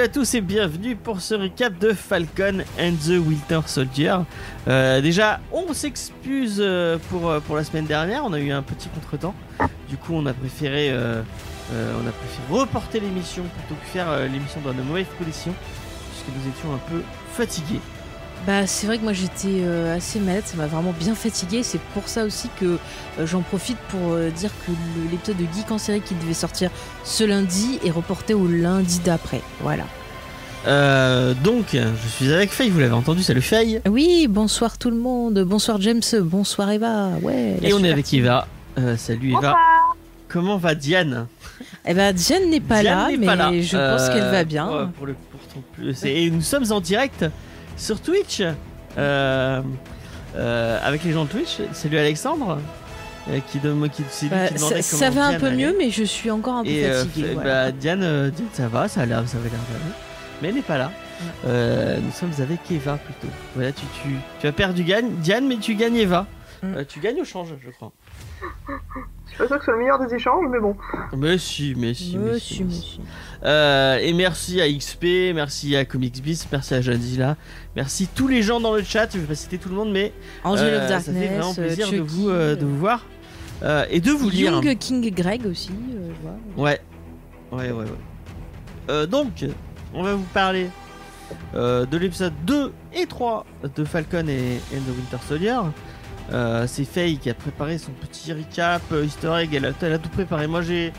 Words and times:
Salut 0.00 0.12
à 0.12 0.14
tous 0.14 0.34
et 0.34 0.40
bienvenue 0.40 0.96
pour 0.96 1.20
ce 1.20 1.34
recap 1.34 1.78
de 1.78 1.92
Falcon 1.92 2.60
and 2.80 2.92
the 3.04 3.18
Winter 3.18 3.60
Soldier. 3.66 4.16
Euh, 4.66 5.02
déjà, 5.02 5.40
on 5.52 5.74
s'excuse 5.74 6.56
euh, 6.58 6.96
pour, 7.10 7.28
euh, 7.28 7.40
pour 7.40 7.54
la 7.54 7.64
semaine 7.64 7.84
dernière, 7.84 8.24
on 8.24 8.32
a 8.32 8.40
eu 8.40 8.50
un 8.50 8.62
petit 8.62 8.88
contretemps. 8.88 9.34
Du 9.90 9.98
coup, 9.98 10.14
on 10.14 10.24
a 10.24 10.32
préféré, 10.32 10.90
on 10.90 12.08
a 12.08 12.12
préféré 12.12 12.48
reporter 12.48 13.00
l'émission 13.00 13.42
plutôt 13.42 13.78
que 13.78 13.86
faire 13.88 14.26
l'émission 14.26 14.62
dans 14.64 14.72
de 14.72 14.80
mauvaises 14.80 15.04
conditions, 15.18 15.52
puisque 16.10 16.34
nous 16.34 16.50
étions 16.50 16.72
un 16.74 16.80
peu 16.90 17.02
fatigués. 17.34 17.80
Bah 18.46 18.66
c'est 18.66 18.86
vrai 18.86 18.96
que 18.98 19.02
moi 19.02 19.12
j'étais 19.12 19.60
euh, 19.60 19.96
assez 19.96 20.18
malade, 20.18 20.44
ça 20.46 20.56
m'a 20.56 20.66
vraiment 20.66 20.94
bien 20.98 21.14
fatigué. 21.14 21.62
C'est 21.62 21.80
pour 21.92 22.08
ça 22.08 22.24
aussi 22.24 22.48
que 22.58 22.78
euh, 23.18 23.26
j'en 23.26 23.42
profite 23.42 23.76
pour 23.90 24.12
euh, 24.12 24.30
dire 24.30 24.50
que 24.66 24.72
l'épisode 25.10 25.36
de 25.36 25.44
Geek 25.54 25.70
en 25.70 25.78
série 25.78 26.00
qui 26.00 26.14
devait 26.14 26.32
sortir 26.34 26.70
ce 27.04 27.22
lundi 27.24 27.78
est 27.84 27.90
reporté 27.90 28.32
au 28.32 28.46
lundi 28.46 29.00
d'après. 29.04 29.42
Voilà. 29.60 29.84
Euh, 30.66 31.32
donc, 31.42 31.68
je 31.72 32.08
suis 32.08 32.32
avec 32.32 32.50
Faye, 32.50 32.68
vous 32.68 32.80
l'avez 32.80 32.92
entendu, 32.92 33.22
salut 33.22 33.40
Faye. 33.40 33.80
Oui, 33.88 34.26
bonsoir 34.28 34.76
tout 34.76 34.90
le 34.90 34.96
monde. 34.98 35.40
Bonsoir 35.40 35.80
James, 35.80 36.02
bonsoir 36.22 36.70
Eva. 36.70 37.10
Ouais. 37.22 37.56
Et 37.62 37.72
on 37.72 37.82
est 37.82 37.90
avec. 37.90 38.12
Eva. 38.12 38.46
Euh, 38.78 38.96
salut 38.96 39.30
Eva. 39.30 39.56
Comment 40.28 40.58
va 40.58 40.74
Diane? 40.74 41.26
Eh 41.84 41.92
ben 41.92 42.12
Diane 42.12 42.50
n'est 42.50 42.60
pas 42.60 42.82
Diane 42.82 42.98
là, 42.98 43.16
mais 43.18 43.26
pas 43.26 43.36
là. 43.36 43.50
je 43.52 43.76
pense 43.76 44.08
qu'elle 44.08 44.30
va 44.30 44.44
bien. 44.44 44.68
ouais, 44.68 44.86
pour 44.96 45.06
le, 45.06 45.14
pour 45.14 45.40
ton 45.52 45.62
plus. 45.74 46.04
Et 46.04 46.30
nous 46.30 46.40
sommes 46.40 46.70
en 46.70 46.80
direct 46.80 47.24
sur 47.80 48.00
Twitch 48.00 48.42
euh, 48.98 49.62
euh, 50.36 50.78
avec 50.82 51.02
les 51.04 51.12
gens 51.12 51.24
de 51.24 51.30
Twitch. 51.30 51.58
Salut 51.72 51.98
Alexandre 51.98 52.58
euh, 53.30 53.38
qui, 53.50 53.58
dem- 53.58 53.88
qui, 53.88 54.02
c'est 54.10 54.26
lui 54.26 54.30
Bah, 54.30 54.48
qui 54.48 54.54
demandait 54.54 54.82
ça, 54.82 55.10
va 55.10 55.26
un 55.26 55.34
peu 55.38 55.46
allait. 55.46 55.56
mieux, 55.56 55.74
mais 55.78 55.90
je 55.90 56.04
suis 56.04 56.30
encore 56.30 56.56
un 56.56 56.64
peu 56.64 56.70
Et 56.70 56.90
fatiguée. 56.90 57.34
bah, 57.42 57.72
Diane, 57.72 58.30
Diane, 58.30 58.48
ça 58.52 58.68
va, 58.68 58.88
ça 58.88 59.02
a 59.02 59.06
l'air, 59.06 59.22
ça 59.26 59.38
avait 59.38 59.48
l'air 59.48 59.58
d'aller. 59.72 59.94
Mais 60.42 60.48
elle 60.48 60.54
n'est 60.54 60.62
pas 60.62 60.78
là. 60.78 60.90
Nous 61.44 62.12
sommes 62.12 62.32
avec 62.42 62.60
Eva 62.70 62.98
plutôt. 62.98 63.32
Voilà, 63.54 63.72
tu, 63.72 63.82
tu, 64.02 64.08
tu 64.40 64.46
as 64.46 64.52
perdu 64.52 64.84
gagne, 64.84 65.10
Diane, 65.16 65.46
mais 65.46 65.56
tu 65.56 65.74
gagnes 65.74 65.96
Eva. 65.96 66.26
Mm. 66.62 66.74
Euh, 66.76 66.84
tu 66.86 67.00
gagnes 67.00 67.20
au 67.20 67.24
change, 67.24 67.48
je 67.64 67.70
crois. 67.70 67.92
Je 69.26 69.30
suis 69.30 69.38
pas 69.38 69.46
sûr 69.46 69.56
que 69.56 69.60
ce 69.60 69.64
soit 69.64 69.74
le 69.74 69.78
meilleur 69.80 69.98
des 70.04 70.14
échanges, 70.14 70.46
mais 70.50 70.58
bon. 70.60 70.76
Mais 71.16 71.38
si, 71.38 71.74
mais 71.76 71.94
si, 71.94 72.16
mais 72.18 72.38
si, 72.38 72.64
mais. 72.64 72.74
Euh, 73.44 73.98
et 73.98 74.12
merci 74.12 74.60
à 74.60 74.68
XP, 74.70 75.32
merci 75.34 75.76
à 75.76 75.84
Comics 75.84 76.20
Beast, 76.22 76.48
merci 76.50 76.74
à 76.74 76.80
Janzilla, 76.80 77.36
merci 77.76 78.08
tous 78.12 78.28
les 78.28 78.42
gens 78.42 78.60
dans 78.60 78.74
le 78.74 78.82
chat. 78.82 79.08
Je 79.12 79.18
vais 79.18 79.26
pas 79.26 79.34
citer 79.34 79.58
tout 79.58 79.68
le 79.68 79.76
monde, 79.76 79.92
mais 79.92 80.12
Angel 80.44 80.74
euh, 80.74 80.82
of 80.82 80.88
ça 80.88 81.00
fait 81.00 81.12
Darkness, 81.12 81.30
vraiment 81.38 81.54
plaisir 81.54 81.86
de 81.86 81.96
Chucky, 81.96 82.08
vous, 82.08 82.28
euh, 82.28 82.56
de 82.56 82.64
vous 82.64 82.78
voir 82.78 83.06
euh, 83.62 83.84
et 83.90 84.00
de 84.00 84.10
vous 84.10 84.28
lire. 84.30 84.52
Young 84.52 84.76
King 84.78 85.14
Greg 85.14 85.46
aussi, 85.46 85.70
euh, 85.70 86.10
je 86.16 86.22
vois. 86.22 86.64
Ouais, 86.64 86.80
ouais, 87.52 87.70
ouais, 87.70 87.84
ouais. 87.84 87.90
Euh, 88.90 89.06
donc, 89.06 89.44
on 89.94 90.02
va 90.02 90.14
vous 90.14 90.26
parler 90.34 90.68
euh, 91.54 91.86
de 91.86 91.96
l'épisode 91.96 92.32
2 92.44 92.72
et 92.94 93.06
3 93.06 93.46
de 93.76 93.84
Falcon 93.84 94.26
et, 94.26 94.56
et 94.56 94.76
the 94.78 94.88
Winter 94.96 95.24
Soldier. 95.28 95.58
Euh, 96.32 96.66
c'est 96.68 96.84
Faye 96.84 97.18
qui 97.18 97.28
a 97.28 97.34
préparé 97.34 97.78
son 97.78 97.90
petit 97.92 98.32
recap, 98.32 98.82
euh, 98.92 99.04
easter 99.04 99.32
egg, 99.40 99.52
elle 99.54 99.66
a, 99.66 99.70
elle 99.82 99.92
a 99.94 99.98
tout 99.98 100.08
préparé. 100.10 100.46
Moi 100.46 100.62
j'ai... 100.62 100.92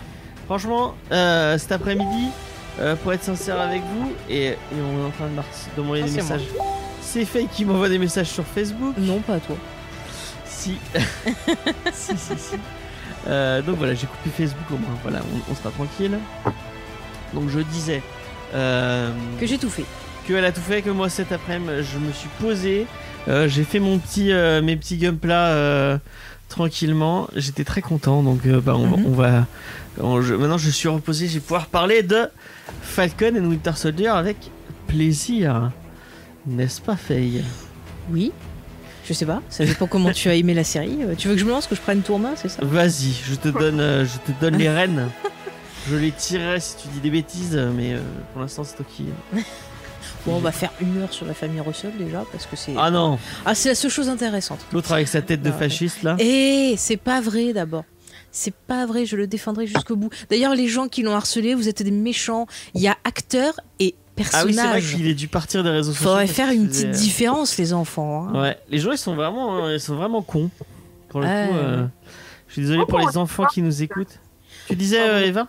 Franchement, 0.45 0.95
euh, 1.13 1.57
cet 1.57 1.71
après-midi, 1.71 2.27
euh, 2.79 2.95
pour 2.97 3.13
être 3.13 3.23
sincère 3.23 3.61
avec 3.61 3.81
vous, 3.83 4.11
et, 4.29 4.47
et 4.47 4.57
on 4.73 5.01
est 5.01 5.05
en 5.05 5.11
train 5.11 5.27
de, 5.27 5.81
m'envoyer 5.81 6.03
Ah, 6.05 6.09
des 6.09 6.15
messages. 6.15 6.41
C'est 7.01 7.23
Faye 7.23 7.47
qui 7.47 7.63
m'envoie 7.63 7.87
des 7.87 7.97
messages 7.99 8.27
sur 8.27 8.45
Facebook. 8.45 8.95
Non, 8.97 9.19
pas 9.19 9.39
toi. 9.39 9.55
Si. 10.45 10.77
si, 11.93 12.17
si, 12.17 12.37
si. 12.37 12.55
Donc 13.65 13.77
voilà, 13.77 13.93
j'ai 13.93 14.07
coupé 14.07 14.29
Facebook 14.35 14.69
au 14.71 14.77
moins. 14.77 14.97
Voilà, 15.03 15.19
on, 15.21 15.51
on 15.51 15.55
sera 15.55 15.69
tranquille. 15.69 16.17
Donc 17.33 17.47
je 17.47 17.59
disais 17.59 18.01
Que 18.51 19.45
j'ai 19.45 19.57
tout 19.57 19.69
fait. 19.69 19.85
qu'elle 20.27 20.43
a 20.43 20.51
tout 20.51 20.61
fait, 20.61 20.81
que 20.81 20.89
moi 20.89 21.07
cet 21.09 21.31
après-midi, 21.31 21.87
je 21.93 21.97
me 21.97 22.11
suis 22.11 22.29
posé. 22.41 22.87
Euh, 23.27 23.47
j'ai 23.47 23.63
fait 23.63 23.79
mon 23.79 23.97
petit, 23.99 24.31
euh, 24.31 24.61
mes 24.61 24.75
petits 24.75 24.97
gumplats 24.97 25.49
euh, 25.49 25.97
tranquillement. 26.49 27.27
J'étais 27.35 27.63
très 27.63 27.81
content. 27.81 28.23
Donc 28.23 28.45
euh, 28.45 28.59
bah, 28.61 28.75
on, 28.75 28.87
va- 28.87 28.97
Mhm. 28.97 29.05
on 29.05 29.11
va. 29.11 29.47
on- 29.99 30.21
je- 30.21 30.33
maintenant 30.35 30.57
je 30.57 30.69
suis 30.69 30.87
reposé. 30.89 31.27
Je 31.27 31.35
vais 31.35 31.39
pouvoir 31.39 31.67
parler 31.67 32.03
de 32.03 32.27
Falcon 32.81 33.35
et 33.35 33.39
Winter 33.39 33.73
Soldier 33.75 34.07
avec 34.07 34.37
plaisir. 34.87 35.71
N'est-ce 36.47 36.81
pas, 36.81 36.95
Faye? 36.95 37.43
Oui. 38.11 38.31
Je 39.07 39.13
sais 39.13 39.25
pas, 39.25 39.41
ça 39.49 39.65
dépend 39.65 39.87
comment 39.87 40.11
tu 40.11 40.29
as 40.29 40.35
aimé 40.35 40.53
la 40.53 40.63
série. 40.63 40.99
Tu 41.17 41.27
veux 41.27 41.33
que 41.33 41.39
je 41.39 41.45
me 41.45 41.49
lance, 41.49 41.65
que 41.67 41.75
je 41.75 41.81
prenne 41.81 42.01
tourmain, 42.01 42.33
c'est 42.35 42.49
ça? 42.49 42.59
Vas-y, 42.63 43.11
je 43.27 43.33
te 43.35 43.49
donne, 43.49 43.77
je 44.05 44.31
te 44.31 44.39
donne 44.39 44.57
les 44.57 44.69
rênes. 44.69 45.09
Je 45.89 45.95
les 45.95 46.11
tirerai 46.11 46.59
si 46.59 46.75
tu 46.77 46.87
dis 46.89 46.99
des 46.99 47.09
bêtises, 47.09 47.59
mais 47.75 47.95
pour 48.31 48.41
l'instant 48.43 48.63
c'est 48.63 48.75
toi 48.75 48.85
qui. 48.95 49.05
Bon, 50.25 50.35
on 50.35 50.39
va 50.39 50.51
faire 50.51 50.71
une 50.81 50.97
heure 51.01 51.11
sur 51.11 51.25
la 51.25 51.33
famille 51.33 51.59
Russell 51.61 51.91
déjà, 51.97 52.23
parce 52.31 52.45
que 52.45 52.55
c'est. 52.55 52.73
Ah 52.77 52.91
non, 52.91 53.17
Ah, 53.45 53.55
c'est 53.55 53.69
la 53.69 53.75
seule 53.75 53.89
chose 53.91 54.07
intéressante. 54.09 54.59
l'autre 54.71 54.91
avec 54.91 55.07
sa 55.07 55.21
tête 55.21 55.41
de 55.41 55.51
fasciste 55.51 56.03
là. 56.03 56.15
Et 56.19 56.75
c'est 56.77 56.97
pas 56.97 57.21
vrai 57.21 57.53
d'abord. 57.53 57.83
C'est 58.33 58.53
pas 58.53 58.85
vrai, 58.85 59.05
je 59.05 59.15
le 59.17 59.27
défendrai 59.27 59.67
jusqu'au 59.67 59.95
bout. 59.97 60.09
D'ailleurs, 60.29 60.55
les 60.55 60.67
gens 60.69 60.87
qui 60.87 61.01
l'ont 61.03 61.13
harcelé, 61.15 61.53
vous 61.53 61.67
êtes 61.67 61.83
des 61.83 61.91
méchants. 61.91 62.45
Il 62.75 62.81
y 62.81 62.87
a 62.87 62.95
acteur 63.03 63.59
et 63.79 63.93
Ah 63.93 64.21
oui, 64.21 64.23
c'est 64.23 64.37
vrai 64.37 64.45
personnage. 64.53 64.95
qu'il 64.95 65.07
est 65.07 65.13
dû 65.15 65.27
partir 65.27 65.63
des 65.65 65.69
réseaux 65.69 65.91
sociaux. 65.91 66.07
Faudrait 66.09 66.27
faire 66.27 66.49
une 66.51 66.69
petite 66.69 66.85
euh, 66.85 66.91
différence, 66.91 67.57
les 67.57 67.73
enfants. 67.73 68.29
hein. 68.33 68.41
Ouais, 68.41 68.57
les 68.69 68.77
gens 68.77 68.91
ils 68.93 68.97
sont 68.97 69.15
vraiment, 69.15 69.65
euh, 69.65 69.73
ils 69.73 69.79
sont 69.81 69.95
vraiment 69.95 70.21
cons. 70.21 70.49
Pour 71.09 71.19
le 71.19 71.25
coup, 71.25 71.55
euh, 71.57 71.85
je 72.47 72.53
suis 72.53 72.61
désolé 72.61 72.85
pour 72.87 72.99
les 72.99 73.17
enfants 73.17 73.45
qui 73.47 73.61
nous 73.61 73.83
écoutent. 73.83 74.19
Tu 74.67 74.75
disais 74.77 75.01
euh, 75.01 75.25
Eva? 75.25 75.47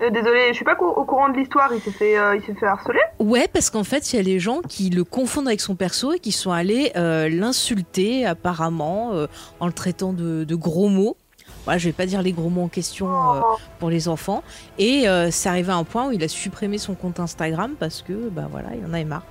Euh, 0.00 0.10
désolé, 0.10 0.48
je 0.48 0.54
suis 0.54 0.64
pas 0.64 0.76
au 0.78 1.04
courant 1.04 1.28
de 1.30 1.36
l'histoire, 1.38 1.70
il 1.72 1.80
s'est 1.80 1.90
fait, 1.90 2.18
euh, 2.18 2.36
il 2.36 2.42
s'est 2.44 2.54
fait 2.54 2.66
harceler. 2.66 3.00
Ouais, 3.18 3.48
parce 3.50 3.70
qu'en 3.70 3.84
fait, 3.84 4.12
il 4.12 4.16
y 4.16 4.18
a 4.18 4.22
les 4.22 4.38
gens 4.38 4.60
qui 4.68 4.90
le 4.90 5.04
confondent 5.04 5.46
avec 5.48 5.60
son 5.60 5.74
perso 5.74 6.12
et 6.12 6.18
qui 6.18 6.32
sont 6.32 6.50
allés 6.52 6.92
euh, 6.96 7.28
l'insulter 7.30 8.26
apparemment 8.26 9.12
euh, 9.14 9.26
en 9.60 9.66
le 9.66 9.72
traitant 9.72 10.12
de, 10.12 10.44
de 10.44 10.54
gros 10.54 10.88
mots. 10.88 11.16
Voilà, 11.64 11.78
je 11.78 11.86
vais 11.88 11.92
pas 11.92 12.06
dire 12.06 12.20
les 12.22 12.32
gros 12.32 12.50
mots 12.50 12.62
en 12.62 12.68
question 12.68 13.08
Oh, 13.08 13.56
pour 13.78 13.90
les 13.90 14.06
enfants. 14.08 14.42
Et 14.78 15.06
c'est 15.30 15.48
arrivé 15.48 15.72
à 15.72 15.76
un 15.76 15.82
point 15.84 16.06
où 16.08 16.12
il 16.12 16.22
a 16.22 16.28
supprimé 16.28 16.78
son 16.78 16.94
compte 16.94 17.18
Instagram 17.18 17.74
parce 17.78 18.02
que, 18.02 18.28
bah 18.28 18.46
voilà, 18.50 18.68
il 18.78 18.84
en 18.88 18.92
avait 18.92 19.04
marre. 19.04 19.24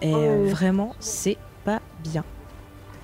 Et 0.00 0.12
Oh. 0.14 0.44
vraiment, 0.46 0.94
c'est 0.98 1.36
pas 1.64 1.80
bien. 2.02 2.24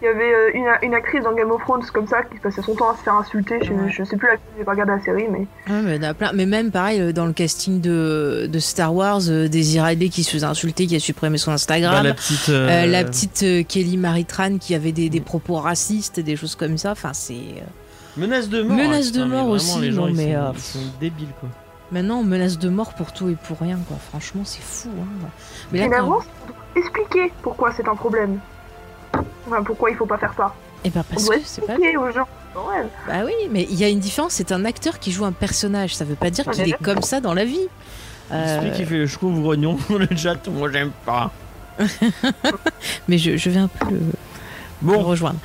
Il 0.03 0.07
y 0.07 0.09
avait 0.09 0.35
euh, 0.35 0.51
une, 0.55 0.67
une 0.83 0.95
actrice 0.95 1.23
dans 1.23 1.33
Game 1.33 1.51
of 1.51 1.63
Thrones 1.63 1.83
comme 1.93 2.07
ça 2.07 2.23
qui 2.25 2.37
passait 2.39 2.61
son 2.63 2.75
temps 2.75 2.91
à 2.91 2.97
se 2.97 3.03
faire 3.03 3.15
insulter. 3.15 3.59
Je, 3.63 3.73
Ouais. 3.73 3.91
je 3.91 4.05
sais 4.05 4.17
plus 4.17 4.27
laquelle, 4.29 4.43
j'ai 4.59 4.65
pas 4.65 4.73
regardé 4.73 4.93
la 4.93 5.01
série, 5.03 5.27
mais. 5.31 5.39
Ouais, 5.73 5.83
mais, 5.83 5.97
il 5.97 6.03
y 6.03 6.07
en 6.07 6.11
a 6.11 6.15
plein. 6.15 6.33
mais 6.35 6.47
même 6.47 6.71
pareil, 6.71 7.01
euh, 7.01 7.13
dans 7.13 7.27
le 7.27 7.33
casting 7.33 7.81
de, 7.81 8.49
de 8.53 8.59
Star 8.59 8.95
Wars, 8.95 9.21
euh, 9.29 9.49
Daisy 9.49 9.81
Ridley 9.81 10.09
qui 10.11 10.25
se 10.25 10.31
faisait 10.33 10.45
insulter, 10.47 10.87
qui 10.87 10.97
a 10.97 11.01
supprimé 11.01 11.39
son 11.39 11.53
Instagram. 11.53 11.95
Bah, 11.95 12.03
La 12.03 12.15
petite. 12.15 12.49
euh, 12.51 12.69
Euh, 12.85 12.87
la 12.87 13.05
petite 13.05 13.43
euh, 13.45 13.63
Kelly 13.63 13.97
Maritran 13.97 14.59
qui 14.59 14.75
avait 14.75 14.93
des, 14.93 15.09
des 15.09 15.21
propos 15.21 15.55
racistes, 15.57 16.21
des 16.21 16.37
choses 16.37 16.55
comme 16.57 16.77
ça. 16.77 16.91
Enfin, 16.93 17.13
c'est. 17.15 17.33
euh, 17.35 17.65
Menace 18.17 18.49
de 18.49 18.63
mort. 18.63 18.77
Menace 18.77 19.09
hein, 19.09 19.11
de 19.19 19.25
mais 19.25 19.29
mort 19.29 19.39
vraiment, 19.39 19.51
aussi, 19.53 19.81
Les 19.81 19.91
gens, 19.93 20.03
non, 20.03 20.09
ils, 20.09 20.15
mais, 20.17 20.33
sont, 20.35 20.39
euh, 20.41 20.51
ils 20.55 20.61
sont 20.61 20.79
débiles 21.01 21.29
quoi. 21.41 21.49
Maintenant, 21.93 22.19
on 22.21 22.25
menace 22.25 22.59
de 22.59 22.69
mort 22.69 22.95
pour 22.95 23.13
tout 23.13 23.29
et 23.29 23.37
pour 23.37 23.59
rien, 23.61 23.79
quoi. 23.87 23.97
Franchement, 24.11 24.43
c'est 24.45 24.63
fou. 24.63 24.89
Hein. 25.01 25.29
Mais 25.71 25.79
là, 25.81 25.87
Et 25.87 25.91
quand... 25.91 26.21
expliquer 26.77 27.33
pourquoi 27.43 27.73
c'est 27.73 27.87
un 27.89 27.95
problème. 27.95 28.39
Enfin, 29.47 29.63
pourquoi 29.63 29.91
il 29.91 29.97
faut 29.97 30.07
pas 30.07 30.19
faire 30.19 30.33
ça. 30.37 30.55
Eh 30.85 30.91
ben, 30.91 31.01
On 31.09 31.15
parce 31.15 31.25
doit 31.27 31.37
que 31.37 31.43
c'est 31.45 31.65
pas. 31.67 31.73
expliquer 31.75 31.97
aux 31.97 32.11
gens. 32.11 32.29
Ouais. 32.57 32.85
Bah 33.09 33.23
oui, 33.25 33.33
mais 33.51 33.67
il 33.71 33.75
y 33.77 33.85
a 33.85 33.89
une 33.89 33.99
différence. 34.01 34.35
C'est 34.35 34.53
un 34.53 34.65
acteur 34.65 34.99
qui 34.99 35.11
joue 35.13 35.25
un 35.25 35.33
personnage. 35.33 35.95
Ça 35.97 36.05
veut 36.05 36.15
pas 36.15 36.31
dire 36.31 36.45
qu'il 36.51 36.69
est 36.69 36.83
comme 36.83 37.03
ça 37.03 37.21
dans 37.21 37.35
la 37.35 37.45
vie. 37.45 37.69
Euh, 38.33 38.61
Celui 38.61 38.73
qui 38.73 38.85
fait 38.85 38.99
le 38.99 39.07
chou 39.07 39.31
grognon 39.31 39.77
dans 39.91 39.99
le 39.99 40.09
chat, 40.17 40.47
moi 40.49 40.71
j'aime 40.71 40.93
pas. 41.05 41.31
Mais 43.09 43.19
je, 43.19 43.37
je 43.37 43.51
vais 43.51 43.59
un 43.59 43.69
peu 43.69 43.91
le, 43.91 44.01
Bon, 44.85 45.03
rejoindre. 45.03 45.39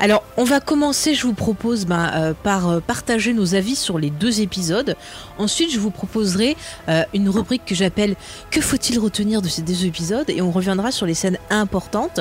Alors, 0.00 0.22
on 0.36 0.44
va 0.44 0.60
commencer, 0.60 1.14
je 1.14 1.26
vous 1.26 1.32
propose, 1.32 1.86
ben, 1.86 2.10
euh, 2.14 2.34
par 2.34 2.68
euh, 2.68 2.80
partager 2.80 3.32
nos 3.32 3.54
avis 3.54 3.74
sur 3.74 3.98
les 3.98 4.10
deux 4.10 4.42
épisodes. 4.42 4.96
Ensuite, 5.38 5.72
je 5.72 5.78
vous 5.78 5.90
proposerai 5.90 6.58
euh, 6.90 7.02
une 7.14 7.30
rubrique 7.30 7.64
que 7.64 7.74
j'appelle 7.74 8.16
Que 8.50 8.60
faut-il 8.60 8.98
retenir 8.98 9.40
de 9.40 9.48
ces 9.48 9.62
deux 9.62 9.86
épisodes? 9.86 10.28
Et 10.28 10.42
on 10.42 10.50
reviendra 10.50 10.92
sur 10.92 11.06
les 11.06 11.14
scènes 11.14 11.38
importantes 11.48 12.20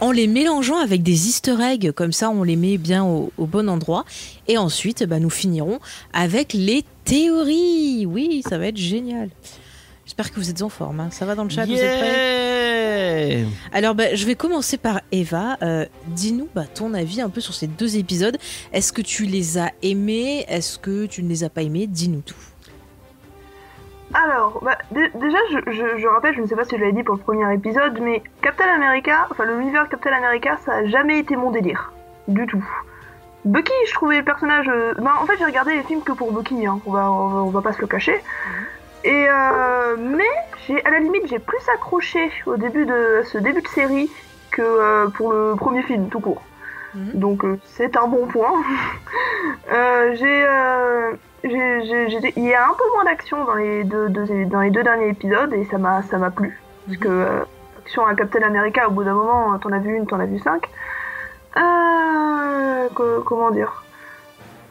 en 0.00 0.12
les 0.12 0.28
mélangeant 0.28 0.78
avec 0.78 1.02
des 1.02 1.26
easter 1.26 1.56
eggs, 1.60 1.90
comme 1.90 2.12
ça 2.12 2.30
on 2.30 2.44
les 2.44 2.56
met 2.56 2.78
bien 2.78 3.04
au, 3.04 3.32
au 3.36 3.46
bon 3.46 3.68
endroit. 3.68 4.04
Et 4.46 4.56
ensuite, 4.56 5.02
ben, 5.02 5.20
nous 5.20 5.30
finirons 5.30 5.80
avec 6.12 6.52
les 6.52 6.84
théories. 7.04 8.06
Oui, 8.06 8.42
ça 8.48 8.56
va 8.56 8.68
être 8.68 8.76
génial. 8.76 9.30
J'espère 10.16 10.32
que 10.32 10.38
vous 10.38 10.48
êtes 10.48 10.62
en 10.62 10.68
forme. 10.68 11.00
hein. 11.00 11.08
Ça 11.10 11.26
va 11.26 11.34
dans 11.34 11.42
le 11.42 11.50
chat 11.50 11.64
Vous 11.66 11.72
êtes 11.72 11.98
prêts 11.98 13.44
Alors, 13.72 13.96
bah, 13.96 14.14
je 14.14 14.24
vais 14.26 14.36
commencer 14.36 14.78
par 14.78 15.00
Eva. 15.10 15.56
Euh, 15.60 15.86
Dis-nous 16.06 16.46
bah, 16.54 16.66
ton 16.72 16.94
avis 16.94 17.20
un 17.20 17.28
peu 17.28 17.40
sur 17.40 17.52
ces 17.52 17.66
deux 17.66 17.96
épisodes. 17.96 18.36
Est-ce 18.72 18.92
que 18.92 19.02
tu 19.02 19.24
les 19.24 19.58
as 19.58 19.72
aimés? 19.82 20.44
Est-ce 20.46 20.78
que 20.78 21.06
tu 21.06 21.24
ne 21.24 21.28
les 21.28 21.42
as 21.42 21.50
pas 21.50 21.62
aimés? 21.62 21.88
Dis-nous 21.88 22.20
tout. 22.20 22.36
Alors, 24.12 24.60
bah, 24.62 24.78
dé- 24.92 25.10
déjà, 25.16 25.38
je, 25.50 25.72
je- 25.72 25.98
je 26.00 26.06
rappelle, 26.06 26.36
je 26.36 26.42
ne 26.42 26.46
sais 26.46 26.54
pas 26.54 26.62
si 26.64 26.76
je 26.76 26.80
l'avais 26.80 26.92
dit 26.92 27.02
pour 27.02 27.16
le 27.16 27.20
premier 27.20 27.52
épisode, 27.52 27.98
mais 28.00 28.22
Captain 28.40 28.68
America, 28.72 29.26
enfin 29.32 29.46
l'univers 29.46 29.88
Captain 29.88 30.12
America, 30.12 30.56
ça 30.64 30.74
a 30.74 30.84
jamais 30.86 31.18
été 31.18 31.34
mon 31.34 31.50
délire. 31.50 31.92
Du 32.28 32.46
tout. 32.46 32.64
Bucky, 33.44 33.72
je 33.88 33.94
trouvais 33.94 34.18
le 34.18 34.24
personnage. 34.24 34.68
euh, 34.68 34.94
Bah, 34.98 35.14
en 35.20 35.26
fait, 35.26 35.34
j'ai 35.40 35.44
regardé 35.44 35.74
les 35.74 35.82
films 35.82 36.02
que 36.02 36.12
pour 36.12 36.30
Bucky, 36.30 36.64
hein. 36.68 36.78
on, 36.86 36.92
va, 36.92 37.10
on, 37.10 37.26
va, 37.30 37.42
on 37.42 37.50
va 37.50 37.62
pas 37.62 37.72
se 37.72 37.80
le 37.80 37.88
cacher. 37.88 38.22
Et 39.04 39.26
euh, 39.28 39.96
mais, 39.98 40.24
j'ai, 40.66 40.82
à 40.84 40.90
la 40.90 40.98
limite, 40.98 41.26
j'ai 41.26 41.38
plus 41.38 41.68
accroché 41.74 42.30
au 42.46 42.56
début 42.56 42.86
de 42.86 43.22
ce 43.24 43.38
début 43.38 43.60
de 43.62 43.68
série 43.68 44.10
que 44.50 44.62
euh, 44.62 45.08
pour 45.08 45.30
le 45.32 45.54
premier 45.56 45.82
film, 45.82 46.08
tout 46.08 46.20
court. 46.20 46.42
Mhm. 46.94 47.10
Donc, 47.14 47.44
euh, 47.44 47.58
c'est 47.66 47.96
un 47.96 48.06
bon 48.08 48.26
point. 48.26 48.52
Euh, 49.72 50.14
j'ai. 50.14 50.46
il 52.36 52.44
y 52.44 52.54
a 52.54 52.64
un 52.66 52.72
peu 52.74 52.84
moins 52.94 53.04
d'action 53.04 53.44
dans 53.44 53.54
les 53.54 53.84
deux, 53.84 54.08
deux- 54.08 54.44
dans 54.46 54.60
les 54.60 54.70
deux 54.70 54.82
derniers 54.82 55.08
épisodes 55.08 55.52
et 55.52 55.64
ça 55.66 55.76
m'a 55.78 56.02
ça 56.02 56.16
m'a 56.18 56.30
plu 56.30 56.58
parce 56.86 56.96
que 56.98 57.08
euh, 57.08 57.40
action 57.82 58.06
à 58.06 58.14
Captain 58.14 58.42
America 58.42 58.88
au 58.88 58.92
bout 58.92 59.04
d'un 59.04 59.12
moment 59.14 59.58
t'en 59.58 59.72
as 59.72 59.78
vu 59.78 59.94
une 59.96 60.06
t'en 60.06 60.20
as 60.20 60.24
vu 60.26 60.38
cinq 60.38 60.68
euh, 61.58 62.88
co- 62.94 63.22
comment 63.26 63.50
dire? 63.50 63.84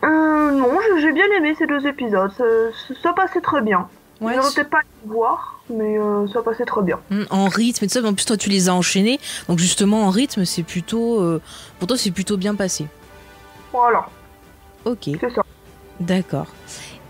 Euh, 0.03 0.51
non 0.51 0.79
j'ai- 0.97 1.11
bien 1.11 1.27
aimé 1.37 1.53
ces 1.55 1.67
deux 1.67 1.85
épisodes 1.85 2.31
ça- 2.31 2.93
ça 3.01 3.13
passait 3.13 3.41
très 3.41 3.61
bien 3.61 3.87
Ouais, 4.25 4.35
je 4.35 4.55
peut-être 4.55 4.69
pas 4.69 4.79
à 4.79 4.81
les 5.03 5.09
voir 5.11 5.49
mais 5.69 5.97
euh, 5.97 6.27
ça 6.27 6.41
passait 6.41 6.65
très 6.65 6.81
bien 6.81 6.99
Hmm, 7.09 7.23
en 7.29 7.47
rythme 7.47 7.85
et 7.85 7.87
tout 7.87 7.93
ça. 7.93 8.01
mais 8.01 8.09
En 8.09 8.13
plus, 8.13 8.25
toi, 8.25 8.35
tu 8.37 8.49
les 8.49 8.67
as 8.69 8.73
enchaînés. 8.75 9.17
Donc, 9.47 9.59
justement, 9.59 10.03
en 10.03 10.09
rythme, 10.09 10.43
c'est 10.45 10.63
plutôt. 10.63 11.21
euh, 11.21 11.41
pour 11.79 11.87
toi, 11.87 11.97
c'est 11.97 12.11
plutôt 12.11 12.35
bien 12.37 12.53
passé. 12.55 12.87
voilà 13.71 14.05
Ok, 14.85 15.09
c'est 15.19 15.29
ça 15.33 15.41
d'accord. 15.99 16.47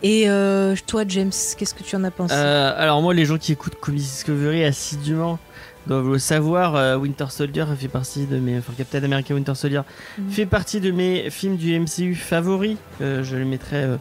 Et 0.03 0.29
euh, 0.29 0.75
toi, 0.85 1.03
James, 1.07 1.31
qu'est-ce 1.57 1.73
que 1.73 1.81
tu 1.83 1.95
en 1.95 2.03
as 2.03 2.11
pensé? 2.11 2.35
Euh, 2.37 2.73
alors 2.77 3.01
moi, 3.01 3.13
les 3.13 3.25
gens 3.25 3.37
qui 3.37 3.51
écoutent 3.53 3.79
Comic 3.79 4.01
Discovery 4.01 4.63
assidûment 4.65 5.39
doivent 5.87 6.09
le 6.11 6.19
savoir. 6.19 6.75
euh, 6.75 6.97
Winter 6.97 7.25
Soldier 7.29 7.65
fait 7.79 7.87
partie 7.87 8.25
de 8.25 8.37
mes, 8.37 8.57
enfin 8.59 8.73
Captain 8.77 9.01
America 9.03 9.33
Winter 9.33 9.55
Soldier 9.55 9.81
Mhm. 10.17 10.29
fait 10.29 10.45
partie 10.45 10.79
de 10.81 10.91
mes 10.91 11.29
films 11.29 11.55
du 11.57 11.73
MCU 11.79 12.15
favoris. 12.15 12.77
Euh, 13.01 13.23
je 13.23 13.35
le 13.37 13.45
mettrais 13.45 13.83
euh, 13.83 13.97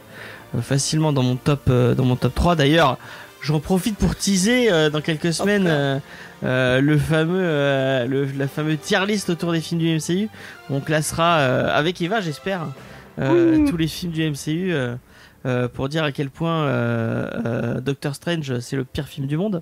facilement 0.61 1.13
dans 1.13 1.23
mon 1.23 1.35
top, 1.35 1.61
euh, 1.69 1.95
dans 1.95 2.05
mon 2.05 2.15
top 2.15 2.33
3. 2.35 2.55
D'ailleurs, 2.55 2.97
j'en 3.41 3.59
profite 3.59 3.97
pour 3.97 4.15
teaser 4.15 4.71
euh, 4.71 4.89
dans 4.89 5.01
quelques 5.01 5.33
semaines 5.33 5.67
euh, 5.67 5.99
euh, 6.43 6.81
le 6.81 6.97
fameux, 6.97 7.41
euh, 7.43 8.05
le, 8.05 8.25
la 8.37 8.47
fameuse 8.47 8.77
tier 8.81 9.05
list 9.05 9.29
autour 9.29 9.51
des 9.51 9.61
films 9.61 9.79
du 9.81 9.95
MCU. 9.95 10.29
On 10.69 10.79
classera 10.79 11.37
euh, 11.39 11.69
avec 11.77 12.01
Eva, 12.01 12.21
j'espère, 12.21 12.67
euh, 13.19 13.57
Oui. 13.57 13.69
tous 13.69 13.77
les 13.77 13.87
films 13.87 14.11
du 14.11 14.29
MCU. 14.29 14.73
euh, 14.73 14.95
euh, 15.45 15.67
pour 15.67 15.89
dire 15.89 16.05
à 16.05 16.13
quel 16.13 16.29
point 16.29 16.63
euh, 16.63 17.29
euh, 17.45 17.81
Doctor 17.81 18.15
Strange 18.15 18.59
c'est 18.59 18.77
le 18.77 18.85
pire 18.85 19.09
film 19.09 19.27
du 19.27 19.35
monde. 19.35 19.61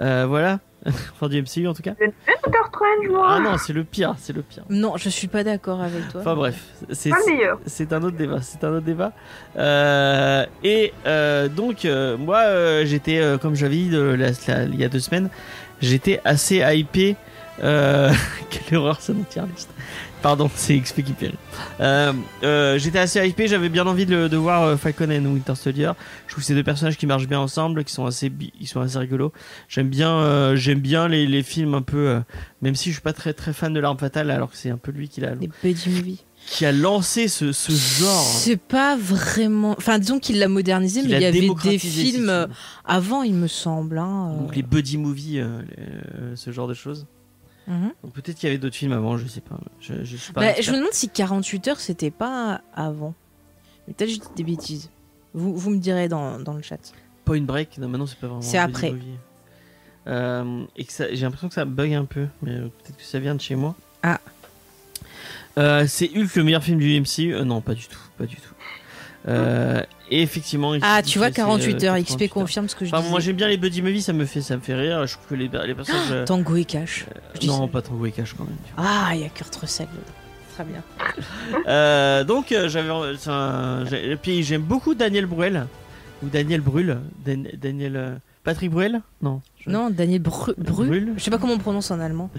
Euh, 0.00 0.26
voilà, 0.28 0.60
enfin 1.14 1.28
du 1.28 1.40
MCU 1.42 1.66
en 1.66 1.74
tout 1.74 1.82
cas. 1.82 1.94
fait 1.98 2.12
Doctor 2.44 2.66
Strange 2.68 3.08
moi 3.10 3.26
Ah 3.30 3.40
non, 3.40 3.56
c'est 3.58 3.72
le 3.72 3.84
pire, 3.84 4.14
c'est 4.18 4.32
le 4.32 4.42
pire. 4.42 4.64
Non, 4.70 4.96
je 4.96 5.08
suis 5.08 5.28
pas 5.28 5.44
d'accord 5.44 5.80
avec 5.80 6.08
toi. 6.08 6.20
Enfin 6.20 6.34
bref, 6.34 6.62
c'est 6.90 7.10
pas 7.10 7.16
le 7.26 7.32
meilleur 7.34 7.58
c'est 7.66 7.92
un 7.92 8.02
autre 8.02 8.16
débat, 8.16 8.40
c'est 8.42 8.62
un 8.64 8.70
autre 8.70 8.86
débat. 8.86 9.12
Euh, 9.56 10.46
et 10.64 10.92
euh, 11.06 11.48
donc 11.48 11.84
euh, 11.84 12.16
moi 12.16 12.38
euh, 12.38 12.84
j'étais 12.86 13.18
euh, 13.18 13.38
comme 13.38 13.54
j'avais 13.54 13.76
dit 13.76 13.90
de 13.90 14.00
la- 14.00 14.30
la- 14.46 14.64
il 14.64 14.76
y 14.80 14.84
a 14.84 14.88
deux 14.88 15.00
semaines, 15.00 15.28
j'étais 15.80 16.20
assez 16.24 16.56
hypé. 16.58 17.16
Euh, 17.62 18.12
quelle 18.50 18.78
horreur 18.78 19.00
ça 19.00 19.12
tier 19.28 19.42
list. 19.52 19.68
Pardon, 20.22 20.50
c'est 20.56 20.78
XP 20.78 21.02
qui. 21.02 21.14
Euh, 21.80 22.12
euh, 22.42 22.78
j'étais 22.78 22.98
assez 22.98 23.24
hypé, 23.26 23.46
j'avais 23.48 23.68
bien 23.68 23.86
envie 23.86 24.04
de, 24.06 24.26
de 24.28 24.36
voir 24.36 24.62
euh, 24.64 24.76
Falcon 24.76 25.10
et 25.10 25.18
Winter 25.20 25.54
Soldier. 25.54 25.92
Je 26.26 26.32
trouve 26.32 26.42
que 26.42 26.46
c'est 26.46 26.54
deux 26.54 26.64
personnages 26.64 26.96
qui 26.96 27.06
marchent 27.06 27.28
bien 27.28 27.38
ensemble, 27.40 27.84
qui 27.84 27.92
sont 27.92 28.04
assez, 28.06 28.32
ils 28.60 28.66
sont 28.66 28.80
assez 28.80 28.98
rigolos. 28.98 29.32
J'aime 29.68 29.88
bien, 29.88 30.54
j'aime 30.56 30.80
bien 30.80 31.06
les, 31.08 31.26
les 31.26 31.42
films 31.42 31.74
un 31.74 31.82
peu, 31.82 32.20
même 32.62 32.74
si 32.74 32.88
je 32.90 32.94
suis 32.94 33.02
pas 33.02 33.12
très 33.12 33.32
très 33.32 33.52
fan 33.52 33.72
de 33.72 33.80
l'arme 33.80 33.98
fatale, 33.98 34.30
alors 34.30 34.50
que 34.50 34.56
c'est 34.56 34.70
un 34.70 34.76
peu 34.76 34.90
lui 34.90 35.08
qui 35.08 35.20
l'a, 35.20 35.34
Les 35.34 35.48
buddy 35.62 35.88
movies. 35.90 36.24
qui 36.46 36.64
a 36.66 36.72
lancé 36.72 37.28
ce, 37.28 37.52
ce 37.52 37.72
genre. 38.00 38.22
C'est 38.24 38.56
pas 38.60 38.96
vraiment. 38.96 39.74
Enfin, 39.78 39.98
disons 39.98 40.18
qu'il 40.18 40.38
l'a 40.40 40.48
modernisé, 40.48 41.02
mais 41.02 41.08
il 41.10 41.20
y 41.20 41.24
avait 41.26 41.40
des 41.40 41.78
films 41.78 42.48
avant, 42.84 43.22
il 43.22 43.34
me 43.34 43.46
semble. 43.48 43.98
hein. 43.98 44.34
Donc 44.40 44.56
les 44.56 44.62
buddy 44.62 44.98
movies, 44.98 45.44
les- 45.76 46.36
ce 46.36 46.50
genre 46.50 46.66
de 46.68 46.74
choses. 46.74 47.06
Mhm. 47.68 47.92
Peut-être 48.14 48.36
qu'il 48.36 48.48
y 48.48 48.50
avait 48.50 48.58
d'autres 48.58 48.74
films 48.76 48.92
avant, 48.92 49.18
je 49.18 49.26
sais 49.28 49.40
pas. 49.42 49.58
Je, 49.78 50.02
je 50.02 50.16
suis 50.16 50.32
pas. 50.32 50.40
Bah, 50.40 50.60
je 50.60 50.70
me 50.72 50.76
demande 50.78 50.92
si 50.92 51.08
48 51.08 51.68
heures 51.68 51.80
c'était 51.80 52.10
pas 52.10 52.62
avant. 52.74 53.14
Peut-être 53.86 54.08
je 54.10 54.14
dis 54.16 54.28
des 54.36 54.44
bêtises. 54.44 54.90
Vous, 55.34 55.56
vous 55.56 55.70
me 55.70 55.78
direz 55.78 56.08
dans, 56.08 56.38
dans 56.40 56.54
le 56.54 56.62
chat. 56.62 56.78
Point 57.24 57.42
Break, 57.42 57.76
non, 57.78 57.88
maintenant 57.88 58.06
c'est 58.06 58.18
pas 58.18 58.26
vraiment. 58.26 58.42
C'est 58.42 58.58
après. 58.58 58.94
Euh, 60.06 60.64
et 60.76 60.84
que 60.84 60.92
j'ai 61.12 61.20
l'impression 61.20 61.48
que 61.48 61.54
ça 61.54 61.66
bug 61.66 61.92
un 61.92 62.06
peu, 62.06 62.26
mais 62.42 62.52
euh, 62.52 62.62
peut-être 62.62 62.96
que 62.96 63.02
ça 63.02 63.18
vient 63.18 63.34
de 63.34 63.40
chez 63.40 63.54
moi. 63.54 63.76
Ah. 64.02 64.18
Euh, 65.58 65.86
c'est 65.86 66.08
Hulk 66.16 66.34
le 66.36 66.44
meilleur 66.44 66.62
film 66.62 66.78
du 66.78 66.98
MCU 67.00 67.34
Euh, 67.34 67.44
Non, 67.44 67.60
pas 67.60 67.74
du 67.74 67.86
tout, 67.86 67.98
pas 68.16 68.24
du 68.24 68.36
tout. 68.36 68.54
Euh, 69.26 69.82
et 70.10 70.22
effectivement. 70.22 70.72
Ah, 70.82 71.02
tu 71.02 71.18
vois, 71.18 71.28
fait 71.28 71.34
ses, 71.34 71.42
48 71.42 71.70
euh, 71.84 71.86
heures, 71.86 71.94
48 71.96 72.04
XP 72.26 72.32
confirme 72.32 72.68
ce 72.68 72.74
que 72.74 72.84
je 72.84 72.90
Enfin, 72.90 72.98
disais. 73.00 73.10
moi 73.10 73.20
j'aime 73.20 73.36
bien 73.36 73.48
les 73.48 73.56
buddy 73.56 73.82
movies, 73.82 74.02
ça 74.04 74.12
me 74.12 74.24
fait, 74.24 74.40
ça 74.42 74.56
me 74.56 74.60
fait 74.62 74.74
rire. 74.74 75.06
Je 75.06 75.14
trouve 75.14 75.26
que 75.26 75.34
les, 75.34 75.48
les 75.66 75.74
personnages. 75.74 76.10
euh, 76.12 76.24
Tango 76.24 76.56
et 76.56 76.64
Cash. 76.64 77.06
dis 77.40 77.46
non, 77.48 77.68
pas 77.68 77.82
Tango 77.82 78.06
et 78.06 78.12
Cash 78.12 78.34
quand 78.36 78.44
même. 78.44 78.56
Ah, 78.76 79.10
il 79.14 79.20
y 79.20 79.24
a 79.24 79.28
Kurt 79.28 79.54
Russell. 79.56 79.88
Très 80.54 80.64
bien. 80.64 80.82
Euh, 81.66 82.24
donc 82.24 82.52
euh, 82.52 82.68
j'avais 82.68 82.90
et 84.12 84.16
puis 84.16 84.42
j'aime 84.42 84.62
beaucoup 84.62 84.94
Daniel 84.94 85.26
Bruel 85.26 85.66
ou 86.22 86.28
Daniel 86.28 86.60
Brûle 86.60 86.98
Dan- 87.24 87.48
Daniel 87.60 87.96
euh, 87.96 88.14
Patrick 88.44 88.70
Bruel? 88.70 89.00
Non 89.22 89.40
je- 89.64 89.70
Non, 89.70 89.90
Daniel 89.90 90.20
Bru 90.22 90.52
Bru. 90.58 90.86
Brûle 90.86 91.12
Je 91.16 91.22
sais 91.22 91.30
pas 91.30 91.38
comment 91.38 91.54
on 91.54 91.58
prononce 91.58 91.90
en 91.90 92.00
allemand. 92.00 92.30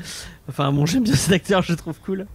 enfin 0.48 0.72
bon 0.72 0.86
j'aime 0.86 1.04
bien 1.04 1.16
cet 1.16 1.32
acteur 1.34 1.62
je 1.64 1.72
le 1.72 1.78
trouve 1.78 2.00
cool 2.02 2.28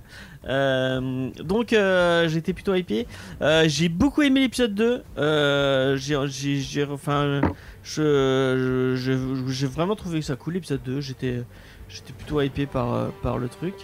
Euh, 0.47 1.31
donc 1.43 1.73
euh, 1.73 2.29
j'étais 2.29 2.53
plutôt 2.53 2.75
hypé. 2.75 3.07
Euh, 3.41 3.65
j'ai 3.67 3.89
beaucoup 3.89 4.23
aimé 4.23 4.41
l'épisode 4.41 4.75
2 4.75 5.03
Euh, 5.19 5.97
j'ai 5.97 6.85
enfin 6.85 7.41
je 7.83 9.67
vraiment 9.67 9.97
trouvé 9.97 10.23
ça 10.23 10.37
cool 10.37 10.55
l'épisode 10.55 10.83
2 10.85 11.01
j'étais 11.01 11.43
j'étais 11.89 12.13
plutôt 12.13 12.41
hypé 12.41 12.67
par 12.67 13.11
par 13.23 13.39
le 13.39 13.49
truc. 13.49 13.75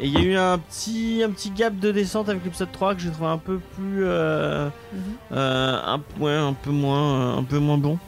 Et 0.00 0.06
il 0.06 0.12
y 0.12 0.16
a 0.16 0.22
eu 0.22 0.34
un 0.34 0.58
petit 0.58 1.22
un 1.24 1.30
petit 1.30 1.50
gap 1.50 1.78
de 1.78 1.92
descente 1.92 2.28
avec 2.28 2.44
l'épisode 2.44 2.72
3 2.72 2.94
que 2.94 3.00
j'ai 3.00 3.10
trouvé 3.10 3.28
un 3.30 3.38
peu 3.38 3.58
plus 3.76 4.04
euh, 4.04 4.68
un, 5.30 6.00
ouais, 6.18 6.32
un 6.34 6.52
peu 6.52 6.70
moins 6.70 7.38
un 7.38 7.44
peu 7.44 7.58
moins 7.58 7.78
bon. 7.78 7.98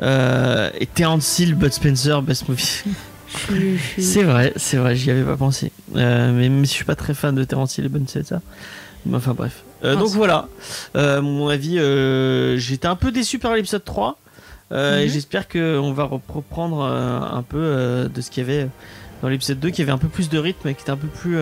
Et 0.00 0.86
Terence 0.94 1.38
Hill 1.38 1.54
Bud 1.54 1.72
Spencer 1.72 2.22
best 2.22 2.48
movie 2.48 2.82
C'est 3.98 4.22
vrai 4.22 4.52
c'est 4.56 4.76
vrai 4.76 4.96
j'y 4.96 5.10
avais 5.10 5.22
pas 5.22 5.36
pensé 5.36 5.72
Euh, 5.96 6.32
mais 6.32 6.48
même 6.48 6.64
si 6.64 6.72
je 6.72 6.76
suis 6.76 6.84
pas 6.84 6.96
très 6.96 7.14
fan 7.14 7.34
de 7.34 7.44
Terence 7.44 7.78
Hill 7.78 7.84
et 7.86 7.88
Bud 7.88 8.08
Spencer 8.08 8.38
mais 9.06 9.16
enfin 9.16 9.34
bref 9.34 9.62
Euh, 9.84 9.94
Ah, 9.96 9.98
donc 10.00 10.08
voilà 10.10 10.48
Euh, 10.96 11.22
mon 11.22 11.48
avis 11.48 11.76
j'étais 12.60 12.86
un 12.88 12.96
peu 12.96 13.12
déçu 13.12 13.38
par 13.38 13.54
l'épisode 13.54 13.84
3 13.84 14.18
euh, 14.72 15.00
et 15.00 15.06
Mhm. 15.06 15.10
j'espère 15.12 15.48
qu'on 15.48 15.92
va 15.92 16.04
reprendre 16.04 16.82
un 16.84 17.42
peu 17.42 18.08
de 18.12 18.20
ce 18.20 18.30
qu'il 18.30 18.46
y 18.46 18.50
avait 18.50 18.68
dans 19.22 19.28
l'épisode 19.28 19.58
2 19.60 19.70
qui 19.70 19.82
avait 19.82 19.92
un 19.92 19.98
peu 19.98 20.08
plus 20.08 20.28
de 20.28 20.38
rythme 20.38 20.68
et 20.68 20.74
qui 20.74 20.82
était 20.82 20.90
un 20.92 20.96
peu 20.96 21.08
plus 21.08 21.36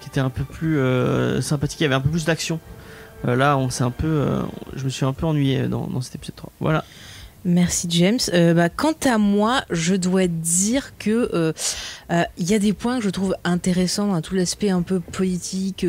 qui 0.00 0.08
était 0.08 0.20
un 0.20 0.30
peu 0.30 0.44
plus 0.44 0.78
sympathique, 1.42 1.80
y 1.80 1.84
avait 1.84 1.94
un 1.94 2.00
peu 2.00 2.10
plus 2.10 2.24
d'action. 2.26 2.60
Là, 3.24 3.56
on 3.58 3.70
s'est 3.70 3.82
un 3.82 3.90
peu 3.90 4.24
je 4.76 4.84
me 4.84 4.88
suis 4.90 5.04
un 5.04 5.12
peu 5.12 5.26
ennuyé 5.26 5.62
dans, 5.68 5.86
dans 5.88 6.00
cet 6.00 6.14
épisode 6.16 6.36
3. 6.36 6.52
Voilà. 6.60 6.84
Merci 7.46 7.86
James. 7.90 8.18
Euh, 8.34 8.54
bah, 8.54 8.68
quant 8.68 8.96
à 9.04 9.18
moi, 9.18 9.62
je 9.70 9.94
dois 9.94 10.26
dire 10.26 10.98
que 10.98 11.30
euh, 11.32 11.52
euh, 12.10 12.24
il 12.38 12.50
y 12.50 12.54
a 12.54 12.58
des 12.58 12.72
points 12.72 12.98
que 12.98 13.04
je 13.04 13.10
trouve 13.10 13.36
intéressants 13.44 14.08
dans 14.08 14.20
tout 14.20 14.34
l'aspect 14.34 14.70
un 14.70 14.82
peu 14.82 14.98
politique, 14.98 15.86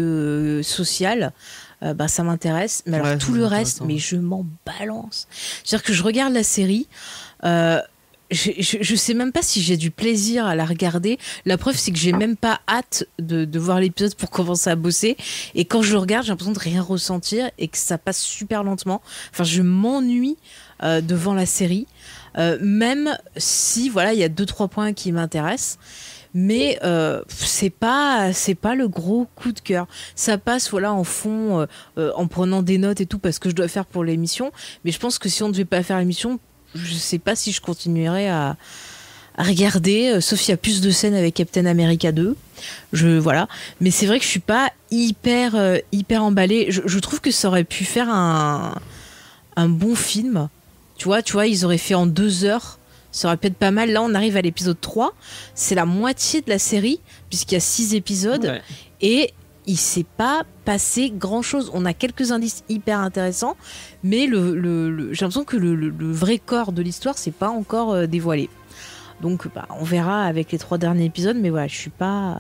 social. 0.61 1.33
Bah, 1.81 2.07
ça 2.07 2.23
m'intéresse. 2.23 2.83
Mais 2.85 2.97
alors 2.97 3.17
tout 3.17 3.33
le 3.33 3.45
reste, 3.45 3.81
intéressant. 3.81 3.85
mais 3.85 3.97
je 3.97 4.15
m'en 4.17 4.45
balance. 4.65 5.27
C'est-à-dire 5.63 5.83
que 5.85 5.93
je 5.93 6.03
regarde 6.03 6.33
la 6.33 6.43
série. 6.43 6.87
euh, 7.43 7.81
je, 8.31 8.51
je, 8.60 8.77
je 8.81 8.96
sais 8.96 9.13
même 9.13 9.31
pas 9.31 9.41
si 9.41 9.62
j'ai 9.62 9.77
du 9.77 9.91
plaisir 9.91 10.46
à 10.46 10.55
la 10.55 10.65
regarder. 10.65 11.17
La 11.46 11.57
preuve, 11.57 11.77
c'est 11.77 11.91
que 11.91 11.98
j'ai 11.98 12.12
même 12.12 12.36
pas 12.36 12.60
hâte 12.67 13.05
de, 13.19 13.60
voir 13.60 13.79
l'épisode 13.79 14.15
pour 14.15 14.29
commencer 14.29 14.69
à 14.69 14.75
bosser. 14.75 15.17
Et 15.55 15.65
quand 15.65 15.81
je 15.81 15.93
le 15.93 16.00
regarde, 16.00 16.25
j'ai 16.25 16.31
l'impression 16.31 16.53
de 16.53 16.60
rien 16.60 16.81
ressentir 16.81 17.50
et 17.57 17.67
que 17.67 17.77
ça 17.77 17.98
passe 17.98 18.19
super 18.19 18.63
lentement. 18.63 19.01
Enfin, 19.31 19.43
je 19.43 19.62
m'ennuie 19.62 20.38
euh, 20.84 21.01
devant 21.01 21.34
la 21.34 21.46
série, 21.46 21.88
Euh, 22.38 22.57
même 22.62 23.17
si 23.36 23.89
voilà, 23.89 24.13
il 24.13 24.19
y 24.19 24.24
a 24.24 24.29
deux 24.29 24.46
trois 24.46 24.67
points 24.67 24.93
qui 24.93 25.12
m'intéressent. 25.12 25.79
Mais 26.34 26.77
euh, 26.84 27.24
c'est 27.29 27.72
pas 27.72 28.31
c'est 28.31 28.53
pas 28.53 28.75
le 28.75 28.88
gros 28.88 29.25
coup 29.36 29.51
de 29.53 29.60
cœur. 29.60 29.88
Ça 30.13 30.38
passe 30.38 30.69
voilà 30.69 30.93
en 30.93 31.03
fond 31.03 31.65
euh, 31.98 32.12
en 32.15 32.27
prenant 32.27 32.62
des 32.62 32.77
notes 32.77 33.01
et 33.01 33.07
tout 33.07 33.17
parce 33.17 33.39
que 33.39 33.50
je 33.50 33.55
dois 33.55 33.67
faire 33.67 33.86
pour 33.86 34.03
l'émission. 34.03 34.51
Mais 34.84 34.91
je 34.91 35.00
pense 35.00 35.17
que 35.17 35.29
si 35.29 35.41
on 35.41 35.48
ne 35.48 35.53
devait 35.53 35.65
pas 35.65 35.81
faire 35.81 35.98
l'émission, 35.98 36.39
je 36.75 36.93
sais 36.93 37.19
pas 37.19 37.36
si 37.36 37.51
je 37.51 37.62
continuerai 37.62 38.29
à, 38.29 38.57
à 39.38 39.43
regarder, 39.43 40.13
euh, 40.13 40.21
sauf 40.21 40.39
s'il 40.39 40.50
y 40.50 40.53
a 40.53 40.57
plus 40.57 40.81
de 40.81 40.89
scènes 40.89 41.13
avec 41.13 41.36
Captain 41.36 41.65
America 41.65 42.12
2. 42.12 42.36
Je 42.93 43.07
voilà, 43.19 43.47
mais 43.79 43.91
c'est 43.91 44.05
vrai 44.05 44.17
que 44.19 44.25
je 44.25 44.29
suis 44.29 44.39
pas 44.39 44.71
hyper 44.91 45.55
euh, 45.55 45.77
hyper 45.91 46.24
emballée. 46.24 46.67
Je, 46.69 46.81
je 46.86 47.00
trouve 47.00 47.21
que 47.21 47.31
ça 47.31 47.47
aurait 47.47 47.63
pu 47.63 47.86
faire 47.86 48.09
un 48.09 48.75
un 49.55 49.69
bon 49.69 49.95
film. 49.95 50.50
Tu 50.97 51.05
vois, 51.05 51.21
tu 51.21 51.33
vois, 51.33 51.47
ils 51.47 51.65
auraient 51.65 51.77
fait 51.77 51.95
en 51.95 52.07
deux 52.07 52.45
heures. 52.45 52.79
Ça 53.12 53.27
aurait 53.27 53.38
pu 53.38 53.47
être 53.47 53.57
pas 53.57 53.71
mal. 53.71 53.91
Là, 53.91 54.01
on 54.01 54.13
arrive 54.13 54.38
à 54.38 54.41
l'épisode 54.41 54.79
3. 54.79 55.13
C'est 55.55 55.75
la 55.75 55.86
moitié 55.86 56.41
de 56.41 56.50
la 56.50 56.59
série, 56.59 57.00
puisqu'il 57.29 57.55
y 57.55 57.57
a 57.57 57.62
six 57.62 57.95
épisodes. 57.95 58.45
Ouais. 58.45 58.62
Et 59.01 59.33
il 59.67 59.77
s'est 59.77 60.05
pas 60.17 60.43
passé 60.65 61.12
grand 61.13 61.41
chose. 61.41 61.69
On 61.74 61.86
a 61.86 61.93
quelques 61.93 62.31
indices 62.31 62.63
hyper 62.69 63.00
intéressants, 63.00 63.55
mais 64.03 64.25
le, 64.25 65.13
j'ai 65.13 65.25
l'impression 65.25 65.43
que 65.43 65.57
le, 65.57 65.91
vrai 66.12 66.39
corps 66.39 66.71
de 66.71 66.81
l'histoire 66.81 67.17
c'est 67.17 67.31
pas 67.33 67.50
encore 67.50 67.93
euh, 67.93 68.07
dévoilé. 68.07 68.50
Donc 69.21 69.47
bah, 69.53 69.67
on 69.79 69.83
verra 69.83 70.24
avec 70.24 70.51
les 70.51 70.57
trois 70.57 70.77
derniers 70.77 71.05
épisodes, 71.05 71.38
mais 71.39 71.50
voilà, 71.50 71.67
je 71.67 71.75
suis 71.75 71.89
pas. 71.89 72.39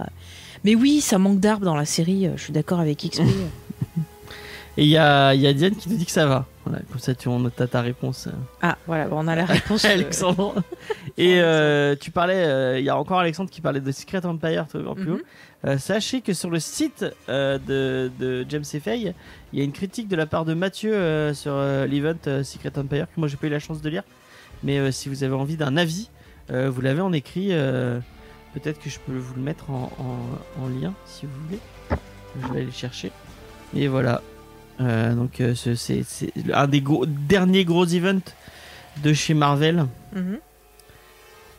Mais 0.63 0.73
oui, 0.75 1.01
ça 1.01 1.17
manque 1.17 1.39
d'arbres 1.39 1.65
dans 1.65 1.75
la 1.75 1.85
série. 1.85 2.27
euh, 2.27 2.33
Je 2.37 2.43
suis 2.43 2.53
d'accord 2.53 2.79
avec 2.79 2.99
XP. 2.99 3.21
Et 4.77 4.83
il 4.83 4.89
y 4.89 4.97
a 4.97 5.53
Diane 5.53 5.75
qui 5.75 5.89
nous 5.89 5.97
dit 5.97 6.05
que 6.05 6.11
ça 6.11 6.27
va. 6.27 6.45
Voilà, 6.67 6.83
comme 6.89 6.99
ça, 6.99 7.15
tu 7.15 7.27
on 7.29 7.45
a 7.45 7.49
ta 7.49 7.81
réponse. 7.81 8.27
euh, 8.27 8.31
ah 8.61 8.77
voilà, 8.87 9.07
bon, 9.07 9.17
on 9.23 9.27
a 9.27 9.35
la 9.35 9.45
réponse. 9.55 9.85
euh, 9.85 9.89
Alexandre. 9.93 10.55
Et 11.17 11.39
euh, 11.41 11.95
tu 11.99 12.11
parlais, 12.11 12.43
euh, 12.45 12.79
il 12.79 12.85
y 12.85 12.89
a 12.89 12.97
encore 12.97 13.19
Alexandre 13.19 13.49
qui 13.49 13.61
parlait 13.61 13.79
de 13.79 13.91
Secret 13.91 14.25
Empire 14.25 14.65
tout 14.69 14.85
en 14.85 14.95
plus 14.95 15.05
Mhm. 15.07 15.13
haut. 15.13 15.21
Euh, 15.65 15.77
sachez 15.77 16.21
que 16.21 16.33
sur 16.33 16.49
le 16.51 16.59
site 16.59 17.03
de, 17.27 18.11
de 18.19 18.45
James 18.47 18.63
et 18.73 18.79
Faye, 18.79 19.13
il 19.53 19.59
y 19.59 19.61
a 19.61 19.65
une 19.65 19.71
critique 19.71 20.07
de 20.07 20.15
la 20.15 20.25
part 20.27 20.45
de 20.45 20.53
Mathieu 20.53 21.33
sur 21.33 21.55
l'event 21.57 22.13
Secret 22.43 22.77
Empire 22.77 23.05
que 23.07 23.19
moi 23.19 23.27
j'ai 23.27 23.37
pas 23.37 23.47
eu 23.47 23.49
la 23.49 23.59
chance 23.59 23.81
de 23.81 23.89
lire. 23.89 24.03
Mais 24.63 24.91
si 24.91 25.09
vous 25.09 25.23
avez 25.23 25.33
envie 25.33 25.57
d'un 25.57 25.75
avis, 25.77 26.09
vous 26.49 26.81
l'avez 26.81 27.01
en 27.01 27.11
écrit. 27.13 27.49
Peut-être 28.53 28.79
que 28.79 28.89
je 28.89 28.99
peux 28.99 29.17
vous 29.17 29.33
le 29.35 29.41
mettre 29.41 29.69
en, 29.71 29.91
en- 29.99 30.63
en 30.63 30.67
lien 30.67 30.93
si 31.05 31.25
vous 31.25 31.31
voulez. 31.45 31.59
Je 32.41 32.47
vais 32.47 32.57
aller 32.57 32.65
le 32.65 32.71
chercher. 32.71 33.11
Et 33.75 33.87
voilà. 33.87 34.21
Euh, 34.79 35.13
donc 35.15 35.41
euh, 35.41 35.55
ce- 35.55 35.75
c'est 35.75 36.03
un 36.53 36.67
des 36.67 36.81
gros, 36.81 37.05
derniers 37.05 37.65
gros 37.65 37.85
events 37.85 38.33
de 39.03 39.13
chez 39.13 39.33
Marvel. 39.33 39.85
Mhm. 40.15 40.37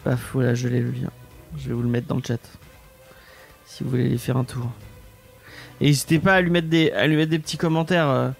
Paf, 0.04 0.30
voilà, 0.34 0.54
je 0.54 0.68
l'ai 0.68 0.80
le 0.80 0.90
lien. 0.90 1.10
Je 1.58 1.68
vais 1.68 1.74
vous 1.74 1.82
le 1.82 1.88
mettre 1.88 2.06
dans 2.06 2.16
le 2.16 2.22
chat. 2.26 2.38
Si 3.66 3.82
vous 3.84 3.90
voulez 3.90 4.06
aller 4.06 4.18
faire 4.18 4.36
un 4.36 4.44
tour. 4.44 4.70
Et 5.80 5.86
n'hésitez 5.86 6.18
pas 6.18 6.34
à 6.34 6.40
lui 6.40 6.50
mettre 6.50 6.68
des, 6.68 6.90
à 6.92 7.06
lui 7.06 7.16
mettre 7.16 7.30
des 7.30 7.38
petits 7.38 7.56
commentaires 7.56 8.32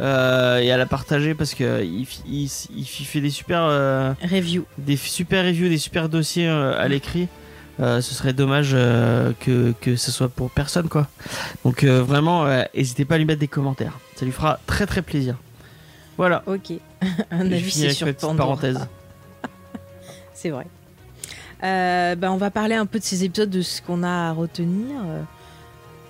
euh, 0.00 0.58
et 0.58 0.70
à 0.72 0.76
la 0.76 0.86
partager 0.86 1.34
parce 1.34 1.54
que 1.54 1.84
il, 1.84 2.06
il 2.26 2.84
fait 2.86 3.20
des 3.20 3.30
super, 3.30 3.62
euh, 3.62 4.12
Review. 4.22 4.64
des 4.78 4.96
super 4.96 5.44
reviews, 5.44 5.68
des 5.68 5.78
super 5.78 6.08
dossiers 6.08 6.48
à 6.48 6.86
l'écrit. 6.88 7.28
Euh, 7.78 8.00
ce 8.02 8.14
serait 8.14 8.32
dommage 8.34 8.70
euh, 8.74 9.32
que, 9.40 9.72
que 9.80 9.96
ce 9.96 10.10
soit 10.10 10.28
pour 10.28 10.50
personne 10.50 10.88
quoi. 10.88 11.06
Donc 11.64 11.82
euh, 11.84 12.02
vraiment, 12.02 12.46
n'hésitez 12.74 13.04
pas 13.04 13.14
à 13.14 13.18
lui 13.18 13.24
mettre 13.24 13.40
des 13.40 13.48
commentaires. 13.48 13.98
Ça 14.20 14.26
lui 14.26 14.32
fera 14.32 14.60
très 14.66 14.84
très 14.84 15.00
plaisir. 15.00 15.38
Voilà. 16.18 16.42
Ok. 16.46 16.72
un 17.30 17.50
avis 17.50 17.70
c'est 17.70 17.90
sur 17.92 18.14
parenthèse. 18.36 18.86
C'est 20.34 20.50
vrai. 20.50 20.66
Euh, 21.64 22.16
bah, 22.16 22.30
on 22.30 22.36
va 22.36 22.50
parler 22.50 22.74
un 22.74 22.84
peu 22.84 22.98
de 22.98 23.04
ces 23.04 23.24
épisodes, 23.24 23.48
de 23.48 23.62
ce 23.62 23.80
qu'on 23.80 24.02
a 24.02 24.28
à 24.28 24.32
retenir. 24.32 25.00
Euh, 25.06 25.22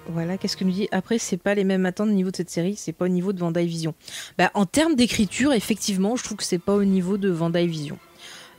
Voilà, 0.08 0.38
qu'est-ce 0.38 0.56
que 0.56 0.64
nous 0.64 0.72
dit? 0.72 0.88
Après, 0.90 1.18
c'est 1.18 1.36
pas 1.36 1.54
les 1.54 1.62
mêmes 1.62 1.86
attentes 1.86 2.08
au 2.08 2.12
niveau 2.12 2.32
de 2.32 2.36
cette 2.36 2.50
série, 2.50 2.74
c'est 2.74 2.90
pas 2.90 3.04
au 3.04 3.08
niveau 3.08 3.32
de 3.32 3.60
Vision. 3.60 3.94
Bah, 4.36 4.50
en 4.54 4.66
termes 4.66 4.96
d'écriture, 4.96 5.52
effectivement, 5.52 6.16
je 6.16 6.24
trouve 6.24 6.38
que 6.38 6.44
c'est 6.44 6.58
pas 6.58 6.74
au 6.74 6.84
niveau 6.84 7.16
de 7.16 7.30
Vision. 7.60 7.96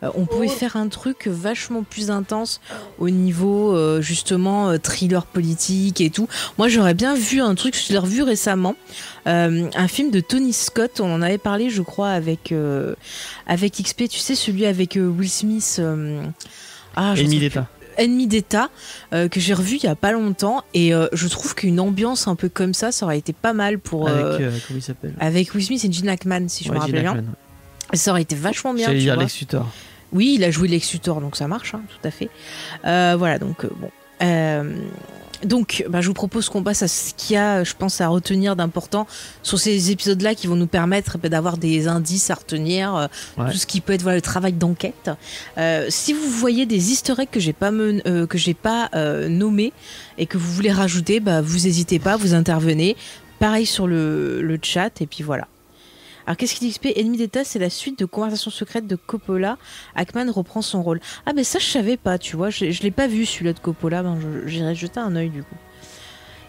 Euh, 0.03 0.09
on 0.15 0.25
pouvait 0.25 0.47
faire 0.47 0.75
un 0.77 0.87
truc 0.87 1.27
vachement 1.27 1.83
plus 1.83 2.09
intense 2.11 2.59
au 2.99 3.09
niveau 3.09 3.75
euh, 3.75 4.01
justement 4.01 4.69
euh, 4.69 4.77
thriller 4.77 5.25
politique 5.25 6.01
et 6.01 6.09
tout. 6.09 6.27
Moi 6.57 6.67
j'aurais 6.69 6.93
bien 6.93 7.15
vu 7.15 7.41
un 7.41 7.55
truc, 7.55 7.75
je 7.75 7.91
l'ai 7.91 7.99
revu 7.99 8.23
récemment, 8.23 8.75
un 9.25 9.87
film 9.87 10.11
de 10.11 10.19
Tony 10.19 10.53
Scott, 10.53 10.99
on 10.99 11.13
en 11.13 11.21
avait 11.21 11.37
parlé 11.37 11.69
je 11.69 11.81
crois 11.81 12.09
avec, 12.09 12.53
avec 13.47 13.73
XP, 13.73 14.07
tu 14.09 14.19
sais 14.19 14.35
celui 14.35 14.65
avec 14.65 14.97
Will 14.99 15.29
Smith. 15.29 15.81
ah, 16.95 17.13
Ennemi 17.17 17.39
d'État. 17.39 17.67
Ennemi 17.97 18.25
d'État, 18.25 18.69
euh, 19.13 19.27
que 19.27 19.39
j'ai 19.39 19.53
revu 19.53 19.75
il 19.75 19.83
y 19.83 19.87
a 19.87 19.95
pas 19.95 20.11
longtemps 20.13 20.63
et 20.73 20.93
euh, 20.93 21.07
je 21.13 21.27
trouve 21.27 21.55
qu'une 21.55 21.79
ambiance 21.79 22.27
un 22.27 22.35
peu 22.35 22.49
comme 22.49 22.73
ça, 22.73 22.91
ça 22.91 23.05
aurait 23.05 23.17
été 23.17 23.33
pas 23.33 23.53
mal 23.53 23.79
pour... 23.79 24.07
euh, 24.07 24.37
Avec, 24.37 24.65
comment 24.67 24.79
il 24.79 24.81
s'appelle? 24.81 25.13
avec 25.19 25.53
Will 25.53 25.63
Smith 25.65 25.83
et 25.85 25.91
Gene 25.91 26.09
Hackman 26.09 26.47
si 26.47 26.63
je 26.63 26.69
Ouais, 26.69 26.75
me 26.75 26.79
rappelle 26.79 27.01
bien. 27.01 27.23
Ça 27.93 28.11
aurait 28.11 28.21
été 28.21 28.35
vachement 28.35 28.73
bien. 28.73 28.87
J'allais 28.87 28.99
dire. 28.99 29.17
Lex 29.17 29.39
Luthor. 29.41 29.67
Oui, 30.13 30.33
il 30.35 30.43
a 30.43 30.51
joué 30.51 30.67
Lex 30.67 30.91
Luthor, 30.93 31.21
donc 31.21 31.35
ça 31.37 31.47
marche, 31.47 31.73
hein, 31.73 31.81
tout 31.89 32.07
à 32.07 32.11
fait. 32.11 32.29
Euh, 32.85 33.15
voilà, 33.17 33.39
donc 33.39 33.65
euh, 33.65 33.69
bon. 33.79 33.89
Euh, 34.21 34.75
donc, 35.43 35.83
bah, 35.89 36.01
je 36.01 36.07
vous 36.07 36.13
propose 36.13 36.49
qu'on 36.49 36.61
passe 36.61 36.83
à 36.83 36.87
ce 36.87 37.15
qu'il 37.17 37.33
y 37.33 37.37
a, 37.39 37.63
je 37.63 37.73
pense, 37.75 37.99
à 37.99 38.07
retenir 38.09 38.55
d'important 38.55 39.07
sur 39.41 39.57
ces 39.57 39.89
épisodes-là 39.89 40.35
qui 40.35 40.45
vont 40.45 40.55
nous 40.55 40.67
permettre 40.67 41.17
bah, 41.17 41.29
d'avoir 41.29 41.57
des 41.57 41.87
indices 41.87 42.29
à 42.29 42.35
retenir, 42.35 42.95
euh, 42.95 43.07
Ouais. 43.39 43.51
tout 43.51 43.57
ce 43.57 43.65
qui 43.65 43.81
peut 43.81 43.93
être 43.93 44.03
voilà, 44.03 44.17
le 44.17 44.21
travail 44.21 44.53
d'enquête. 44.53 45.09
Euh, 45.57 45.87
si 45.89 46.13
vous 46.13 46.29
voyez 46.29 46.67
des 46.67 46.91
easter 46.91 47.13
eggs 47.17 47.29
que 47.31 47.39
j'ai 47.39 47.53
pas, 47.53 47.71
euh, 47.71 48.27
que 48.27 48.37
j'ai 48.37 48.53
pas 48.53 48.89
nommés 49.29 49.73
et 50.19 50.27
que 50.27 50.37
vous 50.37 50.51
voulez 50.51 50.71
rajouter, 50.71 51.19
bah, 51.19 51.41
vous 51.41 51.61
n'hésitez 51.61 51.97
pas, 51.97 52.17
vous 52.17 52.35
intervenez. 52.35 52.95
Pareil 53.39 53.65
sur 53.65 53.87
le, 53.87 54.43
le 54.43 54.59
chat, 54.61 55.01
et 55.01 55.07
puis 55.07 55.23
voilà. 55.23 55.47
Alors 56.31 56.37
qu'est-ce 56.37 56.55
qu'il 56.55 56.65
dit 56.69 56.73
XP 56.73 56.93
Ennemi 56.97 57.17
d'État, 57.17 57.43
c'est 57.43 57.59
la 57.59 57.69
suite 57.69 57.99
de 57.99 58.05
Conversations 58.05 58.51
secrètes 58.51 58.87
de 58.87 58.95
Coppola. 58.95 59.57
Hackman 59.97 60.31
reprend 60.31 60.61
son 60.61 60.81
rôle. 60.81 61.01
Ah 61.25 61.33
ben 61.33 61.43
ça 61.43 61.59
je 61.59 61.65
savais 61.65 61.97
pas, 61.97 62.17
tu 62.17 62.37
vois, 62.37 62.49
je, 62.49 62.71
je 62.71 62.83
l'ai 62.83 62.91
pas 62.91 63.07
vu 63.07 63.25
celui-là 63.25 63.51
de 63.51 63.59
Coppola, 63.59 64.01
ben 64.01 64.17
je- 64.21 64.47
j'irai 64.47 64.73
jeter 64.73 65.01
un 65.01 65.13
œil 65.17 65.29
du 65.29 65.43
coup. 65.43 65.57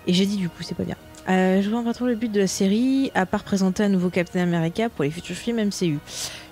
Et 0.07 0.15
j'ai 0.15 0.25
dit 0.25 0.37
du 0.37 0.49
coup, 0.49 0.63
c'est 0.63 0.77
pas 0.77 0.85
bien. 0.85 0.95
Euh, 1.29 1.63
je 1.63 1.69
vois 1.69 1.83
pas 1.83 1.95
trop 1.95 2.07
le 2.07 2.15
but 2.15 2.31
de 2.31 2.39
la 2.39 2.47
série, 2.47 3.11
à 3.17 3.27
part 3.27 3.43
présenter 3.43 3.83
un 3.83 3.89
nouveau 3.89 4.09
Captain 4.09 4.39
America 4.39 4.89
pour 4.89 5.03
les 5.03 5.11
futurs 5.11 5.35
films 5.35 5.59
MCU. 5.59 5.99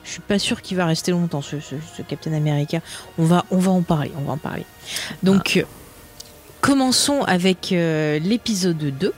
Je 0.03 0.11
suis 0.11 0.21
pas 0.23 0.41
sûr 0.41 0.61
qu'il 0.61 0.77
va 0.77 0.87
rester 0.87 1.13
longtemps 1.13 1.41
ce, 1.41 1.61
ce- 1.61 1.77
ce 1.97 2.03
Captain 2.03 2.33
America. 2.33 2.81
On 3.17 3.23
va, 3.27 3.45
on 3.53 3.59
va 3.59 3.71
en 3.71 3.83
parler, 3.83 4.11
on 4.19 4.23
va 4.23 4.33
en 4.33 4.39
parler. 4.39 4.65
Donc, 5.23 5.57
euh, 5.57 5.63
commençons 6.61 7.23
avec 7.23 7.71
euh, 7.71 8.19
l'épisode 8.19 8.77
2. 8.77 9.13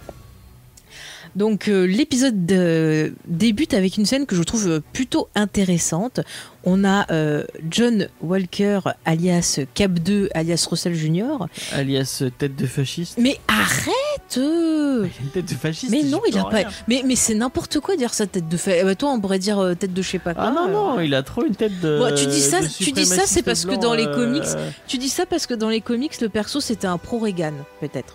Donc 1.36 1.68
euh, 1.68 1.86
l'épisode 1.86 2.44
de- 2.46 3.14
débute 3.26 3.72
avec 3.74 3.96
une 3.96 4.04
scène 4.06 4.26
que 4.26 4.36
je 4.36 4.42
trouve 4.42 4.68
euh, 4.68 4.80
plutôt 4.92 5.28
intéressante. 5.34 6.20
On 6.64 6.84
a 6.84 7.10
euh, 7.10 7.44
John 7.70 8.06
Walker 8.20 8.80
alias 9.04 9.58
Cap 9.74 9.92
2 9.94 10.28
alias 10.34 10.66
Russell 10.70 10.94
Jr. 10.94 11.46
Alias 11.72 12.22
tête 12.38 12.54
de 12.54 12.66
fasciste. 12.66 13.18
Mais 13.18 13.38
arrête 13.48 14.36
Il 14.36 14.40
a 14.40 15.22
une 15.22 15.30
tête 15.32 15.48
de 15.48 15.54
fasciste. 15.54 15.90
Mais 15.90 16.02
non, 16.04 16.20
il 16.28 16.38
a 16.38 16.44
pas. 16.44 16.62
Mais, 16.86 17.02
mais 17.04 17.16
c'est 17.16 17.34
n'importe 17.34 17.80
quoi 17.80 17.96
dire 17.96 18.14
ça 18.14 18.26
tête 18.26 18.48
de. 18.48 18.56
Eh 18.66 18.84
ben, 18.84 18.94
toi 18.94 19.10
on 19.10 19.20
pourrait 19.20 19.38
dire 19.40 19.58
euh, 19.58 19.74
tête 19.74 19.92
de 19.92 20.02
je 20.02 20.08
sais 20.10 20.18
pas 20.18 20.34
quoi. 20.34 20.44
Ah 20.44 20.50
non, 20.52 20.68
non, 20.68 21.00
il 21.00 21.14
a 21.14 21.22
trop 21.22 21.44
une 21.44 21.56
tête 21.56 21.80
de. 21.80 21.98
Bon, 21.98 22.14
tu 22.14 22.26
dis 22.26 22.40
ça- 22.40 22.60
tu 22.60 22.92
dis 22.92 23.06
ça, 23.06 23.22
c'est 23.26 23.42
parce 23.42 23.64
que 23.64 23.74
dans 23.74 23.94
les 23.94 24.06
euh, 24.06 24.14
comics, 24.14 24.44
Tu 24.86 24.98
dis 24.98 25.08
ça 25.08 25.26
parce 25.26 25.46
que 25.46 25.54
dans 25.54 25.68
les 25.70 25.80
comics 25.80 26.20
le 26.20 26.28
perso 26.28 26.60
c'était 26.60 26.86
un 26.86 26.98
pro 26.98 27.18
Reagan 27.18 27.54
peut-être. 27.80 28.14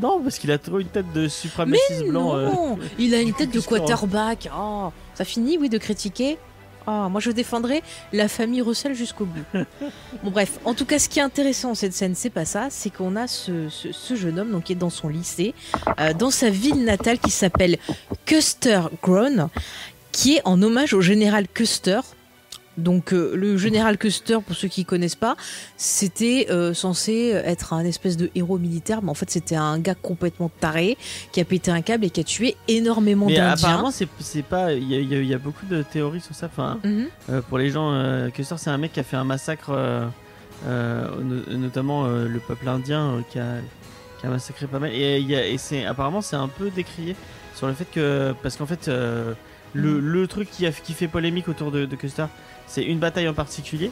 Non, 0.00 0.20
parce 0.22 0.38
qu'il 0.38 0.50
a 0.50 0.58
trop 0.58 0.78
une 0.80 0.88
tête 0.88 1.12
de 1.12 1.28
suprémaciste 1.28 2.06
blanc. 2.08 2.36
euh. 2.36 2.48
il 2.98 3.14
a 3.14 3.20
une 3.20 3.32
tête 3.34 3.50
de 3.50 3.60
quarterback. 3.60 4.48
Oh, 4.56 4.90
ça 5.14 5.24
finit 5.24 5.58
oui 5.58 5.68
de 5.68 5.78
critiquer. 5.78 6.38
Oh, 6.86 7.08
moi 7.10 7.20
je 7.20 7.30
défendrai 7.30 7.82
la 8.14 8.26
famille 8.26 8.62
Russell 8.62 8.94
jusqu'au 8.94 9.26
bout. 9.26 9.44
bon 10.24 10.30
bref, 10.30 10.58
en 10.64 10.72
tout 10.72 10.86
cas 10.86 10.98
ce 10.98 11.10
qui 11.10 11.18
est 11.18 11.22
intéressant 11.22 11.74
cette 11.74 11.92
scène 11.92 12.14
c'est 12.14 12.30
pas 12.30 12.46
ça, 12.46 12.68
c'est 12.70 12.88
qu'on 12.88 13.16
a 13.16 13.26
ce, 13.26 13.68
ce- 13.68 13.92
ce 13.92 14.14
jeune 14.16 14.38
homme 14.38 14.50
donc 14.50 14.64
qui 14.64 14.72
est 14.72 14.76
dans 14.76 14.88
son 14.90 15.08
lycée, 15.08 15.54
euh, 16.00 16.14
dans 16.14 16.30
sa 16.30 16.48
ville 16.48 16.82
natale 16.82 17.18
qui 17.18 17.30
s'appelle 17.30 17.76
Custer 18.24 18.80
Grown, 19.02 19.48
qui 20.10 20.36
est 20.36 20.42
en 20.46 20.60
hommage 20.62 20.94
au 20.94 21.02
général 21.02 21.46
Custer. 21.52 22.00
Donc 22.80 23.12
euh, 23.12 23.32
le 23.36 23.56
général 23.56 23.98
Custer, 23.98 24.38
pour 24.44 24.56
ceux 24.56 24.68
qui 24.68 24.84
connaissent 24.84 25.14
pas, 25.14 25.36
c'était 25.76 26.46
euh, 26.50 26.74
censé 26.74 27.28
être 27.44 27.72
un 27.72 27.84
espèce 27.84 28.16
de 28.16 28.30
héros 28.34 28.58
militaire, 28.58 29.02
mais 29.02 29.10
en 29.10 29.14
fait 29.14 29.30
c'était 29.30 29.56
un 29.56 29.78
gars 29.78 29.94
complètement 29.94 30.50
taré 30.60 30.96
qui 31.32 31.40
a 31.40 31.44
pété 31.44 31.70
un 31.70 31.82
câble 31.82 32.04
et 32.06 32.10
qui 32.10 32.20
a 32.20 32.24
tué 32.24 32.56
énormément 32.68 33.26
d'Indiens. 33.26 33.50
apparemment, 33.50 33.90
c'est 33.92 34.42
pas. 34.42 34.72
Il 34.72 34.84
y, 34.90 34.94
a- 35.14 35.20
y 35.20 35.28
y 35.32 35.36
beaucoup 35.36 35.66
de 35.66 35.82
théories 35.82 36.20
sur 36.20 36.34
ça. 36.34 36.46
Enfin, 36.46 36.78
Mhm. 36.84 37.06
euh, 37.30 37.40
pour 37.42 37.58
les 37.58 37.70
gens, 37.70 37.92
Custer, 38.34 38.56
c'est 38.58 38.70
un 38.70 38.78
mec 38.78 38.92
qui 38.92 39.00
a 39.00 39.04
fait 39.04 39.16
un 39.16 39.24
massacre, 39.24 39.72
no- 40.66 41.56
notamment 41.58 42.06
le 42.08 42.38
peuple 42.40 42.68
indien 42.68 43.22
qui, 43.30 43.38
a, 43.38 43.56
qui 44.20 44.26
a 44.26 44.30
massacré 44.30 44.66
pas 44.66 44.78
mal. 44.78 44.90
Et, 44.92 45.56
c'est 45.58 45.84
apparemment, 45.84 46.20
c'est 46.20 46.36
un 46.36 46.48
peu 46.48 46.70
décrié 46.70 47.16
sur 47.54 47.66
le 47.66 47.74
fait 47.74 47.86
que. 47.92 48.34
Parce 48.42 48.56
qu'en 48.56 48.66
fait, 48.66 48.88
le, 48.88 49.36
Mhm. 49.74 49.98
le 50.00 50.26
truc 50.26 50.50
qui, 50.50 50.66
a, 50.66 50.72
qui 50.72 50.92
fait 50.94 51.08
polémique 51.08 51.48
autour 51.48 51.70
de, 51.70 51.86
de 51.86 51.96
Custer, 51.96 52.26
c'est 52.70 52.82
une 52.84 52.98
bataille 52.98 53.28
en 53.28 53.34
particulier 53.34 53.90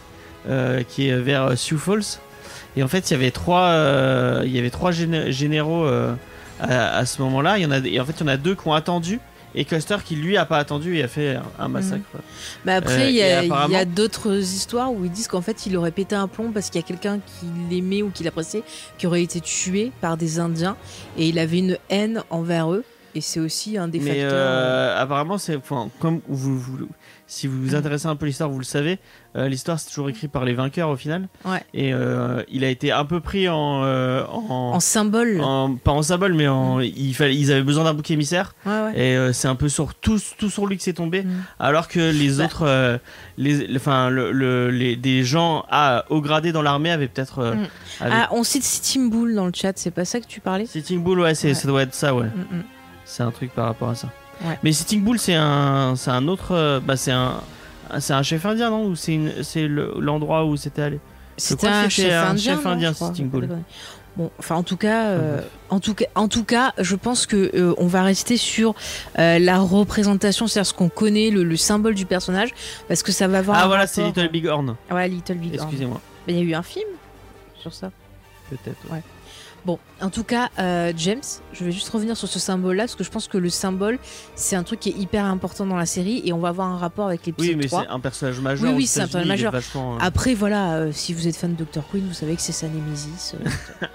euh, 0.49 0.83
qui 0.89 1.09
est 1.09 1.17
vers 1.19 1.45
euh, 1.45 1.57
Sioux 1.57 1.79
Falls. 1.79 2.03
Et 2.77 2.83
en 2.83 2.89
fait, 2.89 3.11
il 3.11 3.13
y 3.13 3.17
avait 3.17 3.31
trois, 3.33 3.67
euh, 3.71 4.43
il 4.45 4.53
y 4.55 4.59
avait 4.59 4.71
trois 4.71 4.93
géné- 4.93 5.31
généraux 5.33 5.85
à, 6.61 6.97
à 6.97 7.07
ce 7.07 7.21
moment-là. 7.23 7.59
Il 7.59 7.63
y 7.63 7.67
en 7.67 7.71
a, 7.73 7.79
et 7.79 7.99
en 8.01 8.05
fait, 8.05 8.15
il 8.19 8.21
y 8.21 8.25
en 8.25 8.29
a 8.29 8.37
deux 8.37 8.55
qui 8.55 8.69
ont 8.69 8.73
attendu 8.75 9.21
et 9.55 9.65
Custer 9.65 9.97
qui 10.05 10.15
lui 10.15 10.37
a 10.37 10.45
pas 10.45 10.59
attendu 10.59 10.97
et 10.99 11.03
a 11.03 11.09
fait 11.09 11.39
un, 11.59 11.69
massacre. 11.69 12.05
Mais 12.67 12.75
après, 12.75 13.07
Euh, 13.07 13.09
il 13.11 13.17
y 13.17 13.23
a, 13.23 13.43
et 13.43 13.47
il 13.69 13.73
y 13.73 13.77
a 13.77 13.85
d'autres 13.87 14.37
histoires 14.37 14.93
où 14.93 15.05
ils 15.07 15.11
disent 15.11 15.27
qu'en 15.27 15.41
fait, 15.41 15.67
il 15.67 15.77
aurait 15.77 15.91
pété 15.91 16.15
un 16.15 16.29
plomb 16.29 16.53
parce 16.53 16.69
qu'il 16.71 16.81
y 16.81 16.85
a 16.85 16.87
quelqu'un 16.87 17.19
qui 17.19 17.47
l'aimait 17.71 18.03
ou 18.03 18.11
qui 18.11 18.23
l'appréciait, 18.25 18.63
qui 18.99 19.07
aurait 19.07 19.23
été 19.23 19.41
tué 19.41 19.91
par 20.01 20.17
des 20.19 20.39
Indiens 20.39 20.77
et 21.17 21.27
il 21.29 21.39
avait 21.39 21.59
une 21.59 21.79
haine 21.89 22.23
envers 22.31 22.73
eux. 22.73 22.85
Et 23.15 23.23
c'est 23.23 23.41
aussi 23.41 23.79
un 23.79 23.89
des 23.89 23.99
Mais 24.01 24.11
facteurs. 24.11 24.31
euh, 24.33 25.03
apparemment, 25.03 25.39
c'est 25.39 25.57
enfin, 25.57 25.89
comme 25.99 26.21
vous, 26.29 26.59
vous- 26.59 26.89
si 27.29 27.47
vous 27.47 27.61
vous 27.63 27.75
intéressez 27.77 28.07
un 28.07 28.17
peu 28.17 28.25
à 28.25 28.29
l'histoire, 28.29 28.49
vous 28.51 28.59
le 28.59 28.65
savez. 28.65 28.99
euh, 29.37 29.47
l'histoire 29.49 29.79
c'est 29.79 29.91
toujours 29.91 30.09
écrit 30.09 30.27
par 30.27 30.45
les 30.47 30.55
vainqueurs 30.55 30.89
au 30.89 30.97
final. 30.97 31.29
Ouais. 31.45 31.63
Et 31.75 31.93
euh, 31.93 32.43
il 32.51 32.65
a 32.65 32.69
été 32.71 32.91
un 32.91 33.05
peu 33.05 33.21
pris 33.21 33.49
en, 33.49 33.85
euh, 33.85 34.25
en, 34.27 34.73
en 34.75 34.81
symbole. 34.81 35.41
en- 35.43 35.75
pas 35.77 35.93
en 35.93 36.03
symbole, 36.03 36.33
mais 36.35 36.49
en 36.49 36.81
il 36.81 37.15
fallait, 37.15 37.37
ils 37.37 37.53
avaient 37.53 37.63
besoin 37.63 37.85
d'un 37.85 37.93
bouc 37.95 38.11
émissaire. 38.11 38.55
Ouais, 38.67 38.73
ouais. 38.73 38.93
Et 38.99 39.17
euh, 39.17 39.33
c'est 39.35 39.47
un 39.47 39.55
peu 39.55 39.69
sur 39.69 39.95
tout, 39.95 40.19
tout 40.39 40.49
sur 40.51 40.67
lui 40.67 40.77
que 40.79 40.83
c'est 40.83 40.95
tombé, 40.95 41.23
Mm. 41.23 41.29
alors 41.61 41.87
que 41.87 42.01
les 42.11 42.39
Bah. 42.39 42.45
autres, 42.47 42.63
euh, 42.67 42.97
les, 43.37 43.67
le- 43.67 43.77
enfin, 43.77 44.09
le, 44.09 44.33
le- 44.33 44.71
les, 44.71 44.97
des 44.97 45.23
gens 45.23 45.65
à 45.71 46.07
haut 46.09 46.23
gradé 46.23 46.51
dans 46.51 46.63
l'armée 46.63 46.91
avaient 46.91 47.09
peut-être. 47.09 47.41
euh, 47.41 47.55
Mm. 47.55 47.67
avaient- 48.01 48.15
Ah, 48.15 48.29
on 48.33 48.43
cite 48.43 48.65
Sitting 48.65 49.11
Bull 49.11 49.35
dans 49.35 49.45
le 49.47 49.53
chat, 49.55 49.75
c'est 49.77 49.91
pas 49.91 50.07
ça 50.07 50.19
que 50.21 50.27
tu 50.27 50.41
parlais? 50.41 50.65
Sitting 50.67 51.03
Bull, 51.03 51.21
ouais, 51.21 51.35
c'est, 51.35 51.49
Ouais. 51.49 51.55
ça 51.55 51.69
doit 51.69 51.83
être 51.83 51.95
ça, 51.95 52.15
ouais. 52.15 52.25
Mm, 52.25 52.57
mm. 52.57 52.63
C'est 53.05 53.23
un 53.23 53.31
truc 53.31 53.53
par 53.55 53.67
rapport 53.67 53.91
à 53.91 53.95
ça. 53.95 54.09
Ouais. 54.45 54.59
Mais 54.63 54.73
Sitting 54.73 55.03
Bull, 55.03 55.19
c'est 55.19 55.35
un, 55.35 55.95
c'est 55.97 56.11
un 56.11 56.29
autre, 56.29 56.53
euh, 56.53 56.81
bah, 56.81 56.97
c'est 56.97 57.13
un, 57.13 57.41
c'est 57.99 58.13
un 58.13 58.23
chef 58.23 58.45
indien, 58.47 58.71
non? 58.71 58.85
Ou 58.87 58.97
c'est 58.97 59.15
une, 59.15 59.43
c'est 59.43 59.67
le- 59.67 59.95
l'endroit 59.99 60.45
où 60.45 60.57
c'était 60.57 60.83
allé? 60.83 61.01
C'était 61.37 61.69
un 61.69 61.89
chef 61.89 62.13
un 62.13 62.31
indien. 62.31 62.55
chef 62.57 62.67
indien. 62.67 62.93
Sitting 62.93 63.29
Bull. 63.29 63.49
Bon, 64.17 64.31
enfin 64.41 64.57
en 64.57 64.65
tout 64.65 64.77
cas, 64.77 65.07
euh, 65.11 65.41
en 65.71 65.79
tout 65.79 65.95
cas, 65.95 66.07
en 66.17 66.27
tout 66.27 66.43
cas, 66.43 66.73
je 66.79 66.97
pense 66.97 67.25
que 67.27 67.53
euh, 67.55 67.75
on 67.79 67.87
va 67.87 68.03
rester 68.03 68.37
sur 68.37 68.75
euh, 69.19 69.39
la 69.39 69.61
représentation, 69.61 70.49
c'est-à-dire 70.49 70.67
ce 70.69 70.75
qu'on 70.75 70.89
connaît, 70.89 71.31
le, 71.31 71.45
le 71.45 71.57
symbole 71.57 71.95
du 71.95 72.05
personnage, 72.05 72.51
parce 72.89 73.05
que 73.05 73.13
ça 73.13 73.29
va 73.29 73.39
avoir. 73.39 73.59
Ah 73.61 73.69
voilà, 73.69 73.87
c'est 73.87 74.03
Little 74.05 74.29
Big 74.31 74.47
Horn. 74.47 74.75
Ouais, 74.91 75.09
Little 75.09 75.37
Big 75.37 75.55
Horn. 75.55 75.69
Excusez-moi, 75.69 76.01
il 76.27 76.35
y 76.35 76.39
a 76.41 76.43
eu 76.43 76.55
un 76.55 76.65
film 76.65 76.89
sur 77.61 77.73
ça. 77.73 77.93
peut-être. 78.51 78.77
ouais. 78.93 79.03
Bon, 79.67 79.79
en 80.01 80.09
tout 80.09 80.25
cas, 80.25 80.49
euh, 80.59 80.93
James, 80.97 81.21
je 81.53 81.65
vais 81.65 81.73
juste 81.73 81.89
revenir 81.91 82.17
sur 82.17 82.29
ce 82.29 82.39
symbole-là, 82.39 82.85
parce 82.85 82.95
que 82.95 83.05
je 83.05 83.11
pense 83.11 83.29
que 83.29 83.37
le 83.37 83.51
symbole, 83.51 83.99
c'est 84.35 84.57
un 84.57 84.63
truc 84.63 84.81
qui 84.81 84.89
est 84.91 84.97
hyper 84.97 85.25
important 85.27 85.67
dans 85.67 85.77
la 85.77 85.85
série, 85.85 86.23
et 86.25 86.33
on 86.33 86.39
va 86.39 86.49
avoir 86.49 86.69
un 86.69 86.79
rapport 86.79 87.07
avec 87.09 87.21
Oui, 87.27 87.33
l'épisode 87.49 87.57
mais 87.57 87.67
3. 87.67 87.83
c'est 87.83 87.89
un 87.91 88.01
personnage 88.01 88.41
majeur. 88.41 88.71
Oui, 88.71 88.77
oui, 88.79 88.87
c'est 88.87 89.01
un 89.01 89.03
personnage 89.05 89.27
majeur. 89.29 89.53
vachement, 89.53 89.97
euh, 89.97 89.99
Après, 90.01 90.35
voilà, 90.35 90.75
euh, 90.75 90.93
si 90.93 91.13
vous 91.13 91.27
êtes 91.29 91.37
fan 91.37 91.55
de 91.55 91.65
Dr. 91.65 91.83
Queen, 91.91 92.07
vous 92.07 92.15
savez 92.15 92.35
que 92.37 92.41
c'est 92.41 92.53
sa 92.53 92.69
némésis. 92.69 93.35
euh, 93.35 93.49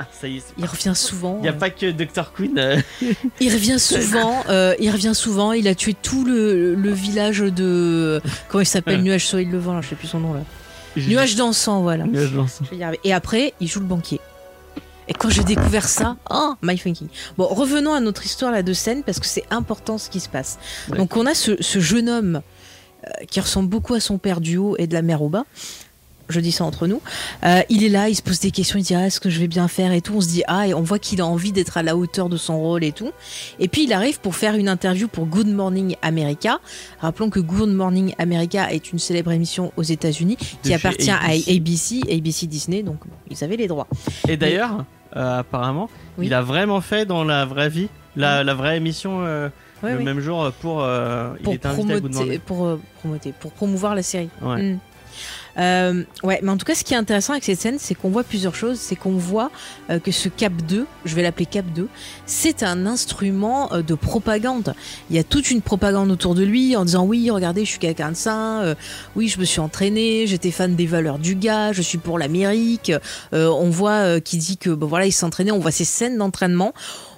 ça 0.22 0.28
y 0.28 0.38
est. 0.38 0.40
c'est- 0.42 0.54
il 0.58 0.66
revient 0.66 0.94
souvent. 0.96 1.38
Il 1.40 1.44
n'y 1.44 1.48
a 1.50 1.54
pas 1.54 1.70
que 1.70 1.90
Dr. 1.92 2.34
Queen. 2.34 2.84
Il 3.40 3.52
revient 3.54 3.80
souvent. 3.80 4.44
il 4.80 4.90
revient 4.92 5.16
souvent. 5.16 5.54
Il 5.54 5.68
a 5.68 5.76
tué 5.76 5.94
tout 5.96 6.24
le, 6.26 6.76
le 6.76 6.92
village 6.92 7.40
de. 7.40 8.22
Comment 8.50 8.62
il 8.62 8.66
s'appelle 8.66 9.02
Nuage 9.02 9.32
île 9.34 9.50
Levant, 9.50 9.74
là, 9.74 9.82
je 9.82 9.90
sais 9.90 9.96
plus 9.96 10.08
son 10.08 10.20
nom 10.20 10.34
là. 10.34 10.42
Nuage 10.98 11.36
dansant, 11.36 11.82
voilà. 11.82 12.06
Nuage 12.06 12.32
dansant. 12.34 12.66
Et 13.04 13.14
après, 13.14 13.54
il 13.60 13.68
joue 13.68 13.80
le 13.80 13.86
banquier. 13.88 14.20
Et 15.08 15.14
quand 15.14 15.30
j'ai 15.30 15.44
découvert 15.44 15.88
ça, 15.88 16.18
oh, 16.30 16.54
my 16.62 16.78
thinking. 16.78 17.08
Bon, 17.38 17.46
revenons 17.48 17.94
à 17.94 18.00
notre 18.00 18.26
histoire 18.26 18.52
là 18.52 18.64
de 18.64 18.74
scène 18.74 19.04
parce 19.04 19.20
que 19.20 19.26
c'est 19.26 19.46
important 19.52 19.98
ce 19.98 20.10
qui 20.10 20.20
se 20.20 20.30
passe. 20.30 20.60
Ouais. 20.90 20.98
Donc 20.98 21.18
on 21.18 21.26
a 21.26 21.34
ce, 21.34 21.62
ce 21.62 21.80
jeune 21.80 22.10
homme 22.10 22.42
euh, 23.06 23.26
qui 23.30 23.40
ressemble 23.40 23.70
beaucoup 23.70 23.94
à 23.94 24.00
son 24.00 24.18
père 24.18 24.40
du 24.40 24.58
haut 24.58 24.76
et 24.78 24.88
de 24.88 24.94
la 24.94 25.02
mère 25.02 25.22
au 25.22 25.30
bas. 25.30 25.46
Je 26.30 26.40
dis 26.40 26.52
ça 26.54 26.64
entre 26.64 26.88
nous. 26.88 27.02
Euh, 27.46 27.62
il 27.70 27.84
est 27.84 27.90
là, 27.90 28.08
il 28.10 28.16
se 28.16 28.22
pose 28.22 28.40
des 28.40 28.52
questions, 28.52 28.80
il 28.80 28.84
dit 28.84 28.96
ah 28.96 29.06
est-ce 29.08 29.20
que 29.20 29.30
je 29.30 29.40
vais 29.40 29.48
bien 29.48 29.68
faire 29.68 29.92
et 29.92 30.02
tout. 30.02 30.14
On 30.16 30.22
se 30.22 30.28
dit 30.30 30.44
ah 30.48 30.68
et 30.68 30.74
on 30.74 30.82
voit 30.82 30.98
qu'il 31.00 31.20
a 31.22 31.26
envie 31.26 31.52
d'être 31.52 31.78
à 31.78 31.84
la 31.84 31.98
hauteur 31.98 32.30
de 32.30 32.38
son 32.38 32.58
rôle 32.60 32.84
et 32.84 32.92
tout. 32.94 33.12
Et 33.60 33.68
puis 33.68 33.84
il 33.84 33.94
arrive 33.94 34.20
pour 34.22 34.36
faire 34.36 34.56
une 34.56 34.70
interview 34.70 35.08
pour 35.10 35.26
Good 35.26 35.48
Morning 35.48 35.96
America. 36.02 36.60
Rappelons 37.00 37.30
que 37.30 37.40
Good 37.42 37.70
Morning 37.70 38.16
America 38.18 38.72
est 38.72 38.92
une 38.94 39.00
célèbre 39.00 39.32
émission 39.32 39.74
aux 39.76 39.84
États-Unis 39.84 40.38
qui 40.64 40.74
appartient 40.74 41.12
à 41.12 41.20
ABC. 41.26 42.00
ABC, 42.10 42.48
Disney, 42.48 42.84
donc 42.84 42.98
ils 43.30 43.44
avaient 43.44 43.58
les 43.58 43.68
droits. 43.68 43.88
Et 44.28 44.38
d'ailleurs, 44.38 44.86
euh, 45.18 45.40
apparemment, 45.40 45.90
Oui. 46.18 46.28
il 46.28 46.34
a 46.34 46.42
vraiment 46.42 46.80
fait 46.82 47.06
dans 47.06 47.24
la 47.26 47.46
vraie 47.46 47.70
vie, 47.70 47.90
la, 48.16 48.44
la 48.46 48.54
vraie 48.54 48.78
émission 48.78 49.20
euh, 49.26 49.50
Ouais, 49.84 49.92
le 49.92 49.98
oui. 49.98 50.04
même 50.06 50.22
jour 50.22 50.50
pour. 50.62 50.82
il 51.38 51.44
pour, 51.44 51.54
était 51.54 51.68
invité 51.68 51.92
à 51.94 52.00
Good 52.00 52.12
promoter, 52.12 52.18
Morning. 52.26 52.40
pour, 52.40 52.80
promoter, 53.00 53.34
pour 53.38 53.52
promouvoir 53.52 53.96
la 53.96 54.02
série. 54.04 54.30
Ouais. 54.42 54.62
Mm. 54.74 54.80
Euh, 55.58 56.04
ouais, 56.24 56.40
mais 56.42 56.52
en 56.52 56.58
tout 56.58 56.66
cas, 56.66 56.76
ce 56.76 56.84
qui 56.84 56.94
est 56.94 56.98
intéressant 56.98 57.34
avec 57.34 57.44
cette 57.44 57.60
scène, 57.60 57.78
c'est 57.80 57.96
qu'on 57.96 58.10
voit 58.10 58.24
plusieurs 58.24 58.56
choses. 58.56 58.80
C'est 58.80 58.96
qu'on 58.96 59.18
voit 59.18 59.52
euh, 59.90 60.00
que 60.00 60.12
ce 60.12 60.30
Cap 60.30 60.54
2, 60.54 60.86
je 61.06 61.16
vais 61.16 61.22
l'appeler 61.22 61.46
Cap 61.46 61.66
2, 61.74 61.88
c'est 62.26 62.64
un 62.64 62.86
instrument 62.86 63.72
euh, 63.74 63.82
de 63.82 63.96
propagande. 63.96 64.74
Il 65.10 65.16
y 65.16 65.20
a 65.20 65.24
toute 65.24 65.52
une 65.52 65.62
propagande 65.62 66.12
autour 66.12 66.36
de 66.36 66.44
lui 66.44 66.76
en 66.76 66.86
disant 66.86 67.06
oui, 67.06 67.30
regardez, 67.30 67.66
je 67.66 67.70
suis 67.72 67.80
quelqu'un 67.80 68.12
de 68.12 68.16
sain, 68.16 68.62
euh, 68.64 68.76
oui, 69.16 69.28
je 69.28 69.40
me 69.40 69.46
suis 69.46 69.60
entraîné, 69.60 70.28
j'étais 70.28 70.52
fan 70.52 70.76
des 70.76 70.86
valeurs 70.86 71.20
du 71.20 71.36
gars, 71.36 71.72
je 71.72 71.82
suis 71.82 71.98
pour 71.98 72.18
l'Amérique. 72.18 72.92
Euh, 73.34 73.48
on 73.50 73.70
voit 73.70 73.92
euh, 73.92 74.20
qu'il 74.20 74.40
dit 74.40 74.58
que 74.58 74.70
bon, 74.70 74.88
voilà, 74.88 75.06
il 75.06 75.12
s'entraînait, 75.12 75.52
on 75.52 75.60
voit 75.60 75.72
ces 75.72 75.86
scènes 75.86 76.18
d'entraînement. 76.18 76.74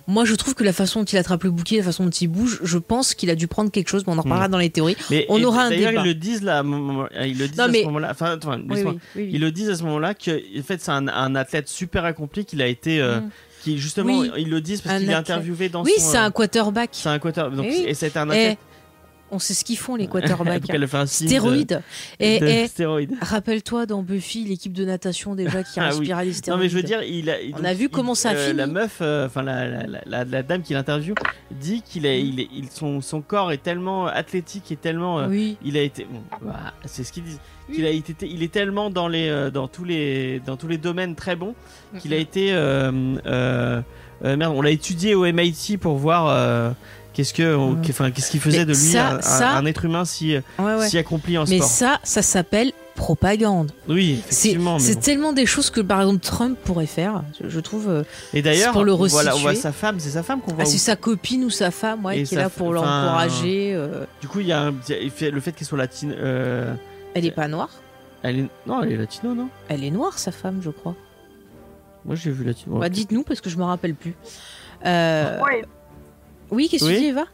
Moi, 0.07 0.23
je 0.25 0.35
trouve 0.35 0.53
que 0.53 0.63
la 0.63 0.73
façon 0.73 0.99
dont 0.99 1.05
il 1.05 1.17
attrape 1.17 1.43
le 1.43 1.51
bouquet, 1.51 1.77
la 1.77 1.83
façon 1.83 2.03
dont 2.03 2.09
il 2.11 2.27
bouge, 2.27 2.59
je 2.63 2.77
pense 2.77 3.15
qu'il 3.15 3.29
a 3.31 3.35
dû 3.35 3.47
prendre 3.47 3.71
quelque 3.71 3.89
chose, 3.89 4.03
mais 4.05 4.13
on 4.13 4.17
en 4.17 4.21
reparlera 4.21 4.47
dans 4.47 4.59
les 4.59 4.69
théories. 4.69 4.95
Mais 5.09 5.25
on 5.29 5.37
et 5.39 5.45
aura 5.45 5.63
un 5.63 5.69
D'ailleurs, 5.69 5.91
débat. 5.91 6.01
ils 6.03 6.07
le 6.07 6.13
disent 6.13 6.43
là, 6.43 6.63
ils 6.63 7.37
le 7.37 7.47
disent 7.47 7.57
Non, 7.57 7.63
à 7.65 7.73
ce 7.73 7.83
moment-là. 7.85 8.07
Enfin, 8.11 8.25
attends, 8.33 8.51
Oui, 8.57 8.65
oui, 8.69 8.81
oui, 8.85 8.97
oui. 9.15 9.29
Ils 9.33 9.41
le 9.41 9.51
disent 9.51 9.69
à 9.69 9.75
ce 9.75 9.83
moment-là 9.83 10.13
que, 10.13 10.31
en 10.59 10.63
fait, 10.63 10.79
c'est 10.81 10.91
un, 10.91 11.07
un 11.07 11.35
athlète 11.35 11.67
super 11.67 12.05
accompli 12.05 12.45
qu'il 12.45 12.61
a 12.61 12.67
été, 12.67 13.01
euh, 13.01 13.19
Mm. 13.19 13.29
qui 13.63 13.77
justement, 13.79 14.19
Oui. 14.19 14.31
ils 14.37 14.49
le 14.49 14.61
disent 14.61 14.81
parce 14.81 14.99
qu'il 14.99 15.09
est 15.09 15.13
interviewé 15.13 15.69
dans 15.69 15.83
Oui, 15.83 15.93
son. 15.97 16.11
c'est 16.11 16.17
euh, 16.17 16.25
un 16.25 16.31
quarterback. 16.31 16.89
C'est 16.93 17.09
un 17.09 17.17
quarter. 17.17 17.47
Donc, 17.55 17.65
Eh 17.67 17.77
oui. 17.79 17.83
et 17.87 17.93
c'était 17.95 18.19
un 18.19 18.29
athlète. 18.29 18.59
On 19.35 19.39
sait 19.39 19.53
ce 19.53 19.63
qu'ils 19.63 19.77
font, 19.77 19.95
les 19.95 20.07
quarterbacks. 20.07 20.63
A 20.93 21.05
Stéroïdes. 21.05 21.81
Et, 22.19 22.39
de 22.39 22.45
et 22.45 22.67
stéroïdes. 22.67 23.13
rappelle-toi 23.21 23.85
dans 23.85 24.01
Buffy, 24.01 24.45
l'équipe 24.45 24.73
de 24.73 24.85
natation 24.85 25.35
déjà 25.35 25.63
qui 25.63 25.79
Ah 25.79 25.89
oui. 25.93 25.97
respirait 25.99 26.23
des 26.25 26.29
Non 26.31 26.35
stéroïdes. 26.37 26.63
mais 26.63 26.69
je 26.69 26.75
veux 26.75 26.83
dire, 26.83 27.03
il 27.03 27.29
a, 27.29 27.35
On 27.59 27.63
a 27.63 27.73
vu 27.73 27.85
il- 27.85 27.89
comment 27.89 28.15
ça 28.15 28.29
a 28.29 28.33
euh, 28.35 28.45
fini. 28.47 28.57
La 28.57 28.67
meuf, 28.67 28.97
euh, 29.01 29.25
enfin 29.27 29.43
la, 29.43 29.67
la, 29.67 29.83
la, 29.87 30.01
la- 30.05 30.23
la 30.25 30.43
dame 30.43 30.61
qui 30.61 30.73
l'interviewe 30.73 31.15
dit 31.51 31.81
qu'il 31.81 32.05
est, 32.05 32.21
il 32.21 32.39
il- 32.39 32.69
son, 32.71 33.01
son 33.01 33.21
corps 33.21 33.51
est 33.51 33.61
tellement 33.61 34.07
athlétique 34.07 34.71
et 34.71 34.75
tellement, 34.75 35.19
euh, 35.19 35.27
Oui. 35.27 35.57
il 35.63 35.77
a 35.77 35.81
été, 35.81 36.05
bon, 36.09 36.21
bah, 36.41 36.73
c'est 36.85 37.03
ce 37.03 37.11
qu'ils 37.11 37.23
disent, 37.23 37.39
qu'il 37.73 37.85
a 37.85 37.89
été, 37.89 38.13
il 38.27 38.43
est 38.43 38.51
tellement 38.51 38.89
dans 38.89 39.07
les, 39.07 39.27
euh, 39.27 39.49
dans 39.49 39.67
tous 39.67 39.83
les, 39.83 40.39
dans 40.45 40.55
tous 40.57 40.67
les 40.67 40.77
domaines 40.77 41.15
très 41.15 41.35
bon 41.35 41.55
qu'il 41.99 42.13
a 42.13 42.17
été, 42.17 42.53
euh, 42.53 42.91
euh, 43.25 43.81
euh, 44.23 44.37
merde, 44.37 44.53
on 44.55 44.61
l'a 44.61 44.69
étudié 44.71 45.15
au 45.15 45.25
MIT 45.25 45.77
pour 45.79 45.97
voir. 45.97 46.73
Qu'est-ce 47.15 47.33
que, 47.33 47.55
Ouais. 47.55 47.77
enfin, 47.89 48.11
qu'est-ce 48.11 48.29
qui 48.29 48.39
faisait 48.39 48.59
Mais 48.59 48.65
de 48.65 48.71
lui 48.73 48.75
ça- 48.77 49.07
un, 49.07 49.17
un- 49.17 49.21
ça- 49.21 49.51
un 49.55 49.65
être 49.65 49.85
humain 49.85 50.05
si, 50.05 50.35
Ouais, 50.59 50.75
ouais. 50.75 50.87
si 50.89 50.97
accompli 50.99 51.37
en 51.37 51.45
Mais 51.47 51.57
sport? 51.57 51.69
ça, 51.69 51.99
ça 52.03 52.21
s'appelle 52.21 52.71
propagande. 52.95 53.71
Oui, 53.89 54.21
C'est 54.29 54.49
effectivement. 54.49 54.73
mais 54.73 54.79
c'est 54.79 54.95
bon. 54.95 54.99
tellement 55.01 55.33
des 55.33 55.45
choses 55.45 55.69
que 55.69 55.81
par 55.81 56.01
exemple 56.01 56.19
Trump 56.19 56.57
pourrait 56.63 56.85
faire, 56.85 57.23
je, 57.41 57.49
je 57.49 57.59
trouve. 57.61 57.89
euh, 57.89 58.03
Et 58.33 58.41
d'ailleurs, 58.41 58.73
pour 58.73 58.83
le 58.83 58.91
voilà, 58.93 59.35
on 59.35 59.39
voit 59.39 59.55
sa 59.55 59.71
femme, 59.71 59.99
c'est 59.99 60.09
sa 60.11 60.23
femme 60.23 60.39
qu'on 60.41 60.53
voit. 60.53 60.63
ah, 60.63 60.65
c'est 60.65 60.77
sa 60.77 60.95
copine 60.95 61.43
ou 61.45 61.49
sa 61.49 61.71
femme 61.71 62.03
ouais, 62.05 62.23
qui 62.23 62.35
est 62.35 62.37
là 62.37 62.49
pour 62.49 62.73
l'encourager. 62.73 63.73
euh, 63.73 64.05
Du 64.21 64.27
coup, 64.27 64.39
il 64.41 64.47
y 64.47 64.51
a 64.51 64.61
un, 64.67 64.71
le 64.71 65.39
fait 65.39 65.51
qu'elle 65.53 65.67
soit 65.67 65.77
latine. 65.77 66.13
euh, 66.17 66.73
Elle 67.13 67.25
est 67.25 67.31
pas 67.31 67.47
noire? 67.47 67.69
elle 68.23 68.39
est, 68.39 68.45
non, 68.67 68.81
elle 68.83 68.91
est 68.93 68.97
latino, 68.97 69.33
non? 69.35 69.47
Elle 69.69 69.83
est 69.83 69.91
noire, 69.91 70.17
sa 70.17 70.31
femme, 70.31 70.59
je 70.63 70.69
crois. 70.69 70.95
Moi, 72.05 72.15
j'ai 72.15 72.31
vu 72.31 72.43
latino. 72.43 72.77
Bah, 72.79 72.89
Dites-nous 72.89 73.23
parce 73.23 73.39
que 73.41 73.49
je 73.49 73.57
me 73.57 73.63
rappelle 73.63 73.95
plus. 73.95 74.15
Euh, 74.85 75.39
Ouais, 75.41 75.63
Oui, 76.51 76.67
qu'est-ce 76.69 76.83
que 76.83 76.89
Oui. 76.89 76.95
tu 76.95 77.01
dis, 77.01 77.07
Eva? 77.07 77.25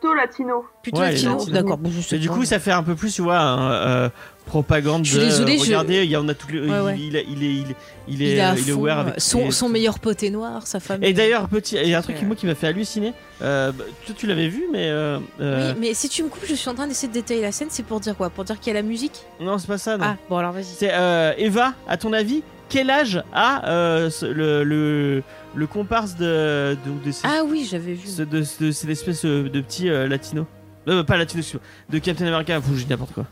Plutôt 0.00 0.14
latino. 0.14 0.64
Plutôt 0.82 0.98
Ouais, 1.00 1.12
latino. 1.12 1.32
latino. 1.38 1.52
D'accord. 1.52 1.78
bon, 1.78 1.90
je 1.90 2.16
du 2.16 2.28
coup, 2.28 2.44
ça 2.44 2.58
fait 2.60 2.70
un 2.72 2.82
peu 2.82 2.94
plus, 2.94 3.14
tu 3.14 3.22
vois, 3.22 3.38
un, 3.38 3.72
euh, 3.72 4.08
propagande. 4.44 5.04
Je 5.06 5.12
suis 5.12 5.18
de, 5.20 5.24
désolée, 5.24 5.56
je- 5.58 5.62
Regardez, 5.64 6.04
il 6.04 6.10
y 6.10 6.16
en 6.16 6.28
a 6.28 6.34
tout 6.34 6.46
le, 6.52 6.68
Ouais, 6.70 6.80
ouais. 6.80 6.98
il, 7.00 7.16
est, 7.16 7.24
il, 7.28 7.42
est- 7.42 7.46
il 7.54 7.70
est, 7.70 7.76
il 8.08 8.22
est 8.22 8.40
à 8.40 8.52
il 8.52 8.58
est 8.68 8.72
fond, 8.72 8.80
aware 8.80 8.98
avec 9.00 9.14
son, 9.20 9.46
les- 9.46 9.50
son 9.50 9.68
meilleur 9.70 9.98
pote 9.98 10.22
est 10.22 10.28
noir, 10.30 10.66
sa 10.66 10.80
femme. 10.80 11.02
Et 11.02 11.14
d'ailleurs, 11.14 11.48
petit, 11.48 11.76
il 11.82 11.88
y 11.88 11.94
a 11.94 11.98
un 11.98 12.02
truc 12.02 12.20
moi 12.22 12.36
qui 12.36 12.44
m'a 12.46 12.54
fait 12.54 12.66
halluciner. 12.68 13.14
Euh, 13.42 13.72
bah, 13.72 13.84
toi, 14.04 14.14
tu 14.16 14.26
l'avais 14.26 14.48
vu, 14.48 14.64
mais 14.70 14.84
euh, 14.90 15.18
euh, 15.40 15.72
Oui, 15.72 15.78
mais 15.80 15.94
si 15.94 16.10
tu 16.10 16.22
me 16.22 16.28
coupes, 16.28 16.44
je 16.46 16.54
suis 16.54 16.68
en 16.68 16.74
train 16.74 16.86
d'essayer 16.86 17.08
de 17.08 17.14
détailler 17.14 17.40
la 17.40 17.50
scène. 17.52 17.68
C'est 17.70 17.82
pour 17.82 17.98
dire 17.98 18.14
quoi? 18.16 18.28
Pour 18.28 18.44
dire 18.44 18.60
qu'il 18.60 18.68
y 18.72 18.76
a 18.76 18.80
la 18.80 18.86
musique? 18.86 19.24
Non, 19.40 19.56
c'est 19.58 19.66
pas 19.66 19.78
ça. 19.78 19.96
Non. 19.96 20.04
Ah, 20.06 20.16
bon 20.28 20.36
alors 20.36 20.52
vas-y. 20.52 20.64
C'est 20.76 20.92
euh, 20.92 21.32
Eva. 21.38 21.72
À 21.88 21.96
ton 21.96 22.12
avis, 22.12 22.42
quel 22.68 22.90
âge 22.90 23.22
a 23.32 23.68
euh, 23.70 24.10
le, 24.22 24.64
le 24.64 25.22
le 25.54 25.66
comparse 25.66 26.16
de 26.16 26.76
de, 26.84 27.04
de 27.04 27.10
ces- 27.10 27.26
Ah 27.26 27.42
oui, 27.46 27.66
j'avais 27.70 27.94
vu. 27.94 28.08
de, 28.18 28.24
de 28.24 28.42
cette 28.42 28.90
espèce 28.90 29.24
de, 29.24 29.48
de 29.48 29.60
petit 29.60 29.88
euh, 29.88 30.06
latino 30.08 30.46
Euh, 30.88 31.02
pas 31.04 31.16
latino, 31.16 31.42
de 31.88 31.98
Captain 31.98 32.26
America, 32.26 32.60
je 32.60 32.72
dis 32.84 32.86
n'importe 32.88 33.12
quoi. 33.14 33.24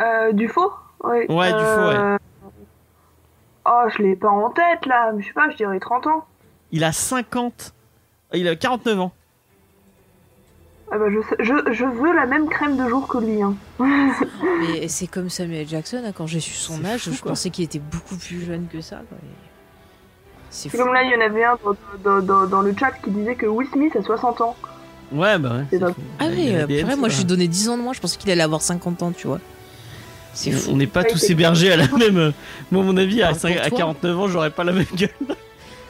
Euh, 0.00 0.32
du 0.32 0.48
faux 0.48 0.72
Ouais, 1.02 1.30
Ouais, 1.30 1.52
du 1.52 1.58
faux, 1.58 1.88
ouais. 1.88 2.16
Oh, 3.66 3.84
je 3.96 4.02
l'ai 4.02 4.16
pas 4.16 4.28
en 4.28 4.50
tête 4.50 4.84
là, 4.86 5.12
mais 5.12 5.22
je 5.22 5.28
sais 5.28 5.32
pas, 5.34 5.48
je 5.50 5.56
dirais 5.56 5.78
30 5.80 6.06
ans. 6.06 6.24
Il 6.70 6.84
a 6.84 6.92
50. 6.92 7.72
Il 8.34 8.46
a 8.48 8.56
49 8.56 9.00
ans. 9.00 9.12
Ah 10.94 10.98
bah, 10.98 11.06
je, 11.10 11.20
sais- 11.28 11.36
je, 11.40 11.72
je 11.72 11.84
veux 11.84 12.14
la 12.14 12.24
même 12.26 12.48
crème 12.48 12.76
de 12.76 12.88
jour 12.88 13.08
que 13.08 13.18
lui. 13.18 13.42
Hein. 13.42 13.54
Mais 13.80 14.86
c'est 14.86 15.08
comme 15.08 15.28
Samuel 15.28 15.66
Jackson. 15.66 16.02
hein, 16.06 16.12
quand 16.14 16.28
j'ai 16.28 16.38
su 16.38 16.52
son 16.52 16.84
âge, 16.84 17.00
fou, 17.04 17.12
je 17.12 17.20
quoi. 17.20 17.32
pensais 17.32 17.50
qu'il 17.50 17.64
était 17.64 17.80
beaucoup 17.80 18.16
plus 18.16 18.44
jeune 18.44 18.68
que 18.72 18.80
ça. 18.80 18.96
quoi. 19.08 19.18
Et 19.20 19.26
C'est 20.50 20.68
fou. 20.68 20.76
comme 20.76 20.92
là, 20.92 21.02
il 21.02 21.10
y 21.10 21.16
en 21.16 21.20
avait 21.20 21.42
un 21.44 21.56
dans, 21.64 21.74
dans, 22.04 22.24
dans, 22.24 22.46
dans 22.46 22.60
le 22.60 22.72
chat 22.78 22.92
qui 23.02 23.10
disait 23.10 23.34
que 23.34 23.46
Will 23.46 23.66
Smith 23.72 23.96
a 23.96 24.02
60 24.04 24.40
ans. 24.42 24.54
Ouais, 25.10 25.36
bah 25.38 25.56
ouais. 25.56 25.64
C'est. 25.70 25.82
Ah 25.82 26.26
oui, 26.30 26.44
y 26.44 26.54
a 26.56 26.66
des 26.66 26.78
purée, 26.84 26.94
moi 26.96 27.08
je 27.08 27.16
lui 27.18 27.24
donnais 27.24 27.48
10 27.48 27.70
ans 27.70 27.76
de 27.76 27.82
moins, 27.82 27.92
je 27.92 28.00
pensais 28.00 28.16
qu'il 28.16 28.30
allait 28.30 28.42
avoir 28.42 28.62
50 28.62 29.02
ans, 29.02 29.10
tu 29.10 29.26
vois. 29.26 29.40
C'est 30.32 30.52
fou. 30.52 30.70
On 30.72 30.76
n'est 30.76 30.86
pas 30.86 31.02
Ouais, 31.02 31.08
tous 31.10 31.18
c'est- 31.18 31.32
hébergés 31.32 31.72
à 31.72 31.76
la 31.76 31.88
même. 31.88 32.16
euh, 32.18 32.30
Moi, 32.70 32.82
à 32.82 32.86
mon 32.86 32.96
avis, 32.96 33.20
à, 33.22 33.28
à 33.30 33.34
toi. 33.34 33.50
49 33.50 34.18
ans, 34.18 34.28
j'aurais 34.28 34.50
pas 34.50 34.62
la 34.64 34.72
même 34.72 34.86
gueule. 34.96 35.10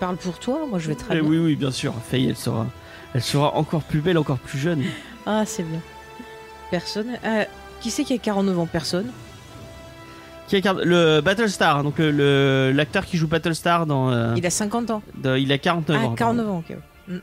Parle 0.00 0.16
pour 0.16 0.38
toi, 0.38 0.60
moi 0.68 0.78
je 0.78 0.88
vais 0.88 0.94
très 0.96 1.16
Eh 1.16 1.20
bien. 1.20 1.28
oui, 1.30 1.38
oui, 1.38 1.56
bien 1.56 1.70
sûr. 1.70 1.94
Faye, 2.10 2.28
elle 2.28 2.36
sera, 2.36 2.66
elle 3.14 3.22
sera 3.22 3.54
encore 3.54 3.82
plus 3.82 4.00
belle, 4.00 4.18
encore 4.18 4.38
plus 4.38 4.58
jeune. 4.58 4.82
Ah, 5.26 5.44
c'est 5.46 5.62
bien. 5.62 5.80
Personne. 6.70 7.16
Euh, 7.24 7.44
qui 7.80 7.90
c'est 7.90 8.04
qui 8.04 8.12
a 8.14 8.18
49 8.18 8.58
ans? 8.58 8.66
Personne. 8.66 9.10
Qui 10.48 10.56
incarne 10.56 10.82
le 10.82 11.20
Battlestar, 11.22 11.82
donc 11.82 11.98
le- 11.98 12.10
le 12.10 12.72
l'acteur 12.74 13.06
qui 13.06 13.16
joue 13.16 13.26
Battlestar 13.28 13.86
dans. 13.86 14.10
euh, 14.10 14.34
Il 14.36 14.44
a 14.44 14.50
50 14.50 14.90
ans. 14.90 15.02
dans- 15.16 15.34
il 15.36 15.50
a 15.52 15.56
49 15.58 16.00
Ah, 16.02 16.06
ans. 16.08 16.14
49 16.14 16.48
ans, 16.50 16.62
ok. 16.68 16.76
Mm, 17.08 17.14
mm. 17.14 17.20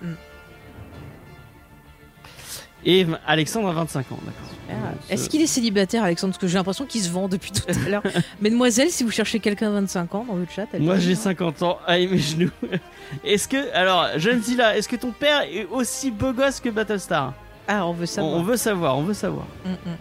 Et 2.85 3.05
Alexandre 3.27 3.67
a 3.69 3.73
25 3.73 4.11
ans, 4.11 4.19
d'accord. 4.25 4.47
Ah, 4.69 4.73
Euh, 4.73 5.13
Est-ce 5.13 5.25
ce- 5.25 5.29
qu'il 5.29 5.41
est 5.41 5.47
célibataire, 5.47 6.03
Alexandre? 6.03 6.33
Parce 6.33 6.41
que 6.41 6.47
j'ai 6.47 6.57
l'impression 6.57 6.85
qu'il 6.85 7.01
se 7.01 7.09
vend 7.09 7.27
depuis 7.27 7.51
tout 7.51 7.61
à 7.69 7.89
l'heure. 7.89 8.01
Mesdemoiselles, 8.41 8.89
si 8.89 9.03
vous 9.03 9.11
cherchez 9.11 9.39
quelqu'un 9.39 9.69
de 9.69 9.75
25 9.75 10.15
ans 10.15 10.25
dans 10.27 10.35
le 10.35 10.47
chat, 10.53 10.65
Moi 10.79 10.95
j'ai 10.97 11.09
venir. 11.13 11.17
50 11.17 11.61
ans, 11.61 11.77
ah 11.85 11.99
et 11.99 12.07
mes 12.07 12.17
genoux. 12.17 12.49
Est-ce 13.23 13.47
que, 13.47 13.71
alors, 13.73 14.07
jeune 14.17 14.41
Zilla, 14.41 14.77
est-ce 14.77 14.87
que 14.87 14.95
ton 14.95 15.11
père 15.11 15.41
est 15.41 15.65
aussi 15.69 16.09
beau 16.09 16.31
gosse 16.33 16.59
que 16.61 16.69
Battlestar? 16.69 17.33
Ah, 17.67 17.85
on 17.85 17.93
veut 17.93 18.05
savoir. 18.05 18.33
on 18.33 18.43
veut 18.43 18.57
savoir, 18.57 18.97
on 18.97 19.03
veut 19.03 19.13
savoir. 19.13 19.45
Mm, 19.65 19.69
mm. 19.71 19.95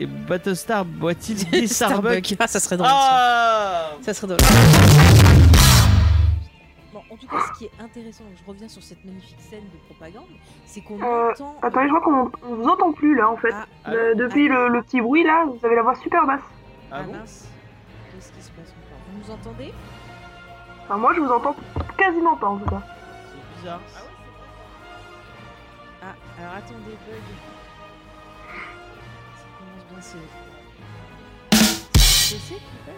Et 0.00 0.06
Battlestar 0.06 0.84
boit-il 0.84 1.36
des 1.50 1.66
Starbucks? 1.66 2.34
Ah, 2.38 2.46
ça 2.48 2.58
serait 2.60 2.76
drôle. 2.76 2.88
Ah 2.90 3.90
Ça 4.02 4.14
serait 4.14 4.28
drôle. 4.28 4.38
Tout 7.20 7.26
cas, 7.26 7.40
ce 7.52 7.58
qui 7.58 7.64
est 7.64 7.80
intéressant, 7.80 8.24
je 8.34 8.44
reviens 8.48 8.68
sur 8.68 8.82
cette 8.82 9.04
magnifique 9.04 9.40
scène 9.40 9.64
de 9.72 9.78
propagande, 9.92 10.28
c'est 10.66 10.80
qu'on 10.82 11.02
Euh, 11.02 11.30
entend. 11.32 11.56
Attendez, 11.62 11.88
je 11.88 11.94
crois 11.94 12.00
qu'on 12.00 12.30
on 12.48 12.54
vous 12.54 12.68
entend 12.68 12.92
plus 12.92 13.14
là 13.16 13.28
en 13.28 13.36
fait. 13.36 13.52
Ah, 13.52 13.66
Ah, 13.86 13.90
depuis 14.14 14.46
le, 14.48 14.68
le 14.68 14.82
petit 14.82 15.00
bruit 15.00 15.24
là, 15.24 15.44
vous 15.46 15.58
avez 15.66 15.74
la 15.74 15.82
voix 15.82 15.94
super 15.96 16.26
basse. 16.26 16.40
Ah 16.90 16.98
ah 16.98 17.02
bon 17.02 17.12
mince. 17.14 17.48
Qu'est-ce 18.14 18.32
qui 18.32 18.40
se 18.42 18.50
passe 18.52 18.68
encore? 18.70 18.98
Vous 19.12 19.18
nous 19.18 19.30
entendez? 19.34 19.74
Enfin, 20.84 20.96
moi 20.96 21.12
je 21.14 21.20
vous 21.20 21.30
entends 21.30 21.56
quasiment 21.96 22.36
pas 22.36 22.46
en 22.46 22.58
tout 22.58 22.70
cas. 22.70 22.82
C'est 23.32 23.60
bizarre. 23.60 23.80
Ah, 26.00 26.14
alors 26.40 26.52
attendez, 26.54 26.96
bug. 27.06 27.26
Ça 29.34 29.46
commence 29.58 29.84
bien, 29.90 30.00
c'est. 30.00 30.18
C'est 31.98 32.38
c'est 32.38 32.54
qui 32.54 32.60
bug 32.86 32.94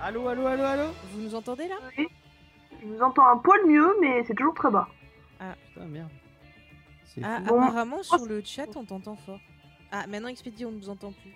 Allô, 0.00 0.28
allô, 0.28 0.46
allô, 0.46 0.62
allô? 0.62 0.84
Vous 1.12 1.20
nous 1.22 1.34
entendez 1.34 1.68
là? 1.68 1.76
Oui. 1.96 2.06
Je 2.86 2.92
vous 2.94 3.02
entends 3.02 3.26
un 3.26 3.38
poil 3.38 3.60
mieux, 3.66 3.96
mais 4.00 4.22
c'est 4.24 4.34
toujours 4.34 4.54
très 4.54 4.70
bas. 4.70 4.88
Putain, 5.68 5.86
merde. 5.86 6.10
C'est 7.04 7.22
Ah, 7.24 7.40
fou. 7.46 7.54
Apparemment 7.54 8.02
sur 8.02 8.24
le 8.26 8.42
chat 8.44 8.66
on 8.76 8.84
t'entend 8.84 9.16
fort. 9.16 9.40
Ah, 9.90 10.06
maintenant 10.06 10.28
Expédie, 10.28 10.64
on 10.66 10.72
ne 10.72 10.76
nous 10.78 10.88
entend 10.88 11.12
plus. 11.12 11.32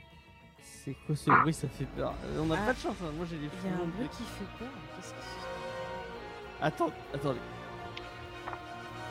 C'est 0.62 0.94
quoi 1.06 1.16
ce 1.16 1.30
bruit 1.30 1.52
Ça 1.54 1.68
fait 1.68 1.84
peur. 1.86 2.14
Euh, 2.24 2.40
On 2.42 2.50
a 2.50 2.56
Ah. 2.58 2.66
pas 2.66 2.72
de 2.72 2.78
chance, 2.78 2.96
hein. 3.02 3.10
moi 3.16 3.26
j'ai 3.28 3.36
des 3.36 3.48
Il 3.64 3.70
y 3.70 3.72
a 3.72 3.76
un 3.76 3.86
bruit 3.86 4.08
qui 4.08 4.22
fait 4.24 4.58
peur. 4.58 4.68
Qu'est-ce 4.96 5.12
que 5.12 5.20
c'est 5.20 6.64
Attends, 6.64 6.90
attendez. 7.14 7.38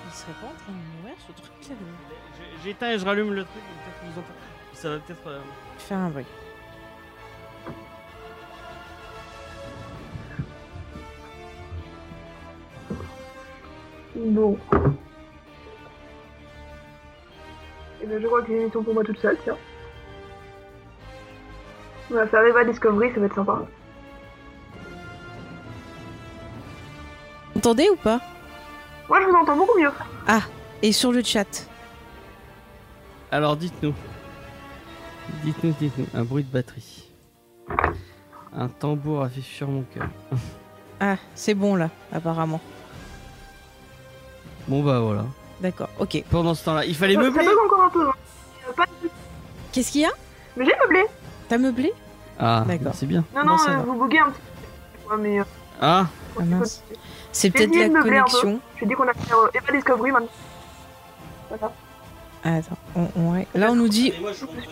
Il 0.05 0.11
serait 0.11 0.33
pas 0.33 0.47
en 0.47 0.55
train 0.57 0.71
de 0.71 1.01
mourir 1.01 1.15
ce 1.27 1.31
truc 1.33 1.51
là 1.69 1.75
J'éteins 2.63 2.91
et 2.91 2.99
je 2.99 3.05
rallume 3.05 3.33
le 3.33 3.43
truc, 3.43 3.61
peut-être 3.63 3.99
que 3.99 4.05
vous 4.05 4.19
entendez. 4.19 4.39
Ça 4.73 4.89
va 4.89 4.99
peut-être. 4.99 5.27
euh, 5.27 5.41
Faire 5.77 5.97
un 5.97 6.09
bruit. 6.09 6.25
Bon. 14.15 14.57
Et 18.01 18.05
ben 18.05 18.21
je 18.21 18.27
crois 18.27 18.41
que 18.41 18.47
j'ai 18.47 18.53
une 18.53 18.61
émission 18.61 18.83
pour 18.83 18.93
moi 18.93 19.03
toute 19.03 19.19
seule, 19.19 19.37
tiens. 19.43 19.57
On 22.11 22.15
va 22.15 22.27
faire 22.27 22.43
Eva 22.43 22.63
Discovery, 22.63 23.13
ça 23.13 23.19
va 23.19 23.25
être 23.27 23.35
sympa. 23.35 23.61
Vous 27.53 27.59
entendez 27.59 27.89
ou 27.89 27.95
pas? 27.97 28.19
Moi 29.07 29.21
je 29.21 29.27
vous 29.27 29.35
entends 29.35 29.57
beaucoup 29.57 29.79
mieux. 29.79 29.91
Et 30.81 30.91
sur 30.93 31.11
le 31.11 31.21
chat 31.21 31.67
Alors 33.31 33.57
dites-nous. 33.57 33.93
Dites-nous, 35.43 35.73
dites-nous. 35.79 36.07
Un 36.13 36.23
bruit 36.23 36.43
de 36.43 36.51
batterie. 36.51 37.11
Un 38.53 38.69
tambour 38.69 39.23
a 39.23 39.29
fait 39.29 39.41
fuir 39.41 39.67
mon 39.67 39.83
cœur. 39.83 40.07
Ah, 40.99 41.17
c'est 41.35 41.53
bon 41.53 41.75
là, 41.75 41.89
apparemment. 42.11 42.61
Bon 44.69 44.81
bah 44.83 44.99
voilà. 44.99 45.25
D'accord, 45.61 45.89
ok. 45.99 46.23
Pendant 46.29 46.53
ce 46.53 46.63
temps-là, 46.63 46.85
il 46.85 46.95
fallait 46.95 47.15
Ça, 47.15 47.21
ça 47.21 47.27
meubler. 47.27 47.45
bug 47.45 47.55
encore 47.65 47.83
un 47.83 47.89
peu. 47.89 48.07
hein. 48.07 48.13
Euh, 48.69 48.73
pas- 48.73 48.85
Qu'est-ce 49.73 49.91
qu'il 49.91 50.01
y 50.01 50.05
a? 50.05 50.11
Mais 50.55 50.63
j'ai 50.65 50.71
meublé. 50.81 51.05
T'as 51.49 51.57
meublé? 51.57 51.91
Ah, 52.39 52.63
D'accord. 52.67 52.93
c'est 52.95 53.05
bien. 53.05 53.25
Non, 53.35 53.43
non, 53.43 53.57
ça 53.57 53.71
euh, 53.71 53.75
va. 53.77 53.81
vous 53.83 54.01
buguez 54.01 54.19
un 54.19 54.29
petit 54.29 54.39
peu. 55.07 55.15
Ouais, 55.15 55.21
mais 55.21 55.39
euh, 55.39 55.43
Ah, 55.81 56.05
Ah 56.39 56.43
mince. 56.43 56.81
C'est 57.33 57.49
peut-être 57.49 57.69
essayé 57.71 57.83
la 57.83 57.89
de 57.89 57.93
meubler 57.93 58.17
un 58.19 58.23
peu. 58.23 58.29
connexion. 58.31 58.59
j'ai 58.79 58.85
dit 58.85 58.93
qu'on 58.93 59.03
allait 59.03 59.19
faire 59.19 59.37
euh, 59.37 59.49
Eva 59.53 59.71
Discovery 59.73 60.11
maintenant. 60.11 60.29
Voilà. 61.49 61.73
Ah, 62.43 62.55
attends, 62.55 62.77
on, 62.95 63.07
on- 63.21 63.45
là 63.59 63.71
on 63.71 63.75
nous 63.75 63.89
dit, 63.89 64.13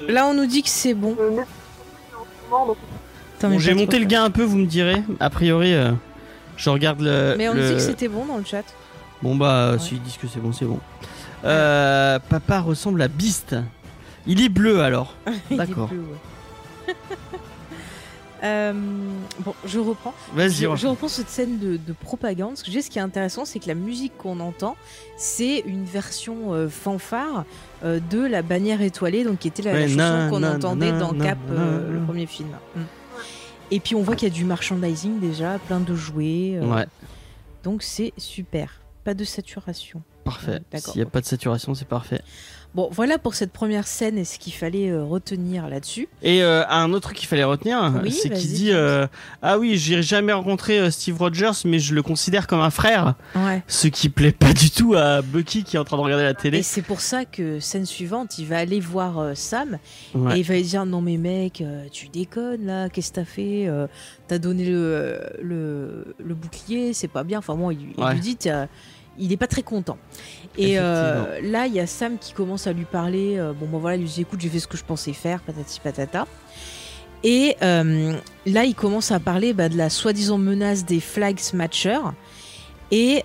là 0.08 0.26
on 0.28 0.34
nous 0.34 0.46
dit 0.46 0.64
que 0.64 0.70
c'est 0.70 0.94
bon. 0.94 1.16
Euh, 1.20 1.32
mais- 1.32 1.36
donc, 1.38 1.46
Attends, 2.50 2.78
Bon, 3.42 3.50
mais 3.50 3.60
j'ai 3.60 3.72
pas 3.74 3.80
monté 3.80 3.88
trop 3.98 4.00
le 4.00 4.06
gain 4.06 4.24
un 4.24 4.30
peu, 4.32 4.44
vous 4.44 4.58
me 4.58 4.66
direz. 4.66 5.04
A 5.20 5.30
priori, 5.30 5.74
euh, 5.74 5.92
je 6.56 6.70
regarde 6.70 7.02
le. 7.02 7.36
Mais 7.38 7.50
on 7.50 7.54
le- 7.54 7.62
nous 7.62 7.68
dit 7.68 7.74
que 7.76 7.80
c'était 7.82 8.08
bon 8.08 8.26
dans 8.26 8.38
le 8.38 8.46
chat. 8.46 8.64
Bon 9.22 9.36
bah, 9.36 9.72
Ouais. 9.74 9.80
s'ils 9.80 10.02
disent 10.02 10.18
que 10.18 10.28
c'est 10.28 10.40
bon, 10.40 10.52
c'est 10.54 10.66
bon. 10.66 10.80
Euh, 11.46 12.20
papa 12.30 12.60
ressemble 12.62 13.02
à 13.02 13.08
Beast. 13.08 13.56
Il 14.26 14.42
est 14.42 14.50
bleu 14.50 14.82
alors. 14.82 15.16
D'accord. 15.52 15.90
ouais. 15.92 16.94
Euh, 18.44 18.72
bon, 19.40 19.56
je 19.66 19.80
reprends. 19.80 20.14
Vas-y, 20.36 20.52
Je, 20.52 20.76
je 20.76 20.86
reprends 20.86 21.08
cette 21.08 21.28
scène 21.30 21.58
de, 21.58 21.78
de 21.78 21.92
propagande. 21.94 22.56
Ce 22.56 22.64
que 22.64 22.70
j'ai, 22.70 22.84
ce 22.84 22.90
qui 22.92 23.00
est 23.00 23.02
intéressant, 23.02 23.46
c'est 23.46 23.58
que 23.58 23.68
la 23.68 23.74
musique 23.74 24.16
qu'on 24.16 24.40
entend, 24.40 24.76
c'est 25.18 25.62
une 25.66 25.86
version 25.86 26.54
euh, 26.54 26.70
fanfare 26.70 27.46
de 27.84 28.20
la 28.20 28.44
bannière 28.44 28.84
étoilée, 28.84 29.24
donc 29.24 29.40
qui 29.40 29.48
était 29.48 29.64
la, 29.64 29.74
la 29.74 29.80
Ouais, 29.80 29.88
chanson 29.90 30.28
qu'on 30.30 30.44
entendait 30.44 30.92
na, 30.92 31.00
dans 31.00 31.14
na, 31.14 31.26
Cap, 31.26 31.38
na, 31.50 31.64
le 31.92 32.00
premier 32.06 32.28
film. 32.28 32.50
Mm. 32.76 32.82
Et 33.72 33.80
puis 33.80 33.96
on 33.96 34.04
voit 34.04 34.16
qu'il 34.16 34.28
y 34.28 34.32
a 34.32 34.34
du 34.34 34.46
merchandising 34.46 35.20
déjà, 35.20 35.58
plein 35.66 35.80
de 35.80 35.96
jouets. 35.96 36.60
Ouais, 36.62 36.86
Donc 37.64 37.82
c'est 37.82 38.14
super. 38.18 38.82
Pas 39.08 39.14
de 39.14 39.24
saturation. 39.24 40.02
parfait. 40.26 40.60
D'accord, 40.70 40.92
S'il 40.92 41.02
n'y 41.02 41.08
a 41.08 41.10
pas 41.10 41.22
de 41.22 41.26
saturation, 41.26 41.74
c'est 41.74 41.88
parfait. 41.88 42.20
Bon, 42.76 42.90
voilà 42.92 43.18
pour 43.18 43.34
cette 43.36 43.54
première 43.54 43.88
scène 43.88 44.18
et 44.18 44.26
ce 44.26 44.38
qu'il 44.38 44.52
fallait 44.52 44.90
euh, 44.90 45.02
retenir 45.02 45.70
là-dessus. 45.70 46.10
Et 46.22 46.44
euh, 46.44 46.68
un 46.68 46.92
autre 46.92 47.04
truc 47.04 47.16
qu'il 47.18 47.30
fallait 47.30 47.46
retenir, 47.46 47.94
Oui, 48.04 48.12
c'est 48.12 48.30
qu'il 48.30 48.52
dit 48.52 48.72
euh, 48.74 49.08
Ah 49.42 49.58
oui, 49.58 49.78
j'ai 49.78 50.04
jamais 50.04 50.34
rencontré 50.34 50.92
Steve 50.92 51.18
Rogers, 51.18 51.54
mais 51.64 51.80
je 51.80 51.96
le 51.96 52.04
considère 52.04 52.46
comme 52.48 52.60
un 52.60 52.70
frère. 52.70 53.16
Ouais. 53.36 53.64
Ce 53.68 53.88
qui 53.88 54.10
plaît 54.10 54.34
pas 54.34 54.52
du 54.52 54.70
tout 54.70 54.94
à 54.96 55.22
Bucky 55.22 55.64
qui 55.64 55.78
est 55.78 55.80
en 55.80 55.86
train 55.86 55.96
de 55.96 56.02
regarder 56.02 56.26
la 56.26 56.32
Et 56.32 56.36
télé. 56.36 56.62
c'est 56.62 56.82
pour 56.82 57.00
ça 57.00 57.24
que 57.24 57.62
scène 57.62 57.86
suivante, 57.86 58.38
il 58.38 58.46
va 58.48 58.58
aller 58.58 58.82
voir 58.82 59.32
Sam 59.38 59.80
Ouais. 60.14 60.36
et 60.36 60.40
il 60.42 60.46
va 60.46 60.56
lui 60.56 60.64
dire 60.64 60.86
non 60.86 61.00
mais 61.00 61.16
mec, 61.16 61.64
tu 61.94 62.10
déconnes 62.10 62.66
là, 62.66 62.90
qu'est-ce 62.90 63.12
que 63.12 63.16
t'as 63.16 63.26
fait 63.26 63.70
T'as 64.28 64.40
donné 64.40 64.66
le, 64.66 65.22
le, 65.42 66.14
le 66.20 66.36
bouclier, 66.36 66.92
c'est 66.94 67.08
pas 67.08 67.24
bien. 67.24 67.40
Enfin 67.40 67.56
bon, 67.56 67.72
il, 67.72 67.94
il 67.98 68.04
Ouais. 68.04 68.12
lui 68.14 68.20
dit, 68.20 68.38
il 69.20 69.32
est 69.32 69.38
pas 69.38 69.48
très 69.48 69.64
content. 69.64 69.98
Et 70.58 70.80
euh, 70.80 71.40
là, 71.42 71.68
il 71.68 71.74
y 71.74 71.80
a 71.80 71.88
Sam 71.88 72.18
qui 72.18 72.34
commence 72.34 72.68
à 72.68 72.74
lui 72.74 72.86
parler. 72.86 73.38
euh, 73.38 73.54
bon, 73.54 73.68
bon 73.68 73.80
voilà, 73.80 73.96
il 73.96 74.02
lui 74.02 74.10
dit 74.10 74.22
écoute, 74.22 74.42
j'ai 74.42 74.50
fait 74.50 74.60
ce 74.60 74.68
que 74.68 74.78
je 74.78 74.84
pensais 74.84 75.14
faire, 75.14 75.42
patati 75.42 75.80
patata. 75.80 76.28
Et 77.24 77.56
euh, 77.62 78.14
là, 78.46 78.66
il 78.66 78.76
commence 78.76 79.12
à 79.12 79.20
parler 79.20 79.54
bah, 79.54 79.70
de 79.70 79.78
la 79.78 79.90
soi-disant 79.90 80.38
menace 80.38 80.86
des 80.86 81.00
flag 81.00 81.40
snatchers. 81.40 82.12
Et 82.92 83.24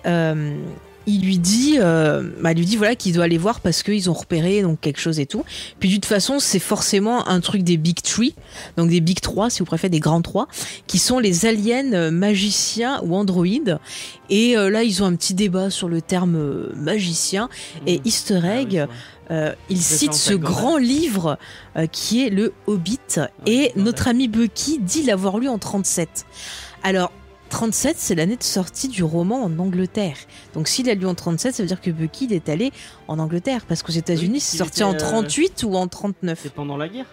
il 1.05 1.23
lui 1.23 1.37
dit, 1.37 1.77
euh, 1.79 2.31
bah, 2.41 2.53
lui 2.53 2.65
dit 2.65 2.77
voilà 2.77 2.95
qu'il 2.95 3.13
doit 3.13 3.25
aller 3.25 3.37
voir 3.37 3.59
parce 3.59 3.83
qu'ils 3.83 4.09
ont 4.09 4.13
repéré 4.13 4.61
donc 4.61 4.79
quelque 4.81 4.99
chose 4.99 5.19
et 5.19 5.25
tout. 5.25 5.43
Puis 5.79 5.89
de 5.89 5.95
toute 5.95 6.05
façon, 6.05 6.39
c'est 6.39 6.59
forcément 6.59 7.27
un 7.27 7.39
truc 7.39 7.63
des 7.63 7.77
Big 7.77 8.01
Three, 8.01 8.35
donc 8.77 8.89
des 8.89 9.01
Big 9.01 9.19
3, 9.19 9.49
si 9.49 9.59
vous 9.59 9.65
préférez, 9.65 9.89
des 9.89 9.99
grands 9.99 10.21
3, 10.21 10.47
qui 10.87 10.99
sont 10.99 11.19
les 11.19 11.45
aliens 11.45 11.93
euh, 11.93 12.11
magiciens 12.11 13.01
ou 13.03 13.15
androïdes. 13.15 13.79
Et 14.29 14.57
euh, 14.57 14.69
là, 14.69 14.83
ils 14.83 15.03
ont 15.03 15.05
un 15.05 15.15
petit 15.15 15.33
débat 15.33 15.69
sur 15.69 15.89
le 15.89 16.01
terme 16.01 16.35
euh, 16.35 16.71
magicien 16.75 17.49
et 17.85 18.01
Easter 18.05 18.39
Ah 18.43 18.47
oui, 18.55 18.61
egg. 18.61 18.87
Euh, 19.31 19.53
il 19.69 19.81
cite 19.81 20.13
ce 20.13 20.33
grand 20.33 20.77
livre 20.77 21.37
euh, 21.77 21.87
qui 21.87 22.25
est 22.25 22.29
le 22.29 22.53
Hobbit 22.67 22.99
et 23.45 23.71
Gordon. 23.75 23.83
notre 23.83 24.07
ami 24.07 24.27
Bucky 24.27 24.79
dit 24.79 25.03
l'avoir 25.03 25.39
lu 25.39 25.47
en 25.47 25.57
37. 25.57 26.25
Alors 26.83 27.11
37 27.53 27.97
c'est 27.99 28.15
l'année 28.15 28.35
de 28.35 28.43
sortie 28.43 28.87
du 28.87 29.03
roman 29.03 29.43
en 29.43 29.59
Angleterre. 29.59 30.17
Donc 30.55 30.67
s'il 30.67 30.89
a 30.89 30.95
lu 30.95 31.05
en 31.05 31.13
37 31.13 31.53
ça 31.53 31.61
veut 31.63 31.67
dire 31.67 31.81
que 31.81 31.91
Bucky 31.91 32.25
il 32.25 32.33
est 32.33 32.49
allé 32.49 32.71
en 33.07 33.19
Angleterre 33.19 33.65
parce 33.67 33.83
qu'aux 33.83 33.91
États-Unis 33.93 34.33
Oui, 34.33 34.39
c'est 34.39 34.57
sorti 34.57 34.83
en 34.83 34.93
euh, 34.93 34.97
38 34.97 35.63
ou 35.67 35.75
en 35.75 35.87
39. 35.87 36.39
C'est 36.41 36.51
pendant 36.53 36.77
la 36.77 36.87
guerre? 36.89 37.05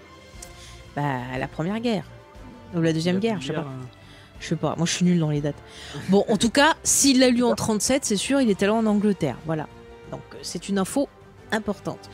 Bah 0.96 1.18
la 1.38 1.46
première 1.46 1.78
guerre 1.80 2.04
ou 2.74 2.80
la 2.80 2.92
deuxième 2.94 3.18
guerre, 3.18 3.40
je 3.40 3.48
sais 3.48 3.52
pas. 3.52 3.60
euh, 3.60 3.84
Je 4.40 4.46
sais 4.48 4.56
pas, 4.56 4.74
moi 4.76 4.86
je 4.86 4.92
suis 4.92 5.04
nul 5.04 5.18
dans 5.18 5.30
les 5.30 5.40
dates. 5.42 5.60
Bon, 6.08 6.24
en 6.28 6.36
tout 6.38 6.50
cas, 6.50 6.74
s'il 6.84 7.18
l'a 7.20 7.28
lu 7.28 7.42
en 7.44 7.54
37, 7.54 8.04
c'est 8.04 8.16
sûr, 8.16 8.40
il 8.40 8.48
est 8.48 8.62
allé 8.62 8.72
en 8.72 8.86
Angleterre. 8.86 9.36
Voilà. 9.44 9.66
Donc 10.10 10.22
euh, 10.32 10.38
c'est 10.42 10.68
une 10.70 10.78
info 10.78 11.08
importante. 11.52 12.08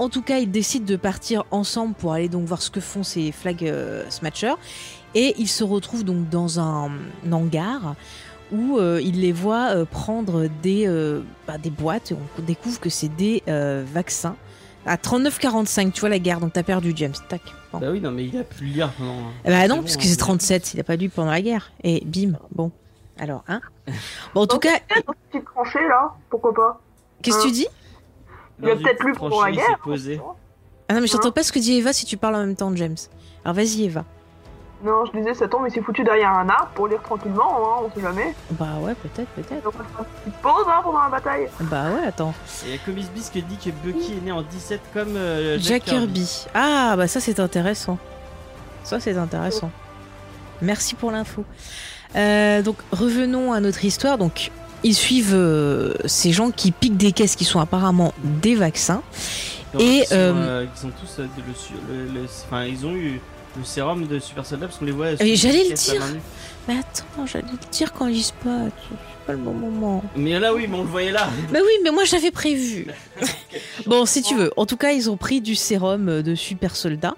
En 0.00 0.08
tout 0.08 0.22
cas, 0.22 0.38
ils 0.38 0.50
décident 0.50 0.84
de 0.86 0.96
partir 0.96 1.44
ensemble 1.52 1.94
pour 1.94 2.12
aller 2.12 2.28
donc 2.28 2.44
voir 2.46 2.60
ce 2.62 2.68
que 2.70 2.80
font 2.80 3.02
ces 3.04 3.30
flag 3.32 3.64
euh, 3.64 4.04
smatchers. 4.10 4.54
Et 5.14 5.34
ils 5.38 5.48
se 5.48 5.62
retrouvent 5.64 6.04
donc 6.04 6.28
dans 6.28 6.58
un, 6.60 6.90
un 7.26 7.32
hangar 7.32 7.94
où 8.52 8.78
euh, 8.78 9.00
ils 9.02 9.20
les 9.20 9.32
voient 9.32 9.70
euh, 9.74 9.84
prendre 9.84 10.48
des, 10.62 10.86
euh, 10.86 11.22
bah, 11.46 11.58
des 11.58 11.70
boîtes. 11.70 12.12
Et 12.12 12.14
on 12.38 12.42
découvre 12.42 12.80
que 12.80 12.90
c'est 12.90 13.08
des 13.08 13.42
euh, 13.48 13.84
vaccins. 13.92 14.36
À 14.86 14.96
39,45, 14.96 15.92
tu 15.92 16.00
vois 16.00 16.10
la 16.10 16.18
guerre, 16.18 16.40
donc 16.40 16.52
t'as 16.52 16.62
perdu 16.62 16.92
James. 16.94 17.14
Tac. 17.28 17.40
Bon. 17.72 17.78
Bah 17.78 17.86
oui, 17.90 18.00
non, 18.00 18.10
mais 18.10 18.26
il 18.26 18.36
a 18.36 18.44
pu 18.44 18.64
le 18.64 18.70
lire 18.70 18.92
pendant. 18.98 19.14
Bah 19.44 19.66
non, 19.66 19.76
bon, 19.76 19.82
parce 19.82 19.96
que 19.96 20.02
hein, 20.02 20.04
c'est 20.04 20.10
mais- 20.10 20.16
37, 20.16 20.74
il 20.74 20.80
a 20.80 20.84
pas 20.84 20.96
lu 20.96 21.08
pendant 21.08 21.30
la 21.30 21.40
guerre. 21.40 21.72
Et 21.82 22.02
bim, 22.04 22.32
bon. 22.54 22.70
Alors, 23.18 23.44
hein 23.48 23.60
Bon, 24.34 24.42
en 24.42 24.46
tout 24.46 24.58
cas, 24.58 24.78
Petite 25.30 25.44
tranchée 25.46 25.86
là, 25.88 26.12
pourquoi 26.28 26.52
pas? 26.52 26.80
Qu'est-ce 27.22 27.38
que 27.38 27.42
tu 27.44 27.52
dis? 27.52 27.66
Il 28.62 28.68
a 28.68 28.76
peut-être 28.76 29.02
lu 29.04 29.12
tranché, 29.12 29.30
pour 29.30 29.42
la 29.42 29.50
il 29.50 29.56
guerre. 29.56 29.78
Ah 30.88 30.94
non, 30.94 31.00
mais 31.00 31.06
j'entends 31.06 31.28
Hein 31.28 31.32
pas 31.32 31.42
ce 31.42 31.52
que 31.52 31.58
dit 31.58 31.74
Eva 31.78 31.92
si 31.92 32.04
tu 32.04 32.16
parles 32.16 32.34
en 32.34 32.40
même 32.40 32.56
temps, 32.56 32.74
James. 32.76 32.96
Alors 33.44 33.54
vas-y, 33.54 33.84
Eva. 33.84 34.04
Non, 34.84 35.04
je 35.06 35.18
disais, 35.18 35.32
ça 35.32 35.48
tombe, 35.48 35.64
il 35.66 35.72
s'est 35.72 35.80
foutu 35.80 36.04
derrière 36.04 36.30
un 36.30 36.46
arbre 36.48 36.68
pour 36.74 36.88
lire 36.88 37.00
tranquillement, 37.02 37.56
hein, 37.56 37.82
on 37.86 37.94
sait 37.94 38.02
jamais. 38.02 38.34
Bah 38.50 38.66
ouais, 38.80 38.94
peut-être, 38.94 39.28
peut-être. 39.30 39.62
Donc 39.64 39.72
on 39.78 39.82
une 40.02 40.04
petite 40.24 40.42
pause 40.42 40.66
hein, 40.68 40.80
pendant 40.84 41.02
la 41.02 41.08
bataille. 41.08 41.48
Bah 41.60 41.84
ouais, 41.90 42.06
attends. 42.06 42.34
Et 42.64 42.68
il 42.68 42.72
y 42.72 42.74
a 42.74 42.78
Comics 42.84 43.10
Biz 43.14 43.30
qui 43.30 43.42
dit 43.42 43.56
que 43.56 43.70
Bucky 43.70 44.12
est 44.18 44.24
né 44.24 44.30
en 44.32 44.42
17 44.42 44.80
comme 44.92 45.16
euh, 45.16 45.58
Jack 45.58 45.84
Kirby. 45.84 46.44
Ah, 46.54 46.94
bah 46.98 47.08
ça 47.08 47.20
c'est 47.20 47.40
intéressant. 47.40 47.96
Ça 48.82 49.00
c'est 49.00 49.16
intéressant. 49.16 49.70
Merci 50.60 50.94
pour 50.94 51.10
l'info. 51.10 51.44
Euh, 52.16 52.60
donc 52.60 52.76
revenons 52.92 53.54
à 53.54 53.60
notre 53.60 53.84
histoire. 53.86 54.18
Donc 54.18 54.50
ils 54.82 54.94
suivent 54.94 55.34
euh, 55.34 55.94
ces 56.04 56.30
gens 56.32 56.50
qui 56.50 56.72
piquent 56.72 56.98
des 56.98 57.12
caisses 57.12 57.36
qui 57.36 57.44
sont 57.46 57.58
apparemment 57.60 58.12
des 58.22 58.54
vaccins. 58.54 59.00
Et, 59.78 59.82
ils, 60.02 60.04
sont, 60.04 60.14
euh, 60.14 60.32
euh, 60.34 60.66
ils 60.76 60.86
ont 60.86 60.92
tous 61.00 61.18
euh, 61.20 61.26
le- 62.14 62.24
enfin, 62.46 62.64
ils 62.64 62.86
ont 62.86 62.92
eu 62.94 63.20
le 63.56 63.64
sérum 63.64 64.06
de 64.06 64.18
super 64.18 64.44
soldat 64.44 64.66
parce 64.66 64.78
qu'on 64.78 64.84
les 64.84 64.92
voit. 64.92 65.14
Des 65.14 65.36
j'allais 65.36 65.68
le 65.68 65.74
dire. 65.74 66.02
Mais 66.68 66.74
attends, 66.78 67.26
j'allais 67.26 67.44
le 67.50 67.70
dire 67.70 67.92
quand 67.92 68.06
ils 68.06 68.22
se 68.22 68.32
battent. 68.44 68.72
C'est 68.90 69.26
pas 69.26 69.32
le 69.32 69.38
bon 69.38 69.52
moment. 69.52 70.02
Mais 70.16 70.38
là, 70.38 70.52
oui, 70.54 70.66
mais 70.68 70.76
on 70.76 70.82
le 70.82 70.88
voyait 70.88 71.12
là. 71.12 71.28
Bah 71.52 71.60
oui, 71.62 71.72
mais 71.82 71.90
moi 71.90 72.04
j'avais 72.04 72.30
prévu. 72.30 72.86
Bon, 73.86 74.06
si 74.06 74.22
tu 74.22 74.34
veux. 74.34 74.50
En 74.56 74.66
tout 74.66 74.76
cas, 74.76 74.92
ils 74.92 75.10
ont 75.10 75.16
pris 75.16 75.40
du 75.40 75.54
sérum 75.54 76.22
de 76.22 76.34
super 76.34 76.74
soldat. 76.74 77.14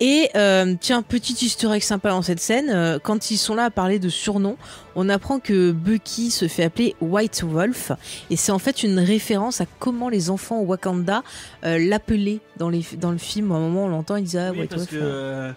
Et 0.00 0.28
euh, 0.34 0.74
tiens, 0.80 1.02
petit 1.02 1.34
easter 1.44 1.70
egg 1.72 1.82
sympa 1.82 2.10
dans 2.10 2.22
cette 2.22 2.40
scène, 2.40 2.68
euh, 2.70 2.98
quand 3.00 3.30
ils 3.30 3.36
sont 3.36 3.54
là 3.54 3.64
à 3.66 3.70
parler 3.70 3.98
de 4.00 4.08
surnoms, 4.08 4.56
on 4.96 5.08
apprend 5.08 5.38
que 5.38 5.70
Bucky 5.70 6.30
se 6.32 6.48
fait 6.48 6.64
appeler 6.64 6.96
White 7.00 7.44
Wolf, 7.44 7.92
et 8.28 8.36
c'est 8.36 8.50
en 8.50 8.58
fait 8.58 8.82
une 8.82 8.98
référence 8.98 9.60
à 9.60 9.66
comment 9.78 10.08
les 10.08 10.30
enfants 10.30 10.58
au 10.58 10.64
Wakanda 10.64 11.22
euh, 11.64 11.78
l'appelaient 11.78 12.40
dans, 12.56 12.70
les, 12.70 12.84
dans 12.98 13.12
le 13.12 13.18
film. 13.18 13.52
À 13.52 13.54
un 13.54 13.60
moment, 13.60 13.84
on 13.84 13.88
l'entend, 13.88 14.16
ils 14.16 14.24
disent 14.24 14.36
ah, 14.36 14.50
oui, 14.50 14.60
White 14.60 14.70
parce 14.70 14.82
Wolf. 14.82 14.90
que 14.90 14.98
euh, 15.00 15.52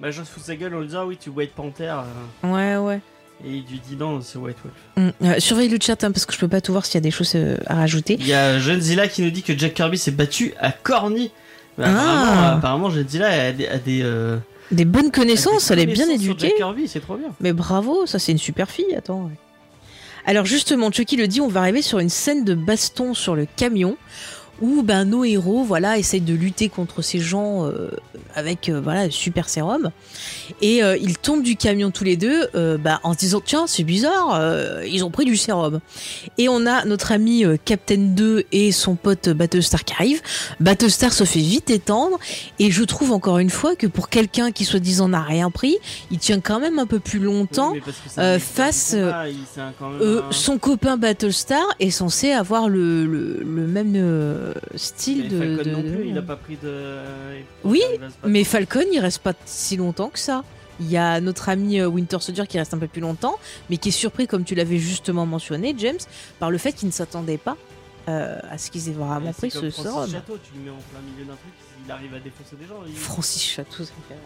bah, 0.00 0.10
Jean 0.10 0.24
se 0.24 0.30
fout 0.30 0.42
de 0.42 0.46
sa 0.46 0.56
gueule 0.56 0.74
en 0.74 0.80
lui 0.80 0.86
disant 0.86 1.00
ah 1.02 1.06
oui, 1.06 1.18
tu 1.20 1.28
White 1.28 1.52
Panther. 1.52 1.94
Ouais, 2.42 2.76
ouais. 2.76 3.00
et 3.44 3.50
il 3.50 3.64
lui 3.70 3.80
dit 3.86 3.96
non, 3.96 4.22
c'est 4.22 4.38
White 4.38 4.56
Wolf. 4.64 5.12
Mm. 5.20 5.26
Euh, 5.26 5.38
surveille 5.38 5.68
le 5.68 5.78
chat 5.80 6.02
hein, 6.02 6.12
parce 6.12 6.24
que 6.24 6.32
je 6.32 6.38
peux 6.38 6.48
pas 6.48 6.62
tout 6.62 6.72
voir 6.72 6.86
s'il 6.86 6.94
y 6.94 6.98
a 6.98 7.02
des 7.02 7.10
choses 7.10 7.32
euh, 7.34 7.58
à 7.66 7.74
rajouter. 7.76 8.16
Il 8.18 8.26
y 8.26 8.32
a 8.32 8.58
Jenzilla 8.58 9.06
qui 9.06 9.20
nous 9.20 9.30
dit 9.30 9.42
que 9.42 9.56
Jack 9.56 9.74
Kirby 9.74 9.98
s'est 9.98 10.12
battu 10.12 10.54
à 10.58 10.72
Corny. 10.72 11.30
Bah, 11.78 11.84
Ah. 11.88 12.54
apparemment, 12.56 12.90
Jenzilla 12.90 13.28
a 13.28 13.52
des. 13.52 13.66
A 13.66 13.78
des 13.78 14.00
euh, 14.02 14.36
Des 14.70 14.84
bonnes 14.84 15.10
connaissances, 15.10 15.70
elle 15.70 15.78
est 15.80 15.86
bien 15.86 16.08
éduquée. 16.08 16.52
Kirby, 16.56 16.88
c'est 16.88 17.00
trop 17.00 17.16
bien. 17.16 17.28
Mais 17.40 17.52
bravo, 17.52 18.06
ça 18.06 18.18
c'est 18.18 18.32
une 18.32 18.38
super 18.38 18.70
fille, 18.70 18.94
attends. 18.96 19.30
Alors 20.24 20.44
justement, 20.46 20.90
Chucky 20.92 21.16
le 21.16 21.26
dit, 21.26 21.40
on 21.40 21.48
va 21.48 21.60
arriver 21.60 21.82
sur 21.82 21.98
une 21.98 22.08
scène 22.08 22.44
de 22.44 22.54
baston 22.54 23.12
sur 23.14 23.34
le 23.34 23.46
camion 23.56 23.96
où 24.60 24.82
ben, 24.82 25.04
nos 25.04 25.24
héros 25.24 25.64
voilà, 25.64 25.98
essayent 25.98 26.20
de 26.20 26.34
lutter 26.34 26.68
contre 26.68 27.02
ces 27.02 27.18
gens 27.18 27.66
euh, 27.66 27.90
avec 28.34 28.68
euh, 28.68 28.80
voilà, 28.80 29.10
super 29.10 29.48
sérum. 29.48 29.90
Et 30.60 30.82
euh, 30.84 30.96
ils 30.96 31.18
tombent 31.18 31.42
du 31.42 31.56
camion 31.56 31.90
tous 31.90 32.04
les 32.04 32.16
deux 32.16 32.46
euh, 32.54 32.78
bah, 32.78 33.00
en 33.02 33.12
se 33.14 33.18
disant 33.18 33.40
tiens 33.44 33.64
c'est 33.66 33.82
bizarre, 33.82 34.36
euh, 34.38 34.84
ils 34.86 35.04
ont 35.04 35.10
pris 35.10 35.24
du 35.24 35.36
sérum. 35.36 35.80
Et 36.38 36.48
on 36.48 36.66
a 36.66 36.84
notre 36.84 37.10
ami 37.12 37.44
Captain 37.64 37.96
2 38.14 38.44
et 38.52 38.70
son 38.72 38.94
pote 38.94 39.28
Battlestar 39.30 39.84
qui 39.84 39.94
arrivent. 39.94 40.22
Battlestar 40.60 41.12
se 41.12 41.24
fait 41.24 41.40
vite 41.40 41.70
étendre 41.70 42.18
et 42.58 42.70
je 42.70 42.84
trouve 42.84 43.12
encore 43.12 43.38
une 43.38 43.50
fois 43.50 43.74
que 43.74 43.86
pour 43.86 44.08
quelqu'un 44.08 44.52
qui 44.52 44.64
soi-disant 44.64 45.08
n'a 45.08 45.22
rien 45.22 45.50
pris, 45.50 45.76
il 46.10 46.18
tient 46.18 46.40
quand 46.40 46.60
même 46.60 46.78
un 46.78 46.86
peu 46.86 47.00
plus 47.00 47.18
longtemps 47.18 47.72
Oui, 47.72 47.80
euh, 48.18 48.38
face, 48.38 48.92
combat, 48.92 49.28
il- 49.28 49.36
un- 49.60 49.72
euh, 50.00 50.22
un- 50.28 50.32
son 50.32 50.58
copain 50.58 50.96
Battlestar 50.96 51.64
est 51.80 51.90
censé 51.90 52.30
avoir 52.32 52.68
le, 52.68 53.04
le, 53.06 53.40
le 53.42 53.66
même 53.66 53.96
Mais 54.72 54.78
style 54.78 55.28
de, 55.28 55.38
Falcon 55.38 55.62
de- 55.62 55.70
non 55.70 55.82
plus, 55.82 56.08
il 56.08 56.18
a 56.18 56.22
pas 56.22 56.36
pris 56.36 56.56
de. 56.56 57.00
Oui. 57.64 57.82
Mais 58.24 58.44
Falcon, 58.44 58.84
il 58.92 58.98
reste 59.00 59.20
pas 59.20 59.34
si 59.46 59.76
longtemps 59.76 60.08
que 60.08 60.18
ça. 60.18 60.44
Il 60.80 60.90
y 60.90 60.96
a 60.96 61.20
notre 61.20 61.48
ami 61.48 61.78
euh, 61.80 61.86
Winter 61.86 62.18
Soldier 62.20 62.46
qui 62.46 62.58
reste 62.58 62.74
un 62.74 62.78
peu 62.78 62.88
plus 62.88 63.00
longtemps, 63.02 63.38
mais 63.70 63.76
qui 63.76 63.90
est 63.90 63.92
surpris, 63.92 64.26
comme 64.26 64.44
tu 64.44 64.54
l'avais 64.54 64.78
justement 64.78 65.26
mentionné, 65.26 65.74
James, 65.78 65.98
par 66.40 66.50
le 66.50 66.58
fait 66.58 66.72
qu'il 66.72 66.88
ne 66.88 66.92
s'attendait 66.92 67.38
pas 67.38 67.56
euh, 68.08 68.38
à 68.50 68.58
ce 68.58 68.70
qu'ils 68.70 68.88
aient 68.88 68.92
vraiment 68.92 69.32
pris 69.32 69.50
ce 69.50 69.70
Francis. 69.70 70.12
Chateau, 70.12 70.38
tu 70.42 70.50
le 70.58 70.64
mets 70.64 70.70
en 70.70 70.80
plein 70.90 71.00
milieu 71.12 71.24
d'un 71.26 71.34
truc, 71.36 71.52
il 71.86 71.90
arrive 71.92 72.14
à 72.14 72.18
défoncer 72.18 72.56
des 72.56 72.66
gens. 72.66 72.80
il- 72.86 72.94
Francis 72.96 73.42
Chateau, 73.42 73.84
ça 73.84 73.92
me 73.96 74.02
fait 74.08 74.14
rire. 74.14 74.22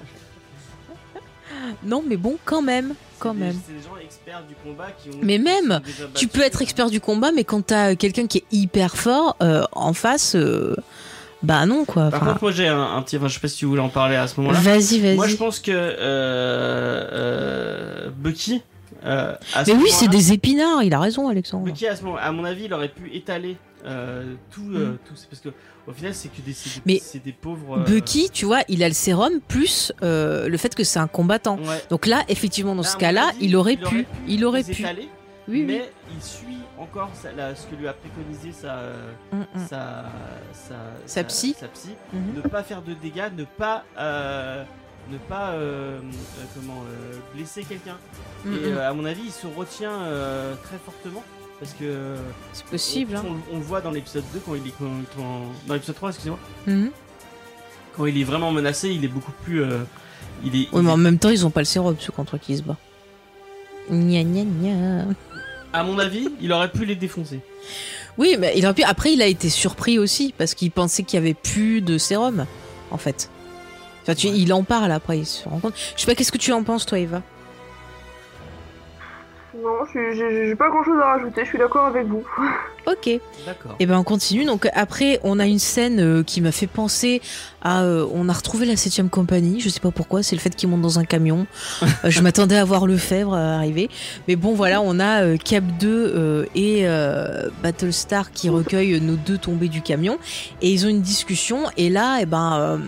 Non, 1.85 2.03
mais 2.07 2.17
bon, 2.17 2.37
quand 2.45 2.63
même, 2.63 2.95
quand 3.19 3.35
des- 3.35 3.41
même. 3.41 3.57
C'est 3.67 3.73
des 3.75 3.83
gens 3.83 3.97
experts 4.03 4.43
du 4.49 4.55
combat 4.57 4.89
qui 5.03 5.11
ont. 5.11 5.21
Mais 5.23 5.37
qui 5.39 5.43
même, 5.45 5.81
sont 5.85 6.05
Tu 6.15 6.29
peux 6.29 6.43
être 6.43 6.63
expert 6.63 6.91
du 6.91 7.01
combat, 7.01 7.31
mais 7.33 7.45
quand 7.45 7.65
t'as 7.67 7.95
quelqu'un 7.95 8.27
qui 8.27 8.39
est 8.39 8.45
hyper 8.53 8.97
fort 8.97 9.37
euh, 9.43 9.63
en 9.73 9.93
face, 9.93 10.35
euh, 10.37 10.75
bah 11.43 11.67
non 11.67 11.85
quoi. 11.85 12.11
Par 12.11 12.21
contre, 12.21 12.43
moi 12.43 12.53
j'ai 12.53 12.67
un, 12.69 12.81
un 12.97 13.03
petit. 13.03 13.17
Enfin, 13.17 13.29
je 13.29 13.35
sais 13.35 13.41
pas 13.41 13.49
si 13.49 13.57
tu 13.59 13.67
voulais 13.67 13.81
en 13.83 13.89
parler 13.89 14.17
à 14.17 14.27
ce 14.27 14.41
moment-là. 14.41 14.59
vas-y, 14.61 15.01
Moi, 15.15 15.27
je 15.27 15.31
vas-y. 15.33 15.37
pense 15.37 15.61
que 15.61 15.71
euh, 15.73 15.95
euh, 17.13 18.11
Bucky. 18.17 18.63
Euh, 19.07 19.35
ce 19.65 19.71
Mais 19.71 19.79
oui, 19.83 19.89
c'est 19.91 20.09
des 20.09 20.33
épinards. 20.33 20.83
Il 20.83 20.93
a 20.95 21.01
raison, 21.01 21.29
Alexandre. 21.29 21.65
Bucky, 21.65 21.87
à, 21.87 21.97
ce 21.97 22.03
moment, 22.05 22.17
à 22.19 22.33
mon 22.33 22.45
avis, 22.45 22.65
il 22.65 22.75
aurait 22.75 22.89
pu 22.89 23.11
étaler 23.15 23.57
euh, 23.87 24.35
tout, 24.51 24.69
euh, 24.75 24.93
Mm. 24.93 24.99
tout. 25.07 25.15
Parce 25.31 25.41
que 25.41 25.49
au 25.87 25.93
final, 25.93 26.15
c'est 26.15 26.29
que 26.29 26.41
des, 26.43 26.53
des, 26.53 26.59
Mais 26.85 27.01
des 27.25 27.33
pauvres. 27.33 27.79
euh, 27.79 27.85
Bucky, 27.85 28.29
tu 28.33 28.45
vois, 28.45 28.61
il 28.69 28.83
a 28.83 28.89
le 28.89 28.95
sérum 28.95 29.41
plus 29.47 29.93
euh, 30.03 30.49
le 30.49 30.57
fait 30.57 30.75
que 30.75 30.83
c'est 30.85 30.99
un 30.99 31.07
combattant. 31.07 31.57
Ouais. 31.59 31.83
Donc 31.91 32.07
là, 32.07 32.25
effectivement, 32.29 32.75
dans 32.75 32.83
Là, 32.83 32.89
ce 32.89 32.97
cas-là, 32.97 33.31
il 33.41 33.55
aurait 33.55 33.77
pu. 33.77 34.07
Il 34.27 34.45
aurait 34.45 34.65
pu. 34.65 34.83
étaler, 34.83 35.09
Oui, 35.49 35.61
oui. 35.61 35.65
mais 35.67 35.91
il 36.17 36.23
suit 36.23 36.59
encore 36.79 37.11
ce 37.15 37.67
que 37.67 37.77
lui 37.81 37.87
a 37.87 37.93
préconisé 37.93 38.51
sa, 38.53 38.77
Mm, 39.33 39.37
mm. 39.39 39.67
sa, 39.69 40.05
sa, 40.53 40.75
Sa 41.07 41.25
psy. 41.25 41.55
sa 41.59 41.69
psy. 41.69 41.91
Mhm. 42.13 42.21
Ne 42.37 42.41
pas 42.49 42.63
faire 42.65 42.83
de 42.83 42.93
dégâts, 42.95 43.31
ne 43.37 43.45
pas, 43.45 43.85
ne 45.11 45.19
pas 45.19 45.51
euh, 45.51 45.99
euh, 45.99 46.45
comment, 46.55 46.83
euh, 46.91 47.17
blesser 47.35 47.65
quelqu'un. 47.65 47.97
Mm, 48.45 48.55
Et 48.55 48.73
mm. 48.73 48.79
à 48.79 48.93
mon 48.93 49.05
avis, 49.05 49.23
il 49.27 49.33
se 49.33 49.47
retient 49.47 49.99
très 50.65 50.79
fortement. 50.85 51.23
Parce 51.59 51.73
que 51.73 52.17
C'est 52.53 52.67
possible. 52.67 53.15
on, 53.17 53.19
hein. 53.19 53.37
on- 53.51 53.55
on 53.57 53.59
le 53.59 53.65
voit 53.65 53.81
dans 53.81 53.91
l'épisode 53.91 54.25
2 54.35 54.41
quand 54.45 54.55
il 54.57 54.67
est 54.67 54.75
quand- 54.79 54.85
quand- 55.17 55.47
dans 55.67 55.73
l'épisode 55.75 55.97
3 55.97 56.11
excusez-moi 56.11 56.39
Mhm. 56.67 56.91
quand 57.97 58.05
il 58.05 58.21
est 58.21 58.25
vraiment 58.25 58.53
menacé 58.53 58.91
il 58.91 59.03
est 59.07 59.09
beaucoup 59.09 59.33
plus 59.43 59.63
il 60.45 60.49
est, 60.55 60.59
Oui, 60.59 60.69
il 60.75 60.83
mais 60.83 60.91
est- 60.91 60.93
en 60.93 60.97
même 60.99 61.19
temps, 61.19 61.31
ils 61.31 61.47
ont 61.47 61.51
pas 61.51 61.63
le 61.63 61.65
sérum, 61.65 61.97
ceux 61.99 62.13
contre 62.13 62.37
qui 62.37 62.53
il 62.53 62.59
se 62.59 62.63
bat. 62.63 62.77
Gna 63.91 64.23
gna 64.25 64.43
gna. 64.45 65.05
à 65.73 65.83
mon 65.83 65.99
avis 65.99 66.29
il 66.43 66.53
aurait 66.53 66.71
pu 66.71 66.85
les 66.85 66.95
défoncer 66.95 67.41
Oui, 68.19 68.37
mais 68.39 68.53
il 68.57 68.65
aurait 68.67 68.75
pu. 68.75 68.83
Après, 68.83 69.13
il 69.15 69.23
a 69.23 69.27
été 69.27 69.49
surpris 69.49 69.99
aussi 69.99 70.35
parce 70.37 70.53
qu'il 70.55 70.71
pensait 70.71 71.05
qu'il 71.05 71.17
y 71.19 71.23
avait 71.23 71.33
plus 71.35 71.81
de 71.81 71.97
sérum, 71.97 72.45
en 72.91 72.99
fait. 72.99 73.31
Enfin, 74.07 74.15
tu- 74.15 74.29
Ouais. 74.29 74.35
il 74.37 74.53
en 74.53 74.63
parle 74.63 74.93
après, 74.93 75.19
il 75.19 75.27
se 75.27 75.49
rend 75.49 75.59
compte. 75.59 75.75
Je 75.97 76.01
sais 76.01 76.07
pas, 76.07 76.15
qu'est-ce 76.15 76.31
que 76.33 76.39
tu 76.39 76.53
en 76.53 76.63
penses, 76.63 76.87
toi, 76.87 76.99
Eva? 76.99 77.23
Non, 79.59 79.71
j'ai 79.95 80.55
pas 80.55 80.69
grand 80.69 80.85
chose 80.85 81.01
à 81.03 81.15
rajouter, 81.15 81.41
je 81.45 81.49
suis 81.49 81.59
d'accord 81.59 81.87
avec 81.87 82.07
vous. 82.07 82.25
Ok. 82.89 83.09
Et 83.09 83.21
d'accord 83.45 83.75
ben, 83.81 83.99
on 83.99 84.05
continue. 84.05 84.45
Donc 84.45 84.69
après, 84.73 85.19
on 85.25 85.41
a 85.41 85.47
une 85.47 85.59
scène 85.59 85.99
euh, 85.99 86.23
qui 86.23 86.41
m'a 86.41 86.53
fait 86.53 86.69
penser 86.69 87.21
à. 87.61 87.83
euh, 87.83 88.07
on 88.15 88.29
a 88.29 88.33
retrouvé 88.33 88.65
la 88.65 88.77
7 88.77 89.11
compagnie. 89.11 89.59
Je 89.59 89.69
sais 89.71 89.81
pas 89.81 89.91
pourquoi. 89.91 90.23
C'est 90.23 90.37
le 90.37 90.41
fait 90.41 90.55
qu'ils 90.55 90.69
montent 90.69 90.83
dans 90.83 91.01
un 91.01 91.05
camion. 91.05 91.49
Euh, 91.83 92.11
je 92.11 92.21
m'attendais 92.21 92.57
à 92.57 92.65
voir 92.65 92.87
Lefebvre 92.87 93.35
arriver. 93.35 93.91
Mais 94.29 94.37
bon, 94.37 94.55
voilà, 94.55 94.81
on 94.83 95.01
a 95.01 95.25
euh, 95.25 95.37
Cap 95.37 95.65
2 95.81 95.89
euh, 95.89 96.45
et 96.55 96.83
euh, 96.87 97.49
Battlestar 97.61 98.31
qui 98.31 98.49
recueillent 98.51 99.01
nos 99.01 99.17
deux 99.17 99.39
tombés 99.39 99.67
du 99.69 99.83
camion. 99.83 100.17
Et 100.63 100.71
ils 100.71 100.87
ont 100.87 100.89
une 100.89 101.03
discussion. 101.03 101.65
Et 101.77 101.89
là, 101.91 102.19
eh 102.21 102.27
ben. 102.27 102.81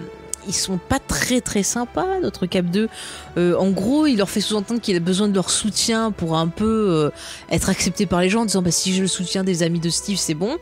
Euh, 0.49 0.51
ils 0.51 0.55
sont 0.55 0.79
pas 0.79 0.99
très 0.99 1.41
très 1.41 1.63
sympas, 1.63 2.21
notre 2.21 2.47
Cap 2.47 2.67
2. 2.67 2.89
Euh, 3.37 3.57
en 3.57 3.71
gros, 3.71 4.07
il 4.07 4.17
leur 4.19 4.31
fait 4.31 4.41
sous-entendre 4.41 4.81
qu'il 4.81 4.97
a 4.97 5.01
besoin 5.01 5.29
de 5.29 5.35
leur 5.35 5.51
soutien 5.51 6.11
pour 6.11 6.37
un 6.37 6.49
peu 6.49 6.65
euh, 6.91 7.11
être 7.51 7.69
accepté 7.69 8.07
par 8.07 8.21
les 8.21 8.29
gens 8.29 8.43
en 8.43 8.47
disant 8.47 8.63
bah, 8.63 8.71
si 8.71 8.93
j'ai 8.93 9.01
le 9.03 9.09
soutien 9.09 9.45
des 9.45 9.63
amis 9.63 9.81
de 9.81 9.91
Steve, 9.91 10.17
c'est 10.17 10.35
bon. 10.35 10.57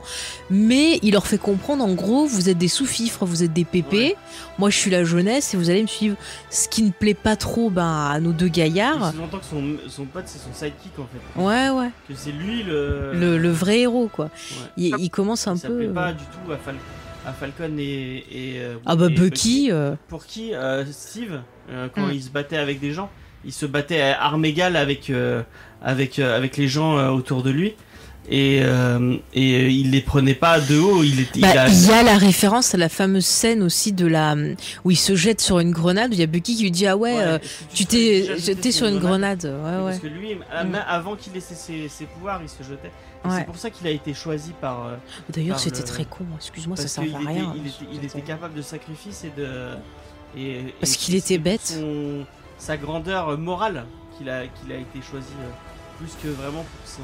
Mais 0.51 0.99
il 1.03 1.13
leur 1.13 1.27
fait 1.27 1.39
comprendre 1.39 1.85
en 1.85 1.95
gros, 1.95 2.27
vous 2.27 2.49
êtes 2.49 2.59
des 2.59 2.69
sous-fifres, 2.69 3.25
vous 3.25 3.43
êtes 3.43 3.53
des 3.53 3.65
pépés. 3.65 3.97
Ouais. 3.97 4.17
Moi, 4.59 4.71
je 4.71 4.77
suis 4.79 4.91
la 4.91 5.05
jeunesse 5.05 5.53
et 5.55 5.57
vous 5.57 5.71
allez 5.71 5.83
me 5.83 5.87
suivre. 5.87 6.17
Ce 6.51 6.69
qui 6.69 6.83
ne 6.83 6.91
plaît 6.91 7.15
pas 7.15 7.37
trop 7.37 7.71
ben, 7.71 8.09
à 8.11 8.19
nos 8.21 8.33
deux 8.33 8.49
gaillards. 8.49 9.13
Il 9.15 9.21
entend 9.23 9.39
que 9.39 9.45
son, 9.45 9.63
son 9.89 10.05
pote 10.07 10.25
c'est 10.27 10.39
son 10.39 10.53
sidekick 10.55 10.93
en 10.99 11.07
fait. 11.07 11.41
Ouais, 11.43 11.69
ouais. 11.71 11.91
Que 12.09 12.15
c'est 12.17 12.33
lui 12.33 12.63
le. 12.63 13.13
Le, 13.15 13.39
le 13.39 13.51
vrai 13.51 13.81
héros, 13.81 14.09
quoi. 14.13 14.27
Ouais. 14.27 14.67
Il, 14.77 14.95
il 14.99 15.11
commence 15.11 15.47
un 15.47 15.57
ça 15.57 15.69
peu. 15.69 15.77
plaît 15.79 15.89
pas 15.89 16.13
du 16.13 16.25
tout 16.25 16.53
à, 16.53 16.57
Fal- 16.57 16.75
à 16.75 17.06
Falcon 17.33 17.77
et. 17.79 18.25
et, 18.31 18.55
euh, 18.59 18.77
Ah 18.87 18.97
bah 18.97 19.07
et 19.11 19.15
Bucky. 19.15 19.69
euh, 19.71 19.95
Pour 20.09 20.27
qui 20.27 20.55
euh, 20.55 20.85
Steve, 20.91 21.41
euh, 21.71 21.89
quand 21.95 22.07
Mm. 22.07 22.13
il 22.13 22.23
se 22.23 22.31
battait 22.31 22.57
avec 22.59 22.81
des 22.81 22.93
gens, 22.93 23.11
il 23.45 23.53
se 23.53 23.67
battait 23.67 24.01
à 24.01 24.23
armes 24.23 24.45
égales 24.45 24.77
avec, 24.77 25.11
euh, 25.11 25.43
avec, 25.83 26.19
euh, 26.19 26.37
avec 26.37 26.57
les 26.57 26.69
gens 26.69 26.99
euh, 26.99 27.09
autour 27.11 27.43
de 27.43 27.51
lui. 27.51 27.75
Et, 28.29 28.59
euh, 28.65 29.15
et 29.35 29.55
euh, 29.55 29.69
il 29.71 29.93
les 29.93 30.01
prenait 30.01 30.35
pas 30.35 30.59
de 30.59 30.77
haut. 30.77 31.05
Il, 31.05 31.21
était, 31.21 31.39
Bah, 31.39 31.49
il 31.53 31.59
a- 31.59 31.69
il 31.69 31.87
y 31.87 31.93
a 31.93 32.03
la 32.03 32.19
référence 32.19 32.75
à 32.75 32.77
la 32.77 32.89
fameuse 32.89 33.25
scène 33.25 33.63
aussi 33.63 33.93
de 33.93 34.05
la 34.05 34.35
où 34.85 34.91
il 34.91 34.97
se 34.97 35.15
jette 35.15 35.41
sur 35.41 35.61
une 35.61 35.71
grenade. 35.71 36.11
où 36.11 36.15
Il 36.15 36.19
y 36.19 36.25
a 36.25 36.27
Bucky 36.27 36.57
qui 36.57 36.65
lui 36.65 36.73
dit 36.73 36.89
ah 36.89 36.97
ouais, 36.97 37.15
Ouais, 37.15 37.23
euh, 37.23 37.39
tu 37.73 37.87
t'es 37.87 38.37
jeté 38.37 38.73
sur 38.73 38.89
une 38.89 38.99
grenade. 38.99 39.45
Ouais 39.45 39.53
Parce 39.63 39.95
ouais. 39.95 40.01
que 40.03 40.07
lui, 40.09 40.35
Mm. 40.35 40.75
avant 40.89 41.15
qu'il 41.15 41.37
ait 41.37 41.41
ses, 41.41 41.87
ses 41.89 42.05
pouvoirs, 42.07 42.41
il 42.43 42.49
se 42.49 42.69
jetait. 42.69 42.91
Ouais. 43.25 43.31
C'est 43.39 43.45
pour 43.45 43.57
ça 43.57 43.71
qu'il 43.71 43.87
a 43.87 43.91
été 43.91 44.15
choisi 44.15 44.53
par. 44.61 44.87
euh, 44.87 44.97
D'ailleurs 45.31 45.59
c'était 45.59 45.81
le- 45.81 45.85
très 45.87 46.05
con. 46.05 46.25
Excuse-moi 46.37 46.77
ça 46.77 46.87
sert 46.89 47.03
à 47.05 47.07
était, 47.07 47.19
rien. 47.19 47.55
il 47.57 47.67
était, 47.67 47.85
il 47.93 48.05
était 48.05 48.21
capable 48.21 48.55
de 48.55 48.63
sacrifice 48.63 49.25
et 49.25 49.31
de. 49.37 49.75
Et, 50.37 50.75
Parce 50.81 50.97
qu'il 50.97 51.15
était 51.15 51.39
bête. 51.39 51.63
son- 51.63 52.25
sa 52.59 52.77
grandeur 52.77 53.37
morale 53.39 53.85
qu'il 54.17 54.29
a, 54.31 54.47
qu'il 54.47 54.71
a 54.73 54.77
été 54.77 55.01
choisi 55.03 55.33
euh, 55.43 55.49
plus 55.99 56.15
que 56.23 56.29
vraiment 56.29 56.63
pour 56.63 56.87
son, 56.89 57.03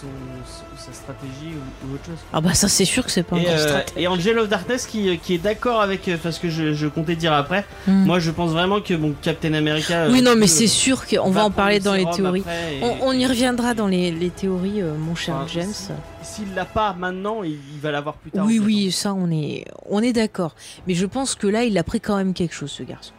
son, 0.00 0.06
son- 0.46 0.84
sa 0.86 0.92
stratégie 0.92 1.54
ou, 1.54 1.86
ou 1.90 1.94
autre 1.94 2.04
chose. 2.06 2.18
Ah 2.32 2.40
bah 2.40 2.54
ça 2.54 2.68
c'est 2.68 2.84
sûr 2.84 3.04
que 3.04 3.10
c'est 3.10 3.22
pas 3.22 3.36
un 3.36 3.40
Et, 3.40 3.44
grand 3.44 3.52
euh, 3.54 3.80
et 3.96 4.06
Angel 4.08 4.38
of 4.38 4.48
Darkness 4.48 4.86
qui, 4.86 5.18
qui 5.18 5.34
est 5.34 5.38
d'accord 5.38 5.80
avec 5.80 6.06
euh, 6.08 6.14
enfin, 6.16 6.30
ce 6.30 6.40
que 6.40 6.48
je, 6.50 6.72
je 6.74 6.86
comptais 6.86 7.16
dire 7.16 7.32
après. 7.32 7.64
Hmm. 7.86 8.04
Moi 8.04 8.18
je 8.18 8.30
pense 8.30 8.50
vraiment 8.52 8.80
que 8.80 8.94
bon, 8.94 9.14
Captain 9.22 9.54
America. 9.54 10.06
oui 10.10 10.20
euh, 10.20 10.22
non 10.22 10.36
mais 10.36 10.46
c'est 10.46 10.66
sûr 10.66 11.06
qu'on 11.06 11.30
va 11.30 11.44
en 11.44 11.50
parler 11.50 11.78
le 11.78 11.84
dans 11.84 11.94
les 11.94 12.06
théories. 12.10 12.40
et- 12.72 12.82
On, 12.84 13.08
on 13.08 13.12
y 13.12 13.26
reviendra 13.26 13.74
dans 13.74 13.86
les, 13.88 14.10
les 14.10 14.30
théories, 14.30 14.82
euh, 14.82 14.94
mon 14.96 15.14
cher 15.14 15.34
Enfin, 15.36 15.46
James. 15.52 15.72
si- 15.72 15.90
S'il 16.22 16.54
l'a 16.54 16.64
pas 16.66 16.92
maintenant, 16.98 17.42
il, 17.42 17.52
il 17.74 17.80
va 17.80 17.90
l'avoir 17.90 18.14
plus 18.16 18.30
tard. 18.30 18.44
Oui, 18.44 18.58
oui, 18.58 18.92
ça, 18.92 19.14
on 19.14 19.30
est, 19.30 19.64
on 19.88 20.02
est 20.02 20.12
d'accord. 20.12 20.54
Mais 20.86 20.94
je 20.94 21.06
pense 21.06 21.34
que 21.34 21.46
là, 21.46 21.64
il 21.64 21.78
a 21.78 21.82
pris 21.82 22.00
quand 22.00 22.16
même 22.16 22.34
quelque 22.34 22.54
chose, 22.54 22.70
ce 22.70 22.82
garçon. 22.82 23.12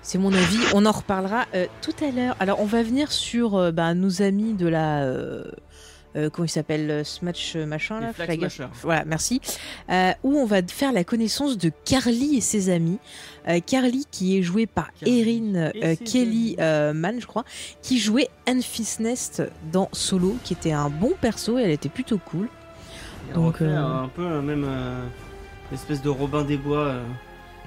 C'est 0.00 0.18
mon 0.18 0.32
avis. 0.32 0.58
On 0.74 0.86
en 0.86 0.92
reparlera 0.92 1.44
euh, 1.54 1.66
tout 1.82 1.92
à 2.04 2.10
l'heure. 2.10 2.34
Alors, 2.40 2.60
on 2.60 2.64
va 2.64 2.82
venir 2.82 3.12
sur 3.12 3.56
euh, 3.56 3.70
bah, 3.70 3.92
nos 3.94 4.22
amis 4.22 4.54
de 4.54 4.66
la. 4.66 5.02
euh, 5.02 5.44
euh, 6.16 6.30
comment 6.30 6.46
il 6.46 6.50
s'appelle 6.50 6.90
euh, 6.90 7.04
Smash 7.04 7.56
euh, 7.56 7.66
machin 7.66 8.00
là 8.00 8.12
Flag. 8.12 8.48
Voilà, 8.82 9.04
merci. 9.04 9.40
Euh, 9.90 10.12
où 10.22 10.36
on 10.36 10.44
va 10.44 10.62
faire 10.62 10.92
la 10.92 11.04
connaissance 11.04 11.58
de 11.58 11.70
Carly 11.84 12.36
et 12.36 12.40
ses 12.40 12.70
amis. 12.70 12.98
Euh, 13.48 13.60
Carly 13.64 14.06
qui 14.10 14.38
est 14.38 14.42
jouée 14.42 14.66
par 14.66 14.92
Carly 14.94 15.20
Erin 15.20 15.70
et 15.74 15.84
euh, 15.84 15.94
Kelly 15.96 16.56
euh, 16.60 16.92
Mann, 16.92 17.20
je 17.20 17.26
crois, 17.26 17.44
qui 17.82 17.98
jouait 17.98 18.28
Anne 18.46 18.62
Nest 19.00 19.42
dans 19.72 19.88
Solo, 19.92 20.36
qui 20.44 20.52
était 20.52 20.72
un 20.72 20.90
bon 20.90 21.12
perso 21.20 21.58
et 21.58 21.62
elle 21.62 21.70
était 21.70 21.88
plutôt 21.88 22.18
cool. 22.18 22.48
Donc, 23.34 23.62
euh, 23.62 23.76
un 23.76 24.08
peu 24.08 24.24
euh, 24.24 24.42
même 24.42 24.64
euh, 24.66 25.04
espèce 25.72 26.02
de 26.02 26.08
Robin 26.08 26.44
des 26.44 26.56
Bois. 26.56 26.96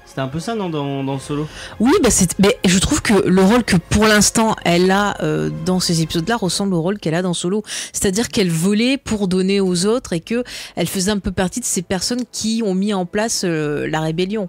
C'était 0.06 0.20
un 0.20 0.28
peu 0.28 0.40
ça, 0.40 0.54
non, 0.54 0.70
dans, 0.70 1.04
dans 1.04 1.18
Solo? 1.18 1.46
Oui, 1.80 1.92
bah 2.02 2.08
mais 2.38 2.56
je 2.64 2.78
trouve 2.78 3.02
que 3.02 3.28
le 3.28 3.42
rôle 3.42 3.64
que 3.64 3.76
pour 3.76 4.06
l'instant 4.06 4.54
elle 4.64 4.90
a 4.90 5.20
euh, 5.22 5.50
dans 5.64 5.80
ces 5.80 6.00
épisodes-là 6.00 6.36
ressemble 6.36 6.74
au 6.74 6.80
rôle 6.80 6.98
qu'elle 6.98 7.14
a 7.14 7.22
dans 7.22 7.34
Solo. 7.34 7.64
C'est-à-dire 7.92 8.28
qu'elle 8.28 8.50
volait 8.50 8.98
pour 8.98 9.28
donner 9.28 9.60
aux 9.60 9.84
autres 9.84 10.12
et 10.12 10.20
que 10.20 10.44
elle 10.76 10.86
faisait 10.86 11.10
un 11.10 11.18
peu 11.18 11.32
partie 11.32 11.60
de 11.60 11.64
ces 11.64 11.82
personnes 11.82 12.22
qui 12.30 12.62
ont 12.64 12.74
mis 12.74 12.94
en 12.94 13.04
place 13.04 13.42
euh, 13.44 13.88
la 13.88 14.00
rébellion. 14.00 14.48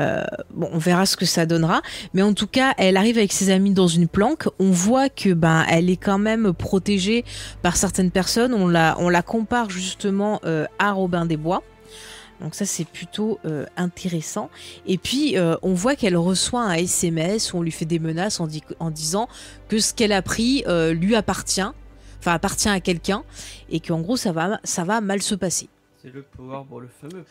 Euh, 0.00 0.24
bon, 0.54 0.70
on 0.72 0.78
verra 0.78 1.06
ce 1.06 1.16
que 1.16 1.26
ça 1.26 1.46
donnera, 1.46 1.82
mais 2.14 2.22
en 2.22 2.32
tout 2.32 2.46
cas, 2.46 2.72
elle 2.78 2.96
arrive 2.96 3.18
avec 3.18 3.32
ses 3.32 3.50
amis 3.50 3.72
dans 3.72 3.88
une 3.88 4.08
planque. 4.08 4.48
On 4.58 4.70
voit 4.70 5.08
que 5.08 5.34
ben 5.34 5.64
elle 5.68 5.90
est 5.90 5.96
quand 5.96 6.18
même 6.18 6.52
protégée 6.52 7.24
par 7.62 7.76
certaines 7.76 8.10
personnes. 8.10 8.54
On 8.54 8.66
la, 8.66 8.96
on 8.98 9.08
la 9.08 9.22
compare 9.22 9.70
justement 9.70 10.40
euh, 10.44 10.64
à 10.78 10.92
Robin 10.92 11.26
des 11.26 11.36
Bois. 11.36 11.62
Donc 12.40 12.54
ça 12.54 12.66
c'est 12.66 12.84
plutôt 12.84 13.38
euh, 13.44 13.64
intéressant. 13.76 14.50
Et 14.86 14.98
puis 14.98 15.38
euh, 15.38 15.56
on 15.62 15.72
voit 15.74 15.96
qu'elle 15.96 16.16
reçoit 16.16 16.62
un 16.62 16.74
SMS 16.74 17.52
où 17.52 17.58
on 17.58 17.62
lui 17.62 17.70
fait 17.70 17.84
des 17.86 17.98
menaces 17.98 18.40
en, 18.40 18.46
di- 18.46 18.62
en 18.78 18.90
disant 18.90 19.28
que 19.68 19.78
ce 19.78 19.94
qu'elle 19.94 20.12
a 20.12 20.20
pris 20.22 20.62
euh, 20.66 20.92
lui 20.92 21.14
appartient, 21.16 21.62
enfin 22.18 22.32
appartient 22.32 22.68
à 22.68 22.80
quelqu'un, 22.80 23.24
et 23.70 23.80
qu'en 23.80 24.00
gros 24.00 24.16
ça 24.16 24.32
va, 24.32 24.60
ça 24.64 24.84
va 24.84 25.00
mal 25.00 25.22
se 25.22 25.34
passer. 25.34 25.68
C'est 26.02 26.12
le 26.12 26.22
Power, 26.22 26.62
le 26.82 26.88
fameux 27.00 27.24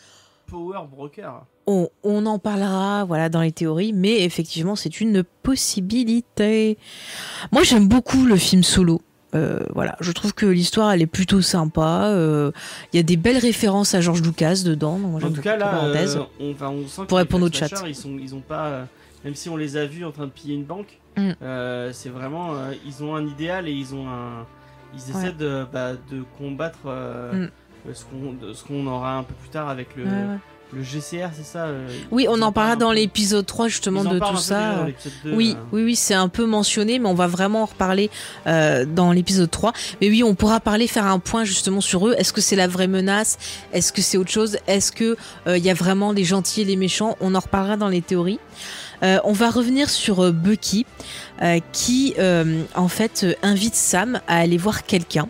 Power 0.46 0.80
Broker. 0.90 1.44
On, 1.68 1.88
on 2.04 2.26
en 2.26 2.38
parlera 2.38 3.04
voilà 3.04 3.28
dans 3.28 3.40
les 3.40 3.52
théories, 3.52 3.92
mais 3.92 4.22
effectivement 4.22 4.76
c'est 4.76 5.00
une 5.00 5.24
possibilité. 5.42 6.78
Moi 7.52 7.62
j'aime 7.62 7.88
beaucoup 7.88 8.24
le 8.24 8.36
film 8.36 8.62
Solo. 8.62 9.00
Euh, 9.36 9.60
voilà, 9.74 9.96
je 10.00 10.10
trouve 10.12 10.32
que 10.34 10.46
l'histoire 10.46 10.90
elle 10.92 11.02
est 11.02 11.06
plutôt 11.06 11.40
sympa. 11.42 12.06
euh, 12.06 12.50
Il 12.92 12.96
y 12.96 13.00
a 13.00 13.02
des 13.02 13.16
belles 13.16 13.38
références 13.38 13.94
à 13.94 14.00
George 14.00 14.22
Lucas 14.22 14.62
dedans. 14.64 14.98
donc 14.98 15.22
En 15.22 15.30
tout 15.30 15.40
cas, 15.42 15.56
là, 15.56 15.84
euh, 15.84 16.24
on, 16.40 16.50
enfin, 16.52 16.70
on 16.70 16.86
sent 16.86 17.02
Pour 17.08 17.18
répondre 17.18 17.46
au 17.46 17.52
chat. 17.52 17.68
Ils, 17.86 17.94
sont, 17.94 18.16
ils 18.20 18.34
ont 18.34 18.40
pas. 18.40 18.66
euh, 18.66 18.84
même 19.24 19.34
si 19.34 19.48
on 19.48 19.56
les 19.56 19.76
a 19.76 19.86
vus 19.86 20.04
en 20.04 20.12
train 20.12 20.24
de 20.26 20.30
piller 20.30 20.54
une 20.54 20.64
banque, 20.64 20.98
Mm. 21.18 21.30
euh, 21.42 21.90
c'est 21.94 22.10
vraiment. 22.10 22.54
euh, 22.54 22.72
ils 22.86 23.02
ont 23.02 23.14
un 23.16 23.26
idéal 23.26 23.68
et 23.68 23.72
ils 23.72 23.94
ont 23.94 24.06
un. 24.08 24.44
Ils 24.94 25.14
Ouais. 25.14 25.22
essaient 25.22 25.32
de, 25.32 25.64
bah, 25.72 25.92
de 25.94 26.22
combattre 26.38 26.78
euh, 26.86 27.32
Mm. 27.46 27.50
euh, 27.88 28.52
ce 28.52 28.64
qu'on 28.64 28.86
aura 28.86 29.16
un 29.16 29.22
peu 29.22 29.34
plus 29.34 29.48
tard 29.48 29.68
avec 29.68 29.96
le, 29.96 30.04
Ouais, 30.04 30.10
ouais. 30.10 30.38
Le 30.72 30.82
GCR, 30.82 31.28
c'est 31.36 31.44
ça 31.44 31.66
euh, 31.66 31.88
Oui, 32.10 32.26
on 32.28 32.42
en 32.42 32.50
parlera 32.50 32.74
dans 32.74 32.90
l'épisode 32.90 33.46
3 33.46 33.68
justement 33.68 34.02
de 34.02 34.18
tout 34.18 34.36
ça. 34.36 34.74
dans 34.74 34.84
l'épisode 34.84 35.12
2, 35.24 35.32
Oui, 35.32 35.56
euh. 35.56 35.62
oui, 35.72 35.84
oui, 35.84 35.96
c'est 35.96 36.14
un 36.14 36.28
peu 36.28 36.44
mentionné, 36.44 36.98
mais 36.98 37.08
on 37.08 37.14
va 37.14 37.28
vraiment 37.28 37.62
en 37.62 37.66
reparler 37.66 38.10
euh, 38.46 38.84
dans 38.84 39.12
l'épisode 39.12 39.50
3. 39.50 39.72
Mais 40.00 40.08
oui, 40.10 40.24
on 40.24 40.34
pourra 40.34 40.58
parler, 40.58 40.88
faire 40.88 41.06
un 41.06 41.20
point 41.20 41.44
justement 41.44 41.80
sur 41.80 42.08
eux. 42.08 42.14
Est-ce 42.18 42.32
que 42.32 42.40
c'est 42.40 42.56
la 42.56 42.66
vraie 42.66 42.88
menace? 42.88 43.38
Est-ce 43.72 43.92
que 43.92 44.02
c'est 44.02 44.18
autre 44.18 44.30
chose? 44.30 44.58
Est-ce 44.66 44.90
que 44.90 45.16
il 45.46 45.64
y 45.64 45.70
a 45.70 45.74
vraiment 45.74 46.12
les 46.12 46.24
gentils 46.24 46.62
et 46.62 46.64
les 46.64 46.76
méchants? 46.76 47.16
On 47.20 47.34
en 47.34 47.40
reparlera 47.40 47.76
dans 47.76 47.88
les 47.88 48.02
théories. 48.02 48.40
On 49.02 49.32
va 49.32 49.50
revenir 49.50 49.88
sur 49.88 50.32
Bucky, 50.32 50.84
qui 51.72 52.14
en 52.74 52.88
fait 52.88 53.26
invite 53.42 53.74
Sam 53.74 54.20
à 54.26 54.38
aller 54.38 54.58
voir 54.58 54.84
quelqu'un 54.84 55.28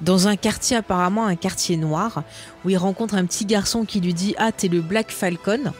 dans 0.00 0.28
un 0.28 0.36
quartier 0.36 0.76
apparemment 0.76 1.26
un 1.26 1.36
quartier 1.36 1.76
noir 1.76 2.22
où 2.68 2.70
il 2.70 2.76
rencontre 2.76 3.14
un 3.14 3.24
petit 3.24 3.46
garçon 3.46 3.86
qui 3.86 3.98
lui 3.98 4.12
dit 4.12 4.34
ah 4.36 4.52
t'es 4.52 4.68
le 4.68 4.82
Black 4.82 5.10
Falcon 5.10 5.72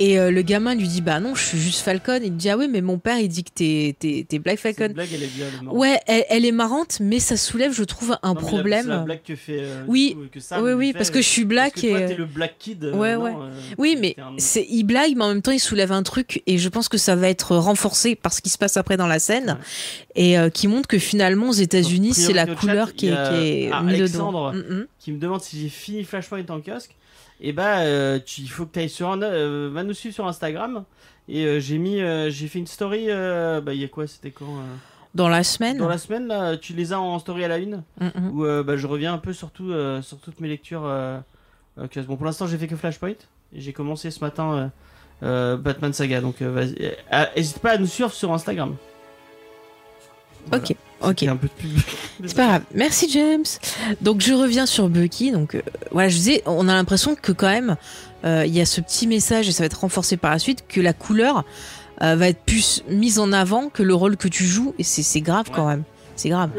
et 0.00 0.18
euh, 0.18 0.30
le 0.32 0.42
gamin 0.42 0.74
lui 0.74 0.88
dit 0.88 1.00
bah 1.02 1.20
non 1.20 1.34
je 1.36 1.42
suis 1.44 1.58
juste 1.58 1.80
Falcon 1.82 2.18
il 2.24 2.34
dit 2.36 2.48
ah 2.50 2.56
oui 2.56 2.66
mais 2.68 2.80
mon 2.80 2.98
père 2.98 3.18
il 3.18 3.28
dit 3.28 3.44
que 3.44 3.50
t'es 3.54 3.94
t'es 3.98 4.26
t'es 4.28 4.38
Black 4.40 4.58
Cette 4.58 4.76
Falcon 4.76 4.92
blague, 4.94 5.08
elle 5.14 5.22
est 5.22 5.26
bien. 5.26 5.46
elle 5.62 5.68
est 5.68 5.70
ouais 5.70 6.00
elle, 6.08 6.24
elle 6.30 6.44
est 6.46 6.52
marrante 6.52 6.98
mais 7.00 7.20
ça 7.20 7.36
soulève 7.36 7.72
je 7.72 7.84
trouve 7.84 8.16
un 8.22 8.28
Non, 8.30 8.34
la- 8.34 8.40
problème 8.40 8.82
C'est 8.84 8.88
la 8.88 8.98
blague 8.98 9.22
que 9.22 9.36
fait. 9.36 9.58
euh, 9.60 9.84
Oui, 9.86 10.08
du 10.08 10.14
coup, 10.16 10.22
que 10.32 10.40
Sam 10.40 10.62
oui 10.64 10.72
oui 10.72 10.86
fait, 10.88 10.98
parce 10.98 11.10
que 11.10 11.20
je 11.20 11.28
suis 11.28 11.44
black 11.44 11.74
parce 11.74 11.82
que 11.82 11.88
toi, 11.90 12.00
et 12.00 12.06
t'es 12.06 12.14
le 12.16 12.24
Black 12.24 12.54
Kid. 12.58 12.82
euh, 12.84 12.92
Ouais, 12.96 13.14
non, 13.14 13.22
ouais. 13.24 13.32
euh, 13.34 13.50
oui 13.78 13.96
mais 14.00 14.16
un- 14.18 14.32
c'est 14.38 14.66
il 14.70 14.84
blague 14.84 15.12
mais 15.16 15.24
en 15.24 15.28
même 15.28 15.42
temps 15.42 15.52
il 15.52 15.60
soulève 15.60 15.92
un 15.92 16.02
truc 16.02 16.42
et 16.46 16.56
je 16.58 16.68
pense 16.70 16.88
que 16.88 16.98
ça 16.98 17.14
va 17.14 17.28
être 17.28 17.54
renforcé 17.56 18.16
par 18.16 18.32
ce 18.32 18.40
qui 18.40 18.48
se 18.48 18.58
passe 18.58 18.76
après 18.78 18.96
dans 18.96 19.06
la 19.06 19.18
scène 19.18 19.58
et 20.14 20.38
euh, 20.38 20.48
qui 20.50 20.66
montre 20.66 20.88
que 20.88 20.98
finalement 20.98 21.50
aux 21.50 21.52
États-Unis 21.52 22.14
c'est 22.14 22.32
la 22.32 22.46
couleur 22.46 22.88
chat, 22.88 22.92
qui 22.94 23.06
est, 23.08 23.10
qui 23.10 23.14
est 23.66 23.70
ah, 23.72 23.82
mise 23.82 23.98
dedans 24.12 24.48
Alexandre. 24.48 24.54
Qui 24.98 25.12
me 25.12 25.18
demande 25.18 25.40
si 25.42 25.60
j'ai 25.60 25.68
fini 25.68 26.04
Flashpoint 26.04 26.44
en 26.48 26.60
kiosque, 26.60 26.94
et 27.40 27.52
bah 27.52 27.80
euh, 27.80 28.18
tu- 28.24 28.42
il 28.42 28.50
faut 28.50 28.66
que 28.66 28.72
tu 28.72 28.78
ailles 28.80 28.88
sur 28.88 29.10
un, 29.10 29.22
euh, 29.22 29.70
va 29.72 29.82
nous 29.82 29.94
suivre 29.94 30.14
sur 30.14 30.26
Instagram. 30.26 30.84
Et 31.28 31.44
euh, 31.44 31.60
j'ai 31.60 31.78
mis, 31.78 31.98
j'ai 32.30 32.48
fait 32.48 32.58
une 32.58 32.66
story. 32.66 33.06
bah 33.08 33.72
il 33.74 33.80
y 33.80 33.84
a 33.84 33.88
quoi, 33.88 34.06
c'était 34.06 34.30
quand 34.30 34.46
dans 35.14 35.28
la 35.28 35.42
semaine 35.42 35.78
Dans 35.78 35.88
la 35.88 35.98
semaine 35.98 36.28
là, 36.28 36.56
tu 36.56 36.72
les 36.72 36.92
as 36.92 37.00
en 37.00 37.18
story 37.18 37.44
à 37.44 37.48
la 37.48 37.58
une. 37.58 37.82
Mm, 38.00 38.06
mm. 38.14 38.30
Où 38.32 38.44
euh, 38.44 38.62
bah, 38.62 38.76
je 38.76 38.86
reviens 38.86 39.12
un 39.12 39.18
peu 39.18 39.32
sur 39.32 39.50
tout, 39.50 39.70
euh, 39.72 40.02
sur 40.02 40.18
toutes 40.18 40.38
mes 40.40 40.48
lectures. 40.48 40.84
Euh, 40.84 41.18
bon 41.76 42.16
pour 42.16 42.26
l'instant 42.26 42.46
j'ai 42.46 42.58
fait 42.58 42.68
que 42.68 42.76
Flashpoint. 42.76 43.10
Et 43.52 43.60
j'ai 43.60 43.72
commencé 43.72 44.10
ce 44.10 44.20
matin 44.20 44.70
Batman 45.22 45.92
Saga. 45.92 46.20
Donc 46.20 46.40
vas-y, 46.42 46.96
ah, 47.10 47.28
hésite 47.34 47.58
pas 47.58 47.72
à 47.72 47.78
nous 47.78 47.86
suivre 47.86 48.12
sur 48.12 48.32
Instagram. 48.32 48.76
Voilà. 50.46 50.64
ok 50.64 50.76
ok 51.02 51.08
C'était 51.18 51.28
un 51.28 51.36
peu 51.36 51.46
de 51.48 51.52
pub. 51.52 51.70
C'est 52.26 52.36
pas 52.36 52.46
grave. 52.46 52.62
Merci 52.74 53.10
James. 53.10 53.44
Donc 54.00 54.20
je 54.20 54.32
reviens 54.32 54.66
sur 54.66 54.88
Bucky. 54.88 55.30
Donc 55.32 55.54
euh, 55.54 55.62
voilà, 55.92 56.08
je 56.08 56.16
disais, 56.16 56.42
on 56.46 56.68
a 56.68 56.74
l'impression 56.74 57.14
que 57.14 57.32
quand 57.32 57.48
même 57.48 57.76
euh, 58.24 58.44
il 58.46 58.54
y 58.54 58.60
a 58.60 58.66
ce 58.66 58.80
petit 58.80 59.06
message 59.06 59.48
et 59.48 59.52
ça 59.52 59.62
va 59.62 59.66
être 59.66 59.80
renforcé 59.80 60.16
par 60.16 60.30
la 60.30 60.38
suite 60.38 60.64
que 60.68 60.80
la 60.80 60.92
couleur 60.92 61.44
euh, 62.02 62.16
va 62.16 62.28
être 62.28 62.40
plus 62.44 62.84
mise 62.88 63.18
en 63.18 63.32
avant 63.32 63.68
que 63.68 63.82
le 63.82 63.94
rôle 63.94 64.16
que 64.16 64.28
tu 64.28 64.44
joues 64.44 64.74
et 64.78 64.82
c'est 64.84 65.20
grave 65.20 65.50
quand 65.54 65.66
même. 65.66 65.82
C'est 66.16 66.28
grave. 66.28 66.50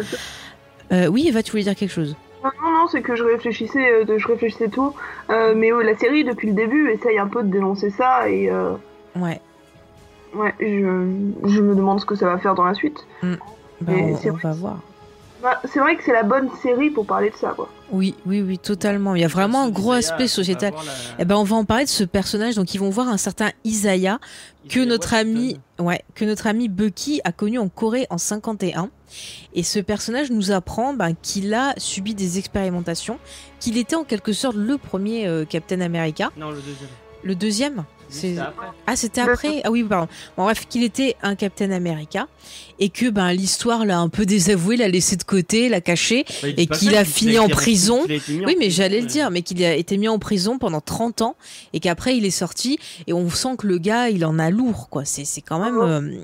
Euh, 0.92 1.08
oui, 1.08 1.26
Eva, 1.28 1.42
tu 1.44 1.52
voulais 1.52 1.64
dire 1.64 1.76
quelque 1.76 1.94
chose? 1.94 2.16
Non, 2.44 2.50
non, 2.64 2.72
non, 2.72 2.88
c'est 2.92 3.02
que 3.04 3.16
je 3.16 3.24
réfléchissais, 3.24 3.92
euh, 3.92 4.04
de- 4.04 4.18
je 4.18 4.28
réfléchissais 4.28 4.68
tout. 4.70 4.94
Euh, 5.30 5.54
mais 5.56 5.72
euh, 5.72 5.84
la 5.84 5.96
série, 5.98 6.24
depuis 6.24 6.48
le 6.48 6.54
début, 6.56 6.90
essaye 6.90 7.20
un 7.20 7.28
peu 7.28 7.44
de 7.44 7.50
dénoncer 7.52 7.92
ça 7.92 8.28
et, 8.28 8.50
euh, 8.50 8.74
Ouais. 9.16 9.40
Ouais, 10.34 10.54
je, 10.60 10.66
je 11.46 11.62
me 11.62 11.76
demande 11.76 12.00
ce 12.00 12.06
que 12.06 12.16
ça 12.16 12.26
va 12.26 12.38
faire 12.40 12.56
dans 12.56 12.64
la 12.66 12.74
suite. 12.74 13.06
Bah, 13.82 13.94
on, 13.96 14.18
c'est 14.18 14.30
on 14.30 14.34
vrai. 14.34 14.42
va 14.44 14.52
voir. 14.54 14.80
Bah, 15.42 15.60
c'est 15.74 15.80
vrai 15.80 15.96
que 15.96 16.04
c'est 16.04 16.14
la 16.14 16.22
bonne 16.22 16.50
série 16.62 16.92
pour 16.92 17.04
parler 17.08 17.32
de 17.32 17.36
ça, 17.36 17.54
quoi. 17.56 17.68
Oui, 17.92 18.14
oui, 18.28 18.42
oui, 18.44 18.60
totalement. 18.60 19.16
Il 19.16 19.22
y 19.22 19.26
a 19.26 19.28
vraiment 19.28 19.64
un 19.64 19.70
gros 19.70 19.96
Isaiah, 19.96 20.14
aspect 20.14 20.28
sociétal. 20.28 20.72
la- 20.72 20.82
Eh 21.18 21.26
ben, 21.26 21.36
on 21.36 21.44
va 21.44 21.56
en 21.56 21.66
parler 21.66 21.86
de 21.86 21.90
ce 21.90 22.04
personnage. 22.04 22.54
Donc, 22.56 22.76
ils 22.76 22.78
vont 22.80 22.92
voir 22.92 23.08
un 23.10 23.18
certain 23.18 23.50
Isaiah 23.66 24.20
que 24.70 24.74
Isaiah 24.78 24.86
notre 24.86 25.16
ami, 25.16 25.60
ouais, 25.80 26.04
que 26.14 26.26
notre 26.26 26.46
ami 26.46 26.70
Bucky 26.70 27.22
a 27.24 27.32
connu 27.32 27.58
en 27.58 27.70
Corée 27.70 28.06
en 28.12 28.20
51. 28.20 28.92
Et 29.56 29.64
ce 29.64 29.80
personnage 29.80 30.30
nous 30.30 30.52
apprend 30.52 30.94
ben, 30.94 31.16
qu'il 31.20 31.52
a 31.56 31.74
subi 31.78 32.14
des 32.14 32.38
expérimentations, 32.38 33.18
qu'il 33.60 33.78
était 33.80 33.96
en 33.96 34.04
quelque 34.04 34.34
sorte 34.34 34.56
le 34.56 34.78
premier 34.78 35.26
euh, 35.28 35.44
Captain 35.44 35.82
America. 35.82 36.30
Non, 36.38 36.52
le 36.52 36.58
deuxième. 36.58 36.90
Le 37.24 37.36
deuxième, 37.36 37.84
C'était 38.12 38.40
après. 38.40 38.68
ah 38.88 38.96
c'était 38.96 39.22
après 39.22 39.62
ah 39.64 39.72
oui 39.72 39.84
pardon. 39.84 40.08
Bon, 40.38 40.44
bref 40.44 40.68
qu'il 40.68 40.84
était 40.84 41.16
un 41.22 41.36
Captain 41.36 41.72
America 41.72 42.28
et 42.80 42.90
que 42.90 43.10
ben 43.10 43.32
l'histoire 43.32 43.86
l'a 43.86 44.00
un 44.00 44.10
peu 44.10 44.26
désavoué, 44.26 44.76
l'a 44.76 44.88
laissé 44.88 45.16
de 45.16 45.24
côté, 45.24 45.70
l'a 45.70 45.82
caché. 45.82 46.26
Bah, 46.42 46.50
Et 46.58 46.68
qu'il 46.68 46.96
a 46.96 47.06
fini 47.06 47.40
en 47.40 47.48
prison. 47.48 48.02
Oui, 48.08 48.56
mais 48.60 48.70
j'allais 48.70 49.02
le 49.02 49.08
dire, 49.08 49.32
mais 49.32 49.42
qu'il 49.42 49.64
a 49.64 49.76
été 49.76 49.98
mis 49.98 50.08
en 50.08 50.20
prison 50.20 50.58
pendant 50.58 50.82
30 50.82 51.22
ans 51.22 51.36
et 51.74 51.80
qu'après 51.80 52.18
il 52.18 52.26
est 52.26 52.32
sorti 52.32 52.80
et 53.08 53.14
on 53.14 53.30
sent 53.30 53.56
que 53.58 53.68
le 53.68 53.78
gars 53.78 54.10
il 54.10 54.26
en 54.26 54.40
a 54.40 54.50
lourd 54.50 54.90
quoi. 54.90 55.06
C'est 55.06 55.26
c'est 55.26 55.42
quand 55.42 55.60
même 55.60 55.80
euh, 55.80 56.24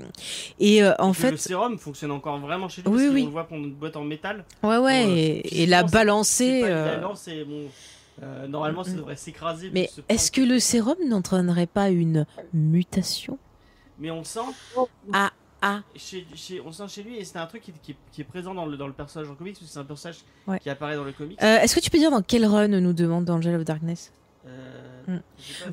et 0.58 0.82
euh, 0.82 0.92
en 0.98 1.12
Et 1.12 1.16
que 1.16 1.26
Le 1.26 1.36
fait 1.36 1.48
sérum 1.48 1.78
fonctionne 1.78 2.10
encore 2.10 2.38
vraiment 2.38 2.68
chez 2.68 2.82
lui. 2.82 2.90
Oui, 2.90 3.02
parce 3.02 3.14
oui. 3.14 3.24
le 3.24 3.30
voit 3.30 3.44
prendre 3.44 3.64
une 3.64 3.72
boîte 3.72 3.96
en 3.96 4.04
métal. 4.04 4.44
ouais 4.62 4.78
ouais 4.78 5.04
euh, 5.06 5.40
et, 5.44 5.66
l'a. 5.66 5.84
C'est 6.24 6.60
pas 6.60 6.68
euh, 6.68 7.14
c'est 7.14 7.44
bon. 7.44 7.66
Euh, 8.22 8.46
normalement, 8.48 8.84
ça 8.84 8.92
devrait 8.92 9.16
s'écraser. 9.16 9.70
Mais 9.72 9.90
est-ce 10.08 10.30
que 10.32 10.40
le 10.40 10.58
sérum 10.58 10.96
n'entraînerait 11.06 11.66
pas 11.66 11.90
une 11.90 12.26
mutation 12.52 13.38
Mais 13.98 14.10
on 14.10 14.18
le 14.18 14.24
sent. 14.24 14.40
Ah 15.12 15.30
ah 15.60 15.80
Chez, 15.96 16.24
chez- 16.34 16.60
on 16.60 16.66
le 16.66 16.72
sent 16.72 16.88
chez 16.88 17.02
lui 17.02 17.16
et 17.16 17.24
c'est 17.24 17.38
un 17.38 17.46
truc 17.46 17.62
qui, 17.62 17.72
qui- 17.82 17.96
qui 18.12 18.20
est 18.20 18.24
présent 18.24 18.54
dans 18.54 18.64
le, 18.66 18.76
dans 18.76 18.86
le 18.86 18.92
personnage 18.92 19.28
en 19.28 19.34
comics 19.34 19.54
parce 19.54 19.66
que 19.66 19.72
c'est 19.72 19.78
un 19.80 19.84
personnage 19.84 20.18
Ouais. 20.46 20.58
qui 20.60 20.70
apparaît 20.70 20.94
dans 20.94 21.02
le 21.04 21.12
comics. 21.12 21.42
Euh, 21.42 21.58
Est-ce 21.58 21.74
que 21.74 21.80
tu 21.80 21.90
peux 21.90 21.98
dire 21.98 22.10
dans 22.12 22.22
quel 22.22 22.46
run 22.46 22.68
nous 22.68 22.92
demande 22.92 23.28
Angel 23.28 23.56
of 23.56 23.64
Darkness? 23.64 24.12
Euh, 24.48 24.84
Mm. 25.08 25.20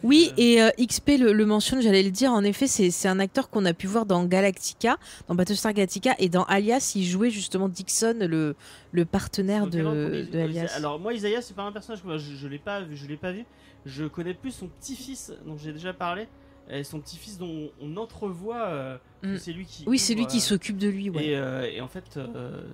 Oui, 0.03 0.31
et 0.37 0.61
euh, 0.61 0.69
XP 0.79 1.17
le, 1.19 1.33
le 1.33 1.45
mentionne, 1.45 1.81
j'allais 1.81 2.03
le 2.03 2.09
dire, 2.11 2.31
en 2.31 2.41
effet, 2.45 2.67
c'est 2.67 3.07
un 3.09 3.19
acteur 3.19 3.49
qu'on 3.49 3.65
a 3.65 3.73
pu 3.73 3.85
voir 3.85 4.05
dans 4.05 4.23
Galactica, 4.23 4.95
dans 5.27 5.35
Battlestar 5.35 5.73
Galactica, 5.73 6.15
et 6.19 6.29
dans 6.29 6.43
Alias, 6.45 6.93
il 6.95 7.03
jouait 7.03 7.31
justement 7.31 7.67
Dixon, 7.67 8.15
le, 8.21 8.55
le 8.93 9.03
partenaire 9.03 9.67
de, 9.67 10.25
Alias. 10.39 10.71
Alors 10.77 11.01
moi 11.01 11.13
Isaiah 11.13 11.41
c'est 11.41 11.53
pas 11.53 11.63
un 11.63 11.73
personnage 11.73 12.01
que 12.01 12.17
je, 12.17 12.33
je 12.33 12.47
l'ai 12.47 12.59
pas 12.59 12.79
vu, 12.79 12.95
je 12.95 13.07
l'ai 13.07 13.17
pas 13.17 13.33
vu. 13.33 13.43
Je 13.85 14.05
connais 14.05 14.33
plus 14.35 14.51
son 14.51 14.67
petit-fils 14.67 15.33
dont 15.45 15.57
j'ai 15.57 15.73
déjà 15.73 15.91
parlé 15.91 16.29
et 16.69 16.85
son 16.85 17.01
petit-fils 17.01 17.37
dont 17.37 17.69
on 17.81 17.97
entrevoit 17.97 18.67
euh, 18.67 18.97
que 19.21 19.27
Mm. 19.27 19.37
c'est 19.37 19.51
lui 19.51 19.65
qui 19.65 19.83
Oui, 19.85 19.99
c'est 19.99 20.13
lui 20.15 20.27
qui 20.27 20.37
euh, 20.37 20.39
s'occupe 20.39 20.77
de 20.77 20.87
lui, 20.87 21.09
ouais. 21.09 21.25
Et, 21.25 21.75
et 21.77 21.81
en 21.81 21.89
fait, 21.89 22.17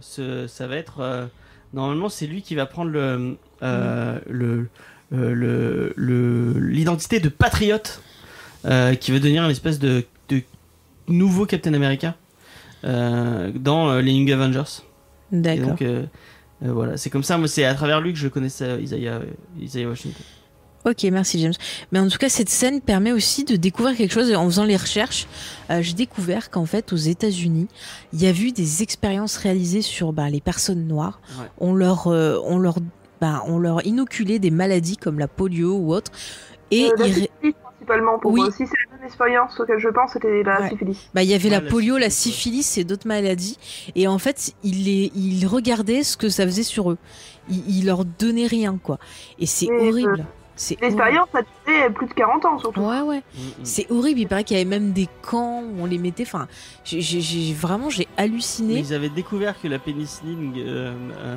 ce- 0.01 0.45
ça 0.45 0.67
va 0.67 0.75
être. 0.75 1.27
normalement, 1.73 2.09
c'est 2.09 2.27
lui 2.27 2.43
qui 2.43 2.53
va 2.53 2.67
prendre 2.67 2.91
le. 2.91 3.37
euh, 3.63 4.19
le 4.29 4.69
le- 5.11 5.93
le- 5.95 6.59
l'identité 6.59 7.19
de 7.19 7.29
patriote 7.29 8.01
euh, 8.65 8.95
qui 8.95 9.11
va 9.11 9.19
devenir 9.19 9.43
une 9.43 9.51
espèce 9.51 9.79
de, 9.79 10.03
de 10.29 10.41
nouveau 11.07 11.45
Captain 11.45 11.73
America 11.73 12.15
euh, 12.83 13.51
dans 13.53 13.89
euh, 13.89 14.01
les 14.01 14.11
Young 14.13 14.31
Avengers. 14.31 14.81
Et 15.33 15.37
D'accord. 15.37 15.67
donc 15.69 15.81
euh, 15.81 16.03
euh, 16.65 16.71
voilà, 16.73 16.97
c'est 16.97 17.09
comme 17.09 17.23
ça, 17.23 17.37
moi 17.37 17.47
c'est 17.47 17.65
à 17.65 17.73
travers 17.73 18.01
lui 18.01 18.13
que 18.13 18.19
je 18.19 18.27
connaissais 18.27 18.65
euh, 18.65 18.81
Isaiah, 18.81 19.15
euh, 19.15 19.25
Isaiah 19.61 19.87
Washington. 19.87 20.23
Ok, 20.83 21.03
merci 21.11 21.39
James. 21.39 21.53
Mais 21.91 21.99
en 21.99 22.07
tout 22.07 22.17
cas, 22.17 22.27
cette 22.27 22.49
scène 22.49 22.81
permet 22.81 23.11
aussi 23.11 23.43
de 23.43 23.55
découvrir 23.55 23.95
quelque 23.95 24.11
chose. 24.13 24.33
En 24.33 24.45
faisant 24.45 24.63
les 24.63 24.77
recherches, 24.77 25.27
euh, 25.69 25.83
j'ai 25.83 25.93
découvert 25.93 26.49
qu'en 26.49 26.65
fait, 26.65 26.91
aux 26.91 26.95
États-Unis, 26.97 27.67
il 28.13 28.21
y 28.23 28.25
a 28.25 28.31
eu 28.31 28.51
des 28.51 28.81
expériences 28.81 29.37
réalisées 29.37 29.83
sur 29.83 30.11
bah, 30.11 30.27
les 30.31 30.41
personnes 30.41 30.87
noires. 30.87 31.21
Ouais. 31.39 31.45
On 31.59 31.75
leur, 31.75 32.07
euh, 32.07 32.39
on 32.45 32.57
leur, 32.57 32.77
bah, 33.21 33.43
on 33.45 33.59
leur 33.59 33.85
inoculait 33.85 34.39
des 34.39 34.51
maladies 34.51 34.97
comme 34.97 35.19
la 35.19 35.27
polio 35.27 35.75
ou 35.77 35.93
autre. 35.93 36.11
Et 36.71 36.87
Euh, 36.87 36.95
la 36.97 37.07
ils 37.07 37.13
ré- 37.13 37.21
syphilis, 37.41 37.55
principalement, 37.63 38.17
pour 38.19 38.31
Oui. 38.31 38.41
Si 38.51 38.65
c'est 38.65 38.73
la 38.89 38.97
même 38.97 39.05
expérience 39.05 39.59
auquel 39.59 39.77
je 39.79 39.89
pense, 39.89 40.13
c'était 40.13 40.41
la 40.43 40.61
Ouais. 40.61 40.69
syphilis. 40.69 41.09
Bah, 41.13 41.21
il 41.23 41.29
y 41.29 41.33
avait 41.33 41.45
Ouais, 41.45 41.55
la 41.55 41.61
la 41.61 41.69
polio, 41.69 41.97
la 41.97 42.09
syphilis, 42.09 42.77
et 42.77 42.83
d'autres 42.83 43.07
maladies. 43.07 43.57
Et 43.95 44.07
en 44.07 44.17
fait, 44.17 44.53
ils, 44.63 44.85
les, 44.85 45.11
ils 45.15 45.45
regardaient 45.45 46.03
ce 46.03 46.17
que 46.17 46.29
ça 46.29 46.45
faisait 46.45 46.63
sur 46.63 46.91
eux. 46.91 46.97
Ils, 47.49 47.79
ils 47.79 47.85
leur 47.85 48.05
donnaient 48.05 48.47
rien, 48.47 48.77
quoi. 48.81 48.97
Et 49.39 49.45
c'est 49.45 49.67
Mais, 49.67 49.89
horrible. 49.89 50.25
L'expérience 50.79 51.27
a 51.33 51.41
duré 51.65 51.89
plus 51.91 52.05
de 52.07 52.13
40 52.13 52.45
ans, 52.45 52.59
surtout. 52.59 52.81
Ouais, 52.81 53.01
ouais. 53.01 53.17
Mm, 53.17 53.39
mm. 53.39 53.51
C'est 53.63 53.91
horrible. 53.91 54.19
Il 54.19 54.27
paraît 54.27 54.43
qu'il 54.43 54.57
y 54.57 54.59
avait 54.61 54.69
même 54.69 54.91
des 54.91 55.07
camps 55.23 55.61
où 55.63 55.81
on 55.81 55.85
les 55.87 55.97
mettait. 55.97 56.23
Enfin, 56.23 56.47
j'ai- 56.83 57.01
j'ai 57.01 57.19
j'ai- 57.19 57.53
vraiment, 57.53 57.89
j'ai 57.89 58.07
Mais 58.17 58.23
halluciné. 58.23 58.77
ils 58.79 58.93
avaient 58.93 59.09
découvert 59.09 59.59
que 59.59 59.67
la 59.67 59.79
pénicilline 59.79 60.53
euh, 60.57 60.93
euh, 61.17 61.35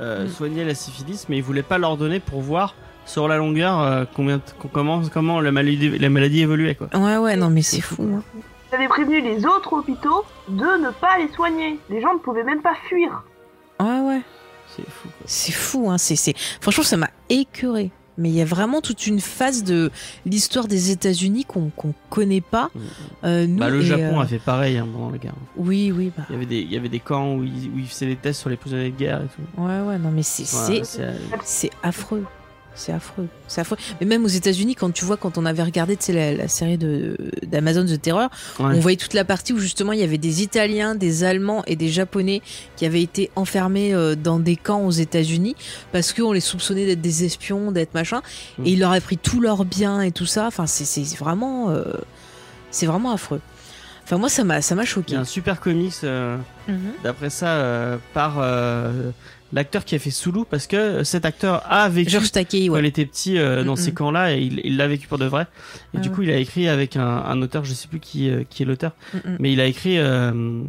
euh, 0.00 0.24
Mm. 0.24 0.28
soignait 0.28 0.64
la 0.64 0.74
syphilis, 0.74 1.26
mais 1.28 1.36
ils 1.38 1.42
voulaient 1.42 1.62
pas 1.62 1.78
leur 1.78 1.96
donner 1.96 2.20
pour 2.20 2.40
voir 2.40 2.74
sur 3.06 3.28
la 3.28 3.36
longueur 3.36 3.80
euh, 3.80 4.04
combien, 4.14 4.40
comment, 4.72 5.02
comment 5.12 5.40
la, 5.40 5.52
maladie, 5.52 5.98
la 5.98 6.10
maladie 6.10 6.40
évoluait. 6.42 6.74
Quoi. 6.74 6.88
Ouais, 6.94 7.16
ouais, 7.18 7.36
non, 7.36 7.50
mais 7.50 7.62
c'est 7.62 7.80
fou. 7.80 8.02
hein. 8.16 8.22
Ils 8.72 8.76
avaient 8.76 8.88
prévenu 8.88 9.20
les 9.20 9.44
autres 9.46 9.72
hôpitaux 9.72 10.24
de 10.48 10.54
ne 10.84 10.90
pas 10.90 11.18
les 11.18 11.28
soigner. 11.32 11.78
Les 11.90 12.00
gens 12.00 12.14
ne 12.14 12.18
pouvaient 12.20 12.44
même 12.44 12.62
pas 12.62 12.74
fuir. 12.88 13.24
Ouais, 13.80 14.00
ouais. 14.00 14.20
C'est 14.76 14.88
fou. 14.88 15.08
C'est 15.24 15.52
fou. 15.52 15.90
Hein. 15.90 15.98
C'est, 15.98 16.14
c'est... 16.14 16.34
Franchement, 16.60 16.84
ça 16.84 16.96
m'a 16.96 17.10
écœuré. 17.28 17.90
Mais 18.20 18.28
il 18.28 18.34
y 18.34 18.42
a 18.42 18.44
vraiment 18.44 18.80
toute 18.80 19.06
une 19.06 19.18
phase 19.20 19.64
de 19.64 19.90
l'histoire 20.26 20.68
des 20.68 20.90
États-Unis 20.90 21.44
qu'on 21.46 21.70
qu'on 21.70 21.94
connaît 22.10 22.42
pas. 22.42 22.70
Mm. 22.74 22.80
Euh, 23.24 23.46
nous, 23.46 23.58
Bah, 23.58 23.70
le 23.70 23.80
Japon 23.80 24.20
euh, 24.20 24.22
a 24.22 24.26
fait 24.26 24.38
pareil 24.38 24.76
hein, 24.78 24.86
pendant 24.92 25.10
la 25.10 25.18
guerre. 25.18 25.34
Oui, 25.56 25.90
oui, 25.90 26.12
bah. 26.16 26.24
Il 26.28 26.34
y 26.34 26.36
avait 26.36 26.46
des, 26.46 26.58
il 26.60 26.70
y 26.70 26.76
avait 26.76 26.88
des 26.88 27.00
camps 27.00 27.34
où 27.34 27.42
ils, 27.42 27.70
où 27.74 27.78
ils 27.78 27.86
faisaient 27.86 28.06
des 28.06 28.16
tests 28.16 28.40
sur 28.40 28.50
les 28.50 28.56
prisonniers 28.56 28.90
de 28.90 28.96
guerre 28.96 29.22
et 29.22 29.28
tout. 29.34 29.60
Ouais, 29.62 29.80
ouais, 29.80 29.98
non, 29.98 30.10
mais 30.10 30.22
c'est, 30.22 30.44
euh, 31.00 31.16
c'est 31.42 31.70
affreux. 31.82 32.24
C'est 32.76 32.92
affreux. 32.92 33.26
C'est 33.48 33.60
affreux. 33.60 33.76
Mais 34.00 34.06
même 34.06 34.24
aux 34.24 34.28
États-Unis, 34.28 34.74
quand 34.74 34.90
tu 34.92 35.04
vois, 35.04 35.16
quand 35.16 35.36
on 35.36 35.44
avait 35.44 35.62
regardé 35.62 35.96
tu 35.96 36.04
sais, 36.04 36.12
la, 36.12 36.32
la 36.32 36.48
série 36.48 36.78
de, 36.78 37.16
d'Amazon 37.46 37.84
The 37.84 38.00
Terror, 38.00 38.30
ouais. 38.58 38.66
On 38.76 38.80
voyait 38.80 38.96
toute 38.96 39.12
la 39.12 39.24
partie 39.24 39.52
où 39.52 39.58
justement 39.58 39.92
il 39.92 39.98
y 40.00 40.02
avait 40.04 40.18
des 40.18 40.42
Italiens, 40.42 40.94
des 40.94 41.24
Allemands 41.24 41.62
et 41.66 41.76
des 41.76 41.88
Japonais 41.88 42.40
qui 42.76 42.86
avaient 42.86 43.02
été 43.02 43.30
enfermés 43.36 43.92
euh, 43.92 44.14
dans 44.14 44.38
des 44.38 44.56
camps 44.56 44.80
aux 44.86 44.90
États-Unis 44.92 45.56
parce 45.92 46.12
qu'on 46.12 46.32
les 46.32 46.40
soupçonnait 46.40 46.86
d'être 46.86 47.00
des 47.02 47.24
espions, 47.24 47.72
d'être 47.72 47.92
machin, 47.94 48.22
Mm. 48.58 48.66
et 48.66 48.70
ils 48.70 48.78
leur 48.80 48.92
avaient 48.92 49.00
pris 49.00 49.18
tous 49.18 49.40
leurs 49.40 49.64
biens 49.64 50.00
et 50.00 50.12
tout 50.12 50.26
ça. 50.26 50.46
Enfin, 50.46 50.66
c'est 50.66 51.02
vraiment, 51.18 51.70
euh, 51.70 51.84
c'est 52.70 52.86
vraiment 52.86 53.12
affreux. 53.12 53.40
Enfin, 54.04 54.16
moi, 54.16 54.28
ça 54.28 54.42
m'a, 54.44 54.54
m'a 54.58 54.60
Il 54.60 54.82
y 54.82 54.86
choqué. 54.86 55.16
a 55.16 55.20
un 55.20 55.24
super 55.24 55.60
comics 55.60 55.92
euh, 56.04 56.36
Mhm. 56.68 56.78
d'après 57.04 57.30
ça 57.30 57.98
par 58.14 58.38
l'acteur 59.52 59.84
qui 59.84 59.94
a 59.94 59.98
fait 59.98 60.10
Sulu 60.10 60.40
parce 60.48 60.66
que 60.66 61.02
cet 61.04 61.24
acteur 61.24 61.62
a 61.70 61.88
vécu 61.88 62.10
George 62.10 62.30
Takei, 62.32 62.66
quand 62.68 62.74
ouais. 62.74 62.80
il 62.80 62.86
était 62.86 63.04
petit 63.06 63.38
euh, 63.38 63.64
dans 63.64 63.72
Mm, 63.74 63.76
ces 63.76 63.92
camps-là 63.92 64.34
et 64.36 64.40
il 64.42 64.76
l'a 64.76 64.86
vécu 64.88 65.06
pour 65.08 65.18
de 65.18 65.24
vrai. 65.26 65.42
Et 65.94 65.96
Ah 65.96 66.00
du 66.00 66.08
ouais. 66.08 66.14
coup, 66.14 66.22
il 66.22 66.30
a 66.30 66.36
écrit 66.36 66.68
avec 66.68 66.96
un, 66.96 67.06
un 67.06 67.42
auteur, 67.42 67.64
je 67.64 67.72
sais 67.74 67.88
plus 67.88 68.00
qui, 68.00 68.28
euh, 68.30 68.44
qui 68.48 68.62
est 68.62 68.66
l'auteur, 68.66 68.92
mais 69.38 69.52
il 69.52 69.60
a 69.60 69.66
écrit 69.66 69.98
euh, 69.98 70.62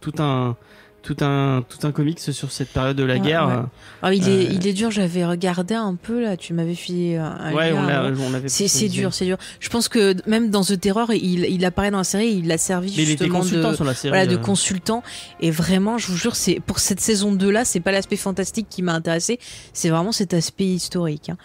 tout 0.00 0.14
un 0.18 0.56
tout 1.02 1.16
un 1.20 1.62
tout 1.68 1.86
un 1.86 1.92
comics 1.92 2.18
sur 2.20 2.50
cette 2.52 2.68
période 2.70 2.96
de 2.96 3.04
la 3.04 3.14
Ouais, 3.14 3.20
guerre. 3.20 3.46
ouais. 3.46 3.54
Alors, 4.02 4.12
il 4.12 4.28
est, 4.28 4.46
Euh, 4.46 4.52
il 4.52 4.66
est 4.66 4.72
dur. 4.72 4.90
J'avais 4.90 5.24
regardé 5.24 5.74
un 5.74 5.94
peu 5.94 6.20
là. 6.22 6.36
Tu 6.36 6.52
m'avais 6.52 6.74
filé 6.74 7.16
un, 7.16 7.24
un 7.24 7.52
Ouais, 7.54 7.70
lien 7.70 7.76
on 7.80 8.20
on 8.26 8.30
l'avait. 8.30 8.48
C'est, 8.48 8.88
dur, 8.88 9.14
c'est 9.14 9.24
dur. 9.24 9.36
Je 9.60 9.68
pense 9.70 9.88
que 9.88 10.14
même 10.28 10.50
dans 10.50 10.62
The 10.64 10.78
Terror, 10.78 11.12
il, 11.14 11.44
il 11.44 11.64
apparaît 11.64 11.90
dans 11.90 11.98
la 11.98 12.04
série, 12.04 12.40
il 12.44 12.50
a 12.52 12.58
servi 12.58 12.92
Mais 12.96 13.04
justement 13.04 13.38
consultant 13.38 13.70
de, 13.70 13.76
sur 13.76 13.84
la 13.84 13.94
série. 13.94 14.10
voilà, 14.10 14.26
de 14.26 14.34
euh, 14.36 14.38
consultant. 14.38 15.02
Et 15.40 15.50
vraiment, 15.50 15.98
je 15.98 16.08
vous 16.08 16.16
jure, 16.16 16.36
c'est 16.36 16.60
pour 16.60 16.78
cette 16.80 17.00
saison 17.00 17.32
2 17.32 17.48
là, 17.50 17.64
c'est 17.64 17.80
pas 17.80 17.92
l'aspect 17.92 18.16
fantastique 18.16 18.66
qui 18.68 18.82
m'a 18.82 18.92
intéressé, 18.94 19.38
c'est 19.72 19.88
vraiment 19.90 20.12
cet 20.12 20.34
aspect 20.34 20.66
historique. 20.66 21.30
hein. 21.30 21.36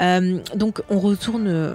Euh, 0.00 0.38
donc, 0.56 0.80
on 0.88 0.98
retourne, 1.00 1.46
euh, 1.48 1.74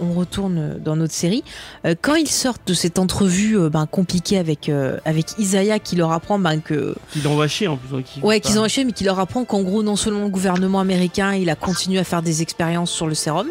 on 0.00 0.12
retourne 0.12 0.78
dans 0.84 0.96
notre 0.96 1.12
série. 1.12 1.44
Euh, 1.86 1.94
quand 2.00 2.14
ils 2.16 2.28
sortent 2.28 2.66
de 2.66 2.74
cette 2.74 2.98
entrevue 2.98 3.56
euh, 3.58 3.68
ben, 3.70 3.86
compliquée 3.86 4.38
avec 4.38 4.68
euh, 4.68 4.98
avec 5.04 5.38
Isaiah, 5.38 5.78
qui 5.78 5.96
leur 5.96 6.12
apprend 6.12 6.38
ben, 6.38 6.60
que 6.60 6.94
Qui 7.12 7.20
l'envoie 7.20 7.48
chier 7.48 7.68
en 7.68 7.76
plus. 7.76 7.88
il- 8.16 8.22
Ouais, 8.24 8.40
qu'ils 8.40 8.58
ont 8.58 8.62
acheté, 8.64 8.84
mais 8.84 8.92
qui 8.92 9.04
leur 9.04 9.18
apprend 9.20 9.44
qu'en 9.44 9.62
gros, 9.62 9.82
non 9.82 9.96
seulement 9.96 10.24
le 10.24 10.30
gouvernement 10.30 10.80
américain, 10.80 11.34
il 11.34 11.48
a 11.50 11.56
continué 11.56 11.98
à 11.98 12.04
faire 12.04 12.22
des 12.22 12.42
expériences 12.42 12.90
sur 12.90 13.06
le 13.06 13.14
sérum, 13.14 13.48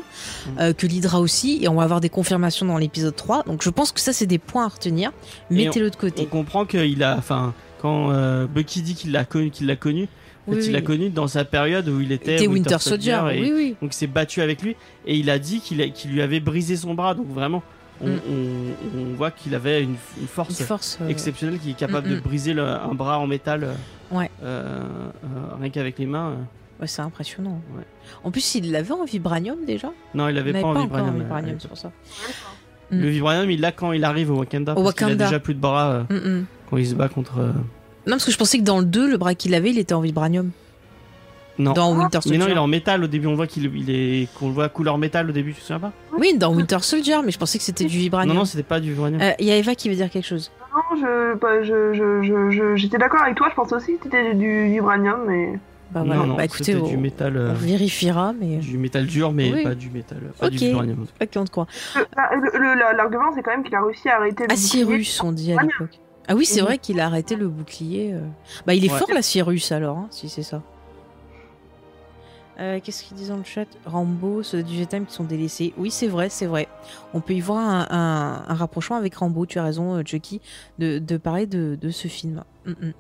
Mm. 0.57 0.73
que 0.73 0.87
l'Hydra 0.87 1.19
aussi, 1.19 1.59
et 1.61 1.67
on 1.67 1.75
va 1.75 1.83
avoir 1.83 2.01
des 2.01 2.09
confirmations 2.09 2.65
dans 2.65 2.77
l'épisode 2.77 3.15
3. 3.15 3.43
Donc 3.43 3.61
je 3.63 3.69
pense 3.69 3.91
que 3.91 3.99
ça, 3.99 4.11
c'est 4.13 4.25
des 4.25 4.37
points 4.39 4.65
à 4.65 4.69
retenir. 4.69 5.11
Et 5.51 5.55
Mettez-le 5.65 5.89
de 5.89 5.95
On 5.95 5.99
côté. 5.99 6.25
comprend 6.25 6.65
qu'il 6.65 7.01
a, 7.03 7.15
enfin, 7.17 7.53
quand 7.81 8.11
Bucky 8.47 8.81
dit 8.81 8.95
qu'il 8.95 9.11
l'a 9.11 9.25
connu, 9.25 9.49
qu'il 9.51 9.67
l'a 9.67 9.75
connu, 9.75 10.07
Oui, 10.47 10.57
il 10.65 10.71
l'a 10.73 10.79
oui. 10.79 10.83
connu 10.83 11.09
dans 11.09 11.27
sa 11.27 11.45
période 11.45 11.87
où 11.87 12.01
il 12.01 12.11
était 12.11 12.35
T'es 12.35 12.47
Winter 12.47 12.77
Soldier, 12.79 13.19
et 13.33 13.39
oui, 13.41 13.51
oui. 13.55 13.75
donc 13.81 13.93
il 13.93 13.97
s'est 13.97 14.07
battu 14.07 14.41
avec 14.41 14.61
lui 14.61 14.75
et 15.05 15.15
il 15.15 15.29
a 15.29 15.39
dit 15.39 15.61
qu'il 15.61 15.77
lui 16.11 16.21
avait 16.21 16.39
brisé 16.41 16.75
son 16.75 16.93
bras. 16.93 17.13
Donc 17.15 17.27
vraiment, 17.29 17.63
on, 18.01 18.07
Mm. 18.09 18.19
on- 18.29 18.99
on 18.99 19.15
voit 19.15 19.31
qu'il 19.31 19.55
avait 19.55 19.81
une, 19.83 19.95
une 20.19 20.27
force 20.27 20.59
Une 20.59 20.65
force. 20.65 20.97
euh, 21.01 21.07
exceptionnelle 21.07 21.59
qui 21.59 21.69
est 21.71 21.77
capable 21.77 22.07
Mm, 22.07 22.11
de 22.11 22.15
mm. 22.17 22.21
briser 22.21 22.53
le- 22.53 22.63
un 22.67 22.93
bras 22.93 23.19
en 23.19 23.27
métal. 23.27 23.63
euh, 23.63 23.73
Ouais. 24.11 24.29
euh, 24.43 24.83
euh, 25.23 25.27
rien 25.61 25.69
qu'avec 25.69 25.97
les 25.99 26.05
mains. 26.05 26.35
Ouais, 26.81 26.87
c'est 26.87 27.01
impressionnant. 27.01 27.61
Ouais. 27.77 27.83
En 28.25 28.31
plus, 28.31 28.55
il 28.55 28.71
l'avait 28.71 28.91
en 28.91 29.05
vibranium 29.05 29.63
déjà? 29.65 29.91
Non, 30.13 30.27
il 30.27 30.37
avait 30.37 30.49
Il 30.51 30.59
pas 30.61 30.67
en 30.67 30.81
vibranium. 30.81 31.19
vibranium, 31.19 31.55
à 31.55 31.59
c'est 31.59 31.67
pour 31.69 31.77
ça. 31.77 31.91
Mm. 32.91 32.99
Le 32.99 33.07
vibranium, 33.09 33.49
il 33.51 33.61
l'a 33.61 33.71
quand 33.71 33.93
il 33.93 34.03
arrive 34.03 34.29
au 34.31 34.39
Wakanda. 34.39 34.73
Au 34.73 34.75
parce 34.75 34.87
Wakanda. 34.87 35.25
a 35.25 35.27
déjà 35.29 35.39
plus 35.39 35.53
de 35.53 35.59
bras 35.61 36.05
Mm, 36.09 36.15
mm. 36.15 36.45
quand 36.69 36.77
il 36.77 36.87
se 36.87 36.95
bat 36.95 37.07
contre. 37.07 37.39
Euh, 38.05 38.09
Non, 38.09 38.15
parce 38.15 38.25
que 38.25 38.31
je 38.31 38.37
pensais 38.37 38.57
que 38.57 38.63
dans 38.63 38.79
le 38.79 38.85
2, 38.85 39.09
le 39.11 39.17
bras 39.17 39.35
qu'il 39.35 39.53
avait, 39.55 39.69
il 39.71 39.79
était 39.79 39.93
en 39.93 40.01
vibranium. 40.01 40.51
Non. 41.59 41.73
Dans 41.73 41.91
Winter 41.95 42.17
Mais 42.17 42.21
Soldier. 42.21 42.37
non, 42.39 42.47
il 42.47 42.53
est 42.55 42.57
en 42.59 42.65
métal 42.67 43.03
au 43.03 43.07
début. 43.07 43.27
On 43.27 43.35
voit 43.35 43.45
qu'il 43.45 43.65
il 43.75 43.89
est 43.91 44.27
qu'on 44.33 44.47
le 44.47 44.53
voit 44.53 44.69
couleur 44.69 44.97
métal 44.97 45.29
au 45.29 45.33
début. 45.33 45.53
Tu 45.53 45.57
te 45.61 45.65
souviens 45.65 45.79
pas? 45.79 45.91
Oui, 46.17 46.35
dans 46.35 46.51
Winter 46.51 46.79
Soldier, 46.81 47.17
mais 47.23 47.31
je 47.31 47.37
pensais 47.37 47.59
que 47.59 47.63
c'était 47.63 47.83
du 47.85 47.97
Non, 47.97 48.01
vibranium. 48.01 48.35
non, 48.37 48.45
c'était 48.45 48.63
pas 48.63 48.79
du 48.79 48.89
vibranium. 48.89 49.21
Euh, 49.21 49.31
Il 49.37 49.45
y 49.45 49.51
a 49.51 49.57
Eva 49.57 49.75
qui 49.75 49.87
veut 49.87 49.93
dire 49.95 50.09
quelque 50.09 50.25
chose. 50.25 50.51
Non, 50.73 50.97
je, 50.99 51.35
bah, 51.37 51.61
je, 51.61 51.93
je, 51.93 52.23
je, 52.23 52.49
je- 52.49 52.75
j'étais 52.75 52.97
d'accord 52.97 53.21
avec 53.21 53.35
toi, 53.35 53.49
je 53.51 53.55
pensais 53.55 53.75
aussi 53.75 53.97
que 53.97 54.05
c'était 54.05 54.33
du 54.33 54.65
vibranium, 54.69 55.25
mais. 55.27 55.59
Bah 55.91 55.99
non, 55.99 56.05
voilà, 56.07 56.25
non, 56.25 56.33
bah 56.37 56.45
écoutez, 56.45 56.63
c'était 56.63 56.79
on, 56.79 56.87
du 56.87 56.97
métal, 56.97 57.33
on 57.37 57.39
euh, 57.39 57.53
vérifiera, 57.53 58.33
mais. 58.33 58.55
du 58.57 58.79
métal 58.79 59.05
dur, 59.05 59.31
mais 59.31 59.53
Oui. 59.53 59.63
pas 59.63 59.75
du 59.75 59.91
métal, 59.91 60.17
pas 60.39 60.49
du 60.49 60.57
Ok. 60.57 60.63
vibranium. 60.63 61.05
Ok, 61.21 61.29
on 61.35 61.45
te 61.45 61.51
croit. 61.51 61.67
Le- 61.95 62.01
le- 62.41 62.57
le- 62.73 62.79
la- 62.79 62.93
L'argument, 62.93 63.31
c'est 63.35 63.43
quand 63.43 63.51
même 63.51 63.61
qu'il 63.63 63.75
a 63.75 63.83
réussi 63.85 64.09
à 64.09 64.15
arrêter 64.17 64.45
le 64.45 64.49
Ah, 64.49 64.55
bouclier. 64.55 64.57
Cyrus, 64.57 65.21
on 65.23 65.31
dit 65.31 65.53
à 65.53 65.61
l'époque. 65.61 65.99
Ah 66.28 66.36
oui, 66.36 66.45
c'est 66.45 66.61
Oui. 66.61 66.67
vrai 66.67 66.78
qu'il 66.78 66.99
a 66.99 67.05
arrêté 67.05 67.36
le 67.36 67.47
bouclier. 67.49 68.13
euh. 68.13 68.21
Bah, 68.65 68.74
il 68.74 68.86
est 68.86 68.91
Ouais. 68.91 68.97
fort, 68.97 69.09
la 69.13 69.21
Cyrus, 69.21 69.71
alors, 69.71 69.97
hein, 69.97 70.07
si 70.09 70.30
c'est 70.30 70.43
ça. 70.43 70.61
Euh, 72.59 72.80
Qu'est-ce 72.84 73.03
qu'ils 73.03 73.17
disent 73.17 73.30
dans 73.30 73.38
le 73.38 73.43
chat? 73.43 73.65
Rambo, 73.86 74.43
ceux 74.43 74.61
du 74.61 74.74
Vietnam 74.76 75.05
qui 75.07 75.13
sont 75.13 75.24
délaissés. 75.24 75.74
Oui, 75.78 75.89
c'est 75.89 76.07
vrai, 76.07 76.30
c'est 76.30 76.45
vrai. 76.45 76.67
On 77.13 77.19
peut 77.19 77.34
y 77.34 77.39
voir 77.41 77.57
un, 77.59 77.88
un- 77.89 78.45
un 78.47 78.53
rapprochement 78.53 78.95
avec 78.95 79.15
Rambo, 79.15 79.45
tu 79.47 79.57
as 79.57 79.63
raison, 79.63 79.95
euh, 79.95 80.03
Chucky, 80.05 80.39
de, 80.78 80.99
de 80.99 81.17
parler 81.17 81.47
de, 81.47 81.76
de 81.82 81.89
ce 81.89 82.07
film. 82.07 82.43
Mm, 82.66 82.72
mm. 82.72 82.93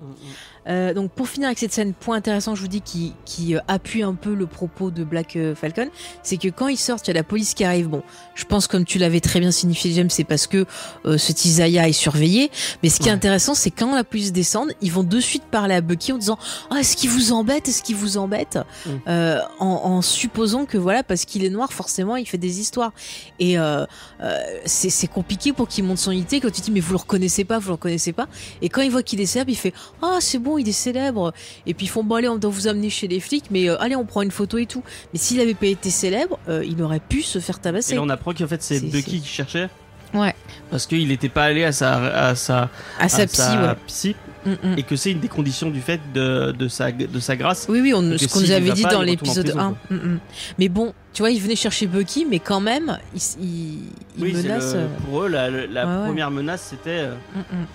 Euh, 0.67 0.93
donc 0.93 1.11
pour 1.11 1.27
finir 1.27 1.47
avec 1.47 1.59
cette 1.59 1.73
scène, 1.73 1.93
point 1.93 2.15
intéressant, 2.15 2.55
je 2.55 2.61
vous 2.61 2.67
dis, 2.67 2.81
qui, 2.81 3.13
qui 3.25 3.55
euh, 3.55 3.59
appuie 3.67 4.03
un 4.03 4.13
peu 4.13 4.33
le 4.33 4.47
propos 4.47 4.91
de 4.91 5.03
Black 5.03 5.35
euh, 5.35 5.55
Falcon, 5.55 5.89
c'est 6.21 6.37
que 6.37 6.47
quand 6.47 6.67
ils 6.67 6.77
sortent, 6.77 7.07
il 7.07 7.11
y 7.11 7.11
a 7.11 7.15
la 7.15 7.23
police 7.23 7.53
qui 7.53 7.63
arrive. 7.63 7.87
Bon, 7.87 8.03
je 8.35 8.45
pense 8.45 8.67
comme 8.67 8.85
tu 8.85 8.97
l'avais 8.97 9.19
très 9.19 9.39
bien 9.39 9.51
signifié, 9.51 9.91
James, 9.93 10.09
c'est 10.09 10.23
parce 10.23 10.47
que 10.47 10.65
euh, 11.05 11.17
ce 11.17 11.31
Tisaya 11.31 11.87
est 11.87 11.93
surveillé. 11.93 12.51
Mais 12.81 12.89
ce 12.89 12.99
qui 12.99 13.09
est 13.09 13.11
intéressant, 13.11 13.53
c'est 13.53 13.71
quand 13.71 13.93
la 13.95 14.03
police 14.03 14.31
descend, 14.31 14.73
ils 14.81 14.91
vont 14.91 15.03
de 15.03 15.19
suite 15.19 15.43
parler 15.43 15.75
à 15.75 15.81
Bucky 15.81 16.11
en 16.11 16.17
disant 16.17 16.37
Ah, 16.69 16.79
est-ce 16.79 16.95
qu'il 16.95 17.09
vous 17.09 17.31
embête? 17.31 17.67
Est-ce 17.67 17.83
qu'il 17.83 17.95
vous 17.95 18.17
embête? 18.17 18.57
Mm. 18.85 18.89
Euh, 19.07 19.39
en, 19.59 19.67
en 19.67 20.01
supposant 20.01 20.65
que 20.65 20.77
voilà, 20.77 21.03
parce 21.03 21.25
qu'il 21.25 21.43
est 21.43 21.49
noir, 21.49 21.71
forcément, 21.73 22.15
il 22.15 22.27
fait 22.27 22.37
des 22.37 22.59
histoires. 22.59 22.93
Et 23.39 23.57
euh, 23.57 23.85
euh, 24.21 24.39
c'est 24.65 25.07
compliqué 25.07 25.53
pour 25.53 25.67
qu'il 25.67 25.83
monte 25.83 25.97
son 25.97 26.11
unité 26.11 26.39
quand 26.39 26.51
tu 26.51 26.61
dis 26.61 26.71
Mais 26.71 26.79
vous 26.79 26.93
le 26.93 26.97
reconnaissez 26.97 27.43
pas, 27.43 27.59
vous 27.59 27.67
le 27.67 27.73
reconnaissez 27.73 28.13
pas. 28.13 28.27
Et 28.61 28.69
quand 28.69 28.81
il 28.81 28.91
voit 28.91 29.03
qu'il 29.03 29.21
est 29.21 29.25
célèbre, 29.25 29.52
il 29.53 29.57
fait 29.57 29.73
Ah, 30.01 30.17
c'est 30.19 30.39
bon, 30.39 30.57
il 30.57 30.67
est 30.67 30.71
célèbre. 30.73 31.33
Et 31.65 31.73
puis 31.73 31.85
ils 31.85 31.89
font 31.89 32.03
Bon, 32.03 32.15
allez, 32.15 32.27
on 32.27 32.37
doit 32.37 32.51
vous 32.51 32.67
amener 32.67 32.89
chez 32.89 33.07
les 33.07 33.19
flics, 33.19 33.45
mais 33.51 33.69
euh, 33.69 33.81
allez, 33.81 33.95
on 33.95 34.05
prend 34.05 34.21
une 34.21 34.31
photo 34.31 34.57
et 34.57 34.65
tout. 34.65 34.83
Mais 35.13 35.19
s'il 35.19 35.39
avait 35.39 35.53
pas 35.53 35.67
été 35.67 35.89
célèbre, 35.89 36.37
euh, 36.49 36.63
il 36.65 36.81
aurait 36.81 36.99
pu 36.99 37.21
se 37.21 37.39
faire 37.39 37.57
Et 37.57 37.61
tabasser. 37.61 37.95
là, 37.95 38.01
on 38.01 38.09
apprend 38.09 38.33
qu'en 38.33 38.47
fait, 38.47 38.61
c'est 38.61 38.79
Bucky 38.81 39.21
qui 39.21 39.27
cherchait. 39.27 39.69
Ouais. 40.13 40.35
Parce 40.69 40.85
qu'il 40.85 41.07
n'était 41.07 41.29
pas 41.29 41.45
allé 41.45 41.63
à 41.63 41.71
sa, 41.71 41.95
à 42.29 42.35
sa, 42.35 42.69
À 42.99 43.09
sa 43.09 43.25
psy, 43.25 43.41
ouais. 43.41 43.75
psy, 43.87 44.15
Mm, 44.45 44.77
et 44.77 44.83
que 44.83 44.95
c'est 44.95 45.11
une 45.11 45.19
des 45.19 45.27
conditions 45.29 45.69
du 45.69 45.79
fait 45.81 45.99
de, 46.13 46.51
de, 46.51 46.67
sa, 46.67 46.91
de 46.91 47.19
sa 47.19 47.35
grâce. 47.35 47.65
Oui, 47.69 47.79
oui, 47.81 47.93
on, 47.93 48.17
ce 48.17 48.27
qu'on 48.27 48.41
nous 48.41 48.51
avait 48.51 48.67
va 48.69 48.73
dit 48.75 48.83
pas, 48.83 48.91
dans 48.93 49.01
l'épisode 49.01 49.45
prison, 49.45 49.75
1. 49.89 49.93
Mm, 49.93 49.97
mm. 50.13 50.19
Mais 50.59 50.69
bon, 50.69 50.93
tu 51.13 51.21
vois, 51.21 51.31
il 51.31 51.41
venait 51.41 51.55
chercher 51.55 51.87
Bucky, 51.87 52.25
mais 52.29 52.39
quand 52.39 52.59
même, 52.59 52.97
il, 53.15 53.21
il, 53.41 53.79
il 54.17 54.23
Oui, 54.23 54.33
c'est 54.35 54.43
menace. 54.43 54.73
le- 54.73 54.79
euh, 54.79 54.87
pour 55.05 55.23
eux, 55.23 55.27
la, 55.29 55.49
ouais. 55.49 56.05
première 56.05 56.31
menace, 56.31 56.67
c'était 56.69 56.89
euh, 57.09 57.13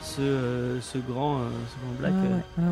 ce, 0.02 0.20
euh, 0.20 0.80
ce, 0.80 0.98
grand, 0.98 1.38
ce 1.38 1.84
grand 1.84 1.94
black 1.98 2.12
Ouais, 2.12 2.64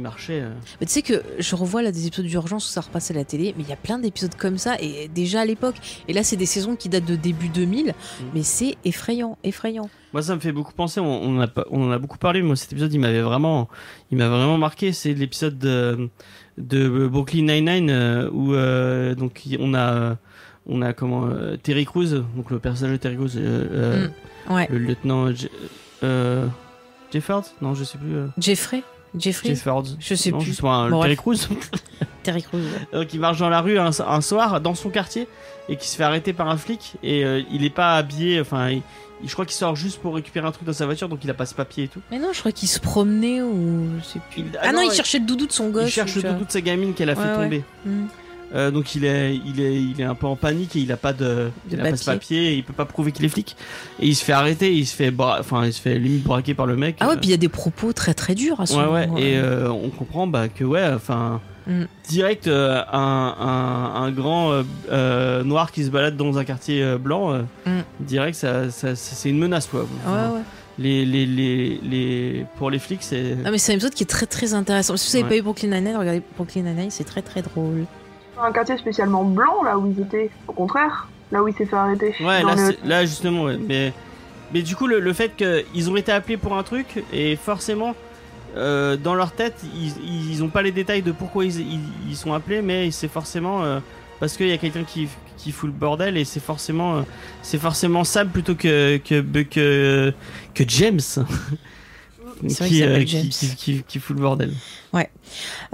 marchait. 0.00 0.40
euh. 0.40 0.50
Mais 0.80 0.86
tu 0.86 0.92
sais 0.92 1.02
que 1.02 1.22
je 1.38 1.54
revois 1.56 1.82
là 1.82 1.92
des 1.92 2.06
épisodes 2.06 2.26
d'urgence 2.26 2.68
où 2.68 2.72
ça 2.72 2.80
repassait 2.80 3.14
à 3.14 3.16
la 3.18 3.24
télé, 3.24 3.54
mais 3.56 3.62
il 3.64 3.68
y 3.68 3.72
a 3.72 3.76
plein 3.76 3.98
d'épisodes 3.98 4.34
comme 4.34 4.58
ça, 4.58 4.76
et 4.80 5.08
déjà 5.08 5.40
à 5.40 5.44
l'époque. 5.44 5.76
Et 6.08 6.12
là, 6.12 6.22
c'est 6.22 6.36
des 6.36 6.46
saisons 6.46 6.76
qui 6.76 6.88
datent 6.88 7.04
de 7.06 7.16
début 7.16 7.48
2000, 7.48 7.94
mais 8.34 8.42
c'est 8.42 8.76
effrayant, 8.84 9.38
effrayant. 9.44 9.88
Moi, 10.12 10.22
ça 10.22 10.34
me 10.34 10.40
fait 10.40 10.52
beaucoup 10.52 10.72
penser. 10.72 11.00
On, 11.00 11.06
on, 11.22 11.36
en 11.36 11.40
a, 11.40 11.46
pas- 11.48 11.66
on 11.70 11.82
en 11.86 11.90
a 11.90 11.98
beaucoup 11.98 12.18
parlé. 12.18 12.40
mais 12.40 12.46
Moi, 12.48 12.56
cet 12.56 12.72
épisode, 12.72 12.92
il 12.92 13.00
m'avait 13.00 13.20
vraiment, 13.22 13.68
il 14.10 14.18
m'a 14.18 14.28
vraiment 14.28 14.56
marqué. 14.58 14.92
C'est 14.92 15.12
l'épisode 15.14 15.58
de, 15.58 16.08
de 16.58 17.06
Brooklyn 17.06 17.42
Nine-Nine 17.42 17.90
euh, 17.90 18.30
où 18.32 18.54
euh, 18.54 19.14
donc 19.14 19.42
on 19.60 19.74
a, 19.74 20.16
on 20.66 20.80
a 20.82 20.92
comment 20.94 21.26
euh, 21.26 21.56
Terry 21.56 21.84
Crews, 21.84 22.24
donc 22.34 22.50
le 22.50 22.58
personnage 22.58 22.92
de 22.94 22.96
Terry 22.98 23.16
Crews, 23.16 23.36
euh, 23.36 23.66
euh, 23.70 24.08
Mm. 24.48 24.52
Ouais. 24.54 24.68
le 24.70 24.78
lieutenant 24.78 25.32
Je- 25.34 25.48
euh, 26.04 26.46
Jeffords 27.12 27.46
Non, 27.60 27.74
je 27.74 27.82
sais 27.84 27.98
plus. 27.98 28.14
euh, 28.14 28.26
Jeffrey 28.38 28.82
Jeffrey. 29.18 29.54
Je 29.98 30.14
sais 30.14 30.30
non, 30.30 30.38
plus. 30.38 30.52
Je 30.54 30.66
un- 30.66 30.90
Bon, 30.90 31.02
Terry. 31.02 31.16
Crews. 31.16 31.36
Terry 32.22 32.42
Crews. 32.42 32.58
ouais. 32.58 32.88
euh, 32.94 33.04
qui 33.04 33.18
marche 33.18 33.38
dans 33.38 33.48
la 33.48 33.60
rue 33.60 33.78
un, 33.78 33.90
un 34.06 34.20
soir 34.20 34.60
dans 34.60 34.74
son 34.74 34.90
quartier 34.90 35.28
et 35.68 35.76
qui 35.76 35.88
se 35.88 35.96
fait 35.96 36.02
arrêter 36.04 36.32
par 36.32 36.48
un 36.48 36.56
flic 36.56 36.94
et 37.02 37.24
euh, 37.24 37.42
il 37.50 37.64
est 37.64 37.70
pas 37.70 37.96
habillé. 37.96 38.40
Enfin, 38.40 38.70
il- 38.70 38.82
je 39.24 39.32
crois 39.32 39.46
qu'il 39.46 39.54
sort 39.54 39.76
juste 39.76 39.98
pour 40.00 40.14
récupérer 40.14 40.46
un 40.46 40.52
truc 40.52 40.66
dans 40.66 40.72
sa 40.74 40.84
voiture, 40.84 41.08
donc 41.08 41.20
il 41.24 41.30
a 41.30 41.34
pas 41.34 41.46
ce 41.46 41.54
papier 41.54 41.84
et 41.84 41.88
tout. 41.88 42.00
Mais 42.10 42.18
non, 42.18 42.28
je 42.34 42.40
crois 42.40 42.52
qu'il 42.52 42.68
se 42.68 42.78
promenait 42.80 43.40
ou. 43.42 43.88
Je 44.00 44.04
sais 44.04 44.20
plus. 44.30 44.42
Il- 44.42 44.46
ah, 44.56 44.64
ah 44.64 44.72
non, 44.72 44.80
non, 44.82 44.90
il 44.90 44.94
cherchait 44.94 45.18
le 45.20 45.24
doudou 45.24 45.46
de 45.46 45.52
son 45.52 45.70
gosse. 45.70 45.88
il 45.88 45.90
cherche 45.92 46.14
le 46.16 46.22
doudou 46.22 46.44
de 46.44 46.50
sa 46.50 46.60
gamine 46.60 46.92
qu'elle 46.94 47.10
a 47.10 47.14
fait 47.16 47.22
Ouais, 47.22 47.34
tomber. 47.34 47.64
Mm. 47.86 48.04
Euh, 48.54 48.70
donc 48.70 48.94
il 48.94 49.04
est, 49.04 49.34
il 49.44 49.60
est, 49.60 49.74
il 49.74 50.00
est 50.00 50.04
un 50.04 50.14
peu 50.14 50.26
en 50.26 50.36
panique 50.36 50.76
et 50.76 50.78
il 50.80 50.92
a 50.92 50.96
pas 50.96 51.12
de, 51.12 51.50
il 51.70 51.80
a 51.80 51.90
pas 51.90 51.96
ce 51.96 52.04
papier. 52.04 52.18
papier 52.20 52.52
et 52.52 52.54
il 52.56 52.64
peut 52.64 52.72
pas 52.72 52.84
prouver 52.84 53.10
qu'il 53.12 53.24
est 53.24 53.28
flic. 53.28 53.56
Et 54.00 54.06
il 54.06 54.14
se 54.14 54.24
fait 54.24 54.32
arrêter, 54.32 54.72
il 54.72 54.86
se 54.86 54.94
fait, 54.94 55.10
bra- 55.10 55.38
enfin, 55.40 55.66
il 55.66 55.72
se 55.72 55.80
fait 55.80 55.98
limite 55.98 56.22
braquer 56.22 56.54
par 56.54 56.66
le 56.66 56.76
mec. 56.76 56.96
Ah 57.00 57.08
ouais, 57.08 57.14
Euh, 57.14 57.16
puis 57.16 57.28
il 57.28 57.30
y 57.32 57.34
a 57.34 57.38
des 57.38 57.48
propos 57.48 57.92
très 57.92 58.14
très 58.14 58.34
durs 58.34 58.60
à 58.60 58.66
ce 58.66 58.76
Ouais, 58.76 58.84
ouais, 58.86 59.06
moment. 59.08 59.18
et 59.18 59.36
euh, 59.36 59.68
on 59.70 59.88
comprend 59.90 60.26
bah, 60.26 60.48
que, 60.48 60.64
ouais, 60.64 60.88
enfin, 60.94 61.40
Mm. 61.66 61.82
direct, 62.08 62.46
un, 62.46 62.84
un, 62.92 64.02
un 64.04 64.10
grand 64.12 64.62
noir 65.44 65.72
qui 65.72 65.84
se 65.84 65.90
balade 65.90 66.16
dans 66.16 66.38
un 66.38 66.44
quartier 66.44 66.96
blanc, 66.98 67.38
Mm. 67.66 67.70
direct, 68.00 68.36
ça, 68.36 68.70
ça- 68.70 68.94
c'est 68.94 69.28
une 69.28 69.38
menace, 69.38 69.66
quoi. 69.66 69.80
Ouais, 69.80 69.86
Enfin, 70.06 70.30
ouais. 70.34 70.40
Les, 70.78 71.04
les, 71.06 71.24
les, 71.26 71.80
les, 71.82 72.46
pour 72.58 72.70
les 72.70 72.78
flics, 72.78 73.02
c'est. 73.02 73.34
Ah 73.46 73.50
mais 73.50 73.56
c'est 73.58 73.72
un 73.72 73.76
épisode 73.76 73.94
qui 73.94 74.02
est 74.02 74.06
très 74.06 74.26
très 74.26 74.52
intéressant. 74.52 74.94
Si 74.98 75.10
vous 75.10 75.16
avez 75.16 75.22
Ouais. 75.24 75.28
pas 75.30 75.34
vu 75.36 75.42
Brooklyn 75.42 75.70
Nine-Nine, 75.70 75.96
regardez 75.96 76.22
Brooklyn 76.36 76.62
Nine-Nine, 76.64 76.90
c'est 76.90 77.04
très 77.04 77.22
très 77.22 77.40
drôle. 77.42 77.86
Un 78.42 78.52
quartier 78.52 78.76
spécialement 78.76 79.24
blanc, 79.24 79.62
là 79.64 79.78
où 79.78 79.90
ils 79.90 80.00
étaient. 80.02 80.30
Au 80.48 80.52
contraire, 80.52 81.08
là 81.32 81.42
où 81.42 81.48
il 81.48 81.54
s'est 81.54 81.66
fait 81.66 81.76
arrêter. 81.76 82.14
Ouais, 82.20 82.42
là, 82.42 82.54
le- 82.54 82.56
c'est- 82.72 82.84
là 82.84 83.04
justement, 83.04 83.44
ouais. 83.44 83.58
Mais, 83.58 83.92
mais 84.52 84.62
du 84.62 84.76
coup, 84.76 84.86
le, 84.86 85.00
le 85.00 85.12
fait 85.12 85.32
qu'ils 85.36 85.90
ont 85.90 85.96
été 85.96 86.12
appelés 86.12 86.36
pour 86.36 86.56
un 86.56 86.62
truc, 86.62 87.02
et 87.12 87.36
forcément, 87.36 87.94
euh, 88.56 88.96
dans 88.96 89.14
leur 89.14 89.32
tête, 89.32 89.54
ils, 89.74 90.30
ils 90.32 90.42
ont 90.44 90.48
pas 90.48 90.62
les 90.62 90.72
détails 90.72 91.02
de 91.02 91.12
pourquoi 91.12 91.44
ils, 91.44 91.60
ils, 91.60 91.80
ils 92.10 92.16
sont 92.16 92.32
appelés, 92.32 92.62
mais 92.62 92.90
c'est 92.90 93.08
forcément 93.08 93.62
euh, 93.64 93.80
parce 94.20 94.36
qu'il 94.36 94.48
y 94.48 94.52
a 94.52 94.58
quelqu'un 94.58 94.84
qui, 94.84 95.08
qui 95.36 95.52
fout 95.52 95.68
le 95.68 95.74
bordel, 95.76 96.16
et 96.16 96.24
c'est 96.24 96.40
forcément, 96.42 96.96
euh, 96.96 97.02
c'est 97.42 97.58
forcément 97.58 98.04
Sam 98.04 98.28
plutôt 98.28 98.54
que, 98.54 98.98
que, 98.98 99.22
que, 99.44 100.12
que 100.54 100.64
James. 100.68 101.00
Qui, 102.36 102.82
euh, 102.82 103.04
qui, 103.04 103.82
qui, 103.86 103.98
fout 103.98 104.14
le 104.14 104.22
bordel. 104.22 104.52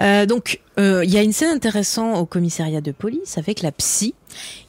Euh, 0.01 0.27
donc, 0.27 0.61
euh, 0.79 1.05
il 1.05 1.11
y 1.11 1.19
a 1.19 1.23
une 1.23 1.33
scène 1.33 1.55
intéressante 1.55 2.19
au 2.19 2.27
commissariat 2.27 2.81
de 2.81 2.93
police 2.93 3.39
avec 3.39 3.63
la 3.63 3.73
psy 3.73 4.15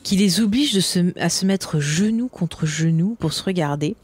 qui 0.04 0.16
les 0.16 0.42
oblige 0.42 0.74
de 0.74 0.80
se, 0.80 1.20
à 1.20 1.30
se 1.30 1.46
mettre 1.46 1.80
genou 1.80 2.28
contre 2.28 2.66
genou 2.66 3.16
pour 3.20 3.34
se 3.34 3.44
regarder. 3.44 3.96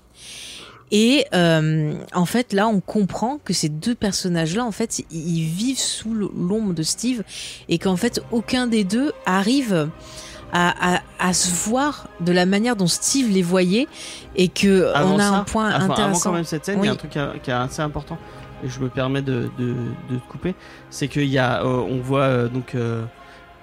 Et 0.92 1.26
euh, 1.36 1.94
en 2.14 2.26
fait, 2.26 2.52
là, 2.54 2.68
on 2.68 2.80
comprend 2.80 3.40
que 3.44 3.54
ces 3.54 3.70
deux 3.70 3.94
personnages-là, 3.94 4.66
en 4.66 4.72
fait, 4.72 5.04
ils 5.12 5.46
vivent 5.46 5.80
sous 5.80 6.14
l'ombre 6.14 6.74
de 6.74 6.82
Steve 6.82 7.24
et 7.68 7.78
qu'en 7.78 7.96
fait, 7.96 8.22
aucun 8.32 8.66
des 8.66 8.84
deux 8.84 9.12
arrive 9.28 9.90
à, 10.54 10.96
à, 10.96 11.00
à 11.20 11.34
se 11.34 11.52
voir 11.70 12.08
de 12.20 12.32
la 12.32 12.46
manière 12.46 12.76
dont 12.76 12.88
Steve 12.88 13.30
les 13.30 13.42
voyait 13.44 13.88
et 14.36 14.48
que 14.48 14.92
Avant 14.94 15.16
on 15.16 15.20
a 15.20 15.24
ça, 15.24 15.30
un 15.36 15.44
point 15.44 15.68
enfin, 15.70 15.76
Avant 15.84 15.94
intéressant. 15.94 16.30
quand 16.30 16.36
même 16.36 16.44
cette 16.44 16.66
scène, 16.66 16.80
il 16.82 16.86
y 16.86 16.90
a 16.90 16.92
un 16.94 16.96
truc 16.96 17.12
qui 17.12 17.20
est- 17.20 17.40
qui 17.44 17.50
est 17.52 17.54
assez 17.54 17.82
important 17.82 18.18
et 18.64 18.70
je 18.70 18.80
me 18.80 18.90
permets 18.90 19.22
de, 19.22 19.50
de, 19.58 19.74
de 20.10 20.16
te 20.18 20.28
couper. 20.30 20.56
C'est 20.90 21.08
qu'il 21.08 21.26
y 21.26 21.38
a, 21.38 21.64
euh, 21.64 21.66
on 21.90 22.00
voit 22.02 22.22
euh, 22.24 22.48
donc 22.50 22.76
euh, 22.76 23.04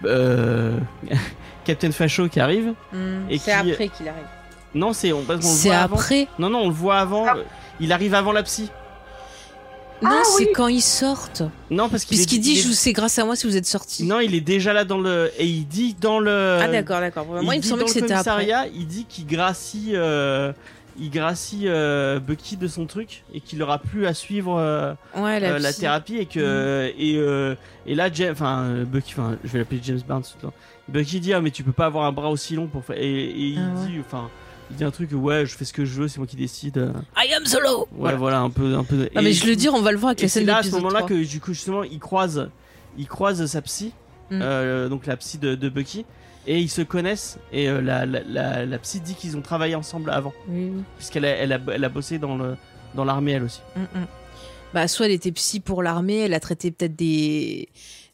euh, 0.04 0.78
Captain 1.64 1.90
Facho 1.90 2.28
qui 2.28 2.40
arrive. 2.40 2.72
Hmm, 2.92 3.28
Et 3.28 3.38
c'est 3.38 3.50
qui- 3.62 3.72
après 3.72 3.88
qu'il 3.88 4.08
arrive. 4.08 4.24
Non, 4.74 4.92
c'est 4.92 5.12
on, 5.12 5.22
parce 5.22 5.40
qu'on 5.40 5.48
le 5.48 5.54
C'est 5.54 5.68
voit 5.68 5.78
avant. 5.78 5.96
après. 5.96 6.28
Non, 6.38 6.50
non, 6.50 6.60
on 6.60 6.68
le 6.68 6.74
voit 6.74 6.98
avant. 6.98 7.26
Ah. 7.28 7.34
Il 7.80 7.92
arrive 7.92 8.14
avant 8.14 8.32
la 8.32 8.42
psy. 8.42 8.70
Non, 10.02 10.10
Ah, 10.12 10.22
c'est 10.36 10.44
oui. 10.44 10.52
quand 10.54 10.68
ils 10.68 10.82
sortent. 10.82 11.42
Non, 11.70 11.88
parce 11.88 12.04
qu'il 12.04 12.16
Puisqu'il 12.16 12.36
est- 12.36 12.38
dit, 12.40 12.50
il 12.52 12.58
est- 12.58 12.62
je 12.62 12.68
vous- 12.68 12.74
c'est 12.74 12.92
grâce 12.92 13.18
à 13.18 13.24
moi 13.24 13.34
si 13.34 13.46
vous 13.46 13.56
êtes 13.56 13.66
sortis. 13.66 14.04
Non, 14.04 14.20
il 14.20 14.34
est 14.34 14.40
déjà 14.42 14.72
là 14.74 14.84
dans 14.84 14.98
le 14.98 15.30
et 15.38 15.46
il 15.46 15.66
dit 15.66 15.96
dans 15.98 16.18
le. 16.18 16.58
ah 16.60 16.68
d'accord, 16.68 17.00
d'accord. 17.00 17.24
Moi, 17.26 17.40
il 17.54 17.58
me 17.58 17.62
dit 17.62 17.68
semblait 17.68 17.84
que 17.86 17.90
c'était 17.90 18.12
après. 18.12 18.30
commissariat, 18.30 18.66
il 18.74 18.86
dit 18.86 19.06
qu'il 19.08 19.26
gracie, 19.26 19.92
euh, 19.94 20.52
il 20.98 21.10
gracie 21.10 21.62
euh, 21.64 22.20
Bucky 22.20 22.56
de 22.58 22.68
son 22.68 22.84
truc 22.86 23.24
et 23.32 23.40
qu'il 23.40 23.62
aura 23.62 23.78
plus 23.78 24.06
à 24.06 24.12
suivre 24.12 24.58
euh, 24.58 24.92
Ouais, 25.16 25.40
la, 25.40 25.54
euh, 25.54 25.72
thérapie 25.72 26.16
et 26.18 26.26
que 26.26 26.92
et 26.98 27.16
euh, 27.16 27.54
et 27.86 27.94
là 27.94 28.10
James, 28.12 28.32
enfin 28.32 28.84
Bucky, 28.86 29.14
enfin 29.16 29.36
je 29.44 29.48
vais 29.50 29.60
l'appeler 29.60 29.80
James 29.82 30.00
Barnes 30.06 30.22
tout 30.22 30.36
le 30.42 30.48
temps. 30.48 30.54
Bucky 30.88 31.20
dit 31.20 31.32
ah 31.32 31.40
mais 31.40 31.50
tu 31.50 31.62
peux 31.64 31.72
pas 31.72 31.86
avoir 31.86 32.04
un 32.04 32.12
bras 32.12 32.28
aussi 32.30 32.54
long 32.54 32.66
pour 32.66 32.84
faire 32.84 32.96
et, 32.98 33.02
et 33.24 33.46
il 33.48 33.58
Ah 33.58 33.80
ouais. 33.80 33.86
dit 33.88 33.94
enfin 34.00 34.28
il 34.70 34.76
dit 34.76 34.84
un 34.84 34.90
truc 34.90 35.10
ouais 35.12 35.46
je 35.46 35.54
fais 35.56 35.64
ce 35.64 35.72
que 35.72 35.84
je 35.84 36.00
veux 36.00 36.08
c'est 36.08 36.18
moi 36.18 36.26
qui 36.26 36.36
décide. 36.36 36.92
I 37.16 37.32
am 37.34 37.44
solo. 37.46 37.80
Ouais 37.80 37.86
Voilà. 37.92 38.16
voilà 38.16 38.38
un 38.40 38.50
peu 38.50 38.74
un 38.76 38.84
peu. 38.84 38.96
Non, 39.14 39.20
et- 39.20 39.24
mais 39.24 39.32
je 39.32 39.46
le 39.46 39.56
dire, 39.56 39.74
on 39.74 39.80
va 39.82 39.92
le 39.92 39.98
voir 39.98 40.10
avec 40.10 40.20
et 40.20 40.22
la 40.24 40.28
scène 40.28 40.46
là 40.46 40.58
à 40.58 40.62
ce 40.62 40.70
moment-là 40.72 41.00
3. 41.00 41.08
que 41.08 41.24
du 41.24 41.40
coup 41.40 41.52
justement 41.52 41.82
il 41.84 41.98
croise 41.98 42.48
il 42.98 43.06
croise 43.06 43.44
sa 43.46 43.62
psy 43.62 43.92
Mm. 44.28 44.40
euh, 44.42 44.88
donc 44.88 45.06
la 45.06 45.16
psy 45.16 45.38
de, 45.38 45.54
de 45.54 45.68
Bucky 45.68 46.04
et 46.48 46.58
ils 46.58 46.68
se 46.68 46.82
connaissent 46.82 47.38
et 47.52 47.68
euh, 47.68 47.80
la, 47.80 48.04
la, 48.06 48.22
la, 48.26 48.66
la 48.66 48.78
psy 48.78 48.98
dit 49.00 49.14
qu'ils 49.14 49.36
ont 49.36 49.40
travaillé 49.40 49.76
ensemble 49.76 50.10
avant 50.10 50.32
Oui, 50.48 50.70
oui. 50.74 50.82
puisqu'elle 50.96 51.24
a, 51.24 51.28
elle 51.28 51.52
a, 51.52 51.60
elle 51.72 51.84
a 51.84 51.88
bossé 51.88 52.18
dans 52.18 52.36
le 52.36 52.56
dans 52.96 53.04
l'armée 53.04 53.32
elle 53.32 53.44
aussi. 53.44 53.60
Mm, 53.76 53.80
mm. 53.82 54.06
Bah, 54.74 54.88
soit 54.88 55.06
elle 55.06 55.12
était 55.12 55.30
psy 55.30 55.60
pour 55.60 55.80
l'armée, 55.82 56.18
elle 56.18 56.34
a 56.34 56.40
traité 56.40 56.72
peut-être 56.72 56.96
des. 56.96 57.68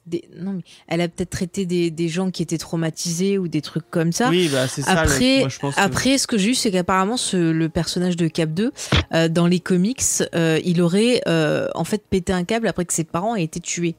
Des... 0.07 0.25
Non, 0.39 0.53
mais 0.55 0.63
elle 0.89 1.01
a 1.01 1.09
peut-être 1.09 1.31
traité 1.31 1.65
des, 1.67 1.91
des 1.91 2.09
gens 2.09 2.31
qui 2.31 2.43
étaient 2.43 2.59
traumatisés 2.59 3.39
ou 3.39 3.47
des 3.49 3.61
trucs 3.61 3.89
comme 3.91 4.11
ça. 4.13 4.29
Oui 4.31 4.49
bah 4.53 4.67
c'est 4.69 4.83
ça. 4.83 4.95
le- 4.95 4.99
Après, 5.01 5.39
moi, 5.41 5.49
je 5.49 5.59
pense 5.59 5.75
que- 5.77 5.81
après, 5.81 6.19
ce 6.19 6.27
que 6.27 6.37
j'ai 6.39 6.51
eu, 6.51 6.55
c'est 6.55 6.71
qu'apparemment, 6.71 7.17
ce, 7.17 7.37
le 7.37 7.69
personnage 7.69 8.17
de 8.17 8.27
Cap 8.29 8.51
2, 8.51 8.73
euh, 9.15 9.29
dans 9.29 9.47
les 9.47 9.61
comics, 9.61 10.03
euh, 10.35 10.59
il 10.65 10.81
aurait 10.83 11.21
euh, 11.29 11.69
en 11.75 11.85
fait 11.85 12.03
pété 12.09 12.33
un 12.33 12.45
câble 12.45 12.67
après 12.67 12.85
que 12.85 12.93
ses 12.93 13.05
parents 13.05 13.37
aient 13.37 13.45
été 13.45 13.61
tués. 13.61 13.95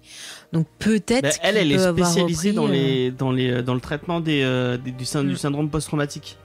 Donc 0.52 0.68
peut-être. 0.80 1.24
Bah, 1.24 1.30
elle, 1.42 1.58
elle 1.58 1.72
est 1.72 1.80
spécialisée 1.80 2.52
repris, 2.52 2.54
dans 2.54 2.68
les 2.68 3.12
dans 3.12 3.32
les 3.32 3.62
dans 3.64 3.74
le 3.74 3.80
traitement 3.82 4.20
des, 4.20 4.42
des- 4.84 4.92
du, 4.92 5.04
Mm. 5.04 5.36
syndrome 5.36 5.70
post-traumatique. 5.70 6.38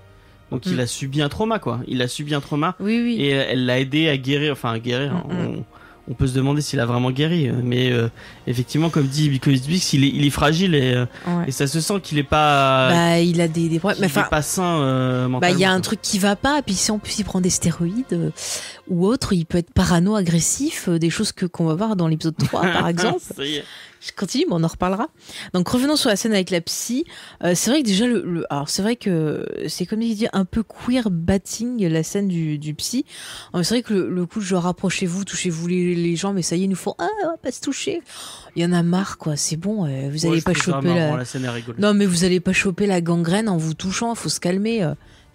Donc 0.50 0.64
Mm. 0.66 0.70
il 0.72 0.80
a 0.80 0.86
subi 0.86 1.20
un 1.20 1.28
trauma 1.28 1.58
quoi. 1.58 1.80
Il 1.88 2.00
a 2.00 2.08
subi 2.08 2.34
un 2.34 2.40
trauma 2.40 2.74
Oui, 2.80 3.00
oui. 3.02 3.16
et 3.20 3.28
elle 3.30 3.66
l'a 3.66 3.80
aidé 3.80 4.08
à 4.08 4.16
guérir. 4.16 4.52
Enfin 4.52 4.72
à 4.72 4.78
guérir. 4.78 5.12
Mm, 5.14 5.32
mm. 5.32 5.46
On, 5.58 5.64
on 6.10 6.14
peut 6.14 6.26
se 6.26 6.34
demander 6.34 6.62
s'il 6.62 6.80
a 6.80 6.86
vraiment 6.86 7.10
guéri, 7.10 7.48
euh, 7.48 7.52
mais 7.62 7.92
euh, 7.92 8.08
effectivement 8.46 8.88
comme 8.88 9.06
dit 9.06 9.28
Bix, 9.28 9.92
il 9.92 10.04
est 10.04 10.08
il 10.08 10.24
est 10.24 10.30
fragile 10.30 10.74
et, 10.74 10.94
euh, 10.94 11.04
Ouais. 11.26 11.44
et 11.48 11.50
ça 11.50 11.66
se 11.66 11.80
sent 11.80 12.00
qu'il 12.02 12.16
est 12.18 12.22
pas 12.22 12.88
Bah, 12.90 13.18
il 13.20 13.40
a 13.40 13.48
des, 13.48 13.68
des 13.68 13.78
problèmes. 13.78 14.00
Mais 14.00 14.06
est 14.06 14.30
pas 14.30 14.40
sain 14.42 14.80
euh, 14.80 15.22
Bah, 15.24 15.28
mentalement. 15.28 15.56
il 15.56 15.60
y 15.60 15.64
a 15.64 15.70
un 15.72 15.80
truc 15.80 16.00
qui 16.00 16.18
va 16.18 16.34
pas, 16.36 16.62
puis 16.62 16.74
si 16.74 16.90
en 16.90 16.98
plus 16.98 17.18
il 17.18 17.24
prend 17.24 17.40
des 17.42 17.50
stéroïdes 17.50 18.04
euh, 18.12 18.30
ou 18.88 19.06
autre, 19.06 19.32
il 19.34 19.44
peut 19.44 19.58
être 19.58 19.72
parano, 19.72 20.16
agressif, 20.16 20.88
euh, 20.88 20.98
des 20.98 21.10
choses 21.10 21.32
que 21.32 21.44
qu'on 21.46 21.66
va 21.66 21.74
voir 21.74 21.94
dans 21.96 22.08
l'épisode 22.08 22.36
3 22.36 22.62
par 22.72 22.88
exemple. 22.88 23.20
Je 24.00 24.12
continue, 24.16 24.44
mais 24.48 24.54
on 24.54 24.62
en 24.62 24.68
reparlera. 24.68 25.08
Donc 25.54 25.68
revenons 25.68 25.96
sur 25.96 26.08
la 26.08 26.14
scène 26.16 26.32
avec 26.32 26.50
la 26.50 26.60
psy. 26.60 27.04
Euh, 27.42 27.54
c'est 27.56 27.70
vrai 27.70 27.82
que 27.82 27.86
déjà, 27.88 28.06
le, 28.06 28.22
le- 28.24 28.46
alors 28.52 28.68
c'est 28.68 28.80
vrai 28.82 28.94
que 28.96 29.44
c'est 29.66 29.86
comme 29.86 30.02
il 30.02 30.14
dit 30.14 30.28
un 30.32 30.44
peu 30.44 30.62
queer 30.62 31.10
batting 31.10 31.84
la 31.88 32.02
scène 32.04 32.28
du, 32.28 32.58
du 32.58 32.74
psy. 32.74 33.04
Euh, 33.54 33.62
c'est 33.64 33.74
vrai 33.74 33.82
que 33.82 33.92
le, 33.94 34.08
le 34.08 34.24
coup 34.26 34.38
de 34.38 34.44
genre 34.44 34.62
rapprochez-vous, 34.62 35.24
touchez-vous 35.24 35.66
les, 35.66 35.94
les 35.96 36.14
gens, 36.16 36.32
mais 36.32 36.42
ça 36.42 36.54
y 36.54 36.60
est, 36.60 36.64
ils 36.64 36.68
nous 36.70 36.76
font 36.76 36.94
ah 36.98 37.08
on 37.24 37.26
va 37.30 37.36
pas 37.38 37.50
se 37.50 37.60
toucher. 37.60 38.00
Il 38.54 38.62
y 38.62 38.66
en 38.66 38.72
a 38.72 38.82
marre 38.84 39.18
quoi. 39.18 39.36
C'est 39.36 39.56
bon, 39.56 39.84
euh, 39.86 40.08
vous 40.12 40.24
Ouais, 40.26 40.32
allez 40.32 40.42
pas 40.42 40.54
choper 40.54 40.94
la. 40.94 41.16
la 41.16 41.24
scène 41.24 41.44
est 41.44 41.48
rigolote. 41.50 41.80
Non, 41.80 41.92
mais 41.92 42.06
vous 42.06 42.24
allez 42.24 42.38
pas 42.40 42.52
choper 42.52 42.86
la 42.86 43.00
gangrène 43.00 43.48
en 43.48 43.56
vous 43.56 43.74
touchant, 43.74 44.14
faut 44.14 44.28
se 44.28 44.38
calmer. 44.40 44.82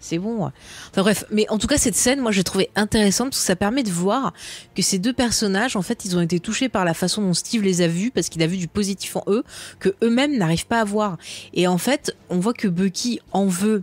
C'est 0.04 0.18
bon. 0.18 0.50
Enfin 0.90 1.00
bref, 1.00 1.24
mais 1.30 1.46
en 1.48 1.56
tout 1.56 1.66
cas 1.66 1.78
cette 1.78 1.94
scène, 1.94 2.20
moi 2.20 2.30
j'ai 2.30 2.44
trouvé 2.44 2.68
intéressante 2.76 3.30
parce 3.30 3.40
que 3.40 3.46
ça 3.46 3.56
permet 3.56 3.82
de 3.82 3.90
voir 3.90 4.34
que 4.76 4.82
ces 4.82 4.98
deux 4.98 5.14
personnages, 5.14 5.76
en 5.76 5.82
fait, 5.82 6.04
ils 6.04 6.14
ont 6.14 6.20
été 6.20 6.40
touchés 6.40 6.68
par 6.68 6.84
la 6.84 6.92
façon 6.92 7.22
dont 7.22 7.32
Steve 7.32 7.62
les 7.62 7.80
a 7.80 7.88
vus 7.88 8.10
parce 8.10 8.28
qu'il 8.28 8.42
a 8.42 8.46
vu 8.46 8.58
du 8.58 8.68
positif 8.68 9.16
en 9.16 9.24
eux 9.28 9.44
que 9.80 9.94
eux-mêmes 10.02 10.36
n'arrivent 10.36 10.66
pas 10.66 10.80
à 10.80 10.84
voir. 10.84 11.16
Et 11.54 11.66
en 11.66 11.78
fait, 11.78 12.14
on 12.28 12.38
voit 12.38 12.52
que 12.52 12.68
Bucky 12.68 13.18
en 13.32 13.46
veut 13.46 13.82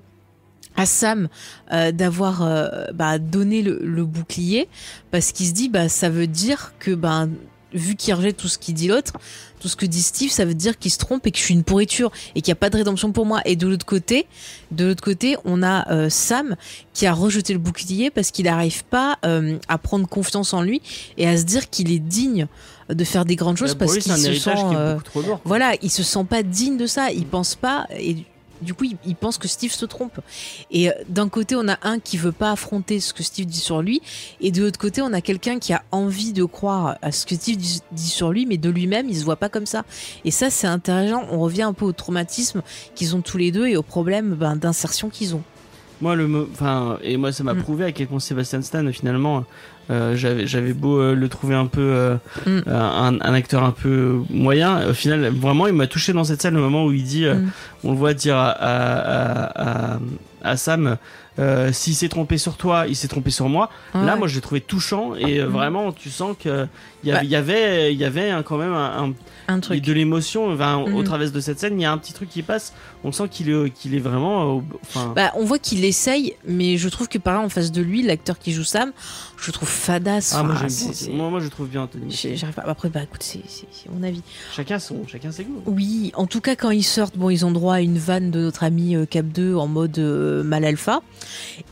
à 0.76 0.86
Sam 0.86 1.28
euh, 1.72 1.91
d'avoir 1.91 2.43
euh, 2.43 2.86
bah, 2.93 3.17
donné 3.17 3.63
le, 3.63 4.05
bouclier 4.05 4.69
parce 5.09 5.32
qu'il 5.32 5.47
se 5.47 5.53
dit 5.53 5.69
bah 5.69 5.89
ça 5.89 6.09
veut 6.09 6.28
dire 6.28 6.74
que 6.78 6.91
bah, 6.91 7.28
vu 7.74 7.95
qu'il 7.95 8.13
rejette 8.13 8.38
tout 8.38 8.47
ce 8.47 8.57
qu'il 8.57 8.74
dit 8.74 8.88
l'autre 8.88 9.13
tout 9.61 9.67
ce 9.67 9.76
que 9.76 9.86
dit 9.86 10.01
Steve 10.01 10.32
ça 10.32 10.43
veut 10.43 10.53
dire 10.53 10.78
qu'il 10.78 10.91
se 10.91 10.97
trompe 10.97 11.26
et 11.28 11.32
que 11.32 11.38
je 11.38 11.43
suis 11.43 11.53
une 11.53 11.63
pourriture 11.63 12.11
et 12.36 12.41
qu'il 12.41 12.51
n'y 12.51 12.53
a 12.53 12.59
pas 12.59 12.69
de 12.69 12.78
rédemption 12.78 13.11
pour 13.11 13.26
moi. 13.26 13.41
Et 13.45 13.55
de 13.55 13.67
l'autre 13.67 13.86
côté 13.86 14.26
de 14.72 14.86
l'autre 14.86 15.03
côté 15.03 15.38
on 15.45 15.63
a 15.63 15.89
euh, 15.91 16.09
Sam 16.09 16.55
qui 16.93 17.05
a 17.05 17.13
rejeté 17.13 17.53
le 17.53 17.59
bouclier 17.59 18.09
parce 18.09 18.32
qu'il 18.32 18.45
n'arrive 18.45 18.84
pas 18.86 19.17
euh, 19.26 19.57
à 19.67 19.78
prendre 19.78 20.07
confiance 20.07 20.53
en 20.53 20.61
lui 20.61 20.82
et 21.17 21.28
à 21.28 21.38
se 21.38 21.43
dire 21.43 21.69
qu'il 21.69 21.91
est 21.91 21.99
digne 21.99 22.47
de 22.89 23.03
faire 23.03 23.24
des 23.24 23.36
grandes 23.36 23.57
choses 23.57 23.76
Bah, 23.76 23.86
parce 23.86 23.99
qu'il 23.99 24.11
se 24.11 24.34
sent 24.34 24.49
euh, 24.74 24.97
voilà, 25.45 25.74
il 25.82 25.91
se 25.91 26.03
sent 26.03 26.26
pas 26.30 26.43
digne 26.43 26.78
de 26.78 26.88
ça, 26.88 27.11
il 27.11 27.26
pense 27.26 27.55
pas 27.55 27.88
et 27.97 28.17
du 28.62 28.74
coup 28.74 28.84
il, 28.86 28.97
il 29.05 29.16
pense 29.16 29.38
que 29.38 29.47
Steve 29.47 29.72
se 29.72 29.86
trompe. 29.86 30.20
Et 30.72 30.89
euh, 30.89 30.93
d'un 31.09 31.30
côté 31.30 31.55
on 31.55 31.68
a 31.68 31.78
un 31.84 31.99
qui 31.99 32.18
veut 32.18 32.32
pas 32.32 32.51
affronter 32.51 32.99
ce 32.99 33.14
que 33.14 33.24
Steve 33.24 33.45
dit 33.45 33.59
sur 33.59 33.82
lui 33.82 34.01
et 34.39 34.51
de 34.51 34.62
l'autre 34.64 34.80
côté 34.80 35.01
on 35.01 35.14
a 35.14 35.22
quelqu'un 35.22 35.59
qui 35.59 35.74
a 35.74 35.84
envie 35.91 36.34
de 36.34 36.43
croire 36.43 36.97
à 37.01 37.12
ce 37.12 37.26
que 37.26 37.36
Steve 37.36 37.57
dit, 37.57 37.82
dit 37.91 38.07
sur 38.09 38.32
lui 38.32 38.45
mais 38.45 38.57
de 38.57 38.70
lui-même 38.70 39.07
il 39.09 39.18
se 39.18 39.24
voit 39.24 39.36
pas 39.36 39.49
comme 39.49 39.66
ça. 39.66 39.84
Et 40.26 40.32
ça 40.32 40.49
c'est 40.49 40.68
intéressant, 40.68 41.24
on 41.32 41.39
revient 41.39 41.64
un 41.64 41.74
peu 41.74 41.86
au 41.86 41.91
traumatisme 41.91 42.62
qu'ils 42.95 43.16
ont 43.16 43.22
tous 43.22 43.38
les 43.38 43.51
deux 43.51 43.68
et 43.68 43.78
au 43.78 43.84
problème 43.84 44.36
ben, 44.36 44.55
d'insertion 44.55 45.09
qu'ils 45.09 45.36
ont. 45.36 45.43
Moi, 46.01 46.16
le, 46.16 46.47
enfin, 46.51 46.97
et 47.03 47.16
moi, 47.16 47.32
ça 47.32 47.43
m'a 47.43 47.53
Mm. 47.53 47.62
prouvé 47.62 47.86
à 47.86 47.91
quel 47.91 48.07
point 48.07 48.20
Sébastien 48.20 48.64
Stan, 48.64 48.84
finalement, 48.91 49.45
euh, 49.90 50.16
j'avais, 50.16 50.74
beau 50.74 51.00
euh, 51.00 51.16
le 51.16 51.28
trouver 51.30 51.56
un 51.56 51.66
peu, 51.66 51.82
euh, 51.82 52.16
Mm. 52.46 52.50
euh, 52.50 52.62
un, 52.68 53.20
un 53.22 53.34
acteur 53.34 53.64
un 53.64 53.72
peu 53.72 54.20
moyen. 54.30 54.88
Au 54.90 54.94
final, 54.94 55.28
vraiment, 55.30 55.68
il 55.68 55.74
m'a 55.74 55.88
touché 55.88 56.14
dans 56.14 56.24
cette 56.24 56.42
scène, 56.42 56.54
le 56.56 56.62
moment 56.62 56.86
où 56.86 56.92
il 56.92 57.04
dit, 57.04 57.26
Mm. 57.26 57.50
on 57.84 57.92
le 57.92 57.98
voit 57.98 58.14
dire 58.14 58.38
à, 58.38 58.50
à, 58.50 59.94
à, 59.96 60.00
à- 60.44 60.58
Sam, 60.58 60.98
s'il 61.72 61.96
s'est 61.96 62.10
trompé 62.10 62.38
sur 62.38 62.56
toi, 62.58 62.86
il 62.88 62.96
s'est 62.96 63.08
trompé 63.08 63.32
sur 63.32 63.50
moi. 63.50 63.70
Là, 63.94 64.14
Ouais. 64.14 64.18
moi, 64.20 64.28
je 64.28 64.36
l'ai 64.36 64.42
trouvé 64.42 64.62
touchant 64.62 65.16
et 65.16 65.42
Mm. 65.42 65.46
vraiment, 65.46 65.92
tu 65.92 66.10
sens 66.10 66.36
que 66.42 66.68
il 67.04 67.10
y, 67.10 67.12
a- 67.12 67.16
Bah. 67.18 67.24
y 67.24 67.36
avait, 67.36 67.94
il 67.94 68.00
y 68.00 68.06
avait 68.06 68.30
un- 68.30 68.44
quand 68.44 68.58
même 68.58 68.74
un, 68.74 69.06
un- 69.06 69.14
un 69.52 69.60
truc. 69.60 69.82
de 69.82 69.93
l'émotion. 69.93 70.52
Enfin, 70.52 70.78
au 70.78 70.88
Mhm. 70.88 71.04
travers 71.04 71.32
de 71.32 71.39
cette 71.39 71.60
scène, 71.60 71.80
il 71.80 71.84
y 71.84 71.86
a 71.86 71.91
un 71.91 71.97
petit 71.97 72.14
truc 72.14 72.30
qui 72.30 72.41
passe. 72.43 72.74
On 73.04 73.12
sent 73.12 73.28
qu'il 73.30 73.49
est, 73.49 73.70
qu'il 73.72 73.95
est 73.95 73.99
vraiment, 73.99 74.58
euh, 74.58 74.62
enfin. 74.84 75.14
Bah, 75.16 75.32
on 75.36 75.43
voit 75.45 75.60
qu'il 75.60 75.84
essaye, 75.86 76.36
mais 76.47 76.78
je 76.78 76.88
trouve 76.89 77.08
que 77.08 77.18
par 77.18 77.34
là, 77.36 77.41
en 77.41 77.49
face 77.49 77.72
de 77.72 77.82
lui, 77.82 78.02
l'acteur 78.04 78.38
qui 78.38 78.52
joue 78.52 78.64
Sam, 78.64 78.91
je 79.39 79.47
le 79.47 79.54
trouve 79.54 79.68
fadasse. 79.70 80.34
Ah, 80.38 80.43
moi, 80.43 80.56
bien. 80.56 81.14
Moi, 81.16 81.30
moi, 81.30 81.39
je 81.39 81.47
trouve 81.47 81.68
bien 81.68 81.82
Anthony. 81.84 82.12
J'arrive 82.12 82.54
pas. 82.56 82.64
Après, 82.68 82.89
bah 82.89 83.02
écoute, 83.04 83.24
c'est 83.24 83.41
mon 83.91 84.04
avis. 84.04 84.22
Chacun 84.56 84.78
son, 84.80 85.08
chacun 85.08 85.32
ses 85.32 85.43
goûts. 85.45 85.62
Oui, 85.66 86.12
en 86.16 86.28
tout 86.28 86.41
cas, 86.41 86.56
quand 86.56 86.70
ils 86.70 86.84
sortent, 86.84 87.18
bon, 87.18 87.30
ils 87.30 87.45
ont 87.45 87.52
droit 87.52 87.76
à 87.76 87.82
une 87.82 87.97
vanne 87.97 88.30
de 88.32 88.39
notre 88.39 88.64
ami 88.64 88.95
euh, 88.95 89.06
Cap 89.06 89.26
2 89.28 89.56
en 89.56 89.68
mode 89.68 89.97
euh, 89.99 90.43
mal 90.43 90.64
alpha. 90.66 91.02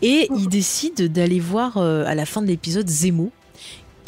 Et 0.02 0.28
ils 0.36 0.48
décident 0.50 1.06
d'aller 1.06 1.40
voir 1.40 1.78
à 1.78 2.16
la 2.16 2.26
fin 2.26 2.42
de 2.42 2.48
l'épisode 2.48 2.88
Zemo, 2.90 3.32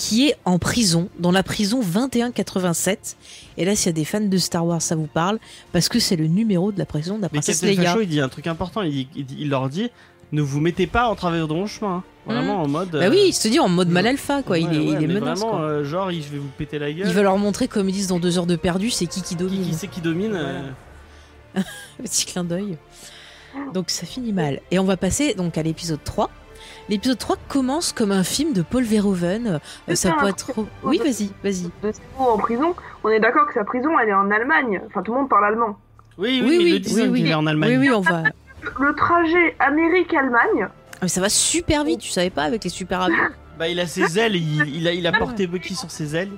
qui 0.02 0.30
est 0.30 0.36
en 0.46 0.58
prison, 0.58 1.10
dans 1.20 1.32
la 1.32 1.44
prison 1.44 1.82
2187. 1.84 3.18
Et 3.58 3.66
là, 3.66 3.76
s'il 3.76 3.86
y 3.86 3.90
a 3.90 3.94
des 3.94 4.04
fans 4.04 4.20
de 4.20 4.38
Star 4.38 4.66
Wars, 4.66 4.82
ça 4.82 4.96
vous 4.96 5.06
parle, 5.06 5.38
parce 5.74 5.90
que 5.90 6.00
c'est 6.00 6.16
le 6.16 6.26
numéro 6.26 6.72
de 6.72 6.80
la 6.80 6.88
prison 6.88 7.18
de 7.18 7.22
la 7.22 7.30
princesse 7.30 7.62
Leia. 7.62 7.84
Facho, 7.84 8.02
il 8.02 8.08
dit 8.08 8.20
un 8.20 8.28
truc 8.28 8.48
important. 8.48 8.82
Il, 8.82 9.50
leur 9.50 9.70
dit, 9.70 9.92
ne 10.32 10.42
vous 10.42 10.60
mettez 10.60 10.88
pas 10.88 11.08
en 11.08 11.14
travers 11.16 11.48
de 11.48 11.54
mon 11.54 11.68
chemin. 11.68 11.98
hein. 11.98 12.04
Vraiment 12.26 12.64
en 12.64 12.68
mode. 12.68 12.90
Bah 12.90 12.98
euh, 13.04 13.10
oui, 13.12 13.26
il 13.28 13.34
se 13.34 13.48
dit 13.48 13.60
en 13.60 13.70
mode 13.70 13.90
mal 13.90 14.08
alpha, 14.08 14.42
quoi. 14.42 14.58
il 14.58 14.66
est, 14.74 14.80
ouais, 14.80 14.86
il 14.86 15.04
est 15.04 15.08
mais 15.08 15.14
menace, 15.20 15.38
Vraiment, 15.40 15.58
quoi. 15.58 15.66
euh, 15.66 15.84
genre, 15.84 16.10
je 16.12 16.18
vais 16.30 16.40
vous 16.40 16.50
péter 16.58 16.80
la 16.80 16.92
gueule. 16.92 17.08
Il 17.08 17.14
va 17.14 17.22
leur 17.22 17.38
montrer, 17.38 17.68
comme 17.68 17.88
ils 17.88 17.94
disent 17.94 18.08
dans 18.08 18.20
deux 18.20 18.40
heures 18.40 18.48
de 18.48 18.56
perdu, 18.56 18.90
c'est 18.90 19.06
qui 19.06 19.22
qui 19.22 19.30
Qui, 19.30 19.36
domine. 19.36 19.64
qui 19.68 19.74
c'est 19.76 19.88
qui 19.88 20.02
domine 20.02 20.34
euh, 20.34 20.62
Petit 22.02 22.26
clin 22.26 22.44
d'œil. 22.44 22.78
Donc 23.76 23.92
ça 23.92 24.08
finit 24.08 24.34
mal. 24.34 24.62
Et 24.72 24.80
on 24.80 24.84
va 24.86 24.98
passer 24.98 25.36
donc 25.36 25.60
à 25.60 25.64
l'épisode 25.64 26.04
3. 26.04 26.32
L'épisode 26.90 27.18
3 27.18 27.38
commence 27.48 27.94
comme 27.94 28.12
un 28.12 28.24
film 28.24 28.54
de 28.54 28.62
Paul 28.62 28.84
Verhoeven. 28.84 29.60
Euh, 29.90 29.96
ça 29.96 30.14
peut 30.20 30.28
être... 30.28 30.48
truc- 30.54 30.68
Oui, 30.84 30.98
vas-y, 31.04 31.32
vas-y. 31.44 31.70
en 32.18 32.38
prison, 32.38 32.76
on 33.04 33.10
est 33.10 33.20
d'accord 33.20 33.48
que 33.48 33.54
sa 33.54 33.64
prison 33.64 33.98
elle 34.00 34.10
est 34.10 34.14
en 34.14 34.30
Allemagne. 34.32 34.82
Enfin, 34.88 35.02
tout 35.02 35.14
le 35.14 35.20
monde 35.20 35.30
parle 35.30 35.46
allemand. 35.46 35.78
Oui, 36.18 36.42
oui, 36.44 36.58
Oui, 36.58 36.58
mais 36.58 37.02
oui, 37.04 37.08
oui, 37.10 37.22
hein, 37.22 37.26
oui. 37.28 37.34
en 37.36 37.48
Allemagne. 37.48 37.78
Oui, 37.80 37.88
oui, 37.88 37.92
on 37.92 38.02
va... 38.02 38.24
Le 38.80 38.94
trajet 38.96 39.56
Amérique-Allemagne, 39.60 40.68
Ah, 40.68 40.98
Mais 41.04 41.08
ça 41.08 41.20
va 41.22 41.30
super 41.30 41.84
vite, 41.84 42.02
tu 42.02 42.10
savais 42.10 42.30
pas, 42.30 42.44
avec 42.44 42.64
les 42.64 42.70
super 42.70 43.02
avions. 43.02 43.16
Bah, 43.60 43.68
il 43.68 43.80
a 43.80 43.86
ses 43.86 44.18
ailes, 44.18 44.36
il, 44.38 44.76
il 44.76 44.88
a, 44.88 44.94
il 44.94 45.06
a 45.06 45.12
porté 45.12 45.46
Bucky 45.46 45.76
sur 45.76 45.92
ses 45.92 46.16
ailes. 46.16 46.32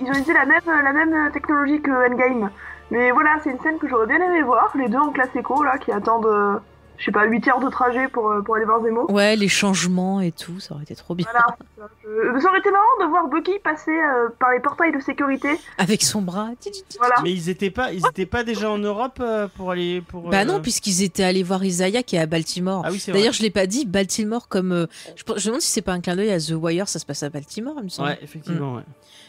ils 0.00 0.06
ont 0.06 0.10
utilisé 0.10 0.32
la 0.34 0.44
même, 0.46 0.60
la 0.66 0.92
même 0.92 1.32
technologie 1.32 1.80
que 1.80 1.90
Endgame. 1.90 2.48
Mais 2.92 3.10
voilà, 3.10 3.38
c'est 3.42 3.50
une 3.50 3.58
scène 3.60 3.78
que 3.78 3.88
j'aurais 3.88 4.06
bien 4.06 4.18
aimé 4.24 4.42
voir, 4.42 4.70
les 4.76 4.88
deux 4.88 4.98
en 4.98 5.10
classe 5.10 5.34
éco 5.34 5.64
là, 5.64 5.78
qui 5.78 5.90
attendent, 5.90 6.26
euh, 6.26 6.58
je 7.00 7.06
sais 7.06 7.12
pas, 7.12 7.24
8 7.24 7.48
heures 7.48 7.60
de 7.60 7.68
trajet 7.70 8.06
pour, 8.08 8.30
euh, 8.30 8.42
pour 8.42 8.54
aller 8.56 8.66
voir 8.66 8.80
Zemo. 8.82 9.10
Ouais, 9.10 9.34
les 9.34 9.48
changements 9.48 10.20
et 10.20 10.30
tout, 10.32 10.60
ça 10.60 10.74
aurait 10.74 10.84
été 10.84 10.94
trop 10.94 11.14
bien. 11.14 11.26
Voilà. 11.32 11.56
Je- 12.04 12.40
Ça 12.40 12.48
aurait 12.48 12.58
été 12.58 12.70
marrant 12.70 12.84
de 13.00 13.06
voir 13.08 13.26
Bucky 13.28 13.58
passer 13.64 13.90
euh, 13.90 14.28
par 14.38 14.50
les 14.52 14.60
portails 14.60 14.92
de 14.92 15.00
sécurité. 15.00 15.48
Avec 15.78 16.02
son 16.02 16.20
bras. 16.22 16.50
Voilà. 16.98 17.14
Mais 17.22 17.32
ils 17.32 17.48
étaient 17.48 17.70
pas, 17.70 17.92
ils 17.92 18.06
étaient 18.06 18.26
pas 18.26 18.44
déjà 18.44 18.70
en 18.70 18.78
Europe 18.78 19.18
euh, 19.20 19.48
pour 19.56 19.70
aller 19.70 20.02
pour. 20.02 20.28
Bah 20.28 20.42
euh, 20.42 20.44
non, 20.44 20.60
puisqu'ils 20.60 21.02
étaient 21.02 21.24
allés 21.24 21.42
voir 21.42 21.64
Isaiah 21.64 22.02
qui 22.02 22.16
est 22.16 22.20
à 22.20 22.26
Baltimore. 22.26 22.82
Ah 22.84 22.90
oui, 22.92 22.98
c'est 23.00 23.10
vrai. 23.10 23.20
D'ailleurs, 23.20 23.32
je 23.32 23.42
l'ai 23.42 23.50
pas 23.50 23.66
dit, 23.66 23.86
Baltimore 23.86 24.46
comme... 24.48 24.72
euh, 24.72 24.86
je, 25.16 25.24
me 25.32 25.38
demande 25.42 25.60
si 25.62 25.70
c'est 25.72 25.82
pas 25.82 25.92
un 25.92 26.00
clin 26.00 26.16
d'œil 26.16 26.30
à 26.30 26.38
The 26.38 26.52
Wire, 26.52 26.86
ça 26.88 26.98
se 26.98 27.06
passe 27.06 27.22
à 27.22 27.30
Baltimore, 27.30 27.74
il 27.78 27.84
me 27.84 27.88
semble. 27.88 28.10
Ouais, 28.10 28.18
effectivement, 28.22 28.74
ouais. 28.76 28.82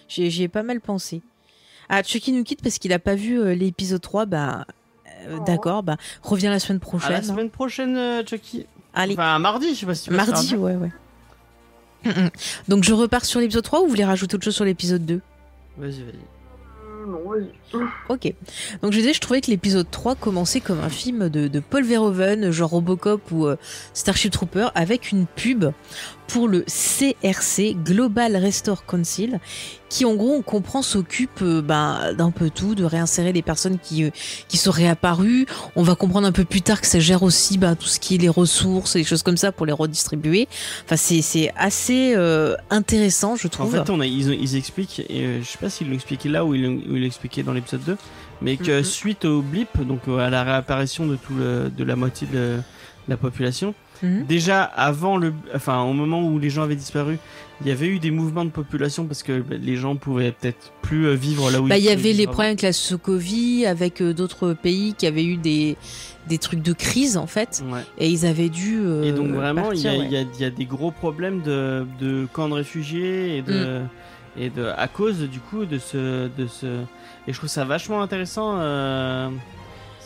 J'y 0.10 0.30
j'y 0.30 0.44
ai 0.44 0.48
pas 0.50 0.64
mal 0.64 0.82
pensé. 0.82 1.22
Ah, 1.88 2.04
Chucky 2.04 2.32
nous 2.34 2.44
quitte 2.44 2.62
parce 2.62 2.78
qu'il 2.80 2.92
a 2.94 3.00
pas 3.00 3.16
vu 3.16 3.40
euh, 3.40 3.54
l'épisode 3.54 4.02
3. 4.02 4.26
Bah, 4.26 4.66
euh, 5.28 5.38
Oh. 5.40 5.44
d'accord, 5.46 5.84
bah, 5.84 5.98
reviens 6.24 6.50
la 6.52 6.60
semaine 6.60 6.78
À 6.78 6.86
prochaine. 6.86 7.12
la 7.12 7.22
semaine 7.24 7.50
prochaine, 7.50 7.96
euh, 7.98 8.24
Chucky. 8.26 8.66
Allez, 8.94 9.14
Enfin, 9.14 9.40
mardi, 9.40 9.74
je 9.74 9.80
sais 9.82 9.86
pas 9.86 9.96
si 9.96 10.04
tu 10.06 10.10
veux 10.12 10.18
mardi, 10.18 10.56
ouais, 10.56 10.76
ouais. 10.76 10.92
Mm, 12.04 12.10
mm. 12.10 12.30
Donc 12.68 12.84
je 12.84 12.94
repars 12.94 13.26
sur 13.26 13.40
l'épisode 13.40 13.64
3 13.64 13.80
ou 13.82 13.84
vous 13.84 13.90
voulez 13.90 14.04
rajouter 14.06 14.36
autre 14.36 14.44
chose 14.44 14.56
sur 14.56 14.66
l'épisode 14.66 15.06
2 15.06 15.22
Vas-y, 15.78 15.92
vas-y. 16.02 16.16
Euh, 16.84 17.06
non, 17.08 17.30
vas-y. 17.30 17.84
Ok. 18.10 18.34
Donc 18.82 18.92
je 18.92 18.98
disais, 18.98 19.14
je 19.14 19.20
trouvais 19.22 19.40
que 19.42 19.50
l'épisode 19.52 19.88
3 19.90 20.16
commençait 20.16 20.60
comme 20.62 20.80
un 20.80 20.90
film 20.90 21.30
de, 21.30 21.48
de 21.48 21.60
Paul 21.60 21.84
Verhoeven, 21.84 22.52
genre 22.52 22.72
Robocop 22.72 23.32
ou 23.32 23.46
euh, 23.48 23.56
Starship 23.94 24.32
Trooper, 24.32 24.68
avec 24.76 25.12
une 25.12 25.26
pub 25.28 25.66
pour 26.32 26.48
le 26.48 26.62
CRC, 26.62 27.76
Global 27.84 28.36
Restore 28.38 28.86
Council, 28.86 29.40
qui 29.90 30.06
en 30.06 30.16
gros, 30.16 30.32
on 30.34 30.42
comprend, 30.42 30.82
s'occupe 30.82 31.42
euh, 31.42 31.62
ben, 31.62 32.14
d'un 32.18 32.32
peu 32.32 32.50
tout, 32.50 32.76
de 32.76 32.86
réinsérer 32.86 33.34
les 33.34 33.42
personnes 33.42 33.78
qui, 33.80 34.06
euh, 34.06 34.10
qui 34.48 34.58
sont 34.58 34.72
réapparues. 34.72 35.46
On 35.76 35.84
va 35.84 35.96
comprendre 35.96 36.26
un 36.28 36.32
peu 36.32 36.46
plus 36.46 36.62
tard 36.62 36.80
que 36.80 36.88
ça 36.88 37.00
gère 37.00 37.24
aussi 37.24 37.58
ben, 37.58 37.76
tout 37.76 37.88
ce 37.88 38.00
qui 38.00 38.16
est 38.16 38.18
les 38.18 38.30
ressources 38.30 38.96
et 38.96 39.00
les 39.00 39.04
choses 39.04 39.24
comme 39.24 39.36
ça 39.36 39.52
pour 39.52 39.66
les 39.66 39.74
redistribuer. 39.74 40.48
Enfin, 40.86 40.96
c'est, 40.96 41.52
assez 41.58 42.14
euh, 42.16 42.56
intéressant, 42.70 43.36
je 43.36 43.48
En 43.48 43.50
trouve. 43.50 43.72
fait, 43.72 43.90
on 43.90 44.00
a, 44.00 44.06
ils, 44.06 44.30
ils 44.34 44.56
expliquent, 44.56 45.02
et 45.10 45.42
je 45.42 45.48
sais 45.48 45.58
pas 45.58 45.70
s'ils 45.70 45.90
l'ont 45.90 45.96
expliqué 45.96 46.30
là 46.30 46.46
ou 46.46 46.56
ils 46.56 46.64
l'ont 46.64 47.06
expliqué 47.06 47.44
dans 47.44 47.54
l'épisode 47.54 47.84
2, 47.84 47.98
mais 48.42 48.56
que 48.58 48.78
Mhm. 48.80 48.84
suite 48.86 49.26
au 49.26 49.42
blip, 49.42 49.70
donc 49.86 50.02
à 50.08 50.30
la 50.30 50.44
réapparition 50.44 51.06
de, 51.08 51.18
tout 51.18 51.34
le, 51.36 51.70
de 51.76 51.84
la 51.84 51.96
moitié 51.98 52.28
de 52.32 52.60
la 53.10 53.18
population, 53.18 53.76
Mhm. 54.04 54.26
déjà 54.26 54.64
avant 54.64 55.18
le. 55.18 55.34
Enfin, 55.56 55.82
au 55.84 55.94
moment 55.94 56.26
où 56.26 56.40
les 56.40 56.50
gens 56.50 56.64
avaient 56.64 56.76
disparu, 56.76 57.18
il 57.62 57.68
y 57.68 57.72
avait 57.72 57.88
eu 57.88 58.00
des 58.00 58.10
mouvements 58.12 58.46
de 58.46 58.50
population 58.50 59.06
parce 59.06 59.22
que 59.24 59.40
bah, 59.42 59.56
les 59.62 59.76
gens 59.78 59.96
pouvaient 59.96 60.32
peut-être 60.32 60.72
plus 60.82 61.06
euh, 61.06 61.14
vivre 61.14 61.52
là 61.52 61.62
où 61.62 61.68
Bah, 61.68 61.78
ils 61.78 61.82
il 61.84 61.86
y 61.86 61.90
avait 61.90 62.14
les 62.14 62.26
problèmes 62.26 62.50
avec 62.52 62.64
la 62.64 62.74
Sokovie, 62.74 63.66
avec 63.66 64.02
euh, 64.02 64.14
d'autres 64.14 64.54
pays 64.54 64.96
qui 64.98 65.06
avaient 65.06 65.24
eu 65.26 65.38
des, 65.38 65.78
des 66.28 66.38
trucs 66.40 66.62
de 66.64 66.74
crise 66.74 67.18
en 67.18 67.28
fait. 67.28 67.64
Ouais. 67.72 67.82
et 68.00 68.10
ils 68.10 68.26
avaient 68.26 68.50
dû. 68.50 68.80
euh, 68.84 69.04
Et 69.04 69.12
donc 69.12 69.28
vraiment, 69.30 69.72
il 69.72 69.80
y, 69.82 69.88
a- 69.88 69.94
y 69.94 70.44
y 70.44 70.52
des 70.52 70.66
gros 70.66 70.92
problèmes 70.92 71.42
de, 71.44 71.86
de 72.00 72.28
camps 72.34 72.50
de 72.50 72.54
réfugiés 72.56 73.38
et 73.38 73.42
de, 73.44 73.80
Mm. 73.82 73.88
et 74.42 74.50
de 74.50 74.66
à 74.78 74.88
cause 74.88 75.20
du 75.30 75.40
coup 75.40 75.66
de 75.66 75.78
ce 75.78 76.28
de 76.36 76.48
ce 76.48 76.66
et 77.28 77.34
je 77.34 77.38
trouve 77.38 77.50
ça 77.50 77.66
vachement 77.66 78.02
intéressant. 78.02 78.56
euh, 78.58 79.30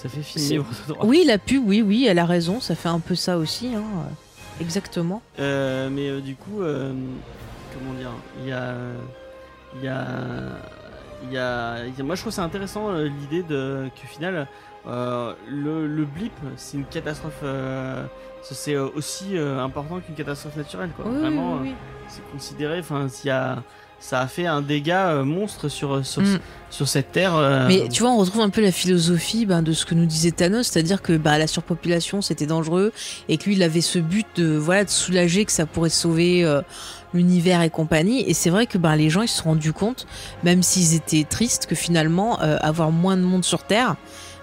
ça 0.07 0.09
fait 0.09 0.21
film 0.23 0.45
C'est- 0.45 0.53
libre 0.53 0.65
de 0.87 0.93
droit. 0.93 1.05
Oui, 1.05 1.23
la 1.25 1.37
pub, 1.37 1.63
oui, 1.67 1.81
oui, 1.81 2.05
elle 2.07 2.19
a 2.19 2.25
raison, 2.25 2.59
ça 2.59 2.75
fait 2.75 2.89
un 2.89 2.99
peu 2.99 3.15
ça 3.15 3.37
aussi, 3.37 3.73
hein, 3.75 3.83
euh, 3.83 4.61
exactement. 4.61 5.21
Euh, 5.39 5.89
mais 5.91 6.09
euh, 6.09 6.21
du 6.21 6.35
coup, 6.35 6.61
euh, 6.61 6.93
comment 7.73 7.93
dire, 7.97 8.11
il 8.41 8.49
y 8.49 8.51
a 8.51 8.75
il 9.77 9.83
y 9.83 9.87
a 9.87 10.05
il 11.23 11.33
y 11.33 11.37
a, 11.37 11.85
il 11.87 11.97
y 11.97 12.01
a- 12.01 12.03
moi 12.03 12.15
je 12.15 12.21
trouve 12.21 12.31
ça 12.33 12.43
intéressant 12.43 12.89
euh, 12.89 13.07
l'idée 13.07 13.41
de 13.43 13.89
qu'au 13.99 14.07
final 14.07 14.47
euh, 14.87 15.33
le, 15.49 15.87
le 15.87 16.05
blip 16.05 16.33
c'est 16.55 16.77
une 16.77 16.85
catastrophe. 16.85 17.39
euh, 17.43 18.05
c'est 18.43 18.75
euh, 18.75 18.87
aussi 18.95 19.35
euh, 19.37 19.59
important 19.63 19.99
qu'une 20.01 20.13
catastrophe 20.13 20.55
naturelle 20.55 20.91
quoi. 20.95 21.05
Oui, 21.09 21.19
Vraiment. 21.19 21.53
oui, 21.53 21.69
euh, 21.69 21.71
oui. 21.71 21.75
c'est 22.07 22.31
considéré 22.31 22.79
enfin 22.79 23.07
s'il 23.09 23.29
y 23.29 23.31
a 23.31 23.63
ça 24.05 24.21
a 24.21 24.27
fait 24.27 24.45
un 24.45 24.61
dégât 24.61 25.07
euh, 25.09 25.23
monstre 25.23 25.67
sur 25.67 26.05
sur, 26.05 26.21
Mm. 26.21 26.39
sur 26.69 26.87
cette 26.87 27.11
terre 27.11 27.35
euh, 27.35 27.65
Mais 27.67 27.89
tu 27.89 28.03
vois, 28.03 28.11
on 28.11 28.17
retrouve 28.17 28.41
un 28.41 28.49
peu 28.49 28.61
la 28.61 28.71
philosophie 28.71 29.47
ben, 29.47 29.63
de 29.63 29.73
ce 29.73 29.83
que 29.83 29.95
nous 29.95 30.05
disait 30.05 30.31
Thanos, 30.31 30.67
c'est-à-dire 30.67 31.01
que 31.01 31.17
bah, 31.17 31.39
la 31.39 31.47
surpopulation 31.47 32.21
c'était 32.21 32.45
dangereux 32.45 32.91
et 33.29 33.37
que 33.37 33.45
lui 33.45 33.55
il 33.55 33.63
avait 33.63 33.81
ce 33.81 33.97
but 33.97 34.27
de 34.35 34.55
voilà 34.57 34.83
de 34.83 34.91
soulager 34.91 35.43
que 35.45 35.51
ça 35.51 35.65
pourrait 35.65 35.89
sauver 35.89 36.45
euh, 36.45 36.61
l'univers 37.15 37.63
et 37.63 37.71
compagnie. 37.71 38.23
Et 38.29 38.35
c'est 38.35 38.51
vrai 38.51 38.67
que 38.67 38.77
ben, 38.77 38.95
les 38.95 39.09
gens 39.09 39.23
ils 39.23 39.27
se 39.27 39.37
sont 39.37 39.49
rendus 39.49 39.73
compte, 39.73 40.05
même 40.43 40.61
s'ils 40.61 40.93
étaient 40.93 41.25
tristes, 41.27 41.65
que 41.65 41.73
finalement 41.75 42.39
euh, 42.41 42.57
avoir 42.61 42.91
moins 42.91 43.17
de 43.17 43.23
monde 43.23 43.43
sur 43.43 43.63
Terre, 43.63 43.95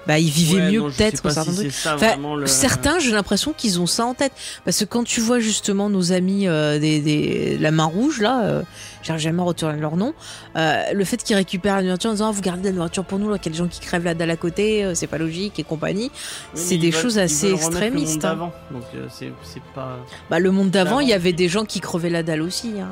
bah, 0.07 0.19
ils 0.19 0.31
vivaient 0.31 0.61
ouais, 0.63 0.71
mieux 0.73 0.83
peut-être 0.91 1.31
si 1.31 1.39
Enfin, 1.87 2.17
le 2.37 2.47
Certains, 2.47 2.99
j'ai 2.99 3.13
l'impression 3.13 3.53
qu'ils 3.53 3.81
ont 3.81 3.87
ça 3.87 4.05
en 4.05 4.15
tête. 4.15 4.33
Parce 4.65 4.79
que 4.81 4.85
quand 4.85 5.05
tu 5.05 5.21
vois 5.21 5.39
justement 5.39 5.89
nos 5.91 6.13
amis 6.13 6.49
euh, 6.49 6.79
des, 6.79 7.01
des, 7.01 7.57
la 7.59 7.71
main 7.71 7.85
rouge, 7.85 8.21
là, 8.21 8.43
euh, 8.45 8.63
j'arrive 9.03 9.23
jamais 9.23 9.41
à 9.41 9.45
retenir 9.45 9.77
leur 9.77 9.97
nom, 9.97 10.13
euh, 10.57 10.83
le 10.93 11.05
fait 11.05 11.23
qu'ils 11.23 11.37
récupèrent 11.37 11.77
la 11.77 11.83
nourriture 11.83 12.11
en 12.11 12.15
disant 12.15 12.29
Ah, 12.29 12.33
vous 12.33 12.41
gardez 12.41 12.71
la 12.71 12.75
nourriture 12.77 13.05
pour 13.05 13.19
nous, 13.19 13.31
là, 13.31 13.39
qu'il 13.39 13.53
y 13.53 13.55
a 13.55 13.59
des 13.59 13.65
gens 13.65 13.69
qui 13.69 13.81
crèvent 13.81 14.05
la 14.05 14.15
dalle 14.15 14.31
à 14.31 14.37
côté, 14.37 14.85
euh, 14.85 14.95
c'est 14.95 15.07
pas 15.07 15.19
logique 15.19 15.59
et 15.59 15.65
compagnie. 15.65 16.11
Oui, 16.13 16.61
c'est 16.61 16.79
des 16.79 16.91
veulent- 16.91 17.01
choses 17.01 17.19
assez 17.19 17.53
remettre 17.53 17.59
le 17.59 17.65
monde 17.65 17.73
extrémistes, 17.83 18.25
hein. 18.25 18.29
d'avant, 18.31 18.53
donc 18.71 18.83
euh, 18.95 19.07
c'est 19.11 19.33
c'est 19.45 19.63
pas 19.75 19.99
Bah, 20.31 20.39
le 20.41 20.51
monde 20.51 20.71
d'avant, 20.71 20.99
il 21.01 21.09
y 21.09 21.13
avait 21.13 21.33
des 21.33 21.49
gens 21.49 21.65
qui 21.65 21.81
crevaient 21.81 22.11
la 22.11 22.23
dalle 22.23 22.43
aussi. 22.43 22.73
Hein. 22.81 22.89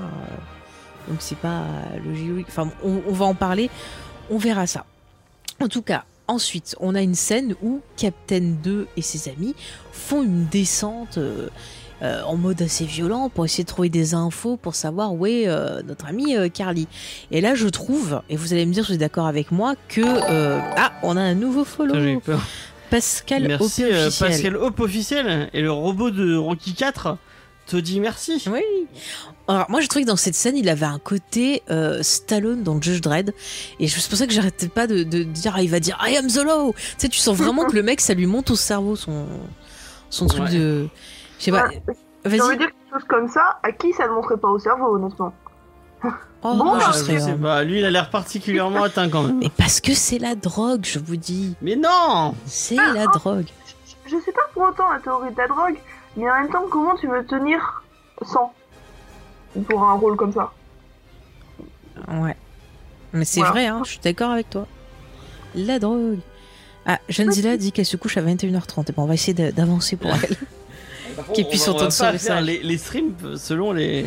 Donc 1.09 1.19
c'est 1.21 1.39
pas 1.39 1.65
logique. 2.07 2.47
Enfin, 2.49 2.71
on, 2.85 3.01
on 3.09 3.13
va 3.13 3.25
en 3.25 3.35
parler, 3.35 3.69
on 4.31 4.39
verra 4.39 4.67
ça. 4.67 4.85
En 5.61 5.67
tout 5.69 5.83
cas, 5.83 6.05
ensuite, 6.31 6.77
on 6.81 6.95
a 6.95 7.03
une 7.03 7.15
scène 7.15 7.55
où 7.63 7.81
Captain 7.97 8.41
2 8.63 8.87
et 8.97 9.03
ses 9.03 9.29
amis 9.29 9.55
font 9.93 10.23
une 10.23 10.47
descente 10.47 11.19
euh, 11.19 11.49
euh, 12.03 12.23
en 12.23 12.37
mode 12.37 12.63
assez 12.63 12.85
violent 12.85 13.29
pour 13.29 13.45
essayer 13.45 13.65
de 13.65 13.69
trouver 13.69 13.89
des 13.91 14.15
infos 14.15 14.57
pour 14.57 14.75
savoir 14.75 15.13
où 15.13 15.27
est 15.27 15.49
euh, 15.49 15.83
notre 15.83 16.07
ami 16.07 16.35
Carly. 16.55 16.89
Et 17.31 17.41
là, 17.41 17.55
je 17.55 17.69
trouve, 17.69 18.23
et 18.31 18.37
vous 18.37 18.53
allez 18.53 18.65
me 18.65 18.73
dire 18.73 18.85
si 18.85 18.93
vous 18.93 18.95
êtes 18.95 19.01
d'accord 19.01 19.27
avec 19.27 19.53
moi, 19.53 19.75
que 19.89 20.03
ah, 20.77 20.93
on 21.03 21.17
a 21.17 21.21
un 21.21 21.35
nouveau 21.35 21.65
follow. 21.65 21.95
Eu 21.95 22.21
peur. 22.21 22.41
Pascal 22.91 23.47
Merci 23.47 23.85
officiel. 23.85 24.11
Pascal 24.19 24.57
Hope 24.57 24.81
officiel 24.81 25.49
et 25.53 25.63
le 25.63 25.71
robot 25.71 26.11
de 26.11 26.35
Rocky 26.35 26.75
4 26.75 27.19
te 27.67 27.77
dit 27.77 28.01
merci. 28.01 28.43
Oui. 28.51 28.63
Alors 29.49 29.67
moi 29.69 29.81
je 29.81 29.89
trouvais 29.89 30.05
que 30.05 30.09
dans 30.11 30.17
cette 30.17 30.35
scène 30.35 30.57
il 30.57 30.69
avait 30.69 30.87
un 30.87 30.99
côté 31.01 31.63
euh, 31.71 32.03
Stallone 32.03 32.63
dans 32.63 32.81
Judge 32.81 33.01
Dredd 33.01 33.33
et 33.81 33.89
c'est 33.89 34.09
pour 34.09 34.17
ça 34.19 34.27
que 34.27 34.33
j'arrêtais 34.33 34.69
pas 34.69 34.87
de, 34.87 35.03
de 35.03 35.23
dire 35.25 35.55
ah, 35.57 35.63
il 35.63 35.71
va 35.71 35.81
dire 35.81 35.99
I 36.07 36.17
am 36.17 36.29
the 36.29 36.43
law. 36.45 36.73
Tu 36.73 36.83
sais 36.99 37.09
tu 37.09 37.19
sens 37.19 37.37
vraiment 37.37 37.65
que 37.65 37.75
le 37.75 37.83
mec 37.83 38.01
ça 38.01 38.15
lui 38.15 38.27
monte 38.27 38.51
au 38.51 38.57
cerveau 38.57 38.95
son 38.97 39.27
son 40.09 40.27
truc 40.27 40.43
Ouais. 40.45 40.51
de 40.55 40.89
je 41.39 41.45
sais 41.45 41.51
pas. 41.51 41.67
Ouais, 41.69 41.83
J'ai 42.27 42.41
envie 42.41 42.41
de 42.41 42.47
Vas-y. 42.53 42.59
dire 42.59 42.67
quelque 42.69 42.93
chose 42.93 43.09
comme 43.09 43.29
ça, 43.29 43.59
à 43.63 43.73
qui 43.73 43.93
ça 43.95 44.07
ne 44.07 44.13
montrait 44.13 44.37
pas 44.37 44.49
au 44.49 44.59
cerveau, 44.59 44.95
honnêtement 44.97 45.33
Oh, 46.43 46.55
Bon, 46.55 46.65
moi, 46.65 46.79
je 46.81 46.93
serais, 46.99 47.15
je 47.15 47.19
sais 47.21 47.31
euh, 47.33 47.37
pas, 47.37 47.63
lui 47.65 47.81
il 47.81 47.85
a 47.85 47.91
l'air 47.91 48.09
particulièrement 48.09 48.83
atteint 48.85 49.09
quand 49.11 49.23
même. 49.23 49.39
Mais 49.41 49.51
parce 49.55 49.81
que 49.81 49.93
c'est 49.93 50.19
la 50.19 50.35
drogue, 50.35 50.81
je 50.85 50.99
vous 50.99 51.17
dis. 51.17 51.55
Mais 51.61 51.77
non 51.77 52.35
C'est 52.47 52.79
Ah, 52.79 52.93
la 52.95 53.03
ah. 53.03 53.19
drogue. 53.19 53.45
Je 54.07 54.17
sais 54.25 54.33
pas 54.33 54.41
pour 54.55 54.63
autant 54.63 54.91
la 54.91 54.99
théorie 55.01 55.31
de 55.33 55.37
la 55.39 55.49
drogue, 55.49 55.77
mais 56.17 56.31
en 56.31 56.35
même 56.41 56.49
temps, 56.51 56.65
comment 56.71 56.95
tu 56.97 57.07
veux 57.09 57.25
tenir 57.27 57.83
sans 58.23 58.53
pour 59.69 59.83
un 59.85 59.95
rôle 59.95 60.17
comme 60.17 60.33
ça 60.33 60.53
Ouais. 62.09 62.37
Mais 63.13 63.25
c'est 63.25 63.41
Voilà. 63.41 63.53
vrai, 63.53 63.67
hein, 63.67 63.83
je 63.85 63.91
suis 63.91 64.01
d'accord 64.01 64.31
avec 64.31 64.49
toi. 64.51 64.67
La 65.55 65.79
drogue. 65.79 66.19
Ah, 66.87 66.99
Janzilla 67.09 67.57
dit 67.57 67.73
qu'elle 67.73 67.85
se 67.87 67.97
couche 67.97 68.17
à 68.17 68.23
21h30. 68.23 68.89
Et 68.89 68.93
bon, 68.93 69.03
on 69.03 69.07
va 69.07 69.15
essayer 69.15 69.35
d'a- 69.35 69.53
d'avancer 69.53 69.97
pour 69.97 70.11
elle. 70.13 70.37
Qu'il 71.35 71.47
puisse 71.49 71.67
entendre 71.69 71.93
faire 71.93 72.41
les, 72.41 72.63
les 72.63 72.79
streams 72.79 73.13
selon 73.37 73.73
les 73.73 74.07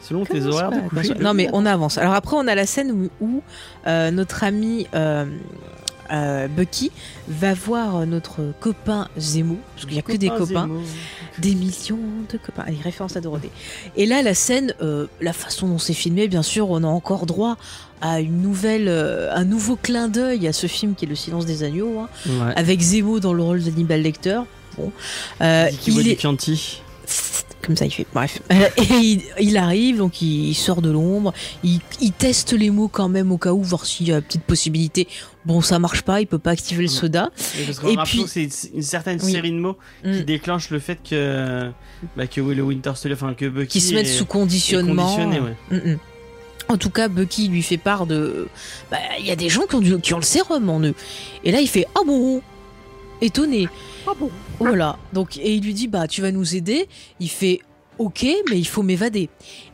selon 0.00 0.24
tes 0.24 0.40
Commence 0.40 0.54
horaires 0.54 0.70
pas, 0.70 0.76
de 0.80 0.88
coucher. 0.88 1.14
Non 1.20 1.34
mais 1.34 1.48
on 1.52 1.64
avance. 1.64 1.98
Alors 1.98 2.14
après 2.14 2.34
on 2.36 2.48
a 2.48 2.54
la 2.56 2.66
scène 2.66 2.90
où, 2.90 3.24
où, 3.24 3.42
euh, 3.86 4.10
notre 4.10 4.42
ami 4.42 4.88
euh, 4.94 5.26
euh, 6.10 6.48
Bucky 6.48 6.90
va 7.28 7.54
voir 7.54 8.06
notre 8.06 8.52
copain 8.60 9.08
Zemo, 9.18 9.56
parce 9.74 9.84
qu'il 9.86 9.94
n'y 9.94 9.98
a 9.98 10.02
que 10.02 10.12
des 10.16 10.28
Copain 10.28 10.44
copains, 10.46 10.68
des 11.38 11.54
millions 11.54 11.98
de 12.30 12.38
copains. 12.38 12.64
Allez, 12.66 12.78
référence 12.82 13.16
à 13.16 13.20
Dorothée. 13.20 13.50
Et 13.96 14.06
là 14.06 14.22
la 14.22 14.34
scène, 14.34 14.74
euh, 14.82 15.06
la 15.20 15.32
façon 15.32 15.68
dont 15.68 15.78
c'est 15.78 15.94
filmé, 15.94 16.28
bien 16.28 16.42
sûr, 16.42 16.70
on 16.70 16.82
a 16.82 16.86
encore 16.86 17.26
droit 17.26 17.56
à 18.00 18.20
une 18.20 18.42
nouvelle, 18.42 18.88
euh, 18.88 19.32
un 19.34 19.44
nouveau 19.44 19.76
clin 19.76 20.08
d'œil 20.08 20.46
à 20.48 20.52
ce 20.52 20.66
film 20.66 20.94
qui 20.94 21.04
est 21.04 21.08
Le 21.08 21.14
Silence 21.14 21.46
des 21.46 21.62
agneaux, 21.62 22.00
hein, 22.00 22.08
Ouais. 22.26 22.52
avec 22.56 22.80
Zemo 22.80 23.20
dans 23.20 23.32
le 23.32 23.42
rôle 23.42 23.62
d'Hannibal 23.62 24.02
Lecter. 24.02 24.40
Bon, 24.76 24.90
Il 25.40 25.70
il 25.86 26.08
est. 26.08 26.22
comme 27.62 27.76
ça 27.76 27.84
il 27.86 27.90
fait 27.92 28.06
bref 28.12 28.40
et 28.50 28.82
il, 28.92 29.22
il 29.40 29.56
arrive 29.56 29.98
donc 29.98 30.20
il, 30.20 30.48
il 30.50 30.54
sort 30.54 30.82
de 30.82 30.90
l'ombre 30.90 31.32
il, 31.62 31.80
il 32.00 32.12
teste 32.12 32.52
les 32.52 32.70
mots 32.70 32.88
quand 32.88 33.08
même 33.08 33.30
au 33.32 33.38
cas 33.38 33.52
où 33.52 33.62
voir 33.62 33.86
s'il 33.86 34.08
y 34.08 34.12
a 34.12 34.16
une 34.16 34.22
petite 34.22 34.42
possibilité 34.42 35.06
bon 35.44 35.60
ça 35.60 35.78
marche 35.78 36.02
pas 36.02 36.20
il 36.20 36.26
peut 36.26 36.38
pas 36.38 36.50
activer 36.50 36.82
le 36.82 36.88
Mm. 36.88 36.92
soda 36.92 37.30
Et 37.86 37.94
parce 37.94 38.10
puis- 38.10 38.24
c'est 38.26 38.48
une 38.74 38.82
certaine 38.82 39.18
Oui. 39.22 39.32
série 39.32 39.50
de 39.52 39.58
mots 39.58 39.76
Mm. 40.04 40.12
qui 40.18 40.24
déclenche 40.24 40.70
le 40.70 40.78
fait 40.80 40.98
que 41.08 41.70
bah, 42.16 42.26
que 42.26 42.40
le 42.40 42.62
Winter 42.62 42.92
Soldier, 42.96 43.14
enfin 43.14 43.34
que 43.34 43.46
Bucky 43.48 43.68
qui 43.68 43.80
se 43.80 43.94
mettent 43.94 44.08
sous 44.08 44.26
conditionnement 44.26 45.16
ouais. 45.16 45.54
Mm, 45.70 45.92
mm. 45.92 45.98
en 46.68 46.76
tout 46.76 46.90
cas 46.90 47.08
Bucky 47.08 47.48
lui 47.48 47.62
fait 47.62 47.76
part 47.76 48.06
de 48.06 48.48
bah, 48.90 48.98
il 49.20 49.26
y 49.26 49.30
a 49.30 49.36
des 49.36 49.48
gens 49.48 49.62
qui 49.68 49.74
ont, 49.76 49.80
du- 49.80 50.00
qui 50.00 50.12
ont 50.14 50.18
le 50.18 50.22
sérum 50.24 50.68
en 50.68 50.80
eux 50.80 50.94
et 51.44 51.52
là 51.52 51.60
il 51.60 51.68
fait 51.68 51.86
ah 51.94 52.00
bon 52.06 52.42
étonné 53.20 53.68
Ah 54.06 54.12
bon? 54.18 54.30
Voilà. 54.58 54.98
Donc 55.12 55.36
et 55.36 55.54
il 55.54 55.62
lui 55.64 55.74
dit 55.74 55.88
bah 55.88 56.08
tu 56.08 56.22
vas 56.22 56.32
nous 56.32 56.56
aider. 56.56 56.88
Il 57.20 57.28
fait 57.30 57.60
ok 57.98 58.26
mais 58.50 58.58
il 58.58 58.66
faut 58.66 58.82
m'évader. 58.82 59.28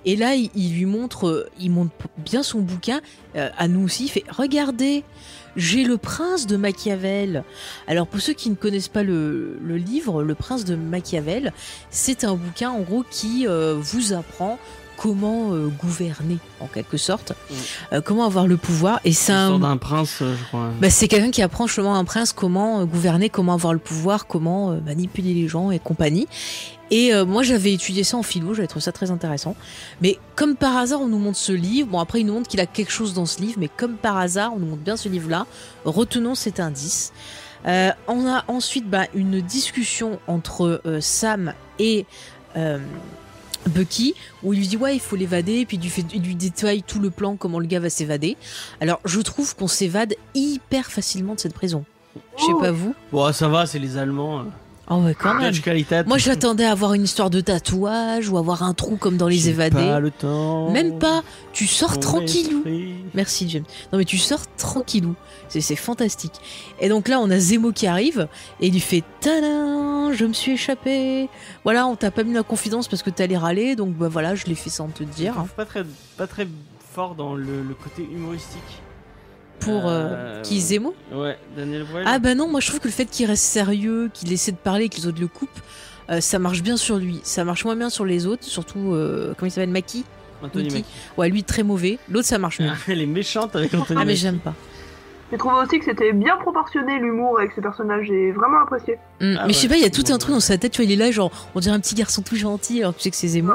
Et 0.04 0.16
là 0.16 0.34
il, 0.34 0.50
il 0.54 0.74
lui 0.74 0.86
montre 0.86 1.28
euh, 1.28 1.48
il 1.60 1.70
montre 1.70 1.92
bien 2.18 2.42
son 2.42 2.60
bouquin 2.60 3.00
euh, 3.36 3.48
à 3.56 3.68
nous 3.68 3.84
aussi. 3.84 4.04
Il 4.04 4.08
fait 4.10 4.24
regardez 4.30 5.04
j'ai 5.56 5.82
le 5.82 5.96
prince 5.96 6.46
de 6.46 6.56
Machiavel. 6.56 7.42
Alors 7.88 8.06
pour 8.06 8.20
ceux 8.20 8.32
qui 8.32 8.48
ne 8.50 8.54
connaissent 8.54 8.88
pas 8.88 9.02
le, 9.02 9.58
le 9.62 9.76
livre 9.76 10.22
Le 10.22 10.34
prince 10.34 10.64
de 10.64 10.76
Machiavel, 10.76 11.52
c'est 11.90 12.22
un 12.24 12.34
bouquin 12.34 12.70
en 12.70 12.80
gros 12.80 13.04
qui 13.10 13.46
euh, 13.48 13.76
vous 13.80 14.12
apprend 14.12 14.58
comment 14.96 15.52
euh, 15.52 15.68
gouverner 15.68 16.38
en 16.60 16.66
quelque 16.66 16.96
sorte, 16.96 17.32
Mm. 17.32 17.54
Euh, 17.94 18.00
comment 18.00 18.24
avoir 18.24 18.46
le 18.46 18.56
pouvoir. 18.56 19.00
Et 19.04 19.12
c'est 19.12 19.32
un 19.32 19.58
d'un 19.58 19.76
prince, 19.76 20.16
je 20.20 20.44
crois. 20.48 20.70
bah, 20.80 20.90
c'est 20.90 21.08
quelqu'un 21.08 21.30
qui 21.30 21.40
apprend 21.40 21.66
justement 21.66 21.94
à 21.94 21.98
un 21.98 22.04
prince 22.04 22.32
comment 22.32 22.80
euh, 22.80 22.84
gouverner, 22.84 23.28
comment 23.30 23.54
avoir 23.54 23.72
le 23.72 23.78
pouvoir, 23.78 24.26
comment 24.26 24.72
manipuler 24.84 25.34
les 25.34 25.48
gens 25.48 25.70
et 25.70 25.78
compagnie. 25.78 26.26
Et 26.90 27.14
euh, 27.14 27.24
moi 27.24 27.42
j'avais 27.42 27.72
étudié 27.72 28.04
ça 28.04 28.16
en 28.16 28.22
philo, 28.22 28.54
j'avais 28.54 28.68
trouvé 28.68 28.82
ça 28.82 28.92
très 28.92 29.10
intéressant. 29.10 29.56
Mais 30.00 30.18
comme 30.36 30.56
par 30.56 30.76
hasard 30.76 31.00
on 31.00 31.08
nous 31.08 31.18
montre 31.18 31.38
ce 31.38 31.52
livre, 31.52 31.88
bon 31.88 31.98
après 31.98 32.20
il 32.20 32.26
nous 32.26 32.34
montre 32.34 32.48
qu'il 32.48 32.60
a 32.60 32.66
quelque 32.66 32.92
chose 32.92 33.14
dans 33.14 33.26
ce 33.26 33.40
livre, 33.40 33.56
mais 33.58 33.68
comme 33.68 33.96
par 33.96 34.16
hasard 34.16 34.52
on 34.54 34.58
nous 34.58 34.66
montre 34.66 34.82
bien 34.82 34.96
ce 34.96 35.08
livre-là, 35.08 35.46
retenons 35.84 36.34
cet 36.34 36.60
indice. 36.60 37.12
Euh, 37.66 37.90
on 38.06 38.26
a 38.26 38.44
ensuite 38.48 38.88
bah, 38.88 39.06
une 39.14 39.40
discussion 39.40 40.20
entre 40.26 40.80
euh, 40.86 41.00
Sam 41.00 41.52
et... 41.78 42.06
euh, 42.56 42.78
Bucky, 43.66 44.14
où 44.42 44.54
il 44.54 44.60
lui 44.60 44.68
dit 44.68 44.76
ouais 44.78 44.94
il 44.94 45.00
faut 45.00 45.16
l'évader, 45.16 45.66
puis 45.66 45.76
il 45.76 45.82
lui, 45.82 45.90
fait, 45.90 46.04
il 46.14 46.22
lui 46.22 46.36
détaille 46.36 46.82
tout 46.82 47.00
le 47.00 47.10
plan 47.10 47.36
comment 47.36 47.58
le 47.58 47.66
gars 47.66 47.80
va 47.80 47.90
s'évader. 47.90 48.38
Alors 48.80 49.00
je 49.04 49.20
trouve 49.20 49.54
qu'on 49.56 49.68
s'évade 49.68 50.14
hyper 50.34 50.86
facilement 50.86 51.34
de 51.34 51.40
cette 51.40 51.52
prison. 51.52 51.84
Je 52.38 52.44
sais 52.44 52.52
pas 52.58 52.70
vous. 52.70 52.94
Bon, 53.12 53.30
ça 53.32 53.48
va, 53.48 53.66
c'est 53.66 53.78
les 53.78 53.98
Allemands. 53.98 54.44
Oh 54.90 54.96
ouais 55.02 55.14
quand 55.14 55.34
même. 55.34 55.52
Moi 56.06 56.16
j'attendais 56.18 56.64
à 56.64 56.72
avoir 56.72 56.94
une 56.94 57.04
histoire 57.04 57.28
de 57.28 57.40
tatouage 57.40 58.28
ou 58.30 58.38
avoir 58.38 58.62
un 58.62 58.72
trou 58.72 58.96
comme 58.96 59.16
dans 59.18 59.28
les 59.28 59.50
évadés. 59.50 59.76
Pas 59.76 60.00
le 60.00 60.10
temps. 60.10 60.70
Même 60.70 60.98
pas. 60.98 61.22
Tu 61.52 61.66
sors 61.66 62.00
tranquillou. 62.00 62.58
esprit. 62.58 62.94
Merci 63.12 63.48
James. 63.50 63.64
Non 63.92 63.98
mais 63.98 64.04
tu 64.04 64.16
sors 64.16 64.40
tranquillou. 64.56 65.14
C'est 65.48 65.76
fantastique. 65.76 66.34
Et 66.80 66.88
donc 66.88 67.08
là 67.08 67.20
on 67.20 67.30
a 67.30 67.38
Zemo 67.38 67.72
qui 67.72 67.86
arrive 67.86 68.28
et 68.60 68.68
il 68.68 68.72
lui 68.72 68.80
fait 68.80 69.02
Tadam, 69.20 70.12
je 70.12 70.24
me 70.24 70.32
suis 70.32 70.52
échappé. 70.52 71.28
Voilà, 71.64 71.86
on 71.86 71.96
t'a 71.96 72.10
pas 72.10 72.22
mis 72.22 72.32
la 72.32 72.42
confidence 72.42 72.88
parce 72.88 73.02
que 73.02 73.10
t'allais 73.10 73.36
râler, 73.36 73.76
donc 73.76 73.94
bah 73.94 74.08
voilà, 74.08 74.34
je 74.34 74.46
l'ai 74.46 74.54
fait 74.54 74.70
sans 74.70 74.88
te 74.88 75.04
dire. 75.04 75.34
Pas 75.56 75.64
très, 75.66 75.84
pas 76.16 76.26
très 76.26 76.48
fort 76.92 77.14
dans 77.14 77.34
le, 77.34 77.62
le 77.62 77.74
côté 77.74 78.02
humoristique. 78.02 78.82
Pour 79.60 79.86
euh, 79.88 80.08
Euh, 80.12 80.42
qui 80.42 80.60
Zemo 80.60 80.94
Ouais, 81.12 81.36
Daniel. 81.56 81.84
Ah 82.06 82.18
bah 82.18 82.34
non, 82.34 82.48
moi 82.48 82.60
je 82.60 82.68
trouve 82.68 82.80
que 82.80 82.88
le 82.88 82.92
fait 82.92 83.06
qu'il 83.06 83.26
reste 83.26 83.44
sérieux, 83.44 84.10
qu'il 84.14 84.32
essaie 84.32 84.52
de 84.52 84.56
parler, 84.56 84.88
que 84.88 84.96
les 84.96 85.06
autres 85.06 85.20
le 85.20 85.26
coupent, 85.28 85.48
euh, 86.10 86.20
ça 86.20 86.38
marche 86.38 86.62
bien 86.62 86.76
sur 86.76 86.96
lui. 86.96 87.20
Ça 87.24 87.44
marche 87.44 87.64
moins 87.64 87.76
bien 87.76 87.90
sur 87.90 88.04
les 88.04 88.26
autres, 88.26 88.44
surtout 88.44 88.92
euh, 88.94 89.34
comment 89.36 89.48
il 89.48 89.52
s'appelle 89.52 89.70
Maki. 89.70 90.04
Anthony 90.42 90.64
Mackie. 90.64 90.76
Mackie. 90.76 90.86
Ouais, 91.16 91.28
lui 91.28 91.42
très 91.42 91.62
mauvais. 91.64 91.98
L'autre 92.08 92.26
ça 92.28 92.38
marche 92.38 92.60
mieux. 92.60 92.70
Elle 92.88 93.02
est 93.02 93.06
méchante 93.06 93.56
avec 93.56 93.74
Anthony 93.74 93.98
Ah 94.00 94.04
mais 94.04 94.14
j'aime 94.16 94.38
pas. 94.38 94.54
J'ai 95.30 95.36
trouvé 95.36 95.56
aussi 95.62 95.78
que 95.78 95.84
c'était 95.84 96.14
bien 96.14 96.38
proportionné 96.38 96.98
l'humour 96.98 97.38
avec 97.38 97.52
ces 97.54 97.60
personnages, 97.60 98.06
j'ai 98.06 98.32
vraiment 98.32 98.60
apprécié. 98.62 98.94
Mm, 99.20 99.34
Ah 99.38 99.46
mais 99.46 99.52
je 99.52 99.58
sais 99.58 99.68
pas, 99.68 99.76
il 99.76 99.82
y 99.82 99.86
a 99.86 99.90
tout 99.90 100.04
un 100.10 100.16
truc 100.16 100.32
dans 100.32 100.40
sa 100.40 100.56
tête, 100.56 100.72
tu 100.72 100.80
vois, 100.80 100.90
il 100.90 100.92
est 100.92 100.96
là, 101.04 101.10
genre, 101.10 101.30
on 101.54 101.60
dirait 101.60 101.74
un 101.74 101.80
petit 101.80 101.94
garçon 101.94 102.22
tout 102.22 102.34
gentil, 102.36 102.80
alors 102.80 102.92
que 102.94 102.98
tu 102.98 103.02
sais 103.02 103.10
que 103.10 103.16
c'est 103.16 103.28
Zemo. 103.28 103.52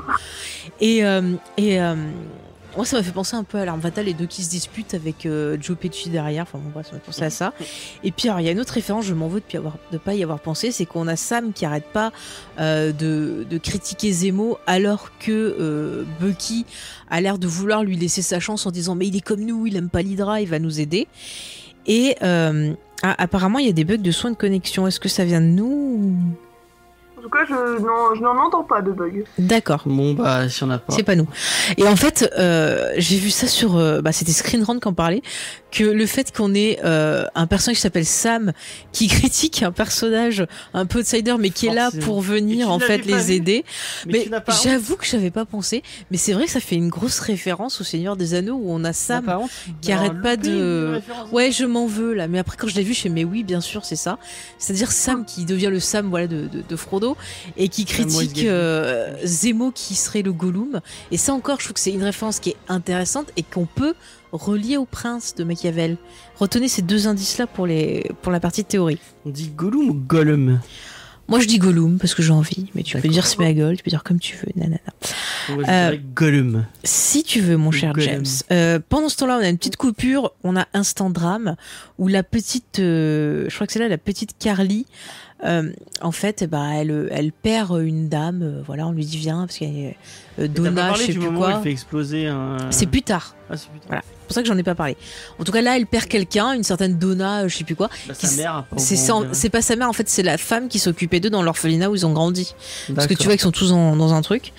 Et, 0.82 1.04
euh, 1.04 1.32
et 1.58 1.82
euh, 1.82 1.96
moi, 2.76 2.86
ça 2.86 2.98
m'a 2.98 3.04
fait 3.04 3.12
penser 3.12 3.36
un 3.36 3.44
peu 3.44 3.58
à 3.58 3.66
l'arme 3.66 3.82
fatale, 3.82 4.06
les 4.06 4.14
deux 4.14 4.26
qui 4.26 4.44
se 4.44 4.50
disputent 4.50 4.94
avec 4.94 5.26
euh, 5.26 5.58
Joe 5.60 5.78
Pesci 5.78 6.10
derrière, 6.10 6.44
enfin 6.44 6.58
bon, 6.58 6.70
bref, 6.74 6.88
ça 6.88 6.94
m'a 6.94 7.00
penser 7.00 7.24
à 7.24 7.30
ça. 7.30 7.54
Et 8.04 8.12
puis, 8.12 8.30
alors, 8.30 8.42
il 8.42 8.46
y 8.46 8.50
a 8.50 8.52
une 8.52 8.60
autre 8.60 8.74
référence, 8.74 9.06
je 9.06 9.14
m'en 9.14 9.28
veux 9.28 9.42
de 9.42 9.62
ne 9.92 9.98
pas 9.98 10.16
y 10.16 10.24
avoir 10.24 10.40
pensé, 10.40 10.72
c'est 10.72 10.86
qu'on 10.86 11.08
a 11.08 11.16
Sam 11.16 11.54
qui 11.54 11.66
arrête 11.66 11.86
pas 11.94 12.12
euh, 12.60 12.92
de, 12.92 13.58
critiquer 13.58 14.12
Zemo, 14.12 14.58
alors 14.66 15.12
que 15.20 15.32
euh, 15.32 16.04
Bucky 16.20 16.66
a 17.10 17.22
l'air 17.22 17.38
de 17.38 17.48
vouloir 17.48 17.84
lui 17.84 17.96
laisser 17.96 18.22
sa 18.22 18.40
chance 18.40 18.66
en 18.66 18.72
disant, 18.72 18.96
mais 18.96 19.08
il 19.08 19.16
est 19.16 19.22
comme 19.22 19.42
nous, 19.42 19.68
il 19.68 19.76
aime 19.76 19.90
pas 19.90 20.02
l'Hydra, 20.02 20.42
il 20.42 20.48
va 20.48 20.60
nous 20.60 20.80
aider. 20.80 21.08
Et 21.86 22.16
apparemment, 23.02 23.60
il 23.60 23.68
y 23.68 23.70
a 23.70 23.74
des 23.74 23.84
bugs 23.84 23.98
de 23.98 24.12
soins 24.12 24.32
de 24.32 24.38
connexion. 24.38 24.88
Est-ce 24.88 25.00
que 25.00 25.10
ça 25.10 25.26
vient 25.26 25.42
de 25.42 25.48
nous 25.48 26.16
tout 27.24 27.30
cas, 27.30 27.46
je 27.48 27.54
n'en 27.54 28.16
je 28.16 28.22
n'en 28.22 28.38
entends 28.38 28.64
pas 28.64 28.82
de 28.82 28.92
bug. 28.92 29.24
D'accord. 29.38 29.84
Bon, 29.86 30.14
bah, 30.14 30.50
si 30.50 30.64
on 30.64 30.70
a 30.70 30.78
pas. 30.78 30.94
C'est 30.94 31.04
pas 31.04 31.16
nous. 31.16 31.28
Et 31.78 31.88
en 31.88 31.96
fait, 31.96 32.30
euh, 32.38 32.92
j'ai 32.98 33.18
vu 33.18 33.30
ça 33.30 33.48
sur, 33.48 33.78
euh, 33.78 34.02
bah, 34.02 34.12
c'était 34.12 34.34
Screen 34.34 34.62
Rant 34.64 34.78
qui 34.78 34.88
en 34.90 34.94
parlait, 34.94 35.22
que 35.72 35.86
le 35.86 36.06
fait 36.06 36.36
qu'on 36.36 36.54
ait 36.54 36.80
euh, 36.84 37.26
un 37.34 37.48
personnage 37.48 37.78
qui 37.78 37.82
s'appelle 37.82 38.06
Sam 38.06 38.52
qui 38.92 39.08
critique 39.08 39.64
un 39.64 39.72
personnage 39.72 40.46
un 40.74 40.86
peu 40.86 41.00
outsider, 41.00 41.36
mais 41.40 41.50
qui 41.50 41.68
est 41.68 41.74
là 41.74 41.92
pour 42.02 42.20
venir 42.22 42.70
en 42.70 42.80
fait 42.80 43.06
les 43.06 43.14
vu 43.28 43.34
aider. 43.34 43.66
Mais, 44.06 44.30
j'avoue 44.64 44.98
que 44.98 45.06
j'avais 45.06 45.32
pas 45.32 45.46
pensé, 45.46 45.82
mais 46.12 46.18
c'est 46.18 46.34
vrai 46.34 46.46
que 46.46 46.52
ça 46.52 46.60
fait 46.60 46.76
une 46.76 46.90
grosse 46.90 47.20
référence 47.20 47.80
au 47.80 47.86
Seigneur 47.86 48.18
des 48.18 48.34
Anneaux 48.34 48.60
où 48.62 48.66
on 48.72 48.84
a 48.84 48.92
Sam. 48.92 49.24
pas 49.24 49.40
qui 49.82 49.92
arrête 49.94 50.22
pas 50.22 50.36
de- 50.36 51.00
Ouais, 51.32 51.52
je 51.52 51.64
m'en 51.66 51.88
veux 51.88 52.14
là, 52.14 52.28
mais 52.28 52.40
après 52.40 52.58
quand 52.58 52.68
je 52.68 52.76
l'ai 52.76 52.84
vu, 52.84 52.94
je 52.94 53.02
fais 53.02 53.10
mais 53.10 53.24
oui, 53.24 53.44
bien 53.44 53.62
sûr, 53.62 53.86
c'est 53.86 53.96
ça. 53.96 54.18
C'est-à-dire 54.58 54.92
Sam 54.92 55.24
qui 55.26 55.46
devient 55.46 55.70
le 55.72 55.80
Sam 55.80 56.10
voilà 56.10 56.28
de, 56.28 56.48
de, 56.48 56.62
de 56.68 56.76
Frodo 56.76 57.13
et 57.58 57.70
qui 57.70 57.86
critique 57.86 58.44
euh, 58.46 59.16
Zemo 59.24 59.72
qui 59.72 59.96
serait 59.96 60.22
le 60.22 60.34
Gollum. 60.34 60.82
Et 61.12 61.18
ça 61.18 61.34
encore, 61.34 61.60
je 61.60 61.66
trouve 61.66 61.74
que 61.74 61.80
c'est 61.80 61.92
une 61.92 62.04
référence 62.04 62.40
qui 62.40 62.52
est 62.52 62.58
intéressante 62.68 63.32
et 63.38 63.44
qu'on 63.44 63.66
peut 63.66 63.94
relier 64.32 64.78
au 64.78 64.86
prince 64.86 65.36
de 65.36 65.44
Machiavel. 65.44 65.98
Retenez 66.38 66.68
ces 66.68 66.82
deux 66.82 67.08
indices-là 67.08 67.48
pour 67.48 67.68
les 67.68 68.10
pour 68.22 68.32
la 68.32 68.40
partie 68.40 68.66
théorie. 68.66 69.00
On 69.26 69.30
dit 69.30 69.50
Gollum 69.50 69.90
ou 69.90 69.94
Gollum? 69.94 70.60
Moi, 71.30 71.40
je 71.40 71.48
dis 71.48 71.58
Gollum 71.58 72.00
parce 72.00 72.16
que 72.16 72.22
j'ai 72.22 72.34
envie, 72.34 72.70
mais 72.76 72.84
tu 72.84 72.98
peux 72.98 73.08
dire 73.08 73.26
c'est 73.26 73.40
ma 73.40 73.54
gueule, 73.54 73.78
tu 73.78 73.84
peux 73.84 73.90
dire 73.90 74.04
comme 74.04 74.20
tu 74.20 74.36
veux, 74.36 74.52
nanana. 74.56 74.80
Euh, 75.70 75.98
Gollum. 76.14 76.66
Si 76.84 77.24
tu 77.24 77.40
veux, 77.40 77.56
mon 77.56 77.72
cher 77.72 77.94
Gollum. 77.94 78.10
James. 78.10 78.26
Euh, 78.52 78.80
pendant 78.88 79.08
ce 79.08 79.16
temps-là, 79.18 79.38
on 79.40 79.44
a 79.44 79.48
une 79.48 79.58
petite 79.58 79.78
coupure, 79.78 80.34
on 80.44 80.58
a 80.58 80.68
instant 80.74 81.10
drame 81.10 81.56
où 81.98 82.10
la 82.10 82.24
petite, 82.24 82.80
euh, 82.80 83.46
je 83.48 83.56
crois 83.56 83.68
que 83.68 83.74
c'est 83.74 83.80
là 83.80 83.88
la 83.88 83.98
petite 83.98 84.38
Carly. 84.38 84.86
Euh, 85.44 85.72
en 86.02 86.12
fait, 86.12 86.44
ben, 86.50 86.70
elle, 86.72 87.10
elle 87.12 87.32
perd 87.32 87.80
une 87.82 88.10
dame. 88.10 88.42
euh, 88.42 88.62
voilà, 88.66 88.88
on 88.88 88.92
lui 88.92 89.06
dit 89.06 89.18
viens 89.18 89.40
parce 89.42 89.58
qu'elle 89.58 89.76
est 89.78 89.98
euh, 90.40 90.48
Donna, 90.48 90.94
je 90.94 91.04
sais 91.04 91.14
plus 91.14 91.32
quoi. 91.32 91.56
il 91.58 91.64
fait 91.64 91.72
exploser 91.72 92.28
un. 92.28 92.58
C'est 92.72 92.86
plus 92.88 93.02
tard. 93.02 93.36
Ah, 93.50 93.58
c'est 93.58 93.70
plus 93.70 93.80
tard. 93.80 93.88
Voilà. 93.90 94.04
C'est 94.34 94.40
pour 94.42 94.48
ça 94.48 94.50
que 94.50 94.56
j'en 94.56 94.58
ai 94.58 94.64
pas 94.64 94.76
parlé. 94.76 94.98
En 95.40 95.44
tout 95.44 95.52
cas, 95.52 95.62
là, 95.62 95.78
elle 95.78 95.86
perd 95.86 96.08
quelqu'un, 96.08 96.54
une 96.54 96.64
certaine 96.64 96.98
Donna, 96.98 97.42
euh, 97.44 97.48
je 97.48 97.58
sais 97.58 97.64
plus 97.64 97.76
quoi. 97.76 97.90
Bah, 98.08 98.14
sa 98.16 98.28
mère. 98.36 98.66
C'est 99.34 99.50
pas 99.50 99.62
sa 99.62 99.76
mère, 99.76 99.90
en 99.90 99.94
fait, 99.94 100.10
c'est 100.10 100.24
la 100.24 100.38
femme 100.38 100.68
qui 100.70 100.80
s'occupait 100.80 101.20
d'eux 101.20 101.30
dans 101.30 101.44
l'orphelinat 101.44 101.90
où 101.90 101.96
ils 101.96 102.06
ont 102.06 102.14
grandi. 102.14 102.56
Parce 102.96 103.08
que 103.08 103.14
tu 103.14 103.24
vois 103.26 103.34
qu'ils 103.34 103.42
sont 103.44 103.52
tous 103.52 103.72
en- 103.72 103.96
dans 103.96 104.14
un 104.14 104.22
truc. 104.22 104.54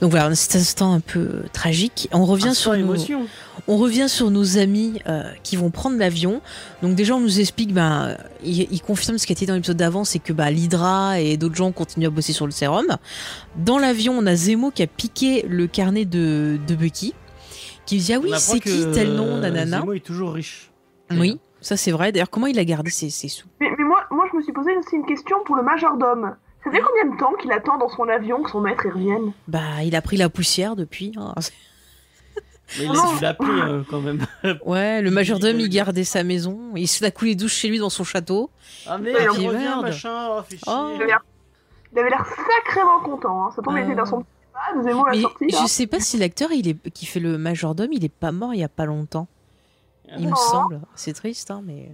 Donc 0.00 0.10
voilà, 0.10 0.34
cet 0.34 0.56
instant 0.56 0.92
un 0.94 1.00
peu 1.00 1.20
euh, 1.20 1.42
tragique. 1.52 2.08
On 2.12 2.24
revient 2.24 2.48
Un 2.48 2.54
sur 2.54 2.72
nos- 2.72 2.78
émotion. 2.78 3.26
On 3.68 3.76
revient 3.76 4.08
sur 4.08 4.30
nos 4.30 4.58
amis 4.58 4.94
euh, 5.06 5.22
qui 5.44 5.56
vont 5.56 5.70
prendre 5.70 5.96
l'avion. 5.98 6.40
Donc 6.82 6.96
déjà, 6.96 7.14
on 7.14 7.20
nous 7.20 7.38
explique, 7.38 7.72
ben, 7.72 8.16
ils 8.42 8.66
il 8.72 8.80
confirment 8.80 9.18
ce 9.18 9.26
qui 9.26 9.32
a 9.32 9.34
été 9.34 9.46
dans 9.46 9.54
l'épisode 9.54 9.76
d'avant, 9.76 10.04
c'est 10.04 10.18
que 10.18 10.32
bah, 10.32 10.50
l'Hydra 10.50 11.20
et 11.20 11.36
d'autres 11.36 11.54
gens 11.54 11.70
continuent 11.70 12.06
à 12.06 12.10
bosser 12.10 12.32
sur 12.32 12.46
le 12.46 12.52
sérum. 12.52 12.86
Dans 13.56 13.78
l'avion, 13.78 14.14
on 14.18 14.26
a 14.26 14.34
Zemo 14.34 14.70
qui 14.70 14.82
a 14.82 14.86
piqué 14.86 15.44
le 15.48 15.66
carnet 15.66 16.04
de, 16.06 16.58
de 16.66 16.74
Bucky, 16.74 17.14
qui 17.86 17.98
dit 17.98 18.12
ah 18.14 18.18
oui, 18.18 18.30
c'est 18.38 18.60
qui 18.60 18.86
tel 18.92 19.12
nom, 19.14 19.38
nanana. 19.38 19.80
Zemo 19.80 19.92
est 19.92 20.00
toujours 20.04 20.32
riche. 20.34 20.70
Oui, 21.10 21.38
ça 21.60 21.76
c'est 21.76 21.90
vrai. 21.90 22.12
D'ailleurs, 22.12 22.30
comment 22.30 22.46
il 22.46 22.58
a 22.58 22.64
gardé 22.64 22.90
ses, 22.90 23.10
ses 23.10 23.28
sous? 23.28 23.46
Mais, 23.60 23.70
mais 23.76 23.84
moi, 23.84 24.04
moi, 24.10 24.26
je 24.32 24.36
me 24.36 24.42
suis 24.42 24.52
posé 24.52 24.76
aussi 24.76 24.96
une 24.96 25.06
question 25.06 25.36
pour 25.44 25.56
le 25.56 25.62
majordome. 25.62 26.34
Ça 26.64 26.70
fait 26.70 26.80
combien 26.80 27.12
de 27.14 27.18
temps 27.18 27.32
qu'il 27.40 27.50
attend 27.52 27.76
dans 27.76 27.88
son 27.88 28.08
avion 28.08 28.42
que 28.42 28.50
son 28.50 28.60
maître 28.60 28.86
y 28.86 28.90
revienne? 28.90 29.32
Bah, 29.48 29.82
il 29.84 29.96
a 29.96 30.00
pris 30.02 30.16
la 30.16 30.28
poussière 30.28 30.76
depuis. 30.76 31.12
hein. 31.16 31.34
Mais 32.78 32.84
il 32.84 32.90
a 32.90 32.92
dû 33.16 33.20
l'appeler 33.20 33.60
euh, 33.60 33.82
quand 33.90 34.00
même. 34.00 34.24
Ouais, 34.64 35.02
le 35.02 35.10
majordome, 35.10 35.58
il 35.58 35.68
gardait 35.68 36.04
sa 36.04 36.22
maison. 36.22 36.58
Il 36.76 36.86
se 36.88 37.02
la 37.02 37.10
coulé 37.10 37.34
douche 37.34 37.54
chez 37.54 37.68
lui 37.68 37.78
dans 37.80 37.90
son 37.90 38.04
château. 38.04 38.48
Ah 38.86 38.96
merde, 38.96 39.36
il 39.38 39.48
revient, 39.48 39.58
merde. 39.58 39.82
machin. 39.82 40.28
Oh, 40.30 40.40
fait 40.48 40.56
chier. 40.56 40.62
Oh. 40.68 40.90
Il 41.92 41.98
avait 41.98 42.08
l'air- 42.10 42.24
sacrément 42.64 43.00
content. 43.00 43.44
Hein. 43.46 43.50
Ça 43.54 43.60
tombe, 43.60 43.76
il 43.76 43.82
était 43.84 43.94
dans 43.96 44.06
son 44.06 44.24
l'a 44.54 45.32
Mais 45.40 45.48
là. 45.50 45.58
je 45.62 45.66
sais 45.66 45.86
pas 45.86 46.00
si 46.00 46.18
l'acteur 46.18 46.52
il 46.52 46.68
est 46.68 46.90
qui 46.90 47.06
fait 47.06 47.20
le 47.20 47.38
majordome, 47.38 47.92
il 47.92 48.04
est 48.04 48.08
pas 48.12 48.32
mort 48.32 48.54
il 48.54 48.60
y 48.60 48.64
a 48.64 48.68
pas 48.68 48.84
longtemps. 48.84 49.28
Il 50.18 50.28
me 50.28 50.34
semble. 50.34 50.80
C'est 50.94 51.14
triste, 51.14 51.50
hein, 51.50 51.62
mais. 51.64 51.90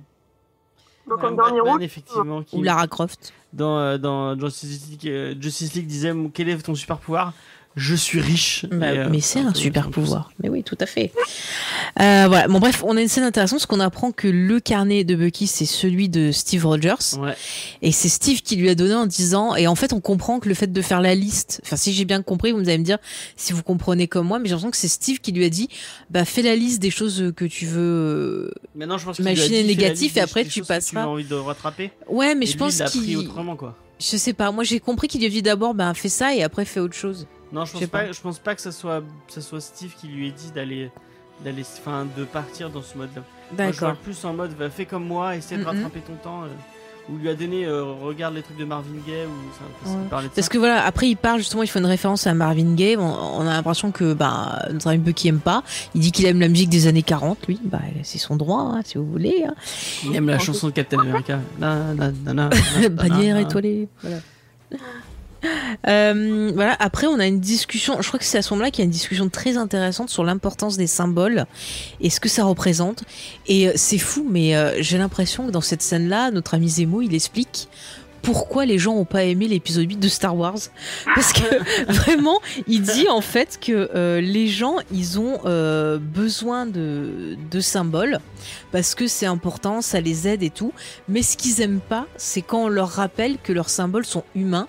Donc, 1.09 1.20
Ouais, 1.20 1.26
en 1.26 1.30
dernier 1.30 1.56
Batman, 1.59 1.72
rôle, 1.72 1.82
effectivement, 1.82 2.42
qui, 2.42 2.56
Ou 2.56 2.62
Lara 2.62 2.86
Croft. 2.86 3.32
dans, 3.54 3.78
euh, 3.78 3.96
dans 3.96 4.38
Justice 4.38 4.88
League, 4.90 5.09
euh, 5.09 5.34
Justice 5.40 5.72
League 5.74 5.86
disait 5.86 6.12
quel 6.34 6.48
est 6.50 6.59
ton 6.59 6.74
super 6.74 6.98
pouvoir? 6.98 7.32
Je 7.79 7.95
suis 7.95 8.20
riche. 8.20 8.66
Bah, 8.70 8.93
Et, 8.93 8.99
euh, 8.99 9.09
mais 9.09 9.20
c'est 9.20 9.39
un 9.39 9.55
super 9.55 9.89
pouvoir. 9.89 10.33
Mais 10.43 10.49
oui, 10.49 10.64
tout 10.64 10.76
à 10.81 10.87
fait. 10.87 11.12
Euh, 12.01 12.24
voilà. 12.29 12.49
Bon, 12.49 12.59
bref, 12.59 12.83
on 12.85 12.97
a 12.97 13.01
une 13.01 13.09
scène 13.09 13.22
intéressante 13.24 13.61
parce 13.61 13.66
qu'on 13.66 13.79
apprend 13.81 14.11
que 14.11 14.26
le 14.26 14.59
carnet 14.59 15.05
de 15.05 15.14
Bucky, 15.14 15.47
c'est 15.47 15.64
celui 15.64 16.09
de 16.09 16.33
Steve 16.33 16.66
Rogers. 16.66 17.16
Ouais. 17.20 17.35
Et 17.83 17.93
c'est 17.93 18.09
Steve 18.09 18.43
qui 18.43 18.57
lui 18.57 18.68
a 18.68 18.74
donné 18.74 18.95
en 18.95 19.07
disant, 19.07 19.55
et 19.55 19.66
en 19.68 19.74
fait, 19.76 19.93
on 19.93 20.01
comprend 20.01 20.41
que 20.41 20.49
le 20.49 20.55
fait 20.55 20.72
de 20.72 20.83
faire 20.83 21.01
la 21.01 21.14
liste, 21.14 21.61
enfin, 21.64 21.76
si 21.76 21.93
j'ai 21.93 22.05
bien 22.05 22.22
compris, 22.22 22.51
vous 22.53 22.61
allez 22.61 22.79
me 22.79 22.85
dire 22.85 22.99
si 23.37 23.53
vous 23.53 23.62
comprenez 23.62 24.09
comme 24.09 24.26
moi, 24.26 24.39
mais 24.41 24.47
j'ai 24.49 24.55
l'impression 24.55 24.70
que 24.72 24.76
c'est 24.76 24.89
Steve 24.89 25.20
qui 25.20 25.31
lui 25.33 25.45
a 25.45 25.49
dit, 25.49 25.68
bah, 26.11 26.24
fais 26.24 26.43
la 26.43 26.57
liste 26.57 26.83
des 26.83 26.91
choses 26.91 27.33
que 27.37 27.45
tu 27.45 27.64
veux. 27.66 28.53
Maintenant, 28.74 28.99
je 28.99 29.05
pense 29.05 29.18
Imaginer 29.20 29.62
négatif, 29.62 30.16
et 30.16 30.20
après, 30.20 30.43
des 30.45 30.51
tu 30.51 30.62
que 30.62 30.66
passeras. 30.66 31.03
Tu 31.03 31.07
as 31.07 31.09
envie 31.09 31.24
de 31.24 31.35
rattraper. 31.35 31.93
Ouais, 32.09 32.35
mais 32.35 32.45
Et 32.45 32.49
je 32.49 32.53
lui, 32.53 32.59
pense 32.59 32.83
qu'il, 32.91 33.16
autrement, 33.18 33.55
quoi. 33.57 33.76
je 34.01 34.16
sais 34.16 34.33
pas, 34.33 34.51
moi 34.51 34.64
j'ai 34.64 34.81
compris 34.81 35.09
qu'il 35.09 35.20
lui 35.20 35.26
a 35.26 35.31
dit 35.31 35.43
d'abord, 35.43 35.74
ben, 35.74 35.93
fais 35.95 36.09
ça 36.09 36.35
et 36.35 36.43
après 36.43 36.64
fais 36.64 36.81
autre 36.81 36.95
chose. 36.95 37.26
Non, 37.53 37.64
je 37.64 37.72
pense 37.72 37.86
pas. 37.86 37.99
pas. 38.05 38.12
Je 38.12 38.20
pense 38.20 38.38
pas 38.38 38.55
que 38.55 38.61
ça 38.61 38.72
soit, 38.72 39.03
ça 39.28 39.40
soit 39.40 39.61
Steve 39.61 39.94
qui 40.01 40.09
lui 40.09 40.28
ait 40.28 40.32
dit 40.32 40.51
d'aller, 40.55 40.90
d'aller, 41.44 41.62
enfin, 41.78 42.07
de 42.16 42.24
partir 42.24 42.70
dans 42.70 42.82
ce 42.82 42.96
mode-là. 42.99 43.22
D'accord. 43.53 43.96
plus 43.96 44.22
en 44.26 44.34
mode, 44.34 44.53
fais 44.70 44.84
comme 44.84 45.07
moi, 45.07 45.34
essaie 45.36 45.57
de 45.57 45.62
Mhm. 45.62 45.66
rattraper 45.68 46.01
ton 46.01 46.14
temps. 46.22 46.42
euh, 46.44 46.49
ou 47.11 47.16
lui 47.16 47.30
a 47.30 47.34
donné, 47.34 47.64
euh, 47.64 47.84
regarde 47.84 48.34
les 48.34 48.42
trucs 48.42 48.59
de 48.59 48.66
Marvin 48.66 48.99
Gaye 49.07 49.24
ou 49.24 49.30
ça, 49.55 49.64
parce 49.82 49.96
Ouais. 49.96 50.03
parlait 50.11 50.28
de 50.28 50.32
Parce 50.34 50.46
ça. 50.46 50.53
que 50.53 50.59
voilà, 50.59 50.84
après 50.84 51.09
il 51.09 51.16
parle 51.16 51.38
justement, 51.38 51.62
il 51.62 51.66
fait 51.66 51.78
une 51.78 51.86
référence 51.86 52.26
à 52.26 52.34
Marvin 52.34 52.74
Gaye. 52.74 52.99
On, 52.99 53.03
on 53.38 53.40
a 53.46 53.55
l'impression 53.55 53.92
que 53.92 54.12
bah, 54.12 54.66
notre 54.70 54.88
ami 54.88 54.99
Bucky 54.99 55.28
aime 55.28 55.40
pas. 55.40 55.62
Il 55.94 56.03
dit 56.03 56.12
qu'il 56.12 56.26
aime 56.26 56.38
la 56.38 56.49
musique 56.49 56.68
des 56.68 56.86
années 56.86 57.03
40, 57.03 57.46
lui. 57.46 57.59
Bah, 57.64 57.78
c'est 58.03 58.18
son 58.18 58.36
droit, 58.36 58.61
hein, 58.61 58.82
si 58.84 58.99
vous 58.99 59.07
voulez. 59.11 59.42
hein. 59.49 59.55
Il 60.05 60.14
aime 60.16 60.28
la 60.28 60.38
chanson 60.38 60.66
de 60.66 60.72
Captain 60.72 60.99
America. 60.99 61.38
Na, 61.59 61.94
Bannière 62.90 63.38
étoilée. 63.38 63.88
Voilà. 64.03 64.18
Euh, 65.86 66.51
voilà. 66.55 66.76
Après, 66.80 67.07
on 67.07 67.18
a 67.18 67.26
une 67.26 67.41
discussion. 67.41 68.01
Je 68.01 68.09
crois 68.09 68.18
que 68.18 68.24
c'est 68.24 68.39
à 68.39 68.43
ce 68.43 68.53
moment-là 68.55 68.70
qu'il 68.70 68.80
y 68.80 68.84
a 68.84 68.86
une 68.86 68.91
discussion 68.91 69.28
très 69.28 69.57
intéressante 69.57 70.11
sur 70.11 70.24
l'importance 70.24 70.76
des 70.76 70.86
symboles 70.86 71.47
et 72.01 72.11
ce 72.11 72.20
que 72.20 72.28
ça 72.28 72.45
représente. 72.45 73.05
Et 73.47 73.68
euh, 73.68 73.72
c'est 73.76 73.99
fou, 73.99 74.26
mais 74.28 74.57
euh, 74.57 74.82
j'ai 74.82 74.99
l'impression 74.99 75.47
que 75.47 75.51
dans 75.51 75.61
cette 75.61 75.82
scène-là, 75.82 76.30
notre 76.30 76.55
ami 76.55 76.68
Zemo, 76.68 77.03
il 77.03 77.14
explique 77.14 77.68
pourquoi 78.22 78.66
les 78.66 78.78
gens 78.78 78.95
ont 78.95 79.05
pas 79.05 79.24
aimé 79.24 79.49
l'épisode 79.49 79.89
8 79.89 79.97
de 79.97 80.09
Star 80.09 80.36
Wars. 80.36 80.59
Parce 81.14 81.32
que 81.32 81.43
vraiment, 81.93 82.41
il 82.66 82.82
dit 82.82 83.09
en 83.09 83.20
fait 83.20 83.59
que 83.61 83.91
euh, 83.95 84.20
les 84.20 84.49
gens, 84.49 84.76
ils 84.93 85.18
ont 85.18 85.41
euh, 85.45 85.99
besoin 85.99 86.66
de, 86.66 87.36
de 87.51 87.61
symboles 87.61 88.18
parce 88.70 88.95
que 88.95 89.07
c'est 89.07 89.26
important, 89.26 89.80
ça 89.80 90.01
les 90.01 90.28
aide 90.28 90.43
et 90.43 90.51
tout. 90.51 90.72
Mais 91.09 91.22
ce 91.22 91.36
qu'ils 91.36 91.61
aiment 91.61 91.80
pas, 91.80 92.07
c'est 92.16 92.43
quand 92.43 92.64
on 92.64 92.68
leur 92.68 92.89
rappelle 92.89 93.39
que 93.43 93.53
leurs 93.53 93.70
symboles 93.70 94.05
sont 94.05 94.24
humains 94.34 94.68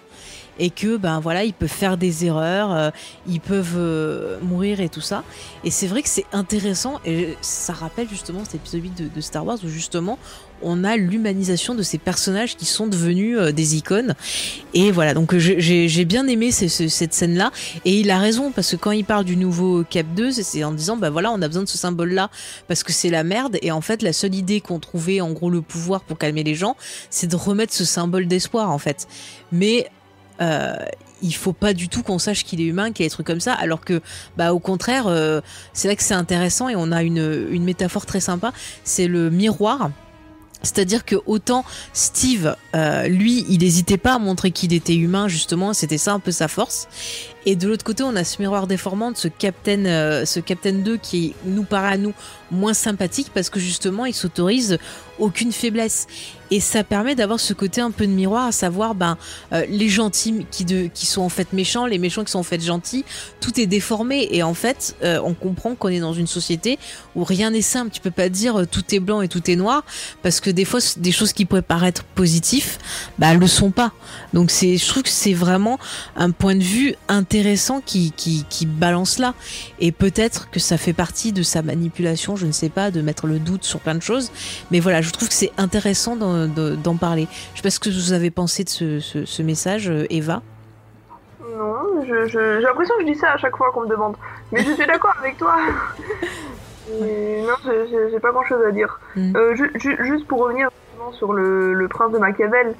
et 0.59 0.69
que 0.69 0.97
ben 0.97 1.19
voilà 1.19 1.43
ils 1.45 1.53
peuvent 1.53 1.67
faire 1.69 1.97
des 1.97 2.25
erreurs, 2.25 2.71
euh, 2.73 2.89
ils 3.27 3.39
peuvent 3.41 3.75
euh, 3.77 4.37
mourir 4.41 4.79
et 4.81 4.89
tout 4.89 5.01
ça. 5.01 5.23
Et 5.63 5.71
c'est 5.71 5.87
vrai 5.87 6.01
que 6.03 6.09
c'est 6.09 6.25
intéressant 6.33 6.99
et 7.05 7.37
ça 7.41 7.73
rappelle 7.73 8.07
justement 8.09 8.43
cet 8.43 8.55
épisode 8.55 8.83
8 8.83 9.13
de, 9.15 9.21
Star 9.21 9.45
Wars 9.45 9.57
où 9.63 9.67
justement 9.69 10.17
on 10.61 10.83
a 10.83 10.97
l'humanisation 10.97 11.73
de 11.73 11.83
ces 11.83 11.97
personnages 11.97 12.57
qui 12.57 12.65
sont 12.65 12.85
devenus 12.87 13.37
euh, 13.37 13.51
des 13.53 13.77
icônes. 13.77 14.13
Et 14.73 14.91
voilà, 14.91 15.13
donc 15.13 15.37
j'ai 15.37 16.03
bien 16.05 16.27
aimé 16.27 16.51
ce- 16.51 16.67
ce- 16.67 16.89
cette 16.89 17.13
scène-là. 17.13 17.51
Et 17.85 17.97
il 18.01 18.11
a 18.11 18.17
raison, 18.19 18.51
parce 18.51 18.71
que 18.71 18.75
quand 18.75 18.91
il 18.91 19.05
parle 19.05 19.23
du 19.23 19.37
nouveau 19.37 19.85
Cap 19.89 20.05
2, 20.17 20.31
c'est- 20.33 20.65
en 20.65 20.73
disant, 20.73 20.97
bah 20.97 21.09
voilà, 21.09 21.31
on 21.31 21.41
a 21.41 21.47
besoin 21.47 21.63
de 21.63 21.69
ce 21.69 21.77
symbole-là, 21.77 22.29
parce 22.67 22.83
que 22.83 22.91
c'est 22.91 23.09
la 23.09 23.23
merde. 23.23 23.57
Et 23.61 23.71
en 23.71 23.79
fait, 23.79 24.01
la 24.01 24.11
seule 24.11 24.35
idée 24.35 24.59
qu'on 24.59 24.79
trouvait, 24.79 25.21
en 25.21 25.31
gros, 25.31 25.49
le 25.49 25.61
pouvoir 25.61 26.01
pour 26.01 26.17
calmer 26.17 26.43
les 26.43 26.55
gens, 26.55 26.75
c'est 27.09 27.27
de 27.27 27.37
remettre 27.37 27.73
ce 27.73 27.85
symbole 27.85 28.27
d'espoir, 28.27 28.69
en 28.69 28.79
fait. 28.79 29.07
Mais 29.53 29.87
euh, 30.41 30.75
il 31.21 31.35
faut 31.35 31.53
pas 31.53 31.73
du 31.73 31.89
tout 31.89 32.03
qu'on 32.03 32.19
sache 32.19 32.43
qu'il 32.43 32.61
est 32.61 32.65
humain, 32.65 32.91
qu'il 32.91 33.03
y 33.03 33.05
a 33.05 33.09
des 33.09 33.13
trucs 33.13 33.27
comme 33.27 33.39
ça, 33.39 33.53
alors 33.53 33.81
que, 33.81 34.01
bah, 34.37 34.53
au 34.53 34.59
contraire, 34.59 35.07
euh, 35.07 35.41
c'est 35.73 35.87
là 35.87 35.95
que 35.95 36.03
c'est 36.03 36.13
intéressant 36.13 36.69
et 36.69 36.75
on 36.75 36.91
a 36.91 37.03
une, 37.03 37.63
métaphore 37.63 38.05
très 38.05 38.21
sympa, 38.21 38.53
c'est 38.83 39.07
le 39.07 39.29
miroir. 39.29 39.91
C'est-à-dire 40.61 41.05
que 41.05 41.15
autant 41.25 41.63
Steve, 41.93 42.55
euh, 42.75 43.07
lui, 43.07 43.45
il 43.49 43.59
n'hésitait 43.59 43.97
pas 43.97 44.15
à 44.15 44.19
montrer 44.19 44.51
qu'il 44.51 44.73
était 44.73 44.95
humain, 44.95 45.27
justement, 45.29 45.73
c'était 45.73 45.97
ça 45.97 46.13
un 46.13 46.19
peu 46.19 46.31
sa 46.31 46.49
force. 46.49 46.87
Et 47.49 47.55
de 47.55 47.67
l'autre 47.67 47.83
côté, 47.83 48.03
on 48.03 48.15
a 48.15 48.23
ce 48.23 48.39
miroir 48.39 48.67
déformant 48.67 49.11
de 49.11 49.17
ce 49.17 49.27
Captain, 49.27 49.85
euh, 49.85 50.23
ce 50.23 50.39
Captain 50.39 50.73
2 50.73 50.97
qui 50.97 51.33
nous 51.45 51.63
paraît 51.63 51.93
à 51.93 51.97
nous 51.97 52.13
moins 52.51 52.75
sympathique 52.75 53.31
parce 53.33 53.49
que 53.49 53.59
justement, 53.59 54.05
il 54.05 54.13
s'autorise 54.13 54.77
aucune 55.17 55.51
faiblesse. 55.51 56.05
Et 56.51 56.59
ça 56.59 56.83
permet 56.83 57.13
d'avoir 57.13 57.39
ce 57.39 57.53
côté 57.53 57.81
un 57.81 57.91
peu 57.91 58.07
de 58.07 58.11
miroir, 58.11 58.47
à 58.47 58.51
savoir 58.51 58.95
ben, 58.95 59.17
euh, 59.53 59.65
les 59.69 59.87
gentils 59.89 60.47
qui, 60.49 61.05
sont 61.05 61.21
en 61.21 61.29
fait 61.29 61.53
méchants, 61.53 61.85
les 61.85 61.99
méchants 61.99 62.23
qui 62.23 62.31
sont 62.31 62.39
en 62.39 62.43
fait 62.43 62.59
gentils, 62.63 63.05
tout 63.39 63.59
est 63.59 63.67
déformé. 63.67 64.27
Et 64.31 64.41
en 64.41 64.55
fait, 64.55 64.95
euh, 65.03 65.19
on 65.23 65.33
comprend 65.33 65.75
qu'on 65.75 65.89
est 65.89 65.99
dans 65.99 66.13
une 66.13 66.25
société 66.27 66.79
où 67.15 67.23
rien 67.23 67.51
n'est 67.51 67.61
simple. 67.61 67.91
Tu 67.91 68.01
peux 68.01 68.09
pas 68.09 68.29
dire 68.29 68.65
tout 68.71 68.83
est 68.95 68.99
blanc 68.99 69.21
et 69.21 69.27
tout 69.27 69.49
est 69.49 69.55
noir 69.55 69.83
parce 70.23 70.39
que 70.39 70.49
des 70.49 70.65
fois, 70.65 70.79
des 70.97 71.11
choses 71.11 71.33
qui 71.33 71.45
pourraient 71.45 71.61
paraître 71.61 72.03
positifs, 72.03 72.79
bah, 73.19 73.33
le 73.33 73.47
sont 73.47 73.71
pas. 73.71 73.91
Donc 74.33 74.49
je 74.49 74.87
trouve 74.87 75.03
que 75.03 75.09
c'est 75.09 75.33
vraiment 75.33 75.77
un 76.15 76.31
point 76.31 76.55
de 76.55 76.63
vue 76.63 76.95
intéressant 77.07 77.38
qui, 77.85 78.11
qui, 78.11 78.45
qui 78.49 78.65
balance 78.65 79.17
là. 79.19 79.33
Et 79.79 79.91
peut-être 79.91 80.49
que 80.51 80.59
ça 80.59 80.77
fait 80.77 80.93
partie 80.93 81.31
de 81.31 81.41
sa 81.43 81.61
manipulation, 81.61 82.35
je 82.35 82.45
ne 82.45 82.51
sais 82.51 82.69
pas, 82.69 82.91
de 82.91 83.01
mettre 83.01 83.27
le 83.27 83.39
doute 83.39 83.63
sur 83.63 83.79
plein 83.79 83.95
de 83.95 84.01
choses. 84.01 84.31
Mais 84.71 84.79
voilà, 84.79 85.01
je 85.01 85.11
trouve 85.11 85.27
que 85.27 85.33
c'est 85.33 85.51
intéressant 85.57 86.15
d'en, 86.15 86.47
de- 86.47 86.75
d'en 86.75 86.95
parler. 86.95 87.27
Je 87.53 87.57
sais 87.59 87.63
pas 87.63 87.69
ce 87.69 87.79
que 87.79 87.89
vous 87.89 88.13
avez 88.13 88.31
pensé 88.31 88.63
de 88.63 88.69
ce, 88.69 88.99
ce, 88.99 89.25
ce 89.25 89.41
message, 89.41 89.89
euh, 89.89 90.05
Eva. 90.09 90.41
Non, 91.57 92.03
j'ai 92.05 92.61
l'impression 92.61 92.95
que 92.99 93.05
je 93.07 93.11
dis 93.13 93.17
ça 93.19 93.31
à 93.31 93.37
chaque 93.37 93.55
fois 93.57 93.71
qu'on 93.73 93.81
me 93.81 93.89
demande. 93.89 94.15
Mais 94.51 94.63
je 94.63 94.71
suis 94.73 94.85
d'accord 94.87 95.13
avec 95.19 95.37
toi. 95.37 95.55
Et 97.01 97.41
non, 97.43 97.53
j'ai- 98.11 98.19
pas 98.19 98.31
grand 98.31 98.43
chose 98.45 98.63
à 98.67 98.71
dire. 98.71 98.99
Mm. 99.15 99.35
Euh, 99.35 99.55
ju- 99.55 99.71
ju- 99.75 99.97
juste 100.01 100.27
pour 100.27 100.39
revenir 100.39 100.69
sur 101.13 101.33
le, 101.33 101.73
le 101.73 101.87
prince 101.87 102.11
de 102.11 102.17
Machiavel, 102.17 102.73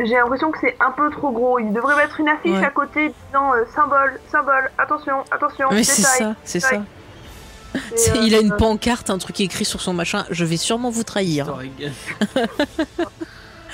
j'ai 0.00 0.14
l'impression 0.14 0.50
que 0.50 0.58
c'est 0.60 0.76
un 0.80 0.90
peu 0.90 1.10
trop 1.10 1.30
gros. 1.30 1.58
Il 1.58 1.72
devrait 1.72 1.96
mettre 1.96 2.18
une 2.20 2.28
affiche 2.28 2.52
Ouais. 2.52 2.64
à 2.64 2.70
côté 2.70 3.12
disant 3.28 3.52
euh, 3.54 3.64
symbole, 3.74 4.18
symbole, 4.30 4.70
attention, 4.78 5.24
attention, 5.30 5.68
Mais 5.70 5.84
c'est 5.84 6.02
détail. 6.02 6.18
ça, 6.18 6.34
c'est 6.44 6.60
ça. 6.60 6.76
Euh, 6.76 7.78
il 8.22 8.34
a 8.34 8.40
une 8.40 8.52
euh, 8.52 8.56
pancarte, 8.56 9.10
un 9.10 9.18
truc 9.18 9.40
écrit 9.40 9.64
sur 9.64 9.80
son 9.80 9.92
machin. 9.94 10.24
Je 10.30 10.44
vais 10.44 10.56
sûrement 10.56 10.90
vous 10.90 11.04
trahir. 11.04 11.46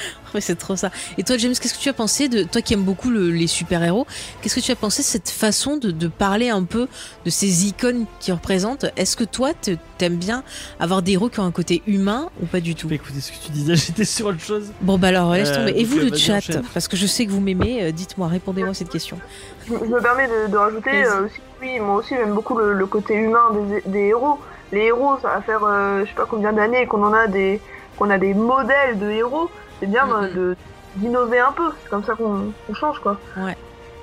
Ouais, 0.35 0.41
c'est 0.41 0.55
trop 0.55 0.77
ça. 0.77 0.91
Et 1.19 1.25
toi, 1.25 1.37
James, 1.39 1.55
qu'est-ce 1.61 1.75
que 1.75 1.81
tu 1.81 1.89
as 1.89 1.93
pensé 1.93 2.29
de 2.29 2.45
toi 2.45 2.63
qui 2.63 2.75
aimes 2.75 2.85
beaucoup 2.85 3.11
le- 3.11 3.31
les 3.33 3.49
super-héros 3.49 4.07
Qu'est-ce 4.41 4.55
que 4.55 4.61
tu 4.61 4.71
as 4.71 4.77
pensé 4.77 5.03
de 5.03 5.07
cette 5.07 5.29
façon 5.29 5.77
de, 5.77 5.91
de 5.91 6.07
parler 6.07 6.51
un 6.51 6.63
peu 6.63 6.87
de 7.25 7.31
ces 7.31 7.67
icônes 7.67 8.07
qui 8.21 8.31
représentent? 8.31 8.87
Est-ce 8.97 9.17
que 9.17 9.25
toi, 9.25 9.51
t'aimes 9.99 10.19
bien 10.19 10.45
avoir 10.79 11.03
des 11.03 11.13
héros 11.15 11.29
qui 11.31 11.41
ont 11.41 11.45
un 11.45 11.51
côté 11.51 11.83
humain 11.89 12.29
ou 12.41 12.47
pas 12.47 12.61
du 12.61 12.77
tout? 12.77 12.87
Bah, 12.87 12.95
écoutez 12.95 13.21
ce 13.21 13.33
que 13.33 13.45
tu 13.45 13.51
disais, 13.51 13.75
j'étais 13.87 14.05
sur 14.05 14.27
autre 14.27 14.41
chose. 14.41 14.71
Bon, 14.83 14.99
bah 14.99 15.09
alors, 15.09 15.33
laisse 15.35 15.49
Euh, 15.49 15.57
tomber. 15.67 15.73
Et 15.81 15.83
donc, 15.83 15.93
vous, 15.95 15.99
euh, 15.99 16.05
le 16.05 16.11
vas-y, 16.11 16.21
chat? 16.21 16.63
Parce 16.73 16.87
que 16.87 16.97
je 16.97 17.07
sais 17.09 17.27
que 17.27 17.33
vous 17.33 17.41
m'aimez. 17.41 17.83
euh, 17.83 17.91
Dites-moi, 17.91 18.29
répondez-moi 18.29 18.71
à 18.71 18.75
cette 18.75 18.91
question. 18.91 19.19
Je, 19.67 19.73
je 19.75 19.85
me 19.85 20.01
permets 20.01 20.29
de, 20.29 20.49
de 20.53 20.57
rajouter 20.57 21.05
euh, 21.07 21.25
aussi, 21.27 21.41
oui, 21.61 21.81
moi 21.81 21.97
aussi 21.97 22.11
j'aime 22.15 22.35
beaucoup 22.35 22.57
le, 22.57 22.73
le 22.73 22.87
côté 22.87 23.15
humain 23.15 23.51
des, 23.85 23.91
des 23.91 24.07
héros. 24.11 24.39
Les 24.71 24.83
héros, 24.83 25.17
ça 25.21 25.29
va 25.35 25.43
faire 25.43 25.65
euh, 25.65 26.03
je 26.05 26.09
sais 26.09 26.15
pas 26.15 26.27
combien 26.31 26.53
d'années 26.53 26.87
qu'on 26.87 27.03
en 27.05 27.13
a 27.13 27.27
des 27.27 27.61
qu'on 27.97 28.09
a 28.11 28.17
des 28.19 28.33
modèles 28.35 28.99
de 28.99 29.11
héros. 29.11 29.51
C'est 29.81 29.87
bien 29.87 30.07
de 30.35 30.57
d'innover 30.97 31.39
un 31.39 31.53
peu. 31.53 31.71
C'est 31.83 31.89
comme 31.89 32.05
ça 32.05 32.15
qu'on 32.15 32.53
qu'on 32.67 32.75
change 32.75 32.99
quoi. 33.01 33.17
Ouais. 33.37 33.57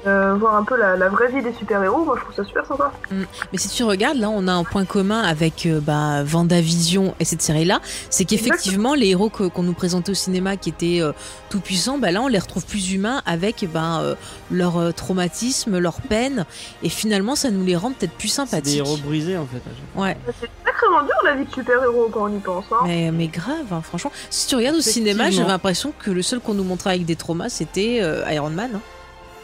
Euh, 0.05 0.35
voir 0.35 0.55
un 0.55 0.63
peu 0.63 0.77
la, 0.77 0.95
la 0.95 1.09
vraie 1.09 1.29
vie 1.31 1.41
des 1.41 1.53
super 1.53 1.83
héros, 1.83 2.05
moi 2.05 2.15
je 2.17 2.21
trouve 2.23 2.35
ça 2.35 2.45
super 2.45 2.65
sympa. 2.65 2.91
Mais 3.11 3.57
si 3.57 3.67
tu 3.67 3.83
regardes, 3.83 4.17
là, 4.17 4.29
on 4.29 4.47
a 4.47 4.53
un 4.53 4.63
point 4.63 4.85
commun 4.85 5.21
avec 5.21 5.65
euh, 5.65 5.81
bah, 5.81 6.23
Vendavision 6.23 7.13
et 7.19 7.25
cette 7.25 7.41
série-là, 7.41 7.81
c'est 8.09 8.23
qu'effectivement, 8.23 8.93
les 8.93 9.07
héros 9.09 9.29
qu'on 9.29 9.63
nous 9.63 9.73
présentait 9.73 10.11
au 10.11 10.15
cinéma 10.15 10.55
qui 10.55 10.69
étaient 10.69 11.01
euh, 11.01 11.11
tout 11.49 11.59
puissants, 11.59 11.97
bah, 11.97 12.11
là, 12.11 12.21
on 12.21 12.27
les 12.27 12.39
retrouve 12.39 12.65
plus 12.65 12.93
humains 12.93 13.21
avec 13.25 13.67
bah, 13.73 13.99
euh, 14.01 14.15
leur 14.51 14.77
euh, 14.77 14.91
traumatisme, 14.91 15.77
leur 15.79 15.99
peine, 16.01 16.45
et 16.83 16.89
finalement, 16.89 17.35
ça 17.35 17.49
nous 17.49 17.65
les 17.65 17.75
rend 17.75 17.91
peut-être 17.91 18.13
plus 18.13 18.27
C'est 18.29 18.43
des 18.43 18.49
sympathiques. 18.49 18.77
héros 18.77 18.97
brisés 18.97 19.37
en 19.37 19.45
fait. 19.47 19.61
Ouais, 19.99 20.15
C'est 20.39 20.49
sacrément 20.63 21.01
dur 21.01 21.15
la 21.25 21.35
vie 21.35 21.45
de 21.45 21.51
super 21.53 21.83
héros 21.83 22.07
quand 22.13 22.29
on 22.29 22.35
y 22.35 22.39
pense. 22.39 22.65
Hein. 22.71 22.83
mais, 22.85 23.11
mais 23.11 23.27
grave, 23.27 23.65
hein, 23.71 23.81
franchement. 23.81 24.11
Si 24.29 24.47
tu 24.47 24.55
regardes 24.55 24.77
au 24.77 24.81
cinéma, 24.81 25.31
j'avais 25.31 25.47
l'impression 25.49 25.91
que 25.97 26.11
le 26.11 26.21
seul 26.21 26.39
qu'on 26.39 26.53
nous 26.53 26.63
montrait 26.63 26.91
avec 26.91 27.05
des 27.05 27.15
traumas, 27.15 27.49
c'était 27.49 27.99
euh, 28.01 28.23
Iron 28.31 28.51
Man. 28.51 28.71
hein. 28.75 28.81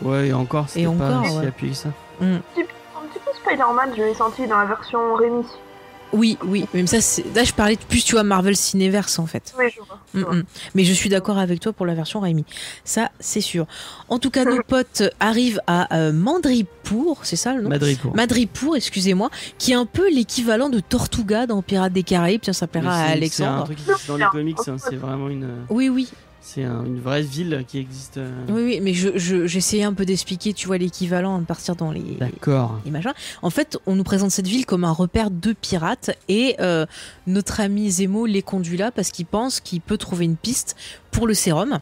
Ouais, 0.01 0.27
et 0.29 0.33
encore, 0.33 0.67
c'était 0.69 0.81
Et 0.81 0.85
pas 0.85 0.91
encore, 0.91 1.25
si 1.25 1.37
ouais. 1.37 1.47
appuyé 1.47 1.71
que 1.71 1.77
ça. 1.77 1.89
Un 2.21 2.39
petit 2.53 3.19
peu 3.23 3.31
Spider-Man, 3.45 3.89
je 3.97 4.01
l'ai 4.03 4.13
senti 4.13 4.47
dans 4.47 4.57
la 4.57 4.65
version 4.65 5.13
Rémi. 5.15 5.43
Oui, 6.15 6.37
oui, 6.45 6.67
même 6.75 6.85
ça, 6.85 6.97
là, 7.33 7.43
je 7.43 7.53
parlais 7.53 7.75
de 7.75 7.81
plus, 7.81 8.03
tu 8.05 8.11
vois, 8.13 8.21
Marvel 8.21 8.55
Cinéverse, 8.55 9.17
en 9.17 9.25
fait. 9.25 9.51
Oui, 9.57 9.65
je 9.75 9.79
vois. 9.81 9.97
je 10.13 10.19
Mm, 10.19 10.23
vois. 10.23 10.35
mm. 10.35 10.43
Mais 10.75 10.83
je 10.83 10.93
suis 10.93 11.09
d'accord 11.09 11.39
avec 11.39 11.59
toi 11.59 11.73
pour 11.73 11.87
la 11.87 11.95
version 11.95 12.19
Rémi. 12.19 12.45
Ça, 12.85 13.09
c'est 13.19 13.41
sûr. 13.41 13.65
En 14.09 14.19
tout 14.19 14.29
cas, 14.29 14.45
nos 14.45 14.61
potes 14.67 15.01
arrivent 15.19 15.59
à 15.65 15.91
euh, 15.97 16.13
Mandripour, 16.13 17.19
c'est 17.23 17.35
ça 17.35 17.55
le 17.55 17.63
nom? 17.63 17.69
Madrid 17.69 17.97
pour. 17.99 18.15
Madripour, 18.15 18.75
excusez-moi, 18.75 19.31
qui 19.57 19.71
est 19.71 19.75
un 19.75 19.87
peu 19.87 20.07
l'équivalent 20.13 20.69
de 20.69 20.79
Tortuga 20.81 21.47
dans 21.47 21.63
Pirates 21.63 21.93
des 21.93 22.03
Caraïbes. 22.03 22.41
Tiens, 22.41 22.53
ça 22.53 22.67
plaira 22.67 22.93
à 22.93 22.97
C'est 22.97 23.09
un 23.09 23.11
Alexandre. 23.13 23.63
truc 23.65 23.77
qui 23.77 23.89
existe 23.89 24.07
dans 24.07 24.17
les 24.17 24.25
comics, 24.25 24.57
hein, 24.67 24.75
c'est 24.77 24.95
vraiment 24.97 25.29
une. 25.29 25.47
Oui, 25.71 25.89
oui, 25.89 26.09
C'est 26.45 26.65
un- 26.65 26.83
une 26.83 26.99
vraie 26.99 27.21
ville 27.21 27.63
qui 27.67 27.77
existe. 27.77 28.17
euh, 28.17 28.29
oui, 28.49 28.63
oui, 28.65 28.79
mais 28.81 28.93
je, 28.93 29.17
je- 29.17 29.47
j'essayais 29.47 29.83
un 29.85 29.93
peu 29.93 30.03
d'expliquer, 30.05 30.53
tu 30.53 30.67
vois, 30.67 30.77
l'équivalent 30.77 31.39
de 31.39 31.45
partir 31.45 31.77
dans 31.77 31.89
les, 31.91 32.17
D'accord. 32.19 32.81
les 32.83 32.91
machins. 32.91 33.13
En 33.41 33.49
fait, 33.49 33.77
on 33.85 33.95
nous 33.95 34.03
présente 34.03 34.31
cette 34.31 34.47
ville 34.47 34.65
comme 34.65 34.83
un 34.83 34.91
repère 34.91 35.31
de 35.31 35.53
pirates 35.53 36.11
et 36.27 36.55
euh, 36.59 36.85
notre 37.27 37.61
ami 37.61 37.89
Zemo 37.89 38.25
les 38.25 38.41
conduit 38.41 38.77
là 38.77 38.91
parce 38.91 39.09
qu'il 39.11 39.25
pense 39.25 39.61
qu'il 39.61 39.79
peut 39.79 39.97
trouver 39.97 40.25
une 40.25 40.35
piste 40.35 40.75
pour 41.11 41.27
le 41.27 41.33
sérum. 41.33 41.79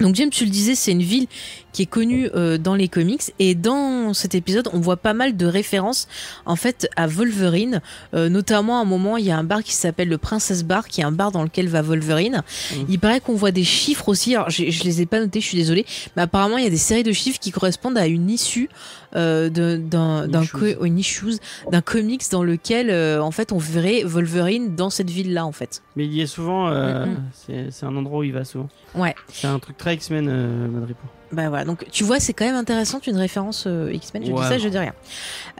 Donc 0.00 0.14
James, 0.14 0.30
tu 0.30 0.44
le 0.44 0.50
disais, 0.50 0.74
c'est 0.74 0.92
une 0.92 1.02
ville 1.02 1.26
qui 1.72 1.82
est 1.82 1.86
connue 1.86 2.28
euh, 2.34 2.56
dans 2.58 2.74
les 2.74 2.88
comics 2.88 3.22
et 3.38 3.54
dans 3.54 4.14
cet 4.14 4.34
épisode, 4.34 4.68
on 4.72 4.80
voit 4.80 4.96
pas 4.96 5.12
mal 5.12 5.36
de 5.36 5.44
références 5.46 6.08
en 6.46 6.56
fait 6.56 6.88
à 6.96 7.06
Wolverine. 7.06 7.82
Euh, 8.14 8.28
notamment 8.28 8.78
à 8.78 8.82
un 8.82 8.84
moment, 8.84 9.16
il 9.16 9.24
y 9.26 9.30
a 9.30 9.36
un 9.38 9.44
bar 9.44 9.62
qui 9.62 9.74
s'appelle 9.74 10.08
le 10.08 10.18
Princess 10.18 10.64
Bar, 10.64 10.88
qui 10.88 11.00
est 11.02 11.04
un 11.04 11.12
bar 11.12 11.30
dans 11.30 11.42
lequel 11.42 11.68
va 11.68 11.82
Wolverine. 11.82 12.42
Mhm. 12.76 12.86
Il 12.88 12.98
paraît 12.98 13.20
qu'on 13.20 13.34
voit 13.34 13.50
des 13.50 13.64
chiffres 13.64 14.08
aussi. 14.08 14.34
Alors 14.34 14.50
j'ai- 14.50 14.70
je 14.70 14.82
les 14.84 15.02
ai 15.02 15.06
pas 15.06 15.20
notés, 15.20 15.40
je 15.40 15.46
suis 15.46 15.58
désolée, 15.58 15.84
mais 16.16 16.22
apparemment 16.22 16.56
il 16.58 16.64
y 16.64 16.66
a 16.66 16.70
des 16.70 16.76
séries 16.76 17.02
de 17.02 17.12
chiffres 17.12 17.38
qui 17.38 17.50
correspondent 17.50 17.98
à 17.98 18.06
une 18.06 18.30
issue 18.30 18.68
euh, 19.16 19.48
d'un 19.50 20.28
d'un 20.28 21.80
comics 21.80 22.22
dans 22.30 22.42
lequel 22.42 22.90
euh, 22.90 23.20
en 23.22 23.30
fait 23.30 23.52
on 23.52 23.58
verrait 23.58 24.02
Wolverine 24.04 24.74
dans 24.76 24.90
cette 24.90 25.10
ville 25.10 25.32
là 25.32 25.46
en 25.46 25.52
fait. 25.52 25.82
Mais 25.96 26.04
il 26.06 26.12
y 26.12 26.20
est 26.20 26.26
souvent. 26.26 26.68
euh, 26.68 27.06
Mm, 27.06 27.10
mm. 27.10 27.70
c'est- 27.70 27.86
un 27.86 27.96
endroit 27.96 28.20
où 28.20 28.22
il 28.24 28.32
va 28.32 28.44
souvent. 28.44 28.68
Ouais. 28.94 29.14
C'est 29.32 29.46
un 29.46 29.58
truc 29.58 29.76
très 29.76 29.94
X-Men, 29.94 30.26
euh, 30.28 30.68
Madrid. 30.68 30.96
Bah 31.30 31.48
voilà, 31.50 31.64
donc 31.66 31.84
tu 31.90 32.04
vois, 32.04 32.20
c'est 32.20 32.32
quand 32.32 32.46
même 32.46 32.54
intéressant, 32.54 33.00
une 33.06 33.18
référence 33.18 33.64
euh, 33.66 33.90
X-Men, 33.92 34.24
je 34.24 34.32
dis 34.32 34.38
ça, 34.42 34.56
je 34.58 34.68
dis 34.68 34.78
rien. 34.78 34.94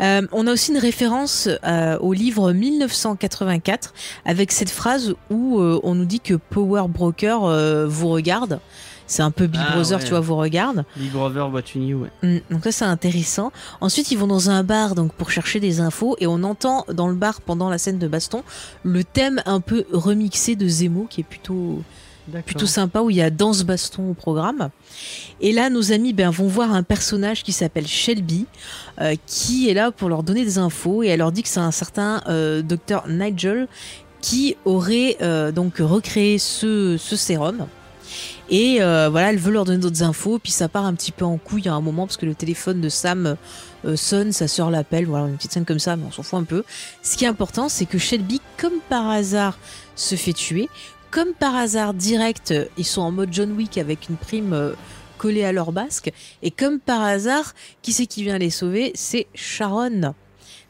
Euh, 0.00 0.26
on 0.32 0.46
a 0.46 0.52
aussi 0.52 0.72
une 0.72 0.78
référence 0.78 1.46
euh, 1.64 1.98
au 1.98 2.14
livre 2.14 2.52
1984 2.52 3.92
avec 4.24 4.50
cette 4.52 4.70
phrase 4.70 5.14
où 5.30 5.60
on 5.60 5.94
nous 5.94 6.04
dit 6.06 6.20
que 6.20 6.34
Power 6.34 6.84
Broker 6.88 7.86
vous 7.88 8.08
regarde. 8.08 8.60
C'est 9.08 9.22
un 9.22 9.32
peu 9.32 9.48
Big 9.48 9.60
Ah, 9.66 9.72
Brother, 9.72 9.98
ouais. 9.98 10.04
tu 10.04 10.10
vois, 10.10 10.20
vous 10.20 10.36
regarde. 10.36 10.84
Big 10.96 11.10
Brother 11.10 11.52
watching 11.52 11.84
you, 11.88 12.02
ouais. 12.02 12.10
Mm, 12.22 12.38
donc 12.52 12.62
ça 12.64 12.70
c'est 12.72 12.84
intéressant. 12.84 13.50
Ensuite 13.80 14.12
ils 14.12 14.18
vont 14.18 14.26
dans 14.28 14.50
un 14.50 14.62
bar 14.62 14.94
donc 14.94 15.12
pour 15.14 15.30
chercher 15.30 15.58
des 15.58 15.80
infos 15.80 16.14
et 16.20 16.26
on 16.26 16.42
entend 16.44 16.84
dans 16.92 17.08
le 17.08 17.14
bar 17.16 17.40
pendant 17.40 17.68
la 17.70 17.78
scène 17.78 17.98
de 17.98 18.06
baston 18.06 18.44
le 18.84 19.02
thème 19.02 19.42
un 19.46 19.60
peu 19.60 19.84
remixé 19.92 20.54
de 20.54 20.68
Zemo 20.68 21.06
qui 21.10 21.22
est 21.22 21.24
plutôt 21.24 21.82
plutôt 22.44 22.66
sympa 22.66 23.00
où 23.00 23.08
il 23.08 23.16
y 23.16 23.22
a 23.22 23.30
danse 23.30 23.62
baston 23.64 24.10
au 24.10 24.12
programme. 24.14 24.68
Et 25.40 25.52
là, 25.52 25.70
nos 25.70 25.92
amis 25.92 26.12
ben, 26.12 26.28
vont 26.28 26.46
voir 26.46 26.74
un 26.74 26.82
personnage 26.82 27.42
qui 27.42 27.52
s'appelle 27.52 27.86
Shelby, 27.86 28.44
euh, 29.00 29.14
qui 29.26 29.70
est 29.70 29.74
là 29.74 29.90
pour 29.90 30.10
leur 30.10 30.22
donner 30.22 30.44
des 30.44 30.58
infos 30.58 31.02
et 31.02 31.06
elle 31.06 31.20
leur 31.20 31.32
dit 31.32 31.42
que 31.42 31.48
c'est 31.48 31.60
un 31.60 31.70
certain 31.70 32.20
euh, 32.28 32.60
docteur 32.60 33.08
Nigel 33.08 33.66
qui 34.20 34.56
aurait 34.66 35.16
euh, 35.22 35.52
donc 35.52 35.76
recréé 35.78 36.36
ce, 36.38 36.96
ce 36.98 37.16
sérum. 37.16 37.66
Et 38.50 38.80
euh, 38.80 39.08
voilà, 39.10 39.30
elle 39.30 39.38
veut 39.38 39.52
leur 39.52 39.64
donner 39.64 39.78
d'autres 39.78 40.02
infos, 40.02 40.38
puis 40.38 40.52
ça 40.52 40.68
part 40.68 40.86
un 40.86 40.94
petit 40.94 41.12
peu 41.12 41.24
en 41.24 41.36
couille 41.36 41.68
à 41.68 41.74
un 41.74 41.80
moment 41.80 42.06
parce 42.06 42.16
que 42.16 42.24
le 42.24 42.34
téléphone 42.34 42.80
de 42.80 42.88
Sam 42.88 43.36
euh, 43.84 43.96
sonne, 43.96 44.32
sa 44.32 44.48
sœur 44.48 44.70
l'appelle, 44.70 45.06
voilà, 45.06 45.26
une 45.26 45.36
petite 45.36 45.52
scène 45.52 45.66
comme 45.66 45.78
ça, 45.78 45.96
mais 45.96 46.04
on 46.06 46.10
s'en 46.10 46.22
fout 46.22 46.38
un 46.38 46.44
peu. 46.44 46.64
Ce 47.02 47.16
qui 47.16 47.24
est 47.24 47.28
important, 47.28 47.68
c'est 47.68 47.84
que 47.84 47.98
Shelby, 47.98 48.40
comme 48.56 48.80
par 48.88 49.08
hasard, 49.08 49.58
se 49.96 50.14
fait 50.14 50.32
tuer. 50.32 50.68
Comme 51.10 51.34
par 51.34 51.54
hasard, 51.54 51.92
direct, 51.92 52.52
euh, 52.52 52.64
ils 52.78 52.86
sont 52.86 53.02
en 53.02 53.10
mode 53.10 53.28
John 53.32 53.52
Wick 53.52 53.76
avec 53.76 54.08
une 54.08 54.16
prime 54.16 54.74
collée 55.18 55.44
à 55.44 55.52
leur 55.52 55.72
basque. 55.72 56.10
Et 56.42 56.50
comme 56.50 56.80
par 56.80 57.02
hasard, 57.02 57.54
qui 57.82 57.92
c'est 57.92 58.06
qui 58.06 58.22
vient 58.22 58.38
les 58.38 58.50
sauver? 58.50 58.92
C'est 58.94 59.26
Sharon, 59.34 60.14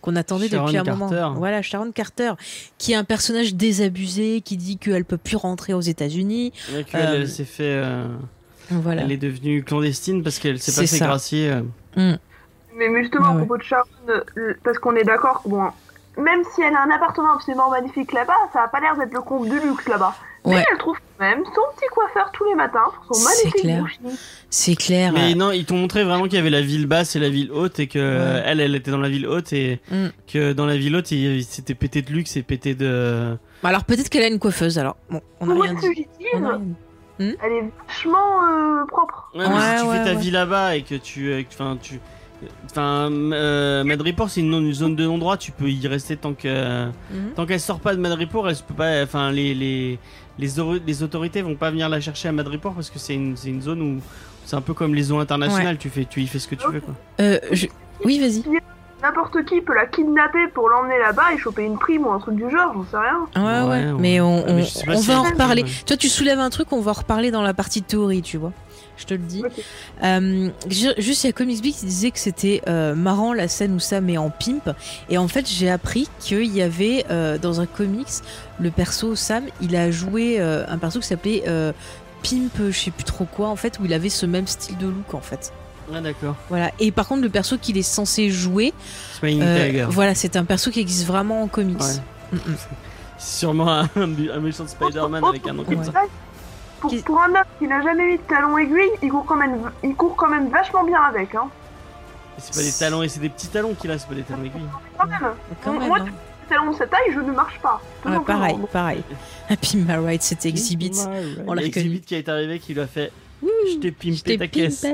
qu'on 0.08 0.16
attendait 0.16 0.48
Sharon 0.48 0.66
depuis 0.66 0.78
un 0.78 0.84
Carter. 0.84 1.04
moment. 1.04 1.34
Voilà, 1.34 1.62
Sharon 1.62 1.92
Carter, 1.92 2.32
qui 2.78 2.92
est 2.92 2.96
un 2.96 3.04
personnage 3.04 3.54
désabusé, 3.54 4.40
qui 4.40 4.56
dit 4.56 4.78
qu'elle 4.78 5.04
peut 5.04 5.16
plus 5.18 5.36
rentrer 5.36 5.74
aux 5.74 5.80
États-Unis. 5.80 6.52
Elle, 6.72 6.84
Euh, 6.94 7.14
elle 7.22 7.28
s'est 7.28 7.44
fait. 7.44 7.64
euh, 7.84 8.06
Voilà. 8.70 9.02
Elle 9.02 9.12
est 9.12 9.16
devenue 9.16 9.62
clandestine 9.64 10.22
parce 10.22 10.38
qu'elle 10.38 10.58
s'est 10.60 10.72
pas 10.72 10.86
fait 10.86 10.98
gracier. 10.98 11.50
euh. 11.96 12.16
Mais, 12.76 12.88
mais 12.88 13.02
justement, 13.02 13.28
Ouais, 13.30 13.34
à 13.34 13.36
propos 13.38 13.56
de 13.56 13.62
Sharon, 13.62 13.88
parce 14.62 14.78
qu'on 14.78 14.94
est 14.94 15.04
d'accord, 15.04 15.42
bon, 15.46 15.64
même 16.16 16.42
si 16.54 16.62
elle 16.62 16.74
a 16.74 16.82
un 16.82 16.90
appartement 16.90 17.34
absolument 17.34 17.70
magnifique 17.70 18.12
là-bas, 18.12 18.34
ça 18.52 18.62
a 18.62 18.68
pas 18.68 18.80
l'air 18.80 18.96
d'être 18.96 19.12
le 19.12 19.20
comble 19.20 19.48
du 19.48 19.58
luxe 19.60 19.88
là-bas. 19.88 20.14
Mais 20.46 20.54
Ouais. 20.56 20.64
elle 20.72 20.78
trouve 20.78 20.96
quand 21.18 21.24
même 21.24 21.44
son 21.44 21.60
petit 21.76 21.86
coiffeur 21.90 22.30
tous 22.32 22.44
les 22.44 22.54
matins 22.54 22.84
pour 23.06 23.14
son 23.16 23.20
C'est 23.22 23.44
magnifique 23.44 23.62
clair. 23.62 23.80
bouchi. 23.82 23.98
C'est 24.50 24.74
clair. 24.76 25.12
Mais 25.12 25.34
non, 25.34 25.50
ils 25.52 25.64
t'ont 25.66 25.76
montré 25.76 26.04
vraiment 26.04 26.24
qu'il 26.24 26.34
y 26.34 26.38
avait 26.38 26.48
la 26.50 26.60
ville 26.62 26.86
basse 26.86 27.16
et 27.16 27.18
la 27.18 27.28
ville 27.28 27.50
haute 27.52 27.80
et 27.80 27.86
que 27.86 28.40
elle, 28.44 28.60
elle 28.60 28.74
était 28.74 28.90
dans 28.90 28.98
la 29.00 29.08
ville 29.08 29.26
haute 29.26 29.52
et 29.52 29.80
Mm. 29.90 30.06
que 30.32 30.52
dans 30.52 30.66
la 30.66 30.76
ville 30.76 30.94
haute, 30.96 31.10
il, 31.10 31.36
il 31.36 31.44
s'était 31.44 31.74
pété 31.74 32.02
de 32.02 32.12
luxe 32.12 32.36
et 32.36 32.42
pété 32.42 32.74
de. 32.74 33.36
Alors 33.64 33.84
peut-être 33.84 34.08
qu'elle 34.08 34.22
a 34.22 34.28
une 34.28 34.38
coiffeuse. 34.38 34.78
Alors 34.78 34.96
bon, 35.10 35.20
on 35.40 35.46
n'a 35.46 35.54
Pour 35.54 35.62
rien 35.64 35.74
dit. 35.74 35.80
fugitive, 35.86 36.08
On 36.34 36.44
a 36.44 36.48
rien 36.50 36.58
dit. 36.58 37.36
elle 37.42 37.52
est 37.52 37.64
vachement 37.86 38.44
euh, 38.44 38.84
propre. 38.86 39.30
Ouais, 39.34 39.48
mais 39.48 39.54
Ouais, 39.54 39.60
si 39.78 39.84
tu 39.84 39.90
fais 39.90 40.04
ta 40.04 40.10
ouais. 40.10 40.16
vie 40.16 40.30
là-bas 40.30 40.76
et 40.76 40.82
que 40.82 40.94
tu, 40.94 41.32
euh, 41.32 41.42
tu, 41.82 42.00
enfin 42.66 43.10
euh, 43.12 43.84
Madripoor 43.84 44.30
c'est 44.30 44.40
une, 44.40 44.52
une 44.54 44.72
zone 44.72 44.94
de 44.96 45.04
non-droit, 45.04 45.36
tu 45.36 45.50
peux 45.52 45.68
y 45.68 45.86
rester 45.88 46.16
tant 46.16 46.34
que 46.34 46.86
Mhm. 46.86 47.32
tant 47.36 47.46
qu'elle 47.46 47.60
sort 47.60 47.80
pas 47.80 47.94
de 47.94 48.00
Madripoor, 48.00 48.48
elle 48.48 48.56
peut 48.56 48.74
pas, 48.74 49.02
enfin 49.02 49.30
les 49.32 49.54
les 49.54 49.98
les, 50.38 50.48
les 50.86 51.02
autorités 51.02 51.42
vont 51.42 51.56
pas 51.56 51.70
venir 51.70 51.88
la 51.88 52.00
chercher 52.00 52.28
à 52.28 52.32
Madripoor 52.32 52.74
parce 52.74 52.90
que 52.90 52.98
c'est 52.98 53.14
une 53.14 53.36
c'est 53.36 53.48
une 53.48 53.62
zone 53.62 53.82
où 53.82 54.00
c'est 54.44 54.56
un 54.56 54.60
peu 54.60 54.72
comme 54.74 54.94
les 54.94 55.02
zones 55.02 55.20
internationales, 55.20 55.78
tu 55.78 55.88
fais 55.90 56.04
tu 56.04 56.20
y 56.22 56.26
fais 56.26 56.38
ce 56.38 56.48
que 56.48 56.54
tu 56.54 56.70
veux 56.70 56.80
quoi. 56.80 56.94
Euh, 57.20 57.38
je- 57.52 57.66
Oui, 58.04 58.20
vas-y. 58.20 58.44
N'importe 59.02 59.44
qui 59.44 59.60
peut 59.60 59.74
la 59.74 59.86
kidnapper 59.86 60.48
pour 60.52 60.68
l'emmener 60.68 60.98
là-bas 60.98 61.32
et 61.32 61.38
choper 61.38 61.62
une 61.64 61.78
prime 61.78 62.04
ou 62.04 62.10
un 62.10 62.18
truc 62.18 62.34
du 62.34 62.50
genre, 62.50 62.72
j'en 62.74 62.84
sais 62.84 62.96
rien. 62.96 63.64
Ouais, 63.64 63.68
ouais, 63.68 63.92
mais 63.98 64.20
on, 64.20 64.44
Ah, 64.46 64.52
mais 64.52 64.64
on- 64.88 64.90
on 64.96 65.00
va 65.00 65.20
en 65.20 65.22
reparler. 65.22 65.64
Toi, 65.86 65.96
tu 65.96 66.08
soulèves 66.08 66.40
un 66.40 66.50
truc, 66.50 66.72
on 66.72 66.80
va 66.80 66.90
en 66.90 66.94
reparler 66.94 67.30
dans 67.30 67.42
la 67.42 67.54
partie 67.54 67.80
théorie, 67.82 68.22
tu 68.22 68.38
vois. 68.38 68.52
Je 68.98 69.04
te 69.06 69.14
le 69.14 69.20
dis. 69.20 69.42
Euh, 70.02 70.50
ju- 70.68 70.92
juste, 70.98 71.24
il 71.24 71.28
y 71.28 71.30
a 71.30 71.32
Comics 71.32 71.62
Geek 71.62 71.76
qui 71.76 71.86
disait 71.86 72.10
que 72.10 72.18
c'était 72.18 72.60
euh, 72.68 72.94
marrant 72.94 73.32
la 73.32 73.46
scène 73.48 73.72
où 73.74 73.78
Sam 73.78 74.08
est 74.10 74.18
en 74.18 74.28
pimp. 74.30 74.70
Et 75.08 75.16
en 75.18 75.28
fait, 75.28 75.48
j'ai 75.48 75.70
appris 75.70 76.08
qu'il 76.20 76.54
y 76.54 76.60
avait 76.62 77.06
euh, 77.10 77.38
dans 77.38 77.60
un 77.60 77.66
comics, 77.66 78.08
le 78.60 78.70
perso 78.70 79.14
Sam, 79.14 79.44
il 79.62 79.76
a 79.76 79.90
joué 79.90 80.40
euh, 80.40 80.64
un 80.68 80.78
perso 80.78 80.98
qui 81.00 81.06
s'appelait 81.06 81.44
euh, 81.46 81.72
Pimp, 82.28 82.50
je 82.70 82.76
sais 82.76 82.90
plus 82.90 83.04
trop 83.04 83.24
quoi, 83.24 83.48
en 83.48 83.54
fait, 83.56 83.78
où 83.78 83.84
il 83.84 83.94
avait 83.94 84.08
ce 84.08 84.26
même 84.26 84.48
style 84.48 84.76
de 84.76 84.86
look, 84.88 85.14
en 85.14 85.20
fait. 85.20 85.52
Ah 85.94 86.00
d'accord. 86.00 86.34
Voilà. 86.48 86.72
Et 86.80 86.90
par 86.90 87.06
contre, 87.06 87.22
le 87.22 87.28
perso 87.30 87.56
qu'il 87.56 87.78
est 87.78 87.82
censé 87.82 88.28
jouer, 88.28 88.74
euh, 89.22 89.86
voilà, 89.88 90.14
c'est 90.16 90.34
un 90.36 90.44
perso 90.44 90.70
qui 90.72 90.80
existe 90.80 91.06
vraiment 91.06 91.42
en 91.42 91.46
comics. 91.46 91.80
Ouais. 91.80 91.94
Mm, 92.32 92.36
mm. 92.36 92.56
C'est 93.18 93.38
sûrement 93.40 93.70
un, 93.70 93.88
un 93.96 94.40
méchant 94.40 94.64
de 94.64 94.68
Spider-Man 94.68 95.24
avec 95.24 95.46
un 95.46 95.52
nom 95.52 95.64
comme 95.64 95.76
Ouais. 95.78 95.84
ça. 95.84 95.92
Pour, 96.80 96.90
Qui- 96.90 97.02
pour 97.02 97.20
un 97.20 97.28
homme 97.30 97.44
qui 97.58 97.66
n'a 97.66 97.82
jamais 97.82 98.14
eu 98.14 98.16
de 98.18 98.22
talons 98.22 98.56
aiguilles, 98.56 98.90
il 99.02 99.10
court 99.10 99.24
quand 99.26 99.36
même, 99.36 99.70
il 99.82 99.94
court 99.94 100.14
quand 100.16 100.28
même 100.28 100.48
vachement 100.48 100.84
bien 100.84 101.00
avec, 101.02 101.34
hein. 101.34 101.48
C'est 102.38 102.54
pas 102.54 102.62
des 102.62 102.72
talons 102.72 103.02
et 103.02 103.08
c'est 103.08 103.18
des 103.20 103.30
petits 103.30 103.48
talons 103.48 103.74
qu'il 103.74 103.90
a, 103.90 103.98
c'est 103.98 104.06
pas 104.08 104.14
des 104.14 104.22
talons 104.22 104.44
aiguilles. 104.44 104.62
Quand 104.96 105.06
même. 105.08 105.18
Quand 105.64 105.72
même, 105.72 105.88
Moi, 105.88 105.98
hein. 106.00 106.04
les 106.04 106.48
talons 106.56 106.70
de 106.70 106.76
cette 106.76 106.90
taille, 106.90 107.12
je 107.12 107.18
ne 107.18 107.32
marche 107.32 107.58
pas. 107.60 107.80
Ouais, 108.06 108.18
pareil, 108.24 108.56
pareil. 108.72 109.02
Happy 109.50 109.76
Married, 109.78 110.22
c'était 110.22 110.48
Exhibit. 110.48 110.92
On 111.46 111.52
l'a 111.54 111.62
reconnu. 111.62 111.66
Exhibit 111.66 112.00
qui 112.02 112.14
est 112.14 112.28
arrivé 112.28 112.60
qui 112.60 112.74
lui 112.74 112.80
a 112.80 112.86
fait 112.86 113.10
Je 113.42 113.78
t'ai 113.78 113.92
pimpé 113.92 114.38
ta 114.38 114.48
caisse. 114.48 114.84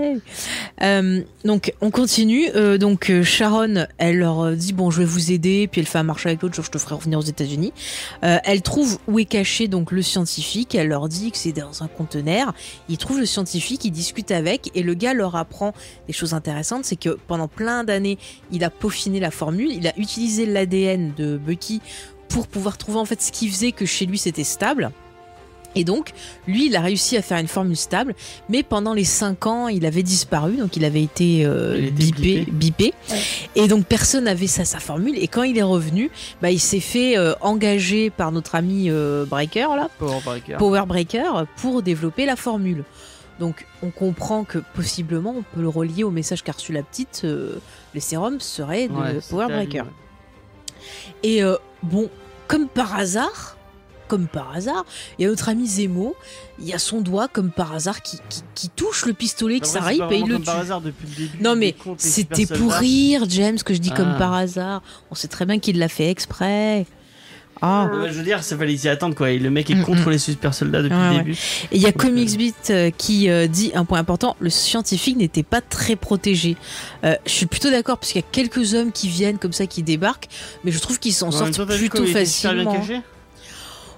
Euh, 0.83 1.21
donc 1.45 1.73
on 1.81 1.91
continue. 1.91 2.49
Euh, 2.55 2.79
donc 2.79 3.11
euh, 3.11 3.23
Sharon, 3.23 3.87
elle 3.99 4.19
leur 4.19 4.53
dit 4.53 4.73
bon, 4.73 4.91
je 4.91 4.99
vais 4.99 5.05
vous 5.05 5.33
aider. 5.33 5.69
Puis 5.71 5.81
elle 5.81 5.87
fait 5.87 5.99
un 5.99 6.05
marché 6.05 6.29
avec 6.29 6.43
l'autre, 6.43 6.55
genre 6.55 6.65
je 6.65 6.71
te 6.71 6.79
ferai 6.79 6.95
revenir 6.95 7.19
aux 7.19 7.23
États-Unis. 7.23 7.73
Euh, 8.23 8.39
elle 8.45 8.63
trouve 8.63 8.99
où 9.09 9.19
est 9.19 9.25
caché 9.25 9.69
donc 9.69 9.93
le 9.93 10.03
scientifique. 10.03 10.75
Elle 10.75 10.89
leur 10.89 11.09
dit 11.09 11.31
que 11.31 11.39
c'est 11.39 11.53
dans 11.53 11.83
un 11.83 11.89
conteneur. 11.89 12.55
Ils 12.89 12.99
trouvent 12.99 13.21
le 13.21 13.27
scientifique, 13.27 13.85
ils 13.85 13.91
discutent 13.91 14.31
avec 14.33 14.71
et 14.75 14.83
le 14.83 14.95
gars 14.95 15.15
leur 15.15 15.37
apprend 15.37 15.73
des 16.07 16.13
choses 16.13 16.35
intéressantes. 16.35 16.85
C'est 16.85 16.97
que 16.97 17.19
pendant 17.27 17.49
plein 17.49 17.85
d'années, 17.85 18.19
il 18.53 18.65
a 18.65 18.71
peaufiné 18.71 19.21
la 19.21 19.31
formule. 19.31 19.71
Il 19.71 19.87
a 19.87 19.99
utilisé 19.99 20.47
l'ADN 20.47 21.13
de 21.17 21.37
Bucky 21.37 21.81
pour 22.29 22.49
pouvoir 22.49 22.79
trouver 22.79 22.99
en 22.99 23.05
fait 23.05 23.23
ce 23.23 23.31
qui 23.33 23.49
faisait 23.49 23.73
que 23.73 23.87
chez 23.87 24.07
lui 24.07 24.19
c'était 24.19 24.45
stable. 24.45 24.91
Et 25.75 25.85
donc, 25.85 26.13
lui, 26.47 26.67
il 26.67 26.77
a 26.77 26.81
réussi 26.81 27.17
à 27.17 27.23
faire 27.23 27.39
une 27.39 27.49
formule 27.49 27.77
stable, 27.77 28.15
mais 28.49 28.63
pendant 28.63 28.95
les 28.95 29.05
5 29.05 29.47
ans, 29.47 29.69
il 29.69 29.87
avait 29.87 30.03
disparu, 30.03 30.57
donc 30.57 30.77
il 30.77 30.85
avait 30.85 31.03
été 31.03 31.45
euh, 31.45 31.79
Il 31.79 31.93
bipé, 31.93 32.47
bipé. 32.51 32.95
Et 33.55 33.69
donc, 33.69 33.87
personne 33.87 34.25
n'avait 34.25 34.47
ça, 34.47 34.65
sa 34.65 34.79
formule. 34.79 35.17
Et 35.19 35.29
quand 35.29 35.43
il 35.43 35.59
est 35.59 35.63
revenu, 35.63 36.11
bah, 36.43 36.51
il 36.51 36.61
s'est 36.61 36.81
fait 36.81 37.19
euh, 37.19 37.35
engager 37.41 38.11
par 38.11 38.33
notre 38.33 38.55
ami 38.55 38.87
euh, 38.89 39.25
Breaker, 39.25 39.69
là, 39.77 39.89
Power 39.99 40.21
Breaker. 40.25 40.57
Power 40.59 40.85
Breaker, 40.87 41.45
pour 41.57 41.83
développer 41.83 42.27
la 42.27 42.37
formule. 42.37 42.85
Donc, 43.41 43.67
on 43.83 43.91
comprend 43.91 44.45
que 44.45 44.59
possiblement, 44.75 45.35
on 45.37 45.43
peut 45.43 45.61
le 45.61 45.69
relier 45.69 46.05
au 46.05 46.11
message 46.11 46.43
qu'a 46.43 46.53
reçu 46.53 46.73
la 46.73 46.83
petite, 46.83 47.23
euh, 47.25 47.59
les 47.95 48.01
sérums 48.01 48.41
seraient 48.41 48.89
de 48.89 48.95
Ouais, 48.95 49.19
Power 49.29 49.47
Breaker. 49.47 49.85
Et 51.23 51.43
euh, 51.43 51.57
bon, 51.83 52.11
comme 52.47 52.69
par 52.69 52.97
hasard, 52.97 53.54
comme 54.15 54.29
par 54.29 54.55
hasard, 54.55 54.85
il 55.19 55.23
y 55.23 55.27
a 55.27 55.29
notre 55.29 55.49
ami 55.49 55.67
Zemo, 55.67 56.15
il 56.61 56.69
y 56.69 56.73
a 56.73 56.79
son 56.79 57.01
doigt 57.01 57.27
comme 57.27 57.51
par 57.51 57.75
hasard 57.75 58.01
qui, 58.01 58.19
qui, 58.29 58.43
qui 58.55 58.69
touche 58.69 59.07
le 59.07 59.13
pistolet 59.13 59.59
qui 59.59 59.69
s'arrive 59.69 60.05
et 60.13 60.19
il 60.19 60.29
le 60.29 60.37
tue. 60.39 60.45
par 60.45 60.59
hasard 60.59 60.81
depuis 60.81 61.09
le 61.09 61.15
début. 61.27 61.43
Non 61.43 61.57
mais 61.57 61.75
c'était 61.99 62.47
pour 62.47 62.73
rire, 62.75 63.25
James, 63.29 63.59
que 63.59 63.75
je 63.75 63.81
dis 63.81 63.91
comme 63.91 64.13
Ah. 64.15 64.19
par 64.19 64.35
hasard. 64.35 64.83
On 65.11 65.17
sait 65.17 65.27
très 65.27 65.47
bien 65.47 65.59
qu'il 65.59 65.79
l'a 65.81 65.89
fait 65.89 66.09
exprès. 66.11 66.87
Ah. 67.63 67.89
Je 68.09 68.13
veux 68.13 68.25
dire, 68.25 68.43
ça 68.43 68.57
fallait 68.59 68.77
s'y 68.77 68.89
attendre 68.89 69.15
quoi. 69.15 69.31
Et 69.31 69.39
le 69.39 69.49
mec 69.51 69.71
est 69.71 69.75
Mm, 69.77 69.85
contre 69.85 70.09
mm. 70.09 70.11
les 70.11 70.19
super 70.19 70.53
soldats 70.53 70.83
depuis 70.83 70.97
Ouais, 70.97 71.11
le 71.11 71.17
ouais. 71.17 71.19
début. 71.19 71.33
Et 71.73 71.77
il 71.77 71.83
y 71.83 71.87
a 71.87 71.93
Comics 71.93 72.37
Beat 72.37 72.55
euh, 72.71 72.91
qui 72.91 73.31
euh, 73.31 73.47
dit 73.47 73.71
un 73.75 73.85
point 73.85 73.99
important, 74.01 74.37
le 74.41 74.51
scientifique 74.51 75.17
n'était 75.17 75.45
pas 75.45 75.61
très 75.61 75.97
protégé. 75.97 76.57
Euh, 77.05 77.15
je 77.25 77.31
suis 77.31 77.47
plutôt 77.47 77.71
d'accord 77.71 77.99
parce 77.99 78.13
qu'il 78.13 78.21
y 78.21 78.25
a 78.25 78.27
quelques 78.31 78.75
hommes 78.75 78.93
qui 78.93 79.09
viennent 79.09 79.39
comme 79.39 79.53
ça, 79.53 79.67
qui 79.67 79.83
débarquent, 79.83 80.29
mais 80.65 80.73
je 80.73 80.79
trouve 80.79 80.99
qu'ils 80.99 81.15
s'en 81.15 81.31
sortent 81.31 81.65
plutôt 81.77 82.05
facilement. 82.07 82.77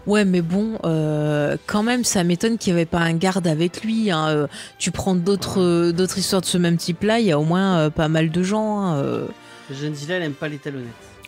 Ouais, 0.06 0.24
mais 0.24 0.40
bon, 0.40 0.78
euh, 0.84 1.56
quand 1.66 1.82
même, 1.82 2.04
ça 2.04 2.22
m'étonne 2.24 2.58
qu'il 2.58 2.72
n'y 2.72 2.78
avait 2.80 2.86
pas 2.86 3.00
un 3.00 3.14
garde 3.14 3.46
avec 3.46 3.82
lui. 3.82 4.10
hein. 4.10 4.28
Euh, 4.28 4.46
tu 4.78 4.90
prends 4.90 5.14
d'autres 5.14 5.60
euh, 5.60 5.92
d'autres 5.92 6.18
histoires 6.18 6.40
de 6.42 6.46
ce 6.46 6.58
même 6.58 6.76
type-là, 6.76 7.18
il 7.20 7.26
y 7.26 7.32
a 7.32 7.38
au 7.38 7.44
moins 7.44 7.78
euh, 7.78 7.90
pas 7.90 8.08
mal 8.08 8.30
de 8.30 8.42
gens. 8.42 8.80
hein, 8.80 8.96
euh. 8.98 9.26
Jeanne 9.70 9.94
Zilla, 9.94 10.16
elle 10.16 10.22
aime 10.22 10.32
pas 10.32 10.48
les 10.48 10.58
talonnettes. 10.58 10.86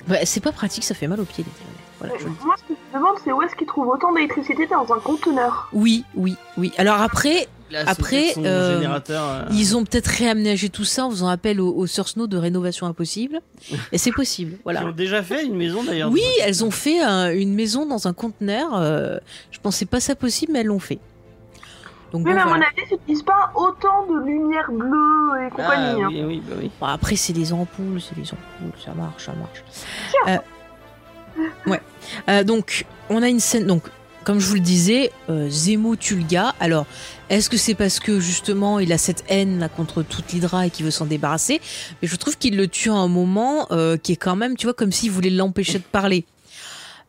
Ouais, 0.08 0.24
c'est 0.24 0.40
pas 0.40 0.52
pratique, 0.52 0.84
ça 0.84 0.94
fait 0.94 1.08
mal 1.08 1.20
aux 1.20 1.24
pieds. 1.24 1.44
les 1.44 1.50
talonnettes. 1.50 1.84
Voilà, 1.98 2.14
je 2.20 2.24
le. 2.26 2.46
Moi, 2.46 2.54
ce 2.56 2.62
que 2.72 2.78
je 2.78 2.96
me 2.96 3.02
demande, 3.02 3.16
c'est 3.24 3.32
où 3.32 3.42
est-ce 3.42 3.56
qu'ils 3.56 3.66
trouvent 3.66 3.88
autant 3.88 4.12
d'électricité 4.14 4.66
dans 4.68 4.86
un 4.94 5.00
conteneur? 5.00 5.68
Oui, 5.72 6.04
oui, 6.14 6.36
oui. 6.56 6.72
Alors 6.78 7.00
après, 7.02 7.48
Après, 7.86 8.32
euh, 8.38 8.80
euh, 8.80 9.44
ils 9.52 9.76
ont 9.76 9.84
peut-être 9.84 10.06
réaménagé 10.06 10.68
tout 10.70 10.84
ça 10.84 11.04
en 11.06 11.10
faisant 11.10 11.28
appel 11.28 11.60
au, 11.60 11.74
au 11.74 11.86
Source 11.86 12.16
Note 12.16 12.30
de 12.30 12.36
rénovation 12.38 12.86
impossible. 12.86 13.40
Et 13.92 13.98
c'est 13.98 14.12
possible, 14.12 14.52
Ils 14.52 14.62
voilà. 14.64 14.86
ont 14.86 14.92
déjà 14.92 15.22
fait 15.22 15.44
une 15.44 15.54
maison 15.56 15.82
d'ailleurs. 15.84 16.10
Oui, 16.10 16.22
elles 16.44 16.64
ont 16.64 16.70
fait 16.70 17.00
un- 17.00 17.30
une 17.32 17.54
maison 17.54 17.84
dans 17.86 18.08
un 18.08 18.12
conteneur. 18.12 18.70
euh, 18.74 19.18
je 19.50 19.58
pensais 19.60 19.84
pas 19.86 20.00
ça 20.00 20.14
possible, 20.14 20.52
mais 20.52 20.60
elles 20.60 20.66
l'ont 20.66 20.78
fait. 20.78 20.98
Donc 22.12 22.22
Oui, 22.24 22.30
bon, 22.30 22.36
mais 22.36 22.40
à 22.40 22.44
voilà. 22.46 22.58
mon 22.60 22.62
avis, 22.62 22.88
ils 22.90 22.94
n'utilisent 22.94 23.22
pas 23.22 23.52
autant 23.54 24.06
de 24.06 24.24
lumière 24.24 24.70
bleue 24.72 25.42
et 25.42 25.46
Ah, 25.46 25.50
compagnie. 25.50 26.02
hein. 26.02 26.08
oui, 26.10 26.22
oui, 26.26 26.42
bah 26.48 26.56
oui. 26.58 26.70
Bon, 26.80 26.86
après, 26.86 27.16
c'est 27.16 27.34
des 27.34 27.52
ampoules, 27.52 28.00
c'est 28.00 28.14
des 28.14 28.22
ampoules, 28.32 28.80
ça 28.82 28.92
marche, 28.94 29.26
ça 29.26 29.32
marche. 29.34 29.62
Euh, 30.26 30.38
ouais. 31.70 31.80
Euh, 32.30 32.44
donc, 32.44 32.86
on 33.10 33.22
a 33.22 33.28
une 33.28 33.40
scène. 33.40 33.66
Donc, 33.66 33.82
comme 34.24 34.38
je 34.40 34.46
vous 34.46 34.54
le 34.54 34.60
disais, 34.60 35.10
euh, 35.30 35.48
Zemo 35.50 35.96
tue 35.96 36.16
le 36.16 36.24
gars. 36.24 36.54
Alors, 36.60 36.86
est-ce 37.30 37.48
que 37.50 37.56
c'est 37.56 37.74
parce 37.74 37.98
que 38.00 38.20
justement 38.20 38.78
il 38.78 38.92
a 38.92 38.98
cette 38.98 39.24
haine 39.28 39.58
là 39.58 39.68
contre 39.68 40.02
toute 40.02 40.32
l'Hydra 40.32 40.66
et 40.66 40.70
qu'il 40.70 40.84
veut 40.84 40.90
s'en 40.90 41.06
débarrasser? 41.06 41.60
Mais 42.02 42.08
je 42.08 42.16
trouve 42.16 42.36
qu'il 42.38 42.56
le 42.56 42.68
tue 42.68 42.90
à 42.90 42.94
un 42.94 43.08
moment 43.08 43.66
euh, 43.70 43.96
qui 43.96 44.12
est 44.12 44.16
quand 44.16 44.36
même, 44.36 44.56
tu 44.56 44.66
vois, 44.66 44.74
comme 44.74 44.92
s'il 44.92 45.10
voulait 45.10 45.30
l'empêcher 45.30 45.78
de 45.78 45.84
parler. 45.84 46.24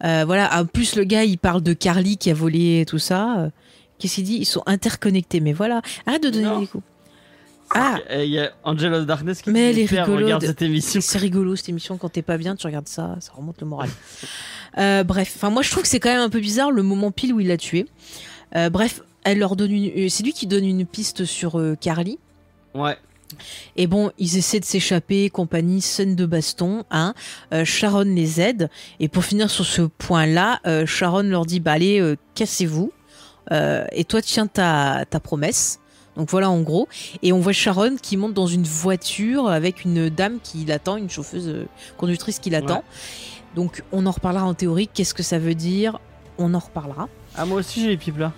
Euh, 0.03 0.23
voilà. 0.25 0.49
En 0.61 0.65
plus, 0.65 0.95
le 0.95 1.03
gars, 1.03 1.23
il 1.25 1.37
parle 1.37 1.61
de 1.61 1.73
Carly 1.73 2.17
qui 2.17 2.29
a 2.31 2.33
volé 2.33 2.85
tout 2.87 2.99
ça. 2.99 3.49
Qu'est-ce 3.97 4.15
qu'il 4.15 4.23
dit? 4.23 4.37
Ils 4.37 4.45
sont 4.45 4.63
interconnectés. 4.65 5.41
Mais 5.41 5.51
voilà, 5.51 5.81
arrête 6.05 6.23
de 6.23 6.29
donner 6.29 6.45
Non. 6.45 6.59
des 6.61 6.67
coups. 6.67 6.83
Ah, 7.71 7.97
Et 8.09 8.23
Il 8.25 8.31
y 8.31 8.39
a 8.39 8.51
Angel 8.63 8.91
of 8.93 9.05
Darkness 9.05 9.41
qui 9.43 9.51
Mais 9.51 9.73
dit, 9.73 9.81
elle 9.81 9.93
est 9.93 10.01
rigolo 10.01 10.23
regarde 10.25 10.41
de- 10.41 10.47
cette 10.47 10.61
émission. 10.63 11.01
c'est 11.03 11.17
rigolo 11.19 11.55
cette 11.55 11.69
émission. 11.69 11.97
Quand 11.97 12.09
t'es 12.09 12.21
pas 12.23 12.37
bien, 12.37 12.55
tu 12.55 12.65
regardes 12.65 12.87
ça, 12.87 13.15
ça 13.19 13.31
remonte 13.35 13.59
le 13.61 13.67
moral. 13.67 13.89
Euh, 14.77 15.03
bref, 15.03 15.33
enfin 15.35 15.49
moi 15.49 15.61
je 15.61 15.71
trouve 15.71 15.83
que 15.83 15.89
c'est 15.89 15.99
quand 15.99 16.11
même 16.11 16.21
un 16.21 16.29
peu 16.29 16.39
bizarre 16.39 16.71
le 16.71 16.83
moment 16.83 17.11
pile 17.11 17.33
où 17.33 17.39
il 17.39 17.47
l'a 17.47 17.57
tué. 17.57 17.87
Euh, 18.55 18.69
bref, 18.69 19.01
elle 19.23 19.39
leur 19.39 19.55
donne 19.55 19.71
une, 19.71 20.05
euh, 20.05 20.09
c'est 20.09 20.23
lui 20.23 20.33
qui 20.33 20.47
donne 20.47 20.65
une 20.65 20.85
piste 20.85 21.25
sur 21.25 21.59
euh, 21.59 21.75
Carly. 21.79 22.19
Ouais. 22.73 22.97
Et 23.75 23.85
bon, 23.85 24.11
ils 24.17 24.37
essaient 24.37 24.59
de 24.59 24.65
s'échapper, 24.65 25.29
compagnie, 25.29 25.81
scène 25.81 26.15
de 26.15 26.25
baston, 26.25 26.83
hein. 26.89 27.13
Euh, 27.53 27.63
Sharon 27.63 28.01
les 28.01 28.41
aide. 28.41 28.69
Et 28.99 29.07
pour 29.07 29.23
finir 29.23 29.51
sur 29.51 29.65
ce 29.65 29.83
point-là, 29.83 30.59
euh, 30.65 30.87
Sharon 30.87 31.21
leur 31.21 31.45
dit, 31.45 31.59
bah 31.59 31.73
allez, 31.73 31.99
euh, 31.99 32.15
cassez-vous. 32.35 32.91
Et 33.51 34.03
toi, 34.03 34.21
tiens 34.21 34.45
ta, 34.45 35.05
ta 35.09 35.19
promesse. 35.19 35.79
Donc 36.15 36.29
voilà, 36.29 36.51
en 36.51 36.61
gros. 36.61 36.87
Et 37.23 37.33
on 37.33 37.39
voit 37.39 37.51
Sharon 37.51 37.95
qui 37.99 38.15
monte 38.15 38.35
dans 38.35 38.45
une 38.45 38.63
voiture 38.63 39.47
avec 39.47 39.83
une 39.85 40.09
dame 40.09 40.37
qui 40.43 40.65
l'attend, 40.65 40.97
une 40.97 41.09
chauffeuse 41.09 41.65
conductrice 41.97 42.37
qui 42.37 42.51
l'attend. 42.51 42.83
Donc 43.55 43.83
on 43.91 44.05
en 44.05 44.11
reparlera 44.11 44.45
en 44.45 44.53
théorie. 44.53 44.87
Qu'est-ce 44.87 45.13
que 45.13 45.23
ça 45.23 45.39
veut 45.39 45.55
dire? 45.55 45.99
On 46.37 46.53
en 46.53 46.59
reparlera. 46.59 47.09
Ah, 47.35 47.45
moi 47.45 47.59
aussi 47.59 47.81
j'ai 47.81 47.87
les 47.89 47.97
pipes 47.97 48.17
là. 48.17 48.33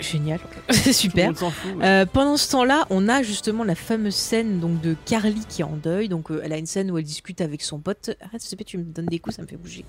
Génial. 0.00 0.40
Super. 0.92 1.36
fout. 1.36 1.52
Euh, 1.82 2.06
pendant 2.06 2.36
ce 2.36 2.50
temps-là, 2.52 2.86
on 2.90 3.08
a 3.08 3.22
justement 3.22 3.64
la 3.64 3.74
fameuse 3.74 4.14
scène 4.14 4.58
donc 4.58 4.80
de 4.80 4.96
Carly 5.04 5.44
qui 5.48 5.60
est 5.60 5.64
en 5.64 5.76
deuil. 5.76 6.08
Donc 6.08 6.30
euh, 6.30 6.40
elle 6.42 6.52
a 6.52 6.56
une 6.56 6.66
scène 6.66 6.90
où 6.90 6.98
elle 6.98 7.04
discute 7.04 7.40
avec 7.40 7.62
son 7.62 7.80
pote. 7.80 8.10
Arrête, 8.20 8.40
s'il 8.40 8.50
te 8.50 8.56
plaît, 8.56 8.64
tu 8.64 8.78
me 8.78 8.84
donnes 8.84 9.06
des 9.06 9.18
coups, 9.18 9.36
ça 9.36 9.42
me 9.42 9.46
fait 9.46 9.56
bouger. 9.56 9.84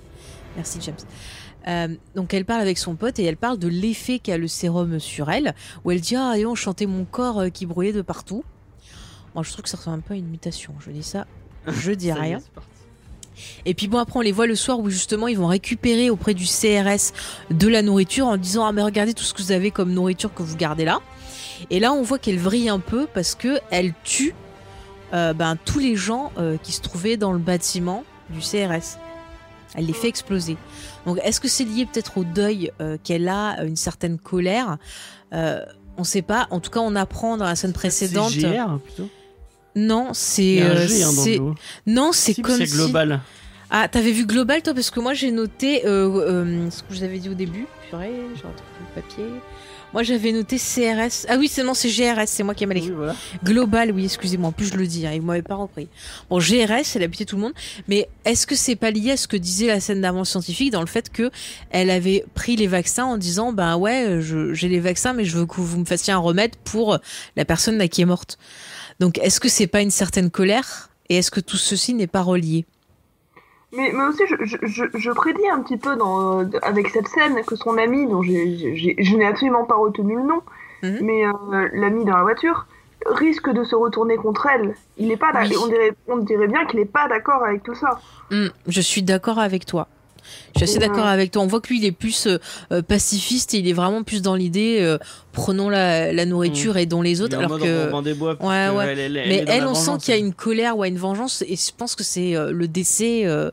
Merci 0.56 0.78
James. 0.82 0.96
Euh, 1.68 1.96
donc 2.14 2.34
elle 2.34 2.44
parle 2.44 2.60
avec 2.60 2.76
son 2.78 2.94
pote 2.94 3.18
et 3.18 3.24
elle 3.24 3.36
parle 3.36 3.58
de 3.58 3.68
l'effet 3.68 4.18
qu'a 4.18 4.36
le 4.36 4.48
sérum 4.48 4.98
sur 4.98 5.30
elle. 5.30 5.54
Où 5.84 5.90
elle 5.90 6.00
dit 6.00 6.16
ah 6.16 6.34
et 6.36 6.44
on 6.44 6.54
chantait 6.54 6.86
mon 6.86 7.04
corps 7.04 7.44
qui 7.52 7.66
brouillait 7.66 7.92
de 7.92 8.02
partout. 8.02 8.44
Moi 9.34 9.42
je 9.44 9.50
trouve 9.50 9.62
que 9.62 9.70
ça 9.70 9.78
ressemble 9.78 9.98
un 9.98 10.00
peu 10.00 10.14
à 10.14 10.16
une 10.16 10.28
mutation. 10.28 10.74
Je 10.80 10.90
dis 10.90 11.02
ça, 11.02 11.26
je 11.66 11.92
dis 11.92 12.12
rien. 12.12 12.40
Et 13.66 13.74
puis 13.74 13.88
bon, 13.88 13.98
après, 13.98 14.18
on 14.18 14.22
les 14.22 14.32
voit 14.32 14.46
le 14.46 14.54
soir 14.54 14.78
où 14.80 14.90
justement 14.90 15.28
ils 15.28 15.38
vont 15.38 15.46
récupérer 15.46 16.10
auprès 16.10 16.34
du 16.34 16.44
CRS 16.44 17.12
de 17.50 17.68
la 17.68 17.82
nourriture 17.82 18.26
en 18.26 18.36
disant 18.36 18.66
Ah, 18.66 18.72
mais 18.72 18.82
regardez 18.82 19.14
tout 19.14 19.24
ce 19.24 19.34
que 19.34 19.42
vous 19.42 19.52
avez 19.52 19.70
comme 19.70 19.92
nourriture 19.92 20.32
que 20.32 20.42
vous 20.42 20.56
gardez 20.56 20.84
là. 20.84 21.00
Et 21.70 21.80
là, 21.80 21.92
on 21.92 22.02
voit 22.02 22.18
qu'elle 22.18 22.38
vrille 22.38 22.68
un 22.68 22.80
peu 22.80 23.06
parce 23.12 23.34
que 23.34 23.58
elle 23.70 23.94
tue 24.04 24.34
euh, 25.12 25.32
ben, 25.34 25.56
tous 25.64 25.78
les 25.78 25.94
gens 25.94 26.32
euh, 26.38 26.56
qui 26.56 26.72
se 26.72 26.80
trouvaient 26.80 27.16
dans 27.16 27.32
le 27.32 27.38
bâtiment 27.38 28.04
du 28.30 28.40
CRS. 28.40 28.98
Elle 29.74 29.86
les 29.86 29.92
fait 29.92 30.08
exploser. 30.08 30.56
Donc, 31.06 31.18
est-ce 31.22 31.40
que 31.40 31.48
c'est 31.48 31.64
lié 31.64 31.86
peut-être 31.86 32.18
au 32.18 32.24
deuil 32.24 32.72
euh, 32.80 32.98
qu'elle 33.02 33.28
a, 33.28 33.62
une 33.64 33.76
certaine 33.76 34.18
colère? 34.18 34.78
On 35.98 36.04
sait 36.04 36.22
pas. 36.22 36.46
En 36.50 36.60
tout 36.60 36.70
cas, 36.70 36.80
on 36.80 36.96
apprend 36.96 37.36
dans 37.36 37.44
la 37.44 37.54
scène 37.54 37.74
précédente. 37.74 38.30
C'est 38.30 38.40
GR 38.40 38.78
plutôt. 38.78 39.08
Non, 39.74 40.10
c'est 40.12 40.60
a 40.60 40.66
euh, 40.66 40.84
hein, 40.84 40.86
c'est- 40.88 41.40
non, 41.86 42.10
c'est 42.12 42.34
Si, 42.34 42.42
comme 42.42 42.56
c'est 42.58 42.66
si- 42.66 42.74
global. 42.74 43.20
ah, 43.70 43.88
t'avais 43.88 44.12
vu 44.12 44.26
global 44.26 44.62
toi 44.62 44.74
Parce 44.74 44.90
que 44.90 45.00
moi 45.00 45.14
j'ai 45.14 45.30
noté 45.30 45.86
euh, 45.86 46.08
euh, 46.08 46.70
ce 46.70 46.82
que 46.82 46.92
je 46.92 46.98
vous 46.98 47.04
avais 47.04 47.18
dit 47.18 47.28
au 47.30 47.34
début. 47.34 47.66
Purée, 47.88 48.10
j'ai 48.34 48.42
retrouvé 48.42 48.54
le 48.96 49.00
papier. 49.02 49.24
Moi 49.94 50.02
j'avais 50.02 50.32
noté 50.32 50.56
CRS. 50.58 51.26
Ah 51.28 51.36
oui, 51.38 51.48
c'est 51.48 51.62
non, 51.62 51.74
c'est 51.74 51.90
GRS, 51.90 52.24
c'est 52.26 52.42
moi 52.42 52.54
qui 52.54 52.64
ai 52.64 52.66
mal 52.66 52.78
écrit. 52.78 52.90
Oui, 52.90 52.96
voilà. 52.96 53.14
Global, 53.44 53.92
oui, 53.92 54.04
excusez-moi, 54.06 54.48
en 54.48 54.52
plus 54.52 54.66
je 54.66 54.74
le 54.76 54.86
dis, 54.86 55.06
hein, 55.06 55.12
il 55.14 55.20
m'avait 55.20 55.42
pas 55.42 55.54
repris. 55.56 55.88
Bon, 56.30 56.38
GRS, 56.40 56.96
elle 56.96 57.02
habitait 57.02 57.26
tout 57.26 57.36
le 57.36 57.42
monde, 57.42 57.52
mais 57.88 58.08
est-ce 58.24 58.46
que 58.46 58.54
c'est 58.54 58.76
pas 58.76 58.90
lié 58.90 59.10
à 59.10 59.16
ce 59.18 59.28
que 59.28 59.36
disait 59.36 59.66
la 59.66 59.80
scène 59.80 60.00
d'avant 60.00 60.24
scientifique 60.24 60.70
dans 60.70 60.80
le 60.80 60.86
fait 60.86 61.10
que 61.12 61.30
elle 61.70 61.90
avait 61.90 62.24
pris 62.34 62.56
les 62.56 62.66
vaccins 62.68 63.04
en 63.04 63.18
disant, 63.18 63.52
ben 63.52 63.76
ouais, 63.76 64.18
je- 64.22 64.54
j'ai 64.54 64.68
les 64.68 64.80
vaccins, 64.80 65.12
mais 65.12 65.26
je 65.26 65.36
veux 65.36 65.44
que 65.46 65.56
vous 65.60 65.78
me 65.80 65.84
fassiez 65.84 66.14
un 66.14 66.18
remède 66.18 66.56
pour 66.64 66.98
la 67.36 67.44
personne 67.44 67.76
là 67.76 67.86
qui 67.88 68.00
est 68.00 68.06
morte? 68.06 68.38
Donc, 69.00 69.18
est-ce 69.18 69.40
que 69.40 69.48
c'est 69.48 69.66
pas 69.66 69.80
une 69.82 69.90
certaine 69.90 70.30
colère 70.30 70.88
et 71.08 71.16
est-ce 71.18 71.30
que 71.30 71.40
tout 71.40 71.56
ceci 71.56 71.94
n'est 71.94 72.06
pas 72.06 72.22
relié? 72.22 72.64
Mais, 73.74 73.90
mais 73.94 74.04
aussi, 74.04 74.22
je, 74.28 74.36
je, 74.44 74.56
je, 74.62 74.84
je 74.94 75.10
prédis 75.12 75.48
un 75.48 75.60
petit 75.62 75.78
peu 75.78 75.96
dans, 75.96 76.48
avec 76.62 76.88
cette 76.90 77.08
scène 77.08 77.42
que 77.46 77.56
son 77.56 77.78
ami, 77.78 78.06
dont 78.06 78.22
je 78.22 79.16
n'ai 79.16 79.26
absolument 79.26 79.64
pas 79.64 79.76
retenu 79.76 80.16
le 80.16 80.22
nom, 80.22 80.42
Mhm. 80.82 80.98
mais 81.02 81.24
euh, 81.26 81.68
l'ami 81.74 82.04
dans 82.04 82.16
la 82.16 82.22
voiture, 82.22 82.66
risque 83.06 83.48
de 83.50 83.62
se 83.64 83.74
retourner 83.76 84.16
contre 84.16 84.46
elle. 84.46 84.74
Il 84.98 85.10
est 85.12 85.16
pas 85.16 85.32
d'ac- 85.32 85.48
Oui. 85.48 85.56
on, 85.62 85.66
dirait, 85.68 85.92
on 86.08 86.16
dirait 86.18 86.48
bien 86.48 86.66
qu'il 86.66 86.80
n'est 86.80 86.84
pas 86.86 87.06
d'accord 87.08 87.42
avec 87.44 87.62
tout 87.62 87.74
ça. 87.76 88.00
Hmm, 88.32 88.48
je 88.66 88.80
suis 88.80 89.02
d'accord 89.04 89.38
avec 89.38 89.64
toi. 89.64 89.86
Je 90.54 90.58
suis 90.58 90.64
assez 90.64 90.72
Ouais. 90.78 90.88
d'accord 90.88 91.06
avec 91.06 91.30
toi. 91.30 91.42
On 91.42 91.46
voit 91.46 91.60
que 91.60 91.68
lui, 91.68 91.78
il 91.78 91.84
est 91.84 91.92
plus 91.92 92.26
euh, 92.26 92.38
euh, 92.72 92.82
pacifiste 92.82 93.54
et 93.54 93.58
il 93.58 93.68
est 93.68 93.72
vraiment 93.72 94.02
plus 94.02 94.20
dans 94.22 94.34
l'idée 94.34 94.78
euh, 94.80 94.98
prenons 95.32 95.68
la, 95.70 96.12
la 96.12 96.24
nourriture 96.26 96.76
et 96.76 96.86
dont 96.86 97.02
les 97.02 97.20
autres. 97.22 97.36
Il 97.38 97.42
est 97.42 97.46
en 97.46 97.48
Alors 97.54 97.58
que. 97.60 97.88
on 97.88 97.90
vend 97.90 98.02
des 98.02 98.14
bois. 98.14 98.36
parce 98.36 98.48
Ouais, 98.50 98.68
que 98.70 98.76
ouais. 98.78 98.92
Elle, 98.92 98.98
elle- 98.98 99.16
elle 99.16 99.28
Mais 99.28 99.44
elle, 99.48 99.66
on 99.66 99.74
sent 99.74 99.92
qu'il 100.00 100.12
y 100.14 100.16
a 100.16 100.20
une 100.20 100.34
colère 100.34 100.76
ou 100.76 100.84
une 100.84 100.98
vengeance 100.98 101.42
et 101.48 101.56
je 101.56 101.70
pense 101.76 101.94
que 101.94 102.04
c'est 102.04 102.36
euh, 102.36 102.52
le 102.52 102.68
décès 102.68 103.22
euh, 103.24 103.50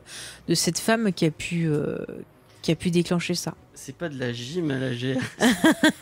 de 0.48 0.54
cette 0.54 0.78
femme 0.78 1.12
qui 1.12 1.24
a 1.26 1.30
pu 1.30 1.66
euh, 1.68 1.96
qui 2.62 2.70
a 2.72 2.74
pu 2.76 2.90
déclencher 2.90 3.34
ça. 3.34 3.54
C'est 3.72 3.94
pas 3.96 4.10
de 4.10 4.18
la 4.18 4.30
gym, 4.34 4.68
la 4.68 4.90
GR. 4.90 5.18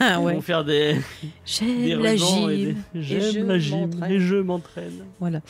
Ah 0.01 0.17
Ils 0.19 0.25
ouais. 0.25 0.35
vont 0.35 0.41
faire 0.41 0.65
des, 0.65 0.97
J'aime 1.47 2.03
la 2.03 2.17
gym. 2.17 2.49
des- 2.49 2.75
J'aime 3.01 3.47
la 3.47 3.59
gym 3.61 3.91
et 4.11 4.19
je 4.19 4.35
m'entraîne. 4.35 5.05
Voilà. 5.21 5.41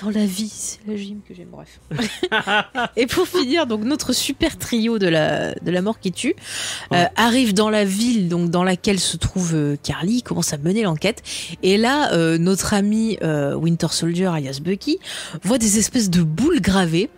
Dans 0.00 0.10
la 0.10 0.24
vie, 0.26 0.48
c'est 0.52 0.78
la 0.86 0.96
gym 0.96 1.20
que 1.26 1.34
j'aime, 1.34 1.48
bref. 1.52 1.78
et 2.96 3.06
pour 3.06 3.26
finir, 3.28 3.66
donc 3.66 3.84
notre 3.84 4.12
super 4.12 4.56
trio 4.58 4.98
de 4.98 5.06
la, 5.06 5.54
de 5.54 5.70
la 5.70 5.82
mort 5.82 6.00
qui 6.00 6.12
tue 6.12 6.34
euh, 6.92 6.96
Ouais. 6.96 7.08
arrive 7.16 7.54
dans 7.54 7.70
la 7.70 7.84
ville 7.84 8.28
donc 8.28 8.50
dans 8.50 8.64
laquelle 8.64 8.98
se 8.98 9.16
trouve 9.16 9.54
euh, 9.54 9.76
Carly, 9.82 10.16
il 10.16 10.22
commence 10.22 10.52
à 10.52 10.58
mener 10.58 10.82
l'enquête. 10.82 11.22
Et 11.62 11.76
là, 11.76 12.12
euh, 12.14 12.38
notre 12.38 12.74
ami 12.74 13.18
euh, 13.22 13.54
Winter 13.54 13.88
Soldier, 13.90 14.26
alias 14.26 14.58
Bucky, 14.62 14.98
voit 15.44 15.58
des 15.58 15.78
espèces 15.78 16.10
de 16.10 16.22
boules 16.22 16.60
gravées. 16.60 17.10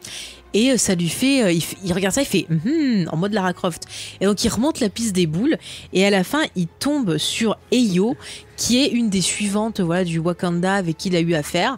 Et 0.57 0.79
ça 0.79 0.95
lui 0.95 1.09
fait, 1.09 1.53
il, 1.53 1.61
fait- 1.61 1.77
il 1.85 1.93
regarde 1.93 2.15
ça, 2.15 2.23
il 2.23 2.27
fait 2.29 2.47
Hmm 2.49 3.09
en 3.11 3.17
mode 3.17 3.33
Lara 3.33 3.53
Croft. 3.53 3.85
Et 4.21 4.27
donc 4.27 4.45
il 4.45 4.49
remonte 4.49 4.79
la 4.79 4.89
piste 4.89 5.13
des 5.13 5.27
boules 5.27 5.57
et 5.93 6.07
à 6.07 6.11
la 6.11 6.23
fin 6.23 6.43
il 6.55 6.69
tombe 6.69 7.19
sur 7.19 7.57
Eyo, 7.73 8.17
qui 8.57 8.81
est 8.81 8.87
une 8.89 9.11
des 9.11 9.21
suivantes 9.21 9.81
voilà 9.81 10.05
du 10.05 10.21
Wakanda 10.21 10.75
avec 10.75 10.97
qui 10.97 11.09
il 11.09 11.17
a 11.17 11.21
eu 11.21 11.35
affaire 11.35 11.77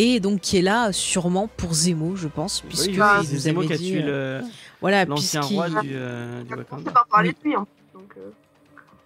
et 0.00 0.20
donc 0.20 0.40
qui 0.40 0.58
est 0.58 0.62
là 0.62 0.92
sûrement 0.92 1.48
pour 1.56 1.72
Zemo, 1.74 2.16
je 2.16 2.28
pense, 2.28 2.60
puisque 2.60 2.90
Oui, 2.90 2.98
nous 2.98 3.24
Zemo 3.38 3.60
avait 3.60 3.66
qui 3.68 3.72
a 3.74 3.76
dit, 3.76 3.90
tué 3.92 4.02
euh, 4.04 4.40
le- 4.40 4.46
voilà, 4.80 5.04
l'ancien 5.04 5.40
roi 5.40 5.68
du, 5.68 5.90
euh, 5.92 6.42
du 6.42 6.52
Elle 6.52 6.60
a 6.60 6.64
commencé 6.64 6.84
Wakanda. 6.86 6.90
par 6.92 7.06
parler 7.06 7.28
Oui. 7.30 7.34
de 7.42 7.48
lui. 7.48 7.54
hein. 7.56 7.66
Donc, 7.94 8.12
euh, 8.16 8.30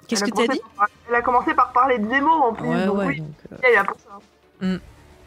Qu'est-ce 0.09 0.25
elle 0.25 0.31
que 0.33 0.37
t'as 0.47 0.53
dit 0.53 0.61
par- 0.77 0.89
Elle 1.09 1.15
a 1.15 1.23
commencé 1.23 1.55
par 1.55 1.73
parler 1.73 1.99
de 1.99 2.09
Zemo 2.09 2.31
en 2.31 2.53
plus. 2.55 2.69
Ouais, 2.69 2.87
donc 2.87 2.99
ouais. 2.99 3.07
oui, 3.07 3.17
donc, 3.21 3.29
euh, 3.53 3.57
elle 3.63 3.71
est 3.73 3.75
là 3.77 3.85
pour 3.85 3.97
ça. 3.99 4.19
Mm. 4.67 4.77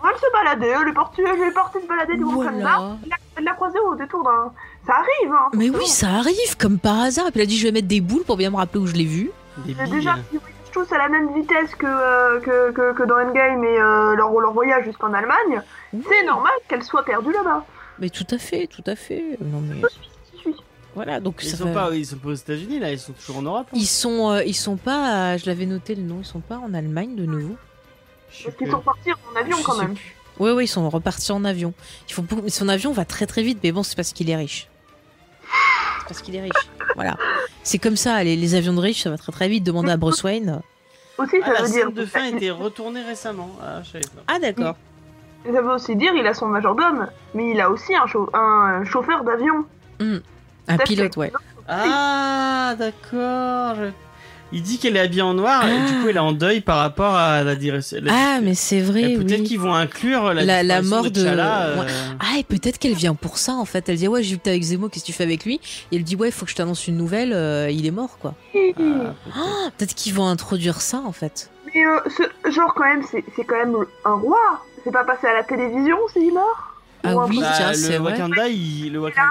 Elle 0.07 0.19
se 0.19 0.31
baladait, 0.31 0.67
elle 0.81 0.87
est 0.89 0.93
partie, 0.93 1.21
elle 1.21 1.41
est 1.47 1.51
partie 1.51 1.79
se 1.81 1.87
balader 1.87 2.15
du 2.17 2.23
Wakanda. 2.23 2.51
voilà. 2.51 2.97
Elle 3.03 3.09
l'a- 3.09 3.15
Elle 3.37 3.43
l'a 3.43 3.53
croisé 3.53 3.79
au 3.79 3.95
détour 3.95 4.23
d'un. 4.23 4.51
Ça 4.87 4.93
arrive, 4.93 5.33
hein. 5.33 5.49
Mais 5.53 5.69
oui, 5.69 5.87
ça 5.87 6.09
arrive 6.09 6.55
comme 6.59 6.77
par 6.79 6.99
hasard. 7.01 7.27
Et 7.27 7.31
puis 7.31 7.39
il 7.41 7.43
a 7.43 7.45
dit 7.47 7.57
je 7.57 7.63
vais 7.65 7.71
mettre 7.73 7.87
des 7.87 7.99
boules 8.01 8.23
pour 8.23 8.37
bien 8.37 8.49
me 8.51 8.55
rappeler 8.55 8.79
où 8.79 8.87
je 8.87 8.93
l'ai 8.93 9.03
vu. 9.03 9.31
Des 9.65 9.73
billes. 9.73 9.89
déjà, 9.91 10.15
tous 10.75 10.93
à 10.93 10.97
la 10.97 11.09
même 11.09 11.33
vitesse 11.33 11.73
que, 11.75 11.85
euh, 11.87 12.39
que, 12.41 12.71
que, 12.71 12.93
que 12.93 13.03
dans 13.03 13.15
Endgame 13.15 13.63
et 13.63 13.79
euh, 13.79 14.15
leur, 14.15 14.29
leur 14.39 14.51
voyage 14.53 14.83
jusqu'en 14.85 15.13
Allemagne, 15.13 15.61
c'est 15.91 16.23
normal 16.25 16.51
qu'elle 16.67 16.83
soit 16.83 17.03
perdue 17.03 17.31
là-bas. 17.31 17.65
Mais 17.99 18.09
tout 18.09 18.27
à 18.29 18.37
fait, 18.37 18.67
tout 18.67 18.83
à 18.85 18.95
fait. 18.95 19.23
Non 19.41 19.61
mais 19.61 19.75
Je 19.81 19.87
suis, 19.87 20.09
je 20.33 20.37
suis. 20.41 20.55
voilà, 20.93 21.19
donc 21.21 21.39
Ils 21.41 21.49
ça 21.49 21.57
sont, 21.57 21.71
va- 21.71 21.87
pas, 21.89 21.95
ils 21.95 22.05
sont 22.05 22.17
pas 22.17 22.27
aux 22.29 22.33
États-Unis 22.33 22.79
là, 22.79 22.91
ils 22.91 22.99
sont 22.99 23.13
toujours 23.13 23.37
en 23.37 23.41
Europe. 23.41 23.67
hein. 23.71 23.77
Ils 23.77 23.85
sont, 23.87 24.31
euh, 24.31 24.43
ils 24.43 24.53
sont 24.53 24.75
pas. 24.77 25.31
à- 25.31 25.37
Je 25.37 25.45
l'avais 25.45 25.65
noté 25.65 25.95
le 25.95 26.01
nom. 26.03 26.17
Ils 26.19 26.25
sont 26.25 26.41
pas 26.41 26.57
en 26.57 26.73
Allemagne 26.73 27.15
de 27.15 27.25
nouveau. 27.25 27.55
Parce 28.43 28.55
qu'ils 28.57 28.69
sont 28.69 28.81
partis 28.81 29.11
en 29.13 29.39
avion 29.39 29.57
Je 29.57 29.63
quand 29.63 29.77
même. 29.77 29.93
plus. 29.95 30.15
Ouais, 30.39 30.51
ouais, 30.51 30.65
ils 30.65 30.67
sont 30.67 30.89
repartis 30.89 31.31
en 31.31 31.45
avion. 31.45 31.73
Il 32.09 32.13
faut 32.13 32.21
beaucoup- 32.21 32.41
mais 32.43 32.49
son 32.49 32.67
avion 32.67 32.91
va 32.91 33.05
très 33.05 33.25
très 33.25 33.43
vite, 33.43 33.59
mais 33.63 33.71
bon, 33.71 33.81
c'est 33.83 33.95
parce 33.95 34.11
qu'il 34.11 34.29
est 34.29 34.35
riche. 34.35 34.67
C'est 35.99 36.07
parce 36.09 36.21
qu'il 36.21 36.35
est 36.35 36.41
riche. 36.41 36.69
Voilà. 36.95 37.15
C'est 37.63 37.77
comme 37.79 37.95
ça, 37.97 38.23
les, 38.23 38.35
les 38.35 38.55
avions 38.55 38.73
de 38.73 38.79
riches, 38.79 39.03
ça 39.03 39.09
va 39.09 39.17
très 39.17 39.31
très 39.31 39.47
vite. 39.49 39.63
Demandez 39.63 39.91
à 39.91 39.97
Bruce 39.97 40.23
Wayne. 40.23 40.61
Aussi, 41.17 41.37
Ah, 41.41 41.45
ça 41.47 41.53
la 41.53 41.61
veut 41.61 41.67
dire. 41.69 41.85
scène 41.85 41.93
de 41.93 42.05
fin 42.05 42.25
était 42.25 42.51
retournée 42.51 43.01
récemment. 43.01 43.49
Ah. 43.61 43.81
Ah, 44.27 44.39
d'accord. 44.39 44.75
Ça 45.45 45.61
veut 45.61 45.71
aussi 45.73 45.95
dire 45.95 46.11
il 46.15 46.25
a 46.25 46.33
son 46.33 46.47
majordome, 46.47 47.07
mais 47.33 47.51
il 47.51 47.61
a 47.61 47.69
aussi 47.69 47.95
un, 47.95 48.07
chau- 48.07 48.29
un 48.33 48.83
chauffeur 48.85 49.23
d'avion. 49.23 49.65
Un 49.99 50.19
Peut-être 50.67 50.83
pilote, 50.85 51.17
ouais. 51.17 51.31
Ah, 51.67 52.73
d'accord. 52.77 53.75
je- 53.75 53.91
Il 54.55 54.61
dit 54.63 54.79
qu'elle 54.79 54.95
est 54.95 55.01
habillée 55.01 55.21
en 55.21 55.33
noir 55.33 55.67
et 55.67 55.77
du 55.91 55.99
coup 55.99 56.07
elle 56.07 56.15
est 56.15 56.19
en 56.19 56.31
deuil 56.31 56.61
par 56.61 56.77
rapport 56.77 57.13
à 57.13 57.43
la 57.43 57.55
direction. 57.55 57.97
la- 58.01 58.13
Ah, 58.15 58.39
mais 58.41 58.55
c'est 58.55 58.79
vrai, 58.79 59.15
Peut-être 59.17 59.41
oui. 59.41 59.43
qu'ils 59.43 59.59
vont 59.59 59.73
inclure 59.75 60.33
la, 60.33 60.43
La- 60.45 60.63
la 60.63 60.79
disparition 60.81 60.95
mort 61.03 61.11
de- 61.11 61.25
euh, 61.27 61.79
ouais. 61.81 61.87
Ah, 62.21 62.39
et 62.39 62.43
peut-être 62.43 62.77
qu'elle 62.79 62.93
vient 62.93 63.15
pour 63.15 63.37
ça, 63.37 63.53
en 63.53 63.65
fait. 63.65 63.89
Elle 63.89 63.97
dit, 63.97 64.07
ouais, 64.07 64.23
j'ai 64.23 64.31
vu 64.31 64.37
que 64.37 64.43
t'es 64.43 64.51
avec 64.51 64.63
Zemo, 64.63 64.87
qu'est-ce 64.87 65.03
que 65.03 65.07
tu 65.07 65.13
fais 65.13 65.23
avec 65.25 65.43
lui? 65.43 65.59
Et 65.91 65.97
elle 65.97 66.03
dit, 66.03 66.15
ouais, 66.15 66.29
il 66.29 66.31
faut 66.31 66.45
que 66.45 66.51
je 66.51 66.55
t'annonce 66.55 66.87
une 66.87 66.95
nouvelle, 66.95 67.33
euh, 67.33 67.69
il 67.69 67.85
est 67.85 67.91
mort, 67.91 68.17
quoi. 68.17 68.33
ah, 68.55 68.57
peut-être. 68.77 69.11
Ah, 69.35 69.69
peut-être 69.77 69.93
qu'ils 69.93 70.13
vont 70.13 70.27
introduire 70.27 70.79
ça, 70.79 71.01
en 71.05 71.11
fait. 71.11 71.49
Mais 71.73 71.85
euh, 71.85 71.99
ce 72.45 72.51
genre, 72.51 72.73
quand 72.75 72.85
même, 72.85 73.03
c'est 73.11 73.43
quand 73.43 73.57
même 73.57 73.75
un 74.05 74.13
roi. 74.13 74.39
C'est 74.85 74.91
pas 74.91 75.03
passé 75.03 75.27
à 75.27 75.33
la 75.33 75.43
télévision 75.43 75.97
s'il 76.13 76.29
est 76.29 76.31
mort? 76.31 76.71
Ah 77.03 77.15
oui, 77.17 77.35
truc- 77.35 77.39
Bah, 77.41 77.51
tiens, 77.57 77.73
c'est. 77.73 77.97
Wakanda, 77.97 78.47
il, 78.47 78.93
le 78.93 78.99
Wakanda, 78.99 79.21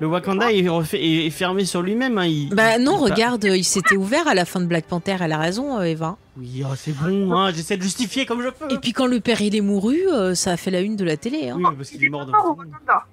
Le 0.00 0.06
Wakanda 0.06 0.50
est, 0.52 0.66
refait- 0.68 0.98
est- 1.00 1.26
est 1.26 1.30
fermé 1.30 1.64
sur 1.66 1.82
lui-même. 1.82 2.16
Hein, 2.18 2.24
il- 2.26 2.48
Bah 2.48 2.78
non, 2.78 2.96
il- 3.06 3.10
regarde, 3.10 3.44
il 3.44 3.64
s'était 3.64 3.96
ouvert 3.96 4.26
à 4.26 4.34
la 4.34 4.44
fin 4.46 4.60
de 4.60 4.64
Black 4.66 4.86
Panther, 4.86 5.16
elle 5.20 5.32
a 5.32 5.38
raison, 5.38 5.78
euh, 5.78 5.82
Eva. 5.82 6.16
Oui, 6.38 6.62
oh, 6.64 6.72
c'est 6.76 6.92
bon, 6.96 7.32
hein, 7.34 7.52
j'essaie 7.54 7.76
de 7.76 7.82
justifier 7.82 8.24
comme 8.24 8.42
je 8.42 8.48
peux. 8.48 8.72
Et 8.72 8.78
puis 8.78 8.92
quand 8.92 9.06
le 9.06 9.20
père 9.20 9.40
il 9.42 9.54
est 9.54 9.60
mouru, 9.60 10.08
euh, 10.08 10.34
ça 10.34 10.52
a 10.52 10.56
fait 10.56 10.70
la 10.70 10.80
une 10.80 10.96
de 10.96 11.04
la 11.04 11.16
télé. 11.18 11.50
Hein. 11.50 11.56
Oui, 11.58 11.64
parce 11.76 11.90
qu'il 11.90 12.02
est 12.02 12.08
mort 12.08 12.22
le 12.24 12.32
monde. 12.32 12.58
Wakanda. 12.58 13.04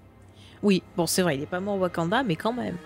Oui, 0.63 0.81
bon 0.95 1.05
c'est 1.07 1.21
vrai, 1.21 1.35
il 1.35 1.43
est 1.43 1.47
pas 1.47 1.59
mort 1.59 1.75
au 1.75 1.79
Wakanda, 1.79 2.23
mais 2.23 2.35
quand 2.37 2.53
même. 2.53 2.77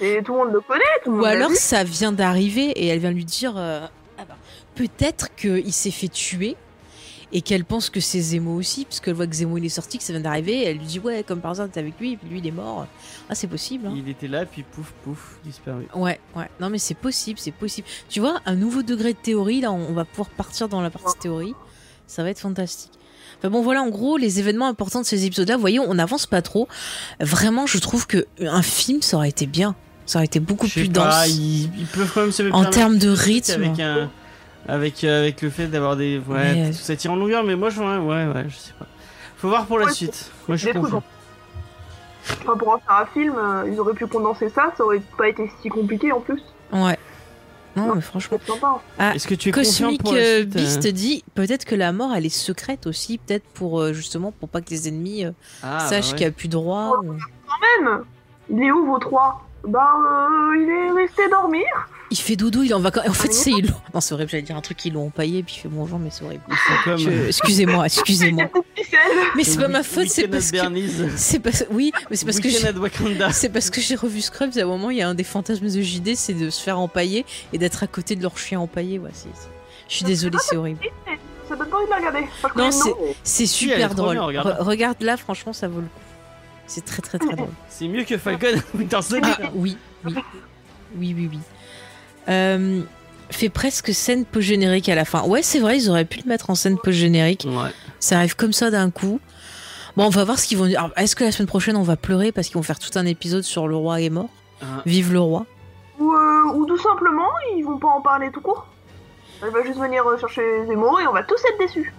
Et 0.00 0.22
tout 0.24 0.32
le 0.32 0.38
monde 0.44 0.52
le 0.54 0.60
connaît, 0.60 0.80
tout 1.04 1.10
le 1.10 1.16
Ou 1.16 1.16
monde 1.16 1.24
l'a 1.26 1.30
alors 1.32 1.50
ça 1.52 1.82
vient 1.84 2.12
d'arriver 2.12 2.70
et 2.70 2.86
elle 2.86 3.00
vient 3.00 3.10
lui 3.10 3.24
dire 3.26 3.54
euh, 3.56 3.86
ah 4.18 4.22
bah, 4.28 4.36
peut-être 4.76 5.34
qu'il 5.34 5.72
s'est 5.72 5.90
fait 5.90 6.08
tuer 6.08 6.56
et 7.32 7.42
qu'elle 7.42 7.64
pense 7.64 7.90
que 7.90 8.00
c'est 8.00 8.20
Zemo 8.20 8.54
aussi, 8.54 8.84
parce 8.84 9.00
qu'elle 9.00 9.14
voit 9.14 9.26
que 9.26 9.34
Zemo 9.34 9.56
il 9.58 9.64
est 9.64 9.68
sorti, 9.68 9.98
que 9.98 10.04
ça 10.04 10.12
vient 10.12 10.20
d'arriver, 10.22 10.64
elle 10.64 10.78
lui 10.78 10.86
dit 10.86 10.98
ouais 10.98 11.22
comme 11.26 11.40
par 11.40 11.52
hasard 11.52 11.68
t'es 11.70 11.80
avec 11.80 11.98
lui 12.00 12.12
et 12.12 12.16
puis 12.16 12.28
lui 12.28 12.38
il 12.38 12.46
est 12.46 12.50
mort. 12.52 12.86
Ah 13.28 13.34
c'est 13.34 13.46
possible. 13.46 13.86
hein. 13.86 13.94
Il 13.96 14.08
était 14.08 14.28
là, 14.28 14.44
puis 14.46 14.62
pouf, 14.64 14.92
pouf, 15.04 15.38
disparu. 15.44 15.86
Ouais, 15.94 16.18
ouais. 16.36 16.48
Non 16.60 16.70
mais 16.70 16.78
c'est 16.78 16.94
possible, 16.94 17.38
c'est 17.38 17.52
possible. 17.52 17.86
Tu 18.08 18.20
vois, 18.20 18.40
un 18.46 18.54
nouveau 18.56 18.82
degré 18.82 19.12
de 19.12 19.18
théorie, 19.18 19.60
là 19.60 19.70
on 19.72 19.92
va 19.92 20.04
pouvoir 20.04 20.28
partir 20.30 20.68
dans 20.68 20.80
la 20.80 20.90
partie 20.90 21.18
théorie. 21.18 21.54
Ça 22.06 22.22
va 22.22 22.30
être 22.30 22.40
fantastique. 22.40 22.90
Enfin 23.38 23.48
bon 23.50 23.62
voilà 23.62 23.82
en 23.82 23.88
gros 23.88 24.16
les 24.16 24.38
événements 24.40 24.66
importants 24.66 25.00
de 25.00 25.06
ces 25.06 25.24
épisodes-là, 25.24 25.54
vous 25.54 25.60
voyez 25.60 25.78
on 25.78 25.94
n'avance 25.94 26.26
pas 26.26 26.42
trop. 26.42 26.66
Vraiment 27.20 27.66
je 27.66 27.78
trouve 27.78 28.06
que 28.06 28.26
un 28.40 28.62
film 28.62 29.02
ça 29.02 29.16
aurait 29.16 29.28
été 29.28 29.46
bien. 29.46 29.76
Ça 30.06 30.18
aurait 30.18 30.26
été 30.26 30.40
beaucoup 30.40 30.66
plus 30.66 30.88
pas, 30.88 31.22
dense. 31.24 31.28
ils, 31.28 31.70
ils 31.78 31.86
peuvent 31.86 32.10
quand 32.12 32.22
même 32.22 32.32
se 32.32 32.42
En 32.50 32.64
termes 32.64 32.98
de 32.98 33.10
rythme. 33.10 33.62
Avec, 33.62 33.78
un, 33.78 34.10
avec, 34.68 35.04
euh, 35.04 35.20
avec 35.20 35.42
le 35.42 35.50
fait 35.50 35.66
d'avoir 35.66 35.96
des. 35.96 36.18
Ouais, 36.28 36.54
Mais- 36.54 36.72
ça 36.72 36.96
tire 36.96 37.12
en 37.12 37.16
longueur, 37.16 37.44
mais 37.44 37.56
moi 37.56 37.70
je. 37.70 37.80
Ouais, 37.80 37.98
ouais, 37.98 38.32
ouais, 38.32 38.44
je 38.48 38.56
sais 38.56 38.72
pas. 38.78 38.86
Faut 39.36 39.48
voir 39.48 39.66
pour 39.66 39.78
la 39.78 39.86
Ouais, 39.86 39.92
suite. 39.92 40.30
Moi 40.48 40.56
je 40.56 40.64
suis 40.66 40.72
des 40.72 40.78
trucs 40.78 40.92
confiant. 40.92 41.02
Enfin, 42.42 42.56
pour 42.56 42.68
en 42.68 42.78
faire 42.78 42.96
un 42.96 43.06
film, 43.06 43.34
euh, 43.36 43.64
ils 43.72 43.80
auraient 43.80 43.94
pu 43.94 44.06
condenser 44.06 44.48
ça, 44.50 44.72
ça 44.76 44.84
aurait 44.84 45.00
pas 45.16 45.28
été 45.28 45.50
si 45.62 45.68
compliqué 45.68 46.12
en 46.12 46.20
plus. 46.20 46.40
Ouais. 46.72 46.98
Non, 47.76 47.94
mais 47.94 48.00
franchement. 48.00 48.38
C'est 48.44 48.52
sympa. 48.52 48.80
Ah, 48.98 49.14
Est-ce 49.14 49.26
que 49.28 49.34
tu 49.34 49.48
es 49.48 49.52
Cosmic 49.52 50.02
pour 50.02 50.12
la 50.12 50.18
euh, 50.20 50.38
suite, 50.42 50.56
euh 50.56 50.58
Beast 50.58 50.86
dit 50.88 51.24
peut-être 51.34 51.64
que 51.64 51.74
la 51.76 51.92
mort 51.92 52.12
elle 52.14 52.26
est 52.26 52.28
secrète 52.28 52.86
aussi, 52.86 53.18
peut-être 53.18 53.44
pour 53.54 53.80
euh, 53.80 53.92
justement 53.92 54.32
pour 54.32 54.48
pas 54.48 54.60
que 54.60 54.70
les 54.70 54.88
ennemis 54.88 55.24
euh, 55.24 55.30
Ah, 55.62 55.78
sachent 55.80 55.90
bah 55.90 56.10
ouais. 56.10 56.16
qu'il 56.18 56.26
n'y 56.26 56.32
a 56.32 56.32
plus 56.32 56.48
de 56.48 56.56
roi. 56.56 57.00
ou- 57.02 57.12
Même 57.12 58.02
Il 58.50 58.62
est 58.62 58.72
où 58.72 58.84
vos 58.86 58.98
trois? 58.98 59.46
Bah, 59.66 59.92
euh, 59.96 60.56
il 60.56 60.68
est 60.68 60.90
resté 61.02 61.28
dormir. 61.30 61.64
Il 62.12 62.18
fait 62.18 62.34
dodo, 62.34 62.62
il 62.64 62.70
est 62.70 62.74
en 62.74 62.80
vacances. 62.80 63.06
En 63.08 63.12
fait, 63.12 63.28
Ah, 63.30 63.34
c'est 63.34 63.50
ils 63.52 63.66
l'ont- 63.68 63.74
Non, 63.94 64.00
c'est 64.00 64.14
horrible, 64.14 64.30
j'allais 64.30 64.42
dire 64.42 64.56
un 64.56 64.60
truc, 64.60 64.84
ils 64.84 64.92
l'ont 64.92 65.06
empaillé, 65.06 65.42
puis 65.44 65.54
il 65.56 65.60
fait 65.60 65.68
bonjour, 65.68 65.98
mais 66.00 66.10
c'est 66.10 66.24
horrible. 66.24 66.42
Comme. 66.84 66.96
Je- 66.98 67.26
Excusez-moi, 67.28 67.86
excusez-moi. 67.86 68.44
Mais 69.36 69.44
c'est 69.44 69.58
pas 69.60 69.68
ma 69.68 69.82
faute, 69.84 70.08
c'est 70.08 70.26
parce 70.26 70.50
que. 70.50 70.56
Pas... 70.58 71.64
Oui, 71.70 71.92
mais 72.10 72.16
c'est 72.16 72.24
parce 72.26 72.40
que 72.40 72.48
Weekend. 72.48 73.32
C'est 73.32 73.48
parce 73.48 73.70
que 73.70 73.80
j'ai 73.80 73.94
revu 73.94 74.20
Scrubs, 74.20 74.56
à 74.58 74.62
un 74.62 74.64
moment, 74.66 74.90
il 74.90 74.98
y 74.98 75.02
a 75.02 75.08
un 75.08 75.14
des 75.14 75.22
fantasmes 75.24 75.68
de 75.70 75.80
JD, 75.80 76.16
c'est 76.16 76.34
de 76.34 76.50
se 76.50 76.60
faire 76.60 76.78
empailler 76.80 77.24
et 77.52 77.58
d'être 77.58 77.82
à 77.84 77.86
côté 77.86 78.16
de 78.16 78.22
leur 78.22 78.36
chien 78.38 78.58
empaillé. 78.58 78.98
Ouais, 78.98 79.10
Je 79.88 79.94
suis 79.94 80.04
désolée, 80.04 80.38
c'est 80.40 80.56
horrible. 80.56 80.80
Ça 81.48 81.54
donne 81.56 81.68
pas 81.68 81.76
envie 81.76 81.86
de 81.86 81.90
la 81.90 81.96
regarder. 81.96 82.18
Enfin, 82.42 82.48
je 82.54 82.60
Non, 82.60 82.70
c'est- 83.24 83.46
super 83.46 83.94
drôle. 83.94 84.12
bien, 84.14 84.22
regarde. 84.22 84.48
Re- 84.48 84.62
regarde 84.64 84.96
là, 85.00 85.16
franchement, 85.16 85.52
ça 85.52 85.68
vaut 85.68 85.80
le 85.80 85.86
coup. 85.86 86.00
C'est 86.66 86.84
très 86.84 87.02
très 87.02 87.18
très 87.18 87.34
drôle. 87.36 87.48
C'est 87.68 87.88
mieux 87.88 88.04
que 88.04 88.16
Falcon 88.18 88.60
Winter 88.74 89.02
Soldier. 89.02 89.32
Ah, 89.42 89.50
oui, 89.54 89.76
oui. 90.04 90.14
Oui, 90.96 91.14
oui, 91.16 91.28
oui. 91.32 91.38
Euh, 92.28 92.82
fait 93.30 93.48
presque 93.48 93.94
scène 93.94 94.24
post-générique 94.24 94.88
à 94.88 94.94
la 94.94 95.04
fin. 95.04 95.22
Ouais, 95.22 95.42
c'est 95.42 95.60
vrai, 95.60 95.78
ils 95.78 95.88
auraient 95.88 96.04
pu 96.04 96.20
le 96.24 96.28
mettre 96.28 96.50
en 96.50 96.54
scène 96.54 96.76
post-générique. 96.82 97.46
Ouais. 97.48 97.70
Ça 98.00 98.18
arrive 98.18 98.36
comme 98.36 98.52
ça 98.52 98.70
d'un 98.70 98.90
coup. 98.90 99.20
Bon, 99.96 100.06
on 100.06 100.10
va 100.10 100.24
voir 100.24 100.38
ce 100.38 100.46
qu'ils 100.46 100.58
vont 100.58 100.66
dire. 100.66 100.90
Est-ce 100.96 101.16
que 101.16 101.24
la 101.24 101.32
semaine 101.32 101.48
prochaine, 101.48 101.76
on 101.76 101.82
va 101.82 101.96
pleurer 101.96 102.32
parce 102.32 102.48
qu'ils 102.48 102.56
vont 102.56 102.62
faire 102.62 102.78
tout 102.78 102.96
un 102.98 103.06
épisode 103.06 103.42
sur 103.42 103.68
le 103.68 103.76
roi 103.76 104.00
est 104.00 104.10
mort? 104.10 104.28
Ah. 104.62 104.82
Vive 104.86 105.12
le 105.12 105.20
roi 105.20 105.46
Ou, 105.98 106.12
euh, 106.12 106.52
ou 106.54 106.66
tout 106.66 106.78
simplement, 106.78 107.28
ils 107.56 107.62
vont 107.62 107.78
pas 107.78 107.88
en 107.88 108.00
parler 108.00 108.30
tout 108.32 108.40
court. 108.40 108.66
Elle 109.42 109.50
va 109.50 109.62
juste 109.64 109.78
venir 109.78 110.06
euh, 110.06 110.18
chercher 110.18 110.42
Zemo 110.66 110.98
et 110.98 111.06
on 111.06 111.12
va 111.12 111.22
tous 111.22 111.40
être 111.48 111.58
déçus. 111.58 111.92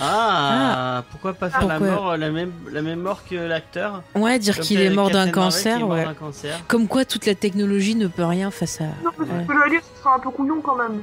Ah, 0.00 1.02
pourquoi 1.10 1.34
pas 1.34 1.50
faire 1.50 1.66
la 1.66 1.78
mort, 1.78 2.12
euh, 2.12 2.16
la 2.16 2.30
même, 2.30 2.52
la 2.72 2.80
même 2.82 3.00
mort 3.00 3.20
que 3.28 3.34
l'acteur 3.34 4.02
Ouais, 4.14 4.38
dire 4.38 4.58
qu'il 4.60 4.80
est 4.80 4.90
mort 4.90 5.10
d'un 5.10 5.30
cancer, 5.30 5.86
ouais. 5.88 6.06
cancer. 6.18 6.58
Comme 6.68 6.88
quoi, 6.88 7.04
toute 7.04 7.26
la 7.26 7.34
technologie 7.34 7.94
ne 7.96 8.06
peut 8.06 8.24
rien 8.24 8.50
face 8.50 8.80
à. 8.80 8.84
Non, 9.04 9.10
parce 9.16 9.28
que 9.28 9.34
Ouais. 9.34 9.44
que 9.46 9.52
j'allais 9.52 9.70
dire, 9.70 9.80
ce 9.94 10.02
sera 10.02 10.14
un 10.16 10.18
peu 10.18 10.30
couillon 10.30 10.60
quand 10.62 10.76
même. 10.76 11.02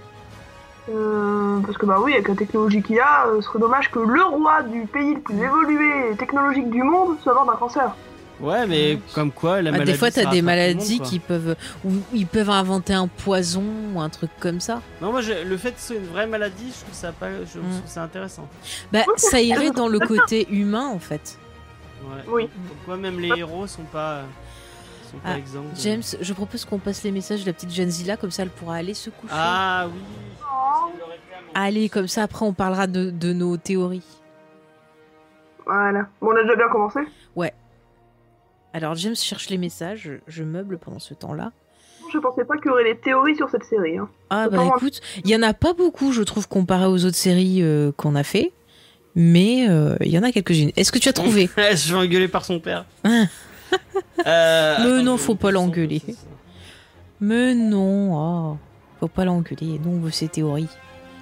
Euh, 0.90 1.60
parce 1.66 1.78
que 1.78 1.86
bah 1.86 1.98
oui, 2.04 2.14
avec 2.14 2.28
la 2.28 2.36
technologie 2.36 2.82
qu'il 2.82 3.00
a, 3.00 3.28
euh, 3.28 3.38
ce 3.38 3.48
serait 3.48 3.60
dommage 3.60 3.90
que 3.90 4.00
le 4.00 4.22
roi 4.24 4.64
du 4.64 4.82
pays 4.82 5.14
le 5.16 5.22
plus 5.22 5.36
évolué 5.42 6.12
et 6.12 6.16
technologique 6.18 6.70
du 6.70 6.84
monde 6.84 7.16
soit 7.24 7.34
mort 7.34 7.46
d'un 7.46 7.56
cancer. 7.56 7.96
Ouais, 8.40 8.66
mais 8.68 9.00
comme 9.14 9.32
quoi 9.32 9.62
la 9.62 9.70
Ah, 9.70 9.72
maladie. 9.74 9.92
des 9.92 9.98
fois, 9.98 10.10
t'as 10.12 10.26
des 10.30 10.42
maladies 10.42 11.00
monde, 11.00 11.08
qui 11.08 11.20
peuvent. 11.20 11.56
Ou 11.86 11.92
ils 12.14 12.26
peuvent 12.28 12.50
inventer 12.50 12.94
un 12.94 13.08
poison 13.08 13.64
ou 13.94 14.02
un 14.02 14.10
truc 14.10 14.32
comme 14.40 14.60
ça. 14.60 14.82
Non, 15.02 15.12
moi, 15.12 15.22
je- 15.22 15.48
le 15.48 15.56
fait 15.58 15.72
que 15.72 15.80
ce 15.80 15.88
soit 15.88 15.96
une 15.98 16.08
vraie 16.08 16.28
maladie, 16.28 16.74
je 16.76 16.82
trouve 16.84 16.94
ça 16.94 17.12
pas, 17.12 17.30
je 17.30 17.60
Mm. 17.60 17.62
trouve 17.62 17.82
ça 17.88 18.04
intéressant. 18.04 18.48
Bah, 18.92 19.02
ça 19.18 19.40
irait 19.40 19.72
dans 19.72 19.88
le 19.88 20.00
côté 20.00 20.48
humain 20.52 20.88
en 20.88 21.00
fait. 21.00 21.38
Ouais. 22.04 22.24
Oui. 22.28 22.50
Pourquoi 22.68 22.98
même 22.98 23.20
les 23.20 23.30
héros 23.38 23.66
sont 23.68 23.84
pas, 23.84 24.24
sont 25.10 25.18
pas 25.20 25.30
Ah, 25.36 25.38
exempts. 25.38 25.62
de- 25.74 25.80
James, 25.80 26.02
je 26.20 26.34
propose 26.34 26.66
qu'on 26.66 26.80
passe 26.80 27.04
les 27.04 27.12
messages 27.12 27.42
de 27.42 27.46
la 27.46 27.54
petite 27.54 27.72
Jenzilla, 27.74 28.18
comme 28.18 28.32
ça 28.32 28.44
elle 28.44 28.50
pourra 28.50 28.76
aller 28.76 28.94
se 28.96 29.10
coucher. 29.10 29.34
Ah 29.34 29.86
oui. 29.88 30.02
Oh. 30.42 30.90
Allez, 31.54 31.88
comme 31.88 32.08
ça 32.08 32.24
après 32.24 32.46
on 32.46 32.52
parlera 32.54 32.88
de, 32.88 33.10
de 33.12 33.32
nos 33.32 33.56
théories. 33.58 34.04
Voilà. 35.66 36.08
Bon, 36.20 36.30
on 36.32 36.36
a 36.36 36.42
déjà 36.42 36.56
bien 36.56 36.68
commencé? 36.70 37.00
Alors 38.74 38.96
James 38.96 39.16
cherche 39.16 39.50
les 39.50 39.60
messages, 39.60 40.10
je, 40.28 40.44
meuble 40.44 40.80
pendant 40.80 41.00
ce 41.00 41.14
temps-là. 41.14 41.52
Je 42.12 42.18
pensais 42.18 42.44
pas 42.44 42.58
qu'il 42.58 42.68
y 42.68 42.70
aurait 42.70 42.84
des 42.84 42.98
théories 42.98 43.36
sur 43.36 43.50
cette 43.50 43.64
série. 43.64 43.98
Hein. 43.98 44.10
Ah 44.30 44.50
bah 44.50 44.64
écoute, 44.76 45.00
il 45.24 45.30
y 45.30 45.36
en 45.36 45.44
a 45.44 45.54
pas 45.54 45.74
beaucoup 45.74 46.12
je 46.12 46.24
trouve 46.24 46.48
comparé 46.48 46.86
aux 46.86 47.06
autres 47.06 47.16
séries 47.16 47.62
euh, 47.62 47.92
qu'on 47.96 48.16
a 48.16 48.24
fait, 48.24 48.52
mais 49.16 49.68
euh, 49.70 49.96
il 50.02 50.12
y 50.12 50.18
en 50.18 50.24
a 50.24 50.32
quelques-unes. 50.32 50.72
Est-ce 50.76 50.92
que 50.92 51.00
tu 51.00 51.08
as 51.10 51.14
trouvé? 51.14 51.50
Je 51.58 51.94
vais 51.94 52.00
engueuler 52.00 52.28
par 52.28 52.46
son 52.46 52.60
père. 52.60 52.86
Hein 53.04 53.28
Euh, 53.74 54.76
Mais 54.80 54.86
attends, 54.86 55.04
non, 55.04 55.18
faut 55.18 55.36
pas 55.36 55.52
l'engueuler. 55.52 56.02
Mais 57.20 57.56
non, 57.56 58.54
oh, 58.54 58.58
faut 59.00 59.08
pas 59.08 59.26
l'engueuler, 59.26 59.80
nous 59.84 59.92
on 59.92 60.00
veut 60.00 60.12
ses 60.12 60.28
théories. 60.28 60.68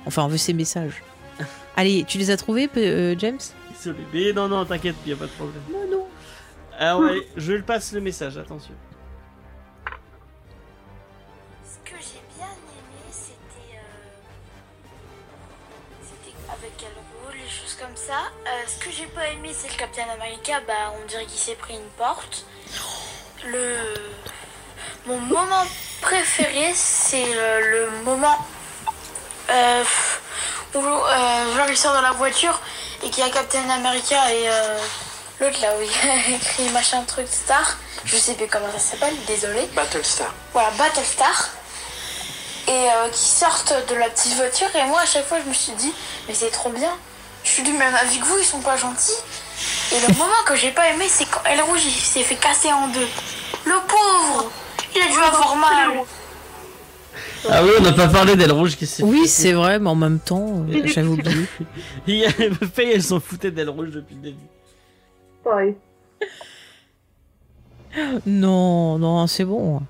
Enfin 0.06 0.24
on 0.24 0.28
veut 0.28 0.38
ses 0.38 0.54
messages. 0.54 1.04
Allez, 1.76 2.06
tu 2.08 2.18
les 2.18 2.32
as 2.32 2.38
trouvés 2.38 2.70
euh, 2.78 3.16
James? 3.18 3.40
Désolé. 3.76 4.00
Mais 4.14 4.34
non, 4.34 4.48
non, 4.48 4.66
t'inquiète, 4.66 4.96
y 5.06 5.14
a 5.14 5.16
pas 5.16 5.26
de 5.26 5.32
problème. 5.32 5.62
Non, 5.72 5.98
non. 5.98 6.01
Alors, 6.82 7.02
ouais, 7.02 7.28
je 7.38 7.54
le 7.54 7.62
passe 7.62 7.92
le 7.94 8.02
message, 8.02 8.38
attention. 8.38 8.74
Ce 11.64 11.78
que 11.90 11.96
j'ai 12.00 12.22
bien 12.36 12.48
aimé, 12.48 13.04
c'était. 13.12 13.78
euh, 13.78 13.82
C'était 16.02 16.36
avec 16.52 16.72
quel 16.78 16.90
rôle, 16.90 17.36
les 17.36 17.48
choses 17.50 17.76
comme 17.80 17.96
ça. 17.96 18.32
Euh, 18.48 18.50
ce 18.68 18.84
que 18.84 18.90
j'ai 18.92 19.06
pas 19.06 19.28
aimé, 19.28 19.52
c'est 19.54 19.70
le 19.72 19.76
Captain 19.78 20.10
America, 20.12 20.60
bah 20.68 20.92
on 21.02 21.06
dirait 21.06 21.26
qu'il 21.26 21.40
s'est 21.40 21.54
pris 21.56 21.76
une 21.76 21.90
porte. 22.00 22.46
Le. 23.46 23.76
Mon 25.06 25.20
moment 25.20 25.64
préféré, 26.02 26.72
c'est 26.74 27.26
le, 27.26 27.72
le 27.72 28.04
moment. 28.04 28.38
euh, 29.50 29.84
où 30.74 30.80
euh, 30.80 31.56
genre 31.56 31.68
il 31.70 31.78
sort 31.78 31.96
de 31.96 32.02
la 32.02 32.12
voiture 32.14 32.60
et 33.04 33.10
qu'il 33.12 33.24
y 33.24 33.28
a 33.28 33.30
Captain 33.32 33.70
America 33.70 34.34
et 34.34 34.50
euh, 34.50 34.78
l'autre 35.42 35.60
là 35.62 35.70
où 35.78 35.82
il 35.82 35.90
y 35.90 36.12
a 36.12 36.36
écrit 36.36 36.70
machin 36.70 37.04
truc 37.04 37.28
star. 37.28 37.78
Je 38.06 38.16
sais 38.16 38.36
plus 38.36 38.48
comment 38.48 38.72
ça 38.72 38.80
s'appelle, 38.80 39.14
désolé. 39.28 39.68
Battlestar. 39.76 40.34
Voilà, 40.54 40.70
Battlestar. 40.78 41.50
Et 42.68 42.72
euh, 42.72 43.10
qui 43.12 43.26
sortent 43.26 43.74
de 43.90 43.96
la 43.96 44.10
petite 44.10 44.36
voiture. 44.36 44.68
Et 44.76 44.86
moi, 44.86 45.02
à 45.02 45.06
chaque 45.06 45.26
fois, 45.26 45.40
je 45.44 45.50
me 45.50 45.54
suis 45.54 45.74
dit, 45.74 45.92
mais 46.28 46.34
c'est 46.34 46.52
trop 46.52 46.70
bien. 46.70 46.92
Je 47.44 47.50
suis 47.50 47.64
du 47.64 47.74
même 47.74 47.94
avis 47.96 48.20
que 48.20 48.26
vous, 48.26 48.38
ils 48.38 48.46
sont 48.46 48.62
pas 48.62 48.78
gentils. 48.78 49.18
Et 49.92 50.08
le 50.08 50.14
moment 50.18 50.32
que 50.46 50.56
j'ai 50.56 50.72
pas 50.72 50.88
aimé, 50.90 51.06
c'est 51.10 51.26
quand 51.26 51.44
El 51.46 51.62
Rouge 51.62 51.82
il 51.84 51.92
s'est 51.92 52.24
fait 52.24 52.36
casser 52.36 52.72
en 52.72 52.88
deux. 52.88 53.08
Le 53.66 53.76
pauvre 53.88 54.52
Il 54.96 55.02
a 55.02 55.08
dû 55.08 55.18
avoir 55.18 55.56
mal. 55.56 55.90
Ah 57.50 57.64
oui, 57.64 57.72
on 57.80 57.82
n'a 57.82 57.92
pas 57.92 58.08
parlé 58.08 58.36
d'Elle 58.36 58.52
Rouge 58.52 58.78
qui 58.78 58.86
s'est 58.86 59.04
Oui, 59.04 59.28
c'est 59.28 59.54
vrai, 59.54 59.80
mais 59.80 59.90
en 59.90 59.96
même 59.96 60.20
temps, 60.20 60.64
euh, 60.70 60.82
j'avais 60.86 61.08
oublié. 61.08 61.48
Il 62.08 62.16
y 62.16 62.26
a 62.26 62.30
elles 62.78 63.04
s'en 63.04 63.20
foutaient 63.20 63.52
d'Elle 63.52 63.70
Rouge 63.70 63.90
depuis 63.90 64.16
le 64.16 64.22
début. 64.22 64.48
Pareil. 65.44 65.76
Non, 68.26 68.98
non, 68.98 69.28
c'est 69.28 69.46
bon. 69.46 69.82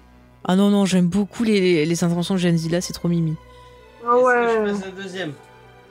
Ah 0.44 0.56
non, 0.56 0.70
non, 0.70 0.86
j'aime 0.86 1.08
beaucoup 1.08 1.44
les, 1.44 1.86
les 1.86 2.04
interventions 2.04 2.34
de 2.34 2.40
Jenzilla, 2.40 2.82
c'est 2.82 2.94
trop 2.94 3.08
mimi. 3.08 3.36
Ah 4.04 4.08
que 4.10 4.24
ouais. 4.24 4.66
je 4.68 4.72
passe 4.72 4.86
la 4.86 4.92
deuxième 4.92 5.34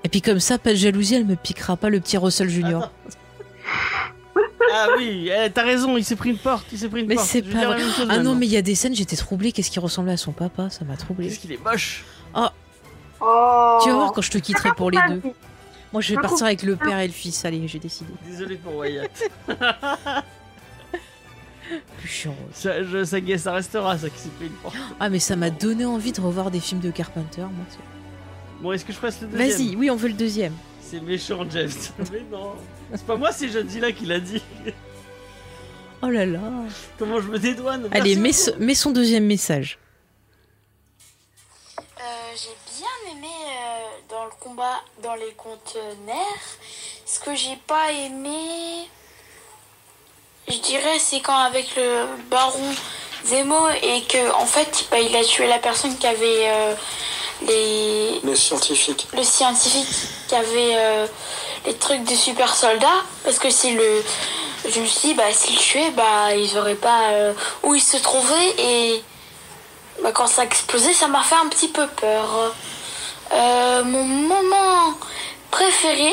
Et 0.03 0.09
puis 0.09 0.21
comme 0.21 0.41
ça, 0.41 0.59
pas 0.59 0.71
de 0.71 0.77
jalousie, 0.77 1.15
elle 1.15 1.27
me 1.27 1.37
piquera 1.37 1.77
pas 1.77 1.89
le 1.89 2.01
petit 2.01 2.17
Russell 2.19 2.49
Junior. 2.49 2.91
Ah 4.73 4.87
oui, 4.99 5.31
eh, 5.33 5.51
t'as 5.51 5.63
raison, 5.63 5.97
il 5.97 6.05
s'est 6.05 6.17
pris 6.17 6.31
une 6.31 6.39
porte, 6.39 6.67
il 6.73 6.79
s'est 6.79 6.89
pris 6.89 7.01
une 7.03 7.07
Mais 7.07 7.15
porte. 7.17 7.29
c'est 7.29 7.45
Je 7.45 7.53
pas 7.53 7.67
vrai. 7.67 7.83
Ah 8.09 8.19
non, 8.19 8.35
mais 8.35 8.47
il 8.47 8.53
y 8.53 8.57
a 8.57 8.63
des 8.63 8.75
scènes, 8.75 8.95
j'étais 8.95 9.17
troublée. 9.17 9.53
Qu'est-ce 9.53 9.71
qui 9.71 9.79
ressemblait 9.81 10.13
à 10.13 10.17
son 10.17 10.33
papa? 10.33 10.71
Ça 10.71 10.85
m'a 10.85 10.97
troublée. 10.97 11.29
Qu'est-ce 11.29 11.41
qu'il 11.41 11.53
est 11.53 11.65
moche? 11.65 12.05
Oh. 12.35 12.47
Tu 13.83 13.91
vas 13.91 13.97
voir 13.97 14.13
quand 14.13 14.23
je 14.23 14.31
te 14.31 14.39
quitterai 14.39 14.71
pour 14.77 14.91
les 14.91 14.99
deux. 15.09 15.23
Moi, 15.93 16.01
je 16.03 16.15
vais 16.15 16.21
partir 16.21 16.47
avec 16.47 16.63
le 16.63 16.77
père 16.77 16.99
et 17.01 17.07
le 17.07 17.13
fils. 17.13 17.45
Allez, 17.45 17.67
j'ai 17.67 17.79
décidé. 17.81 18.13
Désolé 18.25 18.57
pour 18.57 18.77
Wyatt. 18.77 19.11
Plus 21.99 22.09
chiant. 22.09 22.35
Ça, 22.53 22.83
je- 22.83 23.05
ça, 23.05 23.19
ça 23.39 23.53
restera, 23.53 23.97
ça 23.99 24.09
qui 24.11 24.19
s'est 24.19 24.29
pris 24.31 24.47
une 24.47 24.53
porte. 24.55 24.77
Ah, 24.99 25.09
mais 25.09 25.19
ça 25.21 25.37
m'a 25.37 25.51
donné 25.51 25.85
envie 25.85 26.11
de 26.13 26.21
revoir 26.21 26.51
des 26.51 26.59
films 26.61 26.81
de 26.81 26.91
Carpenter. 26.91 27.43
moi, 27.43 27.65
c'est- 27.69 27.79
Bon, 28.63 28.73
est-ce 28.73 28.85
que 28.85 28.93
je 28.93 28.99
passe 28.99 29.21
le 29.23 29.29
deuxième 29.29 29.51
Vas-y, 29.51 29.77
oui, 29.77 29.89
on 29.91 29.97
veut 29.97 30.09
le 30.09 30.15
deuxième. 30.15 30.53
C'est 30.83 31.01
méchant, 31.01 31.45
James. 31.51 31.71
Mais 32.13 32.23
non. 32.31 32.55
C'est 32.93 33.07
pas 33.07 33.17
moi, 33.17 33.31
c'est 33.33 33.49
Jadzilla 33.49 33.93
qui 33.93 34.05
l'a 34.07 34.19
dit. 34.21 34.43
Oh 36.03 36.09
là 36.09 36.27
là. 36.27 36.41
Comment 36.99 37.21
je 37.21 37.29
me 37.29 37.39
dédouane 37.39 37.87
Allez, 37.93 38.17
Merci 38.17 38.21
mets, 38.21 38.31
beaucoup. 38.53 38.59
ce- 38.61 38.65
mets 38.67 38.75
son 38.75 38.91
deuxième 38.91 39.27
message. 39.27 39.79
Euh, 41.79 41.83
j'ai 42.35 42.49
euh, 42.49 42.53
dans 44.21 44.27
le 44.27 44.33
combat 44.39 44.83
dans 45.03 45.15
les 45.15 45.33
conteneurs. 45.33 46.47
Ce 47.07 47.19
que 47.21 47.35
j'ai 47.35 47.57
pas 47.67 47.91
aimé, 47.91 48.87
je 50.47 50.59
dirais, 50.59 50.99
c'est 50.99 51.21
quand 51.21 51.39
avec 51.39 51.75
le 51.75 52.05
baron 52.29 52.75
Zemo 53.25 53.69
et 53.83 54.03
que 54.03 54.31
en 54.33 54.45
fait, 54.45 54.89
bah, 54.91 54.99
il 54.99 55.17
a 55.17 55.25
tué 55.25 55.47
la 55.47 55.59
personne 55.59 55.97
qui 55.97 56.07
avait 56.07 56.51
euh, 56.51 56.75
les 57.47 58.21
Les 58.23 58.37
scientifiques. 58.37 59.09
le 59.15 59.23
scientifique 59.23 59.89
qui 60.29 60.35
avait 60.35 60.75
euh, 60.75 61.07
les 61.65 61.75
trucs 61.77 62.05
des 62.05 62.17
super 62.17 62.55
soldats 62.55 63.03
parce 63.25 63.39
que 63.39 63.49
si 63.49 63.73
le 63.73 64.05
je 64.69 64.81
me 64.81 64.85
suis 64.85 65.09
dit 65.09 65.15
bah 65.15 65.33
s'il 65.33 65.55
le 65.55 65.61
tuait 65.61 65.91
bah 65.93 66.35
ils 66.35 66.59
auraient 66.59 66.75
pas 66.75 67.13
euh, 67.13 67.33
où 67.63 67.75
il 67.75 67.81
se 67.81 67.97
trouvait 67.97 68.55
et 68.59 69.03
bah, 70.03 70.13
quand 70.13 70.27
ça 70.27 70.43
a 70.43 70.45
explosé 70.45 70.93
ça 70.93 71.09
m'a 71.09 71.23
fait 71.23 71.37
un 71.37 71.49
petit 71.49 71.69
peu 71.69 71.87
peur 71.87 72.53
Euh, 73.33 73.85
mon 73.85 74.05
moment 74.05 74.95
préféré 75.51 76.13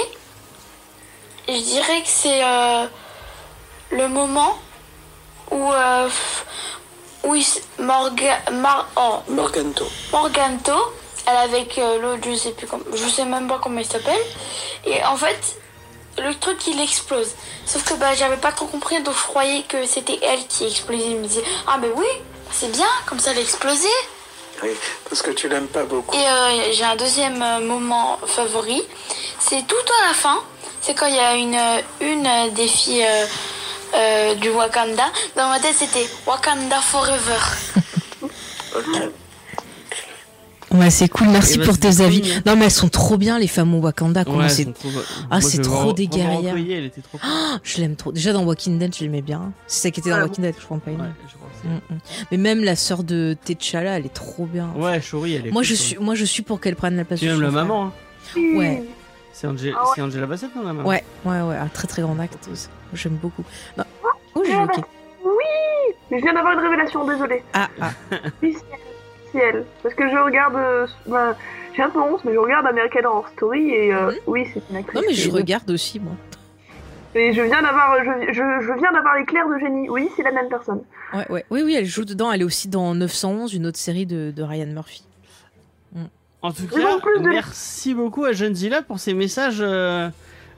je 1.47 1.53
dirais 1.53 2.01
que 2.01 2.07
c'est 2.07 2.43
euh, 2.43 2.85
le 3.91 4.07
moment 4.09 4.57
où 5.49 5.71
euh, 5.71 6.09
où 7.23 7.35
il, 7.35 7.45
Morga, 7.79 8.39
Mar, 8.51 8.87
oh, 8.97 9.19
Morganto. 9.29 9.85
Morganto, 10.11 10.73
elle 11.25 11.37
avec 11.37 11.77
l'autre, 11.77 12.29
je 12.29 12.35
sais 12.35 12.51
plus 12.51 12.67
comment, 12.67 12.83
je 12.93 13.07
sais 13.07 13.25
même 13.25 13.47
pas 13.47 13.59
comment 13.59 13.79
il 13.79 13.85
s'appelle. 13.85 14.19
Et 14.85 15.03
en 15.05 15.15
fait, 15.15 15.57
le 16.17 16.33
truc 16.35 16.67
il 16.67 16.79
explose. 16.81 17.31
Sauf 17.65 17.83
que 17.83 17.93
bah 17.95 18.13
j'avais 18.15 18.37
pas 18.37 18.51
trop 18.51 18.65
compris, 18.67 19.01
donc 19.03 19.15
je 19.15 19.23
croyais 19.23 19.63
que 19.63 19.85
c'était 19.85 20.19
elle 20.21 20.45
qui 20.47 20.65
explosait. 20.65 21.11
Je 21.11 21.17
me 21.17 21.27
disais 21.27 21.43
ah 21.67 21.77
mais 21.79 21.89
oui, 21.95 22.07
c'est 22.51 22.71
bien, 22.71 22.87
comme 23.05 23.19
ça 23.19 23.31
elle 23.31 23.37
a 23.37 23.41
explosé. 23.41 23.87
Oui, 24.63 24.69
parce 25.07 25.21
que 25.21 25.31
tu 25.31 25.47
l'aimes 25.49 25.67
pas 25.67 25.83
beaucoup. 25.83 26.15
Et 26.15 26.27
euh, 26.27 26.71
j'ai 26.71 26.83
un 26.83 26.95
deuxième 26.95 27.41
euh, 27.41 27.59
moment 27.59 28.17
favori, 28.25 28.83
c'est 29.39 29.65
tout 29.67 29.75
à 30.03 30.07
la 30.07 30.13
fin. 30.13 30.39
C'est 30.81 30.93
quand 30.93 31.07
il 31.07 31.15
y 31.15 31.19
a 31.19 31.35
une 31.35 31.59
une 32.01 32.53
des 32.53 32.67
filles 32.67 33.05
euh, 33.05 33.25
euh, 33.95 34.35
du 34.35 34.49
Wakanda. 34.49 35.05
Dans 35.35 35.47
ma 35.49 35.59
tête 35.59 35.75
c'était 35.77 36.07
Wakanda 36.25 36.79
Forever. 36.81 37.41
Ok. 38.75 39.11
Ouais, 40.71 40.89
c'est 40.89 41.07
cool, 41.07 41.27
merci 41.29 41.57
pour 41.59 41.77
tes 41.79 42.01
avis. 42.01 42.21
Non, 42.45 42.55
mais 42.57 42.65
elles 42.65 42.71
sont 42.71 42.89
trop 42.89 43.17
bien, 43.17 43.39
les 43.39 43.47
femmes 43.47 43.73
au 43.73 43.79
Wakanda. 43.79 44.25
Comment 44.25 44.39
Ouais, 44.39 44.49
c'est... 44.49 44.63
elles 44.63 44.67
sont 44.67 44.89
trop- 44.89 45.01
Ah, 45.31 45.39
c'est 45.41 45.61
trop 45.61 45.85
Ro- 45.85 45.93
des 45.93 46.07
guerrières. 46.07 46.53
Recueillet, 46.53 46.77
elle 46.77 46.85
était 46.85 47.01
trop 47.01 47.17
cool. 47.17 47.29
Je 47.63 47.77
l'aime 47.79 47.95
trop. 47.95 48.11
Déjà 48.11 48.33
dans 48.33 48.43
Walking 48.43 48.77
Dead, 48.77 48.93
je 48.93 49.01
l'aimais 49.03 49.21
bien. 49.21 49.53
C'est 49.65 49.83
ça 49.87 49.91
qui 49.91 50.01
était 50.01 50.09
dans 50.09 50.17
Ouais, 50.17 50.23
Walking 50.23 50.43
Dead, 50.43 50.55
je 50.59 50.65
crois 50.65 50.77
pas. 50.79 50.91
Ouais, 50.91 50.97
aimé. 50.97 51.03
je 51.27 51.35
crois 51.35 51.47
que 51.49 51.55
c'est- 51.61 51.67
Mm, 51.67 51.95
mm. 51.95 51.99
Mais 52.31 52.37
même 52.37 52.63
la 52.63 52.75
sœur 52.75 53.03
de 53.03 53.35
T'Challa, 53.45 53.97
elle 53.97 54.05
est 54.05 54.13
trop 54.13 54.45
bien. 54.45 54.69
Ouais, 54.75 54.99
Shuri, 55.01 55.35
elle 55.35 55.47
est 55.47 55.51
Moi, 55.51 55.61
cool, 55.61 55.67
je 55.69 55.73
suis, 55.75 55.97
moi, 55.99 56.15
je 56.15 56.25
suis 56.25 56.43
pour 56.43 56.59
qu'elle 56.59 56.75
prenne 56.75 56.97
la 56.97 57.05
place. 57.05 57.19
Tu 57.21 57.27
de 57.27 57.31
aimes 57.31 57.41
la 57.41 57.51
maman, 57.51 57.85
hein 57.85 57.91
Ouais. 58.35 58.83
C'est 59.33 59.47
Angel- 59.47 59.73
Ah 59.77 59.83
ouais. 59.83 59.89
c'est 59.95 60.01
Angela 60.01 60.25
Bassett, 60.25 60.49
non, 60.55 60.63
la 60.63 60.73
maman 60.73 60.89
Ouais, 60.89 61.03
ouais, 61.25 61.41
ouais, 61.41 61.55
un 61.55 61.67
très 61.67 61.87
très 61.87 62.01
grand 62.01 62.17
actrice. 62.19 62.69
J'aime 62.93 63.15
beaucoup. 63.21 63.43
Non. 63.77 63.83
Oh, 64.35 64.43
j'ai 64.45 64.53
Ah, 64.53 64.63
ok. 64.65 64.83
Mais 66.09 66.19
je 66.19 66.23
viens 66.23 66.33
d'avoir 66.33 66.53
une 66.53 66.59
révélation, 66.65 67.05
désolé. 67.07 67.43
Ah, 67.53 67.67
ah. 67.81 67.91
Elle. 69.39 69.65
Parce 69.83 69.95
que 69.95 70.09
je 70.09 70.15
regarde. 70.17 70.55
euh, 70.55 70.87
bah, 71.07 71.35
j'ai 71.75 71.83
un 71.83 71.89
peu 71.89 71.99
honte, 71.99 72.21
mais 72.25 72.33
je 72.33 72.37
regarde 72.39 72.65
American 72.65 73.05
Horror 73.07 73.27
Story 73.35 73.69
et 73.69 73.93
euh, 73.93 74.11
oui, 74.25 74.47
c'est 74.53 74.61
une 74.69 74.77
actrice. 74.77 74.95
Non, 74.95 75.01
mais 75.07 75.13
je 75.13 75.29
regarde 75.29 75.69
aussi, 75.69 75.99
moi. 75.99 76.13
Et 77.15 77.33
je 77.33 77.41
viens 77.41 77.61
d'avoir, 77.61 77.95
je, 78.03 78.27
je, 78.33 78.33
je 78.33 78.79
viens 78.79 78.91
d'avoir 78.91 79.15
l'éclair 79.15 79.47
de 79.47 79.57
génie. 79.59 79.89
Oui, 79.89 80.09
c'est 80.15 80.23
la 80.23 80.31
même 80.31 80.49
personne. 80.49 80.81
Ouais, 81.13 81.25
ouais. 81.31 81.45
Oui, 81.51 81.61
oui, 81.63 81.75
elle 81.75 81.85
joue 81.85 82.03
dedans. 82.05 82.31
Elle 82.31 82.41
est 82.41 82.45
aussi 82.45 82.67
dans 82.67 82.93
911, 82.95 83.53
une 83.53 83.65
autre 83.67 83.77
série 83.77 84.05
de, 84.05 84.31
de 84.35 84.43
Ryan 84.43 84.67
Murphy. 84.67 85.03
En 86.43 86.51
tout 86.51 86.67
cas, 86.67 86.77
de- 86.77 87.29
merci 87.29 87.93
beaucoup 87.95 88.23
à 88.23 88.31
Jadzilla 88.31 88.81
pour 88.83 88.99
ces 88.99 89.13
messages. 89.15 89.57
euh, 89.59 90.09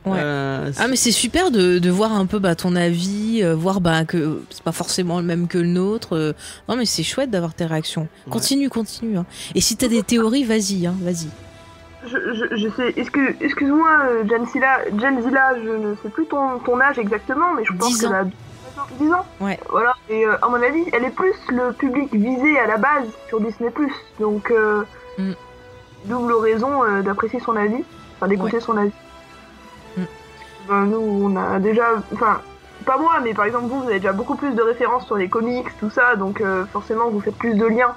Ouais. 0.06 0.18
euh, 0.22 0.72
Ah 0.78 0.88
mais 0.88 0.96
c'est 0.96 1.12
super 1.12 1.52
de, 1.52 1.78
de 1.80 1.90
voir 1.90 2.14
un 2.14 2.26
peu 2.26 2.40
bah, 2.40 2.56
ton 2.56 2.76
avis, 2.76 3.42
euh, 3.44 3.54
voir 3.56 3.82
bah, 3.82 4.06
que 4.06 4.42
c'est 4.50 4.64
pas 4.64 4.72
forcément 4.72 5.20
le 5.20 5.26
même 5.26 5.48
que 5.48 5.58
le 5.58 5.68
nôtre. 5.68 6.16
euh. 6.16 6.34
Non 6.70 6.76
mais 6.78 6.86
c'est 6.86 7.04
chouette 7.04 7.30
d'avoir 7.30 7.54
tes 7.54 7.66
réactions. 7.66 8.08
Ouais. 8.26 8.32
Continue, 8.32 8.70
continue. 8.70 9.18
hein. 9.18 9.26
Et 9.56 9.62
si 9.62 9.76
t'as 9.76 9.88
des 9.90 10.04
théories, 10.04 10.44
vas-y, 10.46 10.88
hein, 10.88 10.96
vas-y. 11.02 11.28
Je, 12.08 12.18
je, 12.18 12.56
je 12.56 12.70
sais. 12.76 12.94
Excuse, 12.96 13.36
excuse-moi, 13.42 13.90
euh, 14.10 14.24
Jenzilla, 14.28 14.80
Jenzilla, 14.98 15.56
je 15.64 15.70
ne 15.70 15.96
sais 16.02 16.10
plus 16.10 16.26
ton, 16.28 16.60
ton 16.60 16.80
âge 16.80 16.98
exactement, 16.98 17.54
mais 17.58 17.66
je 17.66 17.74
pense 17.74 17.90
10 17.90 18.00
qu'elle 18.02 18.10
ans. 18.14 18.22
a 18.22 19.04
10 19.04 19.12
ans. 19.12 19.26
Ouais. 19.42 19.60
Voilà. 19.70 19.94
Et 20.10 20.26
euh, 20.26 20.38
à 20.42 20.48
mon 20.48 20.62
avis, 20.64 20.86
elle 20.94 21.04
est 21.04 21.10
plus 21.14 21.34
le 21.50 21.74
public 21.74 22.08
visé 22.16 22.58
à 22.58 22.68
la 22.68 22.78
base 22.78 23.04
sur 23.28 23.42
Disney+. 23.42 23.70
Donc, 24.20 24.50
euh, 24.50 24.84
Mm. 25.18 25.34
double 26.06 26.34
raison 26.36 26.84
euh, 26.86 27.02
d'apprécier 27.02 27.42
son 27.42 27.58
avis, 27.58 27.84
enfin 28.16 28.30
d'écouter 28.30 28.62
son 28.62 28.78
avis. 28.78 28.92
Nous, 30.70 31.00
on 31.00 31.36
a 31.36 31.60
déjà, 31.60 31.96
enfin, 32.14 32.42
pas 32.86 32.98
moi, 32.98 33.20
mais 33.24 33.34
par 33.34 33.46
exemple 33.46 33.66
vous, 33.66 33.82
vous 33.82 33.90
avez 33.90 34.00
déjà 34.00 34.14
beaucoup 34.14 34.36
plus 34.36 34.54
de 34.54 34.62
références 34.62 35.06
sur 35.06 35.18
les 35.18 35.30
comics, 35.30 35.68
tout 35.80 35.90
ça, 35.90 36.16
donc 36.16 36.42
euh, 36.42 36.66
forcément 36.68 37.10
vous 37.10 37.20
faites 37.20 37.36
plus 37.36 37.56
de 37.56 37.66
liens, 37.66 37.96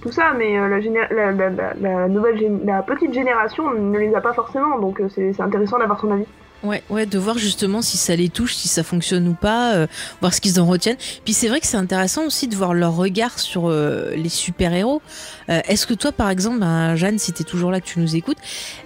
tout 0.00 0.10
ça, 0.10 0.32
mais 0.36 0.58
euh, 0.58 0.68
la, 0.68 2.08
nouvelle, 2.08 2.60
la 2.64 2.82
petite 2.82 3.12
génération 3.12 3.72
ne 3.72 3.98
les 3.98 4.14
a 4.14 4.20
pas 4.20 4.32
forcément, 4.32 4.78
donc 4.78 5.00
euh, 5.00 5.08
c'est 5.08 5.40
intéressant 5.40 5.78
d'avoir 5.78 6.00
son 6.00 6.10
avis. 6.10 6.26
Ouais, 6.62 6.82
ouais, 6.90 7.06
de 7.06 7.18
voir 7.18 7.38
justement 7.38 7.82
si 7.82 7.96
ça 7.96 8.14
les 8.14 8.28
touche, 8.28 8.54
si 8.54 8.68
ça 8.68 8.84
fonctionne 8.84 9.26
ou 9.26 9.34
pas, 9.34 9.74
euh, 9.74 9.86
voir 10.20 10.32
ce 10.32 10.40
qu'ils 10.40 10.60
en 10.60 10.66
retiennent. 10.66 10.96
Puis 11.24 11.34
c'est 11.34 11.48
vrai 11.48 11.58
que 11.60 11.66
c'est 11.66 11.76
intéressant 11.76 12.24
aussi 12.24 12.46
de 12.46 12.54
voir 12.54 12.72
leur 12.72 12.94
regard 12.94 13.40
sur 13.40 13.68
euh, 13.68 14.14
les 14.14 14.28
super-héros. 14.28 15.02
Euh, 15.48 15.60
est-ce 15.66 15.88
que 15.88 15.94
toi, 15.94 16.12
par 16.12 16.30
exemple, 16.30 16.60
ben, 16.60 16.94
Jeanne, 16.94 17.18
si 17.18 17.32
t'es 17.32 17.42
toujours 17.42 17.72
là 17.72 17.80
que 17.80 17.86
tu 17.86 17.98
nous 17.98 18.14
écoutes, 18.14 18.38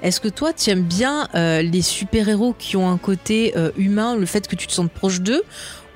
est-ce 0.02 0.20
que 0.20 0.28
toi, 0.28 0.54
tu 0.54 0.70
aimes 0.70 0.82
bien 0.82 1.28
les 1.34 1.82
super-héros 1.82 2.54
qui 2.58 2.76
ont 2.76 2.90
un 2.90 2.98
côté 2.98 3.54
humain, 3.76 4.16
le 4.16 4.26
fait 4.26 4.46
que 4.46 4.56
tu 4.56 4.66
te 4.66 4.72
sentes 4.72 4.90
proche 4.90 5.20
d'eux 5.20 5.42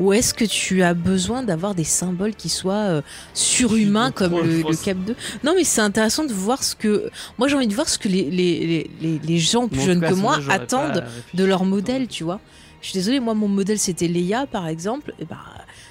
ou 0.01 0.13
est-ce 0.15 0.33
que 0.35 0.47
tu 0.47 0.83
as 0.83 0.95
besoin 0.95 1.43
d'avoir 1.43 1.75
des 1.75 1.85
symboles 1.85 2.35
qui 2.35 2.49
soient 2.49 2.75
euh, 2.75 3.03
surhumains 3.35 4.11
comme 4.11 4.33
le. 4.33 4.63
Cap 4.83 4.97
2 4.97 5.15
Non, 5.45 5.53
mais 5.55 5.65
c'est 5.65 5.83
intéressant 5.83 6.25
de 6.25 6.33
voir 6.33 6.65
ce 6.65 6.75
que. 6.75 7.11
Moi, 7.39 7.49
j'ai 7.49 7.57
envie 7.57 7.69
de 7.69 7.75
voir 7.75 7.89
ce 7.89 7.99
que 7.99 8.09
les, 8.09 8.31
les, 8.31 8.91
les, 9.01 9.21
les, 9.23 9.39
gens 9.39 9.69
plus 9.69 9.81
jeunes 9.81 10.01
que 10.01 10.15
moi 10.15 10.39
attendent 10.49 11.05
de 11.35 11.45
leur 11.45 11.65
modèle, 11.65 12.09
tu 12.09 12.25
vois. 12.25 12.41
Je 12.81 12.89
suis 12.89 12.95
désolée, 12.95 13.21
moi 13.21 13.35
mon 13.35 13.49
modèle 13.49 13.79
c'était 13.79 14.09
Leia 14.09 14.47
par 14.47 14.67
exemple, 14.67 15.13
et 15.19 15.27
bah 15.27 15.37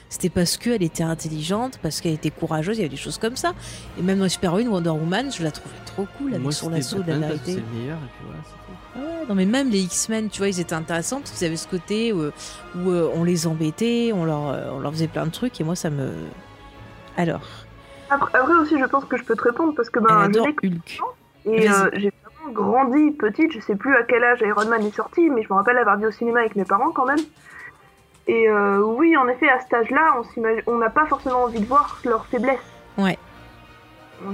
c'était 0.09 0.29
parce 0.29 0.57
qu'elle 0.57 0.81
était 0.81 1.03
intelligente, 1.03 1.77
parce 1.83 2.01
qu'elle 2.01 2.13
était 2.13 2.31
courageuse, 2.31 2.77
il 2.77 2.79
y 2.79 2.83
avait 2.83 2.89
des 2.89 2.97
choses 2.97 3.19
comme 3.19 3.35
ça. 3.35 3.53
Et 3.99 4.01
même 4.01 4.17
dans 4.17 4.27
super 4.27 4.53
Wonder 4.55 4.89
Woman, 4.89 5.31
je 5.31 5.43
la 5.43 5.51
trouvais 5.51 5.75
trop 5.85 6.07
cool 6.17 6.31
avec 6.31 6.41
Moi, 6.41 6.51
son 6.51 6.73
assaut 6.73 7.03
de 7.03 7.11
la 7.11 7.19
Batman 7.19 7.39
parce 7.39 7.57
que 7.57 8.58
ouais, 8.99 9.25
non 9.27 9.35
mais 9.35 9.45
même 9.45 9.69
les 9.69 9.79
X-Men, 9.79 10.29
tu 10.29 10.39
vois, 10.39 10.47
ils 10.49 10.59
étaient 10.59 10.73
intéressants 10.73 11.19
parce 11.19 11.31
qu'ils 11.31 11.47
avaient 11.47 11.55
ce 11.57 11.67
côté 11.67 12.13
où, 12.13 12.23
où, 12.75 12.89
euh, 12.89 13.09
on 13.15 13.23
les 13.23 13.47
embêtait, 13.47 14.11
on 14.13 14.25
leur, 14.25 14.49
euh, 14.49 14.69
on 14.73 14.79
leur 14.79 14.91
faisait 14.91 15.07
plein 15.07 15.25
de 15.25 15.31
trucs 15.31 15.59
et 15.59 15.63
moi 15.63 15.75
ça 15.75 15.89
me... 15.89 16.11
Alors, 17.17 17.41
Après, 18.09 18.37
après 18.37 18.53
aussi, 18.55 18.79
je 18.79 18.85
pense 18.85 19.05
que 19.05 19.17
je 19.17 19.23
peux 19.23 19.35
te 19.35 19.43
répondre 19.43 19.73
parce 19.75 19.89
que 19.89 19.99
ben, 19.99 20.27
l'ai 20.29 20.39
Hulk. 20.39 20.99
Et 21.45 21.69
euh, 21.69 21.89
j'ai 21.93 22.11
vraiment 22.23 22.51
grandi 22.53 23.11
petite, 23.11 23.51
je 23.51 23.59
sais 23.59 23.75
plus 23.75 23.95
à 23.95 24.03
quel 24.03 24.23
âge 24.23 24.39
Iron 24.41 24.65
Man 24.67 24.83
est 24.85 24.95
sorti, 24.95 25.29
mais 25.29 25.43
je 25.43 25.47
me 25.49 25.55
rappelle 25.57 25.75
l'avoir 25.75 25.97
vu 25.97 26.07
au 26.07 26.11
cinéma 26.11 26.39
avec 26.41 26.55
mes 26.55 26.65
parents 26.65 26.91
quand 26.91 27.05
même. 27.05 27.19
Et 28.27 28.47
oui, 28.51 29.17
en 29.17 29.27
effet, 29.27 29.49
à 29.49 29.59
cet 29.59 29.73
âge-là, 29.73 30.21
on 30.67 30.77
n'a 30.77 30.89
pas 30.91 31.07
forcément 31.07 31.43
envie 31.45 31.59
de 31.59 31.65
voir 31.65 31.97
leurs 32.05 32.25
faiblesses. 32.27 32.59
Ouais. 32.97 33.17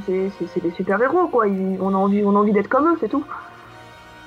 C'est 0.08 0.62
des 0.62 0.72
super-héros, 0.72 1.28
quoi. 1.28 1.48
Ils- 1.48 1.78
on 1.80 1.94
a 1.94 1.98
envie, 1.98 2.24
on 2.24 2.36
a 2.36 2.40
envie 2.40 2.52
d'être 2.52 2.68
comme 2.68 2.88
eux, 2.90 2.98
c'est 3.00 3.08
tout. 3.10 3.24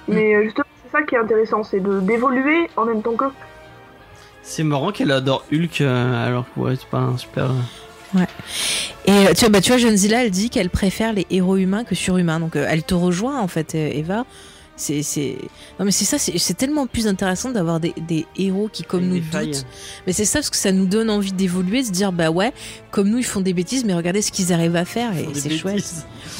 Mais 0.08 0.34
euh, 0.34 0.44
justement, 0.44 0.66
c'est 0.84 0.90
ça 0.98 1.02
qui 1.02 1.14
est 1.14 1.18
intéressant, 1.18 1.62
c'est 1.62 1.80
de 1.80 2.00
d'évoluer 2.00 2.68
en 2.76 2.84
même 2.84 3.02
temps 3.02 3.14
qu'eux. 3.14 3.32
C'est 4.42 4.64
marrant 4.64 4.92
qu'elle 4.92 5.12
adore 5.12 5.44
Hulk 5.52 5.82
euh, 5.82 6.26
alors 6.26 6.46
que 6.54 6.60
ouais, 6.60 6.76
c'est 6.76 6.88
pas 6.88 6.98
un 6.98 7.18
super. 7.18 7.50
Et 9.04 9.10
euh, 9.10 9.34
tu 9.34 9.40
vois, 9.40 9.48
bah, 9.50 9.60
tu 9.60 9.70
vois, 9.70 9.78
John 9.78 9.94
Zilla, 9.94 10.24
elle 10.24 10.30
dit 10.30 10.48
qu'elle 10.48 10.70
préfère 10.70 11.12
les 11.12 11.26
héros 11.30 11.56
humains 11.56 11.84
que 11.84 11.94
surhumains. 11.94 12.40
Donc 12.40 12.56
euh, 12.56 12.66
elle 12.68 12.82
te 12.82 12.94
rejoint 12.94 13.38
en 13.40 13.48
fait, 13.48 13.74
Eva. 13.74 14.24
C'est, 14.78 15.02
c'est... 15.02 15.36
Non 15.78 15.84
mais 15.84 15.90
c'est 15.90 16.04
ça, 16.04 16.18
c'est, 16.18 16.38
c'est 16.38 16.54
tellement 16.54 16.86
plus 16.86 17.06
intéressant 17.06 17.50
d'avoir 17.50 17.80
des, 17.80 17.92
des 18.06 18.26
héros 18.36 18.70
qui 18.72 18.84
comme 18.84 19.06
nous 19.08 19.18
doutent. 19.20 19.66
Mais 20.06 20.12
c'est 20.12 20.24
ça 20.24 20.38
parce 20.38 20.50
que 20.50 20.56
ça 20.56 20.72
nous 20.72 20.86
donne 20.86 21.10
envie 21.10 21.32
d'évoluer, 21.32 21.82
de 21.82 21.86
se 21.88 21.92
dire 21.92 22.12
bah 22.12 22.30
ouais, 22.30 22.52
comme 22.90 23.08
nous 23.10 23.18
ils 23.18 23.24
font 23.24 23.40
des 23.40 23.52
bêtises, 23.52 23.84
mais 23.84 23.92
regardez 23.94 24.22
ce 24.22 24.30
qu'ils 24.32 24.52
arrivent 24.52 24.76
à 24.76 24.84
faire 24.84 25.16
et 25.18 25.28
c'est 25.34 25.50
chouette. 25.50 25.84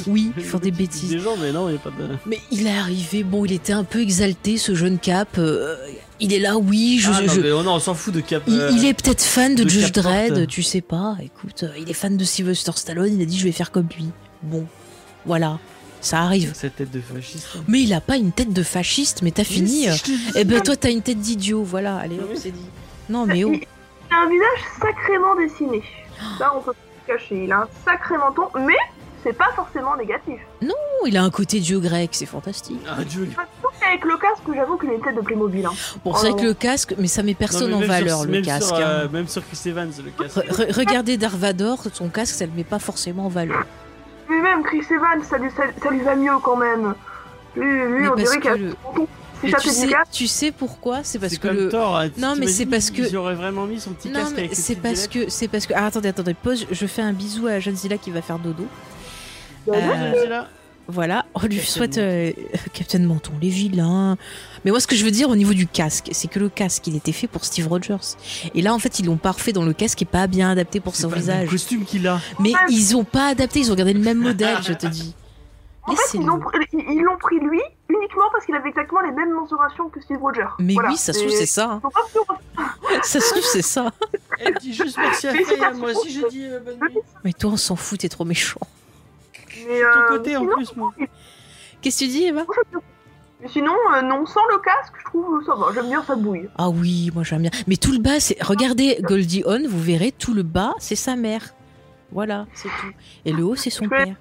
Oui, 0.07 0.31
ils 0.39 0.45
font 0.45 0.59
des 0.59 0.71
bêtises. 0.71 1.11
Des 1.11 1.19
gens, 1.19 1.37
mais 1.41 1.51
non, 1.53 1.69
il 1.69 1.75
a 1.75 1.79
pas 1.79 1.91
de. 1.91 2.09
Mais 2.27 2.39
il 2.53 2.67
est 2.67 2.77
arrivé, 2.79 3.25
bon, 3.25 3.45
il 3.45 3.53
était 3.53 3.73
un 3.73 3.85
peu 3.85 4.01
exalté 4.01 4.57
ce 4.57 4.75
jeune 4.75 4.99
Cap. 4.99 5.37
euh, 5.39 5.75
il 6.21 6.33
est 6.33 6.39
là, 6.41 6.57
oui, 6.59 6.99
je, 7.01 7.11
Ah, 7.13 7.21
non, 7.23 7.33
je- 7.33 7.41
mais 7.41 7.51
oh 7.53 7.63
non, 7.63 7.75
on 7.75 7.79
s'en 7.81 7.95
fout 7.95 8.15
de 8.15 8.21
Cap. 8.21 8.43
il, 8.47 8.59
euh, 8.59 8.71
il 8.73 8.85
est 8.85 8.95
peut-être 8.95 9.23
fan 9.23 9.55
de, 9.55 9.65
de 9.65 9.69
Judge 9.69 9.93
Dredd, 9.93 10.47
tu 10.47 10.63
sais 10.63 10.81
pas. 10.81 11.17
Écoute, 11.23 11.63
euh, 11.65 11.69
il 11.81 11.91
est 11.91 11.95
fan 11.95 12.17
de 12.17 12.25
Sylvester 12.25 12.73
Stallone. 12.77 13.15
Il 13.17 13.23
a 13.23 13.25
dit 13.25 13.37
je 13.39 13.45
vais 13.45 13.53
faire 13.53 13.71
comme 13.73 13.89
lui. 13.97 14.07
Bon, 14.43 14.65
voilà, 15.27 15.59
ça 16.01 16.21
arrive. 16.21 16.53
Cette 16.55 16.77
tête 16.77 16.91
de 16.91 17.01
fasciste. 17.01 17.49
Mais 17.67 17.83
il 17.83 17.93
a 17.93 18.01
pas 18.01 18.17
une 18.17 18.33
tête 18.33 18.53
de 18.53 18.63
fasciste, 18.63 19.23
mais 19.23 19.31
t'as 19.31 19.45
fini. 19.45 19.89
Euh, 19.89 19.93
si, 19.93 20.03
te 20.03 20.07
dis. 20.11 20.33
Eh 20.37 20.45
ben 20.45 20.61
toi 20.63 20.77
t'as 20.77 20.91
une 20.91 21.03
tête 21.03 21.19
d'idiot, 21.21 21.63
voilà, 21.65 21.97
allez 21.97 22.19
hop, 22.19 22.31
c'est 22.35 22.51
dit. 22.51 22.67
Non 23.09 23.27
mais 23.27 23.45
oh, 23.45 23.53
Il 23.53 23.67
a 24.15 24.21
un 24.23 24.29
visage 24.29 24.65
sacrément 24.81 25.35
dessiné. 25.37 25.83
Ça, 26.39 26.53
on 26.57 26.61
peut 26.61 26.73
pas 26.73 26.79
le 27.09 27.19
cacher. 27.19 27.45
Il 27.45 27.53
a 27.53 27.59
un 27.63 27.69
sacré 27.85 28.17
menton, 28.19 28.49
mais 28.59 28.75
c'est 29.23 29.33
pas 29.33 29.51
forcément 29.55 29.97
négatif. 29.97 30.41
oh, 30.63 31.07
il 31.07 31.17
a 31.17 31.23
un 31.23 31.31
côté 31.31 31.61
dieu 31.61 31.79
grec, 31.81 32.11
c'est 32.13 32.27
fantastique. 32.27 32.81
Ah, 32.89 33.03
Dieu. 33.05 33.29
Qu'avec 33.81 34.05
le 34.05 34.17
casque, 34.19 34.43
j'avoue 34.55 34.77
qu'il 34.79 34.91
a 34.91 34.95
une 34.95 35.01
tête 35.01 35.15
de 35.17 35.21
Playmobil. 35.21 35.65
Hein. 35.65 35.71
Bon, 36.05 36.13
Oh 36.15 36.19
c'est 36.21 36.31
non. 36.31 36.37
que 36.37 36.43
le 36.47 36.55
casque, 36.55 36.95
mais 36.99 37.07
ça 37.07 37.23
met 37.23 37.35
personne 37.35 37.71
Non, 37.71 37.77
en 37.79 37.81
sur- 37.81 37.89
valeur 37.89 38.25
le 38.25 38.31
même 38.31 38.45
casque. 38.45 38.67
Sur, 38.67 38.77
hein. 38.77 38.81
euh, 38.83 39.09
même 39.09 39.29
sur 39.29 39.43
Chris 39.47 39.61
Evans, 39.71 39.91
le 40.05 40.11
casque. 40.11 40.37
Re- 40.37 40.51
re- 40.67 40.73
regardez 40.77 41.17
Darvador, 41.17 41.79
son 41.93 42.09
casque, 42.09 42.35
ça 42.35 42.47
le 42.47 42.53
met 42.53 42.65
pas 42.65 42.79
forcément 42.81 43.27
en 43.27 43.29
valeur. 43.29 43.65
Mais 44.31 44.41
même 44.41 44.63
Chris 44.63 44.83
Evans, 44.91 45.23
ça 45.23 45.39
lui, 45.39 45.51
ça, 45.57 45.65
ça 45.83 45.91
lui 45.91 46.01
va 46.01 46.15
mieux 46.17 46.39
quand 46.43 46.57
même. 46.57 46.95
Lui, 47.57 47.65
lui 47.65 48.03
Mais 48.03 48.09
on 48.09 48.15
dirait 48.15 48.41
qu'il 48.41 48.51
a 48.51 48.57
le- 48.57 48.71
s'échappé 49.41 49.63
tu 49.63 49.71
sais, 49.71 49.89
tu 50.13 50.27
sais 50.27 50.51
pourquoi? 50.53 51.01
C'est 51.05 51.19
parce 51.21 51.39
que 51.39 51.49
le. 51.49 51.75
Hein. 51.75 52.11
Non, 52.19 52.35
mais 52.37 52.49
c'est 52.49 52.67
parce 52.67 52.91
que- 52.91 53.15
auraient 53.17 53.35
vraiment 53.37 53.67
mis 53.67 53.79
son 53.81 53.93
petit 53.93 54.09
Non, 54.11 54.21
casque 54.21 54.39
avec 54.39 54.55
c'est 54.55 54.75
parce 54.77 55.07
que 55.07 55.29
c'est 55.31 55.49
parce 55.49 55.67
que. 55.67 55.75
Ah, 55.77 55.87
attendez, 55.87 56.09
attendez, 56.09 56.35
pause. 56.35 56.67
Je 56.71 56.87
fais 56.87 57.03
un 57.03 57.13
bisou 57.13 57.47
à 57.47 57.61
Jeanzilla 57.61 57.99
qui 57.99 58.11
va 58.11 58.21
faire 58.21 58.39
dodo. 58.39 58.67
Bah, 59.67 59.75
Euh. 59.77 60.43
Voilà, 60.91 61.27
on 61.35 61.41
lui 61.41 61.57
Captain 61.57 61.71
souhaite 61.71 61.99
euh, 61.99 62.33
Captain 62.73 63.01
Menton, 63.01 63.33
les 63.43 63.51
vilains. 63.51 64.17
Mais 64.65 64.71
moi, 64.71 64.81
ce 64.81 64.87
que 64.87 64.97
je 64.97 65.05
veux 65.05 65.11
dire 65.11 65.29
au 65.29 65.37
niveau 65.37 65.53
du 65.53 65.67
casque, 65.67 66.09
c'est 66.13 66.29
que 66.29 66.39
le 66.39 66.49
casque, 66.49 66.87
il 66.87 66.97
était 66.97 67.13
fait 67.13 67.27
pour 67.27 67.45
Steve 67.45 67.69
Rogers. 67.69 67.97
Et 68.55 68.63
là, 68.63 68.73
en 68.75 68.79
fait, 68.79 68.99
ils 68.99 69.05
l'ont 69.07 69.19
pas 69.19 69.33
refait 69.33 69.53
dans 69.53 69.65
le 69.67 69.75
casque 69.75 70.01
et 70.01 70.07
pas 70.07 70.27
bien 70.27 70.51
adapté 70.51 70.81
pour 70.81 70.97
son 70.97 71.11
pas 71.11 71.17
le 71.17 71.23
même 71.23 71.41
visage. 71.41 71.51
costume 71.51 71.85
qu'il 71.85 72.07
a. 72.09 72.21
Mais 72.41 72.53
ils 72.71 72.97
ont 72.97 73.05
pas 73.05 73.27
adapté, 73.29 73.61
ils 73.61 73.71
ont 73.71 73.75
gardé 73.75 73.93
le 73.93 74.01
même 74.01 74.19
modèle, 74.19 74.57
je 74.63 74.73
te 74.73 74.87
dis. 74.91 75.15
En 75.83 75.95
fait, 75.97 76.19
ils 76.19 76.25
l'ont 76.25 76.39
pris- 76.39 76.59
ils 76.75 76.85
ils 76.97 77.03
l'ont 77.03 77.17
pris 77.19 77.39
lui 77.41 77.61
uniquement 77.89 78.25
parce 78.33 78.45
qu'il 78.45 78.55
avait 78.55 78.69
exactement 78.69 79.01
les 79.01 79.13
mêmes 79.13 79.33
mensurations 79.33 79.89
que 79.89 80.01
Steve 80.03 80.19
Rogers. 80.21 80.45
Mais 80.59 80.75
Voilà. 80.75 80.91
oui, 80.91 80.97
ça 80.99 81.13
se 81.15 81.19
trouve, 81.21 81.31
c'est 81.33 81.47
ça. 81.47 81.81
hein. 81.83 81.83
Ça 83.03 83.21
se 83.21 83.31
trouve, 83.31 83.45
c'est 83.45 83.63
ça. 83.63 83.91
Elle 84.41 84.55
dit 84.61 84.73
juste 84.75 84.97
merci 84.99 85.29
à 85.29 85.33
Faye, 85.33 85.45
moi 85.77 85.91
aussi 85.93 86.11
j'ai 86.11 86.29
dit 86.31 86.45
euh, 86.45 86.61
bonne 86.61 86.79
nuit. 86.81 86.99
Mais 87.25 87.33
toi, 87.33 87.51
on 87.53 87.57
s'en 87.57 87.77
fout, 87.77 88.01
t'es 88.01 88.09
trop 88.09 88.25
méchant. 88.25 88.61
Mais, 89.69 89.81
Ton 89.81 89.87
euh, 89.87 90.09
côté 90.09 90.37
en 90.37 90.41
sinon, 90.41 90.53
plus, 90.55 90.77
moi. 90.77 90.93
Qu'est-ce 91.83 91.99
que 92.01 92.05
tu 92.05 92.11
dis, 92.11 92.25
Eva? 92.25 92.45
Mais 93.41 93.49
sinon, 93.49 93.75
euh, 93.95 94.03
non, 94.03 94.27
sans 94.27 94.45
le 94.51 94.59
casque, 94.59 94.95
je 94.99 95.05
trouve 95.05 95.45
ça 95.45 95.55
va. 95.55 95.67
J'aime 95.73 95.87
bien 95.89 96.03
sa 96.03 96.17
bouille. 96.17 96.49
Ah 96.57 96.71
oui, 96.71 97.11
moi 97.15 97.23
j'aime 97.23 97.43
bien. 97.43 97.51
Mais 97.69 97.77
tout 97.77 97.93
le 97.93 97.99
bas, 97.99 98.19
c'est. 98.19 98.37
Regardez 98.43 98.99
Goldie 99.03 99.45
Hawn, 99.47 99.65
vous 99.67 99.81
verrez, 99.81 100.11
tout 100.11 100.35
le 100.35 100.43
bas, 100.43 100.75
c'est 100.81 100.97
sa 100.97 101.15
mère. 101.15 101.55
Voilà, 102.11 102.47
c'est 102.55 102.69
tout. 102.69 102.93
Et 103.25 103.33
le 103.33 103.45
haut, 103.45 103.55
c'est 103.55 103.71
son 103.71 103.89
père. 103.89 104.17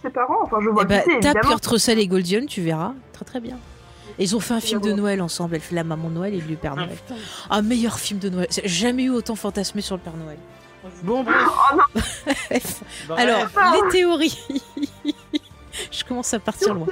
Ses 0.00 0.08
parents, 0.10 0.38
enfin, 0.42 0.58
je 0.62 0.70
vois 0.70 0.86
c'est, 0.88 1.20
tape. 1.20 1.42
Kurt 1.42 1.66
Russell 1.66 1.98
et 1.98 2.06
Goldie 2.06 2.36
Hawn, 2.36 2.46
tu 2.46 2.62
verras. 2.62 2.94
Très 3.12 3.26
très 3.26 3.40
bien. 3.40 3.58
Et 4.18 4.24
ils 4.24 4.36
ont 4.36 4.40
fait 4.40 4.54
un 4.54 4.60
film 4.60 4.80
de 4.80 4.92
Noël 4.92 5.20
ensemble. 5.20 5.56
Elle 5.56 5.60
fait 5.60 5.74
la 5.74 5.84
maman 5.84 6.08
Noël 6.08 6.32
et 6.32 6.40
lui 6.40 6.52
le 6.52 6.56
Père 6.56 6.72
Ah, 6.76 6.80
Noël. 6.86 6.96
putain. 6.96 7.20
Ah, 7.50 7.60
meilleur 7.62 7.98
film 7.98 8.18
de 8.20 8.30
Noël. 8.30 8.46
J'ai 8.50 8.68
jamais 8.68 9.04
eu 9.04 9.10
autant 9.10 9.34
fantasmé 9.34 9.82
sur 9.82 9.96
le 9.96 10.00
Père 10.02 10.16
Noël. 10.16 10.38
Bon, 11.02 11.22
bref. 11.22 11.36
Oh 11.46 11.76
non, 11.76 11.82
Bref. 11.94 12.82
Bref. 13.08 13.20
Alors, 13.20 13.46
Ah. 13.56 13.74
les 13.74 13.90
théories. 13.90 14.38
Je 15.90 16.04
commence 16.04 16.34
à 16.34 16.38
partir 16.38 16.74
loin. 16.74 16.86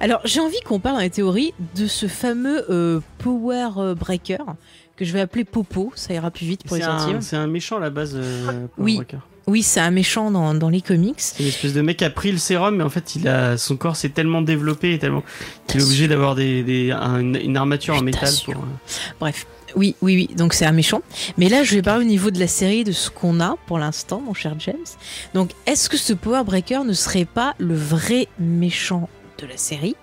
Alors, 0.00 0.20
j'ai 0.24 0.40
envie 0.40 0.60
qu'on 0.64 0.80
parle 0.80 0.96
dans 0.96 1.02
les 1.02 1.10
théories 1.10 1.52
de 1.76 1.86
ce 1.86 2.06
fameux 2.06 2.64
euh, 2.70 3.00
Power 3.18 3.68
euh, 3.76 3.94
Breaker 3.94 4.38
que 4.96 5.04
je 5.04 5.12
vais 5.12 5.20
appeler 5.20 5.44
Popo. 5.44 5.92
Ça 5.94 6.14
ira 6.14 6.30
plus 6.30 6.46
vite 6.46 6.64
pour 6.64 6.76
les 6.76 6.84
intimes. 6.84 7.20
c'est 7.20 7.36
un 7.36 7.46
méchant 7.48 7.76
à 7.76 7.80
la 7.80 7.90
base. 7.90 8.12
euh, 8.14 8.46
Power 8.46 8.66
Oui. 8.78 8.96
Breaker. 8.96 9.18
Oui, 9.46 9.62
c'est 9.62 9.80
un 9.80 9.90
méchant 9.90 10.30
dans, 10.30 10.54
dans 10.54 10.70
les 10.70 10.80
comics. 10.80 11.16
C'est 11.20 11.42
une 11.42 11.48
espèce 11.50 11.74
de 11.74 11.82
mec 11.82 11.98
qui 11.98 12.04
a 12.04 12.10
pris 12.10 12.32
le 12.32 12.38
sérum, 12.38 12.76
mais 12.76 12.84
en 12.84 12.88
fait, 12.88 13.14
il 13.14 13.28
a 13.28 13.58
son 13.58 13.76
corps 13.76 13.96
s'est 13.96 14.08
tellement 14.08 14.40
développé 14.40 14.94
et 14.94 14.98
tellement 14.98 15.22
qu'il 15.66 15.80
est 15.80 15.84
obligé 15.84 16.08
d'avoir 16.08 16.34
des, 16.34 16.62
des- 16.62 16.92
un- 16.92 17.34
une 17.34 17.56
armature 17.58 17.94
en 17.96 18.00
métal 18.02 18.30
pour. 18.44 18.54
euh, 18.54 18.58
Bref, 19.20 19.46
oui, 19.76 19.96
oui, 20.02 20.14
oui, 20.16 20.36
donc 20.36 20.54
c'est 20.54 20.66
un 20.66 20.72
méchant. 20.72 21.02
Mais 21.36 21.48
là, 21.48 21.62
je 21.62 21.74
vais 21.74 21.82
parler 21.82 22.04
au 22.04 22.08
niveau 22.08 22.30
de 22.30 22.38
la 22.38 22.46
série 22.48 22.84
de 22.84 22.92
ce 22.92 23.10
qu'on 23.10 23.40
a 23.40 23.56
pour 23.66 23.78
l'instant, 23.78 24.20
mon 24.20 24.34
cher 24.34 24.54
James. 24.58 24.76
Donc, 25.34 25.50
est-ce 25.66 25.88
que 25.88 25.96
ce 25.96 26.12
Power 26.12 26.44
Breaker 26.44 26.80
ne 26.84 26.92
serait 26.92 27.24
pas 27.24 27.54
le 27.58 27.74
vrai 27.74 28.28
méchant 28.38 29.08
de 29.38 29.46
la 29.46 29.56
série? 29.56 29.96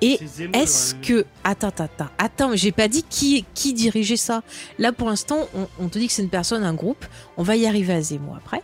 Et 0.00 0.18
est-ce 0.52 0.94
que... 0.96 1.24
Attends, 1.44 1.68
attends, 1.68 1.84
attends, 1.84 2.10
attends, 2.18 2.48
mais 2.48 2.56
j'ai 2.56 2.72
pas 2.72 2.88
dit 2.88 3.04
qui, 3.08 3.44
qui 3.54 3.72
dirigeait 3.72 4.16
ça. 4.16 4.42
Là, 4.78 4.92
pour 4.92 5.08
l'instant, 5.08 5.48
on, 5.54 5.68
on 5.78 5.88
te 5.88 5.98
dit 5.98 6.08
que 6.08 6.12
c'est 6.12 6.22
une 6.22 6.28
personne, 6.28 6.64
un 6.64 6.74
groupe. 6.74 7.06
On 7.36 7.42
va 7.42 7.56
y 7.56 7.66
arriver 7.66 7.92
à 7.92 8.02
Zemo 8.02 8.34
après. 8.36 8.62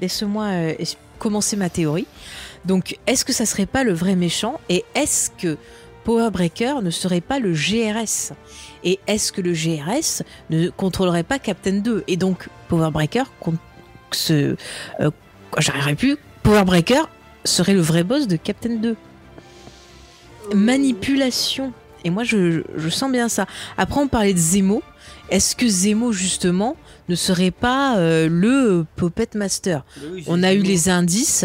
Laisse-moi 0.00 0.44
euh, 0.44 0.74
commencer 1.18 1.56
ma 1.56 1.68
théorie. 1.68 2.06
Donc, 2.64 2.98
est-ce 3.06 3.24
que 3.24 3.32
ça 3.32 3.46
serait 3.46 3.66
pas 3.66 3.84
le 3.84 3.92
vrai 3.92 4.16
méchant? 4.16 4.60
Et 4.68 4.84
est-ce 4.94 5.30
que 5.30 5.58
Power 6.04 6.30
Breaker 6.30 6.76
ne 6.82 6.90
serait 6.90 7.20
pas 7.20 7.38
le 7.38 7.52
GRS 7.52 8.32
Et 8.84 8.98
est-ce 9.06 9.32
que 9.32 9.40
le 9.40 9.52
GRS 9.52 10.22
ne 10.50 10.68
contrôlerait 10.70 11.22
pas 11.22 11.38
Captain 11.38 11.72
2 11.78 12.04
Et 12.08 12.16
donc, 12.16 12.48
Power 12.68 12.90
Breaker, 12.90 13.24
euh, 14.30 14.56
j'arriverai 15.58 15.94
plus, 15.94 16.16
Power 16.42 16.64
Breaker 16.64 17.02
serait 17.44 17.74
le 17.74 17.80
vrai 17.80 18.04
boss 18.04 18.26
de 18.26 18.36
Captain 18.36 18.76
2 18.76 18.96
manipulation. 20.54 21.72
Et 22.04 22.10
moi, 22.10 22.24
je, 22.24 22.62
je 22.76 22.88
sens 22.88 23.10
bien 23.12 23.28
ça. 23.28 23.46
Après, 23.76 24.00
on 24.00 24.08
parlait 24.08 24.34
de 24.34 24.38
Zemo. 24.38 24.82
Est-ce 25.30 25.54
que 25.54 25.68
Zemo, 25.68 26.12
justement, 26.12 26.76
ne 27.08 27.14
serait 27.14 27.50
pas 27.50 27.98
euh, 27.98 28.28
le 28.28 28.84
Puppet 28.96 29.28
Master? 29.34 29.84
Oui, 30.12 30.24
On 30.26 30.42
a 30.42 30.52
eu 30.54 30.62
les 30.62 30.88
indices. 30.88 31.44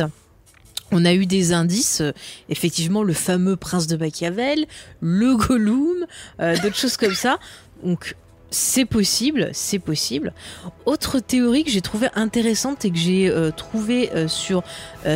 On 0.91 1.03
a 1.05 1.13
eu 1.13 1.25
des 1.25 1.51
indices, 1.51 2.01
euh, 2.01 2.11
effectivement, 2.49 3.03
le 3.03 3.13
fameux 3.13 3.55
prince 3.55 3.87
de 3.87 3.97
Machiavel, 3.97 4.65
le 5.01 5.35
Gollum, 5.35 6.05
euh, 6.39 6.55
d'autres 6.57 6.75
choses 6.75 6.97
comme 6.97 7.15
ça. 7.15 7.39
Donc, 7.83 8.15
c'est 8.51 8.85
possible, 8.85 9.49
c'est 9.51 9.79
possible. 9.79 10.31
Autre 10.85 11.19
théorie 11.19 11.63
que 11.63 11.71
j'ai 11.71 11.81
trouvée 11.81 12.07
intéressante 12.13 12.85
et 12.85 12.91
que 12.91 12.97
j'ai 12.97 13.29
euh, 13.29 13.51
trouvée 13.51 14.09
sur 14.27 14.63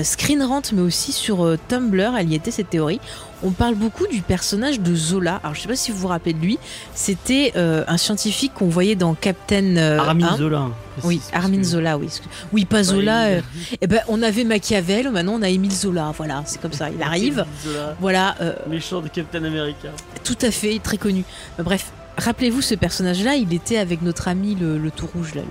Screen 0.04 0.44
Rant, 0.44 0.64
mais 0.74 0.82
aussi 0.82 1.14
sur 1.14 1.56
Tumblr, 1.70 2.16
elle 2.18 2.30
y 2.30 2.36
était 2.36 2.52
cette 2.52 2.72
théorie. 2.72 3.00
On 3.42 3.52
parle 3.52 3.76
beaucoup 3.76 4.06
du 4.08 4.22
personnage 4.22 4.82
de 4.82 4.94
Zola. 4.96 5.40
Alors, 5.44 5.56
je 5.56 5.62
sais 5.62 5.68
pas 5.70 5.76
si 5.78 5.92
vous 5.92 5.98
vous 5.98 6.08
rappelez 6.10 6.34
de 6.34 6.40
lui. 6.42 6.60
C'était 6.94 7.54
euh, 7.56 7.86
un 7.88 7.98
scientifique 7.98 8.54
qu'on 8.54 8.68
voyait 8.68 8.96
dans 8.96 9.14
Captain 9.14 9.78
euh, 9.78 9.98
Armin 9.98 10.34
1. 10.34 10.38
Zola. 10.38 10.68
Oui, 11.06 11.22
Armin 11.32 11.58
que- 11.58 11.64
Zola, 11.64 11.98
oui. 11.98 12.10
Oui, 12.52 12.66
pas 12.66 12.84
Zola. 12.84 13.28
Euh, 13.28 13.42
eh 13.80 13.88
ben, 13.88 14.02
on 14.10 14.22
avait 14.22 14.44
Machiavel, 14.44 15.10
maintenant 15.12 15.36
on 15.40 15.42
a 15.42 15.48
Émile 15.50 15.72
Zola. 15.72 16.12
Voilà, 16.18 16.44
c'est 16.46 16.60
comme 16.62 16.74
ça. 16.74 16.90
Il 16.90 17.02
arrive. 17.04 17.46
Zola, 17.64 17.96
Voilà, 18.02 18.36
méchant 18.70 19.00
de 19.00 19.08
Captain 19.08 19.44
America. 19.46 19.88
tout 20.26 20.38
à 20.42 20.52
fait, 20.52 20.78
très 20.84 20.98
connu. 20.98 21.24
Bref, 21.60 21.94
rappelez-vous 22.18 22.62
ce 22.62 22.76
personnage-là, 22.76 23.36
il 23.36 23.54
était 23.54 23.78
avec 23.78 24.02
notre 24.02 24.28
ami 24.28 24.56
le, 24.56 24.78
le 24.78 24.92
tout 24.92 25.08
rouge, 25.16 25.34
là, 25.36 25.44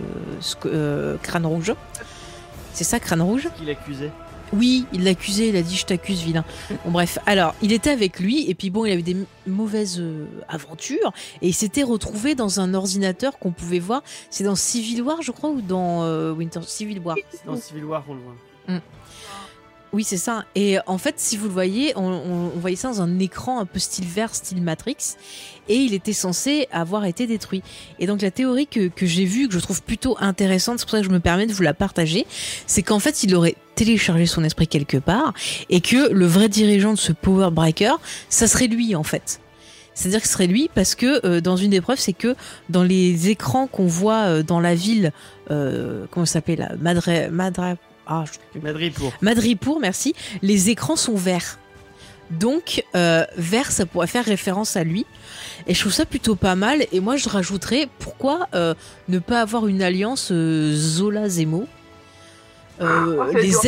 le 0.64 1.18
crâne 1.22 1.46
rouge. 1.46 1.72
C'est 2.74 2.84
ça, 2.84 3.00
crâne 3.00 3.22
rouge? 3.22 3.48
Qu'il 3.58 3.70
accusait. 3.70 4.10
Oui, 4.52 4.86
il 4.92 5.04
l'accusait, 5.04 5.48
il 5.48 5.56
a 5.56 5.62
dit 5.62 5.76
je 5.76 5.86
t'accuse, 5.86 6.22
vilain. 6.22 6.44
Bon, 6.84 6.90
bref, 6.90 7.18
alors, 7.26 7.54
il 7.62 7.72
était 7.72 7.90
avec 7.90 8.20
lui, 8.20 8.48
et 8.50 8.54
puis 8.54 8.70
bon, 8.70 8.84
il 8.84 8.92
avait 8.92 9.02
des 9.02 9.16
mauvaises 9.46 9.98
euh, 10.00 10.26
aventures, 10.48 11.12
et 11.42 11.48
il 11.48 11.54
s'était 11.54 11.82
retrouvé 11.82 12.34
dans 12.34 12.60
un 12.60 12.74
ordinateur 12.74 13.38
qu'on 13.38 13.52
pouvait 13.52 13.78
voir. 13.78 14.02
C'est 14.30 14.44
dans 14.44 14.56
Civil 14.56 15.02
War, 15.02 15.22
je 15.22 15.32
crois, 15.32 15.50
ou 15.50 15.60
dans 15.60 16.02
euh, 16.04 16.32
Winter 16.32 16.60
Civil 16.66 17.00
War? 17.00 17.16
C'est 17.30 17.46
dans 17.46 17.56
Civil 17.56 17.84
War 17.84 18.04
qu'on 18.04 18.14
le 18.14 18.20
voit. 18.20 18.80
Oui, 19.92 20.04
c'est 20.04 20.18
ça. 20.18 20.44
Et 20.54 20.76
en 20.86 20.98
fait, 20.98 21.14
si 21.18 21.38
vous 21.38 21.46
le 21.46 21.52
voyez, 21.52 21.92
on, 21.96 22.50
voyait 22.56 22.76
ça 22.76 22.88
dans 22.88 23.00
un 23.00 23.18
écran 23.18 23.58
un 23.58 23.64
peu 23.64 23.78
style 23.78 24.04
vert, 24.04 24.34
style 24.34 24.62
Matrix, 24.62 25.16
et 25.68 25.76
il 25.76 25.94
était 25.94 26.12
censé 26.12 26.68
avoir 26.72 27.06
été 27.06 27.26
détruit. 27.26 27.62
Et 27.98 28.06
donc 28.06 28.20
la 28.20 28.30
théorie 28.30 28.66
que, 28.66 28.90
j'ai 29.00 29.24
vue, 29.24 29.48
que 29.48 29.54
je 29.54 29.60
trouve 29.60 29.82
plutôt 29.82 30.16
intéressante, 30.20 30.78
c'est 30.78 30.84
pour 30.84 30.90
ça 30.92 31.00
que 31.00 31.06
je 31.06 31.10
me 31.10 31.20
permets 31.20 31.46
de 31.46 31.54
vous 31.54 31.62
la 31.62 31.72
partager, 31.72 32.26
c'est 32.66 32.82
qu'en 32.82 32.98
fait, 32.98 33.22
il 33.22 33.34
aurait 33.34 33.56
téléchargé 33.76 34.26
son 34.26 34.44
esprit 34.44 34.68
quelque 34.68 34.98
part, 34.98 35.32
et 35.70 35.80
que 35.80 36.10
le 36.12 36.26
vrai 36.26 36.50
dirigeant 36.50 36.92
de 36.92 36.98
ce 36.98 37.12
Power 37.12 37.50
Breaker, 37.50 37.94
ça 38.28 38.46
serait 38.46 38.66
lui 38.66 38.94
en 38.94 39.04
fait. 39.04 39.40
C'est-à-dire 39.94 40.20
que 40.20 40.28
ce 40.28 40.34
serait 40.34 40.46
lui 40.46 40.70
parce 40.72 40.94
que 40.94 41.26
euh, 41.26 41.40
dans 41.40 41.56
une 41.56 41.70
des 41.70 41.80
preuves, 41.80 41.98
c'est 41.98 42.12
que 42.12 42.36
dans 42.68 42.84
les 42.84 43.30
écrans 43.30 43.66
qu'on 43.66 43.86
voit 43.86 44.26
euh, 44.26 44.42
dans 44.44 44.60
la 44.60 44.76
ville, 44.76 45.12
euh, 45.50 46.06
comment 46.12 46.24
ça 46.24 46.34
s'appelle 46.34 46.78
Madre, 46.80 47.30
Madra, 47.32 47.74
ah, 48.08 48.24
je 48.26 48.32
sais 48.32 48.38
plus. 48.52 48.60
Madrid 48.60 48.92
pour. 48.94 49.12
Madripour, 49.20 49.78
merci, 49.80 50.14
les 50.42 50.70
écrans 50.70 50.96
sont 50.96 51.14
verts. 51.16 51.58
Donc, 52.30 52.84
euh, 52.94 53.24
vert, 53.36 53.70
ça 53.72 53.86
pourrait 53.86 54.06
faire 54.06 54.24
référence 54.24 54.76
à 54.76 54.84
lui. 54.84 55.06
Et 55.66 55.72
je 55.74 55.80
trouve 55.80 55.92
ça 55.92 56.04
plutôt 56.04 56.34
pas 56.34 56.56
mal. 56.56 56.84
Et 56.92 57.00
moi, 57.00 57.16
je 57.16 57.28
rajouterais, 57.28 57.88
pourquoi 57.98 58.48
euh, 58.54 58.74
ne 59.08 59.18
pas 59.18 59.40
avoir 59.40 59.66
une 59.66 59.82
alliance 59.82 60.28
euh, 60.30 60.72
Zola-Zemo 60.74 61.66
Euh, 62.80 63.18
Ah, 63.20 63.28
c'est 63.32 63.42
Les 63.42 63.48
dur. 63.48 63.60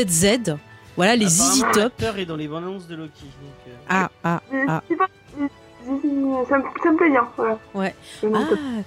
ZZ, 0.51 0.57
voilà, 0.97 1.17
les 1.17 1.25
Easy 1.25 1.63
Top. 1.73 1.75
l'acteur 1.99 2.19
est 2.19 2.27
dans 2.27 2.37
les 2.37 2.49
bandes 2.49 2.65
annonces 2.65 2.87
de 2.87 2.97
Loki. 2.97 3.23
donc, 3.23 3.55
euh, 3.69 3.71
Ah, 3.89 4.11
ah, 4.25 4.43
ah. 4.69 4.83
Pas- 5.97 6.49
Ça 6.49 6.91
me, 6.91 6.97
plaît 6.97 7.11
bien, 7.11 7.29
voilà. 7.37 7.59
Ouais. 7.75 7.95
Ah, 8.35 8.39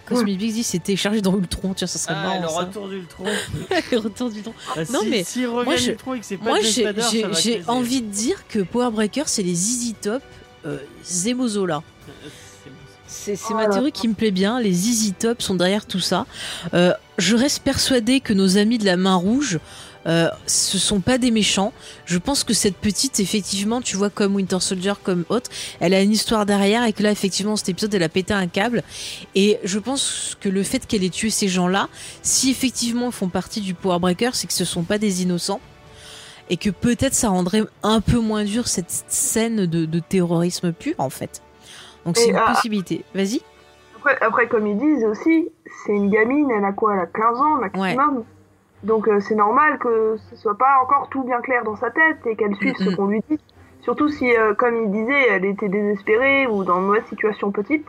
Cosmic 0.05 0.37
Big 0.37 0.53
dit 0.53 0.63
c'est 0.63 0.79
téléchargé 0.79 1.21
dans 1.21 1.37
Ultron, 1.37 1.73
tiens, 1.73 1.87
ça 1.87 1.99
serait 1.99 2.15
Ah, 2.17 2.23
marrant. 2.23 2.41
le 2.41 2.47
ça. 2.47 2.55
retour 2.59 2.87
d'Ultron. 2.87 3.23
le 3.91 3.97
retour 3.97 4.29
du 4.29 4.41
temps. 4.41 4.53
Ah, 4.75 4.79
Non, 4.91 4.99
si, 5.01 5.09
mais 5.09 5.23
revient 5.47 5.65
moi, 5.65 5.75
je- 5.75 5.91
Ultron 5.91 6.13
et 6.15 6.19
que 6.19 6.25
c'est 6.25 6.37
pas 6.37 6.45
Moi, 6.45 6.59
j'ai 6.61 7.63
envie 7.67 8.01
de 8.01 8.07
dire 8.11 8.47
que 8.47 8.59
Power 8.59 8.91
Breaker, 8.91 9.23
c'est 9.27 9.43
les 9.43 9.51
Easy 9.51 9.93
Top 9.93 10.21
euh, 10.65 10.77
Zemo 11.03 11.47
Zola. 11.47 11.83
Euh, 12.07 12.11
c'est 13.07 13.37
Oh 13.49 13.53
ma 13.53 13.67
là 13.67 13.73
théorie 13.73 13.91
qui 13.91 14.07
me 14.07 14.13
plaît 14.15 14.31
bien. 14.31 14.59
Les 14.59 14.89
Easy 14.89 15.13
Top 15.13 15.41
sont 15.41 15.55
derrière 15.55 15.85
tout 15.85 15.99
ça. 15.99 16.25
Euh, 16.73 16.93
je 17.17 17.35
reste 17.35 17.61
persuadée 17.63 18.19
que 18.21 18.33
nos 18.33 18.57
amis 18.57 18.77
de 18.79 18.85
la 18.85 18.97
main 18.97 19.15
rouge, 19.15 19.59
euh, 20.05 20.29
ce 20.45 20.77
sont 20.77 20.99
pas 20.99 21.17
des 21.17 21.31
méchants. 21.31 21.73
Je 22.05 22.17
pense 22.17 22.43
que 22.43 22.53
cette 22.53 22.75
petite, 22.77 23.19
effectivement, 23.19 23.81
tu 23.81 23.95
vois, 23.95 24.09
comme 24.09 24.35
Winter 24.35 24.59
Soldier, 24.59 24.93
comme 25.01 25.25
autre, 25.29 25.49
elle 25.79 25.93
a 25.93 26.01
une 26.01 26.11
histoire 26.11 26.45
derrière 26.45 26.83
et 26.85 26.93
que 26.93 27.03
là, 27.03 27.11
effectivement, 27.11 27.55
cet 27.55 27.69
épisode, 27.69 27.93
elle 27.93 28.03
a 28.03 28.09
pété 28.09 28.33
un 28.33 28.47
câble. 28.47 28.83
Et 29.35 29.59
je 29.63 29.79
pense 29.79 30.37
que 30.39 30.49
le 30.49 30.63
fait 30.63 30.85
qu'elle 30.85 31.03
ait 31.03 31.09
tué 31.09 31.29
ces 31.29 31.47
gens-là, 31.47 31.87
si 32.21 32.51
effectivement 32.51 33.07
ils 33.07 33.13
font 33.13 33.29
partie 33.29 33.61
du 33.61 33.73
Power 33.73 33.99
Breaker, 33.99 34.31
c'est 34.33 34.47
que 34.47 34.53
ce 34.53 34.65
sont 34.65 34.83
pas 34.83 34.97
des 34.97 35.23
innocents. 35.23 35.61
Et 36.49 36.57
que 36.57 36.69
peut-être 36.69 37.13
ça 37.13 37.29
rendrait 37.29 37.63
un 37.83 38.01
peu 38.01 38.19
moins 38.19 38.43
dur 38.43 38.67
cette 38.67 38.91
scène 39.07 39.65
de, 39.65 39.85
de 39.85 39.99
terrorisme 39.99 40.73
pur, 40.73 40.95
en 40.97 41.09
fait. 41.09 41.41
Donc 42.05 42.17
c'est 42.17 42.29
une 42.29 42.35
ah, 42.35 42.53
possibilité. 42.53 43.05
Vas-y. 43.15 43.41
Après, 43.97 44.17
après, 44.19 44.47
comme 44.47 44.67
ils 44.67 44.77
disent 44.77 45.05
aussi, 45.05 45.49
c'est 45.85 45.93
une 45.93 46.09
gamine, 46.09 46.51
elle 46.51 46.65
a 46.65 46.73
quoi? 46.73 46.95
Elle 46.95 46.99
a 46.99 47.05
15 47.05 47.39
ans 47.39 47.55
maximum. 47.61 48.25
Donc 48.83 49.07
euh, 49.07 49.19
c'est 49.19 49.35
normal 49.35 49.77
que 49.79 50.17
ce 50.29 50.35
soit 50.35 50.57
pas 50.57 50.79
encore 50.83 51.07
tout 51.09 51.23
bien 51.23 51.41
clair 51.41 51.63
dans 51.63 51.75
sa 51.75 51.89
tête 51.89 52.17
et 52.25 52.35
qu'elle 52.35 52.55
suive 52.55 52.75
Mm, 52.79 52.83
ce 52.83 52.89
mm. 52.89 52.95
qu'on 52.95 53.07
lui 53.07 53.23
dit. 53.29 53.39
Surtout 53.81 54.07
si, 54.09 54.33
euh, 54.35 54.53
comme 54.53 54.75
il 54.85 54.91
disait, 54.91 55.27
elle 55.29 55.45
était 55.45 55.67
désespérée 55.69 56.47
ou 56.47 56.63
dans 56.63 56.77
une 56.79 56.87
mauvaise 56.87 57.05
situation 57.09 57.51
petite. 57.51 57.87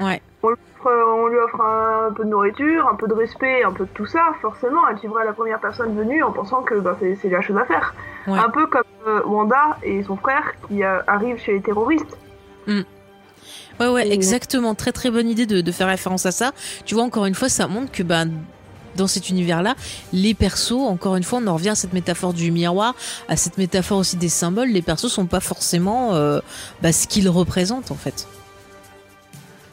Ouais. 0.00 0.20
On 0.42 0.48
lui 0.50 0.56
offre, 0.76 0.90
on 1.16 1.26
lui 1.28 1.38
offre 1.38 1.60
un, 1.60 2.12
peu 2.12 2.24
de 2.24 2.28
nourriture, 2.28 2.88
un 2.88 2.94
peu 2.94 3.06
de 3.08 3.14
respect, 3.14 3.62
un 3.64 3.72
peu 3.72 3.84
de 3.84 3.90
tout 3.94 4.06
ça. 4.06 4.34
Forcément, 4.40 4.88
elle 4.88 4.98
suivra 4.98 5.24
la 5.24 5.32
première 5.32 5.60
personne 5.60 5.96
venue 5.96 6.22
en 6.22 6.32
pensant 6.32 6.62
que 6.62 6.74
bah, 6.74 6.96
c'est 7.00 7.28
la 7.28 7.40
chose 7.40 7.56
à 7.56 7.64
faire. 7.64 7.94
Ouais. 8.26 8.38
Un 8.38 8.50
peu 8.50 8.66
comme 8.66 8.82
euh, 9.06 9.22
Wanda 9.24 9.76
et 9.82 10.02
son 10.04 10.16
frère 10.16 10.52
qui 10.68 10.84
euh, 10.84 11.00
arrivent 11.06 11.38
chez 11.38 11.52
les 11.54 11.60
terroristes. 11.60 12.16
Ouais, 13.80 13.88
ouais, 13.88 14.08
Et- 14.08 14.12
exactement. 14.12 14.74
Très, 14.74 14.92
très 14.92 15.10
bonne 15.10 15.28
idée 15.28 15.46
de, 15.46 15.60
de 15.60 15.72
faire 15.72 15.88
référence 15.88 16.26
à 16.26 16.32
ça. 16.32 16.52
Tu 16.84 16.94
vois, 16.94 17.04
encore 17.04 17.26
une 17.26 17.34
fois, 17.34 17.48
ça 17.48 17.66
montre 17.66 17.90
que 17.90 18.02
ben, 18.02 18.30
dans 18.96 19.06
cet 19.06 19.28
univers-là, 19.30 19.74
les 20.12 20.34
persos, 20.34 20.72
encore 20.72 21.16
une 21.16 21.22
fois, 21.22 21.40
on 21.42 21.46
en 21.46 21.54
revient 21.54 21.70
à 21.70 21.74
cette 21.74 21.92
métaphore 21.92 22.32
du 22.32 22.50
miroir, 22.50 22.94
à 23.28 23.36
cette 23.36 23.58
métaphore 23.58 23.98
aussi 23.98 24.16
des 24.16 24.28
symboles. 24.28 24.68
Les 24.68 24.82
persos 24.82 25.08
sont 25.12 25.26
pas 25.26 25.40
forcément 25.40 26.14
euh, 26.14 26.40
bah, 26.82 26.92
ce 26.92 27.06
qu'ils 27.06 27.28
représentent, 27.28 27.90
en 27.90 27.96
fait. 27.96 28.26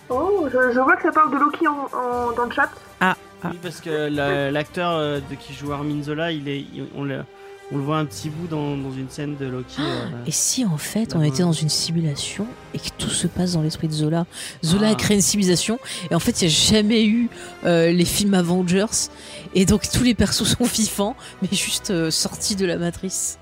Oh, 0.10 0.48
je, 0.52 0.74
je 0.74 0.80
vois 0.80 0.96
que 0.96 1.04
ça 1.04 1.12
parle 1.12 1.32
de 1.32 1.38
Loki 1.38 1.68
en, 1.68 1.88
en- 1.96 2.32
dans 2.36 2.46
le 2.46 2.52
chat. 2.52 2.70
Ah. 3.00 3.16
Oui, 3.46 3.58
parce 3.62 3.80
que 3.80 4.10
la- 4.10 4.52
l'acteur 4.52 4.92
euh, 4.92 5.20
de 5.30 5.36
qui 5.36 5.54
joue 5.54 5.72
Armin 5.72 6.04
Zola, 6.04 6.32
il 6.32 6.50
est, 6.50 6.60
il- 6.60 6.88
on, 6.98 7.04
le, 7.04 7.24
on 7.72 7.78
le 7.78 7.84
voit 7.84 7.98
un 8.00 8.06
petit 8.06 8.30
bout 8.30 8.48
dans, 8.48 8.76
dans 8.78 8.92
une 8.92 9.10
scène 9.10 9.36
de 9.38 9.46
Loki. 9.46 9.80
euh, 9.80 10.06
Et 10.26 10.32
si, 10.32 10.66
en 10.66 10.78
fait, 10.78 11.16
on 11.16 11.22
était 11.22 11.44
dans 11.44 11.52
une 11.54 11.70
simulation 11.70 12.48
et 12.74 12.80
que 12.80 12.90
tout 12.98 13.10
se 13.10 13.28
passe 13.28 13.54
dans 13.54 13.62
l'esprit 13.62 13.88
de 13.88 13.94
Zola 13.94 14.26
Zola 14.66 14.88
Ah. 14.88 14.92
a 14.92 14.96
créé 14.96 15.16
une 15.16 15.22
civilisation 15.22 15.80
et 16.10 16.16
en 16.16 16.20
fait, 16.20 16.42
il 16.42 16.48
n'y 16.48 16.54
a 16.54 16.56
jamais 16.56 17.06
eu 17.06 17.30
euh, 17.66 17.92
les 17.92 18.06
films 18.06 18.34
Avengers 18.34 18.86
et 19.54 19.66
donc 19.66 19.90
tous 19.92 20.04
les 20.04 20.16
persos 20.16 20.46
sont 20.58 20.64
vivants, 20.74 21.16
mais 21.42 21.50
juste 21.56 21.92
euh, 21.92 22.10
sortis 22.12 22.56
de 22.56 22.66
la 22.66 22.78
matrice. 22.78 23.38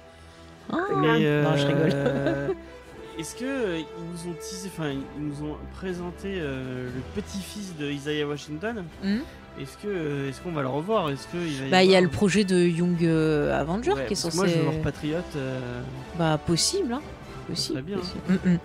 Ah. 0.72 0.78
Mais 0.98 1.44
Non, 1.44 1.56
je 1.58 1.66
rigole. 1.68 2.56
Est-ce 3.20 3.34
que 3.36 3.80
ils 3.80 3.86
nous 4.14 4.30
ont 4.32 4.36
teasé, 4.36 4.70
enfin 4.72 4.92
ils 4.92 5.24
nous 5.28 5.50
ont 5.50 5.56
présenté 5.76 6.36
euh, 6.38 6.88
le 6.94 7.22
petit-fils 7.22 7.74
de 7.80 7.90
Isaiah 7.90 8.28
Washington 8.28 8.84
Mhm. 9.04 9.22
Est-ce 9.60 9.78
que 9.84 10.30
est-ce 10.30 10.40
qu'on 10.42 10.52
va 10.52 10.62
le 10.62 10.68
revoir? 10.68 11.10
Est-ce 11.10 11.24
que 11.28 11.38
il 11.38 11.64
va 11.64 11.70
Bah, 11.78 11.84
y 11.84 11.96
a 11.96 12.02
le 12.02 12.08
projet 12.10 12.44
de 12.44 12.58
Young 12.60 13.04
euh, 13.04 13.60
Avenger 13.60 13.94
Ouais, 13.94 14.06
qui 14.06 14.14
est 14.14 14.16
censé. 14.16 14.38
Moi, 14.38 14.48
je 14.48 14.54
veux 14.56 14.62
voir 14.64 14.76
Patriote. 14.84 15.24
euh, 15.36 15.82
Bah, 16.18 16.40
possible, 16.46 16.94
hein. 16.94 17.02
Possible. 17.48 17.82
Bien. 17.82 17.98
possible. 17.98 18.20
Mm, 18.46 18.50
mm. 18.54 18.60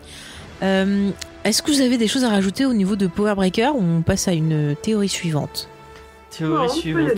Euh, 0.64 1.10
Est-ce 1.44 1.62
que 1.62 1.70
vous 1.70 1.80
avez 1.80 1.96
des 1.98 2.08
choses 2.08 2.24
à 2.24 2.28
rajouter 2.28 2.66
au 2.66 2.74
niveau 2.74 2.94
de 2.96 3.06
Power 3.06 3.34
Breaker 3.34 3.70
ou 3.74 3.82
on 3.82 4.02
passe 4.02 4.28
à 4.28 4.32
une 4.32 4.76
théorie 4.82 5.08
suivante? 5.08 5.68
Théorie 6.30 6.66
Non, 6.66 6.72
suivante. 6.72 7.10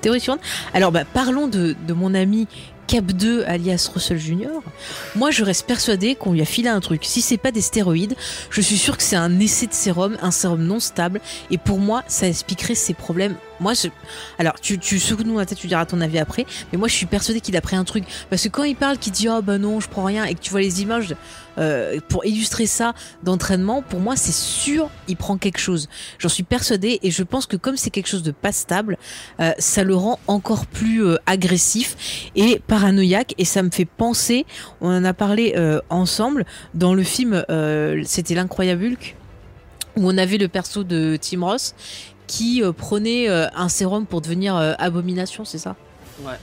Théorie 0.00 0.20
suivante? 0.20 0.40
Alors, 0.74 0.92
bah, 0.92 1.04
parlons 1.04 1.48
de, 1.48 1.74
de 1.86 1.92
mon 1.94 2.14
ami 2.14 2.46
Cap 2.88 3.04
2 3.04 3.44
alias 3.46 3.90
Russell 3.92 4.18
Jr. 4.18 4.62
Moi, 5.14 5.30
je 5.30 5.44
reste 5.44 5.66
persuadé 5.66 6.14
qu'on 6.14 6.32
lui 6.32 6.40
a 6.40 6.46
filé 6.46 6.70
un 6.70 6.80
truc. 6.80 7.04
Si 7.04 7.20
c'est 7.20 7.36
pas 7.36 7.50
des 7.50 7.60
stéroïdes, 7.60 8.16
je 8.48 8.62
suis 8.62 8.78
sûr 8.78 8.96
que 8.96 9.02
c'est 9.02 9.14
un 9.14 9.38
essai 9.40 9.66
de 9.66 9.74
sérum, 9.74 10.16
un 10.22 10.30
sérum 10.30 10.62
non 10.62 10.80
stable. 10.80 11.20
Et 11.50 11.58
pour 11.58 11.78
moi, 11.78 12.02
ça 12.08 12.26
expliquerait 12.26 12.74
ses 12.74 12.94
problèmes. 12.94 13.36
Moi, 13.60 13.74
je... 13.74 13.88
alors, 14.38 14.58
tu, 14.58 14.78
tu 14.78 14.98
secoues-nous 14.98 15.38
la 15.38 15.44
tête, 15.44 15.58
tu 15.58 15.66
diras 15.66 15.84
ton 15.84 16.00
avis 16.00 16.18
après. 16.18 16.46
Mais 16.72 16.78
moi, 16.78 16.88
je 16.88 16.94
suis 16.94 17.04
persuadé 17.04 17.42
qu'il 17.42 17.58
a 17.58 17.60
pris 17.60 17.76
un 17.76 17.84
truc. 17.84 18.04
Parce 18.30 18.44
que 18.44 18.48
quand 18.48 18.64
il 18.64 18.74
parle, 18.74 18.96
qu'il 18.96 19.12
dit, 19.12 19.28
oh 19.28 19.42
bah 19.42 19.58
non, 19.58 19.80
je 19.80 19.88
prends 19.90 20.04
rien, 20.04 20.24
et 20.24 20.34
que 20.34 20.40
tu 20.40 20.50
vois 20.50 20.62
les 20.62 20.80
images 20.80 21.14
euh, 21.58 21.98
pour 22.08 22.24
illustrer 22.24 22.66
ça 22.66 22.94
d'entraînement, 23.22 23.82
pour 23.82 24.00
moi, 24.00 24.16
c'est 24.16 24.32
sûr, 24.32 24.90
il 25.08 25.16
prend 25.16 25.36
quelque 25.36 25.58
chose. 25.58 25.88
J'en 26.18 26.28
suis 26.28 26.42
persuadée, 26.42 26.98
et 27.02 27.10
je 27.10 27.22
pense 27.22 27.46
que 27.46 27.56
comme 27.56 27.76
c'est 27.76 27.90
quelque 27.90 28.08
chose 28.08 28.22
de 28.22 28.30
pas 28.30 28.52
stable, 28.52 28.96
euh, 29.40 29.52
ça 29.58 29.84
le 29.84 29.94
rend 29.94 30.18
encore 30.26 30.66
plus 30.66 31.04
euh, 31.04 31.16
agressif 31.26 32.30
et 32.36 32.60
paranoïaque 32.66 33.34
et 33.38 33.44
ça 33.44 33.62
me 33.62 33.70
fait 33.70 33.84
penser 33.84 34.46
on 34.80 34.88
en 34.88 35.04
a 35.04 35.12
parlé 35.12 35.54
ensemble 35.88 36.44
dans 36.74 36.94
le 36.94 37.02
film 37.02 37.44
c'était 38.04 38.34
l'incroyable 38.34 38.84
Hulk 38.84 39.16
où 39.96 40.08
on 40.08 40.18
avait 40.18 40.38
le 40.38 40.48
perso 40.48 40.84
de 40.84 41.18
Tim 41.20 41.44
Ross 41.44 41.74
qui 42.26 42.62
prenait 42.76 43.28
un 43.28 43.68
sérum 43.68 44.06
pour 44.06 44.20
devenir 44.20 44.56
abomination 44.78 45.44
c'est 45.44 45.58
ça? 45.58 45.76
Ouais. 46.24 46.34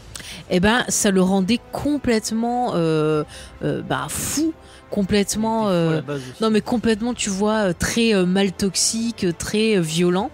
et 0.49 0.60
ben 0.60 0.85
ça 0.89 1.11
le 1.11 1.22
rendait 1.22 1.60
complètement 1.72 2.72
euh, 2.76 3.23
euh, 3.64 3.81
bah 3.81 4.07
fou 4.10 4.53
complètement 4.89 5.68
euh, 5.69 6.02
non 6.41 6.49
mais 6.49 6.61
complètement 6.61 7.14
tu 7.14 7.30
vois 7.30 7.73
très 7.73 8.14
mal 8.26 8.52
toxique, 8.53 9.26
très 9.38 9.80
violent, 9.80 10.30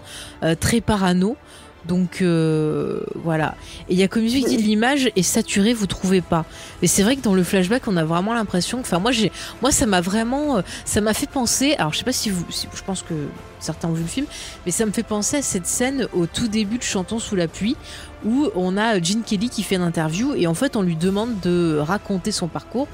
très 0.59 0.81
parano. 0.81 1.35
Donc 1.87 2.21
euh, 2.21 3.01
voilà. 3.15 3.55
Et 3.89 3.93
il 3.93 3.97
y 3.99 4.03
a 4.03 4.07
comme 4.07 4.23
qui 4.27 4.43
dit 4.45 4.57
l'image 4.57 5.09
est 5.15 5.23
saturée, 5.23 5.73
vous 5.73 5.87
trouvez 5.87 6.21
pas. 6.21 6.45
Mais 6.83 6.87
c'est 6.87 7.01
vrai 7.01 7.15
que 7.15 7.21
dans 7.21 7.33
le 7.33 7.43
flashback, 7.43 7.87
on 7.87 7.97
a 7.97 8.03
vraiment 8.03 8.35
l'impression. 8.35 8.79
Enfin 8.81 8.99
moi 8.99 9.11
j'ai, 9.11 9.31
moi 9.63 9.71
ça 9.71 9.87
m'a 9.87 9.99
vraiment, 9.99 10.61
ça 10.85 11.01
m'a 11.01 11.15
fait 11.15 11.27
penser. 11.27 11.73
Alors 11.79 11.91
je 11.93 11.97
sais 11.97 12.03
pas 12.05 12.11
si 12.13 12.29
vous, 12.29 12.45
si- 12.51 12.67
je 12.71 12.83
pense 12.83 13.01
que 13.01 13.15
certains 13.63 13.89
ont 13.89 13.93
vu 13.93 14.03
le 14.03 14.07
film, 14.07 14.25
mais 14.65 14.71
ça 14.71 14.85
me 14.85 14.91
fait 14.91 15.03
penser 15.03 15.37
à 15.37 15.41
cette 15.41 15.67
scène 15.67 16.07
au 16.13 16.25
tout 16.25 16.47
début 16.47 16.77
de 16.77 16.83
Chantons 16.83 17.19
sous 17.19 17.35
la 17.35 17.47
pluie 17.47 17.75
où 18.25 18.49
on 18.55 18.77
a 18.77 19.01
Gene 19.01 19.23
Kelly 19.23 19.49
qui 19.49 19.63
fait 19.63 19.75
une 19.75 19.81
interview 19.81 20.33
et 20.35 20.47
en 20.47 20.53
fait 20.53 20.75
on 20.75 20.81
lui 20.81 20.95
demande 20.95 21.39
de 21.41 21.77
raconter 21.79 22.31
son 22.31 22.47
parcours. 22.47 22.87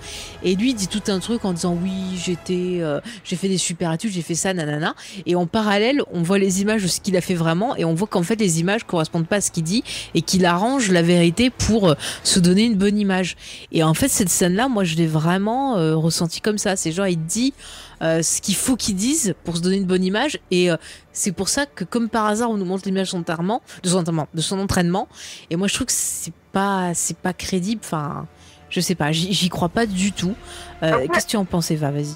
Et 0.43 0.55
lui 0.55 0.73
dit 0.73 0.87
tout 0.87 1.03
un 1.07 1.19
truc 1.19 1.45
en 1.45 1.53
disant 1.53 1.77
oui 1.81 1.91
j'étais 2.23 2.77
euh, 2.79 3.01
j'ai 3.23 3.35
fait 3.35 3.49
des 3.49 3.57
super 3.57 3.91
études 3.93 4.11
j'ai 4.11 4.21
fait 4.21 4.35
ça 4.35 4.53
nanana. 4.53 4.95
Et 5.25 5.35
en 5.35 5.45
parallèle 5.45 6.01
on 6.11 6.21
voit 6.21 6.39
les 6.39 6.61
images 6.61 6.83
de 6.83 6.87
ce 6.87 7.01
qu'il 7.01 7.17
a 7.17 7.21
fait 7.21 7.35
vraiment 7.35 7.75
et 7.75 7.85
on 7.85 7.93
voit 7.93 8.07
qu'en 8.07 8.23
fait 8.23 8.35
les 8.35 8.59
images 8.59 8.83
correspondent 8.85 9.27
pas 9.27 9.37
à 9.37 9.41
ce 9.41 9.51
qu'il 9.51 9.63
dit 9.63 9.83
et 10.13 10.21
qu'il 10.21 10.45
arrange 10.45 10.91
la 10.91 11.01
vérité 11.01 11.49
pour 11.49 11.89
euh, 11.89 11.95
se 12.23 12.39
donner 12.39 12.63
une 12.63 12.75
bonne 12.75 12.97
image. 12.97 13.35
Et 13.71 13.83
en 13.83 13.93
fait 13.93 14.09
cette 14.09 14.29
scène 14.29 14.55
là 14.55 14.67
moi 14.67 14.83
je 14.83 14.95
l'ai 14.95 15.07
vraiment 15.07 15.77
euh, 15.77 15.95
ressenti 15.95 16.41
comme 16.41 16.57
ça. 16.57 16.75
C'est 16.75 16.91
genre 16.91 17.07
il 17.07 17.23
dit 17.23 17.53
ce 18.01 18.41
qu'il 18.41 18.55
faut 18.55 18.75
qu'il 18.75 18.95
dise 18.95 19.35
pour 19.43 19.57
se 19.57 19.61
donner 19.61 19.77
une 19.77 19.85
bonne 19.85 20.03
image. 20.03 20.39
Et 20.51 20.71
euh, 20.71 20.77
c'est 21.11 21.31
pour 21.31 21.49
ça 21.49 21.65
que 21.65 21.83
comme 21.83 22.09
par 22.09 22.25
hasard 22.25 22.49
on 22.49 22.57
nous 22.57 22.65
montre 22.65 22.83
l'image 22.85 23.07
de 23.07 23.11
son 23.11 23.19
entraînement 23.19 23.61
de 23.83 23.89
son 23.89 23.99
entraînement 23.99 24.27
de 24.33 24.41
son 24.41 24.59
entraînement. 24.59 25.07
Et 25.49 25.55
moi 25.55 25.67
je 25.67 25.73
trouve 25.73 25.87
que 25.87 25.93
c'est 25.93 26.33
pas 26.51 26.93
c'est 26.93 27.17
pas 27.17 27.33
crédible. 27.33 27.81
Enfin 27.83 28.25
je 28.69 28.79
sais 28.81 28.95
pas. 28.95 29.11
J'y 29.11 29.49
crois 29.49 29.69
pas 29.69 29.85
du 29.85 30.11
tout. 30.11 30.35
Euh, 30.83 31.07
qu'est-ce 31.11 31.25
que 31.25 31.31
tu 31.31 31.37
en 31.37 31.45
penses 31.45 31.71
Eva? 31.71 31.91
Vas-y. 31.91 32.15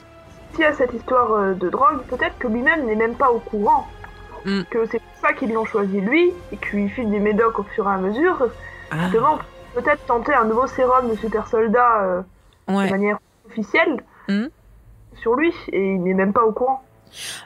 S'il 0.53 0.59
y 0.59 0.65
a 0.65 0.73
cette 0.73 0.93
histoire 0.93 1.31
euh, 1.31 1.53
de 1.53 1.69
drogue, 1.69 2.01
peut-être 2.09 2.37
que 2.37 2.47
lui-même 2.47 2.85
n'est 2.85 2.95
même 2.95 3.15
pas 3.15 3.31
au 3.31 3.39
courant. 3.39 3.87
Mm. 4.45 4.63
Que 4.69 4.85
c'est 4.91 4.99
pour 4.99 5.17
ça 5.21 5.33
qu'ils 5.33 5.53
l'ont 5.53 5.65
choisi 5.65 6.01
lui 6.01 6.31
et 6.51 6.57
qu'il 6.57 6.89
file 6.89 7.09
des 7.09 7.19
médocs 7.19 7.59
au 7.59 7.63
fur 7.63 7.87
et 7.87 7.93
à 7.93 7.97
mesure. 7.97 8.49
ah, 8.91 8.95
Justement, 9.03 9.39
peut-être 9.75 10.05
tenter 10.05 10.33
un 10.33 10.45
nouveau 10.45 10.67
sérum 10.67 11.09
de 11.09 11.15
super 11.15 11.47
soldat 11.47 12.01
euh, 12.01 12.21
de 12.67 12.89
manière 12.89 13.19
officielle. 13.49 14.03
Mm. 14.27 14.47
Sur 15.21 15.35
lui 15.35 15.51
et 15.71 15.93
il 15.93 16.03
n'est 16.03 16.13
même 16.13 16.33
pas 16.33 16.43
au 16.43 16.51
courant. 16.51 16.81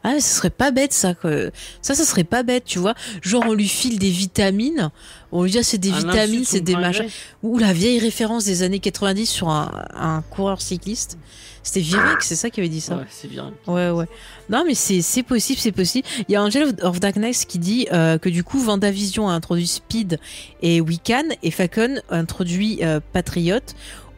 Ah, 0.03 0.19
ce 0.19 0.35
serait 0.35 0.49
pas 0.49 0.71
bête 0.71 0.93
ça. 0.93 1.13
Que... 1.13 1.51
Ça, 1.81 1.95
ça 1.95 2.03
serait 2.03 2.23
pas 2.23 2.43
bête, 2.43 2.65
tu 2.65 2.79
vois. 2.79 2.93
Genre, 3.21 3.43
on 3.47 3.53
lui 3.53 3.67
file 3.67 3.97
des 3.99 4.09
vitamines. 4.09 4.91
On 5.31 5.43
lui 5.43 5.51
dit, 5.51 5.57
ah, 5.57 5.63
c'est 5.63 5.77
des 5.77 5.91
Un 5.91 5.97
vitamines, 5.97 6.45
c'est 6.45 6.61
des 6.61 6.75
machins. 6.75 7.09
Ou 7.43 7.57
la 7.57 7.73
vieille 7.73 7.99
référence 7.99 8.45
des 8.45 8.63
années 8.63 8.79
90 8.79 9.25
sur 9.25 9.49
un, 9.49 9.85
un 9.95 10.21
coureur 10.29 10.61
cycliste. 10.61 11.17
C'était 11.65 11.79
Virac, 11.79 12.21
c'est 12.21 12.35
ça 12.35 12.51
qui 12.51 12.59
avait 12.59 12.69
dit 12.69 12.79
ça. 12.79 12.97
Ouais, 12.97 13.05
c'est. 13.09 13.27
Ouais, 13.67 13.89
ouais. 13.89 14.05
Non, 14.49 14.63
mais 14.67 14.75
c'est 14.75 15.01
c'est 15.01 15.23
possible, 15.23 15.59
c'est 15.59 15.71
possible. 15.71 16.07
Il 16.29 16.31
y 16.31 16.35
a 16.35 16.43
Angel 16.43 16.75
of 16.83 16.99
Darkness 16.99 17.43
qui 17.45 17.57
dit 17.57 17.87
euh, 17.91 18.19
que 18.19 18.29
du 18.29 18.43
coup, 18.43 18.59
Vendavision 18.59 19.27
a 19.29 19.33
introduit 19.33 19.65
Speed 19.65 20.19
et 20.61 20.79
Wiccan, 20.79 21.23
et 21.41 21.49
Falcon 21.49 21.95
a 22.11 22.17
introduit 22.17 22.81
euh, 22.83 22.99
Patriot. 23.13 23.61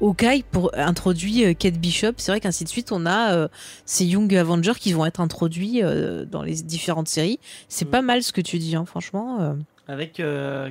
Hawkeye 0.02 0.44
pour 0.52 0.72
introduit 0.78 1.45
euh, 1.45 1.53
Kate 1.53 1.76
Bishop. 1.76 2.14
C'est 2.18 2.32
vrai 2.32 2.40
qu'ainsi 2.40 2.64
de 2.64 2.69
suite, 2.69 2.91
on 2.91 3.06
a 3.06 3.34
euh, 3.34 3.48
ces 3.86 4.06
Young 4.06 4.34
Avengers 4.36 4.74
qui 4.80 4.94
vont 4.94 5.06
être 5.06 5.19
introduits 5.19 5.84
euh, 5.84 6.26
dans 6.26 6.44
les 6.44 6.56
différentes 6.61 7.07
séries. 7.07 7.40
C'est 7.69 7.86
Mm. 7.86 7.91
pas 7.91 8.02
mal 8.02 8.24
ce 8.24 8.32
que 8.32 8.41
tu 8.41 8.60
dis, 8.60 8.76
hein, 8.76 8.86
franchement. 8.86 9.41
euh, 9.41 9.53
Avec 9.88 10.22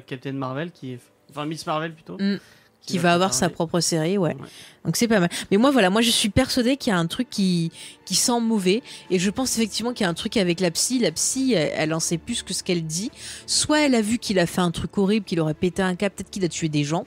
Captain 0.06 0.32
Marvel 0.32 0.70
qui 0.70 0.92
est. 0.92 1.00
Enfin, 1.30 1.44
Miss 1.46 1.66
Marvel 1.66 1.92
plutôt. 1.94 2.16
Mm. 2.20 2.36
qui 2.82 2.98
va 2.98 3.14
avoir 3.14 3.34
sa 3.34 3.48
propre 3.48 3.80
série, 3.80 4.16
ouais. 4.16 4.34
Ouais. 4.36 4.48
Donc 4.84 4.96
c'est 4.96 5.08
pas 5.08 5.18
mal. 5.18 5.28
Mais 5.50 5.56
moi 5.56 5.72
voilà, 5.72 5.90
moi 5.90 6.02
je 6.02 6.10
suis 6.10 6.28
persuadée 6.28 6.76
qu'il 6.76 6.92
y 6.92 6.94
a 6.94 6.98
un 6.98 7.06
truc 7.08 7.28
qui 7.28 7.72
qui 8.04 8.14
sent 8.14 8.38
mauvais 8.40 8.80
et 9.10 9.18
je 9.18 9.28
pense 9.30 9.56
effectivement 9.58 9.92
qu'il 9.92 10.04
y 10.04 10.06
a 10.06 10.08
un 10.08 10.14
truc 10.14 10.36
avec 10.36 10.60
la 10.60 10.70
psy. 10.70 11.00
La 11.00 11.10
psy, 11.10 11.52
elle, 11.54 11.72
elle 11.74 11.94
en 11.94 11.98
sait 11.98 12.16
plus 12.16 12.44
que 12.44 12.54
ce 12.54 12.62
qu'elle 12.62 12.84
dit. 12.84 13.10
Soit 13.48 13.80
elle 13.86 13.96
a 13.96 14.00
vu 14.02 14.18
qu'il 14.18 14.38
a 14.38 14.46
fait 14.46 14.60
un 14.60 14.70
truc 14.70 14.96
horrible, 14.98 15.26
qu'il 15.26 15.40
aurait 15.40 15.54
pété 15.54 15.82
un 15.82 15.96
câble, 15.96 16.14
peut-être 16.14 16.30
qu'il 16.30 16.44
a 16.44 16.48
tué 16.48 16.68
des 16.68 16.84
gens. 16.84 17.06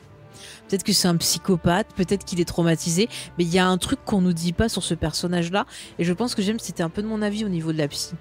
Peut-être 0.70 0.84
que 0.84 0.94
c'est 0.94 1.08
un 1.08 1.18
psychopathe, 1.18 1.88
peut-être 1.96 2.24
qu'il 2.24 2.40
est 2.40 2.46
traumatisé, 2.46 3.10
mais 3.38 3.44
il 3.44 3.52
y 3.54 3.58
a 3.60 3.68
un 3.68 3.78
truc 3.80 4.00
qu'on 4.06 4.22
nous 4.22 4.34
dit 4.34 4.54
pas 4.54 4.70
sur 4.70 4.84
ce 4.84 4.94
personnage-là, 4.94 5.66
et 5.98 6.04
je 6.04 6.14
pense 6.14 6.36
que 6.36 6.42
j'aime, 6.44 6.60
c'était 6.60 6.84
un 6.84 6.90
peu 6.90 7.02
de 7.02 7.08
mon 7.08 7.22
avis 7.24 7.44
au 7.44 7.50
niveau 7.50 7.74
de 7.74 7.78
la 7.80 7.88
psy. 7.88 8.14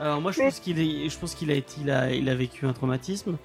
Alors 0.00 0.22
moi 0.22 0.32
je 0.32 0.38
pense 0.40 0.60
qu'il 0.60 0.78
est, 0.80 1.10
je 1.10 1.18
pense 1.18 1.34
qu'il 1.34 1.50
a 1.50 1.54
été, 1.54 1.74
il 1.82 1.90
a, 1.90 2.10
il 2.10 2.26
a 2.30 2.34
vécu 2.34 2.64
un 2.66 2.72
traumatisme, 2.72 3.36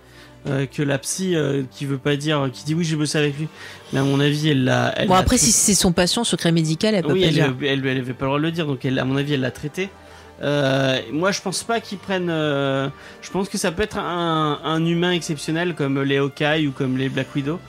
euh, 0.48 0.66
que 0.66 0.82
la 0.82 0.98
psy 1.00 1.36
euh, 1.36 1.64
qui 1.70 1.86
veut 1.86 1.98
pas 1.98 2.16
dire, 2.16 2.50
qui 2.54 2.64
dit 2.64 2.74
oui 2.74 2.86
j'ai 2.86 2.96
bossé 2.96 3.18
avec 3.18 3.38
lui, 3.38 3.50
mais 3.92 4.00
à 4.00 4.04
mon 4.04 4.22
avis 4.22 4.48
elle 4.48 4.64
l'a. 4.64 4.96
Bon 5.06 5.16
après, 5.16 5.36
traité- 5.36 5.48
si 5.48 5.52
c'est 5.52 5.74
son 5.76 5.92
patient, 5.92 6.24
secret 6.24 6.54
médical, 6.54 6.96
elle 6.96 7.04
peut 7.04 7.12
oui, 7.12 7.20
pas 7.24 7.28
elle, 7.28 7.34
dire. 7.34 7.56
elle, 7.64 7.86
elle 7.86 7.98
avait 7.98 8.14
pas 8.14 8.24
le 8.24 8.30
droit 8.30 8.38
de 8.40 8.44
le 8.44 8.52
dire, 8.54 8.66
donc 8.68 8.86
elle, 8.86 8.98
à 9.00 9.04
mon 9.04 9.18
avis 9.18 9.34
elle 9.34 9.42
l'a 9.42 9.52
traité. 9.52 9.90
Euh, 10.42 11.00
moi 11.12 11.32
je 11.34 11.42
pense 11.42 11.64
pas 11.64 11.82
qu'ils 11.82 11.98
prennent. 11.98 12.30
euh, 12.30 12.88
je 13.22 13.30
pense 13.32 13.50
que 13.50 13.58
ça 13.58 13.74
peut 13.74 13.84
être 13.84 13.98
un, 13.98 14.60
un 14.64 14.86
humain 14.86 15.12
exceptionnel 15.12 15.76
comme 15.76 16.02
les 16.04 16.18
Hawkeye 16.18 16.68
ou 16.68 16.72
comme 16.72 16.98
les 16.98 17.10
Black 17.10 17.36
Widow, 17.36 17.60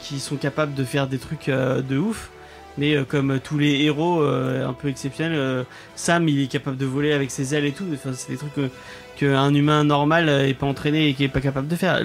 qui 0.00 0.18
sont 0.20 0.36
capables 0.36 0.74
de 0.74 0.84
faire 0.84 1.06
des 1.08 1.18
trucs 1.18 1.48
euh, 1.48 1.82
de 1.82 1.98
ouf. 1.98 2.30
Mais 2.78 2.94
euh, 2.94 3.04
comme 3.04 3.40
tous 3.42 3.58
les 3.58 3.80
héros 3.82 4.22
euh, 4.22 4.64
un 4.66 4.72
peu 4.72 4.88
exceptionnels, 4.88 5.36
euh, 5.36 5.64
Sam 5.96 6.28
il 6.28 6.40
est 6.42 6.46
capable 6.46 6.76
de 6.76 6.86
voler 6.86 7.12
avec 7.12 7.30
ses 7.30 7.54
ailes 7.54 7.64
et 7.64 7.72
tout. 7.72 7.84
Enfin, 7.92 8.10
c'est 8.14 8.30
des 8.30 8.38
trucs 8.38 8.54
que 8.54 8.70
qu'un 9.18 9.52
humain 9.52 9.82
normal 9.82 10.28
euh, 10.28 10.46
est 10.46 10.54
pas 10.54 10.66
entraîné 10.66 11.08
et 11.08 11.14
qui 11.14 11.24
est 11.24 11.28
pas 11.28 11.40
capable 11.40 11.66
de 11.66 11.74
faire. 11.74 12.00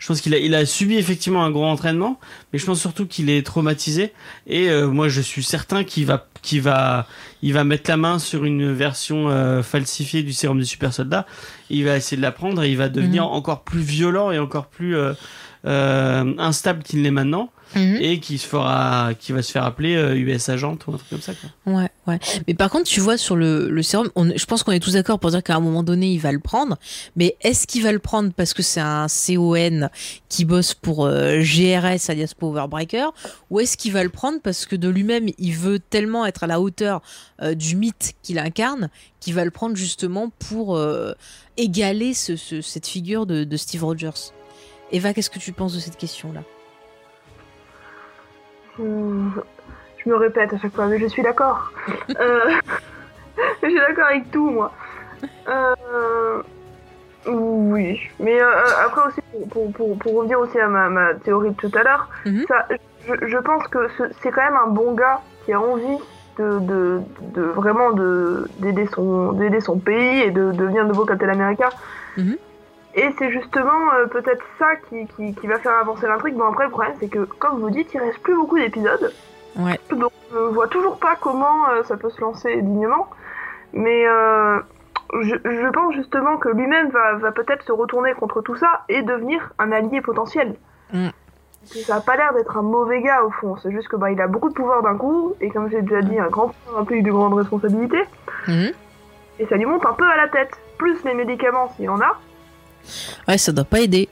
Je 0.00 0.06
pense 0.08 0.20
qu'il 0.20 0.34
a, 0.34 0.38
il 0.38 0.52
a 0.52 0.66
subi 0.66 0.96
effectivement 0.96 1.44
un 1.44 1.52
gros 1.52 1.64
entraînement, 1.64 2.18
mais 2.52 2.58
je 2.58 2.66
pense 2.66 2.80
surtout 2.80 3.06
qu'il 3.06 3.30
est 3.30 3.46
traumatisé. 3.46 4.12
Et 4.48 4.68
euh, 4.68 4.88
moi, 4.88 5.08
je 5.08 5.20
suis 5.20 5.44
certain 5.44 5.84
qu'il 5.84 6.06
va, 6.06 6.26
qu'il 6.42 6.62
va, 6.62 7.06
il 7.40 7.52
va 7.52 7.62
mettre 7.62 7.88
la 7.88 7.96
main 7.96 8.18
sur 8.18 8.44
une 8.44 8.72
version 8.72 9.28
euh, 9.30 9.62
falsifiée 9.62 10.24
du 10.24 10.32
sérum 10.32 10.58
du 10.58 10.66
super 10.66 10.92
soldat. 10.92 11.24
Il 11.70 11.84
va 11.84 11.96
essayer 11.96 12.16
de 12.16 12.22
la 12.22 12.32
prendre 12.32 12.64
et 12.64 12.68
il 12.72 12.76
va 12.76 12.88
devenir 12.88 13.22
Mhm. 13.26 13.30
encore 13.30 13.62
plus 13.62 13.82
violent 13.82 14.32
et 14.32 14.40
encore 14.40 14.66
plus 14.66 14.96
euh, 14.96 15.12
euh, 15.12 15.14
instable 15.66 16.82
qu'il 16.82 17.02
l'est 17.02 17.10
maintenant 17.10 17.50
Mhm. 17.74 17.98
et 18.00 18.20
qui 18.20 18.38
se 18.38 18.46
fera, 18.46 19.10
qui 19.18 19.32
va 19.32 19.42
se 19.42 19.50
faire 19.50 19.64
appeler 19.64 19.96
euh, 19.96 20.14
US 20.14 20.48
agent 20.48 20.78
ou 20.86 20.92
un 20.94 20.96
truc 20.98 21.10
comme 21.10 21.20
ça. 21.20 21.32
Quoi. 21.34 21.74
Ouais, 21.74 21.90
ouais. 22.06 22.20
Mais 22.46 22.54
par 22.54 22.70
contre, 22.70 22.84
tu 22.84 23.00
vois, 23.00 23.16
sur 23.18 23.34
le, 23.34 23.68
le 23.68 23.82
sérum, 23.82 24.08
on, 24.14 24.30
je 24.34 24.44
pense 24.46 24.62
qu'on 24.62 24.70
est 24.70 24.78
tous 24.78 24.92
d'accord 24.92 25.18
pour 25.18 25.30
dire 25.32 25.42
qu'à 25.42 25.56
un 25.56 25.60
moment 25.60 25.82
donné, 25.82 26.12
il 26.12 26.18
va 26.20 26.30
le 26.30 26.38
prendre. 26.38 26.78
Mais 27.16 27.36
est-ce 27.40 27.66
qu'il 27.66 27.82
va 27.82 27.90
le 27.90 27.98
prendre 27.98 28.32
parce 28.32 28.54
que 28.54 28.62
c'est 28.62 28.80
un 28.80 29.08
CON 29.08 29.88
qui 30.28 30.44
bosse 30.44 30.74
pour 30.74 31.06
euh, 31.06 31.40
GRS, 31.42 32.08
alias 32.08 32.34
Powerbreaker, 32.38 33.12
ou 33.50 33.58
est-ce 33.58 33.76
qu'il 33.76 33.92
va 33.92 34.04
le 34.04 34.10
prendre 34.10 34.38
parce 34.40 34.64
que 34.64 34.76
de 34.76 34.88
lui-même, 34.88 35.26
il 35.36 35.52
veut 35.52 35.80
tellement 35.80 36.24
être 36.24 36.44
à 36.44 36.46
la 36.46 36.60
hauteur 36.60 37.02
euh, 37.42 37.54
du 37.54 37.74
mythe 37.74 38.12
qu'il 38.22 38.38
incarne, 38.38 38.90
qu'il 39.18 39.34
va 39.34 39.44
le 39.44 39.50
prendre 39.50 39.74
justement 39.74 40.30
pour 40.48 40.76
euh, 40.76 41.12
égaler 41.56 42.14
ce, 42.14 42.36
ce- 42.36 42.60
cette 42.62 42.86
figure 42.86 43.26
de, 43.26 43.42
de 43.42 43.56
Steve 43.56 43.84
Rogers? 43.84 44.30
Eva, 44.92 45.12
qu'est-ce 45.12 45.30
que 45.30 45.38
tu 45.38 45.52
penses 45.52 45.74
de 45.74 45.80
cette 45.80 45.96
question-là? 45.96 46.40
Hmm, 48.78 49.30
Je 50.04 50.08
me 50.10 50.16
répète 50.16 50.52
à 50.52 50.58
chaque 50.58 50.74
fois, 50.74 50.86
mais 50.86 50.98
je 50.98 51.06
suis 51.06 51.22
d'accord. 51.22 51.70
Euh, 52.20 52.50
je 53.62 53.68
suis 53.68 53.76
d'accord 53.78 54.06
avec 54.06 54.30
tout, 54.30 54.50
moi. 54.50 54.72
Euh, 55.48 56.42
Oui, 57.26 58.00
mais 58.20 58.40
euh, 58.40 58.50
après 58.86 59.02
aussi, 59.08 59.20
pour, 59.50 59.72
pour, 59.72 59.98
pour 59.98 60.14
revenir 60.14 60.38
aussi 60.38 60.58
à 60.60 60.68
ma, 60.68 60.88
ma 60.88 61.14
théorie 61.14 61.50
de 61.50 61.56
tout 61.56 61.70
à 61.76 61.82
l'heure, 61.82 62.08
ça, 62.48 62.66
je, 63.08 63.26
je 63.26 63.38
pense 63.38 63.66
que 63.68 63.88
ce- 63.98 64.12
c'est 64.22 64.30
quand 64.30 64.44
même 64.44 64.56
un 64.64 64.68
bon 64.68 64.94
gars 64.94 65.20
qui 65.44 65.52
a 65.52 65.60
envie 65.60 65.98
de, 66.38 66.58
de, 66.60 67.00
de 67.34 67.42
vraiment 67.42 67.90
de 67.92 68.48
d'aider 68.60 68.86
son 68.94 69.32
d'aider 69.32 69.60
son 69.60 69.78
pays 69.78 70.20
et 70.22 70.30
de 70.30 70.52
devenir 70.52 70.84
nouveau 70.84 71.04
Captain 71.04 71.28
America. 71.30 71.70
Mhm. 72.16 72.36
Et 72.96 73.10
c'est 73.18 73.30
justement 73.30 73.92
euh, 73.94 74.06
peut-être 74.06 74.44
ça 74.58 74.74
qui, 74.88 75.06
qui, 75.08 75.34
qui 75.34 75.46
va 75.46 75.58
faire 75.58 75.76
avancer 75.78 76.06
l'intrigue. 76.06 76.34
Bon 76.34 76.48
après 76.48 76.64
le 76.64 76.70
problème 76.70 76.94
c'est 76.98 77.08
que 77.08 77.24
comme 77.24 77.60
vous 77.60 77.70
dites, 77.70 77.92
il 77.94 78.00
reste 78.00 78.18
plus 78.22 78.34
beaucoup 78.34 78.58
d'épisodes. 78.58 79.12
Ouais. 79.56 79.78
Donc 79.92 80.12
je 80.32 80.38
vois 80.38 80.66
toujours 80.68 80.98
pas 80.98 81.14
comment 81.20 81.68
euh, 81.68 81.82
ça 81.84 81.96
peut 81.96 82.10
se 82.10 82.20
lancer 82.20 82.56
dignement. 82.62 83.08
Mais 83.74 84.06
euh, 84.08 84.58
je, 85.20 85.34
je 85.44 85.68
pense 85.70 85.94
justement 85.94 86.38
que 86.38 86.48
lui-même 86.48 86.88
va, 86.88 87.14
va 87.16 87.32
peut-être 87.32 87.62
se 87.64 87.72
retourner 87.72 88.14
contre 88.14 88.40
tout 88.40 88.56
ça 88.56 88.84
et 88.88 89.02
devenir 89.02 89.52
un 89.58 89.72
allié 89.72 90.00
potentiel. 90.00 90.54
Mm. 90.92 91.08
Ça 91.64 91.96
a 91.96 92.00
pas 92.00 92.16
l'air 92.16 92.32
d'être 92.32 92.56
un 92.56 92.62
mauvais 92.62 93.02
gars 93.02 93.24
au 93.24 93.30
fond, 93.30 93.56
c'est 93.56 93.72
juste 93.72 93.88
que 93.88 93.96
bah 93.96 94.12
il 94.12 94.20
a 94.20 94.28
beaucoup 94.28 94.48
de 94.48 94.54
pouvoir 94.54 94.82
d'un 94.82 94.96
coup, 94.96 95.34
et 95.40 95.50
comme 95.50 95.68
j'ai 95.68 95.82
déjà 95.82 96.00
dit, 96.00 96.16
un 96.16 96.28
grand 96.28 96.48
pouvoir 96.50 96.82
implique 96.82 97.02
de 97.02 97.10
grandes 97.10 97.34
responsabilités, 97.34 98.04
Mhm. 98.46 98.70
et 99.40 99.46
ça 99.46 99.56
lui 99.56 99.66
monte 99.66 99.84
un 99.84 99.92
peu 99.94 100.08
à 100.08 100.16
la 100.16 100.28
tête, 100.28 100.56
plus 100.78 101.02
les 101.04 101.12
médicaments 101.14 101.68
s'il 101.70 101.86
y 101.86 101.88
en 101.88 102.00
a. 102.00 102.20
Ouais, 103.28 103.38
ça 103.38 103.52
doit 103.52 103.64
pas 103.64 103.80
aider. 103.80 104.08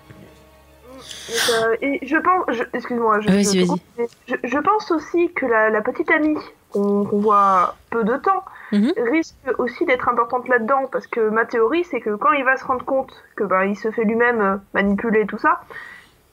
Et, 1.82 1.86
et 2.02 2.06
je 2.06 2.16
pense, 2.16 2.44
excuse-moi, 2.72 3.20
je, 3.20 4.59
pense 4.59 4.90
aussi 4.90 5.32
que 5.32 5.46
la, 5.46 5.70
la 5.70 5.80
petite 5.82 6.10
amie 6.10 6.38
qu'on 6.70 7.02
voit 7.05 7.76
peu 7.90 8.05
de 8.05 8.16
temps 8.16 8.44
Mhm. 8.72 8.92
risque 9.12 9.34
aussi 9.59 9.84
d'être 9.84 10.09
importante 10.09 10.48
là-dedans 10.48 10.88
parce 10.90 11.06
que 11.06 11.28
ma 11.28 11.44
théorie 11.44 11.84
c'est 11.88 12.01
que 12.01 12.16
quand 12.16 12.32
il 12.32 12.44
va 12.44 12.56
se 12.56 12.64
rendre 12.64 12.84
compte 12.84 13.12
que 13.36 13.44
ben 13.44 13.62
il 13.64 13.76
se 13.76 13.90
fait 13.92 14.05
lui-même 14.05 14.40
euh, 14.40 14.56
manipuler 14.72 15.26
tout 15.26 15.38
ça, 15.38 15.60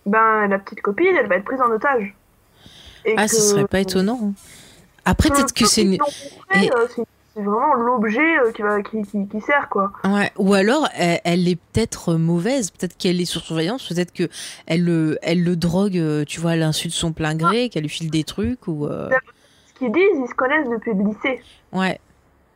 ben 0.05 0.47
la 0.47 0.57
petite 0.57 0.81
copine 0.81 1.13
elle 1.19 1.27
va 1.27 1.35
être 1.35 1.43
prise 1.43 1.61
en 1.61 1.69
otage. 1.69 2.15
Et 3.05 3.13
Ah, 3.17 3.25
que- 3.25 3.31
ce 3.35 3.41
serait 3.41 3.67
pas 3.67 3.81
étonnant. 3.81 4.19
hein. 4.23 4.33
Après, 5.05 5.29
peut-être 5.29 5.53
que 5.53 5.65
c'est 5.65 5.81
une... 5.83 5.93
et- 5.95 5.99
euh, 6.73 6.87
c'est- 7.33 7.41
vraiment 7.41 7.73
l'objet 7.73 8.37
euh, 8.39 8.51
qui, 8.51 8.61
va, 8.61 8.81
qui, 8.81 9.01
qui, 9.03 9.27
qui 9.27 9.41
sert 9.41 9.69
quoi. 9.69 9.91
Ouais. 10.03 10.31
Ou 10.37 10.53
alors, 10.53 10.87
elle, 10.95 11.19
elle 11.23 11.47
est 11.47 11.55
peut-être 11.55 12.15
mauvaise, 12.15 12.71
peut-être 12.71 12.97
qu'elle 12.97 13.19
est 13.21 13.25
sur 13.25 13.41
surveillance, 13.41 13.87
peut-être 13.87 14.13
que 14.13 14.29
elle 14.67 14.83
le, 14.83 15.17
elle 15.21 15.43
le 15.43 15.55
drogue, 15.55 15.97
euh, 15.97 16.23
tu 16.25 16.39
vois, 16.39 16.51
à 16.51 16.55
l'insu 16.55 16.87
de 16.87 16.93
son 16.93 17.13
plein 17.13 17.35
gré, 17.35 17.69
qu'elle 17.69 17.83
lui 17.83 17.89
file 17.89 18.11
des 18.11 18.23
trucs, 18.23 18.67
ou... 18.67 18.85
euh, 18.87 19.09
Ce 19.73 19.79
qu'ils 19.79 19.91
disent, 19.91 20.03
ils 20.15 20.27
se 20.29 20.35
connaissent 20.35 20.69
depuis 20.69 20.93
le 20.93 21.03
lycée. 21.03 21.41
Ouais. 21.73 21.99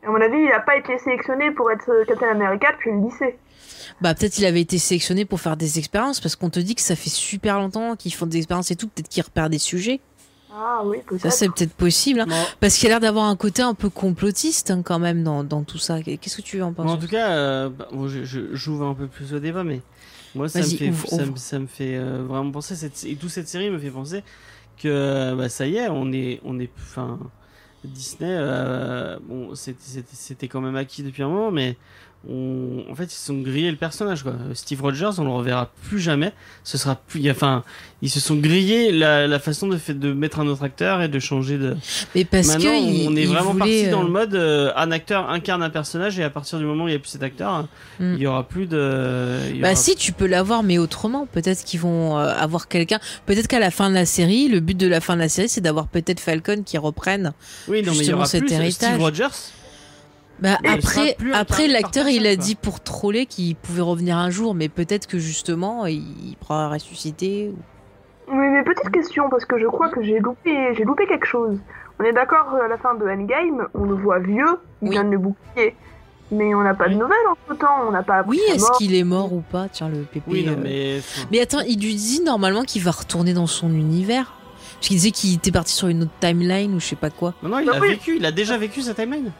À 0.06 0.10
mon 0.10 0.20
avis, 0.20 0.38
il 0.38 0.52
a 0.52 0.60
pas 0.60 0.76
été 0.76 0.98
sélectionné 0.98 1.50
pour 1.50 1.70
être 1.72 1.90
euh, 1.90 2.04
Captain 2.04 2.28
America 2.28 2.68
depuis 2.72 2.92
le 2.92 3.00
lycée. 3.00 3.36
Bah, 4.00 4.14
peut-être 4.14 4.38
il 4.38 4.44
avait 4.44 4.60
été 4.60 4.78
sélectionné 4.78 5.24
pour 5.24 5.40
faire 5.40 5.56
des 5.56 5.78
expériences, 5.78 6.20
parce 6.20 6.36
qu'on 6.36 6.50
te 6.50 6.60
dit 6.60 6.74
que 6.74 6.82
ça 6.82 6.94
fait 6.96 7.10
super 7.10 7.58
longtemps 7.58 7.96
qu'ils 7.96 8.12
font 8.14 8.26
des 8.26 8.36
expériences 8.38 8.70
et 8.70 8.76
tout, 8.76 8.88
peut-être 8.88 9.08
qu'ils 9.08 9.22
repèrent 9.24 9.50
des 9.50 9.58
sujets. 9.58 10.00
Ah 10.58 10.82
oui, 10.84 10.98
peut-être. 11.06 11.22
Ça, 11.22 11.30
c'est 11.30 11.48
peut-être 11.48 11.74
possible, 11.74 12.20
hein. 12.20 12.26
Bon, 12.28 12.34
Parce 12.60 12.76
qu'il 12.76 12.86
a 12.86 12.90
l'air 12.90 13.00
d'avoir 13.00 13.26
un 13.26 13.36
côté 13.36 13.60
un 13.62 13.74
peu 13.74 13.90
complotiste, 13.90 14.70
hein, 14.70 14.82
quand 14.82 14.98
même, 14.98 15.22
dans, 15.22 15.44
dans 15.44 15.62
tout 15.64 15.76
ça. 15.78 16.00
Qu'est-ce 16.02 16.36
que 16.36 16.42
tu 16.42 16.62
en 16.62 16.72
penses 16.72 16.86
bon, 16.86 16.92
en 16.92 16.96
tout 16.96 17.08
cas, 17.08 17.30
euh, 17.32 17.68
bah, 17.68 17.88
bon, 17.92 18.08
je- 18.08 18.24
je- 18.24 18.54
j'ouvre 18.54 18.86
un 18.86 18.94
peu 18.94 19.06
plus 19.06 19.34
au 19.34 19.38
débat, 19.38 19.64
mais 19.64 19.82
moi 20.34 20.48
ça 20.48 20.60
me 20.60 20.64
fait, 20.64 20.88
ouvre, 20.88 21.08
ça, 21.08 21.16
me- 21.18 21.22
ouvre. 21.30 21.38
ça 21.38 21.58
me 21.58 21.66
fait 21.66 21.96
euh, 21.96 22.24
vraiment 22.26 22.50
penser 22.50 22.74
cette, 22.74 23.04
et 23.04 23.16
toute 23.16 23.30
cette 23.30 23.48
série 23.48 23.68
me 23.70 23.78
fait 23.78 23.90
penser 23.90 24.22
que 24.82 25.34
bah, 25.34 25.48
ça 25.48 25.66
y 25.66 25.76
est, 25.76 25.88
on 25.88 26.10
est, 26.12 26.40
on 26.44 26.58
est, 26.58 26.70
enfin, 26.78 27.18
Disney, 27.84 28.28
euh, 28.30 29.18
bon, 29.22 29.54
c'était- 29.54 29.78
c'était 29.82 30.08
c'était 30.16 30.48
quand 30.48 30.60
même 30.60 30.76
acquis 30.76 31.02
depuis 31.02 31.22
un 31.22 31.28
moment, 31.28 31.50
mais 31.50 31.76
on, 32.28 32.84
en 32.90 32.94
fait, 32.96 33.04
ils 33.04 33.10
se 33.10 33.26
sont 33.26 33.40
grillés 33.40 33.70
le 33.70 33.76
personnage, 33.76 34.24
quoi. 34.24 34.32
Steve 34.54 34.82
Rogers, 34.82 35.10
on 35.18 35.24
le 35.24 35.30
reverra 35.30 35.70
plus 35.88 36.00
jamais. 36.00 36.32
Ce 36.64 36.76
sera 36.76 36.96
plus, 36.96 37.30
enfin, 37.30 37.62
ils 38.02 38.10
se 38.10 38.18
sont 38.18 38.34
grillés 38.34 38.90
la, 38.90 39.28
la 39.28 39.38
façon 39.38 39.68
de, 39.68 39.76
fait, 39.76 39.94
de 39.94 40.12
mettre 40.12 40.40
un 40.40 40.46
autre 40.48 40.64
acteur 40.64 41.02
et 41.02 41.08
de 41.08 41.18
changer 41.20 41.56
de. 41.56 41.76
Mais 42.16 42.24
parce 42.24 42.48
Maintenant, 42.48 42.70
que 42.70 42.76
il- 42.82 43.08
on 43.08 43.14
est 43.14 43.22
il 43.22 43.28
vraiment 43.28 43.52
voulait, 43.52 43.58
parti 43.82 43.88
dans 43.90 44.00
euh, 44.00 44.04
le 44.06 44.10
mode 44.10 44.34
euh, 44.34 44.72
un 44.74 44.90
acteur 44.90 45.30
incarne 45.30 45.62
un 45.62 45.70
personnage 45.70 46.18
et 46.18 46.24
à 46.24 46.30
partir 46.30 46.58
du 46.58 46.64
moment 46.64 46.84
où 46.84 46.88
il 46.88 46.92
n'y 46.92 46.96
a 46.96 46.98
plus 47.00 47.10
cet 47.10 47.22
acteur, 47.22 47.68
Mm. 48.00 48.14
il 48.14 48.18
y 48.20 48.26
aura 48.26 48.42
plus 48.48 48.66
de. 48.66 49.38
il 49.54 49.60
Bah 49.60 49.68
aura- 49.68 49.76
si, 49.76 49.94
tu 49.94 50.10
peux 50.12 50.26
l'avoir, 50.26 50.62
mais 50.64 50.78
autrement. 50.78 51.26
Peut-être 51.26 51.64
qu'ils 51.64 51.80
vont 51.80 52.18
euh, 52.18 52.26
avoir 52.36 52.66
quelqu'un. 52.66 52.98
Peut-être 53.26 53.46
qu'à 53.46 53.60
la 53.60 53.70
fin 53.70 53.88
de 53.88 53.94
la 53.94 54.04
série, 54.04 54.48
le 54.48 54.58
but 54.60 54.76
de 54.76 54.88
la 54.88 55.00
fin 55.00 55.14
de 55.14 55.20
la 55.20 55.28
série, 55.28 55.48
c'est 55.48 55.60
d'avoir 55.60 55.86
peut-être 55.86 56.18
Falcon 56.20 56.62
qui 56.66 56.76
reprenne. 56.76 57.32
oui, 57.68 57.82
non, 57.84 57.92
mais 57.92 57.98
il 58.04 58.10
y 58.10 58.12
aura 58.12 58.26
cet 58.26 58.44
plus 58.44 58.52
héritage. 58.52 58.90
Steve 58.94 59.00
Rogers. 59.00 59.28
Bah 60.38 60.58
après, 60.68 61.16
après 61.32 61.66
l'acteur 61.66 62.08
il 62.08 62.26
a 62.26 62.36
dit 62.36 62.54
pour 62.56 62.80
troller 62.80 63.24
qu'il 63.26 63.56
pouvait 63.56 63.80
revenir 63.80 64.16
un 64.18 64.28
jour, 64.30 64.54
mais 64.54 64.68
peut-être 64.68 65.06
que 65.06 65.18
justement 65.18 65.86
il, 65.86 66.36
pourra 66.40 66.68
ressusciter. 66.68 67.48
ou- 67.54 68.32
Oui, 68.36 68.46
mais 68.50 68.62
petite 68.64 68.90
question, 68.90 69.30
parce 69.30 69.44
que 69.44 69.58
je 69.58 69.66
crois 69.66 69.88
que 69.88 70.02
j'ai 70.02 70.18
loupé, 70.18 70.74
j'ai 70.76 70.84
loupé 70.84 71.06
quelque 71.06 71.26
chose. 71.26 71.58
On 71.98 72.04
est 72.04 72.12
d'accord, 72.12 72.54
à 72.62 72.68
la 72.68 72.76
fin 72.76 72.94
de 72.94 73.04
Endgame, 73.06 73.68
on 73.74 73.84
le 73.84 73.94
voit 73.94 74.18
vieux, 74.18 74.58
il 74.82 74.88
Oui. 74.90 74.96
donne 74.96 75.10
le 75.10 75.18
bouclier. 75.18 75.74
Mais 76.32 76.54
on 76.56 76.62
n'a 76.62 76.74
pas 76.74 76.88
de 76.88 76.94
nouvelles 76.94 77.16
entre 77.30 77.56
temps, 77.58 77.86
on 77.88 77.92
n'a 77.92 78.02
pas 78.02 78.16
appris 78.16 78.30
Oui, 78.36 78.40
est-ce 78.52 78.70
qu'il 78.78 78.94
est 78.96 79.04
mort 79.04 79.32
ou 79.32 79.40
pas? 79.42 79.68
Tiens 79.72 79.88
le 79.88 79.98
pépé. 80.02 80.22
Oui, 80.28 80.44
non, 80.44 80.52
euh. 80.54 80.56
mais. 80.60 81.00
Mais 81.30 81.40
attends, 81.40 81.60
il 81.60 81.80
lui 81.80 81.94
dit 81.94 82.20
normalement 82.22 82.64
qu'il 82.64 82.82
va 82.82 82.90
retourner 82.90 83.32
dans 83.32 83.46
son 83.46 83.70
univers. 83.70 84.34
Parce 84.74 84.88
qu'il 84.88 84.96
disait 84.96 85.12
qu'il 85.12 85.34
était 85.34 85.52
parti 85.52 85.72
sur 85.72 85.86
une 85.88 86.02
autre 86.02 86.10
timeline 86.20 86.74
ou 86.74 86.80
je 86.80 86.86
sais 86.86 86.96
pas 86.96 87.08
quoi. 87.10 87.32
Non, 87.42 87.48
non, 87.48 87.58
il 87.60 87.66
Bah 87.66 87.74
a 87.76 87.80
oui. 87.80 87.90
vécu, 87.90 88.16
il 88.16 88.26
a 88.26 88.32
déjà 88.32 88.58
vécu 88.58 88.82
sa 88.82 88.92
timeline. 88.92 89.30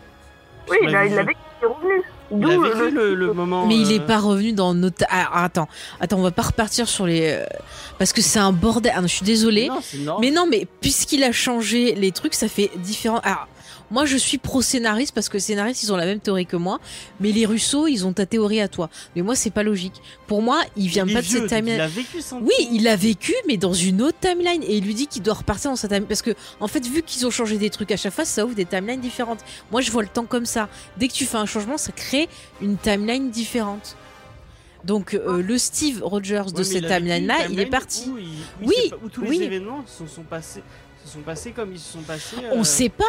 Oui, 0.70 0.76
il 0.82 0.90
l'a 0.90 1.00
a, 1.00 1.04
vu 1.04 1.10
il 1.10 1.18
a 1.18 1.22
jouer. 1.22 1.26
vécu, 1.26 1.38
il 1.60 1.64
est 1.64 1.68
revenu. 1.68 2.02
Il 2.32 2.38
D'où 2.40 2.50
a 2.50 2.68
vécu 2.80 2.90
le, 2.94 3.14
le 3.14 3.32
moment. 3.32 3.66
Mais 3.66 3.76
il 3.76 3.86
euh, 3.92 3.96
est 3.96 4.00
pas 4.06 4.18
revenu 4.18 4.52
dans 4.52 4.74
notre. 4.74 5.04
Ah, 5.08 5.44
attends, 5.44 5.68
attends, 6.00 6.18
on 6.18 6.22
va 6.22 6.30
pas 6.32 6.42
repartir 6.42 6.88
sur 6.88 7.06
les. 7.06 7.22
euh, 7.22 7.44
Parce 7.98 8.12
que 8.12 8.20
c'est 8.22 8.38
un 8.40 8.52
bordel. 8.52 8.92
Ah, 8.94 9.00
non, 9.00 9.06
je 9.06 9.14
suis 9.14 9.24
désolée. 9.24 9.68
Non. 9.98 10.18
Mais 10.20 10.30
non, 10.30 10.46
mais 10.50 10.66
puisqu'il 10.80 11.22
a 11.24 11.30
changé 11.32 11.94
les 11.94 12.10
trucs, 12.12 12.34
ça 12.34 12.48
fait 12.48 12.70
différent. 12.76 13.20
Alors, 13.22 13.46
moi, 13.90 14.04
je 14.04 14.16
suis 14.16 14.38
pro-scénariste 14.38 15.14
parce 15.14 15.28
que 15.28 15.34
les 15.34 15.40
scénaristes, 15.40 15.82
ils 15.82 15.92
ont 15.92 15.96
la 15.96 16.06
même 16.06 16.20
théorie 16.20 16.46
que 16.46 16.56
moi. 16.56 16.80
Mais 17.20 17.32
les 17.32 17.46
Russo, 17.46 17.86
ils 17.86 18.04
ont 18.06 18.12
ta 18.12 18.26
théorie 18.26 18.60
à 18.60 18.68
toi. 18.68 18.90
Mais 19.14 19.22
moi, 19.22 19.34
c'est 19.36 19.50
pas 19.50 19.62
logique. 19.62 20.02
Pour 20.26 20.42
moi, 20.42 20.60
il 20.76 20.88
vient 20.88 21.06
Il 21.06 21.14
pas 21.14 21.22
de 21.22 21.26
cette 21.26 21.42
donc 21.42 21.50
Il 21.50 21.56
timeline. 21.56 21.80
a 21.80 21.86
vécu 21.86 22.20
son 22.20 22.38
Oui, 22.40 22.54
il 22.72 22.88
a 22.88 22.96
vécu, 22.96 23.34
mais 23.46 23.56
dans 23.56 23.72
une 23.72 24.02
autre 24.02 24.18
timeline. 24.20 24.62
Et 24.64 24.76
il 24.78 24.84
lui 24.84 24.94
dit 24.94 25.06
qu'il 25.06 25.22
doit 25.22 25.34
repartir 25.34 25.70
dans 25.70 25.76
sa 25.76 25.88
timeline. 25.88 26.06
Parce 26.08 26.22
que, 26.22 26.32
en 26.60 26.68
fait, 26.68 26.84
vu 26.86 27.02
qu'ils 27.02 27.26
ont 27.26 27.30
changé 27.30 27.58
des 27.58 27.70
trucs 27.70 27.92
à 27.92 27.96
chaque 27.96 28.12
fois, 28.12 28.24
ça 28.24 28.44
ouvre 28.44 28.54
des 28.54 28.64
timelines 28.66 29.00
différentes. 29.00 29.40
Moi, 29.70 29.80
je 29.80 29.90
vois 29.90 30.02
le 30.02 30.08
temps 30.08 30.24
comme 30.26 30.46
ça. 30.46 30.68
Dès 30.96 31.08
que 31.08 31.12
tu 31.12 31.24
fais 31.24 31.36
un 31.38 31.46
changement, 31.46 31.78
ça 31.78 31.92
crée 31.92 32.28
une 32.60 32.76
timeline 32.76 33.30
différente. 33.30 33.96
Donc, 34.84 35.14
euh, 35.14 35.42
le 35.42 35.58
Steve 35.58 36.00
Rogers 36.04 36.42
de 36.52 36.58
Ouais, 36.58 36.64
cette 36.64 36.86
timeline-là, 36.86 37.34
il 37.38 37.44
est 37.44 37.48
timeline 37.48 37.70
parti. 37.70 38.08
Où, 38.08 38.18
il- 38.18 38.26
où 38.62 38.68
Oui, 38.68 38.74
où 39.04 39.08
tous 39.08 39.22
oui. 39.22 39.38
les 39.38 39.44
événements 39.46 39.84
se 39.86 40.06
sont 40.06 40.22
passés, 40.22 40.62
se 41.04 41.12
sont 41.12 41.20
passés 41.22 41.50
comme 41.50 41.72
ils 41.72 41.78
se 41.80 41.92
sont 41.94 42.02
passés. 42.02 42.36
On 42.52 42.60
euh, 42.60 42.64
sait 42.64 42.88
pas. 42.88 43.04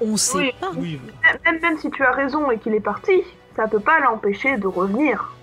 On 0.00 0.16
sait 0.16 0.38
Oui. 0.38 0.52
pas. 0.60 0.70
Oui, 0.76 1.00
Même, 1.44 1.60
même 1.60 1.78
si 1.78 1.90
tu 1.90 2.02
as 2.04 2.12
raison 2.12 2.50
et 2.50 2.58
qu'il 2.58 2.74
est 2.74 2.80
parti, 2.80 3.12
ça 3.56 3.66
peut 3.68 3.80
pas 3.80 4.00
l'empêcher 4.00 4.56
de 4.56 4.66
revenir. 4.66 5.34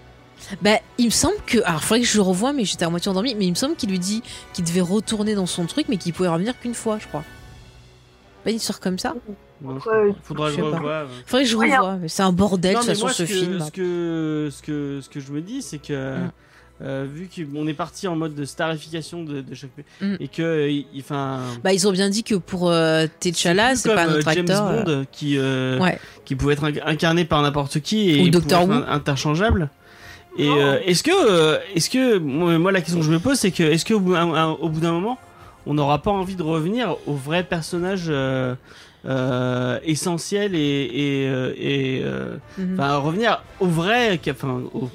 Bah, 0.62 0.78
il 0.98 1.06
me 1.06 1.10
semble 1.12 1.36
que. 1.46 1.58
Alors, 1.66 1.80
il 1.82 1.84
faudrait 1.84 2.02
que 2.02 2.08
je 2.08 2.18
le 2.18 2.22
revoie, 2.24 2.54
mais 2.54 2.64
j'étais 2.66 2.86
à 2.86 2.90
moitié 2.90 3.10
endormi. 3.10 3.34
Mais 3.36 3.46
il 3.46 3.50
me 3.52 3.56
semble 3.56 3.76
qu'il 3.76 3.90
lui 3.90 4.00
dit 4.00 4.22
qu'il 4.54 4.64
devait 4.66 4.82
retourner 4.82 5.34
dans 5.36 5.46
son 5.48 5.66
truc, 5.66 5.88
mais 5.90 5.98
qu'il 5.98 6.14
pouvait 6.14 6.30
revenir 6.30 6.60
qu'une 6.60 6.76
fois, 6.76 6.98
je 7.00 7.08
crois. 7.08 7.24
Pas 8.44 8.52
une 8.52 8.58
histoire 8.58 8.80
comme 8.80 9.00
ça 9.00 9.14
non, 9.60 9.74
Ouais, 9.74 10.14
faudra 10.22 10.52
que 10.52 10.56
je 10.56 10.62
je 10.62 10.66
sais 10.66 10.72
pas. 10.72 10.78
revoie. 10.78 11.02
ouais. 11.02 11.08
Faudrait 11.26 11.44
que 11.44 11.50
je 11.50 11.58
revoie. 11.58 11.98
C'est 12.08 12.22
un 12.22 12.32
bordel, 12.32 12.74
de 12.74 12.76
Non, 12.76 12.80
toute 12.82 12.88
mais 12.90 12.94
façon, 12.94 13.06
moi, 13.08 13.14
ce 13.14 13.26
ce 13.26 13.32
que, 13.34 13.38
film. 13.40 13.60
ce 13.60 13.72
que 13.72 14.50
ce 14.52 14.62
que 14.62 15.00
ce 15.02 15.10
que 15.10 15.20
je 15.20 15.32
me 15.32 15.42
dis, 15.42 15.62
c'est 15.64 15.80
que 15.80 16.18
Mm. 16.26 16.32
Euh, 16.82 17.08
vu 17.12 17.28
qu'on 17.28 17.68
est 17.68 17.74
parti 17.74 18.08
en 18.08 18.16
mode 18.16 18.36
de 18.36 18.46
starification 18.46 19.24
de, 19.24 19.42
de 19.42 19.56
chaque 19.56 19.72
Mm. 20.02 20.16
et 20.20 20.28
que 20.28 20.70
il- 20.70 20.86
il- 20.94 21.00
enfin 21.02 21.40
Bah, 21.64 21.74
ils 21.74 21.88
ont 21.88 21.92
bien 21.92 22.10
dit 22.10 22.24
que 22.24 22.36
pour 22.36 22.70
euh, 22.70 23.08
T'Challa, 23.20 23.76
c'est 23.76 23.94
pas 23.96 24.06
autre 24.08 24.28
euh, 24.28 24.34
James 24.34 24.40
acteur. 24.50 24.68
euh, 24.68 24.84
Bond 24.84 25.06
qui 25.12 25.38
euh, 25.38 25.80
Ouais. 25.80 26.00
qui 26.26 26.36
pouvait 26.36 26.54
être 26.54 26.64
inc- 26.66 26.82
incarné 26.86 27.26
par 27.26 27.42
n'importe 27.42 27.80
qui 27.80 28.12
et 28.12 28.24
Ou 28.24 28.30
Doctor 28.30 28.62
être 28.64 28.90
interchangeable. 28.90 29.70
Et 30.38 30.48
Oh. 30.48 30.56
euh, 30.56 30.80
est-ce 30.86 31.02
que 31.02 31.10
euh, 31.12 31.58
est-ce 31.74 31.90
que 31.90 32.20
moi, 32.20 32.60
moi, 32.60 32.72
la 32.72 32.82
question 32.82 33.00
que 33.00 33.06
je 33.06 33.12
me 33.12 33.20
pose 33.20 33.38
c'est 33.40 33.50
que 33.52 33.64
est-ce 33.64 33.84
que 33.86 33.96
au 33.96 34.00
bout 34.00 34.14
d'un- 34.14 34.56
moment 34.92 35.18
on 35.66 35.74
n'aura 35.74 36.02
pas 36.02 36.12
envie 36.12 36.36
de 36.36 36.44
revenir 36.44 36.96
au 37.08 37.14
vrai 37.14 37.44
personnage 37.44 38.06
euh, 38.08 38.54
euh, 39.06 39.80
essentiel 39.84 40.56
et 40.56 40.60
et, 40.60 41.28
euh, 41.28 41.54
et, 41.58 42.02
euh. 42.04 42.38
Enfin, 42.74 42.98
revenir 42.98 43.42
au 43.60 43.68
vrai, 43.68 44.20
enfin, 44.30 44.62
au- 44.74 44.90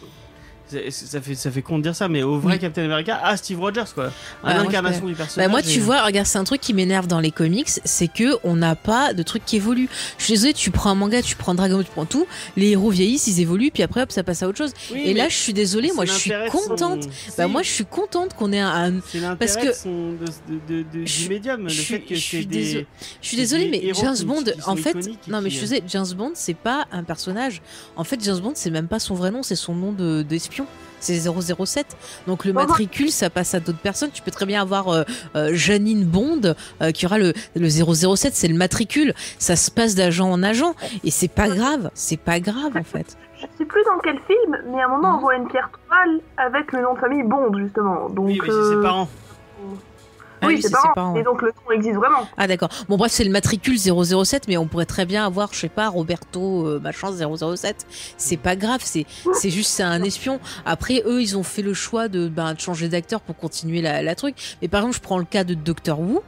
ça 0.90 1.20
fait 1.20 1.35
ça 1.35 1.51
fait 1.51 1.62
con 1.62 1.78
de 1.78 1.82
dire 1.82 1.94
ça, 1.97 2.09
mais 2.09 2.23
au 2.23 2.39
vrai 2.39 2.55
Oui. 2.55 2.59
Captain 2.59 2.85
America, 2.85 3.20
à 3.23 3.36
Steve 3.36 3.61
Rogers 3.61 3.85
quoi, 3.94 4.12
à 4.44 4.55
moi, 4.55 4.62
l'incarnation 4.65 5.07
du 5.07 5.12
Bah, 5.12 5.19
personnage. 5.19 5.51
moi, 5.51 5.61
et- 5.61 5.62
tu 5.62 5.81
vois, 5.81 6.03
regarde, 6.05 6.27
c'est 6.27 6.39
un 6.39 6.44
truc 6.44 6.61
qui 6.61 6.74
m'énerve 6.74 7.07
dans 7.07 7.20
les 7.20 7.31
comics, 7.31 7.69
c'est 7.85 8.09
que 8.09 8.36
on 8.44 8.57
n'a 8.57 8.74
pas 8.77 9.15
de 9.15 9.23
truc 9.23 9.44
qui 9.44 9.57
évolue. 9.57 9.89
Je 10.19 10.24
suis 10.24 10.32
désolée, 10.35 10.53
tu 10.55 10.70
prends 10.70 10.90
un 10.90 10.94
manga, 10.94 11.23
tu 11.23 11.36
prends 11.36 11.55
Dragon 11.55 11.77
Ball, 11.77 11.85
tu 11.85 11.90
prends 11.90 12.05
tout, 12.07 12.27
les 12.57 12.70
héros 12.70 12.90
vieillissent, 12.90 13.27
ils 13.27 13.40
évoluent, 13.40 13.70
puis 13.73 13.82
après, 13.82 14.03
hop, 14.03 14.12
ça 14.12 14.23
passe 14.23 14.43
à 14.43 14.49
autre 14.49 14.59
chose. 14.59 14.73
Oui, 14.93 15.03
Et 15.05 15.15
là, 15.15 15.28
je 15.28 15.36
suis 15.36 15.53
désolée, 15.53 15.90
moi, 15.94 16.05
je 16.05 16.12
suis 16.12 16.31
son- 16.31 16.59
contente. 16.69 17.09
Bah, 17.39 17.47
moi, 17.49 17.62
je 17.62 17.70
suis 17.70 17.85
contente 17.85 18.35
qu'on 18.35 18.53
ait 18.53 18.61
un, 18.61 18.94
parce 19.39 19.57
que- 19.57 19.69
de 19.69 19.73
son- 19.73 20.12
de- 20.12 20.82
de- 20.82 20.82
de- 21.01 21.07
Je- 21.07 21.23
du 21.23 21.28
médium, 21.28 21.62
le 21.65 21.69
je 21.69 21.82
fait 21.82 22.01
que 22.01 22.15
je 22.15 22.20
c'est 22.20 22.27
suis 22.39 22.47
désolée. 22.47 22.86
Je 23.20 23.28
suis 23.28 23.36
désolée, 23.36 23.69
mais 23.70 23.93
James 23.94 24.16
Bond, 24.24 24.44
en 24.66 24.77
fait, 24.77 24.97
non, 25.28 25.40
mais 25.40 25.51
je 25.51 25.59
euh, 25.59 25.61
disais, 25.61 25.82
James 25.89 26.07
Bond, 26.16 26.32
c'est 26.35 26.55
pas 26.57 26.86
un 26.93 27.03
personnage. 27.05 27.62
En 27.97 28.05
fait, 28.05 28.23
James 28.23 28.39
Bond, 28.40 28.53
c'est 28.55 28.70
même 28.70 28.89
pas 28.89 28.99
son 28.99 29.15
vrai 29.15 29.31
nom, 29.31 29.43
c'est 29.43 29.57
son 29.57 29.74
nom 29.74 29.93
de- 29.93 30.23
c'est 31.01 31.14
007. 31.18 31.97
Donc 32.26 32.44
le 32.44 32.52
Ah. 32.56 32.60
matricule, 32.66 33.10
ça 33.10 33.28
passe 33.30 33.55
à 33.55 33.60
d'autres 33.60 33.78
personnes. 33.80 34.10
Tu 34.12 34.22
peux 34.22 34.30
très 34.30 34.47
bien 34.47 34.62
avoir 34.62 34.89
euh, 34.89 35.02
euh, 35.34 35.51
Janine 35.52 36.05
Bond 36.05 36.55
euh, 36.80 36.90
qui 36.93 37.06
aura 37.06 37.18
le, 37.18 37.32
le 37.56 37.68
007, 37.68 38.34
c'est 38.34 38.48
le 38.48 38.55
matricule. 38.56 39.12
Ça 39.39 39.56
se 39.56 39.70
passe 39.70 39.94
d'agent 39.94 40.30
en 40.30 40.43
agent 40.43 40.74
et 41.05 41.10
c'est 41.10 41.28
pas 41.28 41.48
grave. 41.48 41.90
C'est 41.94 42.20
pas 42.20 42.39
grave 42.40 42.76
en 42.76 42.84
fait. 42.84 43.16
Je 43.40 43.47
sais 43.59 43.64
plus 43.64 43.82
dans 43.84 43.98
quel 44.05 44.18
film, 44.28 44.56
mais 44.72 44.80
à 44.80 44.84
un 44.84 44.89
moment 44.89 45.09
Mhm. 45.12 45.16
on 45.16 45.20
voit 45.20 45.34
une 45.34 45.48
pierre 45.48 45.68
toile 45.89 46.20
avec 46.36 46.70
le 46.72 46.82
nom 46.82 46.94
de 46.94 46.98
famille 47.01 47.24
Bond 47.24 47.52
justement. 47.59 48.09
Donc, 48.09 48.26
Oui, 48.26 48.39
mais 48.40 48.48
c'est 48.48 48.74
ses 48.76 48.80
parents. 48.82 49.09
Ah 50.43 50.47
Oui, 50.48 50.55
oui, 50.56 50.62
c'est 50.62 50.69
ses 50.69 50.74
parents, 50.94 51.14
Et 51.16 51.23
donc 51.23 51.40
le 51.40 51.48
nom 51.48 51.73
existe 51.73 51.94
vraiment. 51.97 52.28
Ah 52.36 52.47
d'accord. 52.47 52.69
Bon 52.89 52.97
bref, 52.97 53.12
c'est 53.12 53.24
le 53.24 53.31
matricule 53.31 53.78
007, 53.78 54.48
mais 54.48 54.56
on 54.56 54.66
pourrait 54.66 54.86
très 54.86 55.06
bien 55.06 55.24
avoir, 55.24 55.52
je 55.52 55.59
sais 55.60 55.69
pas, 55.69 55.89
Roberto 55.89 56.66
euh, 56.66 56.81
machin 56.81 57.10
007. 57.12 57.86
C'est 58.16 58.36
pas 58.36 58.56
grave, 58.56 58.81
c'est 58.82 59.06
c'est 59.32 59.51
juste 59.51 59.70
c'est 59.70 59.82
un 59.85 60.02
espion. 60.02 60.40
Après 60.66 61.02
eux, 61.06 61.23
ils 61.23 61.36
ont 61.39 61.43
fait 61.44 61.62
le 61.62 61.74
choix 61.74 62.09
de, 62.09 62.28
ben, 62.28 62.55
de 62.55 62.60
changer 62.60 62.89
d'acteur 62.89 63.20
pour 63.20 63.36
continuer 63.36 63.81
la, 63.82 64.02
la 64.02 64.14
truc. 64.14 64.35
Mais 64.60 64.69
par 64.69 64.81
exemple, 64.81 64.97
je 64.97 65.01
prends 65.02 65.19
le 65.19 65.24
cas 65.24 65.44
de 65.44 65.55
Doctor 65.55 66.01
Who. 66.01 66.23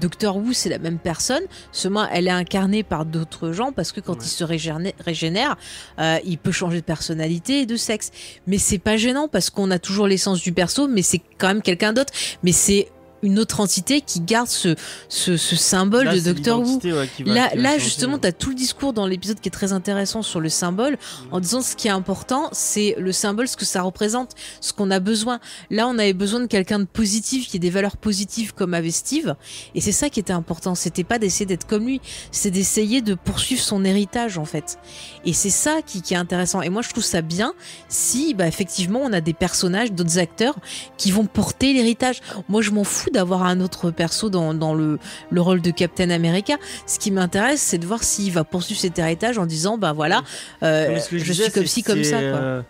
Doctor 0.00 0.36
Who, 0.38 0.54
c'est 0.54 0.70
la 0.70 0.78
même 0.78 0.98
personne, 0.98 1.42
seulement 1.70 2.06
elle 2.10 2.26
est 2.26 2.30
incarnée 2.30 2.82
par 2.82 3.04
d'autres 3.04 3.52
gens 3.52 3.72
parce 3.72 3.92
que 3.92 4.00
quand 4.00 4.14
Ouais. 4.14 4.18
il 4.22 4.28
se 4.28 4.42
régénère, 4.44 4.92
régénère 5.04 5.56
euh, 5.98 6.16
il 6.24 6.38
peut 6.38 6.50
changer 6.52 6.80
de 6.80 6.84
personnalité 6.86 7.60
et 7.60 7.66
de 7.66 7.76
sexe. 7.76 8.10
Mais 8.46 8.56
c'est 8.56 8.78
pas 8.78 8.96
gênant 8.96 9.28
parce 9.28 9.50
qu'on 9.50 9.70
a 9.70 9.78
toujours 9.78 10.06
l'essence 10.06 10.40
du 10.40 10.52
perso, 10.52 10.88
mais 10.88 11.02
c'est 11.02 11.20
quand 11.36 11.48
même 11.48 11.60
quelqu'un 11.62 11.92
d'autre. 11.92 12.12
Mais 12.42 12.52
c'est 12.52 12.88
une 13.22 13.38
autre 13.38 13.60
entité 13.60 14.00
qui 14.00 14.20
garde 14.20 14.48
ce, 14.48 14.74
ce, 15.08 15.36
ce 15.36 15.56
symbole 15.56 16.04
Là, 16.04 16.14
de 16.14 16.20
Doctor 16.20 16.60
Who. 16.60 16.80
ouais, 16.84 17.08
Là, 17.24 17.50
là 17.54 17.78
justement, 17.78 18.18
tu 18.18 18.26
as 18.26 18.32
tout 18.32 18.50
le 18.50 18.54
discours 18.56 18.92
dans 18.92 19.06
l'épisode 19.06 19.40
qui 19.40 19.48
est 19.48 19.52
très 19.52 19.72
intéressant 19.72 20.22
sur 20.22 20.40
le 20.40 20.48
symbole, 20.48 20.98
en 21.30 21.40
disant 21.40 21.60
ce 21.60 21.76
qui 21.76 21.88
est 21.88 21.92
important, 21.92 22.48
c'est 22.52 22.94
le 22.98 23.12
symbole, 23.12 23.48
ce 23.48 23.56
que 23.56 23.64
ça 23.64 23.82
représente, 23.82 24.32
ce 24.60 24.72
qu'on 24.72 24.90
a 24.90 25.00
besoin. 25.00 25.40
Là, 25.70 25.88
on 25.88 25.98
avait 25.98 26.12
besoin 26.12 26.40
de 26.40 26.46
quelqu'un 26.46 26.78
de 26.78 26.84
positif, 26.84 27.48
qui 27.48 27.56
ait 27.56 27.60
des 27.60 27.70
valeurs 27.70 27.96
positives 27.96 28.54
comme 28.54 28.74
avait 28.74 28.90
Steve, 28.90 29.34
et 29.74 29.80
c'est 29.80 29.92
ça 29.92 30.10
qui 30.10 30.20
était 30.20 30.32
important. 30.32 30.74
C'était 30.74 31.04
pas 31.04 31.18
d'essayer 31.18 31.46
d'être 31.46 31.66
comme 31.66 31.86
lui, 31.86 32.00
c'est 32.30 32.50
d'essayer 32.50 33.02
de 33.02 33.14
poursuivre 33.14 33.62
son 33.62 33.84
héritage, 33.84 34.38
en 34.38 34.44
fait. 34.44 34.78
Et 35.24 35.32
c'est 35.32 35.50
ça 35.50 35.80
qui, 35.84 36.02
qui 36.02 36.14
est 36.14 36.16
intéressant. 36.18 36.62
Et 36.62 36.68
moi, 36.68 36.82
je 36.82 36.88
trouve 36.90 37.04
ça 37.04 37.22
bien 37.22 37.52
si, 37.88 38.34
bah, 38.34 38.46
effectivement, 38.46 39.00
on 39.02 39.12
a 39.12 39.20
des 39.20 39.32
personnages, 39.34 39.92
d'autres 39.92 40.18
acteurs 40.18 40.56
qui 40.98 41.10
vont 41.12 41.26
porter 41.26 41.72
l'héritage. 41.72 42.20
Moi, 42.48 42.62
je 42.62 42.70
m'en 42.70 42.84
fous 42.84 43.10
d'avoir 43.12 43.44
un 43.44 43.60
autre 43.60 43.90
perso 43.90 44.30
dans, 44.30 44.54
dans 44.54 44.74
le, 44.74 44.98
le 45.30 45.40
rôle 45.40 45.60
de 45.60 45.70
Captain 45.70 46.10
America. 46.10 46.56
Ce 46.86 46.98
qui 46.98 47.10
m'intéresse, 47.10 47.60
c'est 47.60 47.78
de 47.78 47.86
voir 47.86 48.02
s'il 48.02 48.32
va 48.32 48.44
poursuivre 48.44 48.80
cet 48.80 48.98
héritage 48.98 49.38
en 49.38 49.46
disant, 49.46 49.78
bah 49.78 49.92
voilà, 49.92 50.22
euh, 50.62 50.98
je, 51.10 51.16
disais, 51.16 51.44
suis 51.44 51.52
comme 51.52 51.66
ci, 51.66 51.82
comme 51.82 52.04
ça. 52.04 52.18
Quoi. 52.18 52.64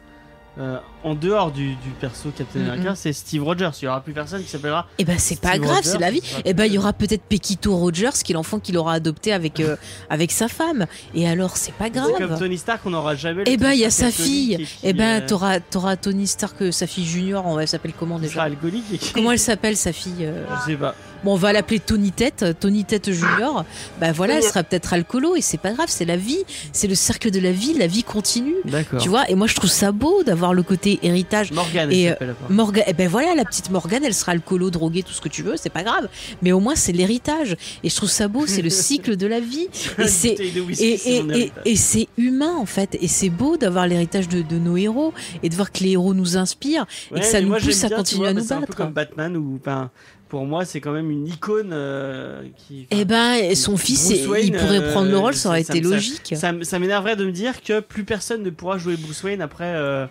Euh, 0.59 0.77
en 1.03 1.15
dehors 1.15 1.51
du, 1.51 1.69
du 1.77 1.89
perso 2.01 2.31
Captain 2.37 2.61
Mm, 2.61 2.69
America, 2.71 2.95
c'est 2.95 3.13
Steve 3.15 3.43
Rogers. 3.43 3.71
Il 3.81 3.87
y 3.87 3.89
aura 3.89 4.01
plus 4.03 4.13
personne 4.13 4.43
qui 4.43 4.49
s'appellera. 4.51 4.87
Et 4.99 5.05
ben 5.05 5.19
c'est 5.19 5.41
pas 5.41 5.59
grave, 5.59 5.81
c'est 5.83 5.99
la 5.99 6.11
vie. 6.11 6.21
Et 6.45 6.53
ben 6.53 6.67
il 6.67 6.75
y 6.75 6.79
aura 6.79 6.93
peut-être 6.93 7.23
Pequito 7.23 7.75
Rogers, 7.77 8.11
qui 8.23 8.33
est 8.33 8.35
l'enfant 8.35 8.59
qu'il 8.59 8.77
aura 8.77 8.93
adopté 8.95 9.33
avec 9.33 9.61
euh, 9.61 9.77
avec 10.11 10.31
sa 10.31 10.49
femme. 10.49 10.87
Et 11.15 11.27
alors 11.29 11.57
c'est 11.57 11.73
pas 11.73 11.87
C'est 11.87 11.93
comme 11.93 12.27
grave. 12.29 12.39
Tony 12.39 12.59
Stark, 12.59 12.83
on 12.85 12.91
n'aura 12.91 13.15
jamais. 13.15 13.45
le 13.45 13.49
Et 13.49 13.57
ben 13.57 13.73
il 13.73 13.79
y 13.81 13.85
a 13.87 13.91
sa 13.91 14.11
fille. 14.11 14.59
qui, 14.67 14.87
Et 14.87 14.93
ben 14.93 15.23
euh, 15.23 15.27
t'auras 15.27 15.61
t'auras 15.61 15.97
Tony 15.97 16.27
Stark, 16.27 16.73
sa 16.73 16.87
fille 16.87 17.07
junior. 17.07 17.47
On 17.47 17.55
va 17.55 17.63
elle 17.63 17.69
s'appelle 17.69 17.95
comment 17.99 18.19
déjà 18.19 18.35
sera 18.35 18.45
alcoolique. 18.45 18.85
et 18.93 18.99
qui- 18.99 19.13
Comment 19.15 19.33
elle 19.33 19.39
s'appelle 19.39 19.77
sa 19.77 19.93
fille 19.93 20.17
euh? 20.27 20.45
Je 20.67 20.73
sais 20.73 20.77
pas. 20.77 20.95
Bon, 21.25 21.33
on 21.35 21.37
va 21.37 21.53
l'appeler 21.53 21.79
Tony 21.81 22.11
Tête, 22.11 22.45
Tony 22.59 22.85
Tête 22.85 23.11
Junior. 23.13 23.65
Bah 24.01 24.13
voilà, 24.13 24.37
elle 24.37 24.43
sera 24.43 24.63
peut-être 24.63 24.93
alcoolo 24.93 25.37
et 25.37 25.41
c'est 25.41 25.59
pas 25.59 25.73
grave, 25.73 25.87
c'est 25.89 26.05
la 26.05 26.17
vie, 26.17 26.39
c'est 26.73 26.89
le 26.89 26.95
cercle 26.95 27.31
de 27.31 27.39
la 27.41 27.53
vie, 27.53 27.75
la 27.75 27.87
vie 27.87 28.03
continue. 28.03 28.55
D'accord. 28.65 29.01
Tu 29.01 29.09
vois, 29.09 29.29
et 29.31 29.35
moi 29.35 29.47
je 29.47 29.55
trouve 29.55 29.71
ça 29.71 29.93
beau 29.93 30.23
d'avoir 30.25 30.55
le 30.55 30.63
côté 30.63 30.99
héritage. 31.03 31.53
Morgan, 31.53 31.91
Et, 31.93 32.03
elle 32.03 32.07
euh, 32.09 32.13
s'appelle 32.15 32.35
pas. 32.35 32.53
Morgan, 32.53 32.85
eh 32.87 32.93
ben 32.93 33.09
voilà, 33.09 33.35
la 33.35 33.45
petite 33.45 33.71
Morgane, 33.71 34.05
elle 34.05 34.15
sera 34.15 34.33
alcoolo, 34.33 34.71
droguée, 34.71 35.03
tout 35.03 35.13
ce 35.13 35.21
que 35.21 35.29
tu 35.29 35.43
veux, 35.43 35.57
c'est 35.57 35.71
pas 35.71 35.83
grave. 35.83 36.09
Mais 36.43 36.53
au 36.53 36.61
moins 36.61 36.75
c'est 36.77 36.93
l'héritage. 36.93 37.57
Et 37.85 37.89
je 37.89 37.97
trouve 37.97 38.11
ça 38.11 38.29
beau, 38.29 38.47
c'est 38.47 38.63
le 38.63 38.71
cycle 38.89 39.17
de 39.17 39.27
la 39.27 39.41
vie. 39.41 39.69
Et 39.99 40.09
c'est 40.09 40.35
et, 40.35 41.17
et, 41.17 41.23
et, 41.35 41.53
et 41.65 41.77
c'est 41.77 42.09
humain 42.17 42.55
en 42.57 42.67
fait. 42.67 42.97
Et 43.01 43.09
c'est 43.09 43.31
beau 43.31 43.57
d'avoir 43.57 43.87
l'héritage 43.87 44.29
de, 44.29 44.43
de 44.43 44.57
nos 44.59 44.77
héros 44.77 45.13
et 45.43 45.49
de 45.49 45.55
voir 45.55 45.71
que 45.73 45.85
les 45.85 45.91
héros 45.93 46.15
nous 46.15 46.37
inspirent 46.37 46.87
et 47.11 47.15
Ouais, 47.15 47.21
que 47.21 47.27
ça 47.27 47.41
nous 47.41 47.49
moi, 47.49 47.59
pousse 47.59 47.85
à 47.85 47.91
continuer 47.91 48.21
vois, 48.23 48.29
à 48.31 48.33
bah, 48.35 48.41
nous 48.41 48.47
C'est 48.47 48.55
un 48.55 48.61
peu 48.61 48.67
battre. 48.67 48.77
comme 48.77 48.93
Batman 48.93 49.37
ou 49.37 49.59
enfin 49.61 49.91
pour 50.33 50.47
moi, 50.47 50.65
c'est 50.65 50.81
quand 50.81 50.93
même 50.93 51.11
une 51.11 51.27
icône 51.29 51.73
euh, 51.75 52.41
qui. 52.57 52.87
Eh 52.91 53.05
ben, 53.05 53.35
et 53.35 53.55
son 53.55 53.77
fils, 53.77 54.09
Bruce 54.09 54.23
il 54.23 54.29
Wayne, 54.31 54.57
pourrait 54.57 54.91
prendre 54.91 55.09
le 55.11 55.15
euh, 55.17 55.19
rôle, 55.19 55.35
ça 55.35 55.51
aurait 55.51 55.63
ça- 55.63 55.75
été 55.75 55.85
ça- 55.87 55.91
logique. 55.95 56.35
Ça, 56.63 56.79
m'énerverait 56.79 57.17
de 57.17 57.27
me 57.27 57.33
dire 57.33 57.61
que 57.63 57.81
plus 57.81 58.05
personne 58.05 58.43
ne 58.43 58.49
pourra 58.49 58.79
jouer 58.79 58.97
Bruce 58.97 59.23
Wayne 59.25 59.43
après, 59.43 59.75
euh, 59.77 60.07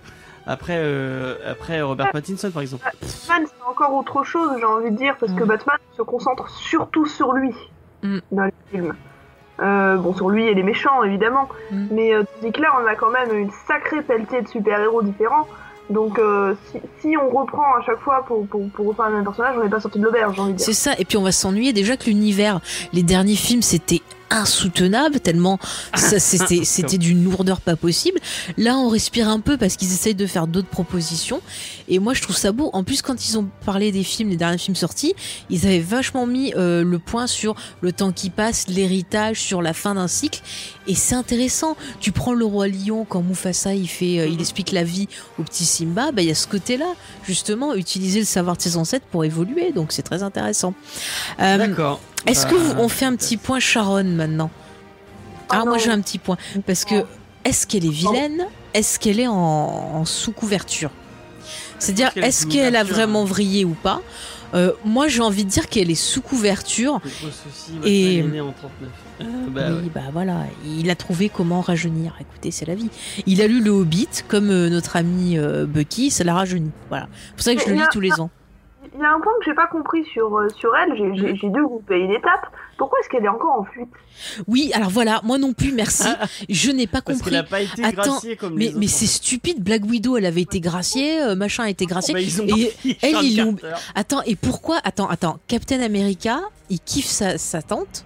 après, 0.45 0.75
euh, 0.77 1.33
après 1.49 1.81
Robert 1.81 2.11
Pattinson, 2.11 2.51
par 2.51 2.61
exemple. 2.61 2.83
Batman, 3.01 3.47
c'est 3.47 3.67
encore 3.67 3.95
autre 3.95 4.23
chose, 4.23 4.51
j'ai 4.59 4.63
envie 4.65 4.91
de 4.91 4.95
dire, 4.95 5.15
parce 5.19 5.33
que 5.33 5.43
Mm. 5.43 5.47
Batman 5.47 5.77
se 5.97 6.03
concentre 6.03 6.47
surtout 6.51 7.07
sur 7.07 7.33
lui 7.33 7.49
Mm. 8.03 8.19
dans 8.31 8.43
les 8.43 8.53
films. 8.71 8.93
Euh, 9.59 9.97
bon, 9.97 10.13
sur 10.13 10.29
lui 10.29 10.45
et 10.45 10.53
les 10.53 10.61
méchants, 10.63 11.03
évidemment. 11.03 11.49
Mm. 11.71 11.87
Mais 11.89 12.13
euh, 12.13 12.21
tandis 12.39 12.51
que 12.53 12.61
là, 12.61 12.69
on 12.79 12.85
a 12.85 12.93
quand 12.93 13.09
même 13.09 13.35
une 13.35 13.49
sacrée 13.67 14.03
pelletée 14.03 14.43
de 14.43 14.47
super-héros 14.47 15.01
différents. 15.01 15.47
Donc, 15.91 16.17
euh, 16.19 16.55
si, 17.01 17.15
on 17.17 17.29
reprend 17.29 17.75
à 17.77 17.81
chaque 17.85 17.99
fois 17.99 18.23
pour, 18.25 18.47
pour, 18.47 18.67
pour 18.69 18.87
refaire 18.87 19.09
le 19.09 19.15
même 19.15 19.23
personnage, 19.23 19.55
on 19.57 19.63
n'est 19.63 19.69
pas 19.69 19.79
sorti 19.79 19.99
de 19.99 20.05
l'auberge, 20.05 20.35
j'ai 20.35 20.41
envie 20.41 20.53
de 20.53 20.57
dire. 20.57 20.65
C'est 20.65 20.73
ça, 20.73 20.93
et 20.97 21.05
puis 21.05 21.17
on 21.17 21.23
va 21.23 21.31
s'ennuyer 21.31 21.73
déjà 21.73 21.97
que 21.97 22.05
l'univers, 22.05 22.61
les 22.93 23.03
derniers 23.03 23.35
films, 23.35 23.61
c'était 23.61 24.01
insoutenable 24.31 25.19
tellement 25.19 25.59
ça 25.95 26.19
c'était 26.31 26.63
c'était 26.63 26.97
d'une 26.97 27.23
lourdeur 27.23 27.61
pas 27.61 27.75
possible. 27.75 28.19
Là, 28.57 28.77
on 28.77 28.89
respire 28.89 29.29
un 29.29 29.39
peu 29.39 29.57
parce 29.57 29.75
qu'ils 29.75 29.91
essayent 29.91 30.15
de 30.15 30.25
faire 30.25 30.47
d'autres 30.47 30.67
propositions 30.67 31.41
et 31.87 31.99
moi 31.99 32.13
je 32.13 32.21
trouve 32.21 32.37
ça 32.37 32.51
beau. 32.51 32.69
En 32.73 32.83
plus 32.83 33.01
quand 33.01 33.27
ils 33.27 33.37
ont 33.37 33.47
parlé 33.65 33.91
des 33.91 34.03
films, 34.03 34.29
les 34.29 34.37
derniers 34.37 34.57
films 34.57 34.75
sortis, 34.75 35.13
ils 35.49 35.65
avaient 35.65 35.79
vachement 35.79 36.25
mis 36.25 36.53
euh, 36.55 36.83
le 36.83 36.99
point 36.99 37.27
sur 37.27 37.55
le 37.81 37.91
temps 37.91 38.11
qui 38.11 38.29
passe, 38.29 38.67
l'héritage, 38.67 39.41
sur 39.41 39.61
la 39.61 39.73
fin 39.73 39.95
d'un 39.95 40.07
cycle 40.07 40.41
et 40.87 40.95
c'est 40.95 41.15
intéressant. 41.15 41.75
Tu 41.99 42.11
prends 42.11 42.33
le 42.33 42.45
roi 42.45 42.67
lion 42.67 43.05
quand 43.07 43.21
Mufasa 43.21 43.73
il 43.73 43.87
fait 43.87 44.19
euh, 44.19 44.27
il 44.27 44.39
explique 44.39 44.71
la 44.71 44.83
vie 44.83 45.07
au 45.39 45.43
petit 45.43 45.65
Simba, 45.65 46.11
bah 46.11 46.21
il 46.21 46.27
y 46.27 46.31
a 46.31 46.35
ce 46.35 46.47
côté-là 46.47 46.93
justement 47.23 47.75
utiliser 47.75 48.19
le 48.19 48.25
savoir 48.25 48.57
de 48.57 48.61
ses 48.61 48.77
ancêtres 48.77 49.05
pour 49.11 49.25
évoluer 49.25 49.71
donc 49.71 49.91
c'est 49.91 50.01
très 50.01 50.23
intéressant. 50.23 50.73
Euh, 51.39 51.57
D'accord. 51.57 51.99
Est-ce 52.25 52.45
que 52.45 52.55
Euh, 52.55 52.57
vous- 52.57 52.73
on 52.79 52.87
fait 52.89 53.05
un 53.05 53.15
petit 53.15 53.37
point 53.37 53.59
Sharon 53.59 54.03
maintenant? 54.03 54.49
Alors 55.49 55.63
Ah 55.63 55.65
moi 55.65 55.77
non. 55.77 55.83
j'ai 55.83 55.89
un 55.91 56.01
petit 56.01 56.17
point 56.19 56.37
parce 56.65 56.85
que 56.85 57.03
est-ce 57.43 57.67
qu'elle 57.67 57.85
est 57.85 57.89
vilaine? 57.89 58.45
Est-ce 58.73 58.99
qu'elle 58.99 59.19
est 59.19 59.27
en, 59.27 59.33
en 59.35 60.05
sous 60.05 60.31
couverture 60.31 60.91
C'est-à-dire 61.79 62.11
est-ce 62.15 62.45
qu'elle 62.47 62.75
a 62.75 62.83
vraiment 62.83 63.25
vrillé 63.25 63.65
ou 63.65 63.73
pas? 63.73 64.01
Euh, 64.53 64.73
Moi 64.85 65.07
j'ai 65.07 65.21
envie 65.21 65.43
de 65.45 65.49
dire 65.49 65.67
qu'elle 65.69 65.89
est 65.91 65.95
sous 65.95 66.21
couverture. 66.21 66.99
Et- 67.83 68.17
est 68.19 68.23
né 68.23 68.39
en 68.41 68.51
39. 68.51 68.89
Euh, 69.21 69.23
bah 69.49 69.61
oui, 69.69 69.73
ouais. 69.83 69.91
bah 69.93 70.01
voilà, 70.13 70.43
il 70.65 70.89
a 70.89 70.95
trouvé 70.95 71.29
comment 71.29 71.61
rajeunir. 71.61 72.15
Écoutez, 72.19 72.51
c'est 72.51 72.65
la 72.65 72.75
vie. 72.75 72.89
Il 73.25 73.41
a 73.41 73.47
lu 73.47 73.61
le 73.61 73.71
Hobbit, 73.71 74.07
comme 74.27 74.49
euh, 74.49 74.69
notre 74.69 74.95
ami 74.95 75.37
Bucky, 75.67 76.11
ça 76.11 76.23
l'a 76.23 76.33
rajeuni. 76.33 76.71
Voilà. 76.89 77.07
C'est 77.11 77.33
pour 77.35 77.43
ça 77.43 77.55
que 77.55 77.61
je 77.61 77.69
le 77.69 77.75
lis 77.75 77.87
tous 77.91 77.99
les 78.01 78.19
ans. 78.21 78.29
Il 78.93 78.99
y 79.01 79.05
a 79.05 79.13
un 79.13 79.21
point 79.21 79.31
que 79.39 79.45
j'ai 79.45 79.53
pas 79.53 79.67
compris 79.67 80.03
sur, 80.05 80.37
euh, 80.37 80.49
sur 80.49 80.75
elle, 80.75 80.95
j'ai- 80.97 81.49
dû 81.49 81.63
couper 81.63 81.97
une 81.99 82.11
étape. 82.11 82.47
Pourquoi 82.77 82.99
est-ce 82.99 83.09
qu'elle 83.09 83.23
est 83.23 83.29
encore 83.29 83.59
en 83.59 83.63
fuite? 83.63 83.87
Oui, 84.47 84.71
alors 84.73 84.89
voilà, 84.89 85.21
moi 85.23 85.37
non 85.37 85.53
plus, 85.53 85.71
merci. 85.71 86.09
Je 86.49 86.71
n'ai 86.71 86.87
pas 86.87 87.01
Parce 87.01 87.19
compris. 87.19 87.35
a 87.37 87.43
pas 87.43 87.61
été 87.61 87.83
Attends, 87.85 88.01
graciée 88.13 88.35
comme 88.35 88.55
Mais, 88.55 88.71
mais 88.75 88.87
c'est 88.87 89.05
stupide, 89.05 89.63
Black 89.63 89.83
Widow, 89.85 90.17
elle 90.17 90.25
avait 90.25 90.41
été 90.41 90.59
graciée, 90.59 91.21
euh, 91.21 91.35
machin 91.35 91.63
a 91.63 91.69
été 91.69 91.85
gracié. 91.85 92.13
Bah, 92.13 92.19
ils 92.19 92.41
ont 92.41 92.45
Et 92.47 92.73
elle, 93.01 93.15
ils 93.23 93.37
l'ont-. 93.37 93.55
Attends, 93.95 94.23
et 94.25 94.35
pourquoi 94.35 94.79
Attends, 94.83 95.07
attends, 95.07 95.37
Captain 95.47 95.81
America, 95.81 96.41
il 96.69 96.79
kiffe 96.81 97.05
sa, 97.07 97.37
sa 97.37 97.61
tante? 97.61 98.03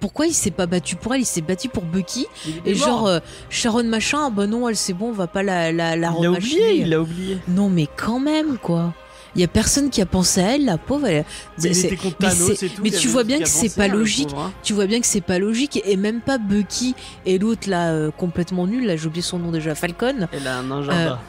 Pourquoi 0.00 0.26
il 0.26 0.34
s'est 0.34 0.50
pas 0.50 0.66
battu 0.66 0.96
pour 0.96 1.14
elle? 1.14 1.22
Il 1.22 1.26
s'est 1.26 1.40
battu 1.42 1.68
pour 1.68 1.82
Bucky. 1.84 2.26
Et 2.64 2.74
genre, 2.74 3.06
euh, 3.06 3.18
Sharon 3.50 3.84
machin, 3.84 4.30
bah 4.30 4.46
non, 4.46 4.68
elle 4.68 4.76
c'est 4.76 4.92
bon, 4.92 5.08
on 5.08 5.12
va 5.12 5.26
pas 5.26 5.42
la, 5.42 5.70
la, 5.72 5.96
la 5.96 5.96
il 5.96 6.00
l'a 6.00 6.10
remachiner. 6.10 6.60
oublié, 6.62 6.80
il 6.82 6.88
l'a 6.90 7.00
oublié. 7.00 7.38
Non, 7.48 7.68
mais 7.68 7.86
quand 7.96 8.20
même, 8.20 8.56
quoi. 8.58 8.92
Il 9.34 9.40
y 9.40 9.44
a 9.44 9.48
personne 9.48 9.90
qui 9.90 10.00
a 10.00 10.06
pensé 10.06 10.40
à 10.40 10.54
elle, 10.54 10.64
la 10.64 10.78
pauvre. 10.78 11.06
elle- 11.06 11.24
Mais 11.62 11.70
était 11.86 11.96
tout, 11.96 12.82
tu 13.00 13.08
vois 13.08 13.24
bien 13.24 13.38
que 13.40 13.48
c'est 13.48 13.74
pas 13.74 13.84
hein, 13.84 13.88
logique. 13.88 14.28
pauvre, 14.28 14.42
hein. 14.42 14.52
Tu 14.62 14.72
vois 14.72 14.86
bien 14.86 15.00
que 15.00 15.06
c'est 15.06 15.20
pas 15.20 15.38
logique 15.38 15.80
et 15.84 15.96
même 15.96 16.20
pas 16.20 16.38
Bucky 16.38 16.94
et 17.26 17.38
l'autre 17.38 17.68
là 17.68 17.90
euh, 17.92 18.10
complètement 18.10 18.66
nul, 18.66 18.86
là 18.86 18.96
j'ai 18.96 19.06
oublié 19.06 19.22
son 19.22 19.38
nom 19.38 19.50
déjà, 19.50 19.74
Falcon. 19.74 20.28
Elle 20.32 20.46
a 20.46 20.58
un 20.58 20.70
Euh, 20.70 20.78
agenda. 20.80 21.20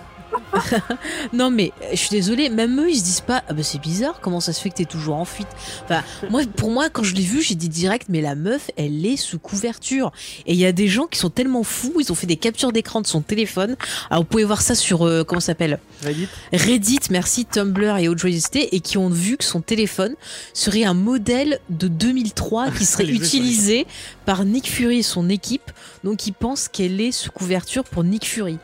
Non 1.33 1.49
mais 1.49 1.71
euh, 1.81 1.87
je 1.91 1.97
suis 1.97 2.09
désolée, 2.09 2.49
même 2.49 2.79
eux 2.79 2.89
ils 2.89 2.99
se 2.99 3.03
disent 3.03 3.21
pas 3.21 3.43
ah 3.47 3.53
bah 3.53 3.63
c'est 3.63 3.79
bizarre, 3.81 4.19
comment 4.21 4.39
ça 4.39 4.53
se 4.53 4.61
fait 4.61 4.69
que 4.69 4.75
t'es 4.75 4.85
toujours 4.85 5.15
en 5.15 5.25
fuite? 5.25 5.47
Enfin 5.83 6.03
moi 6.29 6.41
pour 6.55 6.71
moi 6.71 6.89
quand 6.89 7.03
je 7.03 7.15
l'ai 7.15 7.23
vu 7.23 7.41
j'ai 7.41 7.55
dit 7.55 7.69
direct 7.69 8.07
mais 8.09 8.21
la 8.21 8.35
meuf 8.35 8.71
elle 8.77 9.05
est 9.05 9.17
sous 9.17 9.39
couverture 9.39 10.11
et 10.45 10.53
il 10.53 10.59
y 10.59 10.65
a 10.65 10.71
des 10.71 10.87
gens 10.87 11.05
qui 11.07 11.19
sont 11.19 11.29
tellement 11.29 11.63
fous 11.63 11.93
ils 11.99 12.11
ont 12.11 12.15
fait 12.15 12.27
des 12.27 12.37
captures 12.37 12.71
d'écran 12.71 13.01
de 13.01 13.07
son 13.07 13.21
téléphone. 13.21 13.75
Alors 14.09 14.23
vous 14.23 14.29
pouvez 14.29 14.43
voir 14.43 14.61
ça 14.61 14.75
sur 14.75 15.03
euh, 15.03 15.23
comment 15.23 15.41
ça 15.41 15.47
s'appelle? 15.47 15.79
Reddit. 16.03 16.27
Reddit, 16.53 16.99
merci 17.09 17.45
Tumblr 17.45 17.97
et 17.97 18.07
autres 18.07 18.21
joyeusetés 18.21 18.75
et 18.75 18.79
qui 18.79 18.97
ont 18.97 19.09
vu 19.09 19.37
que 19.37 19.43
son 19.43 19.61
téléphone 19.61 20.15
serait 20.53 20.83
un 20.83 20.93
modèle 20.93 21.59
de 21.69 21.87
2003 21.87 22.71
qui 22.71 22.85
serait 22.85 23.07
utilisé 23.07 23.87
par 24.25 24.43
Nick 24.45 24.67
Fury 24.69 24.99
et 24.99 25.03
son 25.03 25.29
équipe. 25.29 25.71
Donc 26.03 26.27
ils 26.27 26.33
pensent 26.33 26.67
qu'elle 26.67 26.99
est 27.01 27.11
sous 27.11 27.31
couverture 27.31 27.83
pour 27.83 28.03
Nick 28.03 28.25
Fury. 28.25 28.57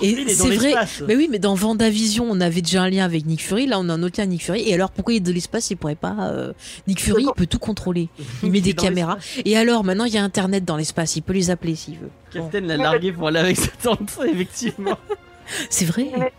Et 0.00 0.28
c'est 0.28 0.54
vrai. 0.54 0.74
Mais 1.06 1.16
oui, 1.16 1.28
mais 1.30 1.38
dans 1.38 1.54
Vendavision, 1.54 2.26
on 2.30 2.40
avait 2.40 2.62
déjà 2.62 2.82
un 2.82 2.90
lien 2.90 3.04
avec 3.04 3.26
Nick 3.26 3.42
Fury. 3.42 3.66
Là, 3.66 3.78
on 3.78 3.88
a 3.88 3.92
un 3.94 4.02
autre 4.02 4.18
lien 4.18 4.24
avec 4.24 4.30
Nick 4.30 4.42
Fury. 4.44 4.68
Et 4.68 4.74
alors, 4.74 4.90
pourquoi 4.90 5.14
il 5.14 5.18
est 5.18 5.20
de 5.20 5.32
l'espace 5.32 5.70
Il 5.70 5.76
pourrait 5.76 5.94
pas. 5.94 6.14
euh, 6.20 6.52
Nick 6.86 7.00
Fury, 7.00 7.24
il 7.24 7.32
peut 7.36 7.46
tout 7.46 7.58
contrôler. 7.58 8.08
Il 8.42 8.50
met 8.50 8.60
des 8.60 8.72
caméras. 8.74 9.18
Et 9.44 9.56
alors, 9.56 9.84
maintenant, 9.84 10.04
il 10.04 10.12
y 10.14 10.18
a 10.18 10.22
Internet 10.24 10.64
dans 10.64 10.76
l'espace. 10.76 11.16
Il 11.16 11.22
peut 11.22 11.32
les 11.32 11.50
appeler 11.50 11.74
s'il 11.74 11.98
veut. 11.98 12.10
Bon. 12.34 12.42
Captain 12.44 12.60
l'a 12.60 12.76
largué 12.76 13.12
pour 13.12 13.28
aller 13.28 13.38
avec 13.40 13.56
sa 13.56 13.70
tante, 13.82 14.18
effectivement. 14.26 14.98
C'est 15.70 15.84
vrai. 15.84 16.32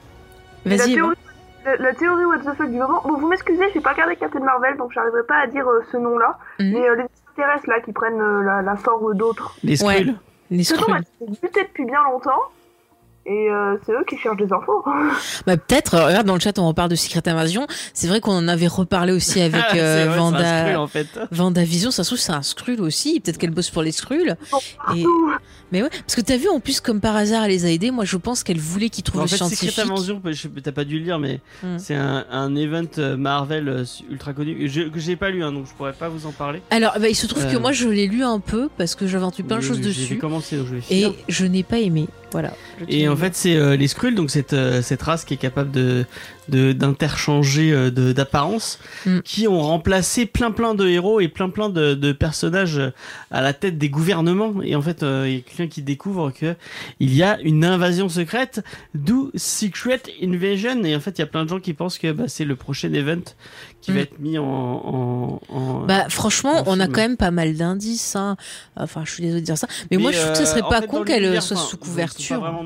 Vas-y. 0.66 0.94
théorie, 0.96 1.16
la, 1.66 1.76
la 1.78 1.94
théorie 1.94 2.26
what 2.26 2.40
the 2.40 2.56
fuck 2.58 2.70
du 2.70 2.78
moment. 2.78 3.02
Bon, 3.06 3.18
vous 3.18 3.28
m'excusez, 3.28 3.64
j'ai 3.74 3.80
pas 3.82 3.92
regardé 3.94 4.16
Captain 4.16 4.40
Marvel, 4.40 4.78
donc 4.78 4.92
j'arriverai 4.94 5.24
pas 5.28 5.40
à 5.44 5.48
dire 5.48 5.68
euh, 5.68 5.82
ce 5.92 5.98
nom-là. 5.98 6.38
Mhm. 6.60 6.72
Mais 6.72 6.88
euh, 6.90 6.96
les 6.96 7.04
extraterrestres 7.34 7.70
là 7.70 7.80
qui 7.82 7.92
prennent 7.92 8.22
euh, 8.22 8.44
la, 8.44 8.62
la 8.62 8.76
forme 8.76 9.16
d'autres. 9.16 9.56
Les 9.64 9.84
Ouais. 9.84 9.98
Skrulls. 9.98 10.16
Les 10.52 11.28
butées 11.42 11.64
depuis 11.64 11.86
bien 11.86 12.04
longtemps. 12.04 12.42
Et 13.26 13.50
euh, 13.50 13.78
c'est 13.86 13.94
eux 13.94 14.04
qui 14.10 14.18
cherchent 14.18 14.38
des 14.38 14.52
infos. 14.52 14.84
Bah, 15.48 15.56
peut-être, 15.58 15.94
euh, 15.96 16.08
regarde 16.08 16.28
dans 16.28 16.34
le 16.36 16.40
chat, 16.40 16.58
on 16.60 16.68
reparle 16.68 16.90
de 16.90 16.96
Secret 16.96 17.28
Invasion. 17.28 17.68
C'est 17.94 18.08
vrai 18.08 18.20
qu'on 18.20 18.34
en 18.34 18.48
avait 18.50 18.68
reparlé 18.68 19.14
aussi 19.14 19.40
avec 19.42 19.62
euh, 19.76 20.06
vrai, 20.06 20.06
c'est 20.06 20.10
un 20.10 20.16
Vanda. 20.18 20.82
En 20.82 20.88
fait. 20.88 21.08
Vendavision, 21.32 21.92
ça 21.92 22.04
se 22.04 22.10
trouve, 22.10 22.20
c'est 22.20 22.32
un 22.34 22.42
Skrull 22.42 22.82
aussi. 22.82 23.20
Peut-être 23.22 23.38
qu'elle 23.38 23.52
bosse 23.52 23.70
pour 23.70 23.82
les 23.82 23.92
Skrulls. 23.94 24.36
Et... 24.96 25.04
Mais 25.72 25.82
ouais, 25.82 25.90
parce 25.90 26.16
que 26.16 26.22
t'as 26.22 26.38
vu, 26.38 26.50
en 26.50 26.60
plus, 26.60 26.82
comme 26.82 27.00
par 27.02 27.16
hasard, 27.16 27.46
elle 27.46 27.52
les 27.52 27.66
a 27.66 27.70
aidés. 27.72 27.92
Moi, 27.92 28.06
je 28.06 28.18
pense 28.18 28.44
qu'elle 28.44 28.60
voulait 28.60 28.90
qu'ils 28.90 29.04
trouvent 29.04 29.22
en 29.22 29.24
le 29.24 29.30
fait, 29.30 29.38
scientifique. 29.38 29.72
Secret 29.72 29.90
Invasion, 29.90 30.22
t'as 30.64 30.72
pas 30.72 30.84
dû 30.84 31.00
le 31.00 31.06
lire, 31.06 31.20
mais 31.20 31.40
Hmm. 31.64 31.78
c'est 31.78 31.96
un, 31.96 32.26
un 32.32 32.56
event 32.56 33.16
Marvel 33.18 33.86
ultra 34.10 34.34
connu 34.34 34.68
je- 34.70 34.90
que 34.90 35.00
j'ai 35.00 35.16
pas 35.16 35.30
lu, 35.30 35.44
hein, 35.44 35.52
donc 35.52 35.66
je 35.68 35.74
pourrais 35.74 35.94
pas 35.94 36.10
vous 36.10 36.26
en 36.28 36.32
parler. 36.32 36.62
Alors, 36.72 36.94
bah, 37.00 37.08
il 37.10 37.16
se 37.16 37.26
trouve 37.28 37.46
que 37.52 37.58
moi, 37.58 37.72
je 37.72 37.88
l'ai 37.88 38.08
lu 38.08 38.24
un 38.24 38.40
peu 38.40 38.70
parce 38.78 38.96
que 38.96 39.08
j'avais 39.08 39.24
entendu 39.24 39.44
plein 39.44 39.58
de 39.58 39.62
choses 39.62 39.78
J'ai 39.78 39.84
dessus. 39.84 40.18
commencé, 40.18 40.58
donc 40.58 40.68
je 40.68 40.76
vais 40.76 40.82
Et 40.90 41.08
je 41.28 41.46
n'ai 41.46 41.64
pas 41.64 41.80
aimé. 41.80 42.08
Voilà. 42.34 42.54
Et 42.90 43.08
en 43.08 43.16
fait, 43.16 43.34
c'est 43.36 43.56
euh, 43.56 43.76
les 43.78 43.88
Skrulls, 43.88 44.16
donc 44.16 44.30
cette, 44.30 44.52
euh, 44.54 44.82
cette 44.82 45.02
race 45.02 45.24
qui 45.24 45.34
est 45.36 45.38
capable 45.38 45.72
de 45.72 46.06
de- 46.50 46.74
d'interchanger 46.74 47.72
euh, 47.72 47.90
de, 47.90 48.12
d'apparence, 48.12 48.78
Mm. 49.06 49.20
qui 49.22 49.48
ont 49.48 49.62
remplacé 49.62 50.26
plein 50.26 50.52
plein 50.52 50.74
de 50.76 50.86
héros 50.90 51.22
et 51.22 51.30
plein 51.30 51.50
plein 51.50 51.70
de, 51.70 51.94
de 51.94 52.12
personnages 52.12 52.82
à 53.32 53.42
la 53.42 53.54
tête 53.54 53.78
des 53.78 53.88
gouvernements. 53.90 54.54
Et 54.62 54.76
en 54.76 54.82
fait, 54.82 55.04
euh, 55.04 55.24
il 55.30 55.36
y 55.36 55.38
a 55.38 55.42
quelqu'un 55.42 55.68
qui 55.68 55.82
découvre 55.82 56.32
que 56.32 56.56
il 57.00 57.16
y 57.16 57.24
a 57.24 57.40
une 57.42 57.64
invasion 57.64 58.10
secrète, 58.10 58.62
d'où 58.94 59.32
Secret 59.36 60.02
Invasion. 60.22 60.84
Et 60.84 60.96
en 60.96 61.00
fait, 61.00 61.12
il 61.18 61.22
y 61.22 61.24
a 61.24 61.28
plein 61.28 61.46
de 61.46 61.50
gens 61.50 61.60
qui 61.62 61.74
pensent 61.74 61.98
que 61.98 62.12
bah, 62.12 62.26
c'est 62.28 62.46
le 62.46 62.56
prochain 62.58 62.92
event 62.94 63.22
qui 63.84 63.92
Mm. 63.92 63.96
va 63.96 64.00
être 64.02 64.20
mis 64.20 64.38
en, 64.38 64.46
en, 64.46 65.42
en- 65.50 65.80
Bah, 65.86 66.08
franchement, 66.10 66.60
en 66.60 66.64
on 66.68 66.80
a 66.80 66.88
quand 66.88 67.02
même 67.02 67.18
pas 67.18 67.32
mal 67.32 67.54
d'indices. 67.56 68.16
Hein. 68.16 68.38
Enfin, 68.78 69.04
je 69.06 69.12
suis 69.12 69.24
désolée 69.24 69.42
de 69.42 69.46
dire 69.46 69.58
ça. 69.58 69.68
Mais, 69.92 69.98
moi, 69.98 70.12
je 70.12 70.20
trouve 70.20 70.32
que 70.32 70.38
ça 70.38 70.44
euh, 70.44 70.46
serait 70.46 70.62
en 70.62 70.70
pas 70.70 70.82
fait, 70.82 70.88
con 70.88 71.04
qu'elle 71.04 71.22
l'univers, 71.24 71.44
soit 71.44 71.58
sous 71.58 71.78
couverture. 71.78 72.40
vraiment- 72.40 72.64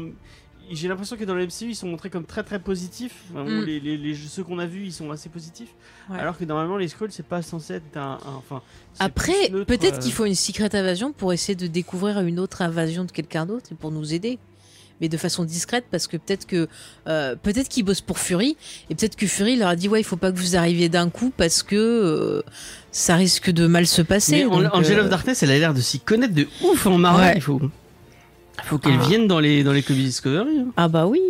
J'ai 0.70 0.90
l'impression 0.90 1.16
que 1.16 1.24
dans 1.24 1.34
le 1.34 1.44
MCU, 1.46 1.70
ils 1.70 1.76
sont 1.76 1.88
montrés 1.88 2.10
comme 2.10 2.26
très 2.26 2.44
très 2.44 2.60
positifs. 2.60 3.16
Mm. 3.34 3.64
les, 3.66 3.80
les- 3.80 3.98
les- 3.98 4.16
ceux 4.16 4.44
qu'on 4.44 4.60
a 4.60 4.66
vus, 4.66 4.84
ils 4.86 4.92
sont 4.94 5.10
assez 5.12 5.30
positifs. 5.30 5.74
Ouais. 6.10 6.20
Alors 6.20 6.38
que 6.38 6.44
normalement, 6.46 6.78
les 6.78 6.88
Skrulls, 6.90 7.12
c'est 7.12 7.26
pas 7.26 7.42
censé 7.42 7.76
être 7.76 7.96
un. 7.98 8.18
un- 8.26 8.36
enfin, 8.38 8.62
Après, 9.00 9.50
peut-être 9.66 9.96
euh, 9.96 10.00
qu'il 10.00 10.12
faut 10.12 10.26
une 10.26 10.36
secret 10.36 10.76
invasion 10.76 11.14
pour 11.14 11.32
essayer 11.34 11.56
de 11.56 11.68
découvrir 11.68 12.20
une 12.20 12.38
autre 12.40 12.62
invasion 12.62 13.06
de 13.06 13.12
quelqu'un 13.12 13.46
d'autre 13.46 13.68
et 13.72 13.76
pour 13.76 13.92
nous 13.92 14.14
aider. 14.14 14.40
Mais 15.00 15.10
de 15.10 15.18
façon 15.18 15.44
discrète, 15.44 15.86
parce 15.92 16.08
que 16.08 16.18
peut-être 16.18 16.48
que 16.48 16.68
euh, 17.08 17.36
peut-être 17.36 17.70
qu'ils 17.70 17.84
bossent 17.86 18.02
pour 18.02 18.18
Fury 18.18 18.58
et 18.90 18.96
peut-être 18.96 19.16
que 19.16 19.28
Fury 19.28 19.56
leur 19.56 19.70
a 19.70 19.76
dit 19.76 19.88
ouais, 19.88 20.02
il 20.02 20.04
faut 20.04 20.18
pas 20.18 20.32
que 20.32 20.38
vous 20.38 20.56
arriviez 20.56 20.90
d'un 20.90 21.10
coup 21.10 21.32
parce 21.38 21.62
que 21.62 21.76
euh, 21.76 22.42
ça 22.92 23.16
risque 23.16 23.52
de 23.52 23.68
mal 23.68 23.86
se 23.86 24.02
passer. 24.02 24.44
Mais 24.46 24.64
donc, 24.64 24.74
Angel 24.74 24.98
euh, 24.98 25.04
of 25.04 25.10
Darkness, 25.10 25.44
elle 25.44 25.52
a 25.52 25.60
l'air 25.60 25.74
de 25.76 25.82
s'y 25.82 26.00
connaître 26.00 26.34
de 26.34 26.48
ouf 26.64 26.88
en 26.88 26.98
Marvel. 26.98 27.26
Ouais. 27.28 27.34
Il 27.36 27.42
faut, 27.42 27.60
qu'elle 28.80 28.98
Ah. 29.00 29.08
vienne 29.08 29.28
dans 29.28 29.40
les 29.40 29.64
dans 29.64 29.72
les 29.72 29.82
Discovery. 29.84 30.60
hein. 30.62 30.68
Ah 30.78 30.88
bah 30.88 31.06
oui. 31.06 31.22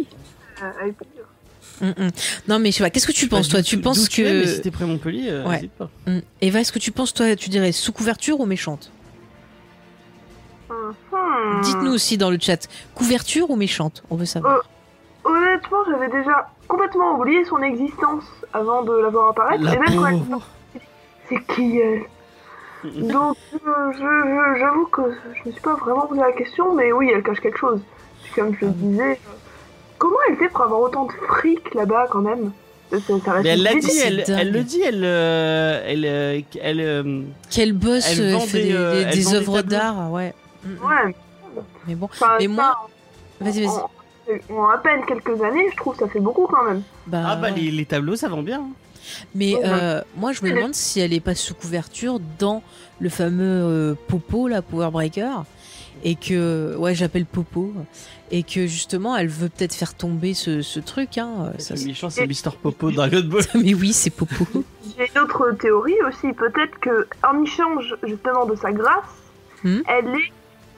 Mm, 1.82 1.86
mm. 1.90 2.10
Non 2.48 2.60
mais 2.60 2.72
je 2.72 2.78
sais 2.78 2.84
pas. 2.84 2.90
Qu'est-ce 2.90 3.06
que 3.08 3.12
tu 3.12 3.28
penses 3.28 3.50
toi 3.50 3.62
Tu 3.62 3.80
penses 3.80 4.08
tu 4.10 4.26
es, 4.26 4.34
mais 4.34 4.42
que 4.44 4.48
si 4.48 4.62
t'es 4.62 4.72
près 4.72 4.86
Montpellier, 4.86 5.44
Ouais. 5.46 5.70
pas. 5.78 5.92
Mm. 6.08 6.20
Eva, 6.42 6.62
est-ce 6.62 6.72
que 6.72 6.80
tu 6.80 6.92
penses 6.92 7.14
toi, 7.14 7.36
tu 7.36 7.50
dirais 7.50 7.72
sous 7.74 7.92
couverture 7.92 8.40
ou 8.40 8.46
méchante? 8.46 8.92
Dites-nous 11.64 11.94
aussi 11.94 12.18
dans 12.18 12.30
le 12.30 12.38
chat, 12.40 12.68
couverture 12.96 13.50
ou 13.50 13.56
méchante 13.56 14.04
On 14.10 14.16
veut 14.16 14.26
savoir. 14.26 14.62
Honnêtement, 15.24 15.78
j'avais 15.90 16.10
déjà 16.10 16.50
complètement 16.68 17.18
oublié 17.20 17.44
son 17.46 17.62
existence 17.62 18.24
avant 18.54 18.84
de 18.84 18.94
la 18.94 19.10
voir 19.10 19.30
apparaître. 19.30 19.64
La 19.64 19.74
et 19.76 19.80
même 19.80 19.96
quand 19.96 20.08
elle, 20.08 20.82
c'est 21.30 21.54
qui 21.56 21.80
elle? 21.80 22.02
Donc, 23.08 23.36
euh, 23.56 23.92
j'avoue 24.60 24.86
que 24.86 25.02
je 25.34 25.48
me 25.50 25.52
suis 25.52 25.62
pas 25.62 25.76
vraiment 25.76 26.06
posé 26.08 26.22
la 26.22 26.32
question, 26.32 26.74
mais 26.76 26.92
oui, 26.94 27.12
elle 27.14 27.24
cache 27.24 27.40
quelque 27.40 27.58
chose. 27.58 27.82
Comme 28.36 28.56
je 28.60 28.66
le 28.66 28.72
disais, 28.72 29.12
euh, 29.14 29.32
comment 29.98 30.16
elle 30.30 30.38
fait 30.38 30.50
pour 30.50 30.62
avoir 30.62 30.82
autant 30.82 31.06
de 31.06 31.12
fric 31.28 31.74
là-bas 31.74 32.08
quand 32.10 32.22
même? 32.22 32.52
Ça, 32.92 32.98
ça- 33.02 33.14
ça 33.26 33.32
reste 33.34 33.44
Mais 33.44 33.50
elle 33.50 33.64
l'a 33.64 33.76
dit, 33.76 34.00
elle, 34.00 34.24
elle 34.30 34.52
le 34.52 34.64
dit, 34.64 34.82
elle, 34.82 35.02
euh, 35.04 35.82
elle, 35.86 36.06
euh, 36.06 36.40
elle, 36.62 36.80
euh, 36.80 37.22
Quel 37.50 37.74
boss 37.74 38.06
Elle 38.10 38.22
euh, 38.22 38.34
vend 38.34 38.40
fait 38.42 38.62
des, 38.62 38.68
des, 38.70 38.74
euh, 38.76 38.92
des- 38.94 39.02
elle 39.02 39.10
des 39.16 39.22
vend 39.24 39.32
des 39.32 39.36
œuvres 39.38 39.62
d'art, 39.64 40.12
ouais. 40.12 40.34
Ouais, 40.84 41.16
Mais 41.88 41.96
bon, 41.96 42.06
enfin, 42.06 42.36
Mais 42.40 42.48
moi- 42.48 42.88
vas-y, 43.40 43.66
vas-y. 43.66 43.68
En, 43.68 44.56
en 44.56 44.70
à 44.70 44.78
peine 44.78 45.06
quelques 45.06 45.42
années, 45.42 45.68
je 45.72 45.78
trouve 45.78 45.96
que 45.96 46.06
ça 46.06 46.10
fait 46.10 46.20
beaucoup 46.20 46.48
quand 46.48 46.64
même. 46.66 46.82
Bah, 47.08 47.24
ah 47.26 47.36
bah 47.38 47.50
les, 47.50 47.72
les 47.72 47.86
tableaux 47.86 48.16
ça 48.16 48.28
vend 48.28 48.42
bien. 48.44 48.64
Mais 49.34 49.56
euh, 49.64 50.02
moi, 50.18 50.34
je 50.34 50.44
me 50.44 50.52
demande 50.54 50.74
si 50.76 51.00
elle 51.00 51.14
est 51.14 51.22
pas 51.22 51.34
sous 51.36 51.54
couverture 51.54 52.20
dans 52.40 52.62
le 53.00 53.08
fameux 53.10 53.44
euh, 53.64 53.94
Popo, 54.10 54.50
la 54.50 54.62
Power 54.62 54.90
Breaker, 54.92 55.44
et 56.04 56.16
que, 56.16 56.76
ouais, 56.78 56.94
j'appelle 56.94 57.26
Popo, 57.26 57.74
et 58.32 58.44
que 58.44 58.68
justement, 58.68 59.16
elle 59.16 59.30
veut 59.30 59.48
peut-être 59.48 59.74
faire 59.74 59.94
tomber 59.94 60.34
ce, 60.34 60.62
ce 60.62 60.82
truc. 60.82 61.18
Hein, 61.18 61.54
ça, 61.58 61.74
Le 61.76 61.80
c'est- 61.80 61.86
méchant 61.88 62.10
c'est 62.10 62.28
Mister 62.28 62.50
Popo 62.62 62.92
Dragon 62.92 63.22
Ball. 63.24 63.44
Mais 63.56 63.74
oui, 63.74 63.94
c'est 63.94 64.10
Popo. 64.10 64.46
J'ai 64.98 65.10
une 65.16 65.22
autre 65.22 65.52
théorie 65.58 65.96
aussi, 66.06 66.34
peut-être 66.34 66.78
que 66.82 67.08
en 67.26 67.42
échange 67.44 67.96
justement 68.04 68.46
de 68.46 68.56
sa 68.58 68.74
grâce, 68.74 69.06
Hmm. 69.64 69.80
elle 69.88 70.06
est 70.10 70.32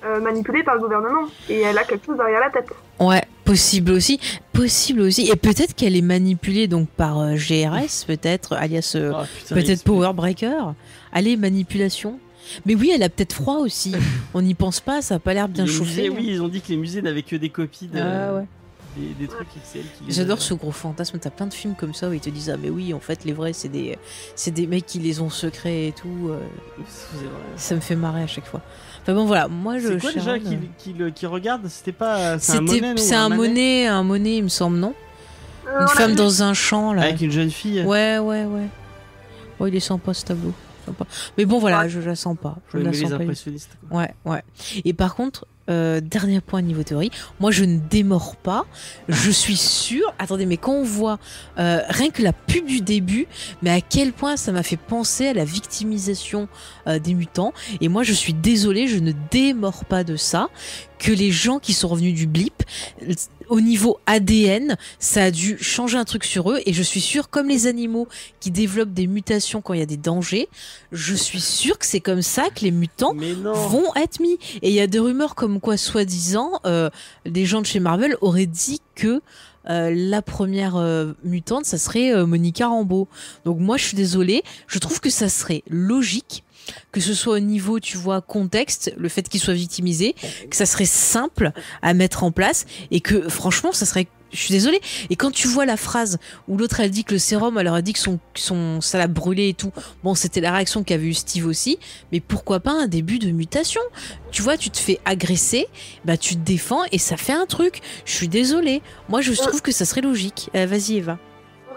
euh, 0.05 0.19
manipulée 0.19 0.63
par 0.63 0.75
le 0.75 0.81
gouvernement 0.81 1.27
et 1.49 1.61
elle 1.61 1.77
a 1.77 1.83
quelque 1.83 2.05
chose 2.05 2.17
derrière 2.17 2.39
la 2.39 2.49
tête. 2.49 2.69
Ouais, 2.99 3.23
possible 3.45 3.91
aussi, 3.91 4.19
possible 4.53 5.01
aussi, 5.01 5.29
et 5.31 5.35
peut-être 5.35 5.73
qu'elle 5.75 5.95
est 5.95 6.01
manipulée 6.01 6.67
donc 6.67 6.89
par 6.89 7.19
euh, 7.19 7.35
GRS, 7.35 8.05
peut-être, 8.05 8.53
alias 8.53 8.93
euh, 8.95 9.13
Oh, 9.15 9.23
putain, 9.37 9.55
peut-être 9.55 9.83
Power 9.83 10.13
Breaker. 10.13 10.73
Allez, 11.13 11.37
manipulation. 11.37 12.19
Mais 12.65 12.75
oui, 12.75 12.91
elle 12.93 13.03
a 13.03 13.09
peut-être 13.09 13.33
froid 13.33 13.57
aussi. 13.57 13.93
On 14.33 14.41
n'y 14.41 14.53
pense 14.55 14.79
pas, 14.79 15.01
ça 15.01 15.15
a 15.15 15.19
pas 15.19 15.33
l'air 15.33 15.47
bien 15.47 15.65
les 15.65 15.71
chauffé. 15.71 16.09
musées, 16.09 16.09
oui, 16.09 16.25
ils 16.27 16.41
ont 16.41 16.47
dit 16.47 16.61
que 16.61 16.69
les 16.69 16.77
musées 16.77 17.01
n'avaient 17.01 17.21
que 17.23 17.35
des 17.35 17.49
copies 17.49 17.87
de, 17.87 17.99
Ah 17.99 18.33
ouais. 18.35 18.45
des, 18.97 19.13
des 19.19 19.27
trucs 19.27 19.47
XL. 19.49 19.81
qui 19.81 20.11
J'adore 20.11 20.41
ce 20.41 20.53
gros 20.55 20.71
fantasme. 20.71 21.19
T'as 21.19 21.29
plein 21.29 21.45
de 21.47 21.53
films 21.53 21.75
comme 21.75 21.93
ça 21.93 22.09
où 22.09 22.13
ils 22.13 22.19
te 22.19 22.29
disent 22.29 22.49
ah 22.49 22.57
mais 22.61 22.69
oui 22.71 22.91
en 22.93 22.99
fait 22.99 23.23
les 23.23 23.33
vrais 23.33 23.53
c'est 23.53 23.69
des 23.69 23.97
c'est 24.35 24.49
des 24.51 24.65
mecs 24.65 24.85
qui 24.87 24.97
les 24.99 25.21
ont 25.21 25.29
secrets 25.29 25.87
et 25.87 25.91
tout. 25.91 26.29
euh, 26.31 26.39
ça 27.55 27.75
me 27.75 27.81
fait 27.81 27.95
marrer 27.95 28.23
à 28.23 28.27
chaque 28.27 28.45
fois. 28.45 28.61
Enfin 29.09 29.15
bon 29.15 29.25
voilà 29.25 29.47
moi 29.47 29.79
je. 29.79 29.87
C'est 29.87 29.97
quoi 29.99 30.11
déjà 30.13 30.37
qui, 30.39 30.53
euh, 30.55 30.57
qui, 30.77 30.93
le- 30.93 31.09
qui 31.09 31.25
regarde 31.25 31.67
C'était 31.67 31.91
pas. 31.91 32.37
C'est 32.39 32.53
un 32.53 32.67
C'était 32.67 32.81
monnaie, 32.81 32.97
c'est 33.01 33.15
un 33.15 33.29
Manet 33.29 33.37
monnaie 33.47 33.87
un 33.87 34.03
monnaie 34.03 34.37
il 34.37 34.43
me 34.43 34.49
semble 34.49 34.77
non. 34.77 34.93
Euh, 35.67 35.81
Une 35.81 35.87
femme 35.87 36.15
dans 36.15 36.43
un 36.43 36.53
champ 36.53 36.93
là. 36.93 37.03
Avec 37.03 37.21
une 37.21 37.31
jeune 37.31 37.49
fille. 37.51 37.81
Ouais 37.83 38.19
ouais 38.19 38.45
ouais. 38.45 38.67
Oh 39.59 39.67
il 39.67 39.75
est 39.75 39.79
sympa 39.79 40.13
ce 40.13 40.25
tableau. 40.25 40.53
Sympa. 40.85 41.05
Mais 41.37 41.45
bon 41.45 41.59
voilà 41.59 41.87
je 41.87 41.99
la 41.99 42.15
sens 42.15 42.37
pas. 42.41 42.57
Je 42.73 42.77
la 42.79 42.93
sens 42.93 43.11
les 43.11 43.25
pas. 43.25 43.97
Ouais, 43.97 44.13
ouais. 44.25 44.43
Et 44.85 44.93
par 44.93 45.15
contre, 45.15 45.45
euh, 45.69 46.01
dernier 46.01 46.41
point 46.41 46.61
niveau 46.61 46.83
théorie, 46.83 47.11
moi 47.39 47.51
je 47.51 47.63
ne 47.63 47.77
démords 47.77 48.35
pas. 48.35 48.65
Je 49.07 49.31
suis 49.31 49.57
sûre. 49.57 50.13
Attendez, 50.19 50.45
mais 50.45 50.57
quand 50.57 50.73
on 50.73 50.83
voit 50.83 51.19
euh, 51.57 51.81
rien 51.89 52.09
que 52.09 52.21
la 52.21 52.33
pub 52.33 52.65
du 52.65 52.81
début, 52.81 53.27
mais 53.61 53.69
à 53.69 53.81
quel 53.81 54.13
point 54.13 54.37
ça 54.37 54.51
m'a 54.51 54.63
fait 54.63 54.77
penser 54.77 55.27
à 55.27 55.33
la 55.33 55.45
victimisation 55.45 56.47
euh, 56.87 56.99
des 56.99 57.13
mutants. 57.13 57.53
Et 57.81 57.87
moi 57.87 58.03
je 58.03 58.13
suis 58.13 58.33
désolée, 58.33 58.87
je 58.87 58.97
ne 58.97 59.13
démords 59.31 59.85
pas 59.85 60.03
de 60.03 60.15
ça. 60.15 60.49
Que 60.97 61.13
les 61.13 61.31
gens 61.31 61.59
qui 61.59 61.73
sont 61.73 61.87
revenus 61.87 62.13
du 62.13 62.27
blip, 62.27 62.61
au 63.49 63.61
niveau 63.61 63.99
ADN, 64.05 64.77
ça 64.99 65.25
a 65.25 65.31
dû 65.31 65.57
changer 65.59 65.97
un 65.97 66.05
truc 66.05 66.23
sur 66.23 66.51
eux. 66.51 66.59
Et 66.65 66.73
je 66.73 66.83
suis 66.83 67.01
sûre, 67.01 67.29
comme 67.29 67.47
les 67.47 67.67
animaux 67.67 68.07
qui 68.39 68.51
développent 68.51 68.93
des 68.93 69.07
mutations 69.07 69.61
quand 69.61 69.73
il 69.73 69.79
y 69.79 69.83
a 69.83 69.87
des 69.87 69.97
dangers, 69.97 70.47
je 70.91 71.15
suis 71.15 71.41
sûre 71.41 71.77
que 71.77 71.85
c'est 71.85 71.99
comme 71.99 72.21
ça 72.21 72.49
que 72.49 72.61
les 72.61 72.71
mutants 72.71 73.13
vont 73.13 73.93
être 73.95 74.19
mis. 74.19 74.37
Et 74.61 74.69
il 74.69 74.73
y 74.73 74.81
a 74.81 74.87
des 74.87 74.99
rumeurs 74.99 75.35
comme 75.35 75.59
quoi, 75.59 75.77
soi-disant, 75.77 76.59
euh, 76.65 76.89
des 77.25 77.45
gens 77.45 77.61
de 77.61 77.65
chez 77.65 77.79
Marvel 77.79 78.15
auraient 78.21 78.45
dit 78.45 78.81
que 78.95 79.21
euh, 79.69 79.93
la 79.93 80.21
première 80.21 80.77
euh, 80.77 81.13
mutante, 81.23 81.65
ça 81.65 81.77
serait 81.77 82.13
euh, 82.13 82.25
Monica 82.25 82.67
Rambeau. 82.67 83.07
Donc 83.45 83.59
moi, 83.59 83.77
je 83.77 83.85
suis 83.85 83.97
désolée, 83.97 84.43
je 84.67 84.79
trouve 84.79 84.99
que 84.99 85.09
ça 85.09 85.29
serait 85.29 85.63
logique 85.69 86.43
que 86.91 87.01
ce 87.01 87.13
soit 87.13 87.35
au 87.35 87.39
niveau, 87.39 87.79
tu 87.79 87.97
vois, 87.97 88.21
contexte, 88.21 88.93
le 88.97 89.09
fait 89.09 89.27
qu'il 89.27 89.39
soit 89.39 89.53
victimisé, 89.53 90.15
que 90.49 90.55
ça 90.55 90.65
serait 90.65 90.85
simple 90.85 91.51
à 91.81 91.93
mettre 91.93 92.23
en 92.23 92.31
place 92.31 92.65
et 92.91 93.01
que 93.01 93.29
franchement, 93.29 93.71
ça 93.71 93.85
serait 93.85 94.07
je 94.31 94.37
suis 94.37 94.51
désolée. 94.51 94.79
Et 95.09 95.15
quand 95.15 95.31
tu 95.31 95.47
vois 95.47 95.65
la 95.65 95.77
phrase 95.77 96.17
où 96.47 96.57
l'autre 96.57 96.79
elle 96.79 96.91
dit 96.91 97.03
que 97.03 97.13
le 97.13 97.19
sérum, 97.19 97.57
elle 97.57 97.65
leur 97.65 97.73
a 97.73 97.81
dit 97.81 97.93
que 97.93 97.99
son, 97.99 98.19
son 98.35 98.81
ça 98.81 98.97
l'a 98.97 99.07
brûlé 99.07 99.49
et 99.49 99.53
tout. 99.53 99.71
Bon, 100.03 100.15
c'était 100.15 100.41
la 100.41 100.51
réaction 100.51 100.83
qu'avait 100.83 101.07
eu 101.07 101.13
Steve 101.13 101.45
aussi. 101.47 101.79
Mais 102.11 102.19
pourquoi 102.19 102.59
pas 102.59 102.71
un 102.71 102.87
début 102.87 103.19
de 103.19 103.31
mutation? 103.31 103.81
Tu 104.31 104.41
vois, 104.41 104.57
tu 104.57 104.69
te 104.69 104.77
fais 104.77 104.99
agresser, 105.05 105.67
bah 106.05 106.17
tu 106.17 106.35
te 106.35 106.41
défends 106.41 106.83
et 106.91 106.97
ça 106.97 107.17
fait 107.17 107.33
un 107.33 107.45
truc. 107.45 107.81
Je 108.05 108.13
suis 108.13 108.27
désolée. 108.27 108.81
Moi, 109.09 109.21
je 109.21 109.33
trouve 109.33 109.61
que 109.61 109.71
ça 109.71 109.85
serait 109.85 110.01
logique. 110.01 110.49
Euh, 110.55 110.65
Vas-y, 110.65 110.97
Eva. 110.97 111.17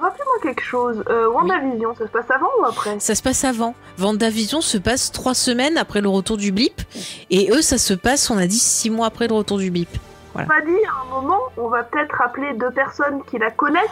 Rappelez-moi 0.03 0.35
quelque 0.43 0.63
chose. 0.63 1.03
Euh, 1.09 1.29
WandaVision, 1.31 1.95
ça 1.97 2.07
se 2.07 2.11
passe 2.11 2.31
avant 2.31 2.49
ou 2.61 2.65
après? 2.65 2.99
Ça 2.99 3.15
se 3.15 3.23
passe 3.23 3.45
avant. 3.45 3.75
Vendavision 3.99 4.61
se 4.61 4.77
passe 4.77 5.13
trois 5.13 5.35
semaines 5.35 5.79
après 5.79 6.01
le 6.01 6.09
retour 6.09 6.37
du 6.37 6.51
blip. 6.51 6.83
Et 7.31 7.51
eux, 7.53 7.63
ça 7.63 7.79
se 7.79 7.95
passe, 7.95 8.29
on 8.31 8.37
a 8.37 8.47
dit, 8.47 8.59
six 8.59 8.91
mois 8.91 9.07
après 9.07 9.29
le 9.29 9.35
retour 9.35 9.59
du 9.59 9.71
blip. 9.71 9.89
On 10.35 10.41
m'a 10.45 10.61
dit 10.63 10.71
à 10.87 11.07
un 11.07 11.21
moment, 11.21 11.39
on 11.57 11.69
va 11.69 11.83
peut-être 11.85 12.21
appeler 12.21 12.53
deux 12.55 12.71
personnes 12.73 13.23
qui 13.31 13.39
la 13.39 13.51
connaissent 13.51 13.83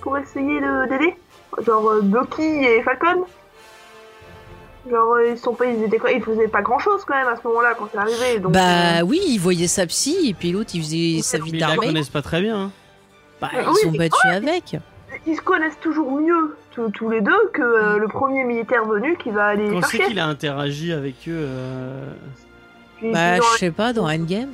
pour 0.00 0.16
essayer 0.16 0.60
de 0.60 0.88
d'aider. 0.88 1.14
Genre 1.66 1.88
euh, 1.90 2.00
Bucky 2.02 2.42
et 2.42 2.82
Falcon. 2.82 3.24
Genre 4.90 5.12
euh, 5.14 5.30
ils 5.32 5.38
sont 5.38 5.54
pas, 5.54 5.66
ils 5.66 5.82
étaient 5.82 5.98
Ils 6.14 6.22
faisaient 6.22 6.48
pas 6.48 6.62
grand 6.62 6.78
chose 6.78 7.02
quand 7.06 7.14
même 7.16 7.26
à 7.28 7.36
ce 7.36 7.46
moment-là 7.48 7.74
quand 7.78 7.88
c'est 7.92 7.98
arrivé. 7.98 8.38
Donc, 8.38 8.52
bah 8.52 9.00
euh, 9.00 9.02
oui, 9.02 9.20
il 9.26 9.38
voyait 9.38 9.66
sa 9.66 9.86
psy 9.86 10.28
et 10.30 10.34
puis 10.34 10.52
l'autre, 10.52 10.70
il 10.74 10.82
faisait 10.82 11.20
sa 11.22 11.38
vie 11.38 11.50
Mais 11.52 11.58
ils 11.58 11.60
la 11.60 11.66
d'armée. 11.66 11.86
connaissent 11.88 12.08
pas 12.08 12.22
très 12.22 12.40
bien. 12.40 12.56
hein. 12.56 12.70
Bah, 13.40 13.48
Oui, 13.52 13.60
ils 13.68 13.76
sont 13.84 13.90
mais- 13.92 13.98
battus 13.98 14.24
avec. 14.32 14.76
Ils 15.28 15.36
se 15.36 15.40
connaissent 15.42 15.78
toujours 15.80 16.10
mieux 16.20 16.56
tous, 16.72 17.08
les 17.10 17.20
deux 17.20 17.50
que 17.52 17.60
euh, 17.62 17.98
le 17.98 18.06
premier 18.08 18.44
militaire 18.44 18.84
venu 18.84 19.16
qui 19.16 19.30
va 19.30 19.46
aller 19.46 19.68
c'est 19.82 19.96
chercher. 19.98 20.08
qu'il 20.10 20.18
a 20.20 20.26
interagi 20.26 20.92
avec 20.92 21.14
eux 21.26 21.32
euh, 21.36 22.12
Bah, 23.02 23.36
je 23.36 23.58
sais 23.58 23.70
pas, 23.72 23.92
dans 23.92 24.08
Endgame. 24.08 24.50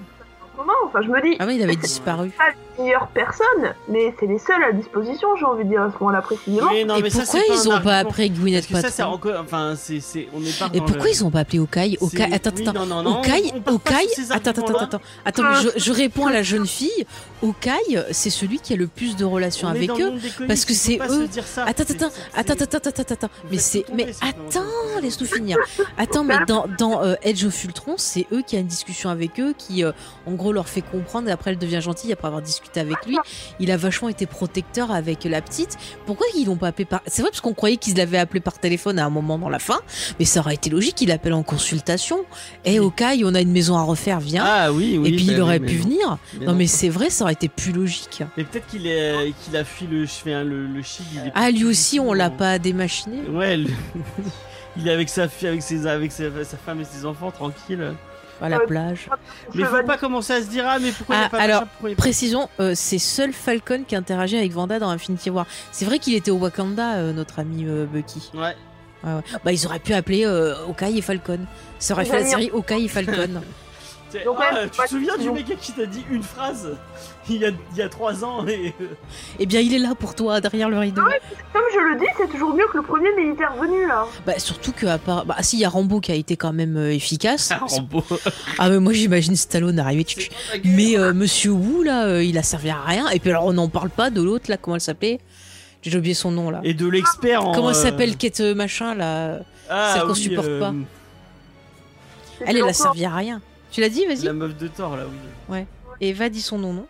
un 0.54 0.56
moment, 0.56 0.72
enfin 0.86 1.02
je 1.02 1.08
me 1.08 1.20
dis, 1.20 1.36
Ah 1.38 1.44
oui, 1.46 1.56
il 1.56 1.62
avait 1.62 1.76
disparu. 1.76 2.30
meilleures 2.78 3.08
personnes, 3.08 3.74
mais 3.88 4.14
c'est 4.18 4.26
les 4.26 4.38
seuls 4.38 4.62
à 4.64 4.72
disposition, 4.72 5.28
j'ai 5.38 5.44
envie 5.44 5.64
de 5.64 5.68
dire 5.70 5.82
à 5.82 5.90
ce 5.92 5.98
moment-là 6.00 6.22
précisément. 6.22 6.70
mais 6.72 6.84
non, 6.84 6.96
et 6.96 7.10
ça, 7.10 7.22
pourquoi 7.22 7.40
ils 7.48 7.68
un 7.70 7.76
ont 7.76 7.80
pas 7.80 7.98
appelé 7.98 8.30
Gwyneth 8.30 8.68
Parce 8.70 8.82
que 8.84 8.88
ça, 8.90 8.94
c'est 8.96 9.02
Paltrow 9.02 9.14
encore. 9.30 9.40
Enfin, 9.44 9.74
c'est. 9.76 10.00
c'est- 10.00 10.28
On 10.34 10.40
est 10.42 10.58
pas 10.58 10.68
Et 10.72 10.78
pourquoi 10.80 11.04
le- 11.04 11.10
ils 11.10 11.24
ont 11.24 11.30
pas 11.30 11.40
appelé 11.40 11.58
Okai 11.58 11.96
Okai, 12.00 12.16
c'est- 12.16 12.32
attends, 12.34 12.50
oui, 12.56 12.68
attends. 12.68 12.86
non, 12.86 13.02
non, 13.02 13.18
Okai, 13.20 13.52
Okai, 13.66 13.94
attends, 14.30 14.50
attends, 14.50 14.76
attends, 14.78 15.00
attends, 15.24 15.42
mais 15.42 15.56
je, 15.62 15.68
je 15.76 15.92
réponds 15.92 16.26
à 16.26 16.32
la 16.32 16.42
jeune 16.42 16.66
fille. 16.66 17.06
Okai, 17.42 17.70
c'est 18.10 18.30
celui 18.30 18.58
qui 18.58 18.72
a 18.72 18.76
le 18.76 18.86
plus 18.86 19.16
de 19.16 19.24
relations 19.24 19.68
On 19.68 19.70
avec 19.70 19.90
eux. 19.90 20.12
parce 20.48 20.64
que 20.64 20.72
c'est 20.74 20.98
eux. 21.08 21.28
ça. 21.44 21.64
Attends, 21.66 21.82
attends, 21.84 22.06
attends, 22.34 22.52
attends, 22.52 22.76
attends, 22.76 22.90
attends, 23.02 23.14
attends. 23.14 23.28
Mais 23.50 23.58
c'est, 23.58 23.84
mais 23.94 24.06
attends, 24.20 24.64
laisse-nous 25.02 25.26
finir. 25.26 25.58
Attends, 25.98 26.24
mais 26.24 26.36
dans, 26.46 26.66
dans 26.78 27.02
euh, 27.02 27.14
Edge 27.22 27.44
of 27.44 27.64
Ultron, 27.64 27.94
c'est 27.98 28.26
eux 28.32 28.42
qui 28.46 28.56
a 28.56 28.60
une 28.60 28.66
discussion 28.66 29.10
avec 29.10 29.38
eux, 29.40 29.54
qui 29.56 29.84
euh, 29.84 29.92
en 30.26 30.32
gros 30.32 30.52
leur 30.52 30.68
fait 30.68 30.80
comprendre. 30.82 31.28
Et 31.28 31.32
après, 31.32 31.50
elle 31.50 31.58
devient 31.58 31.80
gentille 31.80 32.12
après 32.12 32.28
avoir 32.28 32.42
discuté 32.42 32.63
avec 32.76 32.96
lui. 33.06 33.16
Il 33.60 33.70
a 33.70 33.76
vachement 33.76 34.08
été 34.08 34.26
protecteur 34.26 34.90
avec 34.90 35.24
la 35.24 35.40
petite. 35.42 35.76
Pourquoi 36.06 36.26
ils 36.36 36.46
l'ont 36.46 36.56
pas 36.56 36.68
appelé 36.68 36.84
par 36.84 37.00
C'est 37.06 37.22
vrai 37.22 37.30
parce 37.30 37.40
qu'on 37.40 37.54
croyait 37.54 37.76
qu'ils 37.76 37.96
l'avaient 37.96 38.18
appelé 38.18 38.40
par 38.40 38.58
téléphone 38.58 38.98
à 38.98 39.04
un 39.06 39.10
moment 39.10 39.38
dans 39.38 39.48
la 39.48 39.58
fin, 39.58 39.80
mais 40.18 40.24
ça 40.24 40.40
aurait 40.40 40.54
été 40.54 40.70
logique 40.70 40.94
qu'il 40.96 41.10
appelle 41.10 41.34
en 41.34 41.42
consultation. 41.42 42.24
Eh, 42.64 42.80
Okai, 42.80 43.22
on 43.24 43.34
a 43.34 43.40
une 43.40 43.52
maison 43.52 43.76
à 43.76 43.82
refaire, 43.82 44.20
viens. 44.20 44.44
Ah 44.46 44.72
oui, 44.72 44.98
oui. 44.98 45.08
et 45.08 45.16
puis 45.16 45.26
bah 45.26 45.32
il 45.34 45.40
aurait 45.40 45.60
pu 45.60 45.76
non. 45.76 45.82
venir. 45.82 46.18
Mais 46.40 46.46
Non, 46.46 46.54
mais 46.54 46.66
c'est 46.66 46.88
vrai, 46.88 47.10
ça 47.10 47.24
aurait 47.24 47.32
été 47.34 47.48
plus 47.48 47.72
logique. 47.72 48.22
Mais 48.36 48.44
peut-être 48.44 48.66
qu'il 48.66 48.86
est, 48.86 49.32
qu'il 49.44 49.56
a 49.56 49.64
fui 49.64 49.86
le, 49.86 50.04
enfin, 50.04 50.42
le, 50.44 50.66
le 50.66 50.80
est 50.80 51.32
Ah, 51.34 51.50
lui 51.50 51.64
aussi, 51.64 52.00
on 52.00 52.12
l'a 52.12 52.30
pas 52.30 52.58
démachiné. 52.58 53.22
Ouais, 53.30 53.56
le- 53.56 53.70
il 54.76 54.88
est 54.88 54.92
avec 54.92 55.08
sa 55.08 55.28
fille, 55.28 55.48
avec 55.48 55.62
ses, 55.62 55.86
avec 55.86 56.12
sa, 56.12 56.24
sa 56.44 56.56
femme 56.56 56.80
et 56.80 56.84
ses 56.84 57.04
enfants 57.04 57.30
tranquille. 57.30 57.92
À 58.40 58.48
la 58.48 58.58
Ouais. 58.58 58.66
plage. 58.66 59.08
Mais 59.54 59.64
faut 59.64 59.82
pas 59.84 59.96
commencer 59.96 60.32
à 60.32 60.42
se 60.42 60.46
dire 60.48 60.64
ah 60.66 60.78
mais 60.78 60.90
pourquoi 60.92 61.16
il 61.16 61.18
y 61.18 61.22
a 61.22 61.26
Ah, 61.26 61.28
pas 61.30 61.38
alors, 61.38 61.60
machin, 61.62 61.68
pourquoi 61.72 61.88
il 61.88 61.92
y 61.92 61.94
a 61.94 61.96
pas- 61.96 62.02
Précisons, 62.02 62.48
euh, 62.60 62.72
c'est 62.74 62.98
seul 62.98 63.32
Falcon 63.32 63.84
qui 63.86 63.94
interagit 63.96 64.36
avec 64.36 64.52
Vanda 64.52 64.78
dans 64.78 64.90
Infinity 64.90 65.30
War. 65.30 65.46
C'est 65.72 65.84
vrai 65.84 65.98
qu'il 65.98 66.14
était 66.14 66.30
au 66.30 66.36
Wakanda, 66.38 66.94
euh, 66.96 67.12
notre 67.12 67.38
ami 67.38 67.64
euh, 67.66 67.86
Bucky. 67.86 68.30
Ouais. 68.34 68.54
Ouais, 69.04 69.12
ouais. 69.14 69.20
Bah, 69.44 69.52
ils 69.52 69.66
auraient 69.66 69.78
pu 69.78 69.92
appeler 69.94 70.24
euh, 70.26 70.54
Hawkeye 70.66 70.98
et 70.98 71.02
Falcon. 71.02 71.40
Ça 71.78 71.94
aurait 71.94 72.04
fait 72.06 72.20
la 72.20 72.26
série 72.26 72.50
Hawkeye 72.52 72.84
et 72.86 72.88
Falcon. 72.88 73.42
Donc, 74.24 74.36
ah, 74.40 74.66
tu 74.70 74.80
te 74.80 74.88
souviens 74.88 75.16
du 75.16 75.30
mec 75.30 75.46
qui 75.60 75.72
t'a 75.72 75.86
dit 75.86 76.04
une 76.10 76.22
phrase 76.22 76.76
il 77.28 77.36
y 77.36 77.46
a, 77.46 77.48
il 77.48 77.76
y 77.76 77.82
a 77.82 77.88
trois 77.88 78.24
ans 78.24 78.46
et 78.46 78.74
eh 79.38 79.46
bien, 79.46 79.60
il 79.60 79.74
est 79.74 79.78
là 79.78 79.94
pour 79.94 80.14
toi, 80.14 80.40
derrière 80.40 80.68
le 80.68 80.78
rideau. 80.78 81.02
Comme 81.52 81.62
je 81.72 81.78
le 81.78 81.98
dis, 81.98 82.06
c'est 82.16 82.28
toujours 82.28 82.54
mieux 82.54 82.66
que 82.70 82.76
le 82.76 82.82
premier 82.82 83.12
militaire 83.14 83.54
venu 83.54 83.86
là. 83.86 84.06
Bah, 84.26 84.38
surtout 84.38 84.72
que, 84.72 84.86
à 84.86 84.98
part. 84.98 85.24
Bah, 85.24 85.36
si, 85.40 85.56
il 85.56 85.60
y 85.60 85.64
a 85.64 85.68
Rambo 85.68 86.00
qui 86.00 86.12
a 86.12 86.14
été 86.14 86.36
quand 86.36 86.52
même 86.52 86.76
euh, 86.76 86.92
efficace. 86.92 87.50
Ah, 87.52 87.60
Rambo. 87.66 88.04
Ah, 88.58 88.68
mais 88.68 88.78
moi, 88.78 88.92
j'imagine 88.92 89.36
Stallone 89.36 89.78
arriver. 89.78 90.04
Guerre. 90.04 90.28
Mais 90.64 90.98
euh, 90.98 91.12
Monsieur 91.12 91.50
Wu, 91.50 91.84
là, 91.84 92.06
euh, 92.06 92.22
il 92.22 92.38
a 92.38 92.42
servi 92.42 92.70
à 92.70 92.80
rien. 92.80 93.08
Et 93.10 93.18
puis, 93.18 93.30
alors, 93.30 93.46
on 93.46 93.52
n'en 93.52 93.68
parle 93.68 93.90
pas 93.90 94.10
de 94.10 94.22
l'autre, 94.22 94.48
là, 94.48 94.56
comment 94.56 94.76
elle 94.76 94.80
s'appelait? 94.80 95.20
J'ai 95.90 95.98
oublié 95.98 96.14
son 96.14 96.30
nom, 96.30 96.50
là. 96.50 96.60
Et 96.64 96.72
de 96.72 96.86
l'expert 96.86 97.46
en. 97.46 97.52
Comment 97.52 97.70
elle 97.70 97.76
euh, 97.76 97.82
s'appelle 97.82 98.16
Kate 98.16 98.40
euh, 98.40 98.54
machin 98.54 98.94
là? 98.94 99.40
Ah, 99.68 99.92
Celle 99.94 100.02
qu'on 100.04 100.12
oui, 100.12 100.20
supporte 100.20 100.48
euh, 100.48 100.60
pas. 100.60 100.74
Elle, 102.46 102.56
elle 102.56 102.64
a 102.64 102.72
servi 102.72 103.04
à 103.04 103.14
rien. 103.14 103.40
Tu 103.74 103.80
l'as 103.80 103.88
dit, 103.88 104.06
vas-y 104.06 104.22
La 104.24 104.32
meuf 104.32 104.56
de 104.56 104.68
Thor, 104.68 104.96
là, 104.96 105.02
oui. 105.48 105.58
Et 106.00 106.12
va 106.12 106.28
dis 106.28 106.40
son 106.40 106.58
nom, 106.58 106.72
non 106.72 106.86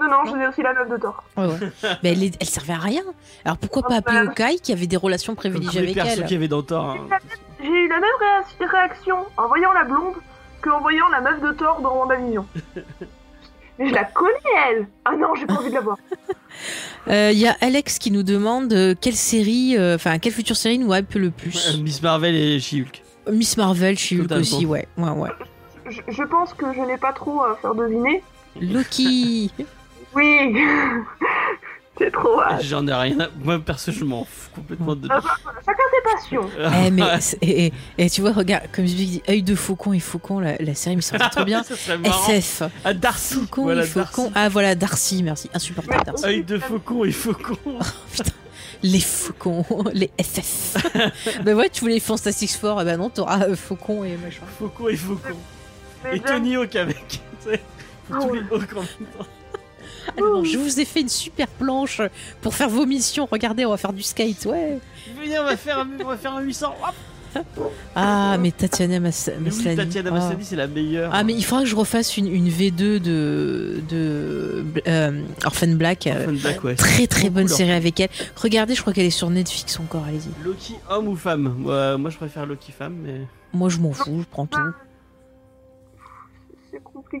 Non, 0.00 0.08
non, 0.08 0.24
je 0.26 0.36
dis 0.36 0.44
aussi 0.44 0.60
la 0.62 0.74
meuf 0.74 0.88
de 0.90 0.96
Thor. 0.96 1.22
Ouais, 1.36 1.46
ouais. 1.46 1.58
Mais 2.02 2.10
elle, 2.12 2.22
est- 2.24 2.36
elle 2.40 2.48
servait 2.48 2.72
à 2.72 2.78
rien. 2.78 3.02
Alors 3.44 3.58
pourquoi 3.58 3.82
pas 3.82 3.96
appeler. 3.98 4.18
Hawkeye 4.18 4.58
qui 4.60 4.72
avait 4.72 4.88
des 4.88 4.96
relations 4.96 5.36
privilégiées 5.36 5.82
avec 5.82 5.96
elle 5.96 6.24
qu'il 6.24 6.32
y 6.32 6.36
avait 6.36 6.48
dans 6.48 6.62
Thor. 6.64 6.90
hein. 6.90 7.06
J'ai 7.60 7.68
eu 7.68 7.88
la 7.88 7.94
même 8.00 8.10
réa- 8.20 8.66
réaction 8.68 9.18
en 9.36 9.46
voyant 9.46 9.72
la 9.72 9.84
blonde 9.84 10.14
qu'en 10.62 10.80
voyant 10.80 11.08
la 11.10 11.20
meuf 11.20 11.40
de 11.40 11.52
Thor 11.52 11.80
dans 11.80 11.94
WandaVision. 11.96 12.44
Mais 13.78 13.88
je 13.88 13.94
la 13.94 14.04
connais, 14.04 14.32
elle 14.70 14.88
Ah 15.04 15.12
non, 15.16 15.34
j'ai 15.36 15.46
pas 15.46 15.54
envie 15.54 15.70
de 15.70 15.74
la 15.74 15.80
voir. 15.80 15.96
Euh, 17.08 17.30
Il 17.32 17.38
y 17.38 17.46
a 17.48 17.54
Alex 17.60 17.98
qui 17.98 18.10
nous 18.12 18.22
demande 18.22 18.72
euh, 18.72 18.94
quelle 18.98 19.16
série, 19.16 19.76
euh, 19.76 19.96
enfin 19.96 20.18
quelle 20.20 20.32
future 20.32 20.56
série 20.56 20.78
nous 20.78 20.94
hype 20.94 21.12
le 21.14 21.30
plus? 21.30 21.74
Euh, 21.74 21.78
Miss 21.82 22.00
Marvel 22.00 22.34
et 22.34 22.58
She-Hulk. 22.60 23.02
Miss 23.30 23.56
Marvel, 23.58 23.98
She-Hulk 23.98 24.30
aussi, 24.32 24.64
ouais, 24.64 24.86
ouais, 24.96 25.10
ouais. 25.10 25.30
Je, 25.88 26.00
je 26.08 26.22
pense 26.22 26.54
que 26.54 26.72
je 26.74 26.80
n'ai 26.80 26.96
pas 26.96 27.12
trop 27.12 27.42
à 27.42 27.56
faire 27.60 27.74
deviner. 27.74 28.22
Loki. 28.60 29.50
Oui 30.16 30.54
C'est 31.98 32.12
trop... 32.12 32.40
euh, 32.40 32.44
J'en 32.60 32.86
ai 32.88 32.92
rien 32.92 33.18
à. 33.20 33.28
Moi, 33.42 33.58
perso, 33.60 33.92
je 33.92 34.04
m'en 34.04 34.24
fous 34.24 34.50
complètement 34.54 34.96
de. 34.96 35.08
ah, 35.10 35.20
bah, 35.44 35.52
chacun 35.64 35.82
ses 35.92 36.12
passions. 36.28 36.50
Eh, 36.86 36.90
mais 36.90 37.02
et, 37.40 37.66
et- 37.66 37.72
et 37.98 38.10
tu 38.10 38.20
vois, 38.20 38.32
regarde, 38.32 38.64
comme 38.72 38.86
je 38.86 38.94
dis, 38.94 39.22
œil 39.28 39.42
de 39.44 39.54
faucon 39.54 39.92
et 39.92 40.00
faucon, 40.00 40.40
la, 40.40 40.56
la 40.58 40.74
série 40.74 40.96
me 40.96 41.00
semble 41.00 41.28
trop 41.30 41.44
bien. 41.44 41.62
SF. 41.62 42.62
Ah, 42.84 42.94
Darcy. 42.94 43.34
Faucon 43.34 43.62
voilà, 43.64 43.82
et 43.84 43.86
faucon. 43.86 44.22
Darcy. 44.24 44.32
Ah 44.36 44.48
voilà, 44.48 44.74
Darcy, 44.74 45.22
merci. 45.22 45.50
Insupportable, 45.54 46.04
Darcy. 46.04 46.24
Œil 46.26 46.44
de 46.44 46.58
faucon 46.58 47.04
et 47.04 47.12
faucon. 47.12 47.56
Les 48.82 49.00
faucons, 49.00 49.64
les 49.94 50.10
FF. 50.22 50.76
bah 51.44 51.54
ouais, 51.54 51.68
tu 51.70 51.80
voulais 51.80 51.94
les 51.94 52.00
Fantastic 52.00 52.50
Four, 52.52 52.82
eh 52.82 52.84
ben 52.84 52.98
non, 52.98 53.08
t'auras 53.08 53.44
euh, 53.48 53.56
faucon 53.56 54.04
et 54.04 54.16
machin. 54.16 54.42
Faucon 54.58 54.88
et 54.88 54.96
faucon. 54.96 55.36
Mais 56.04 56.16
Et 56.16 56.20
Tony 56.20 56.56
Hawk 56.56 56.76
avec. 56.76 57.06
tu 57.08 57.18
sais, 57.50 57.60
pour 58.08 58.26
tous 58.26 58.32
ouais. 58.32 58.40
les 58.40 58.56
Hawks 58.56 58.72
en 58.76 58.80
même 58.80 59.08
temps. 59.18 59.26
Alors, 60.18 60.44
je 60.44 60.58
vous 60.58 60.80
ai 60.80 60.84
fait 60.84 61.00
une 61.00 61.08
super 61.08 61.48
planche 61.48 62.00
pour 62.42 62.54
faire 62.54 62.68
vos 62.68 62.84
missions. 62.86 63.26
Regardez, 63.30 63.64
on 63.64 63.70
va 63.70 63.78
faire 63.78 63.92
du 63.94 64.02
skate, 64.02 64.44
ouais. 64.46 64.78
Venez, 65.18 65.38
on 65.38 65.44
va 65.44 65.56
faire 65.56 65.78
un, 65.78 65.88
on 66.04 66.08
va 66.08 66.16
faire 66.16 66.34
un 66.34 66.40
800. 66.42 66.74
Hop. 66.86 66.94
Ah, 67.96 68.36
mais 68.38 68.52
Tatiana 68.52 69.00
Mas 69.00 69.28
Mais 69.40 69.50
oui, 69.50 69.56
Maslany. 69.56 69.76
Tatiana 69.76 70.10
Ah. 70.12 70.14
Maslany, 70.20 70.44
c'est 70.44 70.54
la 70.56 70.66
meilleure. 70.68 71.10
Ah, 71.12 71.24
mais 71.24 71.32
il 71.32 71.44
faudra 71.44 71.64
que 71.64 71.68
je 71.68 71.74
refasse 71.74 72.16
une, 72.16 72.28
une 72.32 72.48
V2 72.48 73.00
de, 73.00 73.82
de 73.88 74.64
euh, 74.86 75.22
Orphan 75.44 75.68
Black. 75.74 76.06
Orphan 76.12 76.32
Black, 76.32 76.62
ouais. 76.62 76.74
très 76.76 77.06
très 77.08 77.30
bonne 77.30 77.46
cool, 77.48 77.56
série 77.56 77.72
avec 77.72 77.98
elle. 77.98 78.10
Regardez, 78.36 78.74
je 78.76 78.82
crois 78.82 78.92
qu'elle 78.92 79.06
est 79.06 79.10
sur 79.10 79.30
Netflix 79.30 79.80
encore, 79.80 80.04
allez-y. 80.06 80.44
Loki 80.44 80.74
homme 80.88 81.08
ou 81.08 81.16
femme? 81.16 81.54
Moi, 81.58 81.96
moi, 81.98 82.10
je 82.10 82.16
préfère 82.18 82.46
Loki 82.46 82.70
femme, 82.70 82.94
mais. 83.04 83.22
Moi, 83.52 83.68
je 83.68 83.78
m'en 83.78 83.92
fous, 83.92 84.20
je 84.20 84.26
prends 84.30 84.46
tout. 84.46 84.60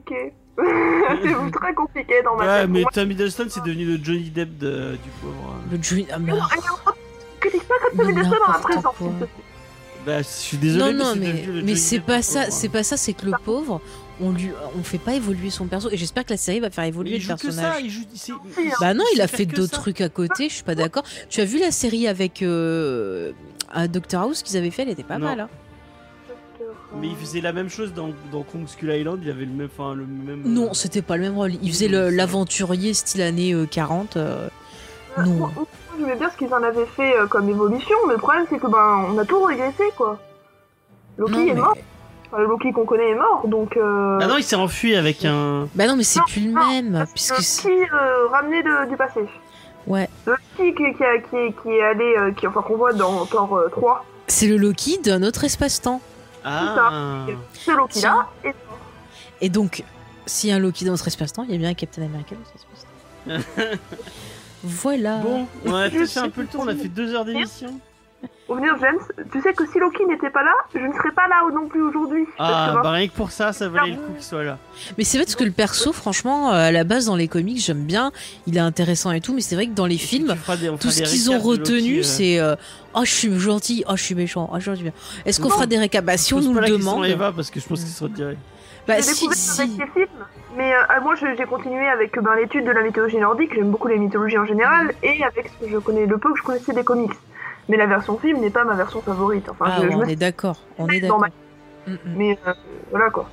compliqué. 0.00 0.32
c'est 1.46 1.50
très 1.58 1.74
compliqué 1.74 2.14
dans 2.24 2.36
ma 2.36 2.44
Ouais, 2.46 2.60
tête. 2.62 2.70
mais 2.70 2.80
Moi, 2.82 2.90
Tom 2.92 3.10
Hiddleston, 3.10 3.46
c'est 3.50 3.64
devenu 3.64 3.84
le 3.86 4.04
Johnny 4.04 4.30
Depp 4.30 4.56
de- 4.58 4.92
du 4.92 5.10
pauvre. 5.20 5.54
Le 5.70 5.78
Johnny. 5.82 6.06
Ah, 6.12 6.18
mais- 6.18 6.30
alors, 6.32 6.48
critique 7.40 7.62
pas 7.64 7.74
comme 7.96 8.06
Mais 8.06 8.22
ça, 8.22 8.22
ça 8.22 8.28
dans 8.30 8.30
la 8.32 8.38
n'importe 8.38 8.62
présence. 8.62 8.82
quoi. 8.82 8.92
s'il 8.98 9.08
te 9.14 9.16
plaît. 9.18 9.28
Bah, 10.06 10.18
je 10.18 10.26
suis 10.28 10.56
désolé, 10.58 10.92
Non, 10.92 10.92
non, 11.04 11.10
c'est 11.14 11.18
mais, 11.18 11.26
devenu 11.32 11.46
le 11.46 11.52
mais 11.54 11.58
Johnny 11.60 11.76
c'est 11.76 11.96
Depp 11.98 12.06
pas 12.06 12.16
du 12.18 12.22
ça, 12.22 12.40
pauvre. 12.44 12.52
c'est 12.52 12.68
pas 12.68 12.82
ça, 12.84 12.96
c'est 12.96 13.12
que 13.14 13.26
le 13.26 13.32
pauvre, 13.44 13.80
on 14.20 14.30
lui, 14.30 14.50
on 14.78 14.82
fait 14.84 14.98
pas 14.98 15.14
évoluer 15.14 15.50
son 15.50 15.66
perso, 15.66 15.88
et 15.90 15.96
j'espère 15.96 16.24
que 16.24 16.30
la 16.30 16.36
série 16.36 16.60
va 16.60 16.70
faire 16.70 16.82
Mais 16.82 16.88
évoluer 16.88 17.10
il 17.12 17.14
le 17.16 17.20
joue 17.20 17.34
que 17.34 17.50
ça, 17.50 17.62
personnage. 17.62 17.82
il 17.82 17.90
joue. 17.90 18.02
c'est- 18.14 18.18
Si, 18.26 18.32
hein. 18.32 18.38
Bah 18.80 18.94
non, 18.94 19.04
il 19.14 19.20
a 19.20 19.26
sait 19.26 19.36
fait 19.38 19.44
faire 19.44 19.52
que 19.54 19.56
d'autres 19.56 19.74
ça. 19.74 19.80
trucs 19.80 20.00
à 20.02 20.08
côté, 20.08 20.48
je 20.48 20.54
suis 20.54 20.62
pas 20.64 20.74
d'accord. 20.76 21.02
Tu 21.30 21.40
as 21.40 21.44
vu 21.44 21.58
la 21.58 21.70
série 21.72 22.06
avec 22.06 22.42
euh, 22.42 23.32
à 23.72 23.88
Doctor 23.88 24.22
House 24.22 24.42
qu'ils 24.44 24.56
avaient 24.56 24.70
fait, 24.70 24.82
elle 24.82 24.90
était 24.90 25.02
pas 25.02 25.18
Non. 25.18 25.26
mal. 25.26 25.40
Hein. 25.40 25.48
Mais 27.00 27.08
il 27.08 27.16
faisait 27.16 27.40
la 27.40 27.52
même 27.52 27.68
chose 27.68 27.92
dans, 27.92 28.10
dans 28.32 28.42
Kong 28.42 28.66
Skull 28.66 28.90
Island, 28.90 29.20
il 29.22 29.30
avait 29.30 29.44
le 29.44 29.52
même. 29.52 29.68
Enfin, 29.76 29.94
le 29.94 30.06
même 30.06 30.42
Non, 30.44 30.72
c'était 30.74 31.02
pas 31.02 31.16
le 31.16 31.22
même 31.22 31.34
rôle. 31.36 31.52
Il 31.62 31.70
faisait 31.70 31.88
l'aventurier 31.88 32.94
style 32.94 33.22
année 33.22 33.52
euh, 33.52 33.66
40. 33.66 34.16
euh, 34.16 34.48
Euh, 35.18 35.22
Non. 35.24 35.30
moi, 35.32 35.50
moi, 35.54 35.66
Je 35.98 36.04
veux 36.04 36.14
bien 36.16 36.30
ce 36.30 36.36
qu'ils 36.36 36.52
en 36.54 36.62
avaient 36.62 36.86
fait 36.96 37.16
euh, 37.16 37.26
comme 37.26 37.48
évolution, 37.48 37.96
mais 38.06 38.14
le 38.14 38.18
problème 38.18 38.46
c'est 38.50 38.58
que 38.58 38.66
ben 38.66 39.06
on 39.12 39.18
a 39.18 39.24
tout 39.24 39.42
régressé 39.42 39.84
quoi. 39.96 40.18
Loki 41.18 41.32
non, 41.32 41.40
est 41.42 41.44
mais... 41.46 41.54
mort, 41.54 41.76
enfin, 42.32 42.38
le 42.42 42.46
Loki 42.48 42.72
qu'on 42.72 42.84
connaît 42.84 43.10
est 43.10 43.14
mort, 43.14 43.42
donc. 43.46 43.76
Euh... 43.76 44.18
Ah 44.20 44.26
non, 44.26 44.36
il 44.38 44.42
s'est 44.42 44.56
enfui 44.56 44.96
avec 44.96 45.24
un. 45.24 45.68
Bah 45.76 45.86
non, 45.86 45.94
mais 45.96 46.02
c'est 46.02 46.18
Non, 46.18 46.24
plus 46.26 46.40
le 46.46 46.50
non, 46.52 46.66
même. 46.68 46.92
parce 46.92 47.12
Puisque 47.30 47.64
Loki 47.64 47.78
euh, 47.92 48.26
ramené 48.28 48.62
de- 48.64 48.88
du 48.90 48.96
passé. 48.96 49.20
Ouais. 49.86 50.08
Le 50.26 50.32
Loki 50.32 50.74
qui, 50.74 50.96
qui, 50.96 51.04
a- 51.04 51.18
qui, 51.18 51.36
est- 51.36 51.54
qui 51.62 51.68
est 51.68 51.82
allé, 51.82 52.14
euh, 52.18 52.32
qui 52.32 52.46
enfin 52.48 52.62
qu'on 52.62 52.76
voit 52.76 52.92
dans 52.92 53.24
Thor 53.26 53.56
euh, 53.56 53.68
3, 53.70 54.04
c'est 54.26 54.48
le 54.48 54.56
Loki 54.56 54.98
d'un 54.98 55.22
autre 55.22 55.44
espace-temps. 55.44 56.00
Ah 56.44 57.26
ce 57.54 57.70
Loki 57.70 58.00
là, 58.00 58.28
et 58.44 58.52
Et 59.40 59.48
donc, 59.48 59.82
s'il 60.26 60.50
y 60.50 60.52
a 60.52 60.56
un 60.56 60.58
Loki 60.58 60.84
dans 60.84 60.92
notre 60.92 61.06
espace-temps, 61.08 61.44
il 61.44 61.52
y 61.52 61.54
a 61.54 61.58
bien 61.58 61.70
un 61.70 61.74
Captain 61.74 62.02
America 62.02 62.34
dans 62.34 63.30
notre 63.30 63.42
espace-temps. 63.46 63.88
voilà. 64.62 65.18
Bon, 65.18 65.46
on 65.64 65.74
a 65.74 65.90
fait 65.90 66.18
un 66.18 66.28
peu 66.30 66.42
le 66.42 66.46
tour, 66.48 66.62
on 66.64 66.68
a 66.68 66.74
fait 66.76 66.88
deux 66.88 67.14
heures 67.14 67.24
d'émission. 67.24 67.80
Au 68.48 68.56
venir 68.56 68.76
James, 68.80 68.98
tu 69.32 69.40
sais 69.40 69.52
que 69.54 69.66
si 69.66 69.78
Loki 69.78 70.04
n'était 70.06 70.28
pas 70.30 70.42
là, 70.42 70.52
je 70.74 70.80
ne 70.80 70.92
serais 70.92 71.12
pas 71.12 71.26
là 71.28 71.42
non 71.54 71.66
plus 71.66 71.82
aujourd'hui. 71.82 72.26
Ah, 72.38 72.78
bah 72.82 72.90
rien 72.90 73.08
que 73.08 73.14
pour 73.14 73.30
ça, 73.30 73.52
ça 73.54 73.68
valait 73.68 73.92
le 73.92 73.96
coup 73.96 74.12
qu'il 74.12 74.22
soit 74.22 74.44
là. 74.44 74.58
Mais 74.98 75.04
c'est 75.04 75.16
vrai 75.16 75.24
parce 75.24 75.34
que 75.36 75.44
le 75.44 75.50
perso, 75.50 75.92
franchement, 75.92 76.50
euh, 76.52 76.68
à 76.68 76.70
la 76.72 76.84
base 76.84 77.06
dans 77.06 77.16
les 77.16 77.26
comics, 77.28 77.58
j'aime 77.58 77.84
bien. 77.84 78.12
Il 78.46 78.56
est 78.56 78.60
intéressant 78.60 79.12
et 79.12 79.20
tout, 79.22 79.32
mais 79.34 79.40
c'est 79.40 79.54
vrai 79.54 79.66
que 79.66 79.72
dans 79.72 79.86
les 79.86 79.96
films, 79.98 80.34
des- 80.60 80.76
tout 80.78 80.90
ce 80.90 81.02
qu'ils 81.02 81.30
ont 81.30 81.38
retenu, 81.38 82.00
euh. 82.00 82.02
c'est 82.02 82.38
euh, 82.38 82.54
oh 82.94 83.00
je 83.04 83.10
suis 83.10 83.38
gentil, 83.38 83.82
oh 83.88 83.96
je 83.96 84.02
suis 84.02 84.14
méchant, 84.14 84.50
oh 84.52 84.56
je 84.60 84.72
suis 84.74 84.82
bien. 84.82 84.92
Est-ce 85.24 85.40
qu'on 85.40 85.48
Non. 85.48 85.54
fera 85.54 85.66
des 85.66 85.78
récaps? 85.78 86.04
Bah, 86.04 86.16
si 86.18 86.34
on 86.34 86.40
nous 86.40 86.52
pas 86.54 86.60
le 86.60 86.76
demande. 86.76 87.06
Eva 87.06 87.32
parce 87.32 87.50
que 87.50 87.60
je 87.60 87.66
pense 87.66 87.80
qu'il 87.80 87.88
se 87.88 88.04
redirait. 88.04 88.36
Bah 88.86 88.96
j'ai 88.96 89.02
si, 89.04 89.14
découvert 89.26 89.34
si. 89.38 89.60
avec 89.62 89.72
les 89.78 89.86
films, 90.02 90.24
mais 90.58 90.74
euh, 90.74 91.00
moi 91.02 91.14
j'ai 91.14 91.44
continué 91.46 91.88
avec 91.88 92.20
ben, 92.22 92.34
l'étude 92.36 92.66
de 92.66 92.70
la 92.70 92.82
mythologie 92.82 93.16
nordique, 93.16 93.54
j'aime 93.54 93.70
beaucoup 93.70 93.88
les 93.88 93.96
mythologies 93.96 94.36
en 94.36 94.44
général, 94.44 94.92
et 95.02 95.24
avec 95.24 95.48
ce 95.58 95.64
que 95.64 95.72
je 95.72 95.78
connais, 95.78 96.04
le 96.04 96.18
peu 96.18 96.30
que 96.34 96.38
je 96.38 96.42
connaissais 96.42 96.74
des 96.74 96.84
comics. 96.84 97.10
Mais 97.68 97.76
la 97.76 97.86
version 97.86 98.18
film 98.18 98.40
n'est 98.40 98.50
pas 98.50 98.64
ma 98.64 98.74
version 98.74 99.00
favorite. 99.02 99.48
Enfin, 99.48 99.64
Ah, 99.68 99.76
je, 99.78 99.82
ouais, 99.84 99.90
je 99.92 99.96
on 99.96 100.00
me 100.00 100.08
est 100.10 100.16
d'accord, 100.16 100.58
on 100.78 100.88
est 100.88 101.00
d'accord. 101.00 101.20
ma- 101.20 101.28
Mm, 101.86 101.92
mm. 101.92 101.98
Mais 102.16 102.38
euh, 102.46 102.52
voilà 102.90 103.10
quoi. 103.10 103.28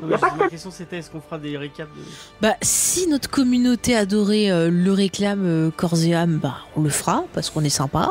Non, 0.00 0.08
Y 0.08 0.14
a 0.14 0.16
mais 0.16 0.18
pas 0.18 0.26
juste 0.28 0.38
de 0.38 0.42
ma 0.44 0.48
question 0.48 0.70
c'était 0.70 0.96
est-ce 0.98 1.10
qu'on 1.10 1.20
fera 1.20 1.36
des 1.36 1.58
récaps 1.58 1.90
de. 1.94 2.00
Bah 2.40 2.54
si 2.62 3.06
notre 3.08 3.28
communauté 3.28 3.94
adorée 3.94 4.50
euh, 4.50 4.70
le 4.70 4.90
réclame 4.92 5.44
euh, 5.44 5.70
corps 5.76 6.02
et 6.02 6.14
âme, 6.14 6.38
bah 6.42 6.54
on 6.76 6.82
le 6.82 6.88
fera 6.88 7.24
parce 7.34 7.50
qu'on 7.50 7.62
est 7.62 7.68
sympa 7.68 8.08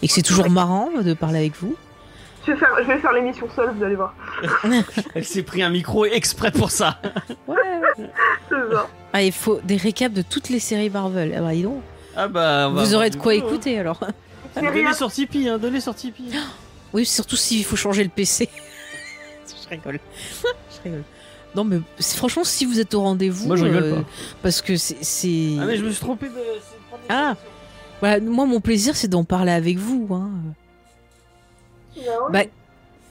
et 0.00 0.06
que 0.06 0.12
c'est 0.12 0.22
toujours 0.22 0.48
marrant 0.48 0.90
de 1.02 1.12
parler 1.14 1.38
avec 1.38 1.56
vous. 1.56 1.74
Je 2.46 2.52
vais 2.52 2.58
faire, 2.58 2.70
je 2.82 2.86
vais 2.86 2.98
faire 2.98 3.12
l'émission 3.12 3.48
seule, 3.56 3.72
vous 3.76 3.82
allez 3.82 3.96
voir. 3.96 4.14
Elle 5.16 5.24
s'est 5.24 5.42
pris 5.42 5.62
un 5.64 5.70
micro 5.70 6.04
exprès 6.04 6.52
pour 6.52 6.70
ça. 6.70 6.98
Ouais. 7.48 7.56
C'est 8.48 8.54
ça. 8.72 8.86
Ah, 9.12 9.22
il 9.22 9.32
faut 9.32 9.58
des 9.64 9.76
récaps 9.76 10.14
de 10.14 10.22
toutes 10.22 10.48
les 10.50 10.60
séries 10.60 10.88
Marvel. 10.90 11.34
Ah 11.36 11.40
bah 11.42 11.52
dis 11.52 11.62
donc. 11.64 11.82
Ah 12.16 12.28
bah, 12.28 12.66
on 12.70 12.74
va 12.74 12.82
Vous 12.84 12.94
aurez 12.94 13.10
de 13.10 13.16
quoi 13.16 13.32
boulot, 13.34 13.44
hein. 13.46 13.48
écouter 13.48 13.78
alors. 13.80 13.98
Série 14.54 14.66
Donnez 14.66 14.94
sur 14.94 15.10
Tipeee, 15.12 15.48
hein, 15.48 15.58
donnez 15.58 15.80
sur 15.80 15.94
Tipeee. 15.94 16.32
Oui, 16.94 17.06
surtout 17.06 17.36
s'il 17.36 17.64
faut 17.64 17.74
changer 17.76 18.04
le 18.04 18.10
PC. 18.10 18.50
je 19.64 19.68
rigole. 19.70 19.98
je 20.42 20.82
rigole. 20.84 21.04
Non, 21.54 21.64
mais 21.64 21.78
franchement, 22.00 22.44
si 22.44 22.66
vous 22.66 22.80
êtes 22.80 22.92
au 22.92 23.00
rendez-vous. 23.00 23.46
Moi, 23.46 23.56
je 23.56 23.64
rigole 23.64 23.82
euh, 23.84 23.96
pas. 24.02 24.08
Parce 24.42 24.60
que 24.60 24.76
c'est. 24.76 25.56
Ah 25.58 25.64
mais 25.64 25.76
je 25.78 25.84
me 25.84 25.90
suis 25.90 26.00
trompé 26.00 26.28
de. 26.28 26.34
Ah. 27.08 27.34
Voilà, 28.00 28.20
moi, 28.20 28.44
mon 28.44 28.60
plaisir, 28.60 28.94
c'est 28.94 29.08
d'en 29.08 29.24
parler 29.24 29.52
avec 29.52 29.78
vous. 29.78 30.06
Hein. 30.12 30.30
Bah, 32.30 32.42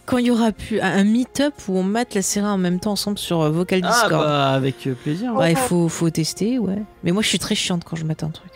quand 0.05 0.17
il 0.17 0.27
y 0.27 0.31
aura 0.31 0.51
plus 0.51 0.79
un 0.79 1.03
meet-up 1.03 1.53
où 1.67 1.77
on 1.77 1.83
mate 1.83 2.13
la 2.13 2.21
série 2.21 2.45
en 2.45 2.57
même 2.57 2.79
temps 2.79 2.91
ensemble 2.91 3.17
sur 3.17 3.41
euh, 3.41 3.49
Vocal 3.49 3.81
Ah 3.83 3.91
Discord. 3.91 4.23
bah 4.23 4.49
avec 4.51 4.85
euh, 4.87 4.93
plaisir. 4.93 5.33
Bah, 5.33 5.49
il 5.49 5.55
faut, 5.57 5.87
faut 5.87 6.09
tester, 6.09 6.59
ouais. 6.59 6.83
Mais 7.03 7.11
moi, 7.11 7.21
je 7.23 7.29
suis 7.29 7.39
très 7.39 7.55
chiante 7.55 7.83
quand 7.83 7.95
je 7.95 8.05
mate 8.05 8.23
un 8.23 8.29
truc. 8.29 8.51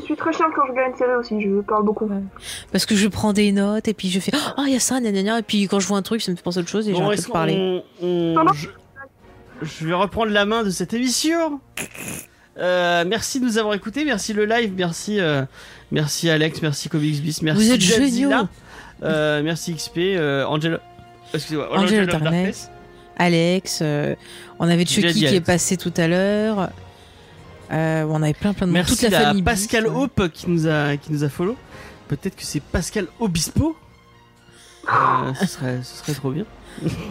Je 0.00 0.04
suis 0.04 0.16
très 0.16 0.32
chiante 0.32 0.52
quand 0.54 0.66
je 0.66 0.72
regarde 0.72 0.92
une 0.92 0.96
série 0.98 1.14
aussi, 1.14 1.40
je 1.40 1.60
parle 1.60 1.84
beaucoup. 1.84 2.08
Parce 2.72 2.86
que 2.86 2.94
je 2.96 3.08
prends 3.08 3.32
des 3.32 3.52
notes 3.52 3.88
et 3.88 3.94
puis 3.94 4.08
je 4.10 4.20
fais 4.20 4.32
Ah, 4.56 4.64
il 4.66 4.72
y 4.72 4.76
a 4.76 4.80
ça, 4.80 5.00
gna. 5.00 5.38
Et 5.38 5.42
puis 5.42 5.66
quand 5.68 5.80
je 5.80 5.86
vois 5.86 5.98
un 5.98 6.02
truc, 6.02 6.20
ça 6.22 6.30
me 6.32 6.36
fait 6.36 6.42
penser 6.42 6.58
à 6.58 6.60
autre 6.62 6.70
chose 6.70 6.88
et 6.88 6.92
Bon, 6.92 6.98
j'arrête 6.98 7.26
de 7.26 7.30
parler. 7.32 7.82
on- 8.02 8.34
je... 8.54 8.68
je 9.62 9.86
vais 9.86 9.94
reprendre 9.94 10.32
la 10.32 10.44
main 10.44 10.62
de 10.62 10.70
cette 10.70 10.92
émission. 10.94 11.60
Euh, 12.58 13.04
merci 13.06 13.40
de 13.40 13.44
nous 13.46 13.58
avoir 13.58 13.74
écoutés, 13.74 14.04
merci 14.04 14.32
le 14.32 14.44
live, 14.44 14.72
merci, 14.76 15.18
euh, 15.18 15.42
merci 15.90 16.30
Alex, 16.30 16.62
merci 16.62 16.88
Comics 16.88 17.20
Beast, 17.20 17.42
merci 17.42 17.64
Vous 17.64 17.72
êtes 17.72 17.80
géniaux. 17.80 18.30
euh, 19.02 19.42
merci 19.42 19.74
XP, 19.74 19.98
euh, 19.98 20.44
Angela, 20.46 20.78
excusez-moi, 21.32 21.68
Angela 21.76 22.02
of 22.02 22.08
Darkness. 22.08 22.70
Alex, 23.16 23.80
euh, 23.82 24.14
on 24.60 24.68
avait 24.68 24.86
Chucky 24.86 25.14
qui 25.14 25.26
est 25.26 25.40
passé 25.40 25.76
tout 25.76 25.92
à 25.96 26.06
l'heure. 26.06 26.70
Euh, 27.72 28.04
on 28.08 28.22
avait 28.22 28.34
plein 28.34 28.52
plein 28.52 28.66
de 28.66 28.72
monde. 28.72 28.74
Merci 28.80 28.98
toute 29.04 29.10
la 29.10 29.18
à 29.18 29.22
famille. 29.28 29.42
Pascal 29.42 29.84
Beast. 29.84 29.94
Hope 29.96 30.28
qui 30.32 30.50
nous 30.50 30.66
a 30.68 30.96
qui 30.96 31.12
nous 31.12 31.24
a 31.24 31.28
follow. 31.28 31.56
Peut-être 32.08 32.36
que 32.36 32.42
c'est 32.44 32.60
Pascal 32.60 33.06
Obispo. 33.20 33.76
Euh, 34.88 35.34
ce 35.40 35.46
serait 35.46 35.80
ce 35.82 35.96
serait 35.96 36.12
trop 36.12 36.30
bien, 36.30 36.44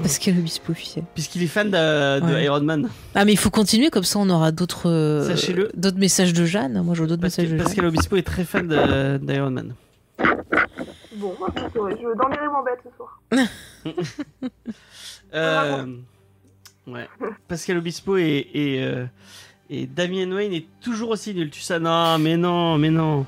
Pascal 0.03 0.38
Obispo 0.38 0.71
officiel. 0.73 1.05
puisqu'il 1.15 1.41
est 1.41 1.47
fan 1.47 1.71
de, 1.71 2.19
de 2.19 2.25
Ouais. 2.34 2.43
Iron 2.45 2.61
Man. 2.61 2.88
Ah 3.15 3.25
mais 3.25 3.31
il 3.34 3.38
faut 3.38 3.49
continuer 3.49 3.89
comme 3.89 4.03
ça 4.03 4.19
on 4.19 4.30
aura 4.30 4.51
d'autres 4.51 4.88
euh, 4.89 5.27
Sachez-le. 5.27 5.71
d'autres 5.73 5.97
messages 5.97 6.34
de 6.34 6.45
Jeanne. 6.45 6.81
Moi 6.84 6.93
je 6.93 7.01
veux 7.01 7.07
d'autres 7.07 7.23
messages 7.23 7.45
Pascal, 7.45 7.57
de 7.57 7.63
Pascal 7.63 7.84
Jeanne. 7.85 7.93
Obispo 7.95 8.15
est 8.17 8.21
très 8.21 8.43
fan 8.43 8.67
de- 8.67 9.17
d'Iron 9.17 9.49
Man. 9.49 9.73
Bon, 11.15 11.34
c'est 11.55 11.80
vrai, 11.80 11.95
je 11.99 12.17
dormirai 12.17 12.47
moins 12.47 12.63
bête 12.63 12.80
ce 12.84 12.95
soir. 12.95 13.19
Euh, 15.34 15.85
ouais. 16.85 17.07
Pascal 17.47 17.77
Obispo 17.80 18.17
et, 18.17 18.47
euh, 18.55 19.05
et 19.73 19.87
Damien 19.87 20.31
Wayne 20.31 20.53
est 20.53 20.65
toujours 20.81 21.09
aussi 21.09 21.33
nul. 21.33 21.49
Tu 21.49 21.61
sais, 21.61 21.79
non, 21.79 22.17
mais 22.19 22.37
non, 22.37 22.77
mais 22.77 22.89
non. 22.89 23.25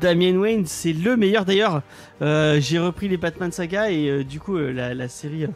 Damien 0.00 0.36
Wayne, 0.36 0.64
c'est 0.66 0.92
le 0.92 1.16
meilleur. 1.16 1.44
D'ailleurs, 1.44 1.82
euh, 2.22 2.60
j'ai 2.60 2.78
repris 2.78 3.08
les 3.08 3.16
Batman 3.16 3.50
Saga 3.50 3.90
et 3.90 4.08
euh, 4.08 4.24
du 4.24 4.38
coup, 4.40 4.56
euh, 4.56 4.72
la, 4.72 4.94
la 4.94 5.08
série 5.08 5.46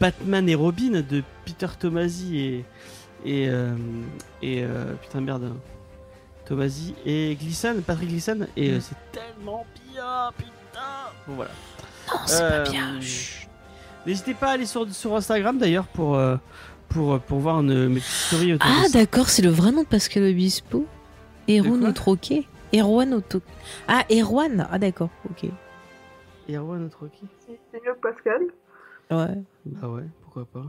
Batman 0.00 0.48
et 0.48 0.54
Robin 0.54 1.00
de 1.00 1.22
Peter 1.44 1.68
Tomasi 1.78 2.38
et. 2.38 2.64
Et. 3.24 3.48
euh, 3.48 3.74
et 4.42 4.62
euh, 4.62 4.92
putain, 5.02 5.20
merde. 5.20 5.52
Tomasi 6.44 6.94
et 7.04 7.36
Gleason, 7.40 7.76
Patrick 7.84 8.08
Gleason. 8.08 8.46
Et 8.56 8.78
c'est 8.78 8.94
tellement 9.10 9.66
bien, 9.92 10.30
putain. 10.36 10.80
Bon, 11.26 11.34
voilà. 11.34 11.50
Non, 12.08 12.20
c'est 12.26 12.48
pas 12.48 12.70
bien. 12.70 13.00
N'hésitez 14.06 14.34
pas 14.34 14.50
à 14.50 14.52
aller 14.52 14.66
sur, 14.66 14.88
sur 14.94 15.16
Instagram 15.16 15.58
d'ailleurs 15.58 15.86
pour, 15.88 16.14
euh, 16.14 16.36
pour, 16.96 17.20
pour 17.20 17.38
voir 17.38 17.60
une, 17.60 17.88
mes 17.88 18.00
petites 18.00 18.10
stories 18.10 18.52
autour 18.54 18.68
Ah, 18.70 18.88
d'accord, 18.92 19.28
c'est 19.28 19.42
le 19.42 19.50
vrai 19.50 19.70
nom 19.72 19.82
de 19.82 19.86
Pascal 19.88 20.24
Obispo. 20.24 20.86
Erwan 21.48 21.74
De 21.74 21.78
quoi 21.80 21.88
Otroquet. 21.90 22.44
Erwan 22.74 23.12
Otroquet. 23.14 23.46
Ah, 23.86 24.04
Erwan. 24.10 24.66
Ah, 24.70 24.78
d'accord, 24.78 25.10
ok. 25.30 25.48
Erwan 26.48 26.84
Otroki 26.86 27.26
Si 27.46 27.52
c'est 27.70 27.82
mieux 27.84 27.94
que 27.94 28.00
Pascal. 28.00 28.40
Ouais, 29.10 29.42
Bah 29.66 29.88
ouais, 29.88 30.04
pourquoi 30.22 30.44
pas. 30.46 30.64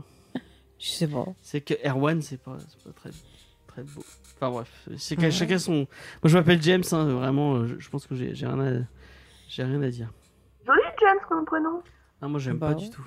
je 0.78 0.86
sais 0.88 1.08
pas. 1.08 1.24
C'est 1.42 1.60
que 1.60 1.74
Erwan, 1.84 2.20
c'est 2.22 2.36
pas, 2.40 2.56
c'est 2.68 2.84
pas 2.84 2.90
très, 2.94 3.10
très 3.66 3.82
beau. 3.82 4.02
Enfin 4.36 4.50
bref, 4.52 4.88
c'est 4.96 5.16
que 5.16 5.22
Ouais. 5.22 5.30
chacun 5.32 5.58
son. 5.58 5.72
Moi 5.74 5.86
je 6.26 6.38
m'appelle 6.38 6.62
James, 6.62 6.84
hein, 6.92 7.04
vraiment, 7.06 7.66
je, 7.66 7.78
je 7.78 7.90
pense 7.90 8.06
que 8.06 8.14
j'ai 8.14 8.32
rien, 8.46 8.60
à... 8.60 8.80
j'ai 9.48 9.64
rien 9.64 9.82
à 9.82 9.88
dire. 9.88 10.12
Joli 10.64 10.80
James 11.00 11.18
comme 11.28 11.44
prénom. 11.44 11.82
Ah, 12.22 12.28
moi 12.28 12.38
j'aime 12.38 12.58
Bah 12.58 12.68
pas 12.68 12.74
ouais. 12.78 12.84
du 12.84 12.90
tout. 12.90 13.04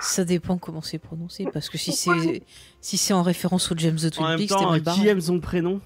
Ça 0.00 0.24
dépend 0.24 0.58
comment 0.58 0.82
c'est 0.82 0.98
prononcé, 0.98 1.46
parce 1.52 1.68
que 1.68 1.78
si 1.78 1.92
c'est 1.92 2.42
si 2.80 2.96
c'est 2.96 3.14
en 3.14 3.22
référence 3.22 3.70
au 3.70 3.74
James 3.76 3.96
de 4.02 4.08
Twin 4.08 4.36
Peaks, 4.36 4.48
temps, 4.50 4.58
t'aimerais 4.58 4.78
qui 4.78 4.84
barrer. 4.84 5.08
aime 5.08 5.20
son 5.20 5.40
prénom? 5.40 5.80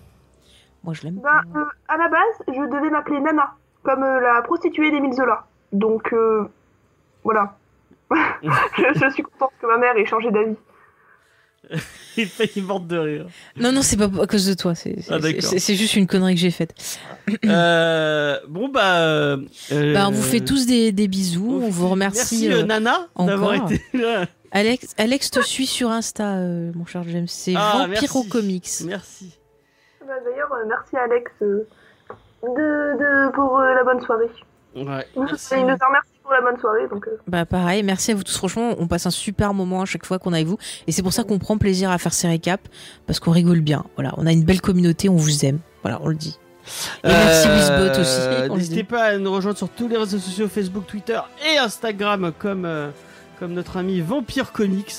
Moi, 0.85 0.95
je 0.95 1.03
l'aime. 1.03 1.21
Bah, 1.23 1.43
euh, 1.57 1.65
à 1.89 1.97
la 1.97 2.09
base, 2.09 2.43
je 2.49 2.77
devais 2.77 2.91
m'appeler 2.91 3.21
Nana, 3.21 3.55
comme 3.83 4.03
euh, 4.03 4.21
la 4.21 4.43
prostituée 4.43 4.91
d'Émile 4.91 5.13
Zola. 5.13 5.47
Donc, 5.73 6.13
euh, 6.13 6.49
voilà. 7.25 7.57
je, 8.13 8.83
je 8.95 9.11
suis 9.13 9.23
contente 9.23 9.53
que 9.61 9.67
ma 9.67 9.79
mère 9.79 9.97
ait 9.97 10.05
changé 10.05 10.31
d'avis. 10.31 10.57
Il 12.16 12.26
fait 12.26 12.56
une 12.56 12.64
morte 12.64 12.86
de 12.86 12.98
rire. 12.98 13.26
Non, 13.56 13.72
non, 13.72 13.82
c'est 13.82 13.97
pas 13.97 14.05
à 14.22 14.26
cause 14.26 14.47
de 14.47 14.55
toi. 14.55 14.74
C'est 14.74 14.97
Ah, 15.10 15.18
juste 15.20 15.97
une 15.97 16.06
connerie 16.06 16.34
que 16.34 16.40
j'ai 16.40 16.51
faite. 16.51 16.74
Euh, 17.44 18.39
bon 18.48 18.68
bah. 18.68 19.01
euh, 19.02 19.36
Bah, 19.70 20.09
on 20.09 20.10
vous 20.10 20.22
fait 20.22 20.40
tous 20.40 20.66
des, 20.66 20.93
des 20.93 21.09
bisous. 21.09 21.60
On 21.62 21.70
vous 21.70 21.89
remercie. 21.89 22.48
Merci 22.48 22.52
euh, 22.52 22.62
euh, 22.62 22.66
Nana 22.66 23.09
d'avoir 23.18 23.55
encore. 23.55 23.72
été 23.72 23.82
là. 23.94 24.26
Alex, 24.51 24.89
Alex 24.98 25.30
te 25.30 25.40
suit 25.40 25.66
sur 25.66 25.90
Insta, 25.90 26.34
euh, 26.36 26.72
mon 26.74 26.84
cher 26.84 27.05
James. 27.09 27.26
C'est 27.28 27.55
Ah, 27.56 27.86
Vampiro 27.89 28.18
merci. 28.24 28.28
Comics. 28.28 28.68
Merci. 28.84 29.39
Bah, 30.06 30.12
D'ailleurs, 30.24 30.52
euh, 30.52 30.66
merci 30.68 30.97
Alex 30.97 31.30
euh, 31.40 31.66
de, 32.43 32.98
de, 32.98 33.32
pour 33.32 33.59
euh, 33.60 33.72
la 33.74 33.84
bonne 33.84 34.01
soirée. 34.05 34.26
Ouais, 34.76 35.06
Il 35.16 35.22
merci. 35.22 35.55
nous 35.55 35.60
a 35.70 35.86
remercié 35.86 36.11
pour 36.23 36.32
la 36.32 36.40
bonne 36.40 36.59
soirée, 36.61 36.89
donc 36.89 37.07
euh, 37.09 37.19
Bah 37.27 37.44
pareil, 37.44 37.82
merci 37.82 38.12
à 38.12 38.15
vous 38.15 38.23
tous. 38.23 38.36
Franchement, 38.36 38.74
on 38.78 38.86
passe 38.86 39.07
un 39.07 39.11
super 39.11 39.55
moment 39.55 39.82
à 39.82 39.85
chaque 39.85 40.07
fois 40.07 40.19
qu'on 40.19 40.32
est 40.32 40.36
avec 40.36 40.49
vous. 40.49 40.59
Et 40.86 40.93
c'est 40.93 41.03
pour 41.03 41.12
ça 41.12 41.24
qu'on 41.24 41.39
prend 41.39 41.59
plaisir 41.59 41.90
à 41.90 41.99
faire 41.99 42.12
ces 42.15 42.28
récaps. 42.28 42.65
Parce 43.07 43.20
qu'on 43.20 43.32
rigole 43.32 43.61
bien. 43.61 43.85
Voilà, 43.97 44.12
on 44.16 44.27
a 44.27 44.32
une 44.32 44.44
belle 44.44 44.61
communauté, 44.61 45.09
on 45.09 45.16
vous 45.16 45.44
aime. 45.44 45.59
Voilà, 45.82 45.99
on 46.03 46.09
le 46.09 46.15
dit. 46.15 46.39
Et 47.03 47.09
merci 47.09 47.49
Wizbot 47.49 48.01
aussi, 48.01 48.19
Euh, 48.20 48.49
N'hésitez 48.49 48.77
dit. 48.77 48.85
pas 48.85 49.03
à 49.05 49.19
nous 49.19 49.32
rejoindre 49.32 49.59
sur 49.59 49.69
tous 49.69 49.89
les 49.89 49.97
réseaux 49.97 50.19
sociaux 50.19 50.49
Facebook, 50.49 50.86
Twitter 50.86 51.19
et 51.53 51.59
Instagram 51.59 52.32
comme, 52.39 52.65
euh, 52.65 52.89
comme 53.40 53.53
notre 53.53 53.77
ami 53.78 54.01
Vampire 54.01 54.53
Comics. 54.53 54.94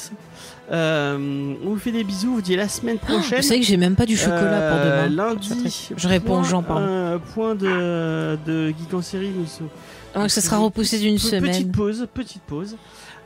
Euh, 0.72 1.54
on 1.66 1.70
vous 1.70 1.78
fait 1.78 1.92
des 1.92 2.04
bisous, 2.04 2.32
on 2.32 2.36
vous 2.36 2.42
dit 2.42 2.54
à 2.54 2.58
la 2.58 2.68
semaine 2.70 2.98
prochaine. 2.98 3.38
Vous 3.42 3.48
savez 3.48 3.60
que 3.60 3.66
j'ai 3.66 3.78
même 3.78 3.96
pas 3.96 4.06
du 4.06 4.16
chocolat 4.18 4.42
pour 4.70 4.78
Euh, 4.80 5.08
demain. 5.08 5.24
Lundi. 5.30 5.90
Je 5.96 6.08
réponds 6.08 6.40
aux 6.40 6.44
gens, 6.44 6.64
pardon. 6.64 6.86
euh, 6.88 7.18
point 7.34 7.56
de, 7.56 8.38
de 8.46 8.68
Geek 8.70 8.94
en 8.94 9.02
série. 9.02 9.30
Nous 9.30 9.46
sommes- 9.46 9.70
Donc 10.16 10.30
ça 10.30 10.42
sera 10.42 10.58
repoussé 10.58 11.00
d'une 11.00 11.18
semaine. 11.18 11.52
Petite 11.52 11.72
pause, 11.72 12.08
petite 12.14 12.42
pause. 12.44 12.78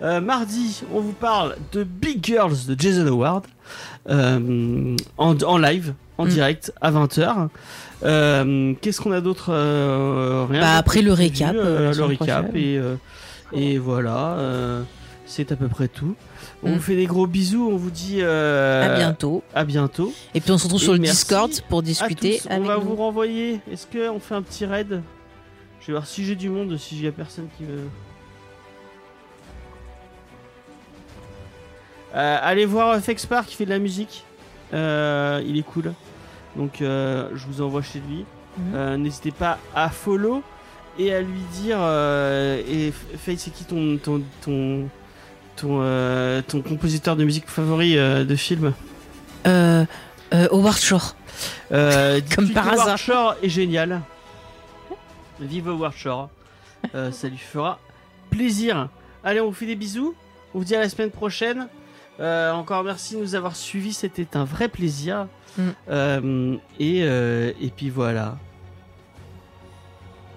Euh, 0.01 0.21
mardi, 0.21 0.83
on 0.93 0.99
vous 1.01 1.11
parle 1.13 1.55
de 1.73 1.83
Big 1.83 2.23
Girls 2.25 2.55
de 2.67 2.79
Jason 2.79 3.07
Howard 3.07 3.45
euh, 4.09 4.95
en, 5.17 5.37
en 5.41 5.57
live, 5.57 5.93
en 6.17 6.25
Mm. 6.25 6.29
direct 6.29 6.71
à 6.81 6.91
20h. 6.91 7.47
Euh, 8.03 8.73
Qu'est-ce 8.79 9.01
qu'on 9.01 9.11
a 9.11 9.21
d'autre 9.21 9.51
Rien. 10.49 10.61
Bah, 10.61 10.77
après 10.77 11.01
le 11.01 11.13
récap, 11.13 11.53
le 11.53 12.03
récap 12.03 12.55
et 12.55 12.79
et 13.53 13.77
voilà. 13.77 14.37
C'est 15.25 15.51
à 15.51 15.55
peu 15.57 15.67
près 15.67 15.87
tout. 15.89 16.15
On 16.63 16.69
Mm. 16.69 16.73
vous 16.75 16.79
fait 16.81 16.95
des 16.95 17.05
gros 17.05 17.27
bisous. 17.27 17.67
On 17.71 17.75
vous 17.75 17.89
dit 17.91 18.21
À 18.23 18.95
bientôt. 18.95 19.43
À 19.55 19.65
bientôt. 19.65 20.13
Et 20.35 20.39
puis 20.41 20.51
on 20.51 20.57
se 20.57 20.63
retrouve 20.65 20.81
et 20.81 20.85
sur 20.85 20.93
le 20.93 20.99
Discord 20.99 21.51
pour 21.69 21.81
discuter 21.81 22.37
tous. 22.41 22.47
On 22.49 22.53
avec 22.55 22.67
va 22.67 22.75
nous. 22.75 22.81
vous 22.81 22.95
renvoyer. 22.95 23.59
Est-ce 23.71 23.87
qu'on 23.87 24.19
fait 24.19 24.35
un 24.35 24.41
petit 24.43 24.65
raid? 24.65 25.01
Je 25.87 25.93
vais 25.93 25.99
voir 25.99 26.05
si 26.05 26.25
j'ai 26.25 26.35
du 26.35 26.49
monde, 26.49 26.75
si 26.75 26.97
j'ai 26.97 27.13
personne 27.13 27.47
qui 27.57 27.63
veut. 27.63 27.87
Euh, 32.13 32.37
allez 32.41 32.65
voir 32.65 32.99
Fexpar 32.99 33.45
qui 33.45 33.55
fait 33.55 33.63
de 33.63 33.69
la 33.69 33.79
musique. 33.79 34.25
Euh, 34.73 35.41
il 35.45 35.57
est 35.57 35.63
cool. 35.63 35.93
Donc 36.57 36.81
euh, 36.81 37.29
je 37.35 37.45
vous 37.47 37.61
envoie 37.61 37.81
chez 37.83 38.01
lui. 38.01 38.25
Mhm. 38.57 38.95
N'hésitez 38.95 39.31
pas 39.31 39.59
à 39.73 39.89
follow 39.89 40.43
et 40.99 41.15
à 41.15 41.21
lui 41.21 41.39
dire. 41.53 41.77
et 41.77 42.91
Faye, 43.17 43.37
c'est 43.37 43.51
qui 43.51 43.63
ton 43.63 43.95
ton 43.95 44.21
ton 44.41 44.89
ton, 45.55 46.43
ton 46.49 46.61
compositeur 46.63 47.15
de 47.15 47.23
musique 47.23 47.47
favori 47.47 47.95
de 47.95 48.35
film? 48.35 48.73
Howard 49.45 50.79
Shore. 50.79 51.15
Comme 51.69 52.49
par 52.53 52.67
hasard. 52.67 52.87
Howard 52.87 52.97
Shore 52.97 53.35
est 53.41 53.47
génial. 53.47 54.01
Vive 55.39 55.69
Howard 55.69 55.93
Shore. 55.93 56.29
Euh, 56.95 57.11
ça 57.11 57.27
lui 57.27 57.37
fera 57.37 57.79
plaisir. 58.29 58.89
Allez, 59.23 59.41
on 59.41 59.47
vous 59.47 59.53
fait 59.53 59.65
des 59.65 59.75
bisous. 59.75 60.15
On 60.53 60.59
vous 60.59 60.65
dit 60.65 60.75
à 60.75 60.79
la 60.79 60.89
semaine 60.89 61.11
prochaine. 61.11 61.67
Euh, 62.19 62.51
encore 62.51 62.83
merci 62.83 63.15
de 63.15 63.19
nous 63.21 63.35
avoir 63.35 63.55
suivis. 63.55 63.93
C'était 63.93 64.35
un 64.37 64.43
vrai 64.43 64.67
plaisir. 64.69 65.27
Mm. 65.57 65.61
Euh, 65.89 66.57
et, 66.79 67.03
euh, 67.03 67.51
et 67.59 67.69
puis 67.69 67.89
voilà. 67.89 68.37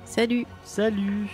Salut. 0.04 0.46
Salut. 0.64 1.30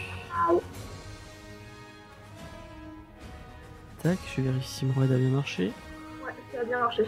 Tac, 4.02 4.18
je 4.36 4.42
vérifie 4.42 4.68
si 4.68 4.84
mon 4.84 5.00
raid 5.00 5.10
a 5.12 5.16
bien 5.16 5.30
marché. 5.30 5.72
ouais, 6.24 6.32
ça 6.52 6.60
a 6.60 6.64
bien 6.64 6.78
marché. 6.78 7.04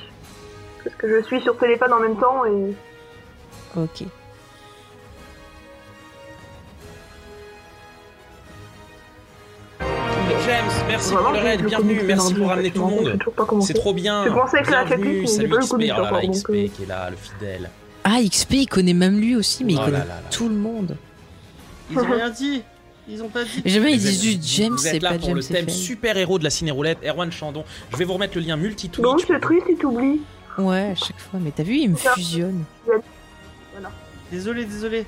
Parce 0.83 0.97
que 0.97 1.09
je 1.09 1.27
suis 1.27 1.41
sur 1.43 1.57
téléphone 1.59 1.93
en 1.93 2.01
même 2.01 2.17
temps 2.19 2.45
et 2.47 2.75
Ok. 3.77 4.05
James, 10.47 10.71
merci 10.87 11.13
pour 11.15 11.31
le 11.31 11.39
raid, 11.39 11.65
bienvenue, 11.65 12.03
merci 12.05 12.35
pour 12.35 12.47
en 12.47 12.49
ramener 12.49 12.71
tout 12.71 12.85
le 12.85 12.91
monde. 12.91 13.19
C'est 13.63 13.75
trop 13.75 13.93
bien. 13.95 14.25
Bienvenue, 14.25 15.27
salut 15.27 15.49
XP, 15.49 15.79
là 15.87 16.21
XP 16.31 16.47
qui 16.75 16.83
est 16.83 16.87
là, 16.87 17.11
le 17.11 17.17
fidèle. 17.17 17.71
Ah, 18.05 18.19
XP, 18.23 18.53
il 18.55 18.67
connaît 18.67 18.95
même 18.95 19.19
lui 19.19 19.37
aussi, 19.37 19.65
mais 19.65 19.73
il 19.75 19.79
Oh 19.81 19.85
connaît 19.87 20.05
tout 20.31 20.49
le 20.49 20.55
monde. 20.55 20.97
Ils 21.91 21.99
ont 21.99 22.03
rien 22.11 22.31
dit. 22.31 22.63
Ils 23.09 23.23
ont 23.23 23.29
pas 23.29 23.45
dit. 23.45 23.63
Jamais 23.65 23.93
ils 23.95 23.99
Vous 24.01 24.07
êtes- 24.07 24.13
disent 24.13 24.23
juste 24.23 24.41
James, 24.57 24.77
c'est 24.79 25.01
pas 25.01 25.15
pour 25.15 25.29
James, 25.29 25.37
le 25.37 25.43
thème 25.43 25.69
super-héros 25.69 26.39
de 26.39 26.45
la 26.45 26.51
ciné-roulette, 26.51 26.99
Erwan 27.07 27.33
Chandon. 27.33 27.65
Je 27.91 27.97
vais 27.97 28.05
vous 28.05 28.13
remettre 28.15 28.37
le 28.37 28.43
lien 28.45 28.57
multi-Twitch. 28.57 29.25
c'est 29.27 29.41
triste 29.41 29.67
t'oublies. 29.81 30.21
Ouais, 30.59 30.91
à 30.91 30.95
chaque 30.95 31.19
fois. 31.19 31.41
Mais 31.43 31.53
t'as 31.55 31.63
vu, 31.63 31.77
il 31.77 31.91
me 31.91 31.97
fusionne. 31.97 32.65
Désolé, 34.31 34.67
désolé. 34.67 35.07